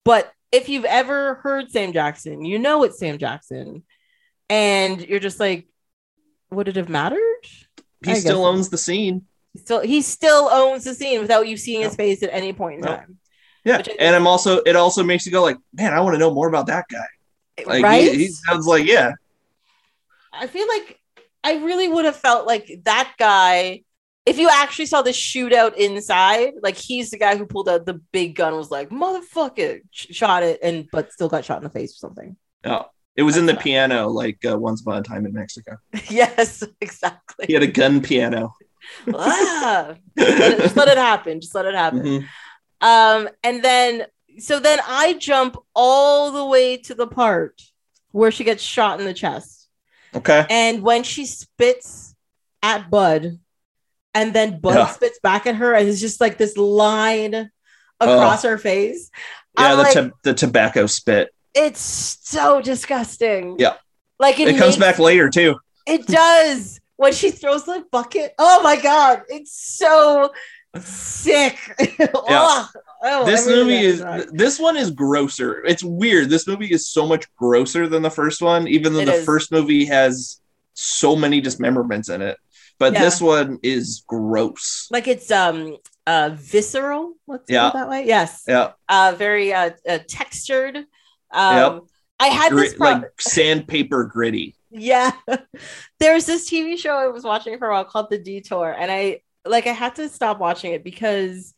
but 0.03 0.31
if 0.51 0.69
you've 0.69 0.85
ever 0.85 1.35
heard 1.35 1.71
Sam 1.71 1.93
Jackson, 1.93 2.43
you 2.45 2.59
know 2.59 2.83
it's 2.83 2.99
Sam 2.99 3.17
Jackson. 3.17 3.83
And 4.49 5.01
you're 5.01 5.19
just 5.19 5.39
like, 5.41 5.67
would 6.51 6.69
it 6.69 6.77
have 6.77 6.87
mattered? 6.89 7.19
he 8.05 8.11
I 8.11 8.19
still 8.19 8.45
owns 8.45 8.69
the 8.69 8.77
scene 8.77 9.23
Still 9.57 9.81
he 9.81 10.01
still 10.01 10.49
owns 10.51 10.83
the 10.83 10.93
scene 10.93 11.19
without 11.19 11.47
you 11.47 11.57
seeing 11.57 11.81
his 11.81 11.95
face 11.95 12.21
at 12.21 12.29
any 12.31 12.53
point 12.53 12.75
in 12.75 12.81
No. 12.81 12.95
time. 12.95 13.17
yeah 13.65 13.77
Which 13.77 13.89
and 13.99 14.15
i'm 14.15 14.27
also 14.27 14.57
it 14.67 14.75
also 14.75 15.03
makes 15.03 15.25
you 15.25 15.31
go 15.31 15.41
like 15.41 15.57
man 15.73 15.93
i 15.93 15.99
want 15.99 16.13
to 16.13 16.19
know 16.19 16.31
more 16.31 16.47
about 16.47 16.67
that 16.67 16.85
guy 16.91 17.63
like 17.65 17.83
right? 17.83 18.11
he, 18.11 18.17
he 18.19 18.27
sounds 18.27 18.67
like 18.67 18.85
yeah 18.85 19.13
I 20.39 20.47
feel 20.47 20.67
like 20.67 20.99
I 21.43 21.57
really 21.57 21.87
would 21.87 22.05
have 22.05 22.15
felt 22.15 22.47
like 22.47 22.69
that 22.83 23.13
guy. 23.17 23.83
If 24.25 24.37
you 24.37 24.49
actually 24.51 24.87
saw 24.87 25.01
the 25.01 25.11
shootout 25.11 25.75
inside, 25.75 26.53
like 26.61 26.75
he's 26.75 27.11
the 27.11 27.17
guy 27.17 27.37
who 27.37 27.45
pulled 27.45 27.69
out 27.69 27.85
the 27.85 28.01
big 28.11 28.35
gun, 28.35 28.55
was 28.57 28.69
like 28.69 28.89
motherfucker, 28.89 29.79
sh- 29.91 30.07
shot 30.11 30.43
it, 30.43 30.59
and 30.61 30.87
but 30.91 31.13
still 31.13 31.29
got 31.29 31.45
shot 31.45 31.59
in 31.59 31.63
the 31.63 31.69
face 31.69 31.93
or 31.93 31.99
something. 32.07 32.35
oh 32.65 32.85
it 33.15 33.23
was 33.23 33.35
in 33.37 33.47
the 33.47 33.55
piano 33.55 34.09
like 34.09 34.37
uh, 34.45 34.55
once 34.57 34.81
upon 34.81 34.99
a 34.99 35.01
time 35.01 35.25
in 35.25 35.33
mexico 35.33 35.75
yes, 36.09 36.63
exactly. 36.81 37.45
he 37.47 37.53
had 37.53 37.63
a 37.63 37.67
gun 37.67 37.99
piano 37.99 38.53
ah, 39.13 39.95
just, 40.17 40.39
let 40.39 40.51
it, 40.53 40.59
just 40.59 40.75
let 40.77 40.87
it 40.87 40.97
happen. 40.97 41.41
Just 41.41 41.55
let 41.55 41.65
it 41.65 41.75
happen. 41.75 42.01
Mhm. 42.03 42.25
Um, 42.81 43.29
and 43.43 43.63
then 43.63 44.05
so 44.39 44.59
then 44.59 44.79
I 44.87 45.13
jump 45.13 45.57
all 45.75 46.31
the 46.31 46.45
way 46.45 46.77
to 46.77 46.93
the 46.95 47.07
part 47.07 47.61
where 48.11 48.31
she 48.31 48.43
gets 48.43 48.63
shot 48.63 48.99
in 48.99 49.05
the 49.05 49.13
chest. 49.13 49.56
Okay 50.15 50.45
And 50.49 50.81
when 50.81 51.03
she 51.03 51.25
spits 51.25 52.15
at 52.63 52.89
Budd, 52.89 53.39
and 54.13 54.33
then 54.33 54.59
Budd 54.59 54.75
Yeah. 54.75 54.87
spits 54.87 55.19
back 55.21 55.45
at 55.45 55.55
her, 55.55 55.73
and 55.73 55.87
it's 55.87 55.99
just 56.01 56.19
like 56.21 56.37
this 56.37 56.57
line 56.57 57.51
across 57.99 58.43
her 58.43 58.57
face. 58.57 59.09
yeah 59.57 59.65
I'm 59.71 59.77
the, 59.77 59.83
like, 59.83 59.93
to- 59.93 60.13
the 60.23 60.33
tobacco 60.33 60.85
spit 60.87 61.33
it's 61.55 61.79
so 62.21 62.61
disgusting. 62.61 63.55
Yeah. 63.57 63.77
Like 64.19 64.39
it, 64.39 64.47
it 64.49 64.57
comes 64.59 64.77
makes- 64.77 64.91
back 64.91 64.99
later 64.99 65.29
too 65.29 65.55
It 65.87 66.05
does. 66.07 66.79
When 66.97 67.13
she 67.13 67.29
throws 67.31 67.63
the 67.65 67.85
bucket. 67.91 68.33
Oh 68.39 68.61
my 68.63 68.75
god, 68.75 69.21
it's 69.29 69.51
so 69.51 70.31
sick. 70.83 71.57
Ugh. 71.99 72.67
Oh, 73.03 73.25
this 73.25 73.45
movie 73.47 73.77
is 73.77 74.01
it. 74.01 74.29
this 74.35 74.59
one 74.59 74.75
is 74.75 74.89
grosser 74.89 75.63
it's 75.65 75.83
weird 75.83 76.31
this 76.31 76.47
movie 76.47 76.65
is 76.73 76.87
so 76.87 77.05
much 77.05 77.25
grosser 77.35 77.87
than 77.87 78.01
the 78.01 78.09
first 78.09 78.41
one 78.41 78.67
even 78.67 78.91
though 78.93 79.01
It 79.01 79.05
the 79.05 79.13
is. 79.13 79.25
first 79.25 79.51
movie 79.51 79.85
has 79.85 80.41
so 80.73 81.15
many 81.15 81.39
dismemberments 81.39 82.09
in 82.09 82.23
it 82.23 82.37
but 82.79 82.93
Yeah. 82.93 83.01
this 83.03 83.21
one 83.21 83.59
is 83.61 84.03
gross 84.07 84.87
like 84.89 85.07
it's 85.07 85.29
um 85.29 85.77
uh 86.07 86.31
visceral. 86.33 87.13
Let's 87.27 87.45
Yeah. 87.49 87.69
that 87.71 87.87
way. 87.87 88.05
Yes. 88.07 88.43
yeah 88.47 88.71
Uh 88.89 89.13
very 89.15 89.53
uh, 89.53 89.71
uh 89.87 89.99
textured. 90.07 90.77
Um 91.31 91.55
Yep. 91.75 91.81
I 92.19 92.27
had 92.27 92.51
this 92.51 92.69
Grit, 92.69 92.77
problem. 92.77 93.01
like 93.03 93.21
sandpaper 93.21 94.05
gritty 94.05 94.55
Yeah. 94.71 95.11
There's 95.99 96.25
this 96.25 96.49
TV 96.49 96.77
show 96.79 96.95
I 96.95 97.07
was 97.07 97.23
watching 97.23 97.57
for 97.59 97.69
a 97.69 97.73
while 97.73 97.85
called 97.85 98.09
The 98.09 98.17
Detour. 98.17 98.75
And 98.77 98.91
I 98.91 99.21
like 99.49 99.67
I 99.67 99.73
had 99.73 99.95
to 99.95 100.09
stop 100.09 100.39
watching 100.39 100.73
it 100.73 100.83
because 100.83 101.53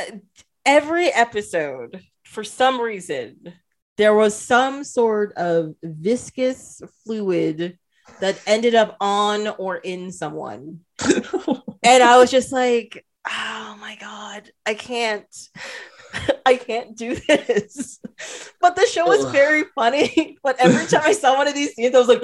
uh, 0.00 0.16
every 0.64 1.08
episode, 1.08 2.02
for 2.24 2.44
some 2.44 2.80
reason, 2.80 3.52
there 3.96 4.14
was 4.14 4.36
some 4.36 4.84
sort 4.84 5.32
of 5.34 5.74
viscous 5.82 6.82
fluid 7.04 7.78
that 8.20 8.40
ended 8.46 8.74
up 8.74 8.96
on 9.00 9.48
or 9.58 9.76
in 9.76 10.12
someone. 10.12 10.80
And 11.84 12.02
I 12.02 12.16
was 12.16 12.30
just 12.30 12.50
like, 12.50 13.04
oh 13.28 13.76
my 13.78 13.96
God, 13.96 14.50
I 14.64 14.72
can't. 14.72 15.26
I 16.46 16.56
can't 16.56 16.96
do 16.96 17.14
this. 17.16 18.00
But 18.60 18.76
the 18.76 18.86
show 18.86 19.06
was 19.06 19.24
very 19.32 19.64
funny. 19.74 20.38
But 20.42 20.56
every 20.58 20.86
time 20.86 21.02
I 21.04 21.12
saw 21.12 21.36
one 21.36 21.48
of 21.48 21.54
these 21.54 21.74
scenes, 21.74 21.94
I 21.94 21.98
was 21.98 22.08
like, 22.08 22.22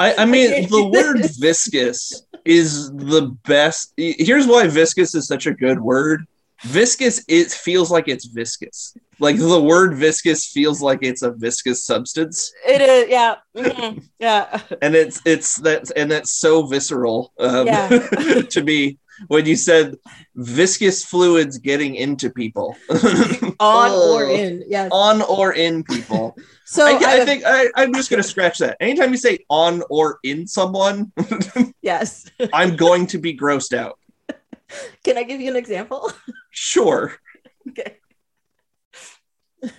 I, 0.00 0.14
I 0.22 0.24
mean, 0.24 0.50
can't 0.50 0.70
the 0.70 0.86
word 0.86 1.18
this. 1.18 1.36
viscous 1.38 2.22
is 2.44 2.90
the 2.92 3.36
best. 3.44 3.92
Here's 3.96 4.46
why 4.46 4.66
viscous 4.68 5.14
is 5.14 5.26
such 5.26 5.46
a 5.46 5.54
good 5.54 5.80
word 5.80 6.26
viscous 6.62 7.24
it 7.26 7.50
feels 7.50 7.90
like 7.90 8.06
it's 8.06 8.26
viscous 8.26 8.94
like 9.18 9.38
the 9.38 9.58
word 9.58 9.94
viscous 9.94 10.44
feels 10.46 10.82
like 10.82 10.98
it's 11.00 11.22
a 11.22 11.30
viscous 11.30 11.86
substance 11.86 12.52
It 12.68 12.82
is, 12.82 13.08
yeah, 13.08 13.36
mhm, 13.56 14.02
yeah. 14.18 14.60
and 14.82 14.94
it's 14.94 15.22
it's 15.24 15.56
that 15.64 15.90
and 15.96 16.10
that's 16.10 16.32
so 16.32 16.66
visceral 16.66 17.32
um, 17.40 17.66
Yeah. 17.66 17.88
to 18.54 18.62
me 18.62 18.98
when 19.28 19.46
you 19.46 19.56
said 19.56 19.96
viscous 20.34 21.04
fluids 21.04 21.58
getting 21.58 21.94
into 21.94 22.30
people 22.30 22.76
On 23.60 23.90
or 23.90 24.24
Oh. 24.24 24.34
in, 24.34 24.64
yes. 24.66 24.88
on 24.92 25.22
or 25.22 25.52
in 25.54 25.84
people 25.84 26.36
So 26.64 26.86
I, 26.86 26.90
I, 26.92 27.20
I 27.22 27.24
think 27.24 27.42
I, 27.46 27.66
i'm 27.76 27.92
just 27.92 28.10
going 28.10 28.22
to 28.22 28.28
scratch 28.28 28.58
that 28.58 28.76
anytime 28.80 29.10
you 29.10 29.16
say 29.18 29.40
on 29.50 29.82
or 29.90 30.18
in 30.22 30.46
someone 30.46 31.12
yes. 31.82 32.30
i'm 32.52 32.76
going 32.76 33.06
to 33.08 33.18
be 33.18 33.36
grossed 33.36 33.76
out 33.76 33.98
Can 35.04 35.18
I 35.18 35.24
give 35.24 35.40
you 35.40 35.50
an 35.50 35.56
example? 35.56 36.12
sure 36.50 37.16
okay. 37.70 37.96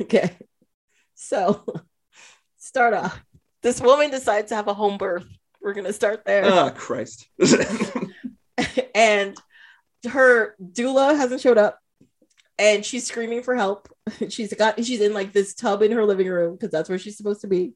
Okay. 0.01 0.37
So 1.15 1.63
start 2.57 2.93
off. 2.93 3.19
This 3.63 3.79
woman 3.81 4.11
decides 4.11 4.49
to 4.49 4.55
have 4.55 4.67
a 4.67 4.73
home 4.73 4.97
birth. 4.97 5.25
We're 5.61 5.73
gonna 5.73 5.93
start 5.93 6.23
there. 6.25 6.43
oh 6.45 6.71
christ 6.75 7.27
and 8.95 9.37
her 10.09 10.55
doula 10.61 11.15
hasn't 11.15 11.41
showed 11.41 11.57
up 11.57 11.79
and 12.57 12.85
she's 12.85 13.07
screaming 13.07 13.43
for 13.43 13.55
help. 13.55 13.87
She's 14.29 14.53
got 14.53 14.83
she's 14.83 14.99
in 14.99 15.13
like 15.13 15.31
this 15.31 15.53
tub 15.53 15.83
in 15.83 15.91
her 15.91 16.03
living 16.03 16.27
room 16.27 16.53
because 16.53 16.71
that's 16.71 16.89
where 16.89 16.97
she's 16.97 17.17
supposed 17.17 17.41
to 17.41 17.47
be. 17.47 17.73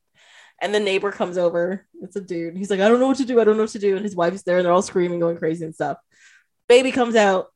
And 0.62 0.74
the 0.74 0.80
neighbor 0.80 1.12
comes 1.12 1.38
over. 1.38 1.86
It's 2.02 2.16
a 2.16 2.22
dude. 2.22 2.58
He's 2.58 2.70
like 2.70 2.80
i 2.80 2.88
don't 2.88 3.00
know 3.00 3.08
what 3.08 3.18
to 3.18 3.26
do. 3.26 3.40
I 3.40 3.44
don't 3.44 3.58
know 3.58 3.64
what 3.64 3.72
to 3.72 3.80
do. 3.80 3.96
And 3.96 4.04
his 4.04 4.16
wife's 4.16 4.44
there 4.44 4.58
and 4.58 4.66
they're 4.66 4.74
all 4.74 4.82
screaming 4.82 5.20
going 5.20 5.38
crazy 5.38 5.66
and 5.66 5.76
stuff. 5.76 5.98
Baby 6.68 6.92
comes 6.92 7.16
out. 7.16 7.48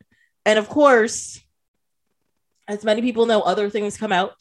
And 0.46 0.60
of 0.60 0.70
course 0.70 1.42
as 2.68 2.84
many 2.84 3.02
people 3.02 3.26
know 3.26 3.42
other 3.42 3.70
things 3.70 3.98
come 3.98 4.12
out 4.12 4.36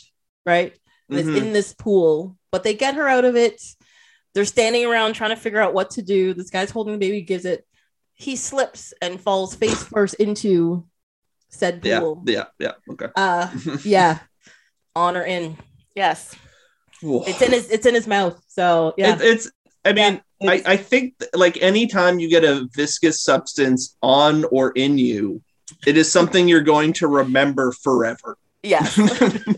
right? 0.49 0.75
It's 1.11 1.29
mm-hmm. 1.29 1.37
in 1.37 1.53
this 1.53 1.75
pool. 1.75 2.37
But 2.51 2.65
they 2.65 2.75
get 2.75 2.95
her 2.95 3.07
out 3.07 3.25
of 3.25 3.37
it. 3.37 3.63
They're 4.35 4.45
standing 4.45 4.87
around 4.87 5.13
trying 5.13 5.31
to 5.31 5.37
figure 5.37 5.61
out 5.61 5.75
what 5.75 5.91
to 5.93 6.03
do. 6.03 6.35
This 6.35 6.51
guy's 6.51 6.71
holding 6.71 6.95
the 6.95 6.99
baby 6.99 7.21
gives 7.21 7.45
it 7.45 7.67
he 8.19 8.37
slips 8.37 8.93
and 9.01 9.21
falls 9.21 9.55
face 9.55 9.83
first 9.83 10.15
into 10.15 10.85
said 11.49 11.83
pool. 11.83 12.23
yeah 12.27 12.45
yeah 12.59 12.73
yeah. 12.87 12.93
okay. 12.93 13.07
Uh 13.17 13.51
yeah. 13.85 14.19
On 14.95 15.17
or 15.17 15.23
in. 15.25 15.57
Yes. 15.95 16.35
It's 17.01 17.41
in 17.41 17.53
his 17.53 17.71
it's 17.71 17.87
in 17.87 17.95
his 17.95 18.07
mouth 18.07 18.43
so 18.49 18.93
yeah. 18.99 19.15
It- 19.15 19.21
it's 19.23 19.51
i 19.85 19.93
mean 19.93 20.21
Yeah, 20.41 20.51
I, 20.51 20.55
it's- 20.57 20.67
I 20.69 20.77
think 20.77 21.19
th- 21.19 21.31
like 21.35 21.57
anytime 21.63 22.19
you 22.19 22.29
get 22.29 22.45
a 22.45 22.69
viscous 22.75 23.23
substance 23.23 23.97
on 24.03 24.45
or 24.51 24.73
in 24.73 24.99
you 24.99 25.41
it 25.87 25.97
is 25.97 26.11
something 26.11 26.49
you're 26.49 26.63
going 26.75 26.93
to 26.95 27.07
remember 27.07 27.73
forever. 27.73 28.37
Yes. 28.63 28.99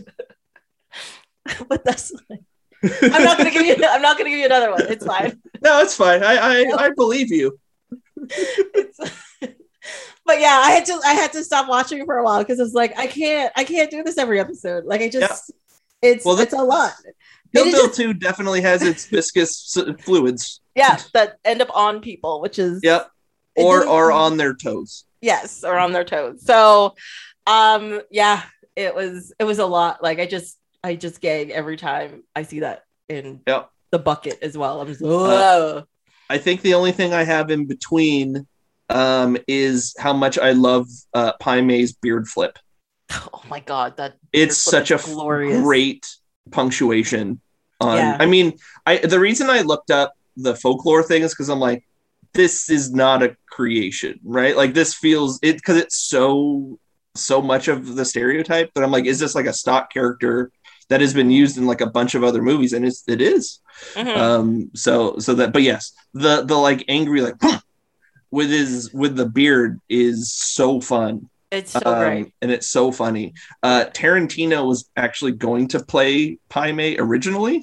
But 1.67 1.83
that's 1.83 2.11
i'm 2.83 3.23
not 3.23 3.37
gonna 3.37 3.51
give 3.51 3.65
you 3.65 3.75
i'm 3.89 4.01
not 4.01 4.17
gonna 4.17 4.29
give 4.29 4.39
you 4.39 4.45
another 4.45 4.71
one. 4.71 4.81
It's 4.89 5.05
fine. 5.05 5.39
No 5.63 5.81
it's 5.81 5.95
fine. 5.95 6.23
I 6.23 6.35
i, 6.37 6.85
I 6.85 6.89
believe 6.95 7.31
you 7.31 7.59
but 10.25 10.39
yeah 10.39 10.61
i 10.63 10.71
had 10.71 10.85
to 10.85 10.99
i 11.05 11.13
had 11.13 11.31
to 11.33 11.43
stop 11.43 11.67
watching 11.67 12.05
for 12.05 12.17
a 12.17 12.23
while 12.23 12.39
because 12.39 12.59
it's 12.59 12.73
like 12.73 12.97
i 12.97 13.07
can't 13.07 13.51
i 13.55 13.63
can't 13.63 13.89
do 13.91 14.03
this 14.03 14.17
every 14.17 14.39
episode. 14.39 14.85
Like 14.85 15.01
i 15.01 15.09
just 15.09 15.51
it's 16.01 16.25
Well, 16.25 16.39
it's 16.39 16.53
a 16.53 16.57
lot. 16.63 16.93
Kill 17.53 17.65
Bill 17.65 17.87
just- 17.87 17.97
2 17.99 18.13
definitely 18.15 18.61
has 18.61 18.81
its 18.81 19.05
viscous 19.07 19.77
fluids. 19.99 20.61
Yeah 20.75 20.97
that 21.13 21.37
end 21.45 21.61
up 21.61 21.75
on 21.75 21.99
people 22.01 22.41
which 22.41 22.59
is 22.59 22.79
yep. 22.83 23.09
Or 23.55 23.85
are 23.87 24.11
on 24.11 24.37
their 24.37 24.53
toes. 24.53 25.05
Yes 25.21 25.63
or 25.63 25.77
on 25.77 25.91
their 25.91 26.05
toes. 26.05 26.45
So 26.45 26.95
um 27.47 28.01
yeah 28.11 28.43
it 28.75 28.95
was 28.95 29.33
it 29.39 29.43
was 29.43 29.59
a 29.59 29.65
lot. 29.65 30.01
Like 30.01 30.19
i 30.19 30.25
just 30.25 30.57
i 30.83 30.95
just 30.95 31.21
gag 31.21 31.49
every 31.51 31.77
time 31.77 32.23
i 32.35 32.43
see 32.43 32.61
that 32.61 32.83
in 33.09 33.41
Yep. 33.47 33.69
the 33.91 33.99
bucket 33.99 34.39
as 34.41 34.57
well. 34.57 34.79
I'm 34.79 34.87
just 34.87 35.01
Whoa. 35.01 35.83
I 36.31 36.37
think 36.37 36.61
the 36.61 36.73
only 36.73 36.93
thing 36.93 37.13
i 37.13 37.23
have 37.23 37.51
in 37.51 37.65
between 37.65 38.47
um 38.89 39.37
is 39.47 39.95
how 39.99 40.13
much 40.13 40.37
i 40.39 40.51
love 40.51 40.87
uh 41.13 41.33
pai 41.39 41.61
mei's 41.61 41.91
beard 41.93 42.27
flip 42.27 42.57
oh 43.33 43.43
my 43.49 43.59
god 43.59 43.97
that 43.97 44.15
it's 44.31 44.57
such 44.57 44.91
a 44.91 44.97
glorious. 44.97 45.61
great 45.61 46.07
punctuation 46.51 47.39
on 47.79 47.97
Yeah. 47.97 48.17
i 48.19 48.25
mean 48.25 48.47
i 48.85 48.97
the 48.97 49.19
reason 49.19 49.49
i 49.49 49.61
looked 49.61 49.91
up 49.91 50.13
the 50.37 50.55
folklore 50.55 51.03
thing 51.03 51.21
is 51.23 51.33
because 51.33 51.49
i'm 51.49 51.59
like 51.59 51.83
this 52.33 52.69
is 52.69 52.93
not 52.93 53.21
a 53.23 53.35
creation 53.49 54.19
right 54.23 54.55
like 54.55 54.73
this 54.73 54.93
feels 54.93 55.39
it 55.41 55.57
because 55.57 55.77
it's 55.77 55.97
so 55.97 56.79
so 57.15 57.41
much 57.41 57.67
of 57.67 57.95
the 57.97 58.05
stereotype 58.05 58.71
that 58.73 58.83
i'm 58.83 58.91
like 58.91 59.05
is 59.05 59.19
this 59.19 59.35
like 59.35 59.45
a 59.47 59.53
stock 59.53 59.91
character 59.91 60.51
that 60.91 60.99
has 61.01 61.13
been 61.13 61.31
used 61.31 61.57
in 61.57 61.65
like 61.65 61.79
a 61.81 61.89
bunch 61.97 62.13
of 62.15 62.23
other 62.23 62.41
movies 62.41 62.73
and 62.73 62.85
it's 62.85 63.03
it 63.07 63.21
is 63.21 63.59
Mhm. 63.95 64.15
um 64.17 64.47
so 64.75 65.17
so 65.25 65.33
that 65.39 65.53
but 65.53 65.63
yes 65.63 65.93
the 66.13 66.43
the 66.51 66.55
like 66.67 66.83
angry 66.87 67.21
like 67.21 67.35
with 68.29 68.49
his 68.49 68.93
with 68.93 69.15
the 69.15 69.25
beard 69.27 69.79
is 69.89 70.31
so 70.31 70.79
fun 70.81 71.29
it's 71.49 71.71
so 71.71 71.81
um, 71.85 71.99
great 71.99 72.33
and 72.41 72.49
it's 72.49 72.69
so 72.69 72.91
funny. 72.93 73.33
Uh, 73.61 73.83
Tarantino 73.93 74.65
was 74.65 74.89
actually 74.95 75.33
going 75.33 75.67
to 75.69 75.79
play 75.93 76.37
Pai 76.49 76.71
Mei 76.71 76.97
originally. 76.97 77.57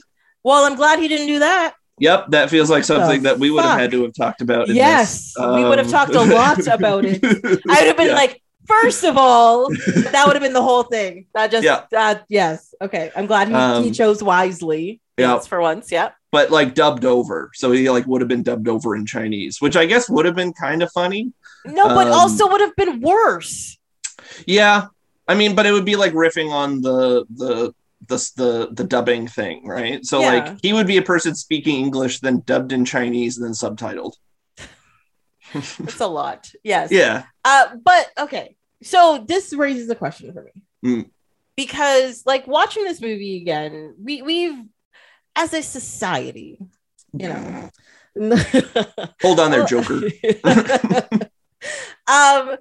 well 0.45 0.65
i'm 0.67 0.77
glad 0.77 0.99
he 0.99 1.09
didn't 1.09 1.27
do 1.29 1.39
that 1.41 1.75
Yep, 2.01 2.21
that 2.31 2.49
feels 2.49 2.71
like 2.71 2.85
something 2.85 3.25
that 3.25 3.41
we 3.41 3.51
would 3.51 3.65
have 3.65 3.81
had 3.81 3.91
to 3.91 4.05
have 4.05 4.15
talked 4.15 4.41
about. 4.41 4.69
in 4.71 4.77
yes 4.77 5.35
this. 5.35 5.47
we 5.57 5.65
would 5.69 5.79
have 5.83 5.89
Um, 5.93 5.97
talked 5.99 6.15
a 6.15 6.27
lot 6.41 6.65
about 6.79 7.05
it 7.05 7.19
i 7.25 7.77
would 7.79 7.89
have 7.91 7.97
been 8.03 8.09
Yeah. 8.15 8.23
like 8.25 8.41
first 8.69 9.03
of 9.05 9.17
all 9.17 9.69
that 10.13 10.23
would 10.27 10.37
have 10.37 10.43
been 10.43 10.53
the 10.53 10.63
whole 10.63 10.85
thing 10.85 11.27
that 11.35 11.51
just 11.51 11.65
Yeah. 11.65 11.85
that 11.91 12.25
yes 12.29 12.75
okay 12.81 13.11
i'm 13.17 13.27
glad 13.27 13.49
he, 13.49 13.55
he 13.55 13.89
Um, 13.89 13.93
chose 13.93 14.23
wisely 14.23 15.01
yeah. 15.17 15.35
yes 15.35 15.47
for 15.47 15.61
once 15.61 15.91
yeah 15.91 16.11
but 16.31 16.51
like 16.51 16.75
dubbed 16.75 17.07
over, 17.07 17.51
so 17.55 17.73
he 17.73 17.89
like 17.89 18.07
would 18.07 18.21
have 18.21 18.29
been 18.29 18.43
dubbed 18.43 18.69
over 18.69 18.95
in 18.95 19.07
Chinese, 19.07 19.63
which 19.63 19.77
I 19.79 19.87
guess 19.87 20.11
would 20.11 20.27
have 20.27 20.37
been 20.37 20.53
kind 20.53 20.83
of 20.83 20.93
funny. 20.93 21.33
no 21.65 21.89
but 21.89 22.07
Um, 22.09 22.13
also 22.13 22.47
would 22.51 22.61
have 22.61 22.77
been 22.77 23.01
worse 23.01 23.79
Yeah, 24.47 24.89
I 25.27 25.35
mean, 25.35 25.55
but 25.57 25.65
it 25.65 25.73
would 25.73 25.87
be 25.87 25.97
like 25.97 26.13
riffing 26.13 26.51
on 26.53 26.83
the 26.83 27.25
the 27.35 27.73
the 28.11 28.17
the, 28.37 28.69
the 28.73 28.85
dubbing 28.85 29.27
thing, 29.27 29.67
right? 29.67 30.05
So 30.05 30.21
Yeah. 30.21 30.33
like 30.35 30.59
he 30.63 30.75
would 30.75 30.87
be 30.87 30.99
a 30.99 31.03
person 31.03 31.35
speaking 31.35 31.77
English, 31.87 32.21
then 32.21 32.43
dubbed 32.45 32.73
in 32.77 32.85
Chinese, 32.85 33.39
and 33.39 33.47
then 33.47 33.55
subtitled. 33.57 34.13
it's 35.55 36.01
a 36.01 36.07
lot 36.07 36.51
yes 36.63 36.93
Yeah. 37.01 37.25
uh 37.45 37.69
but 37.83 38.05
okay 38.19 38.57
so 38.83 39.25
this 39.27 39.53
raises 39.53 39.89
a 39.91 39.95
question 39.95 40.33
for 40.33 40.43
me 40.43 40.53
Mm. 40.85 41.11
because 41.57 42.23
like 42.27 42.47
watching 42.47 42.85
this 42.85 43.01
movie 43.01 43.37
again 43.39 43.95
we 44.01 44.23
we've 44.23 44.63
as 45.35 45.53
a 45.55 45.63
society 45.63 46.59
you 47.13 47.29
know 47.29 47.71
Hold 49.23 49.39
on 49.39 49.53
there, 49.53 49.65
Joker. 49.65 50.01
um 52.09 52.57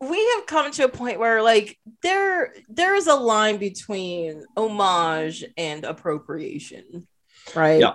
we 0.00 0.26
have 0.34 0.46
come 0.46 0.70
to 0.72 0.84
a 0.84 0.88
point 0.88 1.18
where 1.18 1.42
like 1.42 1.78
there 2.02 2.54
there 2.68 2.94
is 2.94 3.06
a 3.06 3.14
line 3.14 3.58
between 3.58 4.44
homage 4.56 5.44
and 5.56 5.84
appropriation 5.84 7.06
right 7.54 7.80
Yeah. 7.80 7.94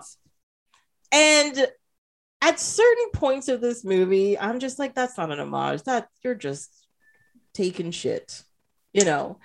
and 1.12 1.68
at 2.42 2.60
certain 2.60 3.10
points 3.14 3.48
of 3.48 3.60
this 3.62 3.84
movie 3.84 4.38
i'm 4.38 4.60
just 4.60 4.78
like 4.80 4.94
that's 4.94 5.18
not 5.18 5.32
an 5.32 5.40
homage 5.40 5.84
that 5.84 6.08
you're 6.24 6.36
just 6.36 6.84
taking 7.56 7.90
shit 7.92 8.43
you 8.93 9.03
know 9.06 9.40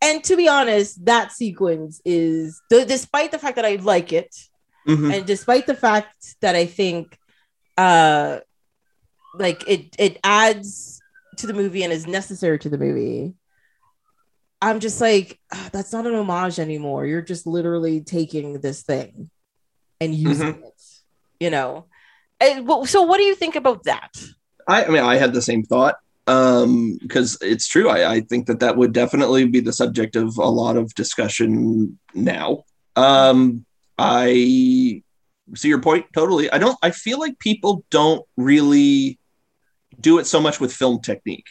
and 0.00 0.22
to 0.24 0.36
be 0.36 0.48
honest 0.48 1.04
that 1.04 1.32
sequence 1.32 2.00
is 2.04 2.60
d- 2.70 2.84
despite 2.84 3.30
the 3.32 3.38
fact 3.38 3.56
that 3.56 3.64
i 3.66 3.74
like 3.76 4.12
it 4.12 4.34
Mhm. 4.88 5.12
and 5.12 5.26
despite 5.26 5.66
the 5.66 5.74
fact 5.74 6.36
that 6.42 6.54
I 6.54 6.64
think 6.66 7.18
uh 7.76 8.38
like 9.34 9.60
it 9.66 9.96
it 9.98 10.18
adds 10.22 11.00
to 11.38 11.48
the 11.48 11.54
movie 11.54 11.82
and 11.82 11.92
is 11.92 12.06
necessary 12.06 12.58
to 12.60 12.68
the 12.68 12.78
movie, 12.78 13.34
I'm 14.62 14.78
just 14.80 15.00
like 15.00 15.40
"Ah, 15.52 15.68
that's 15.72 15.92
not 15.92 16.06
an 16.06 16.14
homage 16.14 16.58
anymore. 16.60 17.04
You're 17.04 17.20
just 17.20 17.46
literally 17.46 18.00
taking 18.00 18.60
this 18.60 18.82
thing 18.84 19.28
and 20.00 20.14
using 20.14 20.62
it, 20.70 20.82
you 21.40 21.50
know. 21.50 21.86
And, 22.40 22.64
so 22.88 23.02
what 23.02 23.18
do 23.18 23.24
you 23.24 23.34
think 23.34 23.56
about 23.56 23.82
that? 23.90 24.10
I, 24.68 24.84
I 24.84 24.88
mean, 24.88 25.02
I 25.02 25.16
had 25.16 25.32
the 25.34 25.42
same 25.42 25.64
thought 25.64 25.96
um, 26.26 26.98
because 27.00 27.38
it's 27.40 27.68
true. 27.68 27.88
I, 27.88 28.14
I 28.14 28.20
think 28.20 28.46
that 28.46 28.60
that 28.60 28.76
would 28.76 28.92
definitely 28.92 29.46
be 29.46 29.60
the 29.60 29.72
subject 29.72 30.16
of 30.16 30.36
a 30.38 30.48
lot 30.48 30.76
of 30.76 30.94
discussion 30.94 31.98
now. 32.14 32.64
Um, 32.96 33.64
I 33.98 35.02
see 35.54 35.68
your 35.68 35.80
point 35.80 36.06
totally. 36.12 36.50
I 36.50 36.58
don't. 36.58 36.78
I 36.82 36.90
feel 36.90 37.20
like 37.20 37.38
people 37.38 37.84
don't 37.90 38.24
really 38.36 39.18
do 40.00 40.18
it 40.18 40.26
so 40.26 40.40
much 40.40 40.60
with 40.60 40.72
film 40.72 41.00
technique, 41.00 41.46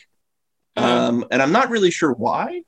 um, 0.75 1.25
and 1.31 1.41
I'm 1.41 1.51
not 1.51 1.69
really 1.69 1.91
sure 1.91 2.13
why. 2.13 2.63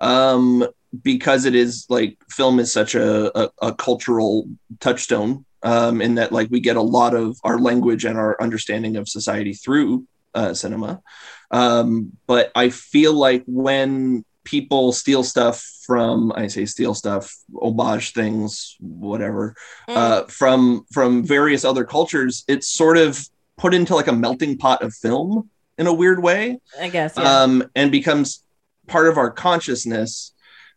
Um, 0.00 0.66
because 1.02 1.44
it 1.44 1.54
is 1.54 1.86
like 1.88 2.16
film 2.30 2.60
is 2.60 2.72
such 2.72 2.94
a, 2.94 3.36
a, 3.38 3.50
a 3.60 3.74
cultural 3.74 4.48
touchstone 4.80 5.44
um, 5.62 6.00
in 6.00 6.14
that 6.14 6.32
like 6.32 6.48
we 6.50 6.60
get 6.60 6.76
a 6.76 6.82
lot 6.82 7.14
of 7.14 7.36
our 7.44 7.58
language 7.58 8.04
and 8.04 8.16
our 8.16 8.40
understanding 8.40 8.96
of 8.96 9.08
society 9.08 9.52
through 9.52 10.06
uh, 10.34 10.54
cinema. 10.54 11.02
Um, 11.50 12.12
but 12.26 12.50
I 12.54 12.70
feel 12.70 13.12
like 13.14 13.42
when 13.46 14.24
people 14.44 14.92
steal 14.92 15.22
stuff 15.22 15.62
from 15.86 16.32
I 16.34 16.46
say 16.48 16.64
steal 16.66 16.94
stuff, 16.94 17.34
homage 17.60 18.12
things, 18.12 18.76
whatever, 18.80 19.54
Mm. 19.88 19.96
uh, 19.96 20.24
from 20.26 20.84
from 20.92 21.24
various 21.24 21.64
other 21.64 21.84
cultures, 21.84 22.44
it's 22.48 22.68
sort 22.68 22.96
of 22.98 23.18
put 23.56 23.74
into 23.74 23.94
like 23.94 24.06
a 24.08 24.12
melting 24.12 24.56
pot 24.58 24.82
of 24.82 24.94
film 24.94 25.50
in 25.78 25.86
a 25.86 25.92
weird 25.92 26.22
way 26.22 26.58
I 26.80 26.88
guess. 26.88 27.14
Yeah. 27.16 27.42
um, 27.42 27.64
and 27.74 27.90
becomes 27.90 28.42
part 28.86 29.08
of 29.08 29.16
our 29.18 29.30
consciousness. 29.30 30.32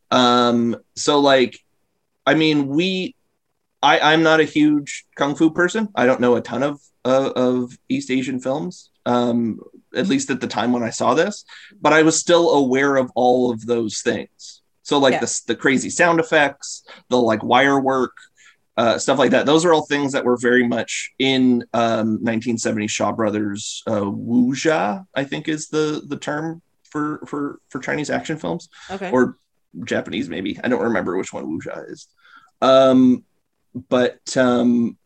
Um, 0.10 0.76
so 0.96 1.20
like, 1.20 1.58
I 2.26 2.34
mean, 2.36 2.68
we, 2.68 3.16
I, 3.82 4.00
I'm 4.14 4.24
not 4.24 4.40
a 4.42 4.44
huge 4.46 5.06
kung 5.16 5.36
fu 5.36 5.50
person. 5.52 5.88
I 5.96 6.06
don't 6.06 6.20
know 6.22 6.36
a 6.36 6.42
ton 6.42 6.64
of 6.64 6.82
uh, 7.06 7.32
of 7.36 7.78
East 7.90 8.12
Asian 8.12 8.40
films, 8.40 8.90
um, 9.06 9.60
at 9.96 10.08
least 10.08 10.30
at 10.30 10.42
the 10.42 10.48
time 10.48 10.72
when 10.72 10.84
I 10.84 10.90
saw 10.90 11.14
this. 11.14 11.46
But 11.80 11.94
I 11.94 12.02
was 12.04 12.20
still 12.20 12.52
aware 12.52 12.96
of 12.96 13.12
all 13.16 13.52
of 13.52 13.66
those 13.66 14.02
things. 14.02 14.62
So 14.84 14.98
like 14.98 15.14
Yeah. 15.14 15.20
the 15.22 15.42
the 15.48 15.56
crazy 15.56 15.90
sound 15.90 16.20
effects, 16.20 16.84
the 17.10 17.18
like 17.18 17.44
wire 17.44 17.80
work, 17.80 18.14
uh, 18.78 18.98
stuff 18.98 19.20
like 19.20 19.32
that. 19.32 19.46
Those 19.46 19.66
are 19.66 19.74
all 19.74 19.86
things 19.86 20.14
that 20.14 20.26
were 20.26 20.38
very 20.38 20.68
much 20.68 21.12
in 21.20 21.64
um, 21.74 22.20
1970 22.24 22.88
Shaw 22.88 23.12
Brothers 23.12 23.84
uh, 23.88 24.02
wuxia, 24.02 25.06
I 25.14 25.24
think 25.24 25.48
is 25.48 25.68
the 25.68 26.02
the 26.08 26.18
term 26.18 26.62
for 26.84 27.22
for 27.28 27.60
for 27.70 27.80
Chinese 27.80 28.10
action 28.10 28.38
films 28.38 28.70
okay. 28.90 29.12
or 29.12 29.38
Japanese 29.86 30.30
maybe. 30.30 30.60
I 30.64 30.68
don't 30.68 30.82
remember 30.82 31.18
which 31.18 31.34
one 31.34 31.46
wuxia 31.46 31.90
is. 31.92 32.08
Um, 32.62 33.24
but 33.90 34.20
um, 34.36 34.98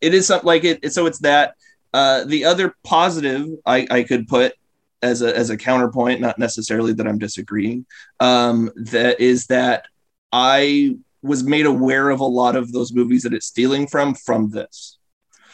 it 0.00 0.14
is 0.14 0.26
something 0.26 0.46
like 0.46 0.64
it. 0.64 0.92
So 0.92 1.06
it's 1.06 1.20
that. 1.20 1.54
Uh, 1.96 2.24
the 2.24 2.44
other 2.44 2.76
positive 2.84 3.48
I, 3.64 3.86
I 3.90 4.02
could 4.02 4.28
put 4.28 4.52
as 5.00 5.22
a 5.22 5.34
as 5.34 5.48
a 5.48 5.56
counterpoint, 5.56 6.20
not 6.20 6.38
necessarily 6.38 6.92
that 6.92 7.08
I'm 7.08 7.16
disagreeing, 7.16 7.86
um, 8.20 8.70
that 8.76 9.18
is 9.18 9.46
that 9.46 9.86
I 10.30 10.98
was 11.22 11.42
made 11.42 11.64
aware 11.64 12.10
of 12.10 12.20
a 12.20 12.24
lot 12.24 12.54
of 12.54 12.70
those 12.70 12.92
movies 12.92 13.22
that 13.22 13.32
it's 13.32 13.46
stealing 13.46 13.86
from 13.86 14.12
from 14.14 14.50
this. 14.50 14.98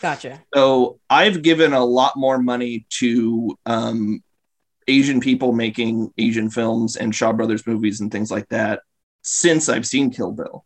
gotcha. 0.01 0.43
So 0.53 0.99
I've 1.09 1.43
given 1.43 1.75
a 1.75 1.85
lot 1.85 2.17
more 2.17 2.41
money 2.41 2.87
to 2.99 3.57
um, 3.65 4.25
Asian 4.89 5.21
people 5.21 5.53
making 5.53 6.12
Asian 6.19 6.51
films 6.51 6.97
and 6.97 7.15
Shaw 7.15 7.33
Brothers 7.33 7.69
movies 7.69 8.01
and 8.01 8.11
things 8.11 8.33
like 8.33 8.49
that 8.49 8.81
since 9.23 9.69
I've 9.69 9.87
seen 9.87 10.11
Kill 10.11 10.33
Bill. 10.33 10.65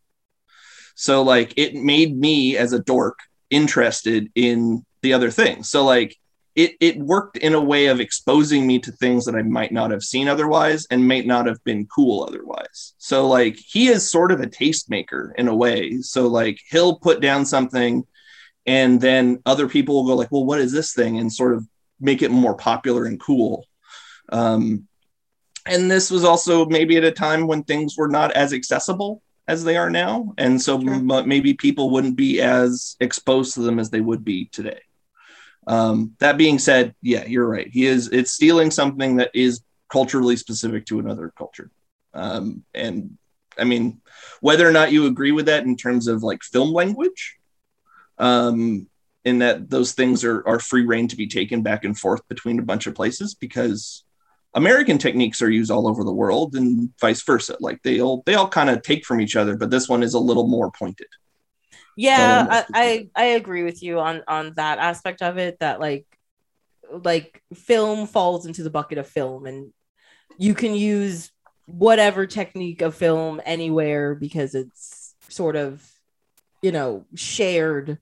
So 0.94 1.20
like 1.20 1.52
it 1.58 1.74
made 1.74 2.16
me 2.16 2.56
as 2.56 2.72
a 2.72 2.78
dork 2.78 3.18
interested 3.50 4.30
in 4.34 4.85
the 5.06 5.12
other 5.14 5.30
things. 5.30 5.70
So 5.70 5.84
like 5.84 6.16
it 6.62 6.72
it 6.80 6.96
worked 6.98 7.36
in 7.36 7.54
a 7.54 7.60
way 7.72 7.86
of 7.86 8.00
exposing 8.00 8.66
me 8.66 8.76
to 8.80 8.90
things 8.92 9.24
that 9.24 9.36
I 9.36 9.42
might 9.42 9.72
not 9.78 9.90
have 9.90 10.02
seen 10.02 10.26
otherwise 10.26 10.86
and 10.90 11.06
might 11.06 11.26
not 11.26 11.46
have 11.46 11.62
been 11.64 11.86
cool 11.94 12.24
otherwise. 12.28 12.94
So 12.98 13.28
like 13.28 13.56
he 13.74 13.86
is 13.94 14.10
sort 14.10 14.32
of 14.32 14.40
a 14.40 14.46
tastemaker 14.60 15.22
in 15.40 15.46
a 15.48 15.54
way. 15.64 16.00
So 16.00 16.26
like 16.26 16.58
he'll 16.70 16.98
put 16.98 17.20
down 17.20 17.46
something 17.46 18.04
and 18.66 19.00
then 19.00 19.40
other 19.46 19.68
people 19.68 19.94
will 19.94 20.08
go 20.10 20.16
like, 20.16 20.32
"Well, 20.32 20.44
what 20.50 20.60
is 20.66 20.72
this 20.72 20.92
thing?" 20.92 21.18
and 21.20 21.32
sort 21.32 21.54
of 21.54 21.60
make 22.00 22.20
it 22.22 22.30
more 22.30 22.56
popular 22.56 23.04
and 23.04 23.20
cool. 23.20 23.64
Um, 24.32 24.88
and 25.66 25.90
this 25.90 26.10
was 26.10 26.24
also 26.24 26.66
maybe 26.66 26.96
at 26.96 27.04
a 27.04 27.12
time 27.26 27.46
when 27.46 27.62
things 27.62 27.96
were 27.96 28.08
not 28.08 28.32
as 28.32 28.52
accessible 28.52 29.22
as 29.48 29.62
they 29.62 29.76
are 29.76 29.90
now, 29.90 30.34
and 30.38 30.60
so 30.60 30.80
Sure. 30.80 30.94
m- 30.94 31.28
maybe 31.28 31.54
people 31.54 31.90
wouldn't 31.90 32.16
be 32.16 32.40
as 32.40 32.96
exposed 32.98 33.54
to 33.54 33.60
them 33.60 33.78
as 33.78 33.90
they 33.90 34.00
would 34.00 34.24
be 34.24 34.46
today. 34.58 34.80
Um, 35.66 36.14
that 36.20 36.38
being 36.38 36.58
said, 36.58 36.94
yeah, 37.02 37.24
you're 37.24 37.48
right. 37.48 37.68
He 37.68 37.86
is. 37.86 38.08
It's 38.08 38.30
stealing 38.30 38.70
something 38.70 39.16
that 39.16 39.30
is 39.34 39.62
culturally 39.90 40.36
specific 40.36 40.86
to 40.86 41.00
another 41.00 41.32
culture, 41.36 41.70
um, 42.14 42.64
and 42.74 43.18
I 43.58 43.64
mean, 43.64 44.00
whether 44.40 44.68
or 44.68 44.72
not 44.72 44.92
you 44.92 45.06
agree 45.06 45.32
with 45.32 45.46
that 45.46 45.64
in 45.64 45.76
terms 45.76 46.08
of 46.08 46.22
like 46.22 46.42
film 46.42 46.72
language, 46.72 47.36
um, 48.18 48.88
in 49.24 49.40
that 49.40 49.68
those 49.68 49.92
things 49.92 50.24
are 50.24 50.46
are 50.46 50.60
free 50.60 50.86
reign 50.86 51.08
to 51.08 51.16
be 51.16 51.26
taken 51.26 51.62
back 51.62 51.84
and 51.84 51.98
forth 51.98 52.26
between 52.28 52.58
a 52.58 52.64
bunch 52.64 52.86
of 52.86 52.94
places 52.94 53.34
because 53.34 54.04
American 54.54 54.98
techniques 54.98 55.42
are 55.42 55.50
used 55.50 55.70
all 55.70 55.86
over 55.88 56.04
the 56.04 56.12
world 56.12 56.54
and 56.54 56.90
vice 57.00 57.22
versa. 57.22 57.56
Like 57.60 57.82
they 57.82 58.00
all 58.00 58.22
they 58.24 58.34
all 58.34 58.48
kind 58.48 58.70
of 58.70 58.82
take 58.82 59.04
from 59.04 59.20
each 59.20 59.36
other, 59.36 59.56
but 59.56 59.70
this 59.70 59.88
one 59.88 60.02
is 60.02 60.14
a 60.14 60.18
little 60.18 60.46
more 60.46 60.70
pointed. 60.70 61.08
Yeah, 61.97 62.42
Um, 62.42 62.49
I, 62.50 62.65
I 62.75 63.08
I 63.15 63.25
agree 63.36 63.62
with 63.62 63.83
you 63.83 63.99
on 63.99 64.23
on 64.28 64.52
that 64.57 64.78
aspect 64.78 65.23
of 65.23 65.39
it. 65.39 65.58
That 65.60 65.81
like 65.81 66.07
like 66.91 67.42
film 67.55 68.07
falls 68.07 68.47
into 68.47 68.62
the 68.62 68.70
bucket 68.70 68.99
of 68.99 69.08
film, 69.08 69.47
and 69.47 69.73
you 70.39 70.55
can 70.55 70.75
use 70.75 71.31
whatever 71.66 72.26
technique 72.26 72.83
of 72.83 72.94
film 72.94 73.41
anywhere 73.44 74.15
because 74.15 74.55
it's 74.55 75.15
sort 75.28 75.57
of 75.57 75.84
you 76.62 76.70
know 76.70 77.05
shared 77.15 77.99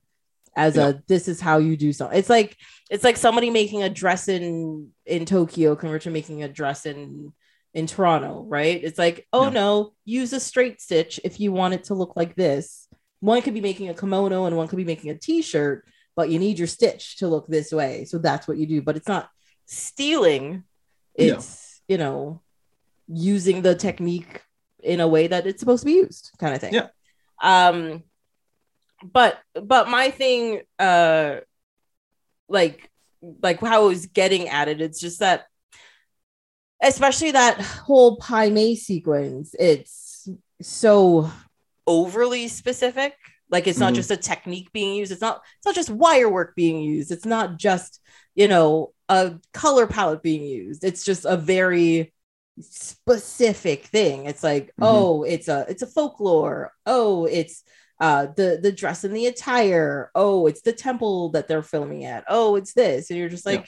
as 0.57 0.77
a 0.77 1.03
this 1.09 1.29
is 1.29 1.41
how 1.41 1.59
you 1.59 1.77
do 1.77 1.93
something. 1.93 2.19
It's 2.19 2.31
like 2.31 2.57
it's 2.91 3.05
like 3.05 3.17
somebody 3.17 3.51
making 3.51 3.83
a 3.83 3.91
dress 3.91 4.29
in 4.29 4.91
in 5.07 5.25
Tokyo 5.25 5.77
compared 5.77 6.03
to 6.03 6.11
making 6.11 6.43
a 6.43 6.49
dress 6.49 6.87
in 6.87 7.33
in 7.73 7.87
Toronto, 7.87 8.45
right? 8.47 8.83
It's 8.83 8.99
like, 8.99 9.27
oh 9.33 9.45
Yeah. 9.45 9.51
no, 9.51 9.93
use 10.05 10.33
a 10.33 10.41
straight 10.41 10.81
stitch 10.81 11.19
if 11.25 11.41
you 11.41 11.53
want 11.53 11.75
it 11.75 11.85
to 11.85 11.95
look 11.95 12.15
like 12.17 12.37
this. 12.37 12.89
One 13.25 13.41
could 13.41 13.55
be 13.55 13.63
making 13.63 13.89
a 13.89 13.95
kimono 13.95 14.45
and 14.45 14.55
one 14.55 14.69
could 14.69 14.77
be 14.77 14.85
making 14.85 15.09
a 15.09 15.15
t-shirt, 15.15 15.87
but 16.15 16.29
you 16.29 16.39
need 16.39 16.59
your 16.59 16.69
stitch 16.69 17.17
to 17.21 17.27
look 17.27 17.47
this 17.47 17.73
way. 17.73 18.05
So 18.05 18.19
that's 18.19 18.47
what 18.47 18.59
you 18.59 18.67
do, 18.67 18.83
but 18.83 18.97
it's 18.99 19.09
not 19.09 19.31
stealing. 19.65 20.65
It's, 21.15 21.81
you 21.89 21.97
know, 21.97 22.43
using 23.09 23.63
the 23.63 23.77
technique 23.77 24.43
in 24.83 25.01
a 25.01 25.09
way 25.09 25.27
that 25.29 25.47
it's 25.47 25.61
supposed 25.61 25.81
to 25.81 25.87
be 25.87 25.93
used, 25.93 26.33
kind 26.39 26.55
of 26.55 26.61
thing. 26.61 26.75
Yeah. 26.75 26.89
Um 27.41 28.03
but 29.03 29.39
but 29.55 29.89
my 29.89 30.11
thing 30.11 30.61
uh 30.79 31.37
like 32.47 32.91
like 33.43 33.59
how 33.61 33.85
I 33.85 33.87
was 33.87 34.05
getting 34.05 34.51
at 34.51 34.69
it, 34.69 34.83
it's 34.83 35.01
just 35.01 35.21
that 35.21 35.47
especially 36.83 37.31
that 37.31 37.59
whole 37.59 38.19
Pai 38.19 38.51
Mei 38.51 38.75
sequence, 38.75 39.55
it's 39.59 40.29
so 40.61 41.31
overly 41.87 42.49
specific. 42.49 43.15
Like 43.51 43.67
it's 43.67 43.79
not 43.79 43.93
Mhm. 43.93 43.97
just 43.97 44.11
a 44.11 44.17
technique 44.17 44.73
being 44.73 44.95
used. 44.97 45.13
It's 45.13 45.21
not 45.21 45.43
it's 45.59 45.67
not 45.67 45.75
just 45.75 45.91
wire 45.91 46.29
work 46.29 46.55
being 46.57 46.81
used. 46.81 47.11
It's 47.13 47.27
not 47.27 47.59
just, 47.59 48.01
you 48.35 48.49
know, 48.49 48.93
a 49.09 49.35
color 49.53 49.87
palette 49.87 50.23
being 50.23 50.43
used. 50.45 50.83
It's 50.83 51.05
just 51.05 51.25
a 51.25 51.37
very 51.37 52.13
specific 52.61 53.85
thing. 53.87 54.27
It's 54.27 54.43
like, 54.43 54.67
Mhm. 54.69 54.83
oh, 54.83 55.23
it's 55.25 55.49
a 55.49 55.67
it's 55.69 55.83
a 55.83 55.87
folklore. 55.87 56.73
Oh, 56.87 57.27
it's 57.27 57.63
uh 58.01 58.27
the 58.37 58.59
the 58.63 58.73
dress 58.73 59.05
and 59.05 59.15
the 59.15 59.27
attire. 59.27 60.11
Oh, 60.15 60.47
it's 60.47 60.63
the 60.63 60.73
temple 60.73 61.31
that 61.31 61.49
they're 61.49 61.63
filming 61.63 62.05
at. 62.05 62.25
Oh, 62.29 62.57
it's 62.57 62.73
this. 62.73 63.11
And 63.11 63.19
you're 63.19 63.29
just 63.29 63.47
like, 63.47 63.67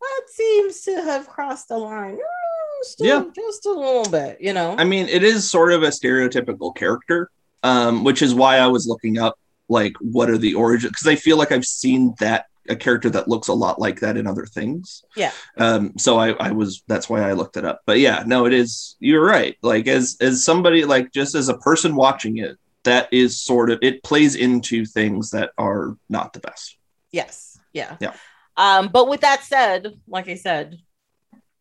that 0.00 0.22
seems 0.28 0.82
to 0.82 1.00
have 1.02 1.28
crossed 1.28 1.68
the 1.68 1.78
line. 1.78 2.16
Mm, 2.16 2.84
Still, 2.84 3.06
Yeah. 3.06 3.24
just 3.36 3.64
a 3.66 3.70
little 3.70 4.10
bit, 4.10 4.38
you 4.40 4.52
know. 4.52 4.74
I 4.76 4.82
mean, 4.84 5.06
it 5.08 5.22
is 5.22 5.48
sort 5.48 5.72
of 5.72 5.84
a 5.84 5.88
stereotypical 5.88 6.74
character, 6.74 7.30
um, 7.62 8.04
which 8.04 8.22
is 8.22 8.34
why 8.34 8.58
I 8.58 8.66
was 8.66 8.86
looking 8.86 9.18
up 9.18 9.38
like 9.68 9.94
what 10.00 10.28
are 10.28 10.38
the 10.38 10.54
origins 10.54 10.92
because 10.92 11.06
I 11.06 11.16
feel 11.16 11.36
like 11.36 11.52
I've 11.52 11.64
seen 11.64 12.14
that 12.18 12.46
a 12.68 12.76
character 12.76 13.10
that 13.10 13.28
looks 13.28 13.48
a 13.48 13.52
lot 13.52 13.80
like 13.80 14.00
that 14.00 14.16
in 14.16 14.26
other 14.26 14.46
things. 14.46 15.04
Yeah. 15.16 15.32
Um, 15.56 15.98
so 15.98 16.18
I, 16.18 16.30
I 16.32 16.52
was 16.52 16.82
that's 16.86 17.08
why 17.08 17.22
I 17.22 17.32
looked 17.32 17.56
it 17.56 17.64
up. 17.64 17.82
But 17.86 17.98
yeah, 17.98 18.22
no, 18.26 18.46
it 18.46 18.52
is. 18.52 18.96
You're 19.00 19.24
right. 19.24 19.56
Like 19.62 19.88
as 19.88 20.16
as 20.20 20.44
somebody 20.44 20.84
like 20.84 21.12
just 21.12 21.34
as 21.34 21.48
a 21.48 21.58
person 21.58 21.96
watching 21.96 22.38
it, 22.38 22.56
that 22.84 23.08
is 23.12 23.40
sort 23.40 23.70
of 23.70 23.78
it 23.82 24.02
plays 24.02 24.34
into 24.34 24.84
things 24.84 25.30
that 25.30 25.50
are 25.58 25.96
not 26.08 26.32
the 26.32 26.40
best. 26.40 26.76
Yes. 27.10 27.58
Yeah. 27.72 27.96
Yeah. 28.00 28.14
Um, 28.56 28.88
but 28.88 29.08
with 29.08 29.22
that 29.22 29.42
said, 29.44 29.98
like 30.06 30.28
I 30.28 30.34
said, 30.34 30.78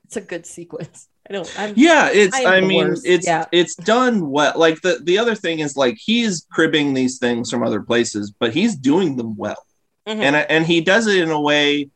it's 0.06 0.18
a 0.18 0.22
good 0.22 0.46
sequence. 0.46 1.08
I 1.32 1.34
don't 1.34 1.60
I'm 1.60 1.74
Yeah, 1.77 2.10
it's. 2.11 2.35
I'm 2.38 2.45
I 2.48 2.60
mean, 2.61 2.90
worst, 2.90 3.03
it's 3.06 3.26
yeah. 3.26 3.45
it's 3.53 3.74
done 3.76 4.30
well. 4.30 4.51
Like 4.58 4.82
the 4.82 5.00
the 5.01 5.18
other 5.18 5.34
thing 5.34 5.60
is 5.60 5.77
like 5.77 5.98
he's 5.98 6.45
cribbing 6.51 6.93
these 6.93 7.19
things 7.19 7.50
from 7.50 7.64
other 7.64 7.82
places, 7.82 8.34
but 8.38 8.53
he's 8.53 8.76
doing 8.76 9.16
them 9.16 9.38
well, 9.38 9.66
Mhm. 10.06 10.19
and 10.19 10.35
and 10.35 10.66
he 10.66 10.82
does 10.82 11.08
it 11.08 11.18
in 11.24 11.30
a 11.32 11.40
way 11.40 11.90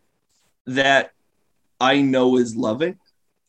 that 0.67 1.11
I 1.81 2.01
know 2.01 2.37
is 2.37 2.55
loving. 2.55 2.97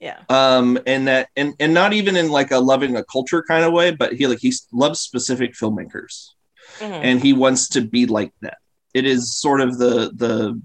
yeah. 0.01 0.19
Um, 0.29 0.79
and 0.87 1.07
that 1.07 1.29
and 1.37 1.55
and 1.61 1.73
not 1.73 1.93
even 1.93 2.17
in 2.17 2.31
like 2.31 2.51
a 2.51 2.59
loving 2.59 2.97
a 2.97 3.05
culture 3.05 3.45
kind 3.47 3.65
of 3.65 3.73
way, 3.73 3.93
but 3.93 4.13
he 4.15 4.27
like 4.27 4.41
he 4.41 4.53
loves 4.73 4.99
specific 5.01 5.55
filmmakers, 5.55 6.31
Mhm. 6.81 7.01
and 7.09 7.23
he 7.23 7.33
wants 7.33 7.69
to 7.71 7.81
be 7.81 8.07
like 8.07 8.33
that. 8.43 8.59
It 8.93 9.07
is 9.07 9.37
sort 9.37 9.61
of 9.61 9.79
the 9.79 10.11
the 10.15 10.61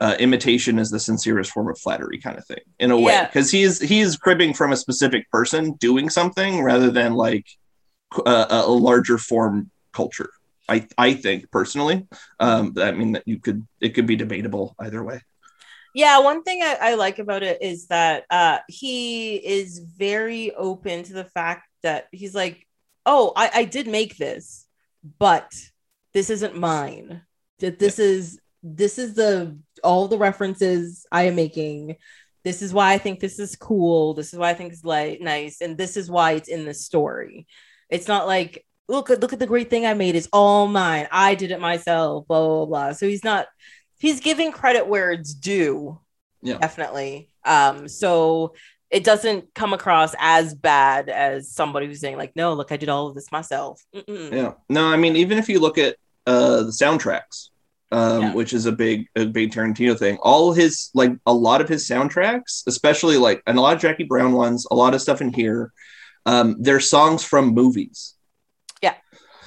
uh, 0.00 0.16
imitation 0.18 0.78
is 0.78 0.90
the 0.90 1.00
sincerest 1.00 1.50
form 1.50 1.68
of 1.68 1.78
flattery 1.78 2.18
kind 2.18 2.38
of 2.38 2.46
thing 2.46 2.60
in 2.78 2.90
a 2.90 2.98
way 2.98 3.26
because 3.26 3.50
he 3.50 3.62
is 3.62 3.80
he 3.80 4.00
is 4.00 4.16
cribbing 4.16 4.54
from 4.54 4.72
a 4.72 4.76
specific 4.76 5.28
person 5.30 5.72
doing 5.74 6.08
something 6.08 6.62
rather 6.62 6.90
than 6.90 7.14
like 7.14 7.46
a, 8.24 8.46
a 8.50 8.70
larger 8.70 9.18
form 9.18 9.70
culture. 9.92 10.30
I 10.68 10.86
I 10.96 11.14
think 11.14 11.50
personally, 11.50 12.06
um, 12.38 12.74
I 12.78 12.92
mean 12.92 13.12
that 13.12 13.24
you 13.26 13.40
could 13.40 13.66
it 13.80 13.90
could 13.90 14.06
be 14.06 14.16
debatable 14.16 14.76
either 14.78 15.02
way. 15.02 15.20
Yeah, 15.94 16.20
one 16.20 16.42
thing 16.42 16.62
I, 16.62 16.76
I 16.80 16.94
like 16.94 17.18
about 17.18 17.42
it 17.42 17.60
is 17.62 17.88
that 17.88 18.24
uh, 18.30 18.58
he 18.68 19.36
is 19.36 19.78
very 19.78 20.52
open 20.54 21.02
to 21.04 21.12
the 21.12 21.24
fact 21.24 21.68
that 21.82 22.06
he's 22.12 22.34
like, 22.34 22.66
"Oh, 23.04 23.32
I, 23.34 23.50
I 23.54 23.64
did 23.64 23.88
make 23.88 24.16
this, 24.16 24.66
but 25.18 25.52
this 26.12 26.30
isn't 26.30 26.56
mine. 26.56 27.22
That 27.58 27.78
this 27.78 27.98
is 27.98 28.38
this 28.62 28.98
is 28.98 29.14
the 29.14 29.58
all 29.84 30.08
the 30.08 30.18
references 30.18 31.06
I 31.10 31.24
am 31.24 31.36
making. 31.36 31.96
This 32.44 32.62
is 32.62 32.72
why 32.72 32.92
I 32.92 32.98
think 32.98 33.20
this 33.20 33.38
is 33.38 33.56
cool. 33.56 34.14
This 34.14 34.32
is 34.32 34.38
why 34.38 34.50
I 34.50 34.54
think 34.54 34.72
it's 34.72 34.84
like 34.84 35.20
nice, 35.20 35.60
and 35.60 35.76
this 35.76 35.96
is 35.96 36.10
why 36.10 36.32
it's 36.32 36.48
in 36.48 36.64
the 36.64 36.74
story. 36.74 37.46
It's 37.90 38.08
not 38.08 38.26
like 38.26 38.64
look 38.88 39.10
at 39.10 39.20
look 39.20 39.32
at 39.32 39.38
the 39.38 39.46
great 39.46 39.70
thing 39.70 39.86
I 39.86 39.94
made. 39.94 40.14
It's 40.14 40.28
all 40.32 40.66
mine. 40.66 41.08
I 41.10 41.34
did 41.34 41.50
it 41.50 41.60
myself. 41.60 42.26
Blah 42.26 42.46
blah 42.46 42.66
blah. 42.66 42.92
So 42.92 43.06
he's 43.06 43.24
not 43.24 43.46
he's 43.98 44.20
giving 44.20 44.52
credit 44.52 44.86
where 44.86 45.10
it's 45.10 45.34
due. 45.34 46.00
Yeah. 46.40 46.58
definitely. 46.58 47.30
Um, 47.44 47.88
so 47.88 48.54
it 48.90 49.04
doesn't 49.04 49.54
come 49.54 49.72
across 49.72 50.14
as 50.18 50.54
bad 50.54 51.08
as 51.08 51.50
somebody 51.50 51.86
who's 51.86 52.00
saying 52.00 52.16
like, 52.16 52.34
no, 52.36 52.54
look, 52.54 52.72
I 52.72 52.76
did 52.76 52.88
all 52.88 53.08
of 53.08 53.14
this 53.14 53.30
myself. 53.30 53.84
Mm-mm. 53.94 54.32
Yeah. 54.32 54.52
No, 54.68 54.86
I 54.86 54.96
mean, 54.96 55.16
even 55.16 55.38
if 55.38 55.48
you 55.48 55.60
look 55.60 55.78
at 55.78 55.96
uh, 56.26 56.62
the 56.62 56.70
soundtracks, 56.70 57.48
um, 57.90 58.22
Yeah. 58.22 58.34
which 58.34 58.52
is 58.52 58.66
a 58.66 58.72
big, 58.72 59.06
a 59.16 59.24
big 59.26 59.50
Tarantino 59.52 59.98
thing, 59.98 60.18
all 60.22 60.52
his 60.52 60.90
like 60.94 61.12
a 61.26 61.32
lot 61.32 61.60
of 61.60 61.68
his 61.68 61.88
soundtracks, 61.88 62.62
especially 62.66 63.16
like 63.16 63.42
and 63.46 63.56
a 63.58 63.60
lot 63.60 63.74
of 63.74 63.80
Jackie 63.80 64.04
Brown 64.04 64.32
ones, 64.32 64.66
a 64.70 64.74
lot 64.74 64.94
of 64.94 65.00
stuff 65.00 65.20
in 65.20 65.32
here, 65.32 65.72
um, 66.26 66.56
they're 66.60 66.80
songs 66.80 67.24
from 67.24 67.54
movies. 67.54 68.14
Yeah. 68.82 68.94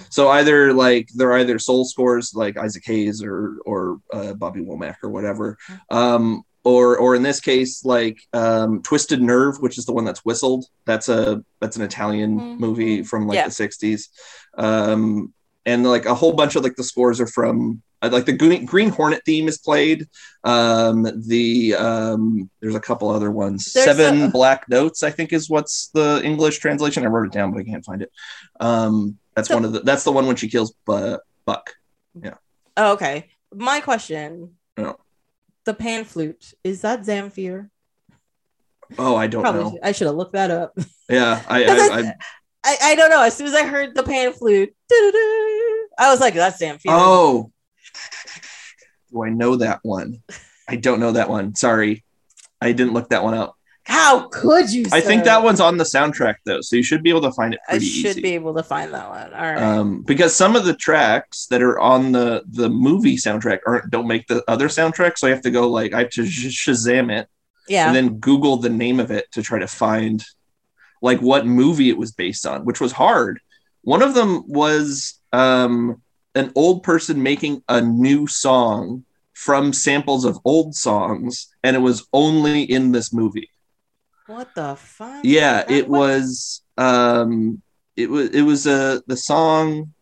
So 0.10 0.30
either 0.30 0.74
like 0.74 1.10
they're 1.16 1.34
either 1.38 1.60
soul 1.60 1.86
scores 1.86 2.34
like 2.34 2.58
Isaac 2.58 2.84
Hayes 2.86 3.22
or 3.24 3.58
or 3.66 4.00
uh, 4.12 4.34
Bobby 4.34 4.62
Womack 4.62 4.96
or 5.04 5.10
whatever, 5.10 5.58
um, 5.92 6.42
or 6.64 6.98
or 6.98 7.16
in 7.16 7.22
this 7.22 7.40
case 7.40 7.86
like 7.86 8.18
um, 8.34 8.82
Twisted 8.82 9.22
Nerve, 9.22 9.58
which 9.60 9.78
is 9.78 9.86
the 9.86 9.94
one 9.94 10.04
that's 10.06 10.26
whistled. 10.26 10.66
That's 10.86 11.10
a 11.10 11.44
that's 11.60 11.76
an 11.78 11.84
Italian 11.84 12.40
Mhm. 12.40 12.60
movie 12.60 13.04
from 13.04 13.28
like 13.28 13.36
Yeah. 13.36 13.46
the 13.46 13.52
'60s, 13.52 14.10
um, 14.58 15.34
and 15.66 15.86
like 15.86 16.06
a 16.06 16.16
whole 16.16 16.34
bunch 16.34 16.56
of 16.56 16.64
like 16.64 16.76
the 16.76 16.84
scores 16.84 17.22
are 17.22 17.28
from 17.28 17.82
like 18.08 18.26
the 18.26 18.34
Green, 18.34 18.66
Green 18.66 18.90
Hornet 18.90 19.24
theme 19.26 19.48
is 19.48 19.58
played. 19.58 20.08
Um, 20.44 21.04
the 21.28 21.76
um, 21.76 22.50
there's 22.60 22.76
a 22.76 22.80
couple 22.80 23.10
other 23.10 23.30
ones. 23.32 23.72
There's 23.74 23.86
Seven 23.86 24.24
a- 24.24 24.30
Black 24.30 24.68
Notes, 24.70 25.04
I 25.04 25.12
think, 25.12 25.34
is 25.34 25.50
what's 25.50 25.90
the 25.94 26.22
English 26.24 26.58
translation. 26.60 27.04
I 27.04 27.08
wrote 27.08 27.28
it 27.28 27.32
down, 27.34 27.52
but 27.52 27.60
I 27.60 27.64
can't 27.64 27.86
find 27.86 28.02
it. 28.02 28.12
Um, 28.60 29.18
that's 29.36 29.48
So- 29.50 29.56
one 29.56 29.66
of 29.66 29.74
the. 29.74 29.82
That's 29.82 30.04
the 30.04 30.12
one 30.12 30.26
when 30.28 30.36
she 30.36 30.50
kills 30.50 30.74
Bu- 30.86 31.18
Buck. 31.46 31.72
Yeah. 32.22 32.36
Oh, 32.78 32.94
okay. 32.94 33.30
My 33.54 33.80
question. 33.82 34.56
Yeah. 34.78 34.94
The 35.66 35.74
pan 35.76 36.06
flute 36.06 36.54
is 36.64 36.82
that 36.82 37.02
Zamfir? 37.02 37.70
Oh, 38.98 39.16
I 39.16 39.28
don't 39.28 39.42
Probably 39.44 39.64
know. 39.64 39.72
should- 39.72 39.80
I 39.84 39.92
should 39.92 40.08
have 40.08 40.16
looked 40.16 40.34
that 40.34 40.50
up. 40.52 40.74
Yeah, 41.10 41.42
I, 41.48 41.64
I- 41.66 42.00
I 42.00 42.14
I, 42.64 42.78
I 42.92 42.96
don't 42.96 43.10
know. 43.10 43.22
As 43.24 43.36
soon 43.36 43.48
as 43.48 43.56
I 43.56 43.64
heard 43.66 43.96
the 43.96 44.04
pan 44.04 44.34
flute, 44.34 44.74
I 44.92 46.10
was 46.12 46.20
like, 46.20 46.36
that's 46.36 46.62
Zamfir. 46.62 46.82
oh, 46.90 47.51
do 49.12 49.24
I 49.24 49.30
know 49.30 49.56
that 49.58 49.80
one? 49.84 50.22
I 50.68 50.76
don't 50.76 51.00
know 51.00 51.14
that 51.14 51.30
one. 51.30 51.56
Sorry, 51.56 52.04
I 52.62 52.72
didn't 52.72 52.94
look 52.94 53.10
that 53.10 53.24
one 53.24 53.34
up. 53.34 53.56
How 53.84 54.28
could 54.28 54.72
you? 54.72 54.86
I 54.92 55.02
think 55.02 55.24
that 55.24 55.44
one's 55.44 55.60
on 55.60 55.78
the 55.78 55.84
soundtrack 55.84 56.36
though, 56.46 56.62
so 56.62 56.76
you 56.76 56.84
should 56.84 57.02
be 57.02 57.10
able 57.10 57.22
to 57.22 57.32
find 57.32 57.56
it 57.56 57.60
I 57.68 57.80
should 57.80 58.12
easy. 58.12 58.22
be 58.22 58.36
able 58.36 58.54
to 58.54 58.64
find 58.64 58.94
that 58.94 59.10
one. 59.10 59.34
All 59.34 59.42
right. 59.42 59.58
um, 59.58 60.04
because 60.04 60.36
some 60.36 60.56
of 60.56 60.66
the 60.66 60.76
tracks 60.76 61.48
that 61.48 61.64
are 61.64 61.80
on 61.80 62.12
the 62.12 62.44
the 62.48 62.70
movie 62.70 63.18
soundtrack 63.18 63.60
aren't 63.66 63.90
don't 63.90 64.08
make 64.08 64.28
the 64.28 64.44
other 64.48 64.68
soundtrack, 64.68 65.18
so 65.18 65.28
I 65.28 65.32
have 65.32 65.42
to 65.42 65.52
go 65.52 65.68
like 65.68 65.94
I 65.94 66.00
have 66.00 66.12
to 66.12 66.26
sh- 66.26 66.68
Shazam 66.68 67.12
it 67.12 67.28
yeah. 67.68 67.88
and 67.88 67.96
then 67.96 68.20
Google 68.20 68.58
the 68.58 68.70
name 68.70 69.00
of 69.00 69.12
it 69.12 69.32
to 69.32 69.42
try 69.42 69.60
to 69.60 69.68
find 69.68 70.24
like 71.02 71.20
what 71.20 71.46
movie 71.46 71.90
it 71.90 71.98
was 71.98 72.12
based 72.12 72.46
on, 72.46 72.66
which 72.66 72.80
was 72.80 72.92
hard. 72.92 73.40
One 73.82 74.02
of 74.02 74.14
them 74.14 74.44
was 74.48 75.20
um, 75.34 76.02
an 76.36 76.52
old 76.56 76.84
person 76.84 77.22
making 77.24 77.64
a 77.68 77.82
new 77.82 78.28
song 78.28 79.06
from 79.34 79.74
samples 79.74 80.26
of 80.26 80.40
old 80.46 80.76
songs, 80.76 81.48
and 81.64 81.76
it 81.76 81.80
was 81.80 82.08
only 82.14 82.64
in 82.64 82.92
this 82.92 83.12
movie. 83.14 83.50
what 84.28 84.54
the 84.56 84.76
fuck? 84.76 85.22
Yeah, 85.24 85.64
it 85.68 85.88
was 85.88 86.62
um 86.78 87.62
it 87.96 88.10
was 88.10 88.30
it 88.30 88.42
was 88.44 88.66
uh, 88.68 89.00
the 89.08 89.18
song 89.18 89.94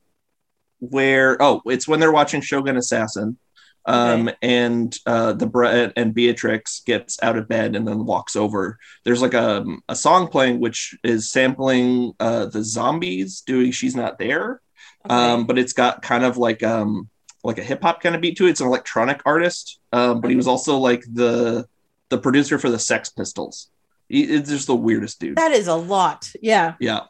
where 0.80 1.42
oh, 1.42 1.62
it's 1.66 1.88
when 1.88 2.00
they're 2.00 2.12
watching 2.12 2.42
Shogun 2.42 2.78
Assassin. 2.78 3.38
Um 3.86 4.30
and 4.42 4.96
uh 5.06 5.34
the 5.34 5.48
bre- 5.48 5.90
and 5.96 6.14
Beatrix 6.14 6.82
gets 6.86 7.18
out 7.24 7.38
of 7.38 7.48
bed 7.48 7.76
and 7.76 7.88
then 7.88 8.06
walks 8.06 8.36
over. 8.36 8.78
There's 9.06 9.22
like 9.22 9.34
a 9.34 9.66
a 9.88 9.96
song 9.96 10.28
playing 10.28 10.60
which 10.60 10.96
is 11.04 11.32
sampling 11.32 12.14
uh 12.20 12.48
the 12.48 12.64
zombies 12.64 13.42
doing 13.42 13.72
she's 13.72 13.96
not 13.96 14.20
there. 14.20 14.62
Um 15.10 15.46
but 15.48 15.58
it's 15.58 15.74
got 15.74 16.02
kind 16.02 16.24
of 16.24 16.38
like 16.38 16.62
um 16.64 17.10
like 17.44 17.58
a 17.58 17.64
hip 17.64 17.82
hop 17.82 18.02
kind 18.02 18.16
of 18.16 18.22
beat 18.22 18.38
to 18.38 18.48
it. 18.48 18.52
It's 18.52 18.62
an 18.62 18.68
electronic 18.68 19.22
artist. 19.26 19.80
Um 19.92 20.22
but 20.22 20.30
he 20.30 20.36
was 20.36 20.48
also 20.48 20.78
like 20.78 21.04
the 21.12 21.68
the 22.10 22.18
producer 22.18 22.58
for 22.60 22.70
the 22.70 22.80
Sex 22.80 23.10
Pistols. 23.10 23.70
He, 24.08 24.24
it's 24.24 24.50
just 24.50 24.68
the 24.68 24.76
weirdest 24.76 25.20
dude. 25.20 25.38
that 25.38 25.52
is 25.52 25.68
a 25.68 25.76
lot. 25.76 26.32
Yeah. 26.42 26.74
Yeah. 26.80 27.02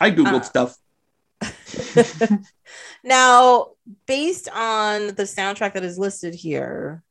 I 0.00 0.10
Googled 0.10 0.40
Uh, 0.40 0.42
stuff. 0.42 0.76
now, 3.04 3.68
based 4.06 4.48
on 4.54 5.08
the 5.08 5.24
soundtrack 5.24 5.74
that 5.74 5.84
is 5.84 5.98
listed 5.98 6.34
here, 6.34 7.02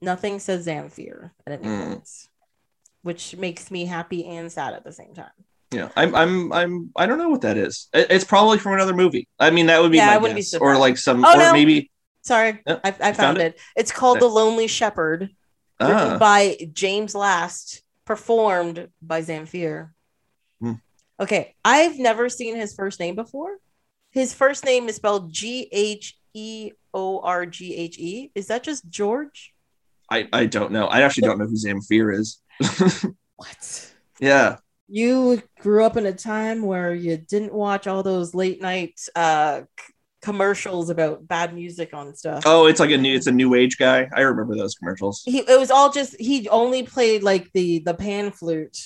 nothing 0.00 0.38
says 0.40 0.66
Zamfir 0.66 1.30
at 1.46 1.52
any 1.60 1.62
Mm. 1.68 1.86
point, 1.88 2.08
which 3.02 3.36
makes 3.36 3.70
me 3.70 3.84
happy 3.86 4.24
and 4.26 4.50
sad 4.50 4.74
at 4.74 4.84
the 4.84 4.92
same 4.92 5.14
time. 5.14 5.30
Yeah. 5.72 5.88
I'm 5.96 6.14
I'm 6.14 6.52
I'm 6.52 6.90
I 6.96 7.06
don't 7.06 7.18
know 7.18 7.28
what 7.28 7.40
that 7.42 7.56
is. 7.56 7.88
It's 7.92 8.24
probably 8.24 8.58
from 8.58 8.74
another 8.74 8.94
movie. 8.94 9.28
I 9.38 9.50
mean 9.50 9.66
that 9.66 9.82
would 9.82 9.90
be 9.90 9.98
Yeah, 9.98 10.06
my 10.06 10.14
I 10.14 10.18
wouldn't 10.18 10.36
be 10.36 10.42
guess. 10.42 10.54
Or 10.54 10.76
like 10.78 10.96
some 10.96 11.24
Oh, 11.24 11.34
or 11.34 11.38
no. 11.38 11.52
maybe 11.52 11.90
Sorry, 12.26 12.60
Yep, 12.66 12.80
I, 12.82 12.88
I 12.88 12.92
found 12.92 13.16
found 13.16 13.38
it. 13.38 13.60
It's 13.76 13.92
called. 13.92 14.18
The 14.18 14.26
Lonely 14.26 14.66
Shepherd, 14.66 15.30
written 15.80 15.96
ah, 15.96 16.18
by 16.18 16.58
James 16.72 17.14
Last, 17.14 17.82
performed 18.04 18.88
by 19.00 19.22
Zamfir. 19.22 19.90
Hmm. 20.60 20.72
Okay, 21.20 21.54
I've 21.64 22.00
never 22.00 22.28
seen 22.28 22.56
his 22.56 22.74
first 22.74 22.98
name 22.98 23.14
before. 23.14 23.58
His 24.10 24.34
first 24.34 24.64
name 24.64 24.88
is 24.88 24.96
spelled 24.96 25.32
G 25.32 25.68
H 25.70 26.18
E 26.34 26.72
O 26.92 27.20
R 27.20 27.46
G 27.46 27.76
H 27.76 27.96
E. 27.96 28.32
Is 28.34 28.48
that 28.48 28.64
just 28.64 28.90
George? 28.90 29.54
I, 30.10 30.28
I 30.32 30.46
don't 30.46 30.72
know. 30.72 30.86
I 30.86 31.02
actually 31.02 31.28
don't 31.28 31.38
know 31.38 31.46
who 31.46 31.54
Zamfir 31.54 32.12
is. 32.12 32.40
What? 33.36 33.92
yeah. 34.18 34.56
You 34.88 35.42
grew 35.60 35.84
up 35.84 35.96
in 35.96 36.06
a 36.06 36.12
time 36.12 36.62
where 36.62 36.94
you 36.94 37.16
didn't 37.16 37.52
watch 37.52 37.86
all 37.86 38.02
those 38.02 38.34
late 38.34 38.62
night 38.62 39.00
uh, 39.16 39.62
commercials 40.22 40.90
about 40.90 41.26
bad 41.26 41.54
music 41.54 41.90
on 41.92 42.14
stuff. 42.14 42.44
Oh, 42.46 42.66
it's 42.66 42.80
like 42.80 42.90
a 42.90 42.96
new 42.98 43.14
it's 43.14 43.26
a 43.26 43.32
new 43.32 43.54
age 43.54 43.78
guy. 43.78 44.08
I 44.14 44.20
remember 44.22 44.56
those 44.56 44.74
commercials. 44.74 45.22
He 45.24 45.38
it 45.38 45.58
was 45.58 45.70
all 45.70 45.90
just 45.92 46.14
he 46.20 46.48
only 46.48 46.82
played 46.84 47.22
like 47.22 47.50
the 47.52 47.80
the 47.80 47.94
pan 47.94 48.30
flute. 48.30 48.78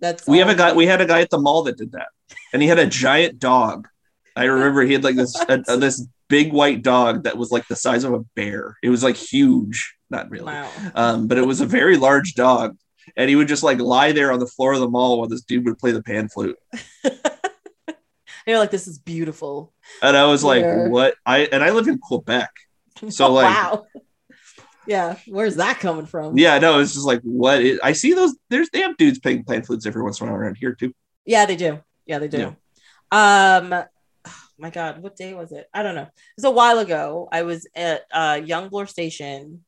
That's 0.00 0.26
We 0.26 0.38
have 0.38 0.48
a 0.48 0.54
guy 0.54 0.72
we 0.74 0.86
had 0.86 1.00
a 1.00 1.06
guy 1.06 1.20
at 1.20 1.30
the 1.30 1.38
mall 1.38 1.62
that 1.64 1.78
did 1.78 1.92
that. 1.92 2.08
And 2.52 2.60
he 2.62 2.68
had 2.68 2.78
a 2.78 2.86
giant 2.86 3.38
dog. 3.38 3.88
I 4.34 4.44
remember 4.44 4.82
he 4.82 4.92
had 4.92 5.04
like 5.04 5.16
this 5.16 5.34
a, 5.48 5.62
a- 5.68 5.76
this 5.76 6.06
big 6.28 6.52
white 6.52 6.82
dog 6.82 7.22
that 7.24 7.36
was 7.38 7.50
like 7.50 7.66
the 7.68 7.76
size 7.76 8.04
of 8.04 8.12
a 8.12 8.20
bear. 8.34 8.76
It 8.82 8.90
was 8.90 9.02
like 9.02 9.16
huge. 9.16 9.94
Not 10.10 10.30
really. 10.30 10.46
Wow. 10.46 10.70
um, 10.94 11.28
but 11.28 11.38
it 11.38 11.46
was 11.46 11.60
a 11.60 11.66
very 11.66 11.96
large 11.96 12.34
dog 12.34 12.76
and 13.16 13.28
he 13.30 13.36
would 13.36 13.48
just 13.48 13.62
like 13.62 13.78
lie 13.78 14.12
there 14.12 14.32
on 14.32 14.38
the 14.38 14.46
floor 14.46 14.72
of 14.72 14.80
the 14.80 14.88
mall 14.88 15.18
while 15.18 15.28
this 15.28 15.42
dude 15.42 15.64
would 15.64 15.78
play 15.78 15.92
the 15.92 16.02
pan 16.02 16.28
flute 16.28 16.56
You're 18.46 18.58
like, 18.58 18.70
this 18.70 18.86
is 18.86 18.98
beautiful. 18.98 19.72
and 20.02 20.16
i 20.16 20.24
was 20.26 20.44
like 20.44 20.62
Yeah. 20.62 20.88
what 20.88 21.14
i 21.24 21.40
and 21.52 21.62
i 21.64 21.70
live 21.70 21.88
in 21.88 21.98
quebec 21.98 22.50
So, 23.10 23.32
like- 23.32 23.44
wow. 23.54 23.86
Yeah, 24.88 25.16
where's 25.26 25.56
that 25.56 25.80
coming 25.80 26.06
from? 26.06 26.38
yeah 26.38 26.58
no 26.60 26.78
it's 26.78 26.94
just 26.94 27.06
like 27.06 27.20
what 27.22 27.60
is, 27.60 27.80
i 27.82 27.92
see 27.92 28.12
those 28.14 28.36
there's 28.50 28.70
they 28.70 28.82
have 28.82 28.96
dudes 28.96 29.18
playing 29.18 29.42
pan 29.44 29.62
flutes 29.64 29.84
every 29.84 30.00
once 30.02 30.20
in 30.20 30.28
a 30.28 30.30
while 30.30 30.40
around 30.40 30.56
here 30.58 30.74
too 30.74 30.94
Yeah, 31.24 31.44
they 31.46 31.56
do. 31.56 31.80
Yeah, 32.06 32.20
they 32.20 32.28
do. 32.28 32.54
Um, 33.10 33.72
oh 33.72 33.84
my 34.58 34.70
God, 34.70 35.02
what 35.02 35.16
day 35.16 35.34
was 35.34 35.50
it? 35.50 35.68
I 35.74 35.82
don't 35.82 35.96
know. 35.96 36.02
It 36.02 36.36
was 36.36 36.44
a 36.44 36.50
while 36.52 36.78
ago. 36.78 37.28
I 37.32 37.42
was 37.42 37.66
at 37.74 38.02
uh, 38.12 38.40
Yonge 38.44 38.70
Bloor 38.70 38.86
Station, 38.86 39.64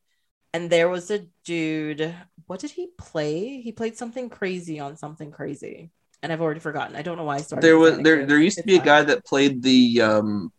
and 0.55 0.71
there 0.71 0.89
was 0.89 1.11
a 1.11 1.27
dude. 1.45 2.15
What 2.47 2.61
did 2.61 2.71
he 2.71 2.89
play? 2.99 3.61
He 3.61 3.73
played 3.73 3.97
something 3.97 4.31
crazy 4.31 4.81
on 4.81 4.97
something 4.97 5.31
crazy, 5.31 5.91
and 6.23 6.33
I've 6.33 6.41
already 6.41 6.61
forgotten. 6.61 6.97
I 6.97 7.03
don't 7.03 7.17
know 7.17 7.25
why 7.25 7.37
I 7.37 7.41
started. 7.41 7.67
there 7.67 7.79
was 7.79 7.99
there 7.99 8.27
there 8.27 8.39
used 8.39 8.59
to 8.59 8.65
be 8.65 8.77
a 8.77 8.83
guy 8.83 9.03
that 9.03 9.25
played 9.25 9.63
the 9.63 10.01
um 10.01 10.53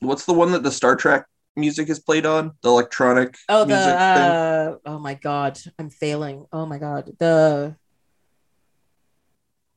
what's 0.00 0.26
the 0.26 0.34
one 0.34 0.52
that 0.52 0.62
the 0.62 0.70
star 0.70 0.96
trek 0.96 1.24
music 1.56 1.88
is 1.88 1.98
played 1.98 2.26
on 2.26 2.52
the 2.62 2.68
electronic 2.68 3.34
Oh, 3.48 3.60
the 3.60 3.66
music 3.68 3.86
thing 3.86 3.96
uh, 3.96 4.74
oh 4.84 4.98
my 4.98 5.14
God, 5.14 5.58
I'm 5.78 5.88
failing. 5.88 6.46
Oh 6.52 6.66
my 6.66 6.78
God, 6.78 7.10
the 7.18 7.76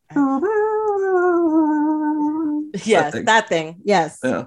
yes, 2.84 3.14
thing. 3.14 3.26
that 3.26 3.48
thing. 3.48 3.82
Yes, 3.84 4.20
yeah 4.24 4.46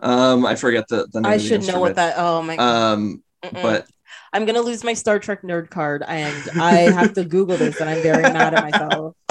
um 0.00 0.44
i 0.44 0.54
forget 0.54 0.84
the, 0.88 1.06
the 1.12 1.20
name 1.20 1.30
I 1.30 1.34
of 1.36 1.42
the 1.42 1.48
should 1.48 1.66
know 1.66 1.78
what 1.78 1.94
that. 1.94 2.14
Oh 2.16 2.42
my 2.42 2.56
God. 2.56 2.92
um 2.94 3.22
Mm-mm. 3.44 3.62
but 3.62 3.86
I'm 4.32 4.44
gonna 4.46 4.60
lose 4.62 4.82
my 4.82 4.94
Star 4.94 5.18
Trek 5.18 5.42
nerd 5.42 5.70
card, 5.70 6.02
and 6.06 6.60
I 6.60 6.90
have 6.90 7.12
to 7.14 7.24
Google 7.24 7.56
this, 7.56 7.80
and 7.80 7.90
I'm 7.90 8.02
very 8.02 8.22
mad 8.22 8.54
at 8.54 8.70
myself. 8.70 9.14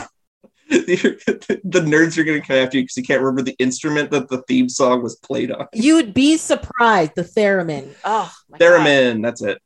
the 0.72 1.82
nerds 1.86 2.18
are 2.18 2.24
going 2.24 2.42
to 2.42 2.48
come 2.48 2.56
after 2.56 2.78
you 2.78 2.84
because 2.84 2.96
you 2.96 3.04
can't 3.04 3.20
remember 3.22 3.42
the 3.42 3.58
instrument 3.60 4.10
that 4.10 4.30
the 4.30 4.42
theme 4.44 4.70
song 4.70 5.04
was 5.04 5.18
played 5.18 5.52
on. 5.52 5.68
You'd 5.74 6.14
be 6.14 6.38
surprised. 6.38 7.12
The 7.16 7.24
theremin. 7.24 7.94
Oh, 8.06 8.32
my 8.48 8.58
God. 8.58 8.66
Theremin, 8.66 9.22
that's 9.22 9.42
it. 9.42 9.62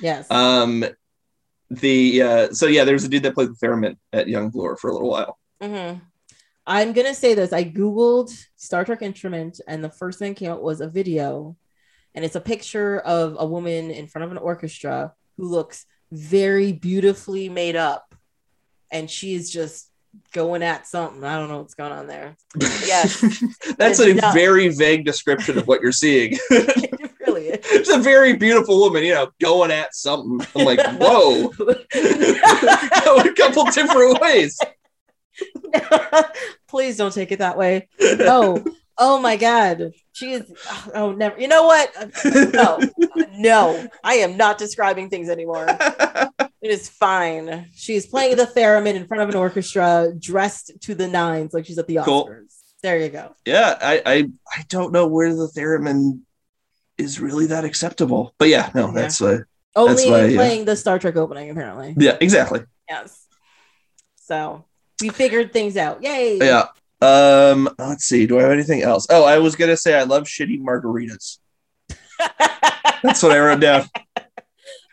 Yes. 0.00 0.28
Um, 0.28 0.84
the 1.70 2.22
uh, 2.22 2.52
so 2.52 2.66
yeah, 2.66 2.84
there 2.84 2.94
was 2.94 3.04
a 3.04 3.08
dude 3.08 3.22
that 3.22 3.34
played 3.34 3.50
the 3.50 3.66
theremin 3.66 3.96
at 4.12 4.26
Yonge 4.26 4.52
Bloor 4.52 4.76
for 4.76 4.90
a 4.90 4.92
little 4.92 5.08
while. 5.08 5.38
Mm-hmm. 5.62 6.00
I'm 6.66 6.92
gonna 6.92 7.14
say 7.14 7.34
this. 7.34 7.52
I 7.52 7.64
googled 7.64 8.36
Star 8.56 8.84
Trek 8.84 9.02
instrument, 9.02 9.60
and 9.68 9.82
the 9.82 9.90
first 9.90 10.18
thing 10.18 10.32
that 10.32 10.38
came 10.38 10.52
up 10.52 10.60
was 10.60 10.80
a 10.80 10.88
video, 10.88 11.56
and 12.14 12.24
it's 12.24 12.36
a 12.36 12.40
picture 12.40 12.98
of 12.98 13.36
a 13.38 13.46
woman 13.46 13.90
in 13.90 14.06
front 14.06 14.24
of 14.24 14.32
an 14.32 14.38
orchestra 14.38 15.12
who 15.36 15.48
looks 15.48 15.86
very 16.10 16.72
beautifully 16.72 17.48
made 17.48 17.76
up, 17.76 18.14
and 18.90 19.10
she 19.10 19.34
is 19.34 19.50
just 19.50 19.90
going 20.32 20.62
at 20.62 20.86
something. 20.86 21.22
I 21.22 21.38
don't 21.38 21.48
know 21.48 21.58
what's 21.58 21.74
going 21.74 21.92
on 21.92 22.06
there. 22.06 22.36
Yes, 22.84 23.22
That's 23.78 24.00
a 24.00 24.14
very 24.32 24.68
vague 24.68 25.04
description 25.04 25.56
of 25.58 25.68
what 25.68 25.80
you're 25.80 25.92
seeing. 25.92 26.32
it 26.50 27.12
really 27.20 27.48
is. 27.48 27.58
it's 27.64 27.90
a 27.90 27.98
very 27.98 28.34
beautiful 28.36 28.80
woman, 28.80 29.04
you 29.04 29.14
know, 29.14 29.30
going 29.40 29.70
at 29.70 29.94
something. 29.94 30.44
I'm 30.56 30.64
like, 30.64 30.80
whoa, 31.00 31.52
a 31.58 33.32
couple 33.34 33.64
different 33.66 34.20
ways. 34.20 34.58
Please 36.68 36.96
don't 36.96 37.14
take 37.14 37.30
it 37.30 37.38
that 37.38 37.56
way. 37.56 37.88
No. 38.00 38.64
Oh 39.02 39.18
my 39.18 39.36
God. 39.36 39.92
She 40.12 40.32
is. 40.32 40.44
Oh, 40.94 41.12
never. 41.12 41.40
You 41.40 41.48
know 41.48 41.64
what? 41.64 41.90
No, 42.52 42.78
no. 43.32 43.88
I 44.04 44.14
am 44.16 44.36
not 44.36 44.58
describing 44.58 45.08
things 45.10 45.28
anymore. 45.28 45.66
It 46.62 46.70
is 46.70 46.90
fine. 46.90 47.68
She's 47.74 48.04
playing 48.04 48.36
the 48.36 48.44
theremin 48.44 48.94
in 48.94 49.06
front 49.06 49.22
of 49.22 49.30
an 49.30 49.34
orchestra, 49.34 50.12
dressed 50.18 50.72
to 50.82 50.94
the 50.94 51.08
nines, 51.08 51.54
like 51.54 51.64
she's 51.64 51.78
at 51.78 51.86
the 51.86 51.94
Oscars. 51.96 52.04
Cool. 52.04 52.36
There 52.82 52.98
you 52.98 53.08
go. 53.08 53.34
yeah, 53.46 53.78
I, 53.80 54.02
I 54.04 54.16
I 54.58 54.64
don't 54.68 54.92
know 54.92 55.06
where 55.06 55.34
the 55.34 55.48
theremin 55.56 56.20
is 56.98 57.18
really 57.18 57.46
that 57.46 57.64
acceptable, 57.64 58.34
but 58.38 58.48
yeah, 58.48 58.70
no, 58.74 58.88
Yeah. 58.88 58.92
that's 58.92 59.22
uh, 59.22 59.38
Only 59.74 60.10
why, 60.10 60.24
in 60.24 60.30
yeah. 60.32 60.36
playing 60.36 60.64
the 60.66 60.76
Star 60.76 60.98
Trek 60.98 61.16
opening, 61.16 61.48
apparently. 61.48 61.94
yeah, 61.96 62.18
exactly. 62.20 62.60
Yes. 62.90 63.26
So 64.16 64.66
we 65.00 65.08
figured 65.08 65.54
things 65.54 65.78
out. 65.78 66.02
Yay. 66.02 66.36
Yeah. 66.36 66.66
Um, 67.00 67.68
let's 67.78 68.04
see. 68.04 68.26
Do 68.26 68.38
I 68.38 68.42
have 68.42 68.50
anything 68.52 68.82
else? 68.82 69.06
Oh, 69.10 69.24
I 69.24 69.38
was 69.38 69.56
gonna 69.56 69.76
say 69.76 69.98
I 69.98 70.02
love 70.02 70.24
shitty 70.24 70.60
margaritas. 70.60 71.38
That's 73.02 73.22
what 73.22 73.32
I 73.32 73.38
wrote 73.38 73.60
down. 73.60 73.88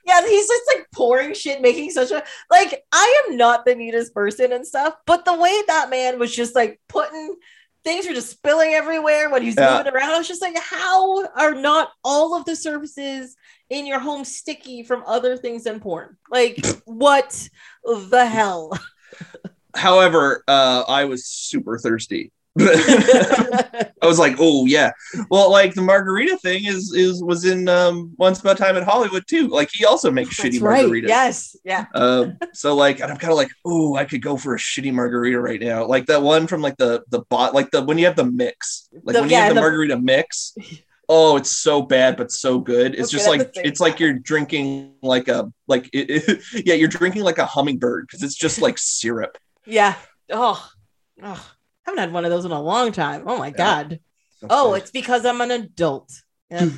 Yeah, 0.06 0.22
he's 0.26 0.48
just 0.48 0.64
like 0.74 0.88
pouring 0.94 1.34
shit, 1.34 1.62
making 1.62 1.92
such 1.92 2.12
a 2.12 2.24
like. 2.50 2.82
I 2.94 3.24
am 3.28 3.36
not 3.36 3.66
the 3.66 3.76
neatest 3.76 4.14
person 4.14 4.54
and 4.54 4.66
stuff, 4.66 4.94
but 5.06 5.26
the 5.26 5.36
way 5.38 5.62
that 5.68 5.90
man 5.90 6.18
was 6.18 6.34
just 6.34 6.56
like 6.56 6.80
putting 6.88 7.36
things 7.84 8.08
were 8.08 8.14
just 8.14 8.30
spilling 8.30 8.74
everywhere 8.74 9.30
when 9.30 9.42
he's 9.42 9.56
Yeah. 9.58 9.78
moving 9.78 9.94
around. 9.94 10.12
I 10.12 10.18
was 10.18 10.28
just 10.28 10.42
like, 10.42 10.58
how 10.62 11.26
are 11.36 11.54
not 11.56 11.92
all 12.04 12.36
of 12.36 12.46
the 12.46 12.56
surfaces 12.56 13.36
in 13.70 13.86
your 13.86 14.00
home 14.00 14.24
sticky 14.26 14.84
from 14.84 15.04
other 15.06 15.36
things 15.38 15.66
than 15.66 15.80
porn? 15.82 16.18
Like, 16.32 16.66
what 16.86 17.50
the 17.84 18.26
hell? 18.26 18.72
However, 19.78 20.44
uh, 20.48 20.84
I 20.88 21.06
was 21.06 21.26
super 21.26 21.78
thirsty. 21.78 22.32
I 22.60 23.86
was 24.04 24.18
like, 24.18 24.36
oh 24.40 24.66
yeah. 24.66 24.90
Well, 25.30 25.52
like 25.52 25.76
the 25.76 25.82
margarita 25.82 26.38
thing 26.38 26.66
is 26.66 26.92
is 26.94 27.24
was 27.24 27.46
in 27.46 27.68
um 27.70 28.14
Once 28.18 28.40
Upon 28.40 28.54
a 28.54 28.56
Time 28.56 28.76
in 28.78 28.84
Hollywood 28.84 29.26
too. 29.28 29.48
Like 29.48 29.70
he 29.72 29.86
also 29.86 30.10
makes 30.12 30.36
That's 30.42 30.58
shitty 30.58 30.62
right. 30.62 30.86
margaritas. 30.86 31.08
Yes. 31.08 31.56
Yeah. 31.64 31.86
Um, 31.94 32.38
so 32.54 32.76
like, 32.76 33.00
and 33.00 33.12
I'm 33.12 33.18
kind 33.18 33.32
of 33.32 33.38
like, 33.38 33.52
oh, 33.66 33.96
I 33.96 34.06
could 34.06 34.22
go 34.24 34.38
for 34.38 34.56
a 34.56 34.58
shitty 34.58 34.92
margarita 34.92 35.40
right 35.40 35.62
now. 35.62 35.86
Like 35.86 36.08
that 36.08 36.22
one 36.24 36.48
from 36.48 36.62
like 36.62 36.78
the 36.78 37.04
the 37.10 37.22
bot, 37.30 37.54
like 37.54 37.70
the 37.72 37.84
when 37.84 37.98
you 38.00 38.06
have 38.06 38.16
the 38.16 38.26
mix, 38.26 38.90
like 39.04 39.14
The- 39.16 39.22
when 39.22 39.30
you 39.30 39.36
yeah, 39.36 39.42
have 39.44 39.50
the, 39.50 39.56
the- 39.56 39.62
margarita 39.62 40.00
mix. 40.00 40.56
Oh, 41.10 41.38
it's 41.38 41.52
so 41.52 41.82
bad, 41.84 42.18
but 42.18 42.32
so 42.32 42.60
good. 42.60 42.94
It's 42.94 43.12
So 43.12 43.18
just 43.18 43.30
like 43.30 43.52
it's 43.56 43.80
like 43.80 44.00
you're 44.00 44.14
drinking 44.20 44.96
like 45.02 45.28
a 45.30 45.50
like 45.68 45.90
it, 45.94 46.10
it- 46.54 46.66
yeah, 46.66 46.74
you're 46.74 46.90
drinking 46.90 47.24
like 47.24 47.38
a 47.38 47.46
hummingbird 47.46 48.08
because 48.08 48.24
it's 48.24 48.36
just 48.36 48.62
like 48.62 48.78
syrup. 48.78 49.38
Yeah. 49.68 49.96
Oh. 50.32 50.68
Oh. 51.22 51.52
Haven't 51.86 52.00
had 52.00 52.14
one 52.14 52.26
of 52.26 52.32
those 52.32 52.46
in 52.46 52.52
a 52.52 52.62
long 52.62 52.92
time. 52.92 53.24
Oh 53.26 53.38
my 53.38 53.48
Yeah. 53.48 53.54
god. 53.54 54.00
Oh, 54.50 54.74
it's 54.74 54.92
because 54.92 55.26
I'm 55.26 55.42
an 55.42 55.52
adult. 55.52 56.12
Yeah. 56.50 56.70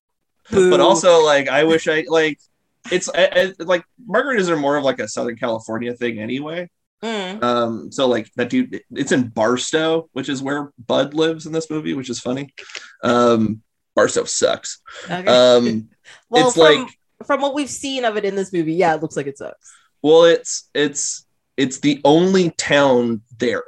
but 0.50 0.80
also 0.80 1.24
like 1.24 1.48
I 1.48 1.64
wish 1.64 1.88
I 1.88 2.04
like 2.08 2.38
it's 2.90 3.08
I, 3.08 3.28
I, 3.32 3.52
like 3.58 3.84
margaritas 4.08 4.48
are 4.48 4.56
more 4.56 4.76
of 4.76 4.84
like 4.84 4.98
a 4.98 5.08
Southern 5.08 5.36
California 5.36 5.94
thing 5.94 6.18
anyway. 6.18 6.70
Mm. 7.02 7.42
Um, 7.42 7.92
so 7.92 8.08
like 8.08 8.30
that 8.36 8.50
dude, 8.50 8.80
it's 8.90 9.12
in 9.12 9.28
Barstow, 9.28 10.08
which 10.12 10.28
is 10.28 10.42
where 10.42 10.72
Budd 10.84 11.14
lives 11.14 11.46
in 11.46 11.52
this 11.52 11.70
movie, 11.70 11.94
which 11.94 12.10
is 12.10 12.20
funny. 12.20 12.52
Um, 13.04 13.62
Barstow 13.94 14.24
sucks. 14.24 14.80
Okay. 15.04 15.26
Um, 15.26 15.90
well, 16.30 16.48
it's 16.48 16.56
from, 16.56 16.62
like 16.64 16.88
from 17.24 17.40
what 17.40 17.54
we've 17.54 17.70
seen 17.70 18.04
of 18.04 18.16
it 18.16 18.24
in 18.24 18.34
this 18.34 18.52
movie, 18.52 18.74
yeah, 18.74 18.94
it 18.94 19.02
looks 19.02 19.16
like 19.16 19.26
it 19.26 19.38
sucks. 19.38 19.72
well, 20.02 20.24
it's 20.24 20.68
it's 20.74 21.26
it's 21.58 21.80
the 21.80 22.00
only 22.04 22.50
town 22.52 23.20
there. 23.36 23.64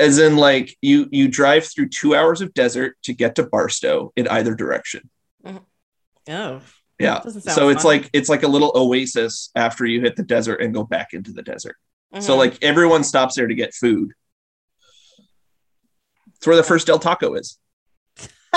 As 0.00 0.18
in, 0.18 0.36
like 0.36 0.76
you 0.82 1.06
you 1.12 1.28
drive 1.28 1.64
through 1.66 1.88
two 1.90 2.14
hours 2.16 2.40
of 2.40 2.52
desert 2.52 2.96
to 3.04 3.12
get 3.14 3.36
to 3.36 3.44
Barstow 3.44 4.12
in 4.16 4.26
either 4.28 4.54
direction. 4.54 5.08
Oh. 6.28 6.60
Yeah. 6.98 7.20
So 7.22 7.68
it's 7.68 7.82
fun. 7.82 7.92
like 7.92 8.10
it's 8.12 8.28
like 8.28 8.42
a 8.42 8.48
little 8.48 8.72
oasis 8.74 9.50
after 9.54 9.86
you 9.86 10.00
hit 10.00 10.16
the 10.16 10.22
desert 10.24 10.60
and 10.60 10.74
go 10.74 10.82
back 10.82 11.12
into 11.12 11.32
the 11.32 11.42
desert. 11.42 11.76
So 12.20 12.34
Mhm. 12.34 12.38
like 12.38 12.62
everyone 12.62 13.04
stops 13.04 13.36
there 13.36 13.46
to 13.46 13.54
get 13.54 13.74
food. 13.74 14.12
It's 16.36 16.46
where 16.46 16.56
the 16.56 16.62
first 16.62 16.86
Del 16.86 16.98
Taco 16.98 17.34
is. 17.34 17.58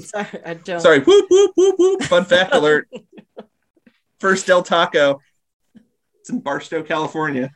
Sorry, 0.00 0.26
I 0.44 0.54
don't. 0.54 0.80
Sorry. 0.80 1.00
Whoop 1.00 1.26
whoop 1.30 1.52
whoop 1.56 1.74
whoop. 1.78 2.02
Fun 2.04 2.24
fact 2.24 2.54
alert. 2.54 2.88
First 4.20 4.46
Del 4.46 4.62
Taco. 4.62 5.20
It's 6.20 6.30
in 6.30 6.40
Barstow, 6.40 6.82
California. 6.82 7.50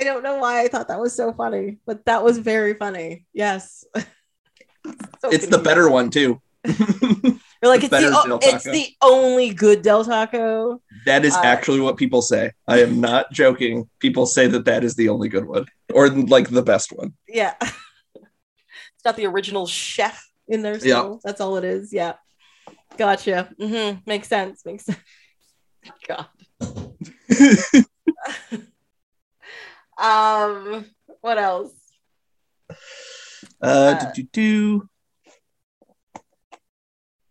I 0.00 0.04
don't 0.04 0.22
know 0.22 0.36
why 0.38 0.62
I 0.62 0.68
thought 0.68 0.88
that 0.88 1.00
was 1.00 1.14
so 1.14 1.32
funny, 1.32 1.78
but 1.86 2.04
that 2.06 2.24
was 2.24 2.38
very 2.38 2.74
funny. 2.74 3.26
Yes. 3.32 3.84
So 5.22 5.30
It's 5.30 5.46
the 5.46 5.56
better 5.58 5.88
one 5.88 6.10
too. 6.10 6.42
You're 6.64 6.74
like 7.62 7.80
the 7.80 7.88
it's 7.90 7.90
the, 7.90 8.38
it's 8.42 8.64
the 8.64 8.88
only 9.00 9.54
good 9.54 9.80
Del 9.80 10.04
Taco. 10.04 10.82
that 11.06 11.24
is 11.24 11.34
Uh, 11.34 11.40
actually 11.42 11.80
what 11.80 11.96
people 11.96 12.20
say. 12.20 12.52
I 12.68 12.82
am 12.82 13.00
not 13.00 13.32
joking. 13.32 13.88
People 13.98 14.26
say 14.26 14.46
that 14.46 14.66
that 14.66 14.84
is 14.84 14.94
the 14.94 15.08
only 15.08 15.30
good 15.30 15.46
one, 15.46 15.64
or 15.94 16.10
like 16.10 16.50
the 16.50 16.62
best 16.62 16.92
one. 16.92 17.14
Yeah. 17.26 17.54
it's 17.62 19.02
got 19.04 19.16
the 19.16 19.24
original 19.24 19.66
chef 19.66 20.30
in 20.48 20.60
there. 20.60 20.78
So 20.78 20.86
Yeah. 20.86 21.16
That's 21.24 21.40
all 21.40 21.56
it 21.56 21.64
is. 21.64 21.90
Yeah. 21.90 22.14
Gotcha. 22.98 23.48
Mm-hmm. 23.58 24.00
Makes 24.04 24.28
sense. 24.28 24.66
Makes 24.66 24.84
sense. 24.84 24.98
God. 26.06 26.26
Um, 29.98 30.86
what 31.20 31.38
else? 31.38 31.72
Uh, 33.60 34.12
do, 34.12 34.22
do, 34.22 34.28
do. 34.32 34.88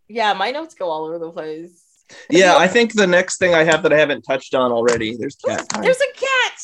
Yeah, 0.08 0.34
my 0.34 0.52
notes 0.52 0.76
go 0.76 0.90
all 0.90 1.06
over 1.06 1.20
the 1.20 1.32
place. 1.32 1.82
Yeah, 2.30 2.56
I 2.58 2.68
think 2.68 2.94
the 2.94 3.08
next 3.08 3.38
thing 3.38 3.54
I 3.56 3.64
have 3.64 3.82
that 3.84 3.94
I 3.94 3.98
haven't 3.98 4.22
touched 4.22 4.54
on 4.54 4.72
already. 4.72 5.16
There's 5.18 5.36
cat. 5.36 5.68
time. 5.70 5.82
There's 5.84 6.00
a 6.00 6.14
cat. 6.14 6.62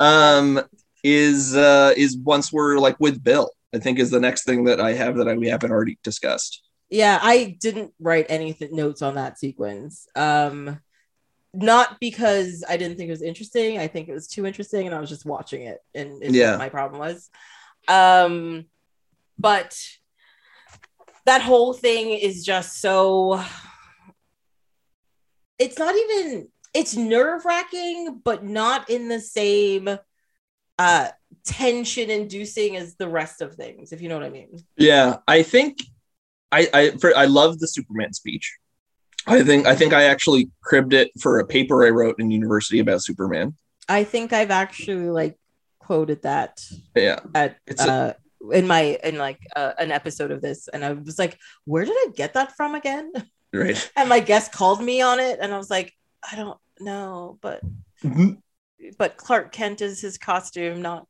um 0.00 0.60
is 1.04 1.54
uh 1.56 1.92
is 1.96 2.16
once 2.16 2.52
we're 2.52 2.78
like 2.78 2.98
with 2.98 3.22
bill 3.22 3.48
i 3.74 3.78
think 3.78 3.98
is 3.98 4.10
the 4.10 4.18
next 4.18 4.44
thing 4.44 4.64
that 4.64 4.80
i 4.80 4.92
have 4.92 5.16
that 5.16 5.28
I, 5.28 5.34
we 5.34 5.46
haven't 5.48 5.70
already 5.70 5.98
discussed 6.02 6.62
Yeah, 6.90 7.18
I 7.22 7.56
didn't 7.60 7.92
write 8.00 8.26
anything 8.28 8.74
notes 8.76 9.02
on 9.02 9.14
that 9.14 9.38
sequence. 9.38 10.06
Um 10.14 10.80
not 11.56 11.98
because 12.00 12.62
I 12.68 12.76
didn't 12.76 12.96
think 12.96 13.08
it 13.08 13.12
was 13.12 13.22
interesting. 13.22 13.78
I 13.78 13.88
think 13.88 14.08
it 14.08 14.12
was 14.12 14.28
too 14.28 14.46
interesting 14.46 14.86
and 14.86 14.94
I 14.94 15.00
was 15.00 15.08
just 15.08 15.24
watching 15.24 15.62
it 15.62 15.78
and 15.94 16.22
Yeah. 16.22 16.56
my 16.56 16.68
problem 16.68 17.00
was. 17.00 17.30
Um 17.88 18.66
but 19.38 19.78
that 21.26 21.42
whole 21.42 21.72
thing 21.72 22.10
is 22.10 22.44
just 22.44 22.80
so 22.80 23.42
it's 25.58 25.78
not 25.78 25.94
even 25.94 26.48
it's 26.74 26.96
nerve-wracking 26.96 28.20
but 28.24 28.44
not 28.44 28.88
in 28.90 29.08
the 29.08 29.20
same 29.20 29.98
uh 30.78 31.08
tension 31.44 32.10
inducing 32.10 32.76
as 32.76 32.96
the 32.96 33.08
rest 33.08 33.40
of 33.40 33.54
things 33.54 33.92
if 33.92 34.00
you 34.00 34.08
know 34.08 34.16
what 34.16 34.24
i 34.24 34.30
mean 34.30 34.48
yeah 34.76 35.16
i 35.26 35.42
think 35.42 35.78
i 36.52 36.68
i 36.74 36.90
for, 36.90 37.16
i 37.16 37.24
love 37.24 37.58
the 37.58 37.68
superman 37.68 38.12
speech 38.12 38.56
i 39.26 39.42
think 39.42 39.66
i 39.66 39.74
think 39.74 39.92
i 39.92 40.04
actually 40.04 40.50
cribbed 40.62 40.92
it 40.94 41.10
for 41.20 41.38
a 41.38 41.46
paper 41.46 41.84
i 41.86 41.90
wrote 41.90 42.16
in 42.18 42.30
university 42.30 42.78
about 42.78 43.02
superman 43.02 43.54
i 43.88 44.04
think 44.04 44.32
i've 44.32 44.50
actually 44.50 45.08
like 45.08 45.36
quoted 45.78 46.22
that 46.22 46.60
yeah 46.94 47.20
at 47.34 47.56
It's 47.66 47.84
a- 47.84 47.90
uh 47.92 48.12
in 48.52 48.66
my 48.66 48.98
in 49.02 49.18
like 49.18 49.40
uh, 49.56 49.72
an 49.78 49.90
episode 49.90 50.30
of 50.30 50.40
this 50.40 50.68
and 50.68 50.84
i 50.84 50.92
was 50.92 51.18
like 51.18 51.38
where 51.64 51.84
did 51.84 51.94
i 51.96 52.08
get 52.14 52.34
that 52.34 52.56
from 52.56 52.74
again 52.74 53.10
right 53.52 53.90
and 53.96 54.08
my 54.08 54.20
guest 54.20 54.52
called 54.52 54.80
me 54.82 55.00
on 55.00 55.18
it 55.20 55.38
and 55.40 55.52
i 55.52 55.58
was 55.58 55.70
like 55.70 55.92
I 56.28 56.34
don't 56.34 56.58
know, 56.80 57.38
but 57.40 57.60
Mhm. 58.02 58.38
but 58.98 59.16
Clark 59.16 59.52
Kent 59.52 59.80
is 59.80 60.00
his 60.00 60.18
costume, 60.18 60.82
not 60.82 61.06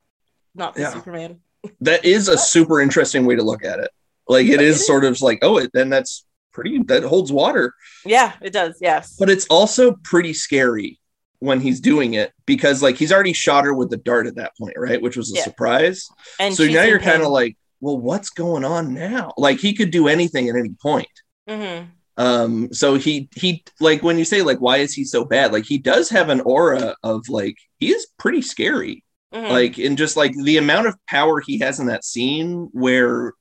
not 0.55 0.75
the 0.75 0.83
Yeah. 0.83 0.93
Superman. 0.93 1.41
That 1.81 2.05
is 2.05 2.29
a 2.29 2.37
super 2.55 2.83
interesting 2.83 3.25
way 3.25 3.35
to 3.37 3.43
look 3.43 3.65
at 3.65 3.79
it. 3.79 3.91
Like 4.29 4.45
it 4.47 4.55
It 4.55 4.61
is 4.61 4.81
is. 4.81 4.87
sort 4.87 5.07
of 5.07 5.19
like, 5.23 5.39
oh, 5.41 5.57
it, 5.57 5.71
then 5.73 5.89
that's 5.89 6.26
pretty 6.57 6.83
that 6.85 7.05
holds 7.05 7.31
water. 7.31 7.75
Yeah, 8.07 8.33
it 8.41 8.53
does. 8.53 8.79
Yes. 8.81 9.15
But 9.19 9.29
it's 9.31 9.47
also 9.47 9.93
pretty 10.03 10.33
scary 10.33 10.99
when 11.41 11.61
he's 11.61 11.81
doing 11.81 12.15
it 12.15 12.33
because 12.47 12.83
like 12.83 12.97
he's 12.97 13.13
already 13.13 13.35
shot 13.35 13.67
her 13.67 13.75
with 13.75 13.91
the 13.91 13.99
dart 13.99 14.27
at 14.27 14.37
that 14.37 14.53
point, 14.59 14.75
right? 14.79 15.01
Which 15.01 15.17
was 15.19 15.31
a 15.31 15.37
Yeah. 15.37 15.45
surprise. 15.45 16.09
and 16.41 16.55
so 16.55 16.65
now 16.65 16.83
you're 16.85 16.99
kind 16.99 17.23
of 17.23 17.29
like, 17.29 17.57
well, 17.81 17.99
what's 17.99 18.31
going 18.31 18.65
on 18.65 18.95
now? 18.95 19.33
Like 19.37 19.59
he 19.61 19.75
could 19.75 19.91
do 19.91 20.09
anything 20.09 20.49
at 20.49 20.57
any 20.57 20.71
point. 20.81 21.07
Mhm. 21.49 21.89
Um, 22.17 22.73
so 22.73 22.95
he 22.95 23.29
he 23.37 23.63
like 23.81 24.03
when 24.03 24.17
you 24.17 24.25
say 24.25 24.41
like 24.41 24.59
why 24.59 24.79
is 24.79 24.95
he 24.95 25.05
so 25.05 25.27
bad? 25.27 25.53
Like 25.53 25.67
he 25.67 25.77
does 25.77 26.09
have 26.09 26.31
an 26.31 26.41
aura 26.41 26.97
of 27.03 27.29
like 27.29 27.57
he 27.79 27.93
is 27.93 28.07
pretty 28.19 28.41
scary. 28.41 29.05
Mhm. 29.35 29.51
Like 29.51 29.77
and 29.77 29.99
just 29.99 30.17
like 30.17 30.33
the 30.35 30.57
amount 30.57 30.87
of 30.87 30.95
power 31.07 31.41
he 31.41 31.59
has 31.59 31.79
in 31.79 31.87
that 31.89 32.05
scene 32.07 32.71
where 32.73 33.35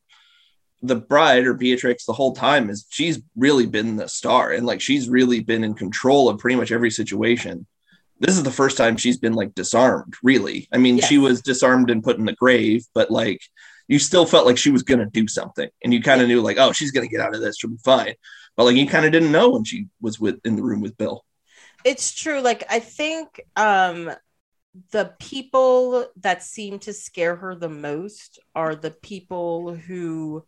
the 0.81 0.95
bride 0.95 1.45
or 1.45 1.53
Beatrix 1.53 2.05
the 2.05 2.13
whole 2.13 2.33
time 2.35 2.69
is 2.69 2.85
she's 2.89 3.19
really 3.35 3.65
been 3.65 3.95
the 3.95 4.07
star 4.07 4.51
and 4.51 4.65
like 4.65 4.81
she's 4.81 5.09
really 5.09 5.39
been 5.39 5.63
in 5.63 5.73
control 5.73 6.29
of 6.29 6.39
pretty 6.39 6.55
much 6.57 6.71
every 6.71 6.91
situation. 6.91 7.65
This 8.19 8.37
is 8.37 8.43
the 8.43 8.51
first 8.51 8.77
time 8.77 8.95
she's 8.97 9.17
been 9.17 9.33
like 9.33 9.55
disarmed, 9.55 10.15
really. 10.23 10.67
I 10.71 10.77
mean, 10.77 10.99
she 11.01 11.17
was 11.17 11.41
disarmed 11.41 11.89
and 11.89 12.03
put 12.03 12.17
in 12.17 12.25
the 12.25 12.33
grave, 12.33 12.85
but 12.93 13.11
like 13.11 13.41
you 13.87 13.99
still 13.99 14.25
felt 14.25 14.45
like 14.45 14.57
she 14.57 14.71
was 14.71 14.83
gonna 14.83 15.05
do 15.07 15.27
something, 15.27 15.69
and 15.83 15.93
you 15.93 16.01
kind 16.01 16.21
of 16.21 16.27
knew 16.27 16.41
like, 16.41 16.57
oh, 16.57 16.71
she's 16.71 16.91
gonna 16.91 17.07
get 17.07 17.19
out 17.19 17.35
of 17.35 17.41
this, 17.41 17.57
she'll 17.57 17.71
be 17.71 17.77
fine. 17.83 18.13
But 18.55 18.65
like 18.65 18.77
you 18.77 18.87
kind 18.87 19.05
of 19.05 19.11
didn't 19.11 19.31
know 19.31 19.49
when 19.49 19.63
she 19.65 19.87
was 20.01 20.19
with 20.19 20.39
in 20.45 20.55
the 20.55 20.63
room 20.63 20.81
with 20.81 20.97
Bill. 20.97 21.25
it's 21.83 22.13
true. 22.13 22.41
Like 22.41 22.63
I 22.69 22.79
think 22.79 23.41
um 23.55 24.11
the 24.91 25.13
people 25.19 26.07
that 26.17 26.43
seem 26.43 26.79
to 26.79 26.93
scare 26.93 27.35
her 27.37 27.55
the 27.55 27.69
most 27.69 28.39
are 28.55 28.75
the 28.75 28.91
people 28.91 29.73
who 29.73 30.45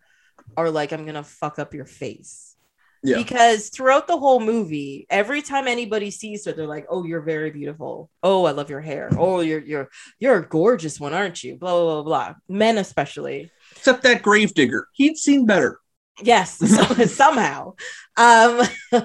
are 0.56 0.70
like, 0.70 0.92
I'm 0.92 1.06
gonna 1.06 1.24
fuck 1.24 1.60
up 1.60 1.74
your 1.74 1.86
face. 1.86 2.56
Yeah. 3.04 3.18
Because 3.18 3.70
throughout 3.70 4.08
the 4.08 4.18
whole 4.18 4.40
movie, 4.40 5.06
every 5.10 5.42
time 5.44 5.68
anybody 5.68 6.10
sees 6.10 6.46
her, 6.46 6.52
they're 6.52 6.66
like, 6.68 6.88
"Oh, 6.90 7.04
you're 7.04 7.22
very 7.22 7.52
beautiful. 7.52 8.10
Oh, 8.24 8.46
I 8.46 8.52
love 8.52 8.72
your 8.72 8.82
hair. 8.82 9.10
Oh, 9.18 9.40
you're 9.42 9.62
you're 9.62 9.90
you're 10.20 10.38
a 10.40 10.48
gorgeous 10.48 11.00
one, 11.00 11.14
aren't 11.14 11.44
you?" 11.44 11.58
Blah 11.58 11.72
blah 11.72 12.02
blah 12.02 12.04
blah. 12.04 12.36
Men 12.50 12.80
especially. 12.80 13.52
Except 13.76 14.02
that 14.04 14.24
gravedigger, 14.24 14.88
he'd 14.94 15.16
seen 15.18 15.46
better. 15.46 15.80
Yes, 16.22 16.58
so, 16.58 16.84
somehow. 17.06 17.76
Um, 18.18 18.68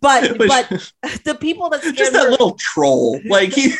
but 0.00 0.38
Which- 0.38 0.48
but 0.48 0.92
the 1.24 1.36
people 1.38 1.68
that 1.68 1.82
just 1.82 2.12
that 2.12 2.24
her, 2.24 2.30
little 2.30 2.54
troll. 2.54 3.20
Like 3.26 3.52
he, 3.52 3.74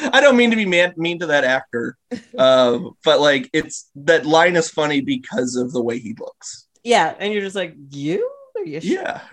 I 0.00 0.20
don't 0.20 0.36
mean 0.36 0.50
to 0.50 0.56
be 0.56 0.66
man, 0.66 0.94
mean 0.96 1.18
to 1.20 1.26
that 1.26 1.44
actor, 1.44 1.96
um, 2.38 2.92
but 3.04 3.20
like 3.20 3.48
it's 3.52 3.90
that 3.96 4.26
line 4.26 4.56
is 4.56 4.68
funny 4.70 5.00
because 5.00 5.56
of 5.56 5.72
the 5.72 5.82
way 5.82 5.98
he 5.98 6.14
looks. 6.18 6.66
yeah, 6.84 7.14
and 7.18 7.32
you're 7.32 7.42
just 7.42 7.56
like, 7.56 7.74
you, 7.90 8.28
Are 8.56 8.64
you 8.64 8.80
sure?" 8.80 8.90
Yeah, 9.02 9.20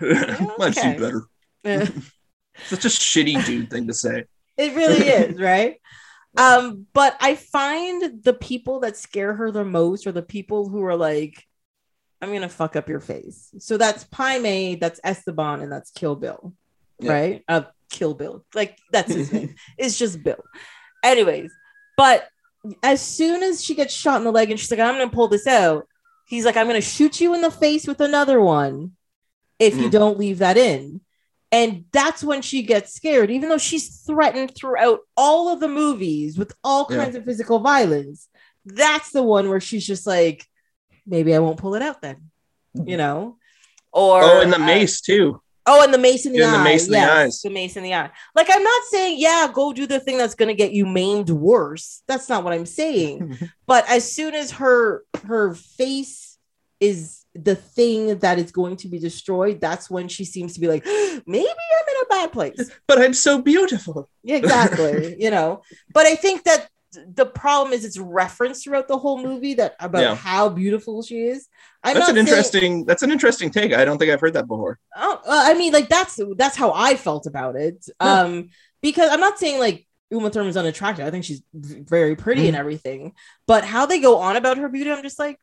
I've 0.60 0.74
seen 0.74 0.92
Okay. 0.92 0.98
better. 0.98 1.22
Eh, 1.64 1.86
Such 2.66 2.84
a 2.84 2.88
shitty 2.88 3.44
dude 3.44 3.70
thing 3.70 3.86
to 3.86 3.94
say. 3.94 4.24
it 4.56 4.74
really 4.74 5.06
is, 5.08 5.38
right? 5.40 5.80
Um, 6.36 6.86
but 6.92 7.16
I 7.20 7.34
find 7.36 8.22
the 8.22 8.34
people 8.34 8.80
that 8.80 8.96
scare 8.96 9.34
her 9.34 9.50
the 9.50 9.64
most 9.64 10.06
are 10.06 10.12
the 10.12 10.22
people 10.22 10.68
who 10.68 10.82
are 10.84 10.96
like, 10.96 11.44
I'm 12.20 12.32
gonna 12.32 12.48
fuck 12.48 12.74
up 12.76 12.88
your 12.88 13.00
face. 13.00 13.50
So 13.58 13.76
that's 13.76 14.04
Pai 14.04 14.38
Mei, 14.40 14.74
that's 14.74 15.00
Esteban, 15.04 15.60
and 15.62 15.70
that's 15.72 15.90
Kill 15.90 16.16
Bill, 16.16 16.52
Yeah. 17.00 17.12
right? 17.12 17.44
Uh, 17.48 17.62
Kill 17.90 18.14
Bill, 18.14 18.44
like 18.54 18.78
that's 18.92 19.12
his 19.12 19.32
name. 19.32 19.54
It's 19.78 19.98
just 19.98 20.22
Bill. 20.22 20.44
Anyways, 21.02 21.52
but 21.96 22.28
as 22.82 23.00
soon 23.00 23.42
as 23.42 23.64
she 23.64 23.74
gets 23.74 23.94
shot 23.94 24.18
in 24.18 24.24
the 24.24 24.32
leg 24.32 24.50
and 24.50 24.58
she's 24.58 24.70
like, 24.70 24.80
I'm 24.80 24.94
gonna 24.98 25.10
pull 25.10 25.28
this 25.28 25.46
out, 25.46 25.86
he's 26.26 26.44
like, 26.44 26.56
I'm 26.56 26.66
gonna 26.66 26.80
shoot 26.80 27.20
you 27.20 27.34
in 27.34 27.40
the 27.40 27.50
face 27.50 27.86
with 27.86 28.00
another 28.00 28.40
one 28.40 28.92
if 29.58 29.74
you 29.76 29.88
Mm. 29.88 29.92
don't 29.92 30.18
leave 30.18 30.38
that 30.38 30.56
in. 30.56 31.00
And 31.50 31.86
that's 31.92 32.22
when 32.22 32.42
she 32.42 32.62
gets 32.62 32.92
scared, 32.94 33.30
even 33.30 33.48
though 33.48 33.56
she's 33.58 34.00
threatened 34.02 34.54
throughout 34.54 35.00
all 35.16 35.50
of 35.50 35.60
the 35.60 35.68
movies 35.68 36.36
with 36.36 36.52
all 36.62 36.86
Yeah. 36.90 36.96
kinds 36.96 37.16
of 37.16 37.24
physical 37.24 37.58
violence. 37.60 38.28
That's 38.66 39.10
the 39.12 39.22
one 39.22 39.48
where 39.48 39.60
she's 39.60 39.86
just 39.86 40.06
like, 40.06 40.44
maybe 41.06 41.34
I 41.34 41.38
won't 41.38 41.56
pull 41.56 41.74
it 41.74 41.80
out 41.80 42.02
then, 42.02 42.30
you 42.74 42.98
know? 42.98 43.38
Or 43.92 44.22
oh, 44.22 44.40
and 44.42 44.52
the 44.52 44.60
uh, 44.60 44.66
mace 44.66 45.00
too. 45.00 45.40
Oh, 45.68 45.82
and 45.84 45.92
the 45.92 45.98
mace 45.98 46.24
in 46.24 46.32
the 46.32 46.42
And 46.42 46.54
the 46.54 46.58
eye. 46.58 46.64
mace 46.64 46.86
in 46.86 46.92
the 46.92 46.98
yes, 46.98 47.10
eyes. 47.10 47.40
The 47.42 47.50
mace 47.50 47.76
in 47.76 47.82
the 47.82 47.94
eye. 47.94 48.10
Like 48.34 48.48
I'm 48.50 48.62
not 48.62 48.82
saying, 48.84 49.18
yeah, 49.18 49.50
go 49.52 49.72
do 49.72 49.86
the 49.86 50.00
thing 50.00 50.16
that's 50.16 50.34
gonna 50.34 50.54
get 50.54 50.72
you 50.72 50.86
maimed 50.86 51.30
worse. 51.30 52.02
That's 52.08 52.28
not 52.28 52.42
what 52.42 52.52
I'm 52.54 52.66
saying. 52.66 53.38
but 53.66 53.88
as 53.88 54.10
soon 54.10 54.34
as 54.34 54.52
her 54.52 55.04
her 55.24 55.54
face 55.54 56.38
is 56.80 57.24
the 57.34 57.54
thing 57.54 58.18
that 58.20 58.38
is 58.38 58.50
going 58.50 58.76
to 58.78 58.88
be 58.88 58.98
destroyed, 58.98 59.60
that's 59.60 59.90
when 59.90 60.08
she 60.08 60.24
seems 60.24 60.54
to 60.54 60.60
be 60.60 60.68
like, 60.68 60.84
maybe 61.26 61.48
I'm 61.48 61.94
in 61.94 62.02
a 62.02 62.06
bad 62.08 62.32
place. 62.32 62.70
but 62.86 63.00
I'm 63.00 63.14
so 63.14 63.42
beautiful. 63.42 64.08
Yeah, 64.22 64.36
exactly. 64.36 65.16
you 65.20 65.30
know, 65.30 65.62
but 65.92 66.06
I 66.06 66.14
think 66.14 66.44
that 66.44 66.68
the 66.92 67.26
problem 67.26 67.72
is 67.74 67.84
it's 67.84 67.98
referenced 67.98 68.64
throughout 68.64 68.88
the 68.88 68.96
whole 68.98 69.22
movie 69.22 69.54
that 69.54 69.76
about 69.78 70.00
Yeah. 70.02 70.14
how 70.14 70.48
beautiful 70.48 71.02
she 71.02 71.20
is. 71.26 71.46
I'm 71.84 71.94
that's 71.94 72.08
an 72.08 72.14
saying- 72.14 72.26
interesting. 72.26 72.84
That's 72.86 73.02
an 73.02 73.10
interesting 73.10 73.50
take. 73.50 73.72
I 73.74 73.84
don't 73.84 73.98
think 73.98 74.10
I've 74.10 74.20
heard 74.20 74.34
that 74.34 74.46
before. 74.48 74.78
Oh, 74.96 75.20
I 75.26 75.54
mean, 75.54 75.72
like 75.72 75.88
that's 75.88 76.18
that's 76.36 76.56
how 76.56 76.72
I 76.72 76.96
felt 76.96 77.26
about 77.26 77.56
it. 77.56 77.84
Yeah. 78.00 78.20
Um, 78.22 78.50
because 78.82 79.10
I'm 79.10 79.20
not 79.20 79.38
saying 79.38 79.58
like 79.58 79.86
Uma 80.10 80.30
Thurman's 80.30 80.56
unattractive. 80.56 81.06
I 81.06 81.10
think 81.10 81.24
she's 81.24 81.42
very 81.52 82.16
pretty 82.16 82.42
Mm-hmm. 82.42 82.48
and 82.48 82.56
everything. 82.56 83.12
But 83.46 83.64
how 83.64 83.84
they 83.86 84.00
go 84.00 84.16
on 84.18 84.36
about 84.36 84.56
her 84.56 84.68
beauty, 84.70 84.90
I'm 84.90 85.02
just 85.02 85.18
like, 85.18 85.38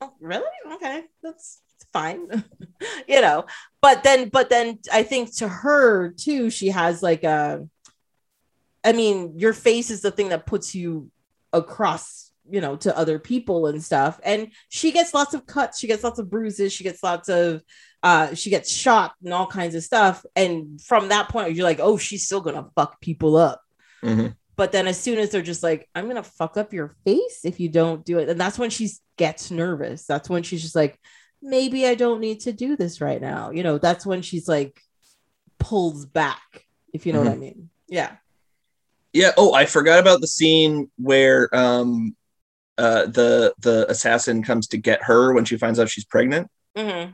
oh, 0.00 0.12
really? 0.20 0.44
Okay, 0.74 1.02
that's 1.22 1.60
fine, 1.92 2.44
you 3.08 3.20
know. 3.20 3.46
But 3.82 4.04
then, 4.04 4.28
but 4.28 4.48
then 4.50 4.78
I 4.92 5.02
think 5.02 5.34
to 5.38 5.48
her 5.48 6.10
too, 6.10 6.50
she 6.50 6.68
has 6.68 7.02
like 7.02 7.24
a. 7.24 7.66
I 8.84 8.92
mean, 8.92 9.38
your 9.38 9.52
face 9.52 9.90
is 9.90 10.00
the 10.00 10.10
thing 10.10 10.30
that 10.30 10.46
puts 10.46 10.74
you 10.74 11.10
across, 11.52 12.30
you 12.48 12.60
know, 12.60 12.76
to 12.76 12.96
other 12.96 13.18
people 13.18 13.66
and 13.66 13.82
stuff. 13.82 14.20
And 14.22 14.48
she 14.68 14.92
gets 14.92 15.14
lots 15.14 15.34
of 15.34 15.46
cuts, 15.46 15.78
she 15.78 15.86
gets 15.86 16.04
lots 16.04 16.18
of 16.18 16.30
bruises, 16.30 16.72
she 16.72 16.84
gets 16.84 17.02
lots 17.02 17.28
of 17.28 17.62
uh 18.02 18.34
she 18.34 18.48
gets 18.48 18.72
shot 18.72 19.12
and 19.22 19.34
all 19.34 19.46
kinds 19.46 19.74
of 19.74 19.82
stuff. 19.82 20.24
And 20.34 20.80
from 20.80 21.08
that 21.08 21.28
point, 21.28 21.54
you're 21.54 21.64
like, 21.64 21.80
oh, 21.80 21.98
she's 21.98 22.24
still 22.24 22.40
gonna 22.40 22.68
fuck 22.74 23.00
people 23.00 23.36
up. 23.36 23.60
Mhm. 24.02 24.34
But 24.56 24.72
then 24.72 24.86
as 24.86 24.98
soon 24.98 25.18
as 25.18 25.30
they're 25.30 25.42
just 25.42 25.62
like, 25.62 25.88
I'm 25.94 26.06
gonna 26.06 26.22
fuck 26.22 26.56
up 26.56 26.72
your 26.72 26.94
face 27.04 27.40
if 27.44 27.60
you 27.60 27.68
don't 27.68 28.04
do 28.04 28.18
it, 28.18 28.28
and 28.28 28.40
that's 28.40 28.58
when 28.58 28.70
she 28.70 28.90
gets 29.16 29.50
nervous. 29.50 30.06
That's 30.06 30.30
when 30.30 30.42
she's 30.42 30.62
just 30.62 30.76
like, 30.76 30.98
maybe 31.42 31.86
I 31.86 31.94
don't 31.94 32.20
need 32.20 32.40
to 32.40 32.52
do 32.52 32.76
this 32.76 33.00
right 33.00 33.20
now. 33.20 33.50
You 33.50 33.62
know, 33.62 33.78
that's 33.78 34.06
when 34.06 34.22
she's 34.22 34.48
like 34.48 34.80
pulls 35.58 36.06
back, 36.06 36.66
if 36.92 37.04
you 37.06 37.12
know 37.12 37.20
what 37.20 37.32
I 37.32 37.36
mean. 37.36 37.68
Yeah. 37.88 38.12
Yeah. 39.12 39.32
Oh, 39.36 39.52
I 39.54 39.66
forgot 39.66 39.98
about 39.98 40.20
the 40.20 40.26
scene 40.26 40.90
where 40.96 41.54
um, 41.54 42.16
uh, 42.78 43.06
the 43.06 43.54
the 43.58 43.90
assassin 43.90 44.42
comes 44.42 44.68
to 44.68 44.76
get 44.78 45.02
her 45.04 45.32
when 45.32 45.44
she 45.44 45.56
finds 45.56 45.78
out 45.78 45.88
she's 45.90 46.04
pregnant. 46.04 46.48
Mhm. 46.76 47.12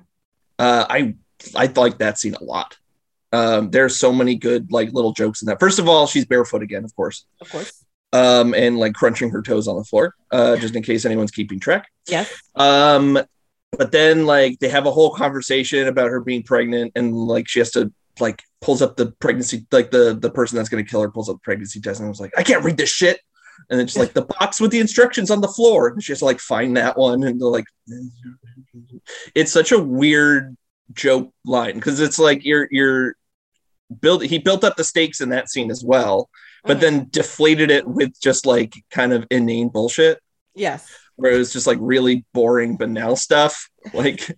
Uh, 0.58 0.86
I 0.88 1.14
I 1.54 1.66
like 1.74 1.98
that 1.98 2.18
scene 2.18 2.34
a 2.34 2.44
lot. 2.44 2.76
Um, 3.32 3.70
there's 3.70 3.96
so 3.96 4.12
many 4.12 4.36
good 4.36 4.70
like 4.72 4.92
little 4.92 5.12
jokes 5.12 5.42
in 5.42 5.46
that. 5.46 5.60
First 5.60 5.78
of 5.78 5.88
all, 5.88 6.06
she's 6.06 6.24
barefoot 6.24 6.62
again, 6.62 6.84
of 6.84 6.94
course, 6.94 7.24
Of 7.40 7.50
course. 7.50 7.84
um, 8.12 8.54
and 8.54 8.78
like 8.78 8.94
crunching 8.94 9.30
her 9.30 9.42
toes 9.42 9.66
on 9.68 9.76
the 9.76 9.84
floor, 9.84 10.14
uh, 10.30 10.56
just 10.56 10.74
in 10.76 10.82
case 10.82 11.04
anyone's 11.04 11.30
keeping 11.32 11.58
track. 11.60 11.88
Yes. 12.08 12.32
Um, 12.54 13.18
but 13.76 13.90
then 13.92 14.24
like 14.26 14.58
they 14.60 14.68
have 14.68 14.86
a 14.86 14.92
whole 14.92 15.10
conversation 15.14 15.88
about 15.88 16.10
her 16.10 16.20
being 16.20 16.42
pregnant, 16.44 16.92
and 16.94 17.14
like 17.14 17.48
she 17.48 17.58
has 17.58 17.72
to 17.72 17.92
like 18.20 18.42
pulls 18.66 18.82
up 18.82 18.96
the 18.96 19.12
pregnancy, 19.20 19.64
like 19.70 19.90
the 19.92 20.14
the 20.20 20.28
person 20.28 20.56
that's 20.56 20.68
gonna 20.68 20.82
kill 20.84 21.00
her 21.00 21.10
pulls 21.10 21.30
up 21.30 21.36
the 21.36 21.40
pregnancy 21.40 21.80
test, 21.80 22.00
and 22.00 22.06
I 22.06 22.10
was 22.10 22.20
like, 22.20 22.32
I 22.36 22.42
can't 22.42 22.64
read 22.64 22.76
this 22.76 22.90
shit. 22.90 23.20
And 23.70 23.78
then 23.80 23.86
just 23.86 23.96
like 23.98 24.12
the 24.12 24.22
box 24.26 24.60
with 24.60 24.70
the 24.72 24.80
instructions 24.80 25.30
on 25.30 25.40
the 25.40 25.48
floor, 25.48 25.88
and 25.88 26.02
she 26.02 26.12
has 26.12 26.18
to 26.18 26.24
like 26.26 26.40
find 26.40 26.76
that 26.76 26.98
one, 26.98 27.22
and 27.22 27.40
they're 27.40 27.48
like, 27.48 27.64
it's 29.34 29.52
such 29.52 29.72
a 29.72 29.78
weird 29.78 30.56
joke 30.92 31.32
line 31.44 31.74
because 31.76 32.00
it's 32.00 32.18
like 32.18 32.44
you're 32.44 32.68
you're 32.70 33.14
build 34.00 34.24
he 34.24 34.38
built 34.38 34.64
up 34.64 34.76
the 34.76 34.84
stakes 34.84 35.20
in 35.20 35.28
that 35.30 35.48
scene 35.48 35.70
as 35.70 35.84
well, 35.84 36.28
but 36.64 36.78
Mhm. 36.78 36.80
then 36.80 37.06
deflated 37.10 37.70
it 37.70 37.86
with 37.86 38.20
just 38.20 38.46
like 38.46 38.74
kind 38.90 39.12
of 39.12 39.24
inane 39.30 39.68
bullshit 39.68 40.18
yes. 40.54 40.90
where 41.14 41.32
it 41.32 41.38
was 41.38 41.52
just 41.52 41.66
like 41.66 41.78
really 41.80 42.24
boring 42.34 42.76
banal 42.76 43.14
stuff 43.16 43.70
like 43.94 44.36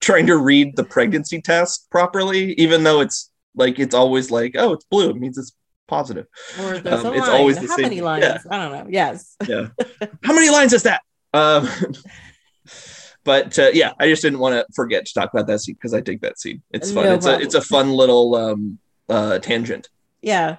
trying 0.00 0.26
to 0.26 0.36
read 0.36 0.74
the 0.76 0.84
pregnancy 0.84 1.40
test 1.40 1.86
properly 1.90 2.52
even 2.54 2.82
though 2.82 3.00
it's 3.00 3.29
like 3.54 3.78
it's 3.78 3.94
always 3.94 4.30
like 4.30 4.54
oh 4.58 4.72
it's 4.72 4.84
blue 4.84 5.10
it 5.10 5.16
means 5.16 5.36
it's 5.38 5.52
positive 5.88 6.26
Or 6.60 6.78
there's 6.78 7.04
Um, 7.04 7.12
a 7.12 7.16
it's 7.16 7.26
line. 7.26 7.36
always 7.40 7.58
the 7.60 7.66
How 7.68 7.76
same- 7.76 7.82
many 7.84 8.00
lines? 8.00 8.24
yeah. 8.24 8.38
I 8.50 8.56
don't 8.58 8.72
know. 8.72 8.86
Yes. 8.90 9.36
yeah. 9.48 9.68
how 10.22 10.32
many 10.34 10.50
lines 10.50 10.72
is 10.72 10.84
that 10.84 11.02
um 11.34 11.68
but 13.24 13.58
uh, 13.58 13.70
yeah, 13.74 13.92
I 13.98 14.08
just 14.08 14.22
didn't 14.22 14.38
want 14.38 14.54
to 14.54 14.66
forget 14.74 15.04
to 15.06 15.14
talk 15.14 15.32
about 15.32 15.46
that 15.48 15.60
scene 15.60 15.74
because 15.74 15.92
I 15.94 16.00
dig 16.00 16.20
that 16.22 16.38
scene. 16.40 16.62
It's 16.70 16.90
fun. 16.90 17.04
No 17.04 17.14
it's 17.14 17.26
a 17.26 17.38
it's 17.38 17.54
a 17.54 17.60
fun 17.60 17.90
little 17.92 18.34
um, 18.34 18.78
uh, 19.08 19.38
tangent. 19.40 19.88
Yeah, 20.22 20.56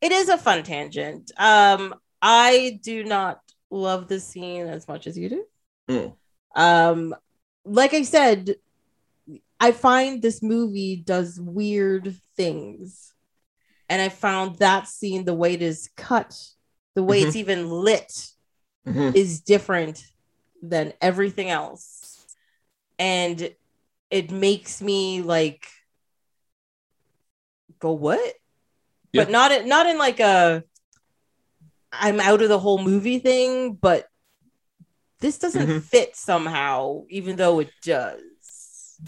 it 0.00 0.12
is 0.12 0.28
a 0.28 0.38
fun 0.38 0.62
tangent. 0.62 1.32
Um, 1.36 1.94
I 2.22 2.78
do 2.82 3.04
not 3.04 3.40
love 3.70 4.06
the 4.08 4.20
scene 4.20 4.66
as 4.66 4.86
much 4.86 5.06
as 5.06 5.18
you 5.18 5.28
do. 5.28 5.44
Mm. 5.88 6.14
Um, 6.54 7.14
like 7.64 7.94
I 7.94 8.02
said, 8.02 8.56
I 9.58 9.72
find 9.72 10.22
this 10.22 10.42
movie 10.42 10.96
does 10.96 11.40
weird 11.40 12.14
things, 12.36 13.12
and 13.88 14.00
I 14.02 14.08
found 14.08 14.56
that 14.58 14.88
scene, 14.88 15.24
the 15.24 15.34
way 15.34 15.54
it 15.54 15.62
is 15.62 15.90
cut, 15.96 16.38
the 16.94 17.02
way 17.02 17.22
it's 17.22 17.36
even 17.36 17.68
lit, 17.70 18.30
Mhm. 18.86 19.14
is 19.16 19.40
different 19.40 20.04
than 20.62 20.92
everything 21.00 21.50
else, 21.50 22.26
and 22.98 23.54
it 24.10 24.30
makes 24.30 24.80
me 24.80 25.22
like 25.22 25.66
go 27.78 27.92
what? 27.92 28.20
Yeah. 29.12 29.24
But 29.24 29.30
not 29.30 29.52
in, 29.52 29.68
not 29.68 29.86
in 29.86 29.98
like 29.98 30.20
a 30.20 30.64
I'm 31.92 32.18
out 32.20 32.42
of 32.42 32.48
the 32.48 32.58
whole 32.58 32.82
movie 32.82 33.20
thing, 33.20 33.74
but 33.74 34.08
this 35.20 35.38
doesn't 35.38 35.68
Mhm. 35.68 35.82
fit 35.82 36.16
somehow, 36.16 37.04
even 37.08 37.36
though 37.36 37.60
it 37.60 37.70
does. 37.82 38.20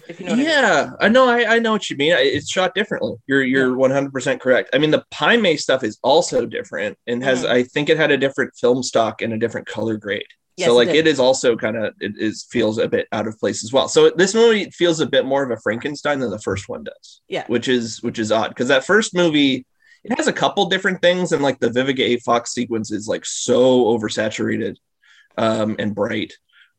If 0.08 0.20
you 0.20 0.26
know 0.26 0.32
what 0.32 0.38
I 0.40 0.42
mean. 0.42 0.50
yeah, 0.50 0.90
I 1.00 1.08
know. 1.08 1.28
I, 1.28 1.56
I 1.56 1.58
know 1.58 1.72
what 1.72 1.88
you 1.90 1.96
mean. 1.96 2.14
It's 2.16 2.50
shot 2.50 2.74
differently. 2.74 3.14
You're 3.26 3.44
you're 3.44 3.76
100 3.76 4.12
percent 4.12 4.40
correct. 4.40 4.70
I 4.74 4.78
mean, 4.78 4.90
the 4.90 5.04
Pai 5.10 5.36
Mei 5.36 5.56
stuff 5.56 5.82
is 5.84 5.98
also 6.02 6.46
different 6.46 6.98
and 7.06 7.22
has. 7.24 7.42
Mhm. 7.44 7.50
I 7.50 7.62
think 7.64 7.88
it 7.88 7.96
had 7.96 8.10
a 8.10 8.16
different 8.16 8.52
film 8.56 8.82
stock 8.82 9.22
and 9.22 9.32
a 9.32 9.38
different 9.38 9.66
color 9.66 9.96
grade. 9.96 10.26
Yes, 10.56 10.68
so 10.68 10.74
like 10.74 10.88
did. 10.88 10.96
it 10.96 11.06
is 11.06 11.20
also 11.20 11.54
kind 11.56 11.76
of 11.76 11.94
it 12.00 12.14
is 12.16 12.46
feels 12.50 12.78
a 12.78 12.88
bit 12.88 13.06
out 13.12 13.26
of 13.26 13.38
place 13.38 13.62
as 13.62 13.72
well. 13.72 13.88
So 13.88 14.10
this 14.10 14.34
movie 14.34 14.70
feels 14.70 15.00
a 15.00 15.06
bit 15.06 15.26
more 15.26 15.42
of 15.42 15.50
a 15.50 15.60
Frankenstein 15.60 16.18
than 16.18 16.30
the 16.30 16.38
first 16.40 16.68
one 16.68 16.84
does. 16.84 17.20
Yeah. 17.28 17.44
which 17.48 17.68
is 17.68 18.02
which 18.02 18.18
is 18.18 18.32
odd 18.32 18.48
because 18.48 18.68
that 18.68 18.84
first 18.86 19.14
movie 19.14 19.66
it 20.04 20.16
has 20.16 20.28
a 20.28 20.32
couple 20.32 20.64
different 20.66 21.02
things 21.02 21.32
and 21.32 21.42
like 21.42 21.58
the 21.58 21.68
Vivica 21.68 22.00
A. 22.00 22.16
Fox 22.20 22.52
sequence 22.54 22.90
is 22.92 23.06
like 23.08 23.26
so 23.26 23.84
oversaturated 23.86 24.76
um, 25.36 25.76
and 25.78 25.94
bright. 25.94 26.32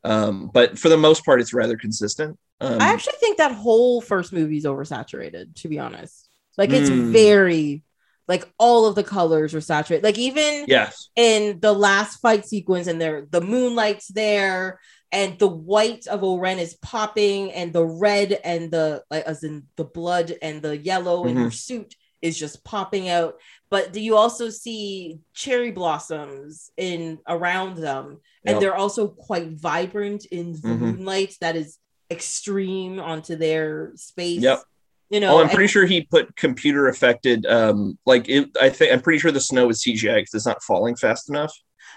Um, 0.04 0.50
but 0.52 0.78
for 0.78 0.88
the 0.88 0.96
most 0.96 1.24
part, 1.24 1.40
it's 1.40 1.52
rather 1.54 1.76
consistent. 1.76 2.38
Um, 2.60 2.80
I 2.80 2.92
actually 2.92 3.16
think 3.20 3.38
that 3.38 3.52
whole 3.52 4.00
first 4.00 4.32
movie 4.32 4.56
is 4.58 4.64
oversaturated, 4.64 5.54
to 5.62 5.68
be 5.68 5.78
honest. 5.78 6.28
Like 6.56 6.70
it's 6.70 6.90
Mm. 6.90 7.12
very 7.12 7.82
like 8.26 8.46
all 8.58 8.84
of 8.86 8.94
the 8.94 9.04
colors 9.04 9.54
are 9.54 9.60
saturated. 9.60 10.04
Like 10.04 10.18
even 10.18 10.64
yes, 10.68 11.08
in 11.16 11.60
the 11.60 11.72
last 11.72 12.16
fight 12.20 12.46
sequence 12.46 12.86
and 12.86 13.00
there 13.00 13.26
the 13.30 13.40
moonlight's 13.40 14.08
there 14.08 14.80
and 15.10 15.38
the 15.38 15.48
white 15.48 16.06
of 16.06 16.22
O-Ren 16.22 16.58
is 16.58 16.74
popping 16.82 17.52
and 17.52 17.72
the 17.72 17.84
red 17.86 18.38
and 18.44 18.70
the 18.70 19.02
like 19.10 19.24
as 19.24 19.44
in 19.44 19.64
the 19.76 19.84
blood 19.84 20.34
and 20.42 20.60
the 20.60 20.76
yellow 20.76 21.24
in 21.26 21.34
Mm-hmm. 21.36 21.44
her 21.44 21.50
suit 21.50 21.94
is 22.20 22.36
just 22.38 22.64
popping 22.64 23.08
out 23.08 23.36
but 23.70 23.92
do 23.92 24.00
you 24.00 24.16
also 24.16 24.50
see 24.50 25.20
cherry 25.34 25.70
blossoms 25.70 26.70
in 26.76 27.18
around 27.28 27.76
them 27.76 28.20
and 28.44 28.54
Yep. 28.54 28.60
they're 28.60 28.76
also 28.76 29.08
quite 29.08 29.48
vibrant 29.50 30.24
in 30.26 30.52
the 30.52 30.58
Mhm. 30.68 30.78
moonlight 30.80 31.36
that 31.40 31.56
is 31.56 31.78
extreme 32.10 32.98
onto 33.00 33.36
their 33.36 33.92
space 33.96 34.40
Yep. 34.42 34.62
you 35.10 35.20
know 35.20 35.34
oh, 35.34 35.38
I'm 35.38 35.42
and- 35.48 35.50
pretty 35.52 35.68
sure 35.68 35.86
he 35.86 36.02
put 36.02 36.36
computer 36.36 36.88
affected. 36.88 37.46
Um, 37.46 37.98
like 38.06 38.28
it, 38.28 38.50
I 38.60 38.70
think 38.70 38.92
I'm 38.92 39.00
pretty 39.02 39.18
sure 39.18 39.32
the 39.32 39.40
snow 39.40 39.68
is 39.70 39.82
CGI 39.82 40.16
because 40.20 40.34
it's 40.34 40.46
not 40.46 40.62
falling 40.62 40.96
fast 40.96 41.28
enough. 41.28 41.52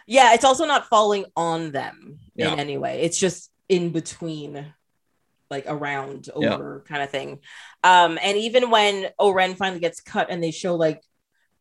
Yeah, 0.08 0.34
it's 0.34 0.44
also 0.46 0.66
not 0.66 0.88
falling 0.88 1.26
on 1.36 1.72
them 1.72 2.20
Yeah. 2.36 2.54
in 2.54 2.60
any 2.60 2.78
way. 2.78 3.02
It's 3.02 3.18
just 3.20 3.52
in 3.70 3.92
between, 3.92 4.74
like 5.50 5.66
around 5.68 6.30
Yeah. 6.38 6.56
over 6.56 6.84
kind 6.88 7.04
of 7.04 7.10
thing. 7.10 7.40
Um, 7.84 8.18
and 8.22 8.38
even 8.38 8.70
when 8.70 9.10
O-Ren 9.20 9.56
finally 9.56 9.80
gets 9.80 10.02
cut 10.02 10.28
and 10.30 10.42
they 10.44 10.52
show 10.52 10.76
like 10.76 11.02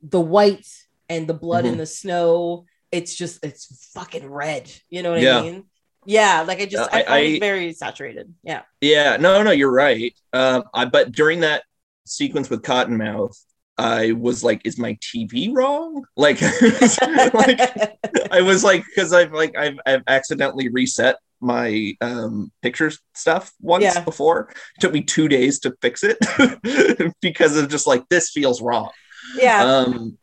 the 0.02 0.20
white 0.20 0.66
and 1.08 1.26
the 1.26 1.34
blood 1.34 1.64
Mm-hmm. 1.64 1.72
in 1.74 1.78
the 1.78 1.86
snow, 1.86 2.66
it's 2.92 3.14
just 3.14 3.44
it's 3.44 3.90
fucking 3.94 4.28
red. 4.28 4.70
You 4.88 5.02
know 5.02 5.12
what 5.12 5.20
Yeah. 5.22 5.38
I 5.38 5.42
mean? 5.42 5.64
Yeah, 6.06 6.44
like 6.48 6.60
I 6.60 6.66
just 6.66 6.90
Uh, 6.92 6.96
I, 6.96 7.02
I- 7.02 7.16
I- 7.18 7.38
very 7.40 7.72
saturated. 7.72 8.32
Yeah. 8.42 8.62
Yeah, 8.80 9.16
no, 9.18 9.42
no, 9.42 9.50
you're 9.50 9.70
right. 9.72 10.14
Um, 10.32 10.64
I, 10.72 10.86
but 10.86 11.12
during 11.12 11.40
that 11.40 11.62
sequence 12.06 12.48
with 12.48 12.62
Cottonmouth, 12.62 13.36
I 13.78 14.12
was 14.12 14.42
like, 14.44 14.62
"Is 14.64 14.78
my 14.78 14.96
TV 15.00 15.54
wrong?" 15.54 16.04
Like, 16.16 16.40
like 17.34 17.60
I 18.32 18.40
was 18.42 18.62
like, 18.64 18.84
because 18.86 19.12
I've 19.12 19.32
like 19.32 19.56
I've 19.56 19.78
I've 19.86 20.02
accidentally 20.06 20.68
reset 20.68 21.16
my 21.40 21.94
um 22.02 22.50
pictures 22.62 22.98
stuff 23.14 23.52
once 23.60 23.84
Yeah. 23.84 24.00
before. 24.04 24.50
It 24.76 24.80
took 24.80 24.92
me 24.92 25.02
two 25.02 25.28
days 25.28 25.60
to 25.60 25.74
fix 25.80 26.02
it 26.04 26.18
because 27.22 27.56
of 27.56 27.68
just 27.70 27.86
like 27.86 28.08
this 28.10 28.30
feels 28.30 28.60
wrong. 28.60 28.90
Yeah. 29.36 29.62
Um, 29.64 30.18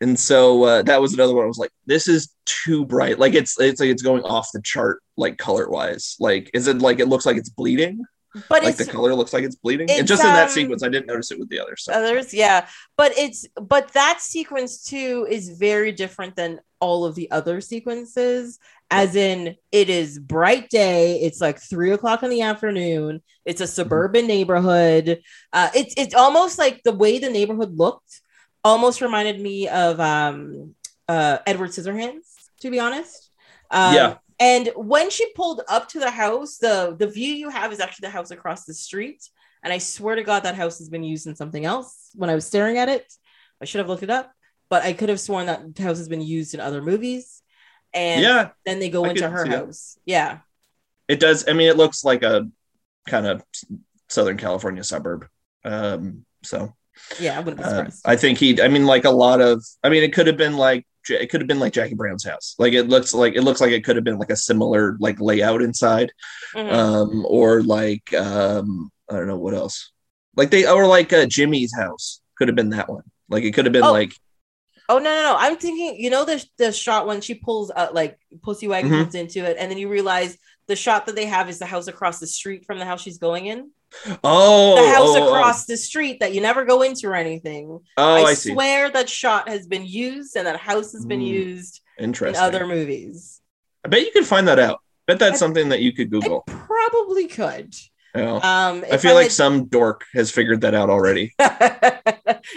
and 0.00 0.18
so 0.18 0.64
uh, 0.64 0.82
that 0.82 1.00
was 1.00 1.14
another 1.14 1.34
one. 1.34 1.44
I 1.44 1.48
was 1.48 1.58
like, 1.58 1.72
this 1.86 2.08
is 2.08 2.34
too 2.44 2.84
bright. 2.84 3.18
Like 3.18 3.34
it's 3.34 3.58
it's 3.60 3.80
like 3.80 3.90
it's 3.90 4.02
going 4.02 4.22
off 4.22 4.50
the 4.52 4.60
chart, 4.62 5.02
like 5.16 5.38
color 5.38 5.68
wise. 5.68 6.16
Like, 6.20 6.50
is 6.52 6.66
it 6.66 6.78
like 6.78 7.00
it 7.00 7.08
looks 7.08 7.26
like 7.26 7.36
it's 7.36 7.50
bleeding? 7.50 8.04
but 8.48 8.64
like 8.64 8.76
the 8.76 8.84
color 8.84 9.14
looks 9.14 9.32
like 9.32 9.44
it's 9.44 9.54
bleeding. 9.54 9.88
it's, 9.88 9.98
and 10.00 10.08
just 10.08 10.22
in 10.22 10.30
that 10.30 10.48
um, 10.48 10.50
sequence, 10.50 10.82
I 10.82 10.88
didn't 10.88 11.06
notice 11.06 11.30
it 11.30 11.38
with 11.38 11.48
the 11.48 11.60
other 11.60 11.76
stuff. 11.76 11.96
others 11.96 12.34
yeah 12.34 12.66
but 12.96 13.16
it's 13.16 13.46
but 13.60 13.92
that 13.92 14.20
sequence 14.20 14.82
too 14.82 15.26
is 15.30 15.50
very 15.50 15.92
different 15.92 16.34
than 16.34 16.60
all 16.80 17.04
of 17.04 17.14
the 17.14 17.30
other 17.30 17.60
sequences 17.60 18.58
as 18.90 19.14
in 19.14 19.56
it 19.72 19.88
is 19.88 20.18
bright 20.18 20.68
day 20.68 21.20
it's 21.20 21.40
like 21.40 21.60
three 21.60 21.92
o'clock 21.92 22.22
in 22.22 22.30
the 22.30 22.42
afternoon 22.42 23.22
it's 23.44 23.60
a 23.60 23.66
suburban 23.66 24.26
neighborhood 24.26 25.20
uh 25.52 25.70
it's 25.74 25.94
it's 25.96 26.14
almost 26.14 26.58
like 26.58 26.82
the 26.82 26.92
way 26.92 27.18
the 27.18 27.30
neighborhood 27.30 27.76
looked 27.76 28.20
almost 28.64 29.00
reminded 29.00 29.40
me 29.40 29.68
of 29.68 30.00
um 30.00 30.74
uh 31.08 31.38
edward 31.46 31.70
scissorhands 31.70 32.26
to 32.60 32.70
be 32.70 32.80
honest 32.80 33.30
um, 33.70 33.94
Yeah. 33.94 34.14
and 34.40 34.70
when 34.74 35.10
she 35.10 35.32
pulled 35.34 35.62
up 35.68 35.88
to 35.90 35.98
the 36.00 36.10
house 36.10 36.58
the 36.58 36.96
the 36.98 37.06
view 37.06 37.32
you 37.34 37.50
have 37.50 37.72
is 37.72 37.80
actually 37.80 38.06
the 38.06 38.12
house 38.12 38.30
across 38.30 38.64
the 38.64 38.74
street 38.74 39.22
and 39.64 39.72
I 39.72 39.78
swear 39.78 40.14
to 40.14 40.22
God, 40.22 40.42
that 40.42 40.56
house 40.56 40.78
has 40.78 40.90
been 40.90 41.02
used 41.02 41.26
in 41.26 41.34
something 41.34 41.64
else 41.64 42.10
when 42.14 42.28
I 42.28 42.34
was 42.34 42.46
staring 42.46 42.76
at 42.76 42.90
it. 42.90 43.10
I 43.62 43.64
should 43.64 43.78
have 43.78 43.88
looked 43.88 44.02
it 44.02 44.10
up, 44.10 44.30
but 44.68 44.82
I 44.82 44.92
could 44.92 45.08
have 45.08 45.18
sworn 45.18 45.46
that 45.46 45.78
house 45.78 45.96
has 45.96 46.06
been 46.06 46.20
used 46.20 46.52
in 46.52 46.60
other 46.60 46.82
movies. 46.82 47.40
And 47.94 48.20
yeah, 48.22 48.50
then 48.66 48.78
they 48.78 48.90
go 48.90 49.06
I 49.06 49.10
into 49.10 49.26
her 49.28 49.46
house. 49.46 49.98
Yeah. 50.04 50.40
it 51.08 51.18
does. 51.18 51.48
I 51.48 51.54
mean, 51.54 51.68
it 51.68 51.78
looks 51.78 52.04
like 52.04 52.22
a 52.22 52.46
kind 53.08 53.26
of 53.26 53.42
Southern 54.10 54.36
California 54.36 54.84
suburb. 54.84 55.26
Um, 55.64 56.26
so 56.42 56.74
Yeah. 57.20 57.36
I 57.36 57.40
wouldn't 57.40 57.58
be 57.58 57.64
uh. 57.64 57.90
I 58.04 58.16
think 58.16 58.38
he. 58.38 58.60
I 58.60 58.68
mean, 58.68 58.86
like 58.86 59.04
a 59.04 59.10
lot 59.10 59.40
of. 59.40 59.64
I 59.82 59.88
mean, 59.88 60.02
it 60.02 60.12
could 60.12 60.26
have 60.26 60.36
been 60.36 60.56
like 60.56 60.86
it 61.08 61.30
could 61.30 61.40
have 61.40 61.48
been 61.48 61.60
like 61.60 61.72
Jackie 61.72 61.94
Brown's 61.94 62.24
house. 62.24 62.54
Like 62.58 62.72
it 62.72 62.88
looks 62.88 63.12
like 63.12 63.34
it 63.34 63.42
looks 63.42 63.60
like 63.60 63.72
it 63.72 63.84
could 63.84 63.96
have 63.96 64.04
been 64.04 64.18
like 64.18 64.30
a 64.30 64.36
similar 64.36 64.96
like 65.00 65.20
layout 65.20 65.60
inside. 65.62 66.12
Mhm. 66.54 66.72
um, 66.72 67.26
or 67.28 67.62
like 67.62 68.12
um, 68.14 68.90
I 69.10 69.14
don't 69.16 69.26
know 69.26 69.36
what 69.38 69.54
else. 69.54 69.92
Like 70.36 70.50
they 70.50 70.66
or 70.66 70.86
like 70.86 71.12
uh, 71.12 71.26
Jimmy's 71.26 71.74
house 71.76 72.20
could 72.36 72.48
have 72.48 72.56
been 72.56 72.70
that 72.70 72.88
one. 72.88 73.04
Like 73.28 73.44
it 73.44 73.52
could 73.52 73.66
have 73.66 73.72
been 73.72 73.84
Oh. 73.84 73.92
like 73.92 74.12
oh, 74.88 74.98
no, 74.98 75.04
no, 75.04 75.22
no. 75.22 75.36
I'm 75.38 75.56
thinking, 75.56 75.96
you 75.98 76.10
know, 76.10 76.24
the, 76.26 76.44
the 76.58 76.70
shot 76.70 77.06
when 77.06 77.22
she 77.22 77.34
pulls 77.34 77.70
uh, 77.70 77.88
like 77.92 78.18
Pussy 78.42 78.68
Wagon 78.68 78.90
Mhm. 78.90 79.14
into 79.14 79.42
it, 79.44 79.56
and 79.58 79.70
then 79.70 79.78
you 79.78 79.88
realize 79.88 80.36
the 80.68 80.76
shot 80.76 81.06
that 81.06 81.14
they 81.16 81.24
have 81.26 81.48
is 81.48 81.58
the 81.58 81.66
house 81.66 81.86
across 81.86 82.18
the 82.18 82.26
street 82.26 82.64
from 82.66 82.78
the 82.78 82.84
house 82.84 83.00
she's 83.02 83.18
going 83.18 83.46
in. 83.46 83.70
Oh 84.22 84.76
The 84.76 84.88
house 84.92 85.16
oh, 85.16 85.16
oh, 85.22 85.26
across 85.28 85.66
the 85.66 85.76
street 85.76 86.20
that 86.20 86.32
you 86.34 86.40
never 86.40 86.64
go 86.64 86.82
into 86.82 87.08
or 87.08 87.14
anything. 87.14 87.80
Oh, 87.96 88.14
I, 88.14 88.22
I, 88.30 88.34
see. 88.34 88.52
swear 88.52 88.90
that 88.90 89.08
shot 89.08 89.48
has 89.48 89.66
been 89.66 89.84
used 89.86 90.36
and 90.36 90.46
that 90.46 90.58
house 90.58 90.92
has 90.92 91.04
been 91.04 91.20
Mm, 91.20 91.26
used 91.28 91.80
in 91.98 92.14
other 92.36 92.66
movies. 92.66 93.40
I 93.84 93.88
bet 93.88 94.00
you 94.00 94.10
could 94.12 94.26
find 94.26 94.48
that 94.48 94.58
out. 94.58 94.80
bet 95.06 95.18
that's 95.18 95.34
I- 95.36 95.38
something 95.38 95.68
that 95.70 95.80
you 95.80 95.92
could 95.92 96.06
I 96.08 96.10
Google. 96.10 96.42
probably 96.46 97.26
could. 97.28 97.74
Um, 98.16 98.84
I 98.92 98.96
feel 98.96 99.14
like 99.14 99.24
had- 99.24 99.32
some 99.32 99.64
dork 99.66 100.04
has 100.14 100.30
figured 100.30 100.60
that 100.60 100.72
out 100.74 100.88
already. 100.88 101.34
and 101.38 101.52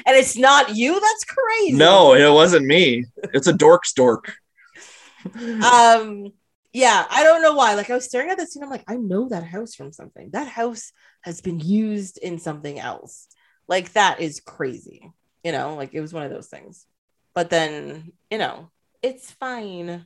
it's 0.07 0.37
not 0.37 0.75
you. 0.75 0.93
That's 0.99 1.23
crazy. 1.25 1.73
no, 1.73 2.13
it 2.13 2.31
wasn't 2.31 2.65
me. 2.67 3.05
It's 3.33 3.47
a 3.47 3.53
dork's 3.53 3.93
dork. 3.93 4.33
Um. 5.63 6.31
Yeah, 6.77 7.07
I 7.09 7.23
don't 7.23 7.41
know 7.41 7.55
why. 7.55 7.73
Like 7.73 7.89
I 7.89 7.95
was 7.95 8.05
staring 8.05 8.29
at 8.29 8.37
the 8.37 8.45
scene, 8.45 8.61
I'm 8.61 8.69
like, 8.69 8.83
I 8.87 8.97
know 8.97 9.27
that 9.29 9.43
house 9.43 9.73
from 9.73 9.91
something. 9.91 10.29
That 10.29 10.47
house 10.47 10.91
has 11.21 11.41
been 11.41 11.59
used 11.59 12.19
in 12.19 12.37
something 12.37 12.77
else. 12.79 13.29
Like 13.67 13.93
that 13.93 14.19
is 14.21 14.39
crazy. 14.39 15.11
You 15.43 15.53
know, 15.53 15.73
like 15.73 15.95
it 15.95 16.01
was 16.01 16.13
one 16.13 16.21
of 16.21 16.29
those 16.29 16.49
things. 16.49 16.85
But 17.33 17.49
then, 17.49 18.11
you 18.29 18.37
know, 18.37 18.69
it's 19.01 19.31
fine. 19.31 20.05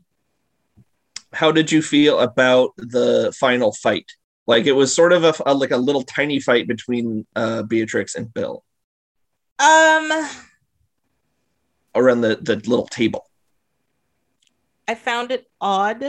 How 1.33 1.51
did 1.51 1.74
you 1.74 1.82
feel 1.82 2.22
about 2.22 2.72
the 2.77 3.35
final 3.38 3.74
fight? 3.74 4.09
Like 4.48 4.66
it 4.66 4.72
was 4.72 4.95
sort 4.95 5.11
of 5.11 5.25
a, 5.25 5.33
a- 5.45 5.53
like 5.53 5.72
a 5.72 5.77
little 5.77 6.03
tiny 6.03 6.40
fight 6.40 6.69
between 6.69 7.27
uh, 7.35 7.64
Beatrix 7.64 8.16
and 8.16 8.33
Bill 8.33 8.64
Um, 9.59 10.09
around 11.93 12.22
the 12.22 12.38
the 12.41 12.56
little 12.56 12.88
table. 12.88 13.25
I 14.88 14.95
found 14.95 15.32
it 15.32 15.51
odd 15.59 16.01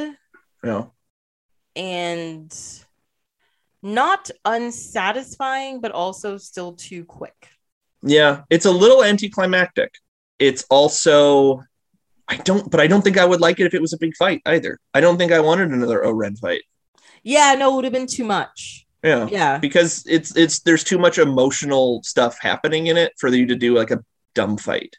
Know? 0.62 0.92
and 1.76 2.54
not 3.82 4.30
unsatisfying, 4.44 5.80
but 5.80 5.92
also 5.92 6.38
still 6.38 6.72
too 6.74 7.04
quick. 7.04 7.48
Yeah, 8.02 8.42
it's 8.50 8.66
a 8.66 8.70
little 8.70 9.04
anticlimactic. 9.04 9.94
It's 10.38 10.64
also 10.70 11.62
I 12.28 12.36
don't 12.36 12.70
but 12.70 12.80
I 12.80 12.86
don't 12.86 13.02
think 13.02 13.18
I 13.18 13.24
would 13.24 13.40
like 13.40 13.60
it 13.60 13.66
if 13.66 13.74
it 13.74 13.80
was 13.80 13.92
a 13.92 13.98
big 13.98 14.16
fight 14.16 14.42
either. 14.46 14.78
I 14.94 15.00
don't 15.00 15.18
think 15.18 15.32
I 15.32 15.40
wanted 15.40 15.70
another 15.70 16.04
O-Ren 16.04 16.36
fight. 16.36 16.62
Yeah, 17.22 17.54
no, 17.54 17.72
it 17.72 17.76
would 17.76 17.84
have 17.84 17.92
been 17.92 18.06
too 18.06 18.24
much. 18.24 18.86
Yeah. 19.04 19.28
Yeah. 19.30 19.58
Because 19.58 20.04
it's 20.08 20.36
it's 20.36 20.60
there's 20.60 20.84
too 20.84 20.98
much 20.98 21.18
emotional 21.18 22.02
stuff 22.02 22.38
happening 22.40 22.88
in 22.88 22.96
it 22.96 23.12
for 23.18 23.28
you 23.28 23.46
to 23.46 23.56
do 23.56 23.76
like 23.76 23.90
a 23.90 24.04
dumb 24.34 24.56
fight. 24.56 24.96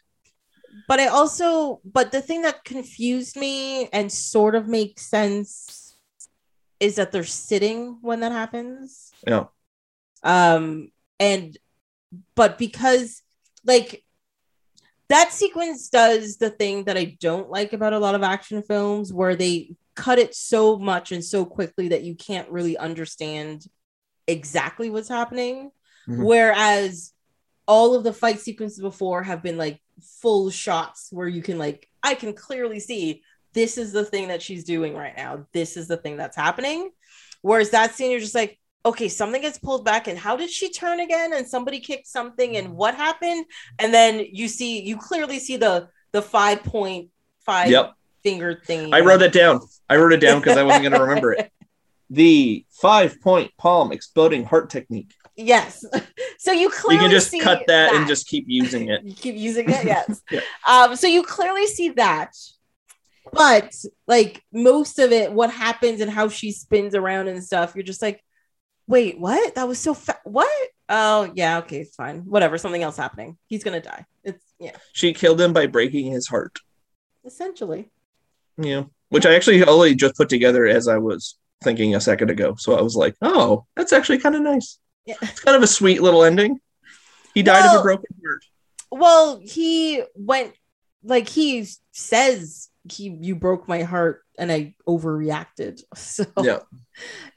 But 0.86 1.00
I 1.00 1.06
also, 1.06 1.80
but 1.84 2.12
the 2.12 2.20
thing 2.20 2.42
that 2.42 2.64
confused 2.64 3.36
me 3.36 3.88
and 3.88 4.12
sort 4.12 4.54
of 4.54 4.68
makes 4.68 5.06
sense 5.06 5.96
is 6.80 6.96
that 6.96 7.12
they're 7.12 7.24
sitting 7.24 7.98
when 8.02 8.20
that 8.20 8.32
happens. 8.32 9.12
Yeah. 9.26 9.46
Um, 10.22 10.90
and, 11.18 11.56
but 12.34 12.58
because 12.58 13.22
like 13.64 14.04
that 15.08 15.32
sequence 15.32 15.88
does 15.88 16.36
the 16.36 16.50
thing 16.50 16.84
that 16.84 16.96
I 16.96 17.16
don't 17.18 17.50
like 17.50 17.72
about 17.72 17.92
a 17.92 17.98
lot 17.98 18.14
of 18.14 18.22
action 18.22 18.62
films 18.62 19.12
where 19.12 19.36
they 19.36 19.74
cut 19.94 20.18
it 20.18 20.34
so 20.34 20.78
much 20.78 21.12
and 21.12 21.24
so 21.24 21.44
quickly 21.44 21.88
that 21.88 22.02
you 22.02 22.14
can't 22.14 22.50
really 22.50 22.76
understand 22.76 23.64
exactly 24.26 24.90
what's 24.90 25.08
happening. 25.08 25.70
Mhm. 26.08 26.24
Whereas 26.26 27.13
all 27.66 27.94
of 27.94 28.04
the 28.04 28.12
fight 28.12 28.40
sequences 28.40 28.80
before 28.80 29.22
have 29.22 29.42
been 29.42 29.56
like 29.56 29.80
full 30.20 30.50
shots 30.50 31.08
where 31.10 31.28
you 31.28 31.42
can 31.42 31.58
like 31.58 31.88
I 32.02 32.14
can 32.14 32.32
clearly 32.34 32.80
see 32.80 33.22
this 33.54 33.78
is 33.78 33.92
the 33.92 34.04
thing 34.04 34.28
that 34.28 34.42
she's 34.42 34.64
doing 34.64 34.94
right 34.94 35.16
now. 35.16 35.46
This 35.52 35.76
is 35.76 35.88
the 35.88 35.96
thing 35.96 36.16
that's 36.16 36.36
happening. 36.36 36.90
Whereas 37.40 37.70
that 37.70 37.94
scene, 37.94 38.10
you're 38.10 38.20
just 38.20 38.34
like, 38.34 38.58
okay, 38.84 39.08
something 39.08 39.40
gets 39.40 39.58
pulled 39.58 39.84
back, 39.84 40.08
and 40.08 40.18
how 40.18 40.36
did 40.36 40.50
she 40.50 40.70
turn 40.70 41.00
again? 41.00 41.32
And 41.32 41.46
somebody 41.46 41.80
kicked 41.80 42.06
something, 42.06 42.56
and 42.56 42.68
mm-hmm. 42.68 42.76
what 42.76 42.94
happened? 42.94 43.46
And 43.78 43.94
then 43.94 44.26
you 44.30 44.48
see, 44.48 44.82
you 44.82 44.96
clearly 44.96 45.38
see 45.38 45.56
the 45.56 45.88
the 46.12 46.20
five 46.22 46.62
point 46.62 47.10
five 47.40 47.70
Yep. 47.70 47.94
finger 48.22 48.60
thing. 48.64 48.92
I 48.92 49.00
wrote 49.00 49.22
it 49.22 49.32
down. 49.32 49.60
I 49.88 49.96
wrote 49.96 50.12
it 50.12 50.20
down 50.20 50.40
because 50.40 50.56
I 50.56 50.62
wasn't 50.62 50.82
going 50.82 50.94
to 50.94 51.00
remember 51.00 51.32
it. 51.32 51.50
The 52.10 52.66
five 52.70 53.20
point 53.22 53.50
palm 53.56 53.90
exploding 53.90 54.44
heart 54.44 54.68
technique. 54.68 55.14
Yes. 55.36 55.84
So 56.44 56.52
you 56.52 56.60
You 56.60 56.70
clearly 56.70 57.04
can 57.04 57.10
just 57.10 57.30
see 57.30 57.40
cut 57.40 57.62
that, 57.68 57.94
and 57.94 58.06
just 58.06 58.26
keep 58.26 58.44
using 58.46 58.90
it. 58.90 59.02
You 59.02 59.14
keep 59.24 59.34
using 59.34 59.66
it, 59.70 59.82
yes. 59.82 60.20
Yeah. 60.30 60.40
Um, 60.68 60.94
so 60.94 61.06
you 61.06 61.22
clearly 61.22 61.66
see 61.66 61.88
that, 61.90 62.32
but 63.32 63.74
like 64.06 64.42
most 64.52 64.98
of 64.98 65.10
it, 65.10 65.32
what 65.32 65.50
happens 65.50 66.02
and 66.02 66.10
how 66.10 66.28
she 66.28 66.52
spins 66.52 66.94
around 66.94 67.28
and 67.28 67.42
stuff, 67.42 67.74
you're 67.74 67.82
just 67.82 68.02
like, 68.02 68.22
wait, 68.86 69.18
what? 69.18 69.54
That 69.54 69.66
was 69.66 69.78
so 69.78 69.94
fast. 69.94 70.18
What? 70.24 70.52
Oh, 70.90 71.32
yeah, 71.34 71.60
okay, 71.60 71.78
it's 71.80 71.94
fine. 71.94 72.18
Whatever, 72.26 72.58
something 72.58 72.82
else 72.82 72.98
happening. 72.98 73.38
He's 73.46 73.64
gonna 73.64 73.80
die. 73.80 74.04
It's 74.22 74.44
yeah, 74.58 74.76
She 74.92 75.14
killed 75.14 75.40
him 75.40 75.54
by 75.54 75.66
breaking 75.66 76.12
his 76.12 76.26
heart. 76.28 76.58
essentially. 77.24 77.90
Yeah. 78.58 78.84
Which 79.08 79.24
I 79.24 79.34
actually 79.34 79.64
only 79.64 79.94
just 79.94 80.14
put 80.16 80.28
together 80.28 80.66
as 80.66 80.88
I 80.88 80.98
was 80.98 81.38
thinking 81.62 81.94
a 81.94 82.00
second 82.02 82.28
ago. 82.30 82.54
So 82.58 82.76
I 82.76 82.82
was 82.82 82.96
like, 82.96 83.16
oh, 83.22 83.64
that's 83.76 83.94
actually 83.94 84.18
kind 84.18 84.34
of 84.34 84.42
nice. 84.42 84.78
Yeah. 85.06 85.16
It's 85.22 85.40
kind 85.40 85.56
of 85.56 85.62
a 85.62 85.66
sweet 85.66 86.02
little 86.02 86.24
ending. 86.24 86.60
He 87.34 87.42
died 87.42 87.66
of 87.66 87.80
a 87.80 87.82
broken 87.82 88.06
heart. 88.24 88.44
Well, 88.90 89.40
he 89.42 90.02
went 90.14 90.54
like 91.02 91.28
he 91.28 91.66
says 91.92 92.68
he 92.90 93.16
you 93.20 93.34
broke 93.34 93.66
my 93.68 93.82
heart 93.82 94.22
and 94.38 94.50
I 94.52 94.74
overreacted. 94.88 95.82
So 95.96 96.24
Yeah. 96.42 96.60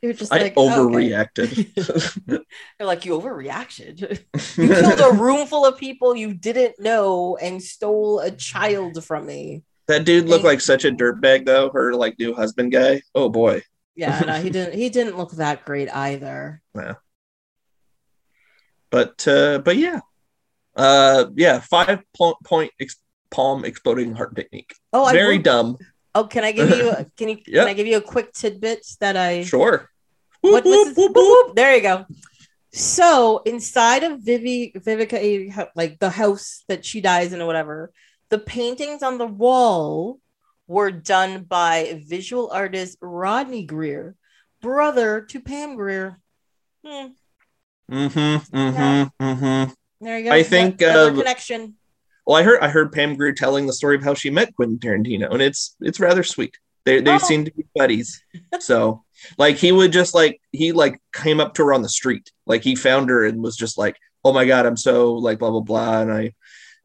you're 0.02 0.14
just 0.14 0.32
I 0.32 0.38
like 0.40 0.58
okay. 0.58 0.76
overreacted. 0.76 2.16
They're 2.78 2.88
like, 2.88 3.06
you 3.06 3.14
overreacted. 3.20 4.24
you 4.58 4.68
killed 4.68 5.00
a 5.00 5.18
room 5.18 5.48
full 5.48 5.66
of 5.66 5.78
people 5.78 6.16
you 6.16 6.34
didn't 6.34 6.80
know 6.80 7.38
and 7.42 7.62
stole 7.62 8.20
a 8.20 8.32
child 8.32 9.04
from 9.04 9.26
me. 9.26 9.64
that 9.88 10.06
dude 10.06 10.26
looked 10.26 10.44
Thank 10.44 10.54
like 10.54 10.62
such 10.62 10.86
a 10.86 10.92
dirtbag 10.92 11.46
though, 11.46 11.70
her 11.72 11.94
like 11.94 12.20
new 12.20 12.34
husband 12.36 12.72
guy. 12.72 13.02
Oh 13.16 13.30
boy. 13.30 13.64
Yeah, 13.96 14.20
no, 14.28 14.34
he 14.36 14.52
didn't. 14.52 14.76
He 14.76 14.90
didn't 14.90 15.18
look 15.18 15.32
that 15.32 15.66
great 15.66 15.90
either. 15.90 16.62
But 18.98 19.28
uh 19.28 19.60
but 19.60 19.78
yeah. 19.78 20.00
Uh 20.76 21.26
yeah, 21.36 21.60
five 21.60 22.02
po- 22.18 22.40
point 22.44 22.72
ex- 22.82 22.98
palm 23.30 23.64
exploding 23.64 24.16
heart 24.16 24.36
technique. 24.36 24.74
Oh, 24.92 25.06
Very 25.12 25.38
dumb. 25.38 25.78
Oh, 26.16 26.26
can 26.26 26.44
I 26.44 26.52
give 26.52 26.70
you? 26.70 26.86
Can 27.18 27.30
you? 27.30 27.38
Yep. 27.46 27.62
Can 27.62 27.68
I 27.68 27.74
give 27.74 27.86
you 27.86 27.98
a 27.98 28.02
quick 28.02 28.34
tidbit 28.34 28.82
that 29.02 29.16
I? 29.16 29.44
Sure. 29.44 29.88
What, 30.42 30.66
Whoop, 30.66 30.98
whoop, 30.98 31.12
whoop. 31.16 31.56
There 31.56 31.76
you 31.76 31.82
go. 31.82 32.06
So 32.74 33.42
inside 33.46 34.04
of 34.04 34.22
Vivi 34.22 34.74
Vivica, 34.76 35.70
like 35.76 36.00
the 36.00 36.10
house 36.10 36.64
that 36.70 36.84
she 36.84 37.02
dies 37.02 37.34
in 37.34 37.42
or 37.42 37.46
whatever, 37.46 37.92
the 38.30 38.40
paintings 38.40 39.04
on 39.04 39.20
the 39.20 39.28
wall 39.28 40.20
were 40.68 40.92
done 40.92 41.44
by 41.44 42.02
visual 42.06 42.50
artist 42.52 42.98
Rodney 43.00 43.64
Grier, 43.64 44.16
brother 44.62 45.22
to 45.22 45.40
Pam 45.40 45.76
Grier. 45.76 46.20
Hmm, 46.86 47.14
Mm-hmm. 47.92 48.58
Mm-hmm. 48.58 49.24
Mm-hmm. 49.26 49.72
there 50.06 50.18
you 50.20 50.26
go. 50.26 50.32
I 50.32 50.44
think, 50.44 50.82
uh, 50.82 51.14
connection. 51.14 51.76
Well, 52.26 52.36
I 52.38 52.44
heard 52.44 52.60
I 52.62 52.68
heard 52.70 52.92
Pam 52.92 53.16
Grier 53.16 53.32
telling 53.34 53.68
the 53.68 53.74
story 53.74 53.96
of 53.96 54.04
how 54.04 54.14
she 54.14 54.30
met 54.30 54.54
Quentin 54.56 54.80
Tarantino, 54.80 55.32
and 55.32 55.42
it's 55.42 55.76
it's 55.80 56.00
rather 56.00 56.24
sweet. 56.24 56.58
They 56.84 57.00
they 57.00 57.16
Oh. 57.16 57.18
seem 57.20 57.46
to 57.46 57.52
be 57.54 57.64
buddies. 57.76 58.22
So 58.60 59.04
like 59.38 59.56
he 59.56 59.72
would 59.72 59.92
just 59.94 60.14
like 60.14 60.42
he 60.52 60.72
like 60.74 61.02
came 61.14 61.40
up 61.40 61.54
to 61.56 61.64
her 61.66 61.74
on 61.74 61.82
the 61.82 61.90
street, 61.90 62.32
like 62.46 62.64
he 62.64 62.76
found 62.76 63.10
her 63.10 63.26
and 63.26 63.42
was 63.42 63.56
just 63.56 63.78
like, 63.78 63.96
"Oh 64.26 64.34
my 64.34 64.46
god, 64.46 64.66
I'm 64.66 64.78
so 64.78 65.14
like 65.14 65.40
blah 65.40 65.52
blah 65.52 65.62
blah," 65.62 66.02
and 66.02 66.12
I, 66.12 66.34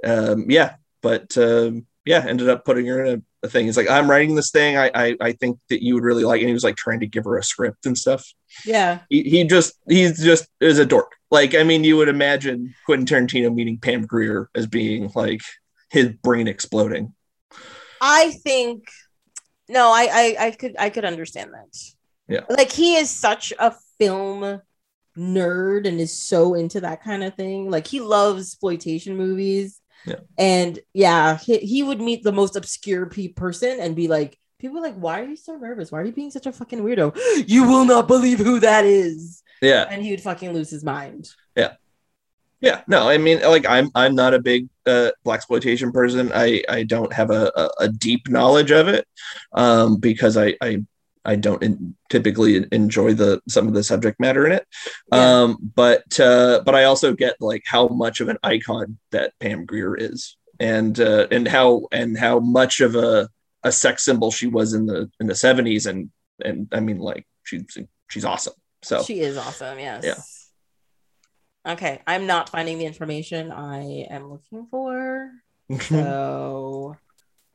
um, 0.05 0.49
yeah, 0.51 0.77
but 1.03 1.37
um, 1.37 1.87
yeah, 2.05 2.25
ended 2.27 2.49
up 2.49 2.65
putting 2.65 2.87
her 2.87 3.05
in 3.05 3.15
a, 3.43 3.47
a 3.47 3.49
thing. 3.49 3.67
He's 3.67 3.77
like, 3.77 3.89
"I'm 3.89 4.11
writing 4.11 4.35
this 4.35 4.51
thing. 4.51 4.77
I, 4.77 4.91
I 4.95 5.17
I 5.21 5.33
think 5.33 5.59
that 5.69 5.85
you 5.85 5.95
would 5.95 6.05
really 6.05 6.25
like," 6.25 6.41
and 6.41 6.49
he 6.49 6.55
was 6.55 6.65
like 6.65 6.77
trying 6.77 7.01
to 7.01 7.07
give 7.07 7.25
her 7.25 7.39
a 7.39 7.45
script 7.45 7.87
and 7.87 7.97
stuff. 7.97 8.27
Yeah. 8.65 9.01
He, 9.09 9.23
he 9.23 9.45
just 9.45 9.75
he's 9.89 10.23
just 10.23 10.47
is 10.61 10.79
a 10.79 10.87
dork. 10.87 11.13
Like 11.31 11.55
I 11.55 11.63
mean, 11.63 11.85
you 11.85 11.97
would 11.97 12.09
imagine 12.09 12.75
Quentin 12.87 13.07
Tarantino 13.07 13.55
meeting 13.55 13.79
Pam 13.79 14.07
Grier 14.07 14.51
as 14.55 14.67
being 14.67 15.11
like 15.15 15.41
his 15.91 16.09
brain 16.09 16.49
exploding. 16.49 17.15
I 18.01 18.31
think 18.43 18.89
no, 19.69 19.91
I, 19.91 20.09
I 20.13 20.47
I 20.47 20.51
could 20.51 20.75
I 20.79 20.91
could 20.91 21.05
understand 21.05 21.53
that. 21.55 21.77
Yeah. 22.29 22.45
Like 22.49 22.73
he 22.73 22.97
is 22.97 23.11
such 23.11 23.53
a 23.59 23.75
film 23.99 24.61
nerd 25.17 25.87
and 25.87 26.01
is 26.01 26.13
so 26.13 26.55
into 26.55 26.81
that 26.81 27.03
kind 27.03 27.23
of 27.23 27.35
thing. 27.35 27.71
Like 27.71 27.87
he 27.87 28.01
loves 28.01 28.49
exploitation 28.49 29.17
movies. 29.17 29.81
Yeah. 30.07 30.17
And 30.39 30.79
yeah, 30.93 31.39
he, 31.39 31.59
he 31.59 31.83
would 31.83 32.01
meet 32.01 32.23
the 32.23 32.33
most 32.33 32.57
obscure 32.57 33.07
pe- 33.07 33.29
person 33.29 33.81
and 33.81 33.95
be 33.95 34.09
like, 34.09 34.39
people 34.59 34.79
are 34.79 34.83
like, 34.83 34.97
why 34.97 35.21
are 35.21 35.25
you 35.25 35.37
so 35.37 35.57
nervous? 35.57 35.93
Why 35.93 36.01
are 36.01 36.05
you 36.05 36.13
being 36.13 36.31
such 36.31 36.47
a 36.47 36.53
fucking 36.53 36.81
weirdo? 36.81 37.17
You 37.49 37.69
will 37.69 37.85
not 37.85 38.09
believe 38.09 38.39
who 38.39 38.61
that 38.61 38.85
is. 38.85 39.43
Yeah, 39.61 39.87
And 39.89 40.03
he 40.03 40.11
would 40.11 40.21
fucking 40.21 40.53
lose 40.53 40.71
his 40.71 40.83
mind. 40.83 41.31
Yeah. 41.57 41.75
Yeah. 42.61 42.83
No, 42.87 43.09
I 43.09 43.19
mean, 43.19 43.43
like 43.43 43.67
I'm 43.69 43.91
I'm 43.95 44.15
not 44.15 44.35
a 44.35 44.39
big 44.41 44.69
uh, 44.87 45.11
black 45.25 45.39
exploitation 45.39 45.91
person. 45.91 46.31
I 46.33 46.63
I 46.69 46.85
don't 46.85 47.13
have 47.13 47.31
a, 47.31 47.51
a, 47.57 47.71
a 47.81 47.89
deep 47.89 48.29
knowledge 48.29 48.71
of 48.71 48.89
it 48.89 49.07
um, 49.53 49.97
because 49.97 50.37
I 50.37 50.57
I 50.61 50.85
I 51.25 51.37
don't 51.37 51.63
in, 51.63 51.95
typically 52.11 52.67
enjoy 52.73 53.15
the 53.15 53.41
some 53.49 53.69
of 53.69 53.75
the 53.75 53.85
subject 53.85 54.19
matter 54.21 54.47
in 54.47 54.53
it. 54.53 54.67
Yeah. 55.13 55.43
Um, 55.43 55.59
but 55.75 56.19
uh, 56.19 56.63
but 56.65 56.75
I 56.75 56.85
also 56.85 57.15
get 57.15 57.37
like 57.41 57.63
how 57.67 57.89
much 57.89 58.21
of 58.21 58.29
an 58.29 58.39
icon 58.43 58.99
that 59.11 59.33
Pam 59.41 59.65
Grier 59.65 59.97
is, 59.97 60.37
and 60.59 60.99
uh, 60.99 61.29
and 61.31 61.47
how 61.47 61.87
and 61.93 62.19
how 62.19 62.41
much 62.41 62.81
of 62.81 62.97
a 62.97 63.29
a 63.63 63.73
sex 63.73 64.05
symbol 64.05 64.31
she 64.31 64.47
was 64.47 64.75
in 64.75 64.87
the 64.87 65.11
in 65.21 65.27
the 65.27 65.35
seventies, 65.35 65.87
and 65.87 66.11
and 66.45 66.69
I 66.73 66.81
mean 66.81 66.99
like 66.99 67.27
she's 67.45 67.79
she's 68.09 68.25
awesome. 68.25 68.55
So 68.83 69.03
She 69.03 69.21
is 69.21 69.37
awesome, 69.37 69.79
yes. 69.79 70.05
Yeah. 70.05 71.73
Okay, 71.73 72.03
I'm 72.07 72.27
not 72.27 72.49
finding 72.49 72.79
the 72.79 72.87
information 72.87 73.53
I 73.53 74.07
am 74.11 74.31
looking 74.31 74.67
for. 74.71 75.31
So 75.81 76.97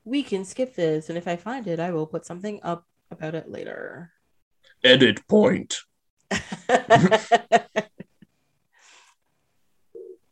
we 0.06 0.24
can 0.24 0.44
skip 0.44 0.74
this. 0.74 1.10
And 1.10 1.18
if 1.20 1.28
I 1.28 1.36
find 1.36 1.68
it, 1.68 1.80
I 1.80 1.92
will 1.92 2.08
put 2.08 2.26
something 2.26 2.60
up 2.64 2.88
about 3.12 3.36
it 3.36 3.50
later. 3.50 4.12
edit 4.84 5.28
point. 5.28 5.78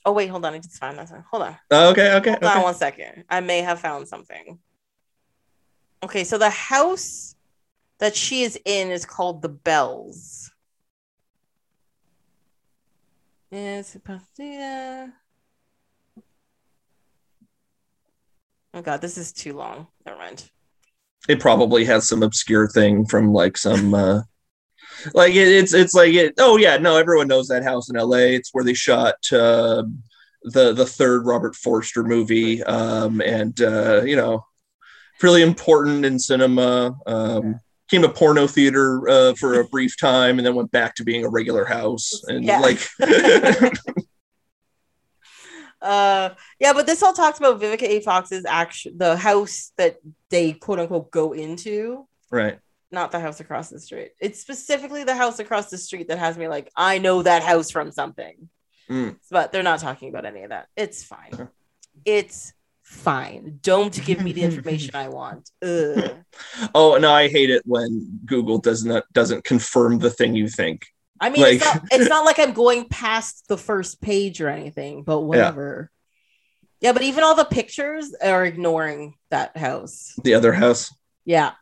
oh, 0.06 0.12
wait, 0.12 0.28
hold 0.28 0.46
on. 0.46 0.54
I 0.54 0.60
just 0.60 0.80
found 0.80 0.98
that. 0.98 1.10
Hold 1.32 1.44
on. 1.44 1.58
Oh, 1.72 1.92
okay, 1.92 2.14
okay, 2.16 2.32
Hold 2.32 2.44
on 2.44 2.64
one 2.64 2.76
second. 2.76 3.24
I 3.30 3.40
may 3.40 3.62
have 3.62 3.80
found 3.80 4.08
something. 4.08 4.60
Okay, 6.04 6.24
so 6.24 6.38
the 6.38 6.50
house 6.50 7.36
that 8.00 8.16
she 8.16 8.44
is 8.44 8.60
in 8.66 8.92
is 8.92 9.06
called 9.06 9.42
the 9.42 9.50
Bells. 9.50 10.52
Yes, 13.52 13.98
Pasadena. 14.04 15.14
Oh 18.74 18.82
god, 18.82 19.00
this 19.00 19.18
is 19.18 19.32
too 19.32 19.54
long. 19.54 19.88
Never 20.06 20.18
mind. 20.18 20.50
It 21.28 21.40
probably 21.40 21.86
has 21.86 22.08
some 22.08 22.24
obscure 22.24 22.68
thing 22.68 23.06
from 23.06 23.34
like 23.34 23.58
some 23.58 23.94
uh 23.94 24.22
like 25.14 25.34
it, 25.36 25.48
it's 25.48 25.74
it's 25.74 25.94
like 25.94 26.14
it. 26.14 26.34
Oh 26.40 26.58
yeah, 26.58 26.78
no, 26.78 26.98
everyone 26.98 27.28
knows 27.28 27.48
that 27.48 27.64
house 27.64 27.90
in 27.90 27.98
L.A. 27.98 28.36
It's 28.36 28.50
where 28.54 28.64
they 28.64 28.74
shot 28.74 29.16
uh, 29.32 29.84
the 30.44 30.74
the 30.74 30.86
third 30.86 31.26
Robert 31.26 31.56
Forster 31.56 32.04
movie, 32.04 32.64
um, 32.64 33.22
and 33.22 33.60
uh, 33.62 34.02
you 34.04 34.16
know, 34.16 34.46
really 35.22 35.42
important 35.42 36.06
in 36.06 36.18
cinema. 36.18 36.96
Um, 37.06 37.60
came 37.88 38.02
to 38.02 38.10
porno 38.10 38.48
theater 38.48 39.08
uh, 39.08 39.34
for 39.36 39.60
a 39.60 39.66
brief 39.66 40.00
time, 40.00 40.40
and 40.40 40.46
then 40.46 40.56
went 40.56 40.72
back 40.72 40.96
to 40.96 41.04
being 41.04 41.24
a 41.24 41.30
regular 41.30 41.66
house, 41.66 42.24
and 42.28 42.44
Yeah. 42.44 42.60
like. 42.60 42.80
Uh, 45.86 46.34
yeah, 46.60 46.74
but 46.74 46.88
this 46.88 47.04
all 47.04 47.14
talks 47.14 47.38
about 47.38 47.62
Vivica 47.62 47.84
A. 47.84 48.00
Fox's 48.00 48.44
action, 48.44 48.98
the 48.98 49.16
house 49.16 49.72
that 49.78 49.98
they 50.32 50.54
quote 50.54 50.80
unquote 50.80 51.12
go 51.12 51.34
into, 51.34 52.08
right. 52.32 52.58
not 52.92 53.12
the 53.12 53.20
house 53.20 53.40
across 53.40 53.70
the 53.70 53.80
street. 53.80 54.12
It's 54.20 54.40
specifically 54.40 55.04
the 55.04 55.16
house 55.16 55.38
across 55.38 55.70
the 55.70 55.78
street 55.78 56.08
that 56.08 56.18
has 56.18 56.40
me 56.40 56.48
like, 56.48 56.72
I 56.76 56.98
know 56.98 57.22
that 57.22 57.44
house 57.44 57.70
from 57.70 57.92
something. 57.92 58.50
Mm. 58.90 59.18
But 59.30 59.52
they're 59.52 59.62
not 59.62 59.80
talking 59.80 60.10
about 60.10 60.26
any 60.26 60.42
of 60.42 60.50
that. 60.50 60.68
It's 60.76 61.04
fine. 61.04 61.50
It's 62.04 62.54
fine. 62.82 63.60
Don't 63.62 64.04
give 64.06 64.24
me 64.24 64.34
the 64.34 64.44
information 64.44 64.96
I 64.96 65.10
want. 65.10 65.52
Ugh. 65.62 66.16
Oh 66.74 66.98
no, 66.98 67.12
I 67.12 67.28
hate 67.28 67.50
it 67.52 67.62
when 67.66 68.20
Google 68.26 68.58
does 68.58 68.84
not 68.86 69.04
doesn't 69.14 69.44
confirm 69.44 70.00
the 70.00 70.10
thing 70.10 70.36
you 70.36 70.48
think. 70.48 70.88
I 71.20 71.30
mean, 71.30 71.46
it's, 71.46 71.64
not, 71.64 71.82
it's 71.92 72.10
not 72.10 72.26
like 72.26 72.40
I'm 72.40 72.54
going 72.54 72.90
past 72.90 73.48
the 73.48 73.58
first 73.58 74.02
page 74.02 74.42
or 74.42 74.50
anything, 74.50 75.04
but 75.04 75.22
whatever. 75.22 75.90
Yeah, 76.82 76.90
yeah, 76.90 76.94
but 76.94 77.04
even 77.04 77.24
all 77.24 77.36
the 77.36 77.46
pictures 77.46 78.14
are 78.22 78.46
ignoring 78.46 79.16
that 79.30 79.56
house. 79.56 80.14
The 80.24 80.34
other 80.34 80.54
house. 80.54 80.94
Yeah. 81.24 81.54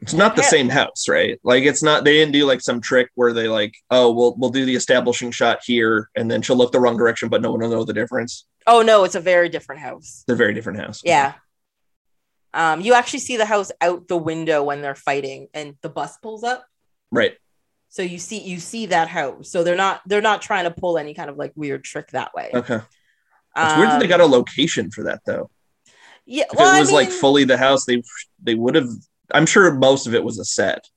It's 0.00 0.12
not 0.12 0.34
the 0.34 0.42
same 0.42 0.68
house, 0.68 1.08
right? 1.08 1.38
Like 1.44 1.62
it's 1.62 1.80
not 1.80 2.02
they 2.02 2.14
didn't 2.14 2.32
do 2.32 2.44
like 2.44 2.60
some 2.60 2.80
trick 2.80 3.08
where 3.14 3.32
they 3.32 3.46
like, 3.46 3.76
oh, 3.88 4.10
we'll 4.10 4.34
we'll 4.36 4.50
do 4.50 4.64
the 4.64 4.74
establishing 4.74 5.30
shot 5.30 5.60
here 5.64 6.10
and 6.16 6.28
then 6.28 6.42
she'll 6.42 6.56
look 6.56 6.72
the 6.72 6.80
wrong 6.80 6.96
direction, 6.96 7.28
but 7.28 7.40
no 7.40 7.52
one 7.52 7.60
will 7.60 7.70
know 7.70 7.84
the 7.84 7.92
difference. 7.92 8.44
Oh 8.66 8.82
no, 8.82 9.04
it's 9.04 9.14
a 9.14 9.20
very 9.20 9.48
different 9.48 9.80
house. 9.80 10.24
They're 10.26 10.34
very 10.34 10.54
different 10.54 10.80
house. 10.80 11.02
Yeah. 11.04 11.34
Um, 12.52 12.80
you 12.80 12.94
actually 12.94 13.20
see 13.20 13.36
the 13.36 13.46
house 13.46 13.70
out 13.80 14.08
the 14.08 14.16
window 14.16 14.64
when 14.64 14.82
they're 14.82 14.96
fighting, 14.96 15.46
and 15.54 15.76
the 15.82 15.88
bus 15.88 16.18
pulls 16.18 16.42
up. 16.42 16.66
Right. 17.12 17.36
So 17.92 18.00
you 18.00 18.16
see 18.18 18.40
you 18.40 18.58
see 18.58 18.86
that 18.86 19.08
house. 19.08 19.50
So 19.50 19.62
they're 19.62 19.76
not 19.76 20.00
they're 20.06 20.22
not 20.22 20.40
trying 20.40 20.64
to 20.64 20.70
pull 20.70 20.96
any 20.96 21.12
kind 21.12 21.28
of 21.28 21.36
like 21.36 21.52
weird 21.54 21.84
trick 21.84 22.08
that 22.12 22.32
way. 22.34 22.50
Okay. 22.54 22.80
It's 23.54 23.76
weird 23.76 23.90
that 23.90 23.98
they 23.98 24.06
Um, 24.06 24.08
got 24.08 24.20
a 24.22 24.26
location 24.26 24.90
for 24.90 25.04
that 25.04 25.20
though. 25.26 25.50
yeah. 26.24 26.44
If 26.50 26.56
Well, 26.58 26.74
it 26.74 26.80
was 26.80 26.88
I 26.90 26.94
like 26.94 27.10
fully 27.10 27.44
the 27.44 27.58
house, 27.58 27.84
they 27.84 28.02
they 28.42 28.54
would 28.54 28.74
have 28.76 28.88
I'm 29.30 29.44
sure 29.44 29.70
most 29.74 30.06
of 30.06 30.14
it 30.14 30.24
was 30.24 30.38
a 30.38 30.44
set. 30.46 30.88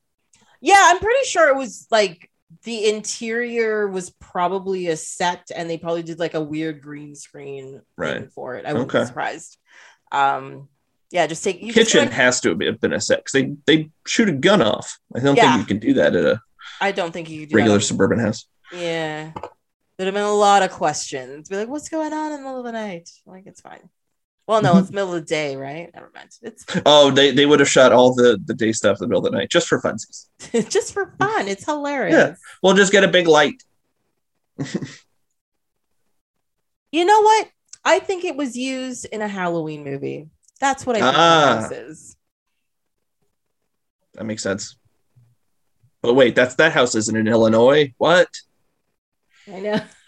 yeah, 0.61 0.81
I'm 0.87 0.99
pretty 0.99 1.25
sure 1.25 1.49
it 1.49 1.57
was 1.57 1.85
like 1.91 2.31
the 2.63 2.87
interior 2.87 3.89
was 3.89 4.11
probably 4.21 4.87
a 4.87 4.95
set, 4.95 5.51
and 5.53 5.69
they 5.69 5.77
probably 5.77 6.01
did 6.03 6.17
like 6.19 6.33
a 6.33 6.41
weird 6.41 6.81
green 6.81 7.13
screen 7.13 7.81
Right. 7.97 8.31
for 8.31 8.55
it. 8.55 8.65
I 8.65 8.71
wouldn't 8.71 8.89
Okay. 8.89 9.01
be 9.01 9.07
surprised. 9.07 9.57
Um, 10.13 10.69
yeah, 11.11 11.27
just 11.27 11.43
take 11.43 11.61
you 11.61 11.73
just 11.73 11.91
Kitchen 11.91 12.05
gotta- 12.05 12.15
has 12.15 12.39
to 12.41 12.49
have 12.57 12.79
been 12.79 12.93
a 12.93 13.01
set 13.01 13.19
because 13.25 13.33
they 13.33 13.55
they 13.65 13.89
shoot 14.07 14.29
a 14.29 14.31
gun 14.31 14.61
off. 14.61 14.97
I 15.13 15.19
don't 15.19 15.35
Yeah. 15.35 15.57
think 15.57 15.59
you 15.69 15.75
can 15.75 15.79
do 15.89 15.93
that 15.95 16.15
at 16.15 16.23
a 16.25 16.39
I 16.81 16.91
don't 16.91 17.11
think 17.11 17.29
you 17.29 17.41
could 17.41 17.49
do 17.49 17.55
regular 17.57 17.79
suburban 17.79 18.19
house. 18.19 18.45
Yeah. 18.73 19.31
There'd 19.97 20.07
have 20.07 20.13
been 20.13 20.23
a 20.23 20.33
lot 20.33 20.61
of 20.63 20.71
questions. 20.71 21.47
Be 21.49 21.55
like, 21.55 21.67
what's 21.69 21.89
going 21.89 22.11
on 22.13 22.31
in 22.33 22.39
the 22.39 22.43
middle 22.43 22.59
of 22.59 22.65
the 22.65 22.71
night? 22.73 23.09
Like, 23.25 23.45
it's 23.47 23.61
fine. 23.61 23.89
Well, 24.47 24.61
no, 24.61 24.77
it's 24.77 24.91
middle 24.91 25.13
of 25.13 25.21
the 25.21 25.25
day, 25.27 25.55
right? 25.55 25.89
Never 25.93 26.11
mind. 26.13 26.29
It's 26.41 26.65
Oh, 26.85 27.11
they, 27.11 27.31
they 27.31 27.45
would 27.45 27.59
have 27.61 27.69
shot 27.69 27.91
all 27.93 28.13
the, 28.13 28.39
the 28.45 28.53
day 28.53 28.71
stuff 28.73 28.97
in 28.97 29.03
the 29.03 29.07
middle 29.07 29.25
of 29.25 29.31
the 29.31 29.37
night 29.37 29.49
just 29.49 29.67
for 29.67 29.81
funsies. 29.81 30.27
just 30.69 30.93
for 30.93 31.13
fun. 31.17 31.47
It's 31.47 31.65
hilarious. 31.65 32.37
We'll 32.61 32.73
just 32.75 32.91
get 32.91 33.03
a 33.03 33.07
big 33.07 33.27
light. 33.27 33.63
You 36.91 37.03
know 37.03 37.21
what? 37.21 37.49
I 37.83 37.99
think 37.99 38.23
it 38.23 38.35
was 38.37 38.55
used 38.55 39.05
in 39.05 39.21
a 39.21 39.27
Halloween 39.27 39.83
movie. 39.83 40.29
That's 40.61 40.85
what 40.85 40.95
I 40.95 40.99
think 41.01 41.13
Ah. 41.17 41.67
is. 41.71 42.15
That 44.13 44.23
makes 44.25 44.41
sense. 44.43 44.77
But 46.05 46.13
wait, 46.15 46.35
that's 46.35 46.55
that 46.55 46.71
house 46.71 46.95
isn't 46.95 47.15
in 47.15 47.27
Illinois. 47.27 47.93
What? 47.97 48.29
I 49.51 49.59
know. 49.59 49.79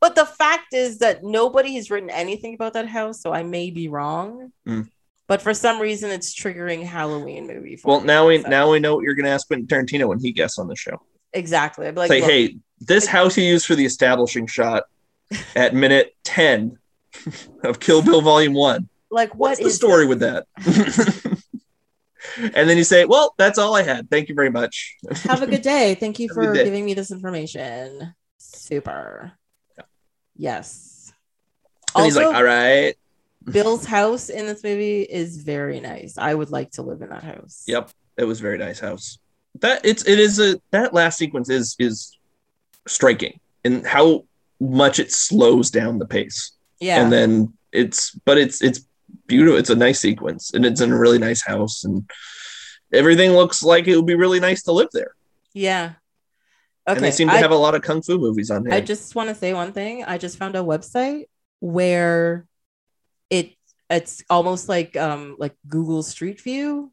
but 0.00 0.14
the 0.14 0.26
fact 0.26 0.72
is 0.74 0.98
that 0.98 1.24
nobody 1.24 1.74
has 1.76 1.90
written 1.90 2.10
anything 2.10 2.54
about 2.54 2.74
that 2.74 2.86
house, 2.86 3.20
so 3.20 3.32
I 3.32 3.42
may 3.42 3.70
be 3.70 3.88
wrong. 3.88 4.52
Mm. 4.66 4.88
But 5.26 5.42
for 5.42 5.52
some 5.52 5.80
reason, 5.80 6.10
it's 6.10 6.34
triggering 6.34 6.84
Halloween 6.84 7.46
movie. 7.46 7.76
For 7.76 7.88
Well, 7.88 8.00
me. 8.00 8.06
now 8.06 8.26
we 8.28 8.42
So- 8.42 8.48
now 8.48 8.70
we 8.70 8.78
know 8.78 8.94
what 8.94 9.04
you're 9.04 9.14
gonna 9.14 9.28
ask 9.30 9.46
Quentin 9.46 9.66
Tarantino 9.66 10.08
when 10.08 10.20
he 10.20 10.32
guests 10.32 10.58
on 10.58 10.68
the 10.68 10.76
show. 10.76 11.02
exactly. 11.32 11.86
I'd 11.86 11.94
be 11.94 11.98
like, 12.00 12.08
Say, 12.08 12.20
hey, 12.20 12.56
this 12.80 13.06
house 13.06 13.36
you 13.36 13.44
used 13.44 13.66
for 13.66 13.74
the 13.74 13.84
establishing 13.84 14.46
shot 14.46 14.84
at 15.56 15.74
minute 15.74 16.14
10 16.24 16.78
of 17.64 17.80
Kill 17.80 18.00
Bill 18.02 18.22
Volume 18.22 18.54
1. 18.54 18.88
like 19.10 19.30
what 19.34 19.50
What's 19.58 19.60
the 19.62 19.70
story 19.70 20.06
this? 20.06 20.08
with 20.08 20.20
that? 20.20 20.46
and 22.36 22.68
then 22.68 22.76
you 22.76 22.84
say, 22.84 23.04
Well, 23.04 23.34
that's 23.38 23.58
all 23.58 23.74
I 23.76 23.82
had. 23.82 24.10
Thank 24.10 24.28
you 24.28 24.34
very 24.34 24.50
much. 24.50 24.96
Have 25.24 25.42
a 25.42 25.46
good 25.46 25.62
day. 25.62 25.94
Thank 25.94 26.18
you 26.18 26.28
Have 26.34 26.36
a 26.36 26.40
good 26.40 26.56
for 26.58 26.64
giving 26.64 26.84
me 26.84 26.94
this 26.94 27.10
information. 27.10 28.14
Super. 28.38 29.32
Yes. 30.36 31.12
And 31.94 32.04
he's 32.04 32.16
like, 32.16 32.26
Also, 32.26 32.36
All 32.36 32.44
right. 32.44 32.94
Bill's 33.44 33.84
house 33.84 34.28
in 34.28 34.46
this 34.46 34.62
movie 34.62 35.02
is 35.02 35.38
very 35.38 35.80
nice. 35.80 36.18
I 36.18 36.34
would 36.34 36.50
like 36.50 36.72
to 36.72 36.82
live 36.82 37.02
in 37.02 37.08
that 37.10 37.24
house. 37.24 37.64
Yep, 37.66 37.90
it 38.16 38.24
was 38.24 38.40
a 38.40 38.42
very 38.42 38.58
nice 38.58 38.78
house. 38.78 39.18
That 39.60 39.84
it's 39.84 40.06
it 40.06 40.18
is 40.18 40.38
a 40.38 40.60
that 40.70 40.92
last 40.92 41.18
sequence 41.18 41.48
is 41.48 41.74
is 41.78 42.16
striking 42.86 43.40
in 43.64 43.84
how 43.84 44.24
much 44.60 44.98
it 44.98 45.12
slows 45.12 45.70
down 45.70 45.98
the 45.98 46.06
pace. 46.06 46.52
Yeah. 46.80 47.02
And 47.02 47.12
then 47.12 47.54
it's 47.72 48.12
but 48.24 48.38
it's 48.38 48.62
it's 48.62 48.80
beautiful. 49.28 49.58
It's 49.58 49.70
a 49.70 49.76
nice 49.76 50.00
sequence 50.00 50.52
and 50.54 50.66
it's 50.66 50.80
in 50.80 50.90
a 50.92 50.98
really 50.98 51.18
nice 51.18 51.42
house 51.46 51.84
and 51.84 52.08
everything 52.92 53.32
looks 53.32 53.62
like 53.62 53.86
it 53.86 53.94
would 53.96 54.06
be 54.06 54.14
really 54.16 54.40
nice 54.40 54.62
to 54.64 54.72
live 54.72 54.88
there. 54.92 55.12
yeah. 55.54 55.92
Okay. 56.88 56.96
and 56.96 57.04
they 57.04 57.10
seem 57.10 57.28
to 57.28 57.34
I, 57.34 57.38
have 57.38 57.50
a 57.50 57.54
lot 57.54 57.74
of 57.74 57.82
kung 57.82 58.00
fu 58.00 58.16
movies 58.16 58.50
on 58.50 58.64
here. 58.64 58.72
I 58.74 58.80
just 58.80 59.14
want 59.14 59.28
to 59.28 59.34
say 59.34 59.52
one 59.52 59.72
thing. 59.72 60.04
I 60.04 60.16
just 60.16 60.38
found 60.38 60.56
a 60.56 60.60
website 60.60 61.24
where 61.60 62.46
it 63.28 63.52
it's 63.90 64.24
almost 64.30 64.70
like 64.70 64.96
um 64.96 65.36
like 65.38 65.54
Google 65.68 66.02
Street 66.02 66.40
View 66.40 66.90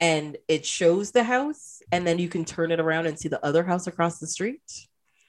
and 0.00 0.36
it 0.48 0.66
shows 0.66 1.12
the 1.12 1.22
house 1.22 1.80
and 1.92 2.04
then 2.04 2.18
you 2.18 2.28
can 2.28 2.44
turn 2.44 2.72
it 2.72 2.80
around 2.80 3.06
and 3.06 3.16
see 3.16 3.28
the 3.28 3.44
other 3.46 3.62
house 3.62 3.86
across 3.86 4.18
the 4.18 4.26
street. 4.26 4.60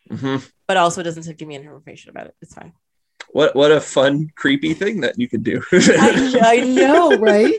Mhm. 0.10 0.42
But 0.68 0.78
also 0.78 1.02
it 1.02 1.04
doesn't 1.04 1.38
give 1.38 1.48
me 1.48 1.54
any 1.54 1.66
information 1.66 2.10
about 2.10 2.26
it. 2.26 2.36
It's 2.42 2.56
fine. 2.56 2.74
What 3.36 3.54
what 3.54 3.70
a 3.74 3.82
fun 3.82 4.32
creepy 4.38 4.74
thing 4.74 5.02
that 5.02 5.20
you 5.20 5.28
could 5.28 5.44
do. 5.44 5.62
I, 5.74 6.40
I 6.42 6.60
know, 6.62 7.18
right? 7.18 7.54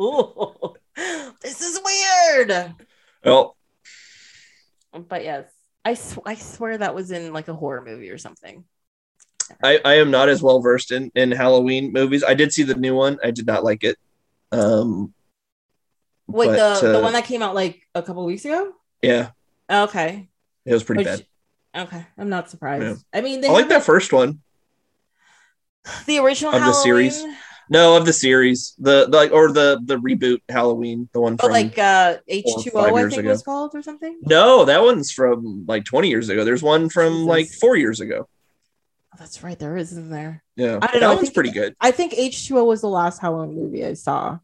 Ooh, 0.00 0.74
this 1.40 1.60
is 1.60 1.80
weird. 1.84 2.74
well, 3.24 3.56
But 4.92 5.22
yes, 5.22 5.48
I 5.84 5.94
sw- 5.94 6.26
I 6.26 6.34
swear 6.34 6.76
that 6.78 6.92
was 6.92 7.12
in 7.12 7.32
like 7.32 7.46
a 7.46 7.54
horror 7.54 7.84
movie 7.84 8.10
or 8.10 8.18
something. 8.18 8.64
I, 9.62 9.78
I 9.84 9.94
am 9.98 10.10
not 10.10 10.28
as 10.28 10.42
well 10.42 10.60
versed 10.60 10.90
in, 10.90 11.12
in 11.14 11.30
Halloween 11.30 11.92
movies. 11.92 12.24
I 12.24 12.34
did 12.34 12.52
see 12.52 12.64
the 12.64 12.74
new 12.74 12.96
one. 12.96 13.20
I 13.22 13.30
did 13.30 13.46
not 13.46 13.62
like 13.62 13.84
it. 13.84 13.96
Um, 14.50 15.14
Wait, 16.26 16.46
but, 16.48 16.80
the 16.80 16.88
the 16.88 16.98
uh, 16.98 17.02
one 17.02 17.12
that 17.12 17.26
came 17.26 17.42
out 17.42 17.54
like 17.54 17.86
a 17.94 18.02
couple 18.02 18.24
weeks 18.26 18.44
ago. 18.44 18.72
yeah, 19.02 19.30
Okay, 19.70 20.28
it 20.66 20.72
was 20.72 20.82
pretty 20.82 21.04
Which- 21.04 21.24
bad. 21.72 21.82
okay, 21.86 22.06
I'm 22.18 22.28
not 22.28 22.50
surprised. 22.50 23.04
Yeah. 23.12 23.20
I 23.20 23.22
mean, 23.22 23.40
they 23.40 23.46
I 23.46 23.52
like 23.52 23.68
that 23.68 23.84
first 23.84 24.12
one. 24.12 24.40
The 26.06 26.18
original 26.18 26.54
of 26.54 26.62
the 26.62 26.72
series. 26.72 27.24
No, 27.70 27.96
of 27.96 28.04
the 28.04 28.12
series, 28.12 28.74
the, 28.78 29.06
the 29.08 29.16
like 29.16 29.32
or 29.32 29.50
the 29.50 29.80
the 29.82 29.96
reboot 29.96 30.40
Halloween, 30.50 31.08
the 31.14 31.20
one 31.20 31.36
but 31.36 31.44
from 31.44 31.52
like 31.52 31.78
uh 31.78 32.18
H2O, 32.30 32.76
I 32.76 33.08
think 33.08 33.20
ago. 33.20 33.28
it 33.28 33.32
was 33.32 33.42
called 33.42 33.74
or 33.74 33.80
something. 33.82 34.18
no, 34.22 34.66
that 34.66 34.82
one's 34.82 35.10
from 35.10 35.64
like 35.66 35.84
twenty 35.84 36.08
years 36.10 36.28
ago. 36.28 36.44
There's 36.44 36.62
one 36.62 36.90
from 36.90 37.12
Jesus. 37.14 37.26
like 37.26 37.48
four 37.48 37.76
years 37.76 38.00
ago. 38.00 38.28
Oh, 39.14 39.16
that's 39.18 39.42
right, 39.42 39.58
there 39.58 39.78
is, 39.78 39.92
isn't 39.92 40.10
there? 40.10 40.42
Yeah, 40.56 40.78
I 40.82 40.86
don't 40.88 40.92
that 40.94 41.00
know, 41.00 41.08
one's 41.14 41.20
think- 41.22 41.34
pretty 41.34 41.52
good. 41.52 41.74
I 41.80 41.90
think 41.90 42.12
H2O 42.12 42.66
was 42.66 42.82
the 42.82 42.88
last 42.88 43.20
Halloween 43.20 43.54
movie 43.54 43.84
I 43.86 43.94
saw, 43.94 44.38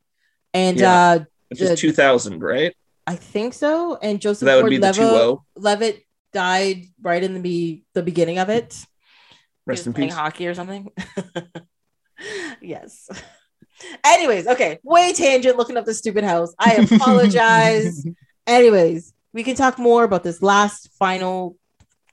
and 0.55 0.78
Yeah. 0.78 0.94
uh 1.02 1.25
Which 1.49 1.60
is 1.60 1.78
two 1.78 1.93
thousand, 1.93 2.41
right? 2.43 2.75
I 3.07 3.17
think 3.17 3.52
so. 3.52 3.97
And 3.97 4.19
Joseph 4.19 4.41
So 4.41 4.47
that 4.47 4.62
would 4.62 4.70
be 4.70 4.78
the 4.78 4.93
two 4.93 5.02
Gordon-Levitt 5.02 5.41
Levitt 5.57 6.05
died 6.33 6.85
right 7.02 7.23
in 7.23 7.35
the 7.35 7.41
be- 7.41 7.83
the 7.93 8.02
beginning 8.02 8.39
of 8.39 8.49
it. 8.49 8.78
Rest 9.70 9.86
in 9.86 9.92
playing 9.92 10.10
peace. 10.10 10.16
hockey 10.16 10.47
or 10.47 10.55
something. 10.55 10.90
yes. 12.60 13.08
Anyways, 14.05 14.47
okay, 14.47 14.78
way 14.82 15.12
tangent. 15.15 15.57
Looking 15.57 15.76
up 15.78 15.86
the 15.86 15.94
stupid 15.94 16.24
house. 16.24 16.55
I 16.58 16.74
apologize. 16.92 18.05
Anyways, 18.47 19.15
we 19.32 19.42
can 19.42 19.57
talk 19.57 19.78
more 19.78 20.05
about 20.05 20.23
this 20.23 20.42
last 20.42 20.90
final 20.99 21.57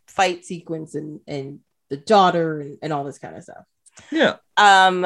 fight 0.08 0.46
sequence 0.46 0.96
and 0.96 1.20
and 1.28 1.60
the 1.90 1.98
daughter 1.98 2.62
and, 2.62 2.78
and 2.82 2.94
all 2.94 3.04
this 3.04 3.20
kind 3.20 3.36
of 3.36 3.44
stuff. 3.44 3.66
Yeah, 4.12 4.36
Um, 4.58 5.02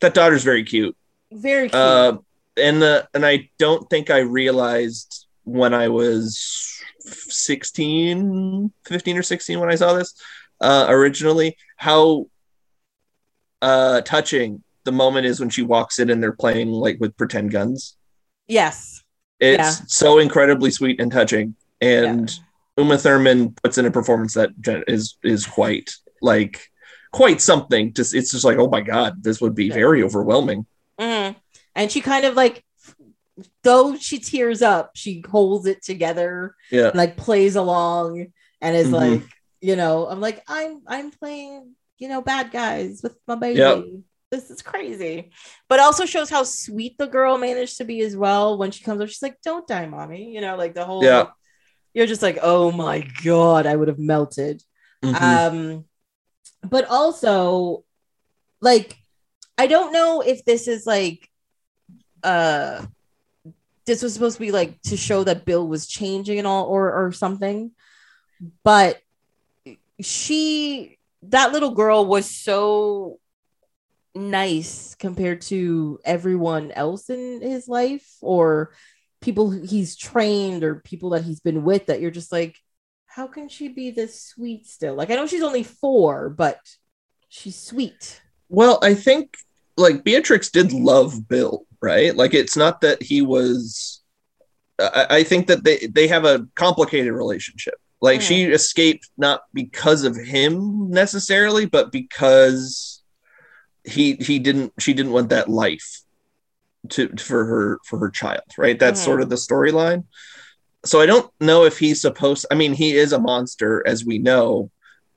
that 0.00 0.12
daughter's 0.14 0.44
very 0.44 0.62
cute. 0.64 0.96
very 1.32 1.68
cute. 1.70 1.74
Uh, 1.74 2.18
and 2.56 2.80
the 2.82 3.08
and 3.14 3.24
I 3.26 3.50
don't 3.58 3.88
think 3.90 4.10
I 4.10 4.18
realized 4.18 5.26
when 5.44 5.72
I 5.74 5.88
was 5.88 6.80
16, 7.00 8.72
15 8.84 9.16
or 9.18 9.22
16 9.22 9.60
when 9.60 9.70
I 9.70 9.74
saw 9.76 9.92
this 9.94 10.14
uh, 10.60 10.86
originally 10.88 11.56
how 11.76 12.26
uh, 13.62 14.00
touching 14.02 14.62
the 14.84 14.92
moment 14.92 15.26
is 15.26 15.40
when 15.40 15.50
she 15.50 15.62
walks 15.62 15.98
in 15.98 16.10
and 16.10 16.22
they're 16.22 16.32
playing 16.32 16.68
like 16.70 16.98
with 17.00 17.16
pretend 17.16 17.50
guns. 17.50 17.96
Yes. 18.46 19.02
It's 19.40 19.58
Yeah. 19.58 19.70
so 19.86 20.18
incredibly 20.18 20.70
sweet 20.70 21.00
and 21.00 21.10
touching, 21.12 21.56
and 21.80 22.32
Uma 22.78 22.96
Thurman 22.98 23.54
puts 23.62 23.78
in 23.78 23.86
a 23.86 23.90
performance 23.90 24.34
that 24.34 24.50
is 24.86 25.16
is 25.22 25.44
quite 25.46 25.90
like 26.22 26.70
quite 27.12 27.40
something. 27.40 27.92
Just 27.92 28.14
it's 28.14 28.30
just 28.30 28.44
like 28.44 28.58
oh 28.58 28.68
my 28.68 28.80
god, 28.80 29.22
this 29.22 29.40
would 29.40 29.54
be 29.54 29.66
Yeah. 29.66 29.74
very 29.74 30.02
overwhelming. 30.02 30.66
Mhm. 30.98 31.36
And 31.74 31.92
she 31.92 32.00
kind 32.00 32.24
of 32.24 32.34
like, 32.34 32.64
though 33.62 33.96
she 33.96 34.18
tears 34.18 34.62
up, 34.62 34.92
she 34.94 35.22
holds 35.28 35.66
it 35.66 35.82
together, 35.82 36.54
Yeah, 36.70 36.88
and, 36.88 36.94
like 36.96 37.18
plays 37.18 37.56
along, 37.56 38.28
and 38.62 38.74
is 38.76 38.88
Mhm. 38.88 38.92
like, 38.92 39.22
you 39.66 39.74
know, 39.74 40.06
I'm 40.06 40.20
like, 40.20 40.42
I'm 40.46 40.82
I'm 40.86 41.10
playing, 41.10 41.74
you 41.98 42.08
know, 42.08 42.20
bad 42.22 42.52
guys 42.52 43.00
with 43.02 43.16
my 43.26 43.34
baby. 43.34 43.58
Yep. 43.58 43.84
This 44.30 44.50
is 44.50 44.60
crazy, 44.62 45.30
but 45.68 45.78
also 45.80 46.04
shows 46.04 46.30
how 46.30 46.42
sweet 46.44 46.94
the 46.98 47.06
girl 47.06 47.38
managed 47.38 47.78
to 47.78 47.84
be 47.84 48.00
as 48.02 48.16
well. 48.16 48.58
When 48.58 48.70
she 48.70 48.84
comes 48.84 49.00
up, 49.00 49.08
she's 49.08 49.22
like, 49.22 49.38
"Don't 49.42 49.66
die, 49.66 49.86
mommy." 49.86 50.34
You 50.34 50.40
know, 50.40 50.56
like 50.56 50.74
the 50.74 50.84
whole. 50.84 51.02
Yeah. 51.02 51.26
You're 51.94 52.06
just 52.14 52.22
like, 52.22 52.38
oh 52.42 52.70
my 52.70 52.98
god, 53.24 53.66
I 53.66 53.74
would 53.74 53.88
have 53.88 53.98
melted. 54.14 54.62
Mhm. 55.04 55.14
um 55.22 55.84
but 56.74 56.84
also 56.88 57.84
like 58.60 58.96
i 59.58 59.66
don't 59.66 59.92
know 59.92 60.20
if 60.22 60.42
this 60.44 60.66
is 60.66 60.86
like 60.86 61.28
uh 62.22 62.84
this 63.84 64.02
was 64.02 64.14
supposed 64.14 64.36
to 64.38 64.46
be 64.46 64.50
like 64.50 64.80
to 64.82 64.96
show 64.96 65.22
that 65.22 65.44
bill 65.44 65.68
was 65.68 65.86
changing 65.86 66.38
and 66.38 66.46
all 66.46 66.64
or 66.64 66.84
or 66.92 67.12
something 67.12 67.70
but 68.64 68.98
she 70.00 70.98
that 71.22 71.52
little 71.52 71.72
girl 71.72 72.06
was 72.06 72.30
so 72.30 73.18
nice 74.14 74.94
compared 74.94 75.40
to 75.42 75.98
everyone 76.04 76.72
else 76.72 77.10
in 77.10 77.40
his 77.40 77.68
life 77.68 78.06
or 78.20 78.72
people 79.20 79.50
he's 79.50 79.96
trained 79.96 80.64
or 80.64 80.76
people 80.76 81.10
that 81.10 81.24
he's 81.24 81.40
been 81.40 81.64
with 81.64 81.86
that 81.86 82.00
you're 82.00 82.10
just 82.10 82.32
like 82.32 82.56
how 83.06 83.26
can 83.26 83.48
she 83.48 83.68
be 83.68 83.90
this 83.90 84.22
sweet 84.22 84.66
still 84.66 84.94
like 84.94 85.10
i 85.10 85.14
know 85.14 85.26
she's 85.26 85.42
only 85.42 85.62
four 85.62 86.30
but 86.30 86.58
she's 87.28 87.56
sweet 87.56 88.20
Well, 88.48 88.78
I 88.82 88.94
think 88.94 89.36
like 89.76 90.04
Beatrix 90.04 90.50
did 90.50 90.72
love 90.72 91.28
Bill, 91.28 91.66
right? 91.82 92.14
Like 92.14 92.34
it's 92.34 92.56
not 92.56 92.80
that 92.80 93.02
he 93.02 93.22
was. 93.22 94.02
I, 94.78 95.06
I 95.10 95.22
think 95.24 95.46
that 95.48 95.64
they 95.64 95.86
they 95.86 96.08
have 96.08 96.24
a 96.24 96.46
complicated 96.54 97.12
relationship. 97.12 97.74
Like 98.06 98.22
she 98.22 98.44
escaped 98.44 99.10
not 99.18 99.42
because 99.52 100.04
of 100.04 100.16
him 100.16 100.90
necessarily, 100.90 101.66
but 101.66 101.92
because 101.92 103.02
he 103.84 104.14
he 104.14 104.38
didn't 104.38 104.72
she 104.78 104.94
didn't 104.94 105.12
want 105.12 105.28
that 105.30 105.48
life 105.48 106.02
to 106.90 107.08
for 107.18 107.44
her 107.44 107.78
for 107.84 107.98
her 107.98 108.10
child, 108.10 108.42
right? 108.56 108.78
That's 108.78 109.00
Mhm. 109.00 109.04
sort 109.04 109.20
of 109.22 109.28
the 109.28 109.36
storyline. 109.36 110.04
So 110.84 111.00
I 111.00 111.06
don't 111.06 111.30
know 111.40 111.64
if 111.64 111.78
he's 111.78 112.00
supposed. 112.00 112.46
I 112.50 112.54
mean, 112.54 112.72
he 112.72 112.96
is 112.96 113.12
a 113.12 113.18
monster, 113.18 113.82
as 113.86 114.04
we 114.04 114.18
know, 114.18 114.70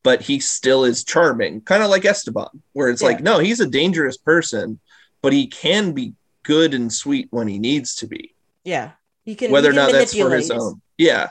but 0.03 0.21
he 0.23 0.39
still 0.39 0.83
is 0.83 1.03
charming, 1.03 1.61
kind 1.61 1.83
of 1.83 1.89
like 1.91 2.05
Esteban, 2.05 2.63
where 2.73 2.89
it's 2.89 3.01
Yeah. 3.03 3.09
like, 3.09 3.21
no, 3.21 3.37
he's 3.37 3.59
a 3.59 3.67
dangerous 3.67 4.17
person, 4.17 4.79
but 5.21 5.31
he 5.31 5.45
can 5.47 5.91
be 5.93 6.13
good 6.43 6.73
and 6.73 6.91
sweet 6.91 7.27
when 7.29 7.47
he 7.47 7.59
needs 7.59 7.93
to 7.95 8.07
be, 8.07 8.33
yeah 8.63 8.91
he 9.25 9.35
can 9.35 9.51
whether 9.51 9.69
or 9.69 9.73
he 9.73 9.77
can 9.77 9.85
not 9.85 9.91
that's 9.91 10.17
for 10.17 10.31
his 10.33 10.49
own. 10.49 10.81
Yeah. 10.97 11.29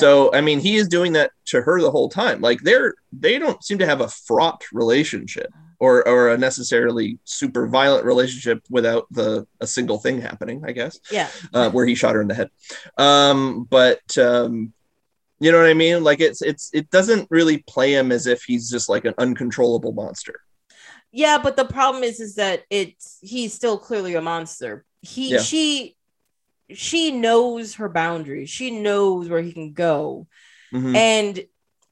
So 0.00 0.34
I 0.34 0.40
mean, 0.40 0.60
he 0.60 0.76
is 0.76 0.88
doing 0.88 1.12
that 1.14 1.30
to 1.46 1.62
her 1.62 1.80
the 1.80 1.90
whole 1.90 2.08
time. 2.08 2.40
Like 2.40 2.60
they're 2.60 2.94
they 3.12 3.38
don't 3.38 3.62
seem 3.62 3.78
to 3.78 3.86
have 3.86 4.00
a 4.00 4.08
fraught 4.08 4.62
relationship 4.72 5.50
or 5.78 6.06
or 6.08 6.30
a 6.30 6.38
necessarily 6.38 7.18
super 7.24 7.66
violent 7.66 8.04
relationship 8.04 8.62
without 8.70 9.06
the 9.10 9.46
a 9.60 9.66
single 9.66 9.98
thing 9.98 10.20
happening. 10.20 10.62
I 10.66 10.72
guess 10.72 10.98
yeah 11.10 11.28
uh, 11.52 11.70
where 11.70 11.86
he 11.86 11.94
shot 11.94 12.14
her 12.14 12.22
in 12.22 12.28
the 12.28 12.34
head. 12.34 12.50
Um, 12.98 13.64
but 13.70 14.18
um, 14.18 14.72
you 15.40 15.52
know 15.52 15.58
what 15.58 15.68
I 15.68 15.74
mean? 15.74 16.02
Like 16.04 16.20
it's 16.20 16.42
it's 16.42 16.70
it 16.72 16.90
doesn't 16.90 17.28
really 17.30 17.58
play 17.58 17.92
him 17.94 18.12
as 18.12 18.26
if 18.26 18.42
he's 18.44 18.70
just 18.70 18.88
like 18.88 19.04
an 19.04 19.14
uncontrollable 19.18 19.92
monster. 19.92 20.40
yeah 21.12 21.38
but 21.38 21.54
the 21.56 21.64
problem 21.64 22.02
is 22.02 22.18
is 22.18 22.34
that 22.36 22.62
it's 22.70 23.18
he's 23.22 23.52
still 23.54 23.78
clearly 23.78 24.14
a 24.16 24.20
monster 24.22 24.84
he 25.02 25.32
Yeah. 25.32 25.38
she 25.38 25.96
she 26.70 27.10
knows 27.10 27.74
her 27.74 27.88
boundaries 27.88 28.48
she 28.50 28.70
knows 28.70 29.28
where 29.28 29.42
he 29.42 29.52
can 29.52 29.72
go 29.72 30.26
Mhm. 30.72 30.96
And 30.96 31.44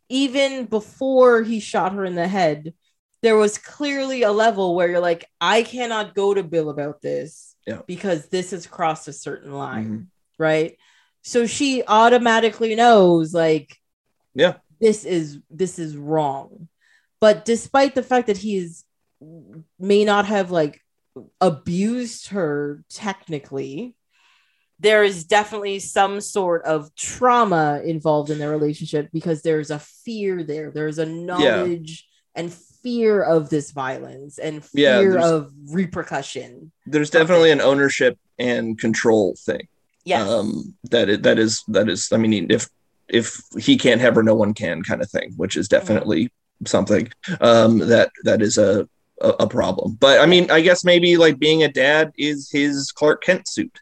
even 0.09 0.65
before 0.67 1.43
he 1.43 1.61
shot 1.61 1.93
her 1.93 2.05
in 2.05 2.17
the 2.17 2.27
head, 2.27 2.75
there 3.23 3.37
was 3.37 3.57
clearly 3.57 4.23
a 4.23 4.33
level 4.33 4.75
where 4.75 4.89
you're 4.89 4.99
like, 5.01 5.25
I 5.41 5.63
cannot 5.63 6.17
go 6.17 6.35
to 6.35 6.43
Bill 6.43 6.69
about 6.69 7.01
this 7.01 7.55
Yeah. 7.65 7.83
because 7.87 8.27
this 8.27 8.51
has 8.51 8.67
crossed 8.67 9.07
a 9.07 9.13
certain 9.13 9.53
line, 9.53 9.89
Mhm. 9.89 10.07
right? 10.39 10.77
So 11.23 11.47
she 11.47 11.85
automatically 11.87 12.75
knows, 12.75 13.33
like, 13.33 13.77
Yeah. 14.35 14.55
this 14.81 15.05
is 15.05 15.39
this 15.49 15.79
is 15.79 15.97
wrong. 15.97 16.69
But 17.21 17.45
despite 17.45 17.95
the 17.95 18.03
fact 18.03 18.27
that 18.27 18.39
he 18.39 18.57
is 18.57 18.85
may 19.79 20.05
not 20.05 20.27
have 20.27 20.51
like 20.51 20.81
abused 21.41 22.29
her 22.29 22.83
technically, 22.89 23.95
there 24.83 25.05
is 25.05 25.25
definitely 25.25 25.79
some 25.79 26.21
sort 26.21 26.65
of 26.65 26.95
trauma 26.97 27.81
involved 27.85 28.31
in 28.31 28.39
their 28.39 28.51
relationship 28.51 29.09
because 29.13 29.43
there's 29.43 29.71
a 29.71 29.79
fear 29.79 30.43
there. 30.43 30.71
There's 30.71 30.99
a 30.99 31.07
knowledge 31.07 32.07
and 32.35 32.53
fear 32.53 33.23
of 33.23 33.49
this 33.49 33.71
violence 33.71 34.39
and 34.39 34.65
fear 34.65 35.13
there's- 35.13 35.25
of 35.25 35.53
repercussion. 35.71 36.73
There's 36.85 37.11
definitely 37.11 37.53
an 37.53 37.61
ownership 37.61 38.19
and 38.39 38.77
control 38.77 39.37
thing. 39.39 39.69
Yes. 40.05 40.29
Um, 40.29 40.75
that 40.91 41.09
is, 41.09 41.21
that 41.21 41.39
is 41.39 41.63
that 41.69 41.89
is. 41.89 42.09
I 42.13 42.17
mean, 42.17 42.51
if 42.51 42.69
if 43.09 43.41
he 43.57 43.77
can't 43.79 44.01
have 44.01 44.17
her, 44.17 44.23
no 44.25 44.35
one 44.35 44.53
can, 44.53 44.83
kind 44.83 45.01
of 45.01 45.09
thing, 45.09 45.35
which 45.37 45.57
is 45.57 45.69
definitely 45.69 46.33
something 46.67 47.13
um, 47.41 47.79
that 47.79 48.11
that 48.25 48.43
is 48.43 48.59
a 48.59 48.89
a 49.21 49.47
problem. 49.47 49.97
But 50.01 50.21
I 50.21 50.27
mean, 50.27 50.51
I 50.51 50.61
guess 50.61 50.85
maybe 50.85 51.17
like 51.17 51.39
being 51.39 51.63
a 51.63 51.69
dad 51.69 52.11
is 52.19 52.51
his 52.51 52.91
Clark 52.91 53.23
Kent 53.23 53.47
suit, 53.47 53.79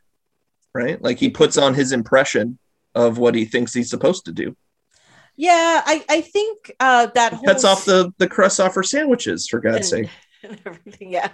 right? 0.74 1.00
Like 1.02 1.18
he 1.18 1.30
puts 1.30 1.56
on 1.58 1.74
his 1.74 1.92
impression 1.92 2.58
of 2.94 3.18
what 3.18 3.34
he 3.34 3.44
thinks 3.44 3.72
he's 3.74 3.90
supposed 3.90 4.24
to 4.26 4.32
do. 4.32 4.56
yeah, 5.36 5.82
I, 5.84 6.04
I 6.08 6.20
think 6.20 6.72
uh 6.80 7.06
that 7.14 7.32
whole 7.34 7.44
Cuts 7.44 7.64
off 7.64 7.84
the 7.84 8.12
the 8.18 8.28
crust 8.28 8.60
off 8.60 8.74
her 8.74 8.82
sandwiches, 8.82 9.46
for 9.48 9.60
God's 9.60 9.92
and- 9.92 10.06
sake. 10.06 10.10
and 10.42 10.58
everything 10.64 11.10
yeah 11.12 11.28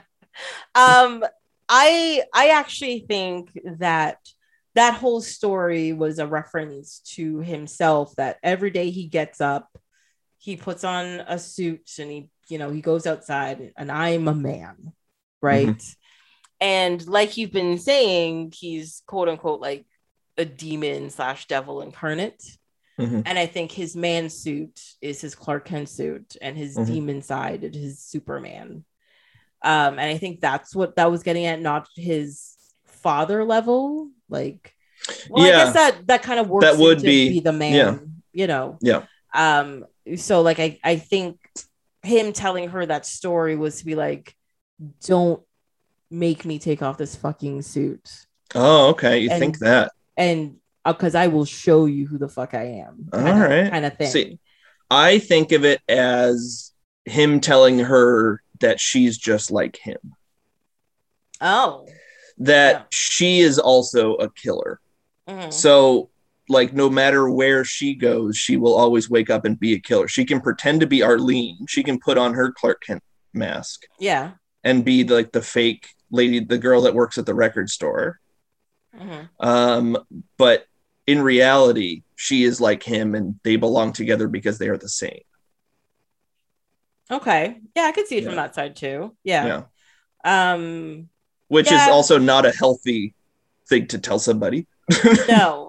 um 0.75 1.25
i 1.69 2.25
i 2.35 2.49
actually 2.49 3.05
think 3.09 3.57
that 3.79 4.19
that 4.75 4.95
whole 4.95 5.21
story 5.21 5.93
was 5.93 6.19
a 6.19 6.27
reference 6.27 6.99
to 7.15 7.39
himself 7.39 8.13
that 8.17 8.37
every 8.43 8.71
day 8.71 8.91
he 8.91 9.07
gets 9.07 9.41
up 9.41 9.79
he 10.39 10.57
puts 10.57 10.83
on 10.83 11.07
a 11.29 11.39
suit 11.39 11.89
and 12.01 12.11
he 12.11 12.29
you 12.49 12.59
know 12.59 12.71
he 12.71 12.81
goes 12.81 13.07
outside 13.07 13.73
and 13.77 13.93
i'm 13.93 14.27
a 14.27 14.35
man 14.35 14.93
right 15.41 15.81
and 16.61 17.07
like 17.07 17.37
you've 17.37 17.53
been 17.53 17.79
saying 17.79 18.53
he's 18.57 19.03
quote 19.07 19.29
unquote 19.29 19.61
like 19.61 19.85
a 20.39 20.45
demon 20.45 21.11
slash 21.11 21.47
devil 21.47 21.81
incarnate 21.83 22.43
Mhm. 22.99 23.25
and 23.27 23.39
I 23.39 23.45
think 23.47 23.73
his 23.73 23.95
man 23.95 24.31
suit 24.31 24.81
is 25.03 25.21
his 25.21 25.35
Clark 25.35 25.67
Kent 25.67 25.89
suit, 25.91 26.35
and 26.41 26.57
his 26.57 26.77
Mhm. 26.79 26.87
demon 26.87 27.23
side 27.23 27.63
is 27.63 27.75
his 27.77 27.99
Superman. 27.99 28.87
Um, 29.63 29.99
and 29.99 30.01
I 30.01 30.17
think 30.17 30.41
that's 30.41 30.75
what 30.75 30.97
that 30.97 31.11
was 31.11 31.23
getting 31.23 31.45
at, 31.45 31.61
not 31.61 31.89
his 31.95 32.55
father 32.87 33.45
level. 33.45 34.09
Like, 34.31 34.73
well, 35.29 35.45
I 35.45 35.49
Yeah. 35.49 35.65
guess 35.65 35.75
that 35.75 36.07
that 36.07 36.23
kind 36.23 36.41
of 36.41 36.49
works. 36.49 36.65
That 36.65 36.79
would 36.79 36.99
into 36.99 37.05
be- 37.07 37.41
the 37.41 37.53
man, 37.53 37.75
yeah. 37.75 37.99
you 38.33 38.47
know. 38.47 38.79
Yeah. 38.81 39.05
Um. 39.35 39.85
So 40.17 40.41
like, 40.41 40.59
I 40.59 40.79
I 40.83 40.97
think 40.97 41.39
him 42.03 42.33
telling 42.33 42.71
her 42.71 42.87
that 42.87 43.05
story 43.05 43.57
was 43.57 43.81
to 43.81 43.85
be 43.85 43.95
like, 43.95 44.35
don't 45.05 45.43
make 46.11 46.45
me 46.45 46.59
take 46.59 46.83
off 46.83 46.99
this 46.99 47.17
fucking 47.17 47.63
suit, 47.63 48.27
Oh, 48.55 48.91
okay. 48.91 49.19
You 49.19 49.31
And- 49.31 49.41
think 49.41 49.59
that? 49.59 49.93
and 50.17 50.57
because 50.85 51.17
I 51.17 51.27
will 51.27 51.45
show 51.45 51.87
you 51.87 52.07
who 52.07 52.17
the 52.17 52.29
fuck 52.29 52.55
I 52.55 52.63
am. 52.87 53.09
All 53.13 53.21
Kind 53.21 53.43
of, 53.43 53.51
right. 53.51 53.71
kind 53.71 53.85
of 53.85 53.97
thing. 53.99 54.11
See, 54.11 54.39
I 54.89 55.19
think 55.19 55.51
of 55.51 55.65
it 55.65 55.81
as 55.89 56.73
him 57.05 57.41
telling 57.41 57.81
her 57.81 58.41
that 58.61 58.79
she's 58.79 59.19
just 59.19 59.51
like 59.51 59.77
him, 59.79 59.99
Oh. 61.41 61.87
that 62.39 62.73
Yeah. 62.73 62.83
she 62.91 63.41
is 63.41 63.59
also 63.59 64.15
a 64.15 64.31
killer. 64.31 64.81
Mhm. 65.29 65.53
So, 65.53 66.11
like, 66.49 66.73
no 66.73 66.89
matter 66.89 67.29
where 67.29 67.65
she 67.65 67.95
goes, 67.95 68.37
she 68.37 68.57
will 68.57 68.75
always 68.75 69.11
wake 69.11 69.29
up 69.29 69.45
and 69.45 69.59
be 69.59 69.75
a 69.75 69.81
killer. 69.81 70.07
She 70.07 70.25
can 70.25 70.41
pretend 70.41 70.81
to 70.81 70.87
be 70.87 71.03
Arlene. 71.03 71.67
She 71.69 71.83
can 71.83 71.99
put 71.99 72.17
on 72.17 72.35
her 72.35 72.53
Clark 72.53 72.83
Kent 72.87 73.03
mask 73.33 73.83
Yeah. 73.99 74.33
and 74.63 74.85
be 74.85 75.03
like 75.03 75.33
the 75.33 75.43
fake 75.43 75.89
lady, 76.11 76.41
the 76.41 76.59
girl 76.59 76.83
that 76.83 76.95
works 76.95 77.19
at 77.19 77.27
the 77.27 77.35
record 77.35 77.71
store. 77.71 78.21
Mhm. 78.97 79.29
Um, 79.41 79.99
but 80.39 80.67
in 81.07 81.21
reality, 81.21 82.03
she 82.17 82.45
is 82.45 82.61
like 82.61 82.83
him 82.83 83.15
and 83.15 83.39
they 83.45 83.57
belong 83.57 83.93
together 83.93 84.29
because 84.29 84.59
they 84.59 84.69
are 84.69 84.79
the 84.79 84.89
same. 84.89 85.21
Okay. 87.11 87.61
Yeah, 87.75 87.85
I 87.85 87.93
could 87.93 88.07
see 88.07 88.17
it 88.17 88.25
from 88.25 88.37
that 88.37 88.55
side 88.55 88.75
too. 88.77 89.17
Yeah. 89.23 89.65
Yeah. 90.25 90.43
Um 90.53 91.09
Which 91.49 91.71
Yeah. 91.71 91.85
is 91.87 91.93
also 91.93 92.19
not 92.19 92.47
a 92.47 92.51
healthy 92.51 93.15
thing 93.69 93.87
to 93.89 93.99
tell 93.99 94.19
somebody 94.19 94.67
no. 95.29 95.66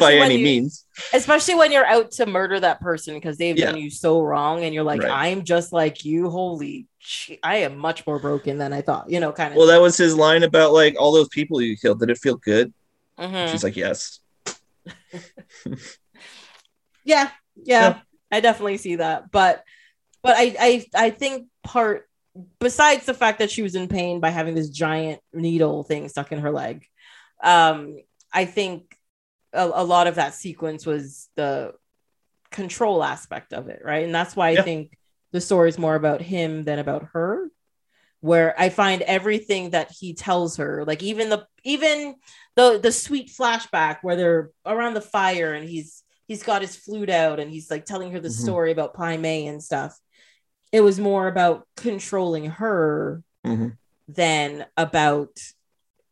By 0.00 0.14
any 0.16 0.36
you- 0.36 0.44
means. 0.44 0.84
Especially 1.12 1.54
when 1.54 1.70
you're 1.72 1.86
out 1.86 2.10
to 2.12 2.26
murder 2.26 2.58
that 2.60 2.80
person 2.80 3.14
because 3.14 3.36
they've 3.38 3.56
Yeah. 3.56 3.72
done 3.72 3.80
you 3.80 3.90
so 3.90 4.20
wrong 4.22 4.64
and 4.64 4.74
you're 4.74 4.84
like, 4.84 5.02
Right. 5.02 5.30
I'm 5.30 5.44
just 5.44 5.72
like 5.72 6.04
you. 6.04 6.28
Holy 6.30 6.86
shit. 6.98 7.38
I 7.42 7.58
am 7.58 7.76
much 7.78 8.06
more 8.06 8.18
broken 8.18 8.58
than 8.58 8.72
I 8.72 8.80
thought, 8.82 9.10
you 9.10 9.20
know, 9.20 9.32
kind 9.32 9.52
of 9.52 9.56
Well, 9.58 9.66
that 9.68 9.80
was 9.80 9.96
his 9.96 10.14
line 10.16 10.42
about 10.42 10.72
like 10.72 10.96
all 10.98 11.12
those 11.12 11.28
people 11.28 11.60
you 11.62 11.76
killed. 11.76 12.00
Did 12.00 12.10
it 12.10 12.18
feel 12.18 12.36
good? 12.36 12.72
Mhm. 13.18 13.50
She's 13.50 13.64
like, 13.64 13.76
yes. 13.76 14.20
yeah, 15.66 15.70
yeah, 17.04 17.30
Yeah. 17.64 17.98
I 18.30 18.40
definitely 18.40 18.76
see 18.76 18.96
that. 18.96 19.30
But 19.30 19.64
but 20.22 20.34
I 20.36 20.54
I 20.58 20.86
I 21.06 21.10
think 21.10 21.46
part 21.62 22.08
besides 22.60 23.06
the 23.06 23.14
fact 23.14 23.38
that 23.38 23.50
she 23.50 23.62
was 23.62 23.74
in 23.74 23.88
pain 23.88 24.20
by 24.20 24.30
having 24.30 24.54
this 24.54 24.68
giant 24.68 25.20
needle 25.32 25.82
thing 25.82 26.08
stuck 26.08 26.30
in 26.32 26.38
her 26.40 26.50
leg, 26.52 26.84
um, 27.42 27.96
I 28.32 28.44
think 28.44 28.96
a, 29.52 29.70
a 29.74 29.84
lot 29.84 30.06
of 30.06 30.16
that 30.16 30.34
sequence 30.34 30.86
was 30.86 31.28
the 31.36 31.74
control 32.50 33.02
aspect 33.02 33.52
of 33.52 33.68
it, 33.68 33.82
right? 33.84 34.04
And 34.04 34.14
that's 34.14 34.34
why 34.36 34.48
I 34.48 34.54
Yeah. 34.56 34.62
think 34.62 34.98
the 35.32 35.40
story 35.40 35.68
is 35.68 35.78
more 35.78 35.94
about 35.94 36.22
him 36.22 36.64
than 36.64 36.78
about 36.78 37.08
her. 37.12 37.50
Where 38.20 38.58
I 38.60 38.68
find 38.68 39.02
everything 39.02 39.70
that 39.70 39.92
he 39.92 40.12
tells 40.12 40.56
her, 40.56 40.84
like 40.84 41.04
even 41.04 41.28
the 41.28 41.46
even 41.62 42.16
the 42.56 42.80
the 42.82 42.90
sweet 42.90 43.30
flashback 43.30 43.98
where 44.02 44.16
they're 44.16 44.50
around 44.66 44.94
the 44.94 45.00
fire 45.00 45.52
and 45.54 45.68
he's 45.68 46.02
he's 46.26 46.42
got 46.42 46.62
his 46.62 46.74
flute 46.74 47.10
out 47.10 47.38
and 47.38 47.48
he's 47.48 47.70
like 47.70 47.84
telling 47.84 48.10
her 48.10 48.18
the 48.18 48.28
Mhm. 48.28 48.32
story 48.32 48.72
about 48.72 48.94
Pai 48.94 49.18
Mei 49.18 49.46
and 49.46 49.62
stuff. 49.62 49.96
It 50.72 50.80
was 50.80 50.98
more 50.98 51.28
about 51.28 51.68
controlling 51.76 52.46
her 52.46 53.22
Mhm. 53.46 53.76
than 54.08 54.66
about 54.76 55.38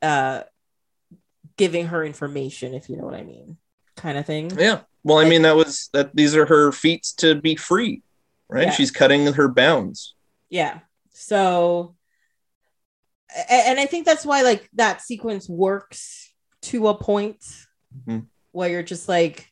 uh 0.00 0.42
giving 1.56 1.86
her 1.88 2.04
information, 2.04 2.74
if 2.74 2.88
you 2.88 2.96
know 2.96 3.04
what 3.04 3.14
I 3.14 3.22
mean, 3.22 3.56
kind 3.96 4.18
of 4.18 4.26
thing. 4.26 4.50
Yeah. 4.58 4.80
Well, 5.04 5.18
I 5.18 5.28
mean, 5.28 5.42
that 5.42 5.56
was 5.56 5.88
that. 5.92 6.14
These 6.14 6.34
are 6.36 6.46
her 6.46 6.72
feats 6.72 7.12
to 7.14 7.34
be 7.34 7.54
free, 7.56 8.02
right? 8.48 8.64
Yeah. 8.66 8.70
She's 8.72 8.90
cutting 8.90 9.32
her 9.32 9.48
bounds. 9.48 10.14
Yeah. 10.50 10.80
So, 11.10 11.94
and 13.48 13.78
I 13.78 13.86
think 13.86 14.04
that's 14.06 14.24
why 14.26 14.42
like 14.42 14.68
that 14.74 15.00
sequence 15.02 15.48
works 15.48 16.32
to 16.62 16.88
a 16.88 16.94
point 16.94 17.44
Mhm. 18.06 18.26
where 18.52 18.68
you're 18.68 18.82
just 18.82 19.08
like, 19.08 19.50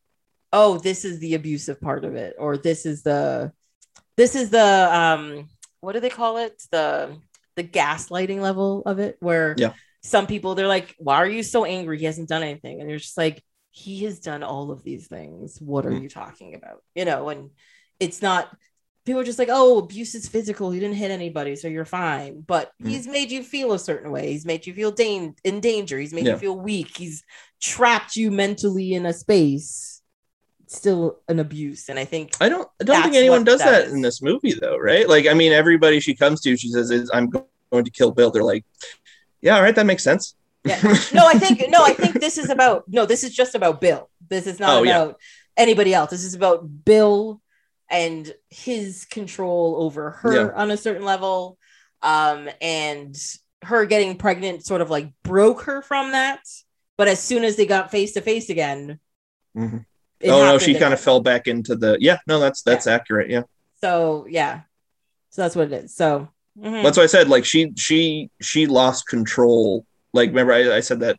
oh, 0.52 0.78
this 0.78 1.04
is 1.04 1.18
the 1.20 1.34
abusive 1.34 1.80
part 1.80 2.04
of 2.04 2.14
it, 2.14 2.34
or 2.38 2.56
this 2.56 2.86
is 2.86 3.02
the, 3.02 3.52
this 4.16 4.34
is 4.34 4.50
the, 4.50 4.88
um, 4.92 5.48
what 5.80 5.92
do 5.92 6.00
they 6.00 6.10
call 6.10 6.36
it? 6.38 6.62
The, 6.70 7.16
the 7.56 7.64
gaslighting 7.64 8.40
level 8.40 8.82
of 8.86 8.98
it, 8.98 9.16
where 9.20 9.54
Yeah. 9.58 9.72
Some 10.04 10.26
people 10.28 10.54
they're 10.54 10.68
like, 10.68 10.94
why 10.98 11.16
are 11.16 11.26
you 11.28 11.42
so 11.42 11.64
angry? 11.64 11.98
He 11.98 12.04
hasn't 12.04 12.28
done 12.28 12.42
anything, 12.42 12.80
and 12.80 12.88
you're 12.88 12.98
just 13.00 13.16
like, 13.18 13.42
he 13.70 14.04
has 14.04 14.20
done 14.20 14.42
all 14.44 14.70
of 14.70 14.84
these 14.84 15.06
things. 15.08 15.58
What 15.60 15.86
are 15.86 15.90
Mm. 15.90 16.02
you 16.02 16.08
talking 16.08 16.54
about? 16.54 16.82
You 16.94 17.04
know, 17.06 17.28
and 17.30 17.50
it's 17.98 18.22
not 18.22 18.54
people 19.04 19.20
are 19.20 19.24
just 19.24 19.38
like, 19.38 19.50
oh, 19.50 19.78
abuse 19.78 20.14
is 20.14 20.26
physical. 20.28 20.70
He 20.70 20.80
didn't 20.80 20.96
hit 20.96 21.10
anybody, 21.10 21.56
so 21.56 21.68
you're 21.68 21.84
fine. 21.84 22.40
But 22.40 22.70
Mm. 22.82 22.88
he's 22.88 23.06
made 23.06 23.30
you 23.30 23.42
feel 23.42 23.72
a 23.72 23.78
certain 23.78 24.10
way. 24.10 24.32
He's 24.32 24.46
made 24.46 24.66
you 24.66 24.72
feel 24.72 24.92
dan- 24.92 25.34
in 25.44 25.60
danger. 25.60 25.98
He's 25.98 26.14
made 26.14 26.24
Yeah. 26.26 26.32
you 26.34 26.38
feel 26.38 26.58
weak. 26.58 26.96
He's 26.96 27.22
trapped 27.60 28.16
you 28.16 28.30
mentally 28.30 28.94
in 28.94 29.04
a 29.04 29.12
space. 29.12 30.00
It's 30.62 30.76
still 30.76 31.20
an 31.28 31.38
abuse. 31.38 31.88
And 31.90 31.98
I 31.98 32.06
think, 32.06 32.32
I 32.40 32.48
don't. 32.48 32.66
I 32.80 32.84
don't 32.84 33.02
think 33.02 33.14
anyone 33.14 33.44
does 33.44 33.58
that 33.60 33.86
that 33.86 33.92
in 33.92 34.00
this 34.00 34.22
movie, 34.22 34.54
though, 34.54 34.78
right? 34.78 35.06
Like, 35.06 35.26
I 35.26 35.34
mean, 35.34 35.52
everybody 35.52 36.00
she 36.00 36.14
comes 36.14 36.40
to, 36.42 36.56
she 36.56 36.70
says, 36.70 36.90
is, 36.90 37.10
"I'm 37.12 37.28
going 37.28 37.84
to 37.84 37.90
kill 37.90 38.10
Bill." 38.12 38.30
They're 38.30 38.42
like, 38.42 38.64
"Yeah, 39.44 39.54
all 39.56 39.62
right, 39.62 39.74
that 39.76 39.86
makes 39.86 40.02
sense." 40.02 40.34
Yeah. 40.64 40.80
no, 41.12 41.26
I 41.26 41.34
think, 41.38 41.62
no, 41.68 41.84
I 41.84 41.92
think 41.92 42.18
this 42.20 42.38
is 42.38 42.48
about, 42.50 42.84
no, 42.88 43.04
this 43.06 43.22
is 43.22 43.34
just 43.34 43.54
about 43.54 43.80
Bill. 43.80 44.08
This 44.28 44.46
is 44.46 44.58
not 44.58 44.78
Oh, 44.78 44.82
yeah. 44.82 45.02
about 45.02 45.20
anybody 45.56 45.92
else. 45.94 46.10
This 46.10 46.24
is 46.24 46.34
about 46.34 46.84
Bill 46.84 47.40
and 47.90 48.34
his 48.48 49.04
control 49.04 49.76
over 49.78 50.10
her 50.22 50.34
Yeah. 50.48 50.52
on 50.56 50.70
a 50.70 50.76
certain 50.78 51.04
level. 51.04 51.58
Um, 52.02 52.48
and 52.62 53.14
her 53.62 53.84
getting 53.86 54.16
pregnant 54.16 54.64
sort 54.64 54.80
of 54.80 54.88
like 54.90 55.12
broke 55.22 55.62
her 55.64 55.82
from 55.82 56.12
that. 56.12 56.40
But 56.96 57.08
as 57.08 57.20
soon 57.22 57.44
as 57.44 57.56
they 57.56 57.66
got 57.66 57.90
face 57.90 58.12
to 58.12 58.22
face 58.22 58.48
again, 58.48 58.98
Mhm. 59.56 59.84
oh 60.24 60.44
no, 60.44 60.58
she 60.58 60.78
kind 60.78 60.94
of 60.94 61.00
fell 61.00 61.20
back 61.20 61.46
into 61.46 61.76
the. 61.76 61.98
Yeah, 62.00 62.18
no, 62.26 62.40
that's 62.40 62.62
that's 62.62 62.86
accurate. 62.86 63.28
Yeah, 63.30 63.42
So 63.82 64.26
yeah, 64.30 64.62
so 65.30 65.42
that's 65.42 65.54
what 65.56 65.70
it 65.72 65.84
is. 65.84 65.94
So 65.94 66.28
mhm. 66.58 66.82
that's 66.82 66.96
what 66.96 67.04
I 67.04 67.06
said. 67.06 67.28
Like 67.28 67.44
she 67.44 67.72
she 67.76 68.30
she 68.40 68.66
lost 68.66 69.06
control. 69.08 69.84
Like 70.12 70.28
remember, 70.30 70.52
I, 70.52 70.76
I 70.76 70.80
said 70.80 71.00
that 71.00 71.18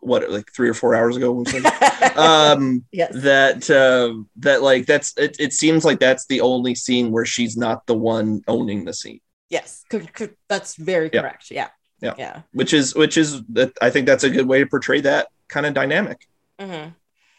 what 0.00 0.28
like 0.30 0.50
three 0.54 0.68
or 0.68 0.74
four 0.74 0.94
hours 0.94 1.16
ago. 1.16 1.32
when 1.32 1.64
um, 2.16 2.84
yes, 2.92 3.12
that 3.14 3.70
uh, 3.70 4.14
that 4.36 4.62
like 4.62 4.86
that's 4.86 5.16
it, 5.16 5.36
it 5.38 5.52
seems 5.52 5.84
like 5.84 6.00
that's 6.00 6.26
the 6.26 6.40
only 6.40 6.74
scene 6.74 7.10
where 7.10 7.24
she's 7.24 7.56
not 7.56 7.86
the 7.86 7.94
one 7.94 8.42
owning 8.48 8.84
the 8.84 8.92
scene 8.94 9.20
yes, 9.48 9.84
c- 9.92 10.08
c- 10.16 10.28
that's 10.48 10.76
very 10.76 11.10
Yeah. 11.12 11.20
correct. 11.20 11.50
Yeah, 11.50 11.68
Yeah. 12.00 12.14
yeah. 12.18 12.40
which 12.52 12.72
is 12.72 12.94
which 12.94 13.18
is 13.18 13.42
that 13.50 13.72
i 13.82 13.90
think 13.90 14.06
that's 14.06 14.24
a 14.24 14.30
good 14.30 14.46
way 14.48 14.60
to 14.60 14.66
portray 14.66 15.00
that 15.02 15.28
kind 15.48 15.66
of 15.66 15.74
dynamic 15.74 16.26
hmm 16.58 16.88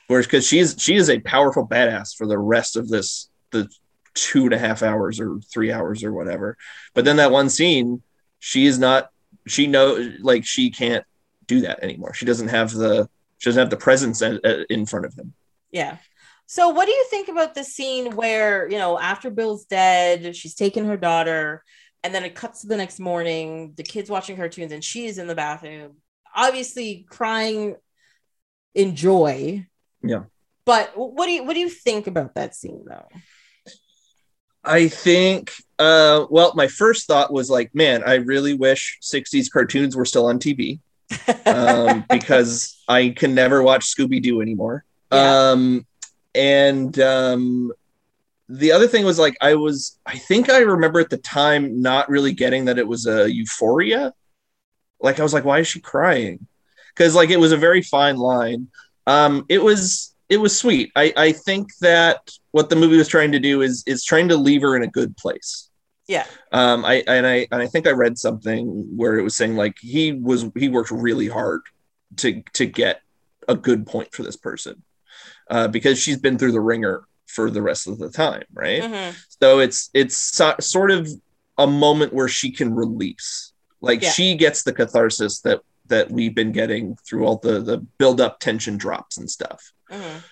whereas 0.08 0.28
because 0.28 0.46
she's 0.46 0.76
she 0.78 0.96
is 0.96 1.10
a 1.10 1.20
powerful 1.22 1.68
badass 1.68 2.16
for 2.16 2.28
the 2.28 2.38
rest 2.38 2.78
of 2.78 2.88
this 2.88 3.30
the 3.52 3.68
two 4.14 4.44
and 4.46 4.54
a 4.54 4.60
half 4.60 4.84
hours 4.84 5.20
or 5.20 5.40
three 5.52 5.72
hours 5.72 6.04
or 6.04 6.14
whatever 6.14 6.58
but 6.94 7.06
then 7.06 7.18
that 7.18 7.32
one 7.32 7.50
scene 7.50 8.02
she 8.40 8.66
is 8.66 8.78
not 8.78 9.10
she 9.48 9.68
know 9.68 10.14
like 10.22 10.46
she 10.46 10.70
can't 10.70 11.06
do 11.48 11.62
that 11.62 11.84
anymore 11.84 12.14
she 12.14 12.26
doesn't 12.26 12.50
have 12.50 12.72
the 12.74 13.10
she 13.38 13.50
doesn't 13.50 13.60
have 13.60 13.70
the 13.70 13.78
presence 13.78 14.22
in, 14.22 14.40
in 14.70 14.86
front 14.86 15.06
of 15.06 15.14
him 15.16 15.34
Yeah. 15.72 15.98
So 16.46 16.70
what 16.70 16.86
do 16.86 16.92
you 16.92 17.06
think 17.10 17.30
about 17.30 17.56
the 17.56 17.64
scene 17.64 18.16
where, 18.16 18.70
you 18.70 18.78
know, 18.78 19.00
after 19.00 19.30
Bill's 19.32 19.66
dead, 19.66 20.36
she's 20.36 20.54
taken 20.54 20.86
her 20.86 20.98
daughter, 20.98 21.64
and 22.04 22.14
then 22.14 22.24
it 22.24 22.36
cuts 22.36 22.62
to 22.62 22.68
the 22.68 22.78
next 22.78 23.00
morning, 23.00 23.74
the 23.76 23.84
kid's 23.84 24.10
watching 24.10 24.36
cartoons, 24.36 24.72
and 24.72 24.84
she's 24.84 25.18
in 25.18 25.28
the 25.28 25.36
bathroom, 25.36 25.98
obviously 26.36 27.06
crying 27.10 27.76
in 28.76 28.96
joy. 28.96 29.66
Yeah. 30.04 30.24
But 30.66 30.92
what 30.96 31.26
do 31.26 31.32
you 31.32 31.44
what 31.44 31.56
do 31.56 31.60
you 31.60 31.70
think 31.70 32.08
about 32.08 32.36
that 32.36 32.56
scene 32.56 32.86
though? 32.88 33.08
I 34.64 34.88
think, 34.88 35.52
uh, 35.78 36.26
well, 36.30 36.54
my 36.56 36.68
first 36.68 37.08
thought 37.08 37.34
was 37.34 37.50
like, 37.50 37.74
man, 37.76 38.04
I 38.06 38.16
really 38.16 38.54
wish 38.54 38.98
60s 39.02 39.52
cartoons 39.52 39.96
were 39.96 40.06
still 40.06 40.28
on 40.28 40.40
TV 40.40 40.80
um, 41.46 42.06
because 42.10 42.82
I 42.88 43.10
can 43.10 43.36
never 43.36 43.62
watch 43.62 43.94
Scooby 43.94 44.22
Doo 44.22 44.42
anymore. 44.42 44.86
Yeah. 45.12 45.52
Um, 45.52 45.86
and 46.34 46.98
um, 47.00 47.72
the 48.48 48.72
other 48.72 48.88
thing 48.88 49.06
was 49.06 49.20
like, 49.20 49.36
I 49.42 49.56
was, 49.56 50.00
I 50.06 50.18
think 50.18 50.50
I 50.50 50.60
remember 50.60 51.00
at 51.00 51.10
the 51.10 51.18
time 51.18 51.82
not 51.82 52.10
really 52.10 52.34
getting 52.34 52.66
that 52.66 52.80
it 52.80 52.88
was 52.88 53.06
a 53.06 53.32
euphoria. 53.32 54.14
Like, 55.02 55.20
I 55.20 55.24
was 55.24 55.34
like, 55.34 55.46
why 55.46 55.60
is 55.60 55.68
she 55.68 55.82
crying? 55.82 56.48
Because 56.96 57.16
like 57.16 57.30
it 57.30 57.40
was 57.40 57.52
a 57.52 57.58
very 57.58 57.82
fine 57.82 58.16
line. 58.16 58.68
Um, 59.06 59.46
it 59.50 59.62
was, 59.62 60.13
it 60.30 60.38
was 60.38 60.58
sweet. 60.58 60.92
I, 60.96 61.14
I 61.18 61.32
think 61.32 61.70
that 61.82 62.32
what 62.52 62.70
the 62.70 62.76
movie 62.76 62.98
was 62.98 63.08
trying 63.08 63.32
to 63.34 63.40
do 63.40 63.62
is 63.62 63.84
is 63.86 64.04
trying 64.04 64.30
to 64.30 64.38
leave 64.38 64.62
her 64.62 64.76
in 64.76 64.84
a 64.84 64.88
good 64.88 65.16
place. 65.18 65.70
yeah. 66.08 66.26
Um, 66.52 66.86
I 66.86 67.04
and 67.08 67.26
I 67.28 67.48
and 67.52 67.62
I 67.62 67.68
think 67.68 67.88
I 67.88 67.92
read 67.92 68.18
something 68.18 68.66
where 68.96 69.18
it 69.18 69.24
was 69.24 69.36
saying 69.36 69.56
like 69.56 69.76
he 69.80 70.14
was 70.14 70.46
he 70.56 70.70
worked 70.70 70.92
really 70.92 71.28
hard 71.28 71.62
to 72.18 72.42
to 72.54 72.66
get 72.66 73.02
a 73.48 73.56
good 73.56 73.86
point 73.86 74.14
for 74.14 74.24
this 74.24 74.38
person 74.38 74.84
uh, 75.50 75.68
because 75.68 76.00
she's 76.00 76.18
been 76.18 76.38
through 76.38 76.52
the 76.54 76.62
wringer 76.62 77.04
for 77.28 77.50
the 77.50 77.62
rest 77.62 77.88
of 77.88 77.98
the 78.00 78.10
time, 78.10 78.44
right? 78.54 78.82
Mhm. 78.84 79.16
So 79.42 79.60
it's 79.60 79.90
it's 79.94 80.16
so, 80.16 80.56
sort 80.60 80.92
of 80.92 81.10
a 81.58 81.68
moment 81.68 82.14
where 82.14 82.28
she 82.30 82.52
can 82.52 82.74
release, 82.74 83.52
like 83.82 84.02
Yeah. 84.02 84.12
she 84.12 84.36
gets 84.36 84.64
the 84.64 84.74
catharsis 84.74 85.42
that 85.42 85.62
that 85.88 86.10
we've 86.12 86.34
been 86.36 86.52
getting 86.52 86.96
through 87.06 87.26
all 87.26 87.38
the 87.38 87.60
the 87.60 87.78
build 87.98 88.22
up 88.22 88.40
tension 88.40 88.78
drops 88.78 89.18
and 89.18 89.30
stuff. 89.30 89.72
Mhm. 89.92 90.24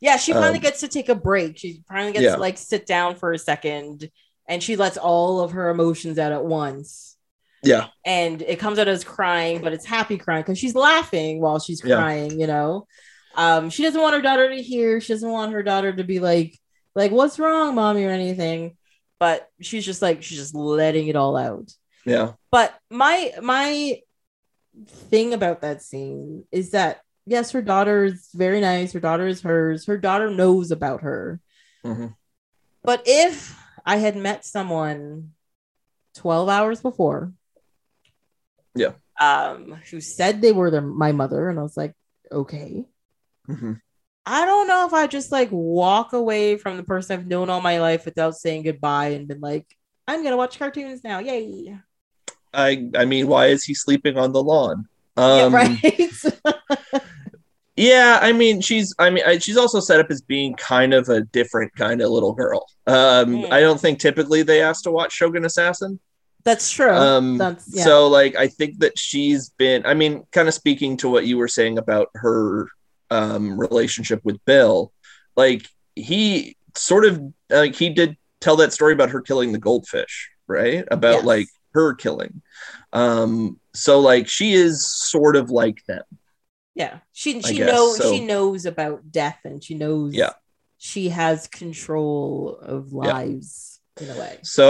Yeah, 0.00 0.16
she 0.16 0.32
finally 0.32 0.58
Um, 0.58 0.62
gets 0.62 0.80
to 0.80 0.88
take 0.88 1.08
a 1.08 1.14
break. 1.14 1.58
She 1.58 1.82
finally 1.88 2.12
gets 2.12 2.24
Yeah. 2.24 2.34
to 2.36 2.40
like 2.40 2.58
sit 2.58 2.86
down 2.86 3.16
for 3.16 3.32
a 3.32 3.38
second 3.38 4.10
and 4.48 4.62
she 4.62 4.76
lets 4.76 4.96
all 4.96 5.40
of 5.40 5.52
her 5.52 5.70
emotions 5.70 6.18
out 6.18 6.32
at 6.32 6.44
once. 6.44 7.16
Yeah, 7.64 7.88
and 8.04 8.40
it 8.42 8.60
comes 8.60 8.78
out 8.78 8.86
as 8.86 9.02
crying, 9.02 9.60
but 9.62 9.72
it's 9.72 9.84
happy 9.84 10.16
crying 10.16 10.42
because 10.42 10.58
she's 10.58 10.76
laughing 10.76 11.40
while 11.40 11.58
she's 11.58 11.82
Yeah. 11.84 11.96
crying, 11.96 12.38
you 12.40 12.46
know. 12.46 12.86
Um, 13.34 13.70
she 13.70 13.82
doesn't 13.82 14.00
want 14.00 14.14
her 14.14 14.22
daughter 14.22 14.48
to 14.48 14.62
hear, 14.62 15.00
she 15.00 15.12
doesn't 15.12 15.28
want 15.30 15.52
her 15.52 15.62
daughter 15.64 15.92
to 15.92 16.04
be 16.04 16.18
like, 16.20 16.56
like, 16.94 17.10
what's 17.10 17.38
wrong, 17.38 17.74
mommy, 17.74 18.04
or 18.04 18.10
anything. 18.10 18.76
But 19.20 19.48
she's 19.60 19.84
just 19.84 20.00
like, 20.02 20.22
she's 20.22 20.38
just 20.38 20.54
letting 20.54 21.08
it 21.08 21.16
all 21.16 21.36
out. 21.36 21.72
yeah, 22.04 22.32
But 22.52 22.72
my 22.90 23.32
my 23.42 24.00
thing 24.86 25.34
about 25.34 25.62
that 25.62 25.82
scene 25.82 26.44
is 26.52 26.70
that 26.70 27.00
yes, 27.26 27.50
her 27.52 27.62
daughter 27.62 28.04
is 28.04 28.28
very 28.34 28.60
nice. 28.60 28.92
Her 28.92 29.00
daughter 29.00 29.26
is 29.26 29.42
hers. 29.42 29.86
Her 29.86 29.98
daughter 29.98 30.30
knows 30.30 30.70
about 30.70 31.02
her. 31.02 31.40
Mhm. 31.84 32.14
But 32.82 33.02
if 33.06 33.58
I 33.84 33.96
had 33.96 34.16
met 34.16 34.44
someone 34.44 35.34
12 36.14 36.48
hours 36.48 36.80
before, 36.80 37.32
Yeah. 38.74 38.92
um, 39.20 39.72
who 39.90 40.00
said 40.00 40.40
they 40.40 40.52
were 40.52 40.70
their, 40.70 40.80
my 40.80 41.12
mother, 41.12 41.48
and 41.48 41.58
I 41.58 41.62
was 41.62 41.76
like, 41.76 41.94
okay. 42.30 42.86
Mhm. 43.48 43.80
I 44.26 44.44
don't 44.44 44.68
know 44.68 44.86
if 44.86 44.92
I 44.92 45.06
just 45.06 45.32
like 45.32 45.48
walk 45.50 46.12
away 46.12 46.58
from 46.58 46.76
the 46.76 46.82
person 46.82 47.18
I've 47.18 47.26
known 47.26 47.48
all 47.48 47.60
my 47.62 47.80
life 47.80 48.04
without 48.04 48.36
saying 48.36 48.62
goodbye 48.64 49.08
and 49.08 49.26
been 49.26 49.40
like, 49.40 49.66
I'm 50.06 50.22
gonna 50.22 50.36
watch 50.36 50.58
cartoons 50.58 51.02
now. 51.02 51.18
Yay. 51.18 51.78
I 52.54 52.88
I 52.96 53.04
mean, 53.04 53.26
why 53.28 53.46
is 53.46 53.64
he 53.64 53.74
sleeping 53.74 54.16
on 54.18 54.32
the 54.32 54.42
lawn? 54.42 54.86
yeah, 55.16 55.24
Um, 55.44 55.54
right. 55.54 56.10
Yeah, 57.76 58.18
I 58.20 58.32
mean, 58.32 58.60
she's 58.60 58.92
I 58.98 59.08
mean, 59.08 59.22
I, 59.24 59.38
she's 59.38 59.56
also 59.56 59.78
set 59.78 60.00
up 60.00 60.10
as 60.10 60.20
being 60.20 60.54
kind 60.56 60.92
of 60.92 61.08
a 61.08 61.20
different 61.20 61.72
kind 61.76 62.00
of 62.02 62.10
little 62.10 62.32
girl. 62.32 62.66
Um, 62.88 63.42
Mm. 63.44 63.52
I 63.52 63.60
don't 63.60 63.80
think 63.80 64.00
typically 64.00 64.42
they 64.42 64.60
ask 64.62 64.82
to 64.82 64.90
watch 64.90 65.12
Shogun 65.12 65.44
Assassin. 65.44 66.00
That's 66.44 66.70
true. 66.72 66.90
Um, 66.90 67.38
That's 67.38 67.72
yeah. 67.72 67.84
So, 67.84 68.08
like, 68.08 68.34
I 68.34 68.48
think 68.48 68.80
that 68.80 68.98
she's 68.98 69.50
been. 69.50 69.86
I 69.86 69.94
mean, 69.94 70.24
kind 70.32 70.48
of 70.48 70.54
speaking 70.54 70.96
to 70.98 71.08
what 71.08 71.26
you 71.26 71.36
were 71.38 71.46
saying 71.46 71.78
about 71.78 72.08
her 72.14 72.66
um, 73.10 73.60
relationship 73.60 74.22
with 74.24 74.44
Bill, 74.44 74.92
like 75.36 75.64
he 75.94 76.56
sort 76.74 77.04
of 77.04 77.20
like 77.48 77.76
he 77.76 77.90
did 77.90 78.16
tell 78.40 78.56
that 78.56 78.72
story 78.72 78.92
about 78.92 79.10
her 79.10 79.20
killing 79.20 79.52
the 79.52 79.58
goldfish, 79.58 80.30
right? 80.48 80.84
About 80.90 81.16
Yes. 81.18 81.24
like 81.24 81.46
her 81.78 81.94
killing. 81.94 82.42
Um, 82.92 83.58
so 83.74 84.00
like 84.00 84.28
she 84.28 84.52
is 84.52 84.86
sort 84.86 85.36
of 85.36 85.50
like 85.50 85.84
them. 85.86 86.04
yeah. 86.74 86.98
She 87.12 87.40
she 87.42 87.56
guess, 87.56 87.72
knows 87.72 87.96
so- 87.98 88.12
she 88.12 88.24
knows 88.24 88.66
about 88.66 89.10
death 89.10 89.38
and 89.44 89.62
she 89.62 89.74
knows 89.74 90.14
Yeah. 90.14 90.32
she 90.78 91.08
has 91.10 91.46
control 91.48 92.58
of 92.62 92.88
Yeah. 92.92 93.12
lives 93.14 93.80
in 94.00 94.08
a 94.10 94.14
way. 94.18 94.38
So 94.42 94.64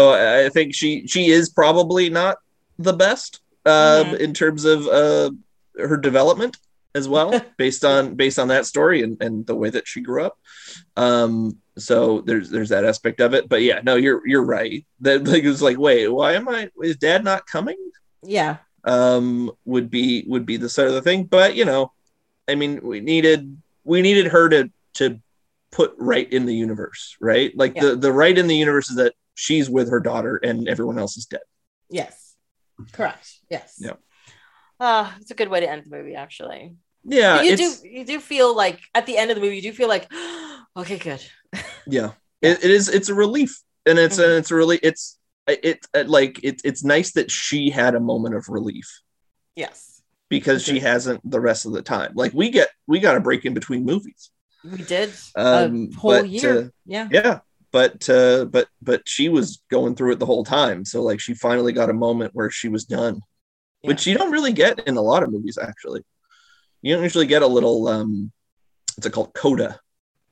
I 0.47 0.49
think 0.49 0.75
she 0.75 1.07
she 1.07 1.27
is 1.31 1.49
probably 1.51 2.09
not 2.11 2.37
the 2.78 2.93
best 2.95 3.41
um, 3.67 4.07
Mhm. 4.07 4.20
in 4.20 4.33
terms 4.35 4.65
of 4.65 4.87
uh, 4.87 5.31
her 5.78 5.97
development 5.99 6.57
as 6.94 7.08
well, 7.08 7.41
based 7.58 7.84
on 7.84 8.15
based 8.15 8.39
on 8.39 8.49
that 8.49 8.67
story 8.67 9.02
and, 9.02 9.20
and 9.23 9.47
the 9.47 9.55
way 9.55 9.70
that 9.70 9.86
she 9.89 10.00
grew 10.00 10.25
up. 10.25 10.39
Um, 10.97 11.58
so 11.76 12.20
there's 12.23 12.50
there's 12.50 12.70
that 12.70 12.84
aspect 12.84 13.20
of 13.20 13.34
it. 13.34 13.49
But 13.49 13.62
yeah, 13.62 13.81
no, 13.83 13.97
you're 13.97 14.26
you're 14.26 14.44
right. 14.44 14.84
That 15.00 15.25
like 15.28 15.44
it's 15.44 15.62
like, 15.62 15.78
wait, 15.78 16.08
why 16.08 16.33
am 16.33 16.49
I? 16.49 16.70
Is 16.83 16.97
Dad 16.97 17.25
not 17.25 17.47
coming? 17.47 17.76
Yeah. 18.23 18.57
Um, 18.84 19.50
would 19.65 19.91
be 19.91 20.25
would 20.26 20.47
be 20.47 20.57
the 20.57 20.68
sort 20.68 20.89
of 20.89 20.94
the 20.94 21.02
thing. 21.02 21.25
But 21.25 21.55
you 21.55 21.65
know, 21.65 21.92
I 22.49 22.55
mean, 22.55 22.81
we 22.83 23.00
needed 23.00 23.60
we 23.84 24.02
needed 24.02 24.28
her 24.28 24.49
to 24.49 24.70
to 24.94 25.20
put 25.70 25.94
right 25.99 26.31
in 26.33 26.47
the 26.47 26.55
universe, 26.55 27.17
right? 27.20 27.57
Like 27.57 27.75
Yeah. 27.76 27.83
the 27.86 27.97
the 27.97 28.12
right 28.12 28.36
in 28.36 28.47
the 28.47 28.57
universe 28.57 28.89
is 28.91 28.97
that 28.97 29.15
she's 29.34 29.68
with 29.68 29.91
her 29.91 30.00
daughter 30.00 30.36
and 30.36 30.68
everyone 30.68 30.99
else 30.99 31.17
is 31.17 31.26
dead. 31.26 31.42
Yes. 31.91 32.34
Correct. 32.92 33.28
Yes. 33.50 33.75
Yeah. 33.78 33.92
Uh, 34.81 35.10
it's 35.20 35.31
a 35.31 35.34
good 35.34 35.48
way 35.48 35.60
to 35.60 35.70
end 35.70 35.84
the 35.86 35.97
movie, 35.97 36.15
actually. 36.15 36.76
Yeah, 37.05 37.36
But 37.36 37.44
you 37.47 37.52
it's 37.52 37.81
do 37.81 37.89
you 37.89 38.05
do 38.05 38.20
feel 38.20 38.55
like 38.55 38.81
at 38.94 39.07
the 39.07 39.16
end 39.16 39.31
of 39.31 39.36
the 39.36 39.40
movie, 39.40 39.57
you 39.57 39.62
do 39.62 39.73
feel 39.73 39.89
like, 39.89 40.10
okay, 40.76 40.98
good. 40.98 41.24
yeah, 41.86 42.12
It, 42.42 42.65
it 42.65 42.70
is. 42.70 42.89
It's 42.89 43.08
a 43.08 43.15
relief, 43.15 43.60
and 43.86 43.98
it's 43.98 44.18
Mhm. 44.18 44.24
and 44.24 44.32
it's 44.34 44.50
a 44.50 44.55
really 44.55 44.78
it's 44.82 45.18
it, 45.47 45.86
it 45.94 46.08
like 46.08 46.40
it, 46.42 46.60
it's 46.65 46.84
nice 46.84 47.12
that 47.12 47.31
she 47.31 47.70
had 47.70 47.94
a 47.94 48.00
moment 48.00 48.34
of 48.34 48.48
relief 48.48 49.00
Yes. 49.57 50.02
because 50.28 50.62
she 50.62 50.78
hasn't 50.78 51.28
the 51.28 51.40
rest 51.40 51.65
of 51.66 51.73
the 51.73 51.82
time. 51.82 52.12
Like 52.15 52.32
we 52.34 52.50
get 52.50 52.68
we 52.86 53.00
got 53.00 53.16
a 53.16 53.20
break 53.20 53.44
in 53.47 53.55
between 53.55 53.84
movies. 53.84 54.31
We 54.65 54.78
did 54.78 55.10
Um, 55.36 55.89
a 55.92 55.97
whole 55.97 56.10
but, 56.12 56.28
year. 56.28 56.58
uh, 56.58 56.68
yeah. 56.84 57.08
yeah 57.10 57.39
but 57.70 58.08
uh 58.08 58.44
but 58.47 58.66
but 58.82 59.02
she 59.07 59.28
was 59.28 59.62
going 59.70 59.94
through 59.94 60.12
it 60.12 60.18
the 60.18 60.26
whole 60.26 60.42
time 60.42 60.84
so 60.86 61.02
like 61.02 61.20
she 61.20 61.34
finally 61.34 61.73
got 61.73 61.90
a 61.90 61.92
moment 61.92 62.31
where 62.34 62.50
she 62.50 62.68
was 62.68 62.84
done 62.84 63.20
which 63.82 64.07
you 64.07 64.16
don't 64.16 64.32
really 64.32 64.52
get 64.52 64.81
in 64.86 64.97
a 64.97 65.02
lot 65.02 65.23
of 65.23 65.31
movies 65.31 65.58
actually 65.58 66.02
you 66.82 66.94
don't 66.94 67.02
usually 67.02 67.26
get 67.26 67.42
a 67.42 67.47
little 67.47 67.89
um 67.89 68.31
what's 68.97 69.07
it 69.07 69.12
called 69.12 69.32
coda 69.34 69.81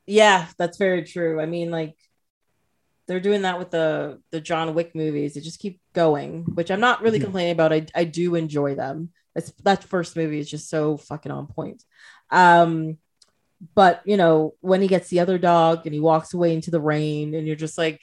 Yeah, 0.07 0.47
that's 0.59 0.79
very 0.79 1.03
true. 1.03 1.41
I 1.41 1.47
mean, 1.47 1.71
like 1.71 1.97
they're 3.07 3.21
doing 3.21 3.43
that 3.43 3.59
with 3.59 3.71
the 3.71 4.21
the 4.31 4.41
John 4.41 4.75
Wick 4.75 4.95
movies. 4.95 5.35
They 5.35 5.41
just 5.41 5.59
keep 5.61 5.81
going, 5.93 6.45
which 6.55 6.71
I'm 6.71 6.81
not 6.81 7.03
really 7.03 7.19
Mhm. 7.19 7.23
complaining 7.25 7.53
about. 7.53 7.73
I 7.73 7.87
I 7.95 8.05
do 8.05 8.35
enjoy 8.35 8.75
them. 8.75 9.11
It's, 9.35 9.51
that 9.65 9.85
first 9.85 10.17
movie 10.17 10.39
is 10.41 10.51
just 10.51 10.69
so 10.71 10.97
fucking 10.97 11.33
on 11.33 11.47
point. 11.47 11.83
Um, 12.31 12.99
but 13.75 14.03
you 14.05 14.17
know 14.17 14.55
when 14.61 14.81
he 14.83 14.89
gets 14.89 15.09
the 15.09 15.21
other 15.21 15.39
dog 15.39 15.87
and 15.87 15.95
he 15.95 16.01
walks 16.01 16.35
away 16.35 16.55
into 16.55 16.71
the 16.71 16.81
rain, 16.81 17.35
and 17.35 17.47
you're 17.47 17.57
just 17.57 17.79
like, 17.79 18.01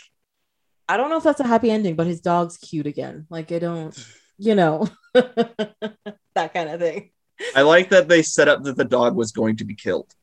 I 0.89 0.97
don't 0.97 1.09
know 1.09 1.17
if 1.17 1.23
that's 1.23 1.39
a 1.41 1.47
happy 1.47 1.69
ending, 1.71 1.95
but 1.95 2.07
his 2.07 2.21
dog's 2.21 2.57
cute 2.57 2.87
again. 2.87 3.27
Like 3.29 3.51
I 3.51 3.59
don't, 3.59 3.95
you 4.43 4.55
know, 4.55 4.87
that 5.13 6.53
kind 6.53 6.69
of 6.69 6.79
thing. 6.79 7.09
i 7.55 7.61
like 7.61 7.89
that 7.89 8.07
they 8.07 8.21
set 8.21 8.47
up 8.47 8.63
that 8.63 8.77
the 8.77 8.85
dog 8.85 9.15
was 9.15 9.31
going 9.31 9.55
to 9.57 9.65
be 9.65 9.75
killed 9.75 10.13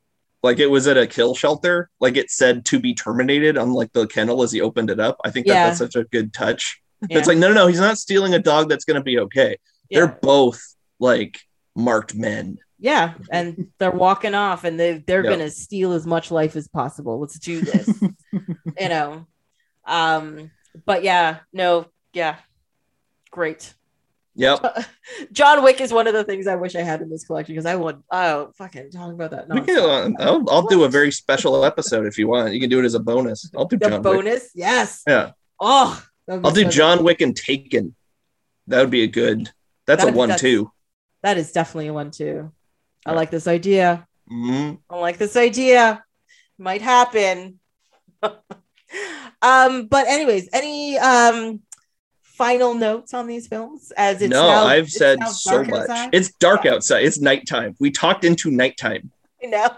like 0.43 0.59
it 0.59 0.67
was 0.71 0.87
at 0.87 0.97
a 0.97 1.07
kill 1.07 1.35
shelter 1.35 1.91
like 2.01 2.17
it 2.17 2.31
said 2.31 2.65
to 2.65 2.79
be 2.81 2.95
terminated 2.95 3.57
on 3.59 3.73
like 3.73 3.93
the 3.93 4.07
kennel 4.07 4.43
as 4.43 4.53
he 4.53 4.61
opened 4.61 4.91
it 4.91 5.01
up 5.01 5.17
i 5.25 5.31
think 5.31 5.47
that 5.47 5.55
Yeah. 5.55 5.67
that's 5.67 5.79
such 5.79 5.97
a 5.97 6.05
good 6.05 6.33
touch 6.33 6.81
Yeah. 7.09 7.19
it's 7.19 7.29
like 7.29 7.39
no 7.39 7.49
no 7.49 7.55
no 7.55 7.67
he's 7.67 7.81
not 7.81 7.99
stealing 7.99 8.35
a 8.35 8.39
dog 8.39 8.69
that's 8.69 8.85
going 8.85 8.97
to 9.01 9.03
be 9.03 9.19
okay 9.21 9.57
yeah. 9.89 9.99
they're 10.01 10.19
both 10.23 10.61
like 10.99 11.41
marked 11.75 12.15
men 12.15 12.59
Yeah, 12.79 13.15
and 13.31 13.69
they're 13.79 13.91
walking 13.91 14.35
off, 14.35 14.65
and 14.65 14.79
they 14.81 15.05
they're 15.07 15.23
Yep. 15.25 15.33
gonna 15.33 15.51
steal 15.51 15.93
as 15.93 16.07
much 16.07 16.31
life 16.31 16.57
as 16.57 16.67
possible. 16.69 17.21
Let's 17.21 17.39
do 17.39 17.61
this, 17.61 17.87
you 18.33 18.89
know. 18.89 19.27
Um, 19.85 20.51
but 20.87 21.03
yeah, 21.05 21.41
no, 21.53 21.87
yeah, 22.15 22.37
great. 23.31 23.75
Yep 24.35 24.65
John 25.33 25.63
Wick 25.65 25.81
is 25.81 25.93
one 25.93 26.07
of 26.07 26.15
the 26.15 26.23
things 26.25 26.47
I 26.47 26.55
wish 26.57 26.77
I 26.77 26.83
had 26.83 27.01
in 27.03 27.11
this 27.11 27.25
collection 27.25 27.55
because 27.55 27.67
I 27.67 27.75
would 27.77 28.03
oh 28.11 28.53
fucking 28.57 28.91
talk 28.91 29.13
about 29.13 29.31
that. 29.33 29.49
We 29.49 29.61
can, 29.63 29.79
uh, 29.79 30.11
I'll, 30.21 30.49
I'll 30.51 30.67
do 30.67 30.85
a 30.85 30.89
very 30.89 31.11
special 31.23 31.65
episode 31.65 32.07
if 32.07 32.17
you 32.19 32.29
want. 32.29 32.53
You 32.55 32.61
can 32.61 32.71
do 32.71 32.79
it 32.81 32.85
as 32.85 32.95
a 32.95 33.01
bonus. 33.01 33.51
I'll 33.57 33.65
do 33.67 33.77
the 33.77 33.89
John 33.89 34.03
Wick. 34.03 34.03
bonus, 34.03 34.51
yes. 34.55 35.03
Yeah, 35.07 35.33
Oh, 35.61 36.01
that 36.27 36.41
I'll 36.45 36.53
do 36.53 36.65
so 36.65 36.71
John 36.71 36.99
good. 36.99 37.07
Wick 37.07 37.21
and 37.21 37.37
Taken. 37.37 37.95
That 38.69 38.81
would 38.83 38.91
be 38.91 39.03
a 39.03 39.09
good. 39.09 39.51
That's 39.87 40.05
a 40.05 40.13
one 40.13 40.29
that's- 40.29 40.41
too. 40.41 40.71
That 41.23 41.37
is 41.37 41.53
definitely 41.53 41.89
a 41.89 41.93
one 41.93 42.11
too. 42.13 42.53
I 43.05 43.13
like 43.13 43.31
this 43.31 43.47
idea. 43.49 44.07
Mhm. 44.31 44.79
I 44.89 44.97
like 44.99 45.19
this 45.19 45.37
idea. 45.37 46.05
Might 46.57 46.83
happen. 46.83 47.59
um, 49.43 49.87
but 49.87 50.07
anyways, 50.07 50.49
any 50.53 50.99
um 50.99 51.61
final 52.41 52.73
notes 52.75 53.13
on 53.13 53.27
these 53.27 53.47
films? 53.49 53.93
As 53.97 54.23
it's 54.23 54.31
No, 54.31 54.47
now- 54.49 54.65
I've 54.65 54.85
it's 54.85 54.97
said 54.97 55.19
so 55.29 55.63
much. 55.63 55.81
outside? 55.81 56.11
It's 56.15 56.33
dark 56.47 56.65
Yeah. 56.65 56.75
outside. 56.75 57.05
It's 57.05 57.21
nighttime. 57.21 57.77
We 57.79 57.91
talked 57.91 58.25
into 58.25 58.51
nighttime. 58.51 59.11
you 59.43 59.51
know. 59.51 59.69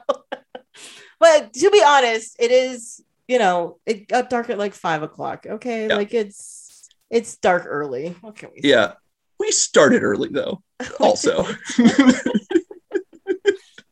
but 1.21 1.53
to 1.55 1.71
be 1.71 1.83
honest, 1.85 2.37
it 2.39 2.51
is. 2.53 3.03
You 3.29 3.39
know, 3.39 3.79
it 3.87 4.09
got 4.09 4.29
dark 4.31 4.51
at 4.51 4.59
like 4.59 4.75
five 4.75 5.03
o'clock. 5.03 5.47
Okay, 5.49 5.87
Yeah. 5.89 5.95
like 5.97 6.13
it's 6.15 6.89
it's 7.11 7.37
dark 7.37 7.65
early. 7.67 8.15
What 8.21 8.35
can 8.37 8.51
we? 8.55 8.61
say? 8.63 8.69
Yeah, 8.69 8.93
we 9.41 9.51
started 9.53 10.03
early 10.03 10.29
though. 10.29 10.63
Also, 11.01 11.47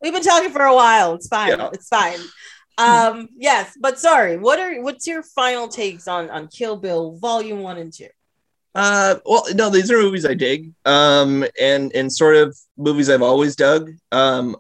We've 0.03 0.13
been 0.15 0.23
talking 0.23 0.51
for 0.51 0.63
a 0.63 0.75
while. 0.75 1.15
It's 1.15 1.29
fine. 1.29 1.51
Yeah. 1.59 1.71
It's 1.73 1.89
fine. 1.89 2.19
Um, 2.79 3.29
yes, 3.37 3.77
but 3.79 3.99
sorry. 3.99 4.39
What 4.39 4.59
are 4.59 4.81
what's 4.83 5.07
your 5.07 5.23
final 5.23 5.69
takes 5.69 6.09
on 6.09 6.31
on 6.31 6.49
Kill 6.49 6.77
Bill 6.77 7.17
Volume 7.19 7.61
One 7.61 7.77
and 7.79 7.93
Two? 7.93 8.09
Uh, 8.75 9.17
well, 9.27 9.45
no, 9.55 9.69
these 9.69 9.91
are 9.91 9.99
movies 9.99 10.25
I 10.25 10.35
dig, 10.35 10.73
um, 10.85 11.45
and 11.61 11.93
and 11.93 12.13
sort 12.13 12.37
of 12.37 12.57
movies 12.77 13.11
I've 13.11 13.23
always 13.23 13.57
dug. 13.57 13.91
Um, 14.13 14.57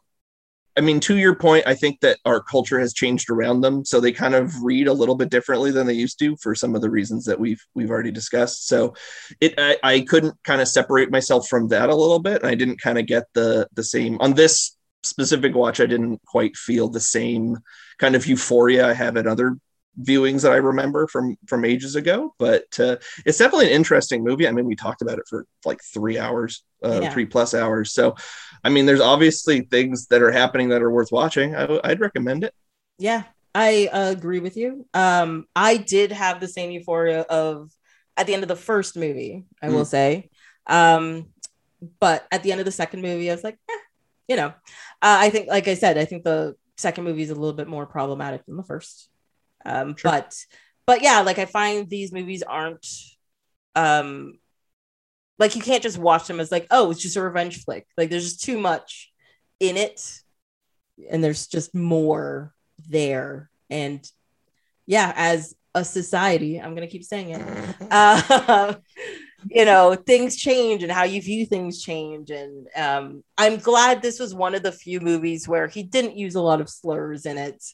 I 0.77 0.83
mean, 0.83 1.01
to 1.01 1.17
your 1.17 1.35
point, 1.35 1.67
I 1.67 1.75
think 1.75 2.01
that 2.01 2.19
our 2.25 2.41
culture 2.41 2.81
has 2.81 2.95
changed 2.95 3.31
around 3.31 3.61
them, 3.61 3.85
so 3.85 4.01
they 4.01 4.13
kind 4.13 4.35
of 4.35 4.53
read 4.63 4.89
a 4.89 4.93
little 4.93 5.15
bit 5.15 5.29
differently 5.31 5.71
than 5.71 5.87
they 5.87 5.93
used 5.95 6.19
to 6.21 6.37
for 6.37 6.55
some 6.55 6.75
of 6.75 6.81
the 6.81 6.91
reasons 6.91 7.25
that 7.27 7.39
we've 7.39 7.63
we've 7.75 7.91
already 7.91 8.11
discussed. 8.11 8.67
So, 8.67 8.95
it 9.41 9.55
I, 9.59 9.77
I 9.83 10.01
couldn't 10.01 10.35
kind 10.43 10.61
of 10.61 10.69
separate 10.69 11.11
myself 11.13 11.49
from 11.49 11.69
that 11.69 11.89
a 11.89 11.95
little 11.95 12.21
bit, 12.21 12.43
and 12.43 12.51
I 12.51 12.55
didn't 12.57 12.81
kind 12.81 12.99
of 12.99 13.07
get 13.07 13.25
the 13.35 13.69
the 13.75 13.85
same 13.85 14.17
on 14.21 14.35
this 14.35 14.77
specific 15.05 15.55
watch. 15.55 15.81
I 15.81 15.87
didn't 15.87 16.21
quite 16.27 16.57
feel 16.57 16.89
the 16.89 17.01
same 17.01 17.59
kind 17.99 18.17
of 18.17 18.27
euphoria 18.27 18.89
I 18.89 18.95
have 18.95 19.17
at 19.17 19.27
other 19.27 19.57
viewings 19.99 20.43
that 20.43 20.53
I 20.53 20.57
remember 20.57 21.07
from 21.07 21.37
from 21.47 21.65
ages 21.65 21.97
ago. 21.97 22.35
But 22.39 22.79
uh, 22.79 22.97
it's 23.25 23.39
definitely 23.39 23.67
an 23.67 23.73
interesting 23.73 24.25
movie. 24.25 24.47
I 24.47 24.53
mean, 24.53 24.67
we 24.67 24.77
talked 24.77 25.03
about 25.03 25.19
it 25.19 25.25
for 25.29 25.47
like 25.65 25.81
three 25.83 26.19
hours, 26.19 26.63
uh, 26.85 27.01
Yeah. 27.03 27.11
three 27.11 27.27
plus 27.27 27.55
hours. 27.55 27.93
So, 27.93 28.15
I 28.65 28.69
mean, 28.69 28.87
there's 28.87 29.01
obviously 29.01 29.63
things 29.63 30.07
that 30.07 30.23
are 30.23 30.33
happening 30.33 30.71
that 30.71 30.83
are 30.83 30.91
worth 30.91 31.13
watching. 31.13 31.55
I, 31.55 31.67
would 31.67 32.01
recommend 32.01 32.45
it. 32.45 32.55
Yeah, 32.99 33.25
I 33.55 33.89
uh, 33.93 34.11
agree 34.11 34.41
with 34.41 34.57
you. 34.57 34.87
Um, 34.95 35.47
I 35.57 35.77
did 35.77 36.13
have 36.13 36.41
the 36.41 36.49
same 36.49 36.71
euphoria 36.71 37.23
of 37.23 37.71
at 38.17 38.27
the 38.27 38.35
end 38.35 38.43
of 38.43 38.49
the 38.49 38.57
first 38.57 38.97
movie. 38.97 39.47
I 39.63 39.69
will 39.71 39.85
say, 39.85 40.31
um, 40.67 41.27
but 41.99 42.27
at 42.31 42.43
the 42.43 42.53
end 42.53 42.61
of 42.61 42.67
the 42.67 42.73
second 42.73 43.03
movie, 43.03 43.31
I 43.31 43.35
was 43.35 43.45
like, 43.45 43.59
eh, 43.71 43.79
you 44.29 44.37
know, 44.37 44.49
uh, 44.49 44.53
I 45.03 45.31
think, 45.31 45.49
like 45.49 45.69
I 45.69 45.75
said, 45.75 45.99
I 45.99 46.05
think 46.05 46.25
the 46.25 46.55
second 46.77 47.05
movie 47.05 47.23
is 47.23 47.31
a 47.31 47.35
little 47.35 47.53
bit 47.53 47.69
more 47.69 47.87
problematic 47.87 48.45
than 48.47 48.57
the 48.57 48.63
first. 48.63 49.10
Um, 49.65 49.97
Sure. 49.97 50.11
but 50.11 50.37
but 50.87 51.03
yeah, 51.03 51.21
like 51.21 51.39
I 51.39 51.45
find 51.45 51.89
these 51.89 52.13
movies 52.13 52.43
aren't 52.43 52.87
um 53.77 54.35
like 55.39 55.57
you 55.57 55.63
can't 55.63 55.83
just 55.83 55.99
watch 55.99 56.27
them 56.27 56.41
as 56.41 56.53
like, 56.53 56.67
oh, 56.71 56.91
it's 56.91 57.01
just 57.01 57.17
a 57.17 57.23
revenge 57.23 57.65
flick. 57.65 57.87
Like 57.97 58.11
there's 58.11 58.25
just 58.25 58.43
too 58.45 58.59
much 58.59 59.11
in 59.59 59.77
it, 59.77 60.21
and 61.11 61.25
there's 61.25 61.47
just 61.47 61.75
more 61.75 62.53
there. 62.89 63.51
And 63.71 64.07
yeah, 64.87 65.13
as 65.17 65.55
a 65.75 65.85
society, 65.85 66.61
I'm 66.61 66.75
gonna 66.75 66.87
keep 66.89 67.05
saying 67.05 67.31
it. 67.31 67.77
Uh, 67.91 68.75
you 69.51 69.65
know, 69.65 69.95
things 69.95 70.37
change 70.37 70.83
and 70.83 70.93
how 70.93 71.05
you 71.05 71.21
view 71.23 71.47
things 71.47 71.83
change. 71.83 72.31
And 72.31 72.69
um, 72.77 73.25
I'm 73.39 73.57
glad 73.57 74.03
this 74.03 74.21
was 74.21 74.35
one 74.35 74.55
of 74.55 74.63
the 74.63 74.71
few 74.73 75.01
movies 75.01 75.49
where 75.49 75.67
he 75.67 75.83
didn't 75.83 76.17
use 76.17 76.35
a 76.35 76.43
lot 76.43 76.61
of 76.61 76.69
slurs 76.69 77.27
in 77.27 77.39
it. 77.39 77.65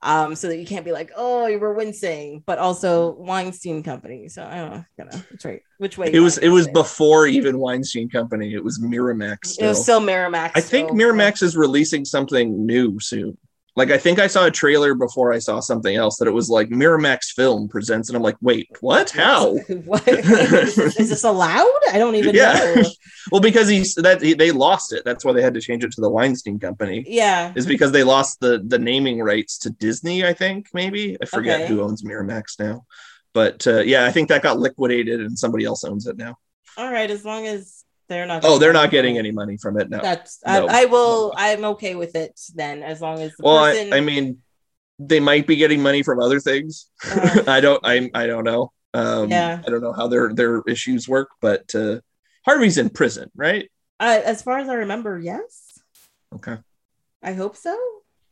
Um, 0.00 0.36
so 0.36 0.48
that 0.48 0.58
you 0.58 0.66
can't 0.66 0.84
be 0.84 0.92
like, 0.92 1.10
oh, 1.16 1.46
you 1.46 1.58
were 1.58 1.74
wincing, 1.74 2.44
but 2.46 2.58
also 2.58 3.14
Weinstein 3.14 3.82
Company. 3.82 4.28
So 4.28 4.44
I 4.44 4.56
don't 4.56 4.70
know, 4.70 4.84
you 4.96 5.04
know 5.04 5.22
which 5.30 5.44
way, 5.44 5.62
which 5.78 5.98
way. 5.98 6.10
It 6.12 6.20
was 6.20 6.38
it 6.38 6.50
was 6.50 6.66
before. 6.68 6.82
before 6.82 7.26
even 7.26 7.58
Weinstein 7.58 8.08
Company. 8.08 8.54
It 8.54 8.62
was 8.62 8.78
Miramax. 8.78 9.58
It 9.58 9.66
was 9.66 9.82
still 9.82 10.00
Miramax. 10.00 10.52
I 10.54 10.60
think 10.60 10.90
Miramax 10.90 11.42
is 11.42 11.56
releasing 11.56 12.04
something 12.04 12.64
new 12.64 13.00
soon. 13.00 13.36
Like 13.78 13.92
I 13.92 13.96
think 13.96 14.18
I 14.18 14.26
saw 14.26 14.44
a 14.46 14.50
trailer 14.50 14.94
before 14.94 15.32
I 15.32 15.38
saw 15.38 15.60
something 15.60 15.94
else 15.94 16.16
that 16.18 16.26
it 16.26 16.32
was 16.32 16.50
like 16.50 16.68
Miramax 16.68 17.26
Film 17.36 17.68
presents, 17.68 18.08
and 18.08 18.16
I'm 18.16 18.22
like, 18.24 18.36
wait, 18.40 18.68
what? 18.80 19.08
How? 19.10 19.54
what 19.84 20.06
is, 20.08 20.74
this, 20.96 21.22
allowed? 21.22 21.80
I 21.92 21.96
don't 21.98 22.16
even 22.16 22.34
Yeah. 22.34 22.74
know. 22.76 22.82
Well, 23.30 23.42
because 23.42 23.68
he's 23.68 23.94
that 23.96 24.22
he, 24.22 24.32
they 24.34 24.50
lost 24.52 24.92
it. 24.92 25.04
That's 25.04 25.22
why 25.24 25.32
they 25.34 25.42
had 25.42 25.52
to 25.54 25.60
change 25.60 25.84
it 25.84 25.92
to 25.92 26.00
the 26.00 26.08
Weinstein 26.10 26.58
Company. 26.58 27.04
Yeah. 27.06 27.52
Is 27.54 27.66
because 27.66 27.92
they 27.92 28.02
lost 28.02 28.40
the 28.40 28.62
the 28.66 28.78
naming 28.78 29.20
rights 29.22 29.58
to 29.58 29.70
Disney. 29.70 30.26
I 30.26 30.32
think 30.32 30.68
maybe 30.74 31.16
I 31.22 31.26
forget 31.26 31.60
Okay. 31.60 31.68
who 31.68 31.82
owns 31.82 32.02
Miramax 32.02 32.58
now, 32.58 32.84
but 33.34 33.66
uh, 33.66 33.80
yeah, 33.80 34.06
I 34.06 34.10
think 34.12 34.30
that 34.30 34.42
got 34.42 34.58
liquidated 34.58 35.20
and 35.20 35.38
somebody 35.38 35.64
else 35.66 35.84
owns 35.84 36.06
it 36.06 36.16
now. 36.16 36.36
All 36.78 36.90
right. 36.90 37.10
As 37.10 37.24
long 37.24 37.46
as 37.46 37.77
they're 38.08 38.26
not. 38.26 38.44
Oh, 38.44 38.58
they're 38.58 38.72
not 38.72 38.90
getting 38.90 39.18
any 39.18 39.30
money 39.30 39.56
from 39.56 39.78
it 39.80 39.90
now. 39.90 40.00
That's 40.00 40.40
No. 40.46 40.66
I, 40.66 40.82
I 40.82 40.84
will. 40.86 41.32
I'm 41.36 41.64
okay 41.64 41.94
with 41.94 42.14
it 42.16 42.38
then, 42.54 42.82
as 42.82 43.00
long 43.00 43.20
as 43.20 43.32
the 43.36 43.44
Well, 43.44 43.58
I, 43.58 43.72
person. 43.72 43.92
I 43.92 44.00
mean, 44.00 44.38
they 44.98 45.20
might 45.20 45.46
be 45.46 45.56
getting 45.56 45.82
money 45.82 46.02
from 46.02 46.20
other 46.20 46.40
things. 46.40 46.86
Uh, 47.08 47.44
I 47.46 47.60
don't. 47.60 47.80
I 47.84 48.10
I 48.14 48.26
don't 48.26 48.44
know. 48.44 48.72
Um, 48.94 49.30
Yeah. 49.30 49.62
I 49.66 49.70
don't 49.70 49.82
know 49.82 49.92
how 49.92 50.08
their 50.08 50.32
their 50.34 50.62
issues 50.66 51.08
work, 51.08 51.28
but 51.40 51.74
uh, 51.74 52.00
Harvey's 52.44 52.78
in 52.78 52.90
prison, 52.90 53.30
right? 53.36 53.70
I, 54.00 54.20
as 54.20 54.42
far 54.42 54.58
as 54.58 54.68
I 54.68 54.74
remember, 54.74 55.18
yes. 55.18 55.78
Okay. 56.34 56.56
I 57.22 57.32
hope 57.32 57.56
so. 57.56 57.76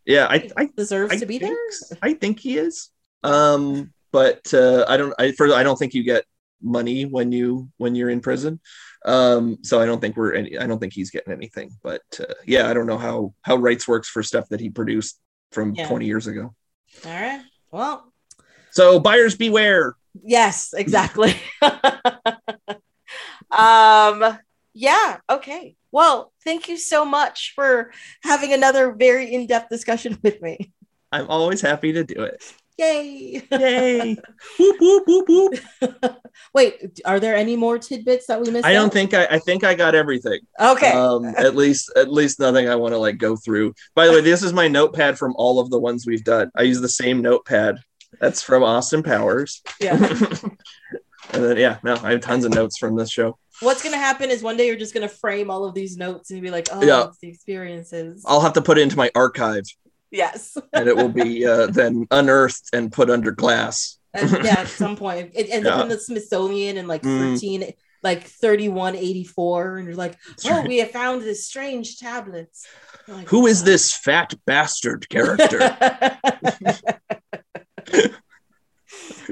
Yeah, 0.04 0.26
I 0.30 0.48
I, 0.56 0.70
Deserves 0.76 1.12
I 1.14 1.18
to 1.18 1.26
be 1.26 1.38
think, 1.38 1.56
there. 1.90 1.98
I 2.02 2.14
think 2.14 2.38
he 2.38 2.56
is. 2.56 2.90
Um, 3.24 3.92
but 4.12 4.54
uh, 4.54 4.84
I 4.88 4.96
don't. 4.96 5.12
I 5.18 5.32
for 5.32 5.52
I 5.52 5.62
don't 5.62 5.76
think 5.76 5.92
you 5.94 6.04
get 6.04 6.24
money 6.62 7.04
when 7.04 7.32
you 7.32 7.68
when 7.76 7.94
you're 7.94 8.10
in 8.10 8.20
prison. 8.20 8.60
Um, 9.06 9.58
so 9.62 9.80
I 9.80 9.86
don't 9.86 10.00
think 10.00 10.16
we're 10.16 10.34
any. 10.34 10.58
I 10.58 10.66
don't 10.66 10.78
think 10.80 10.92
he's 10.92 11.10
getting 11.10 11.32
anything. 11.32 11.70
But 11.82 12.02
uh, 12.20 12.34
yeah, 12.44 12.68
I 12.68 12.74
don't 12.74 12.86
know 12.86 12.98
how 12.98 13.32
how 13.42 13.56
rights 13.56 13.86
works 13.88 14.08
for 14.08 14.22
stuff 14.22 14.48
that 14.50 14.60
he 14.60 14.68
produced 14.68 15.18
from 15.52 15.74
Yeah. 15.74 15.86
20 15.88 16.06
years 16.06 16.26
ago. 16.26 16.54
All 17.04 17.12
right. 17.12 17.40
Well, 17.70 18.12
So 18.70 18.98
buyers 19.00 19.36
beware. 19.36 19.94
yes, 20.24 20.74
exactly. 20.76 21.34
um. 23.50 24.38
Yeah. 24.78 25.18
Okay. 25.30 25.76
Well, 25.90 26.32
thank 26.44 26.68
you 26.68 26.76
so 26.76 27.04
much 27.06 27.52
for 27.54 27.90
having 28.22 28.52
another 28.52 28.92
very 28.92 29.32
in-depth 29.32 29.70
discussion 29.70 30.18
with 30.22 30.42
me. 30.42 30.72
I'm 31.10 31.28
always 31.30 31.62
happy 31.62 31.92
to 31.94 32.04
do 32.04 32.22
it. 32.24 32.42
Yay! 32.78 33.42
Yay! 33.50 34.16
whoop 34.58 34.76
whoop 34.80 35.04
whoop 35.06 35.28
whoop. 35.28 36.16
Wait, 36.54 37.00
are 37.04 37.18
there 37.18 37.34
any 37.34 37.56
more 37.56 37.78
tidbits 37.78 38.26
that 38.26 38.40
we 38.40 38.50
missed? 38.50 38.66
I 38.66 38.72
don't 38.74 38.86
out? 38.86 38.92
think 38.92 39.14
I, 39.14 39.26
I 39.30 39.38
think 39.38 39.64
I 39.64 39.74
got 39.74 39.94
everything. 39.94 40.40
Okay. 40.60 40.92
Um, 40.92 41.24
at 41.24 41.56
least 41.56 41.90
at 41.96 42.12
least 42.12 42.38
nothing 42.38 42.68
I 42.68 42.76
want 42.76 42.92
to 42.92 42.98
like 42.98 43.18
go 43.18 43.34
through. 43.36 43.72
By 43.94 44.06
the 44.06 44.12
way, 44.12 44.20
this 44.20 44.42
is 44.42 44.52
my 44.52 44.68
notepad 44.68 45.18
from 45.18 45.34
all 45.36 45.58
of 45.58 45.70
the 45.70 45.78
ones 45.78 46.06
we've 46.06 46.24
done. 46.24 46.50
I 46.54 46.62
use 46.62 46.80
the 46.80 46.88
same 46.88 47.22
notepad. 47.22 47.76
That's 48.20 48.42
from 48.42 48.62
Austin 48.62 49.02
Powers. 49.02 49.62
yeah. 49.80 49.96
And 51.32 51.42
then 51.42 51.56
yeah, 51.56 51.78
no, 51.82 51.96
I 52.04 52.12
have 52.12 52.20
tons 52.20 52.44
of 52.44 52.52
notes 52.54 52.78
from 52.78 52.94
this 52.94 53.10
show. 53.10 53.36
What's 53.60 53.82
gonna 53.82 53.96
happen 53.96 54.30
is 54.30 54.44
one 54.44 54.56
day 54.56 54.68
you're 54.68 54.76
just 54.76 54.94
gonna 54.94 55.08
frame 55.08 55.50
all 55.50 55.64
of 55.64 55.74
these 55.74 55.96
notes 55.96 56.30
and 56.30 56.40
be 56.40 56.52
like, 56.52 56.68
oh, 56.70 56.80
Yeah. 56.84 57.08
the 57.20 57.28
experiences. 57.28 58.22
I'll 58.28 58.40
have 58.40 58.52
to 58.52 58.62
put 58.62 58.78
it 58.78 58.82
into 58.82 58.96
my 58.96 59.10
archive, 59.14 59.64
yes. 60.10 60.56
and 60.72 60.88
it 60.88 60.96
will 60.96 61.08
be 61.08 61.46
uh, 61.46 61.66
then 61.66 62.06
unearthed 62.10 62.70
and 62.72 62.92
put 62.92 63.10
under 63.10 63.30
glass. 63.32 63.98
And 64.14 64.30
yeah, 64.44 64.60
at 64.60 64.68
some 64.82 64.96
point 64.96 65.32
it 65.34 65.48
ends 65.50 65.66
up 65.68 65.82
in 65.82 65.88
the 65.88 65.98
Smithsonian 65.98 66.76
in 66.76 66.86
like 66.86 67.02
Mm. 67.02 67.34
13, 67.34 67.72
like 68.02 68.24
3184, 68.24 69.78
and 69.78 69.86
you're 69.86 69.96
like, 69.96 70.16
oh, 70.44 70.50
right. 70.50 70.68
we 70.68 70.78
have 70.78 70.90
found 70.90 71.22
this 71.22 71.46
strange 71.46 71.98
tablets. 71.98 72.66
Like, 73.08 73.28
Who 73.28 73.46
is 73.46 73.64
this 73.64 73.92
fat 73.92 74.34
bastard 74.46 75.08
character? 75.08 75.58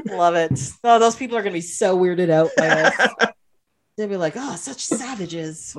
Love 0.07 0.35
it. 0.35 0.61
Oh, 0.83 0.99
those 0.99 1.17
people 1.17 1.36
are 1.36 1.43
gonna 1.43 1.53
be 1.53 1.61
so 1.61 1.97
weirded 1.97 2.31
out 2.31 2.51
by 2.57 2.69
us. 2.69 3.09
They'll 3.97 4.09
be 4.09 4.17
like, 4.17 4.35
oh, 4.37 4.57
such 4.57 4.81
savages. 4.85 5.77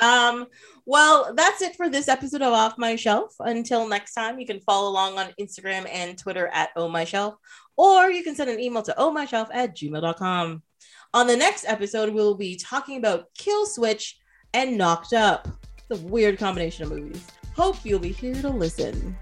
um, 0.00 0.46
well, 0.84 1.32
that's 1.34 1.62
it 1.62 1.76
for 1.76 1.88
this 1.88 2.08
episode 2.08 2.42
of 2.42 2.52
Off 2.52 2.76
My 2.78 2.96
Shelf. 2.96 3.34
Until 3.40 3.88
next 3.88 4.14
time, 4.14 4.38
you 4.38 4.46
can 4.46 4.60
follow 4.60 4.90
along 4.90 5.18
on 5.18 5.32
Instagram 5.40 5.88
and 5.90 6.18
Twitter 6.18 6.48
at 6.48 6.70
Oh 6.76 6.88
My 6.88 7.04
Shelf, 7.04 7.36
or 7.76 8.10
you 8.10 8.22
can 8.22 8.34
send 8.34 8.50
an 8.50 8.60
email 8.60 8.82
to 8.82 8.94
ohmyshelf 8.98 9.48
at 9.52 9.76
gmail.com. 9.76 10.62
On 11.14 11.26
the 11.26 11.36
next 11.36 11.66
episode, 11.66 12.12
we'll 12.12 12.34
be 12.34 12.56
talking 12.56 12.96
about 12.96 13.26
Kill 13.36 13.66
Switch 13.66 14.18
and 14.54 14.76
Knocked 14.78 15.12
Up. 15.12 15.46
It's 15.78 16.00
a 16.00 16.06
weird 16.06 16.38
combination 16.38 16.84
of 16.84 16.90
movies. 16.90 17.26
Hope 17.54 17.76
you'll 17.84 17.98
be 17.98 18.12
here 18.12 18.34
to 18.34 18.48
listen. 18.48 19.16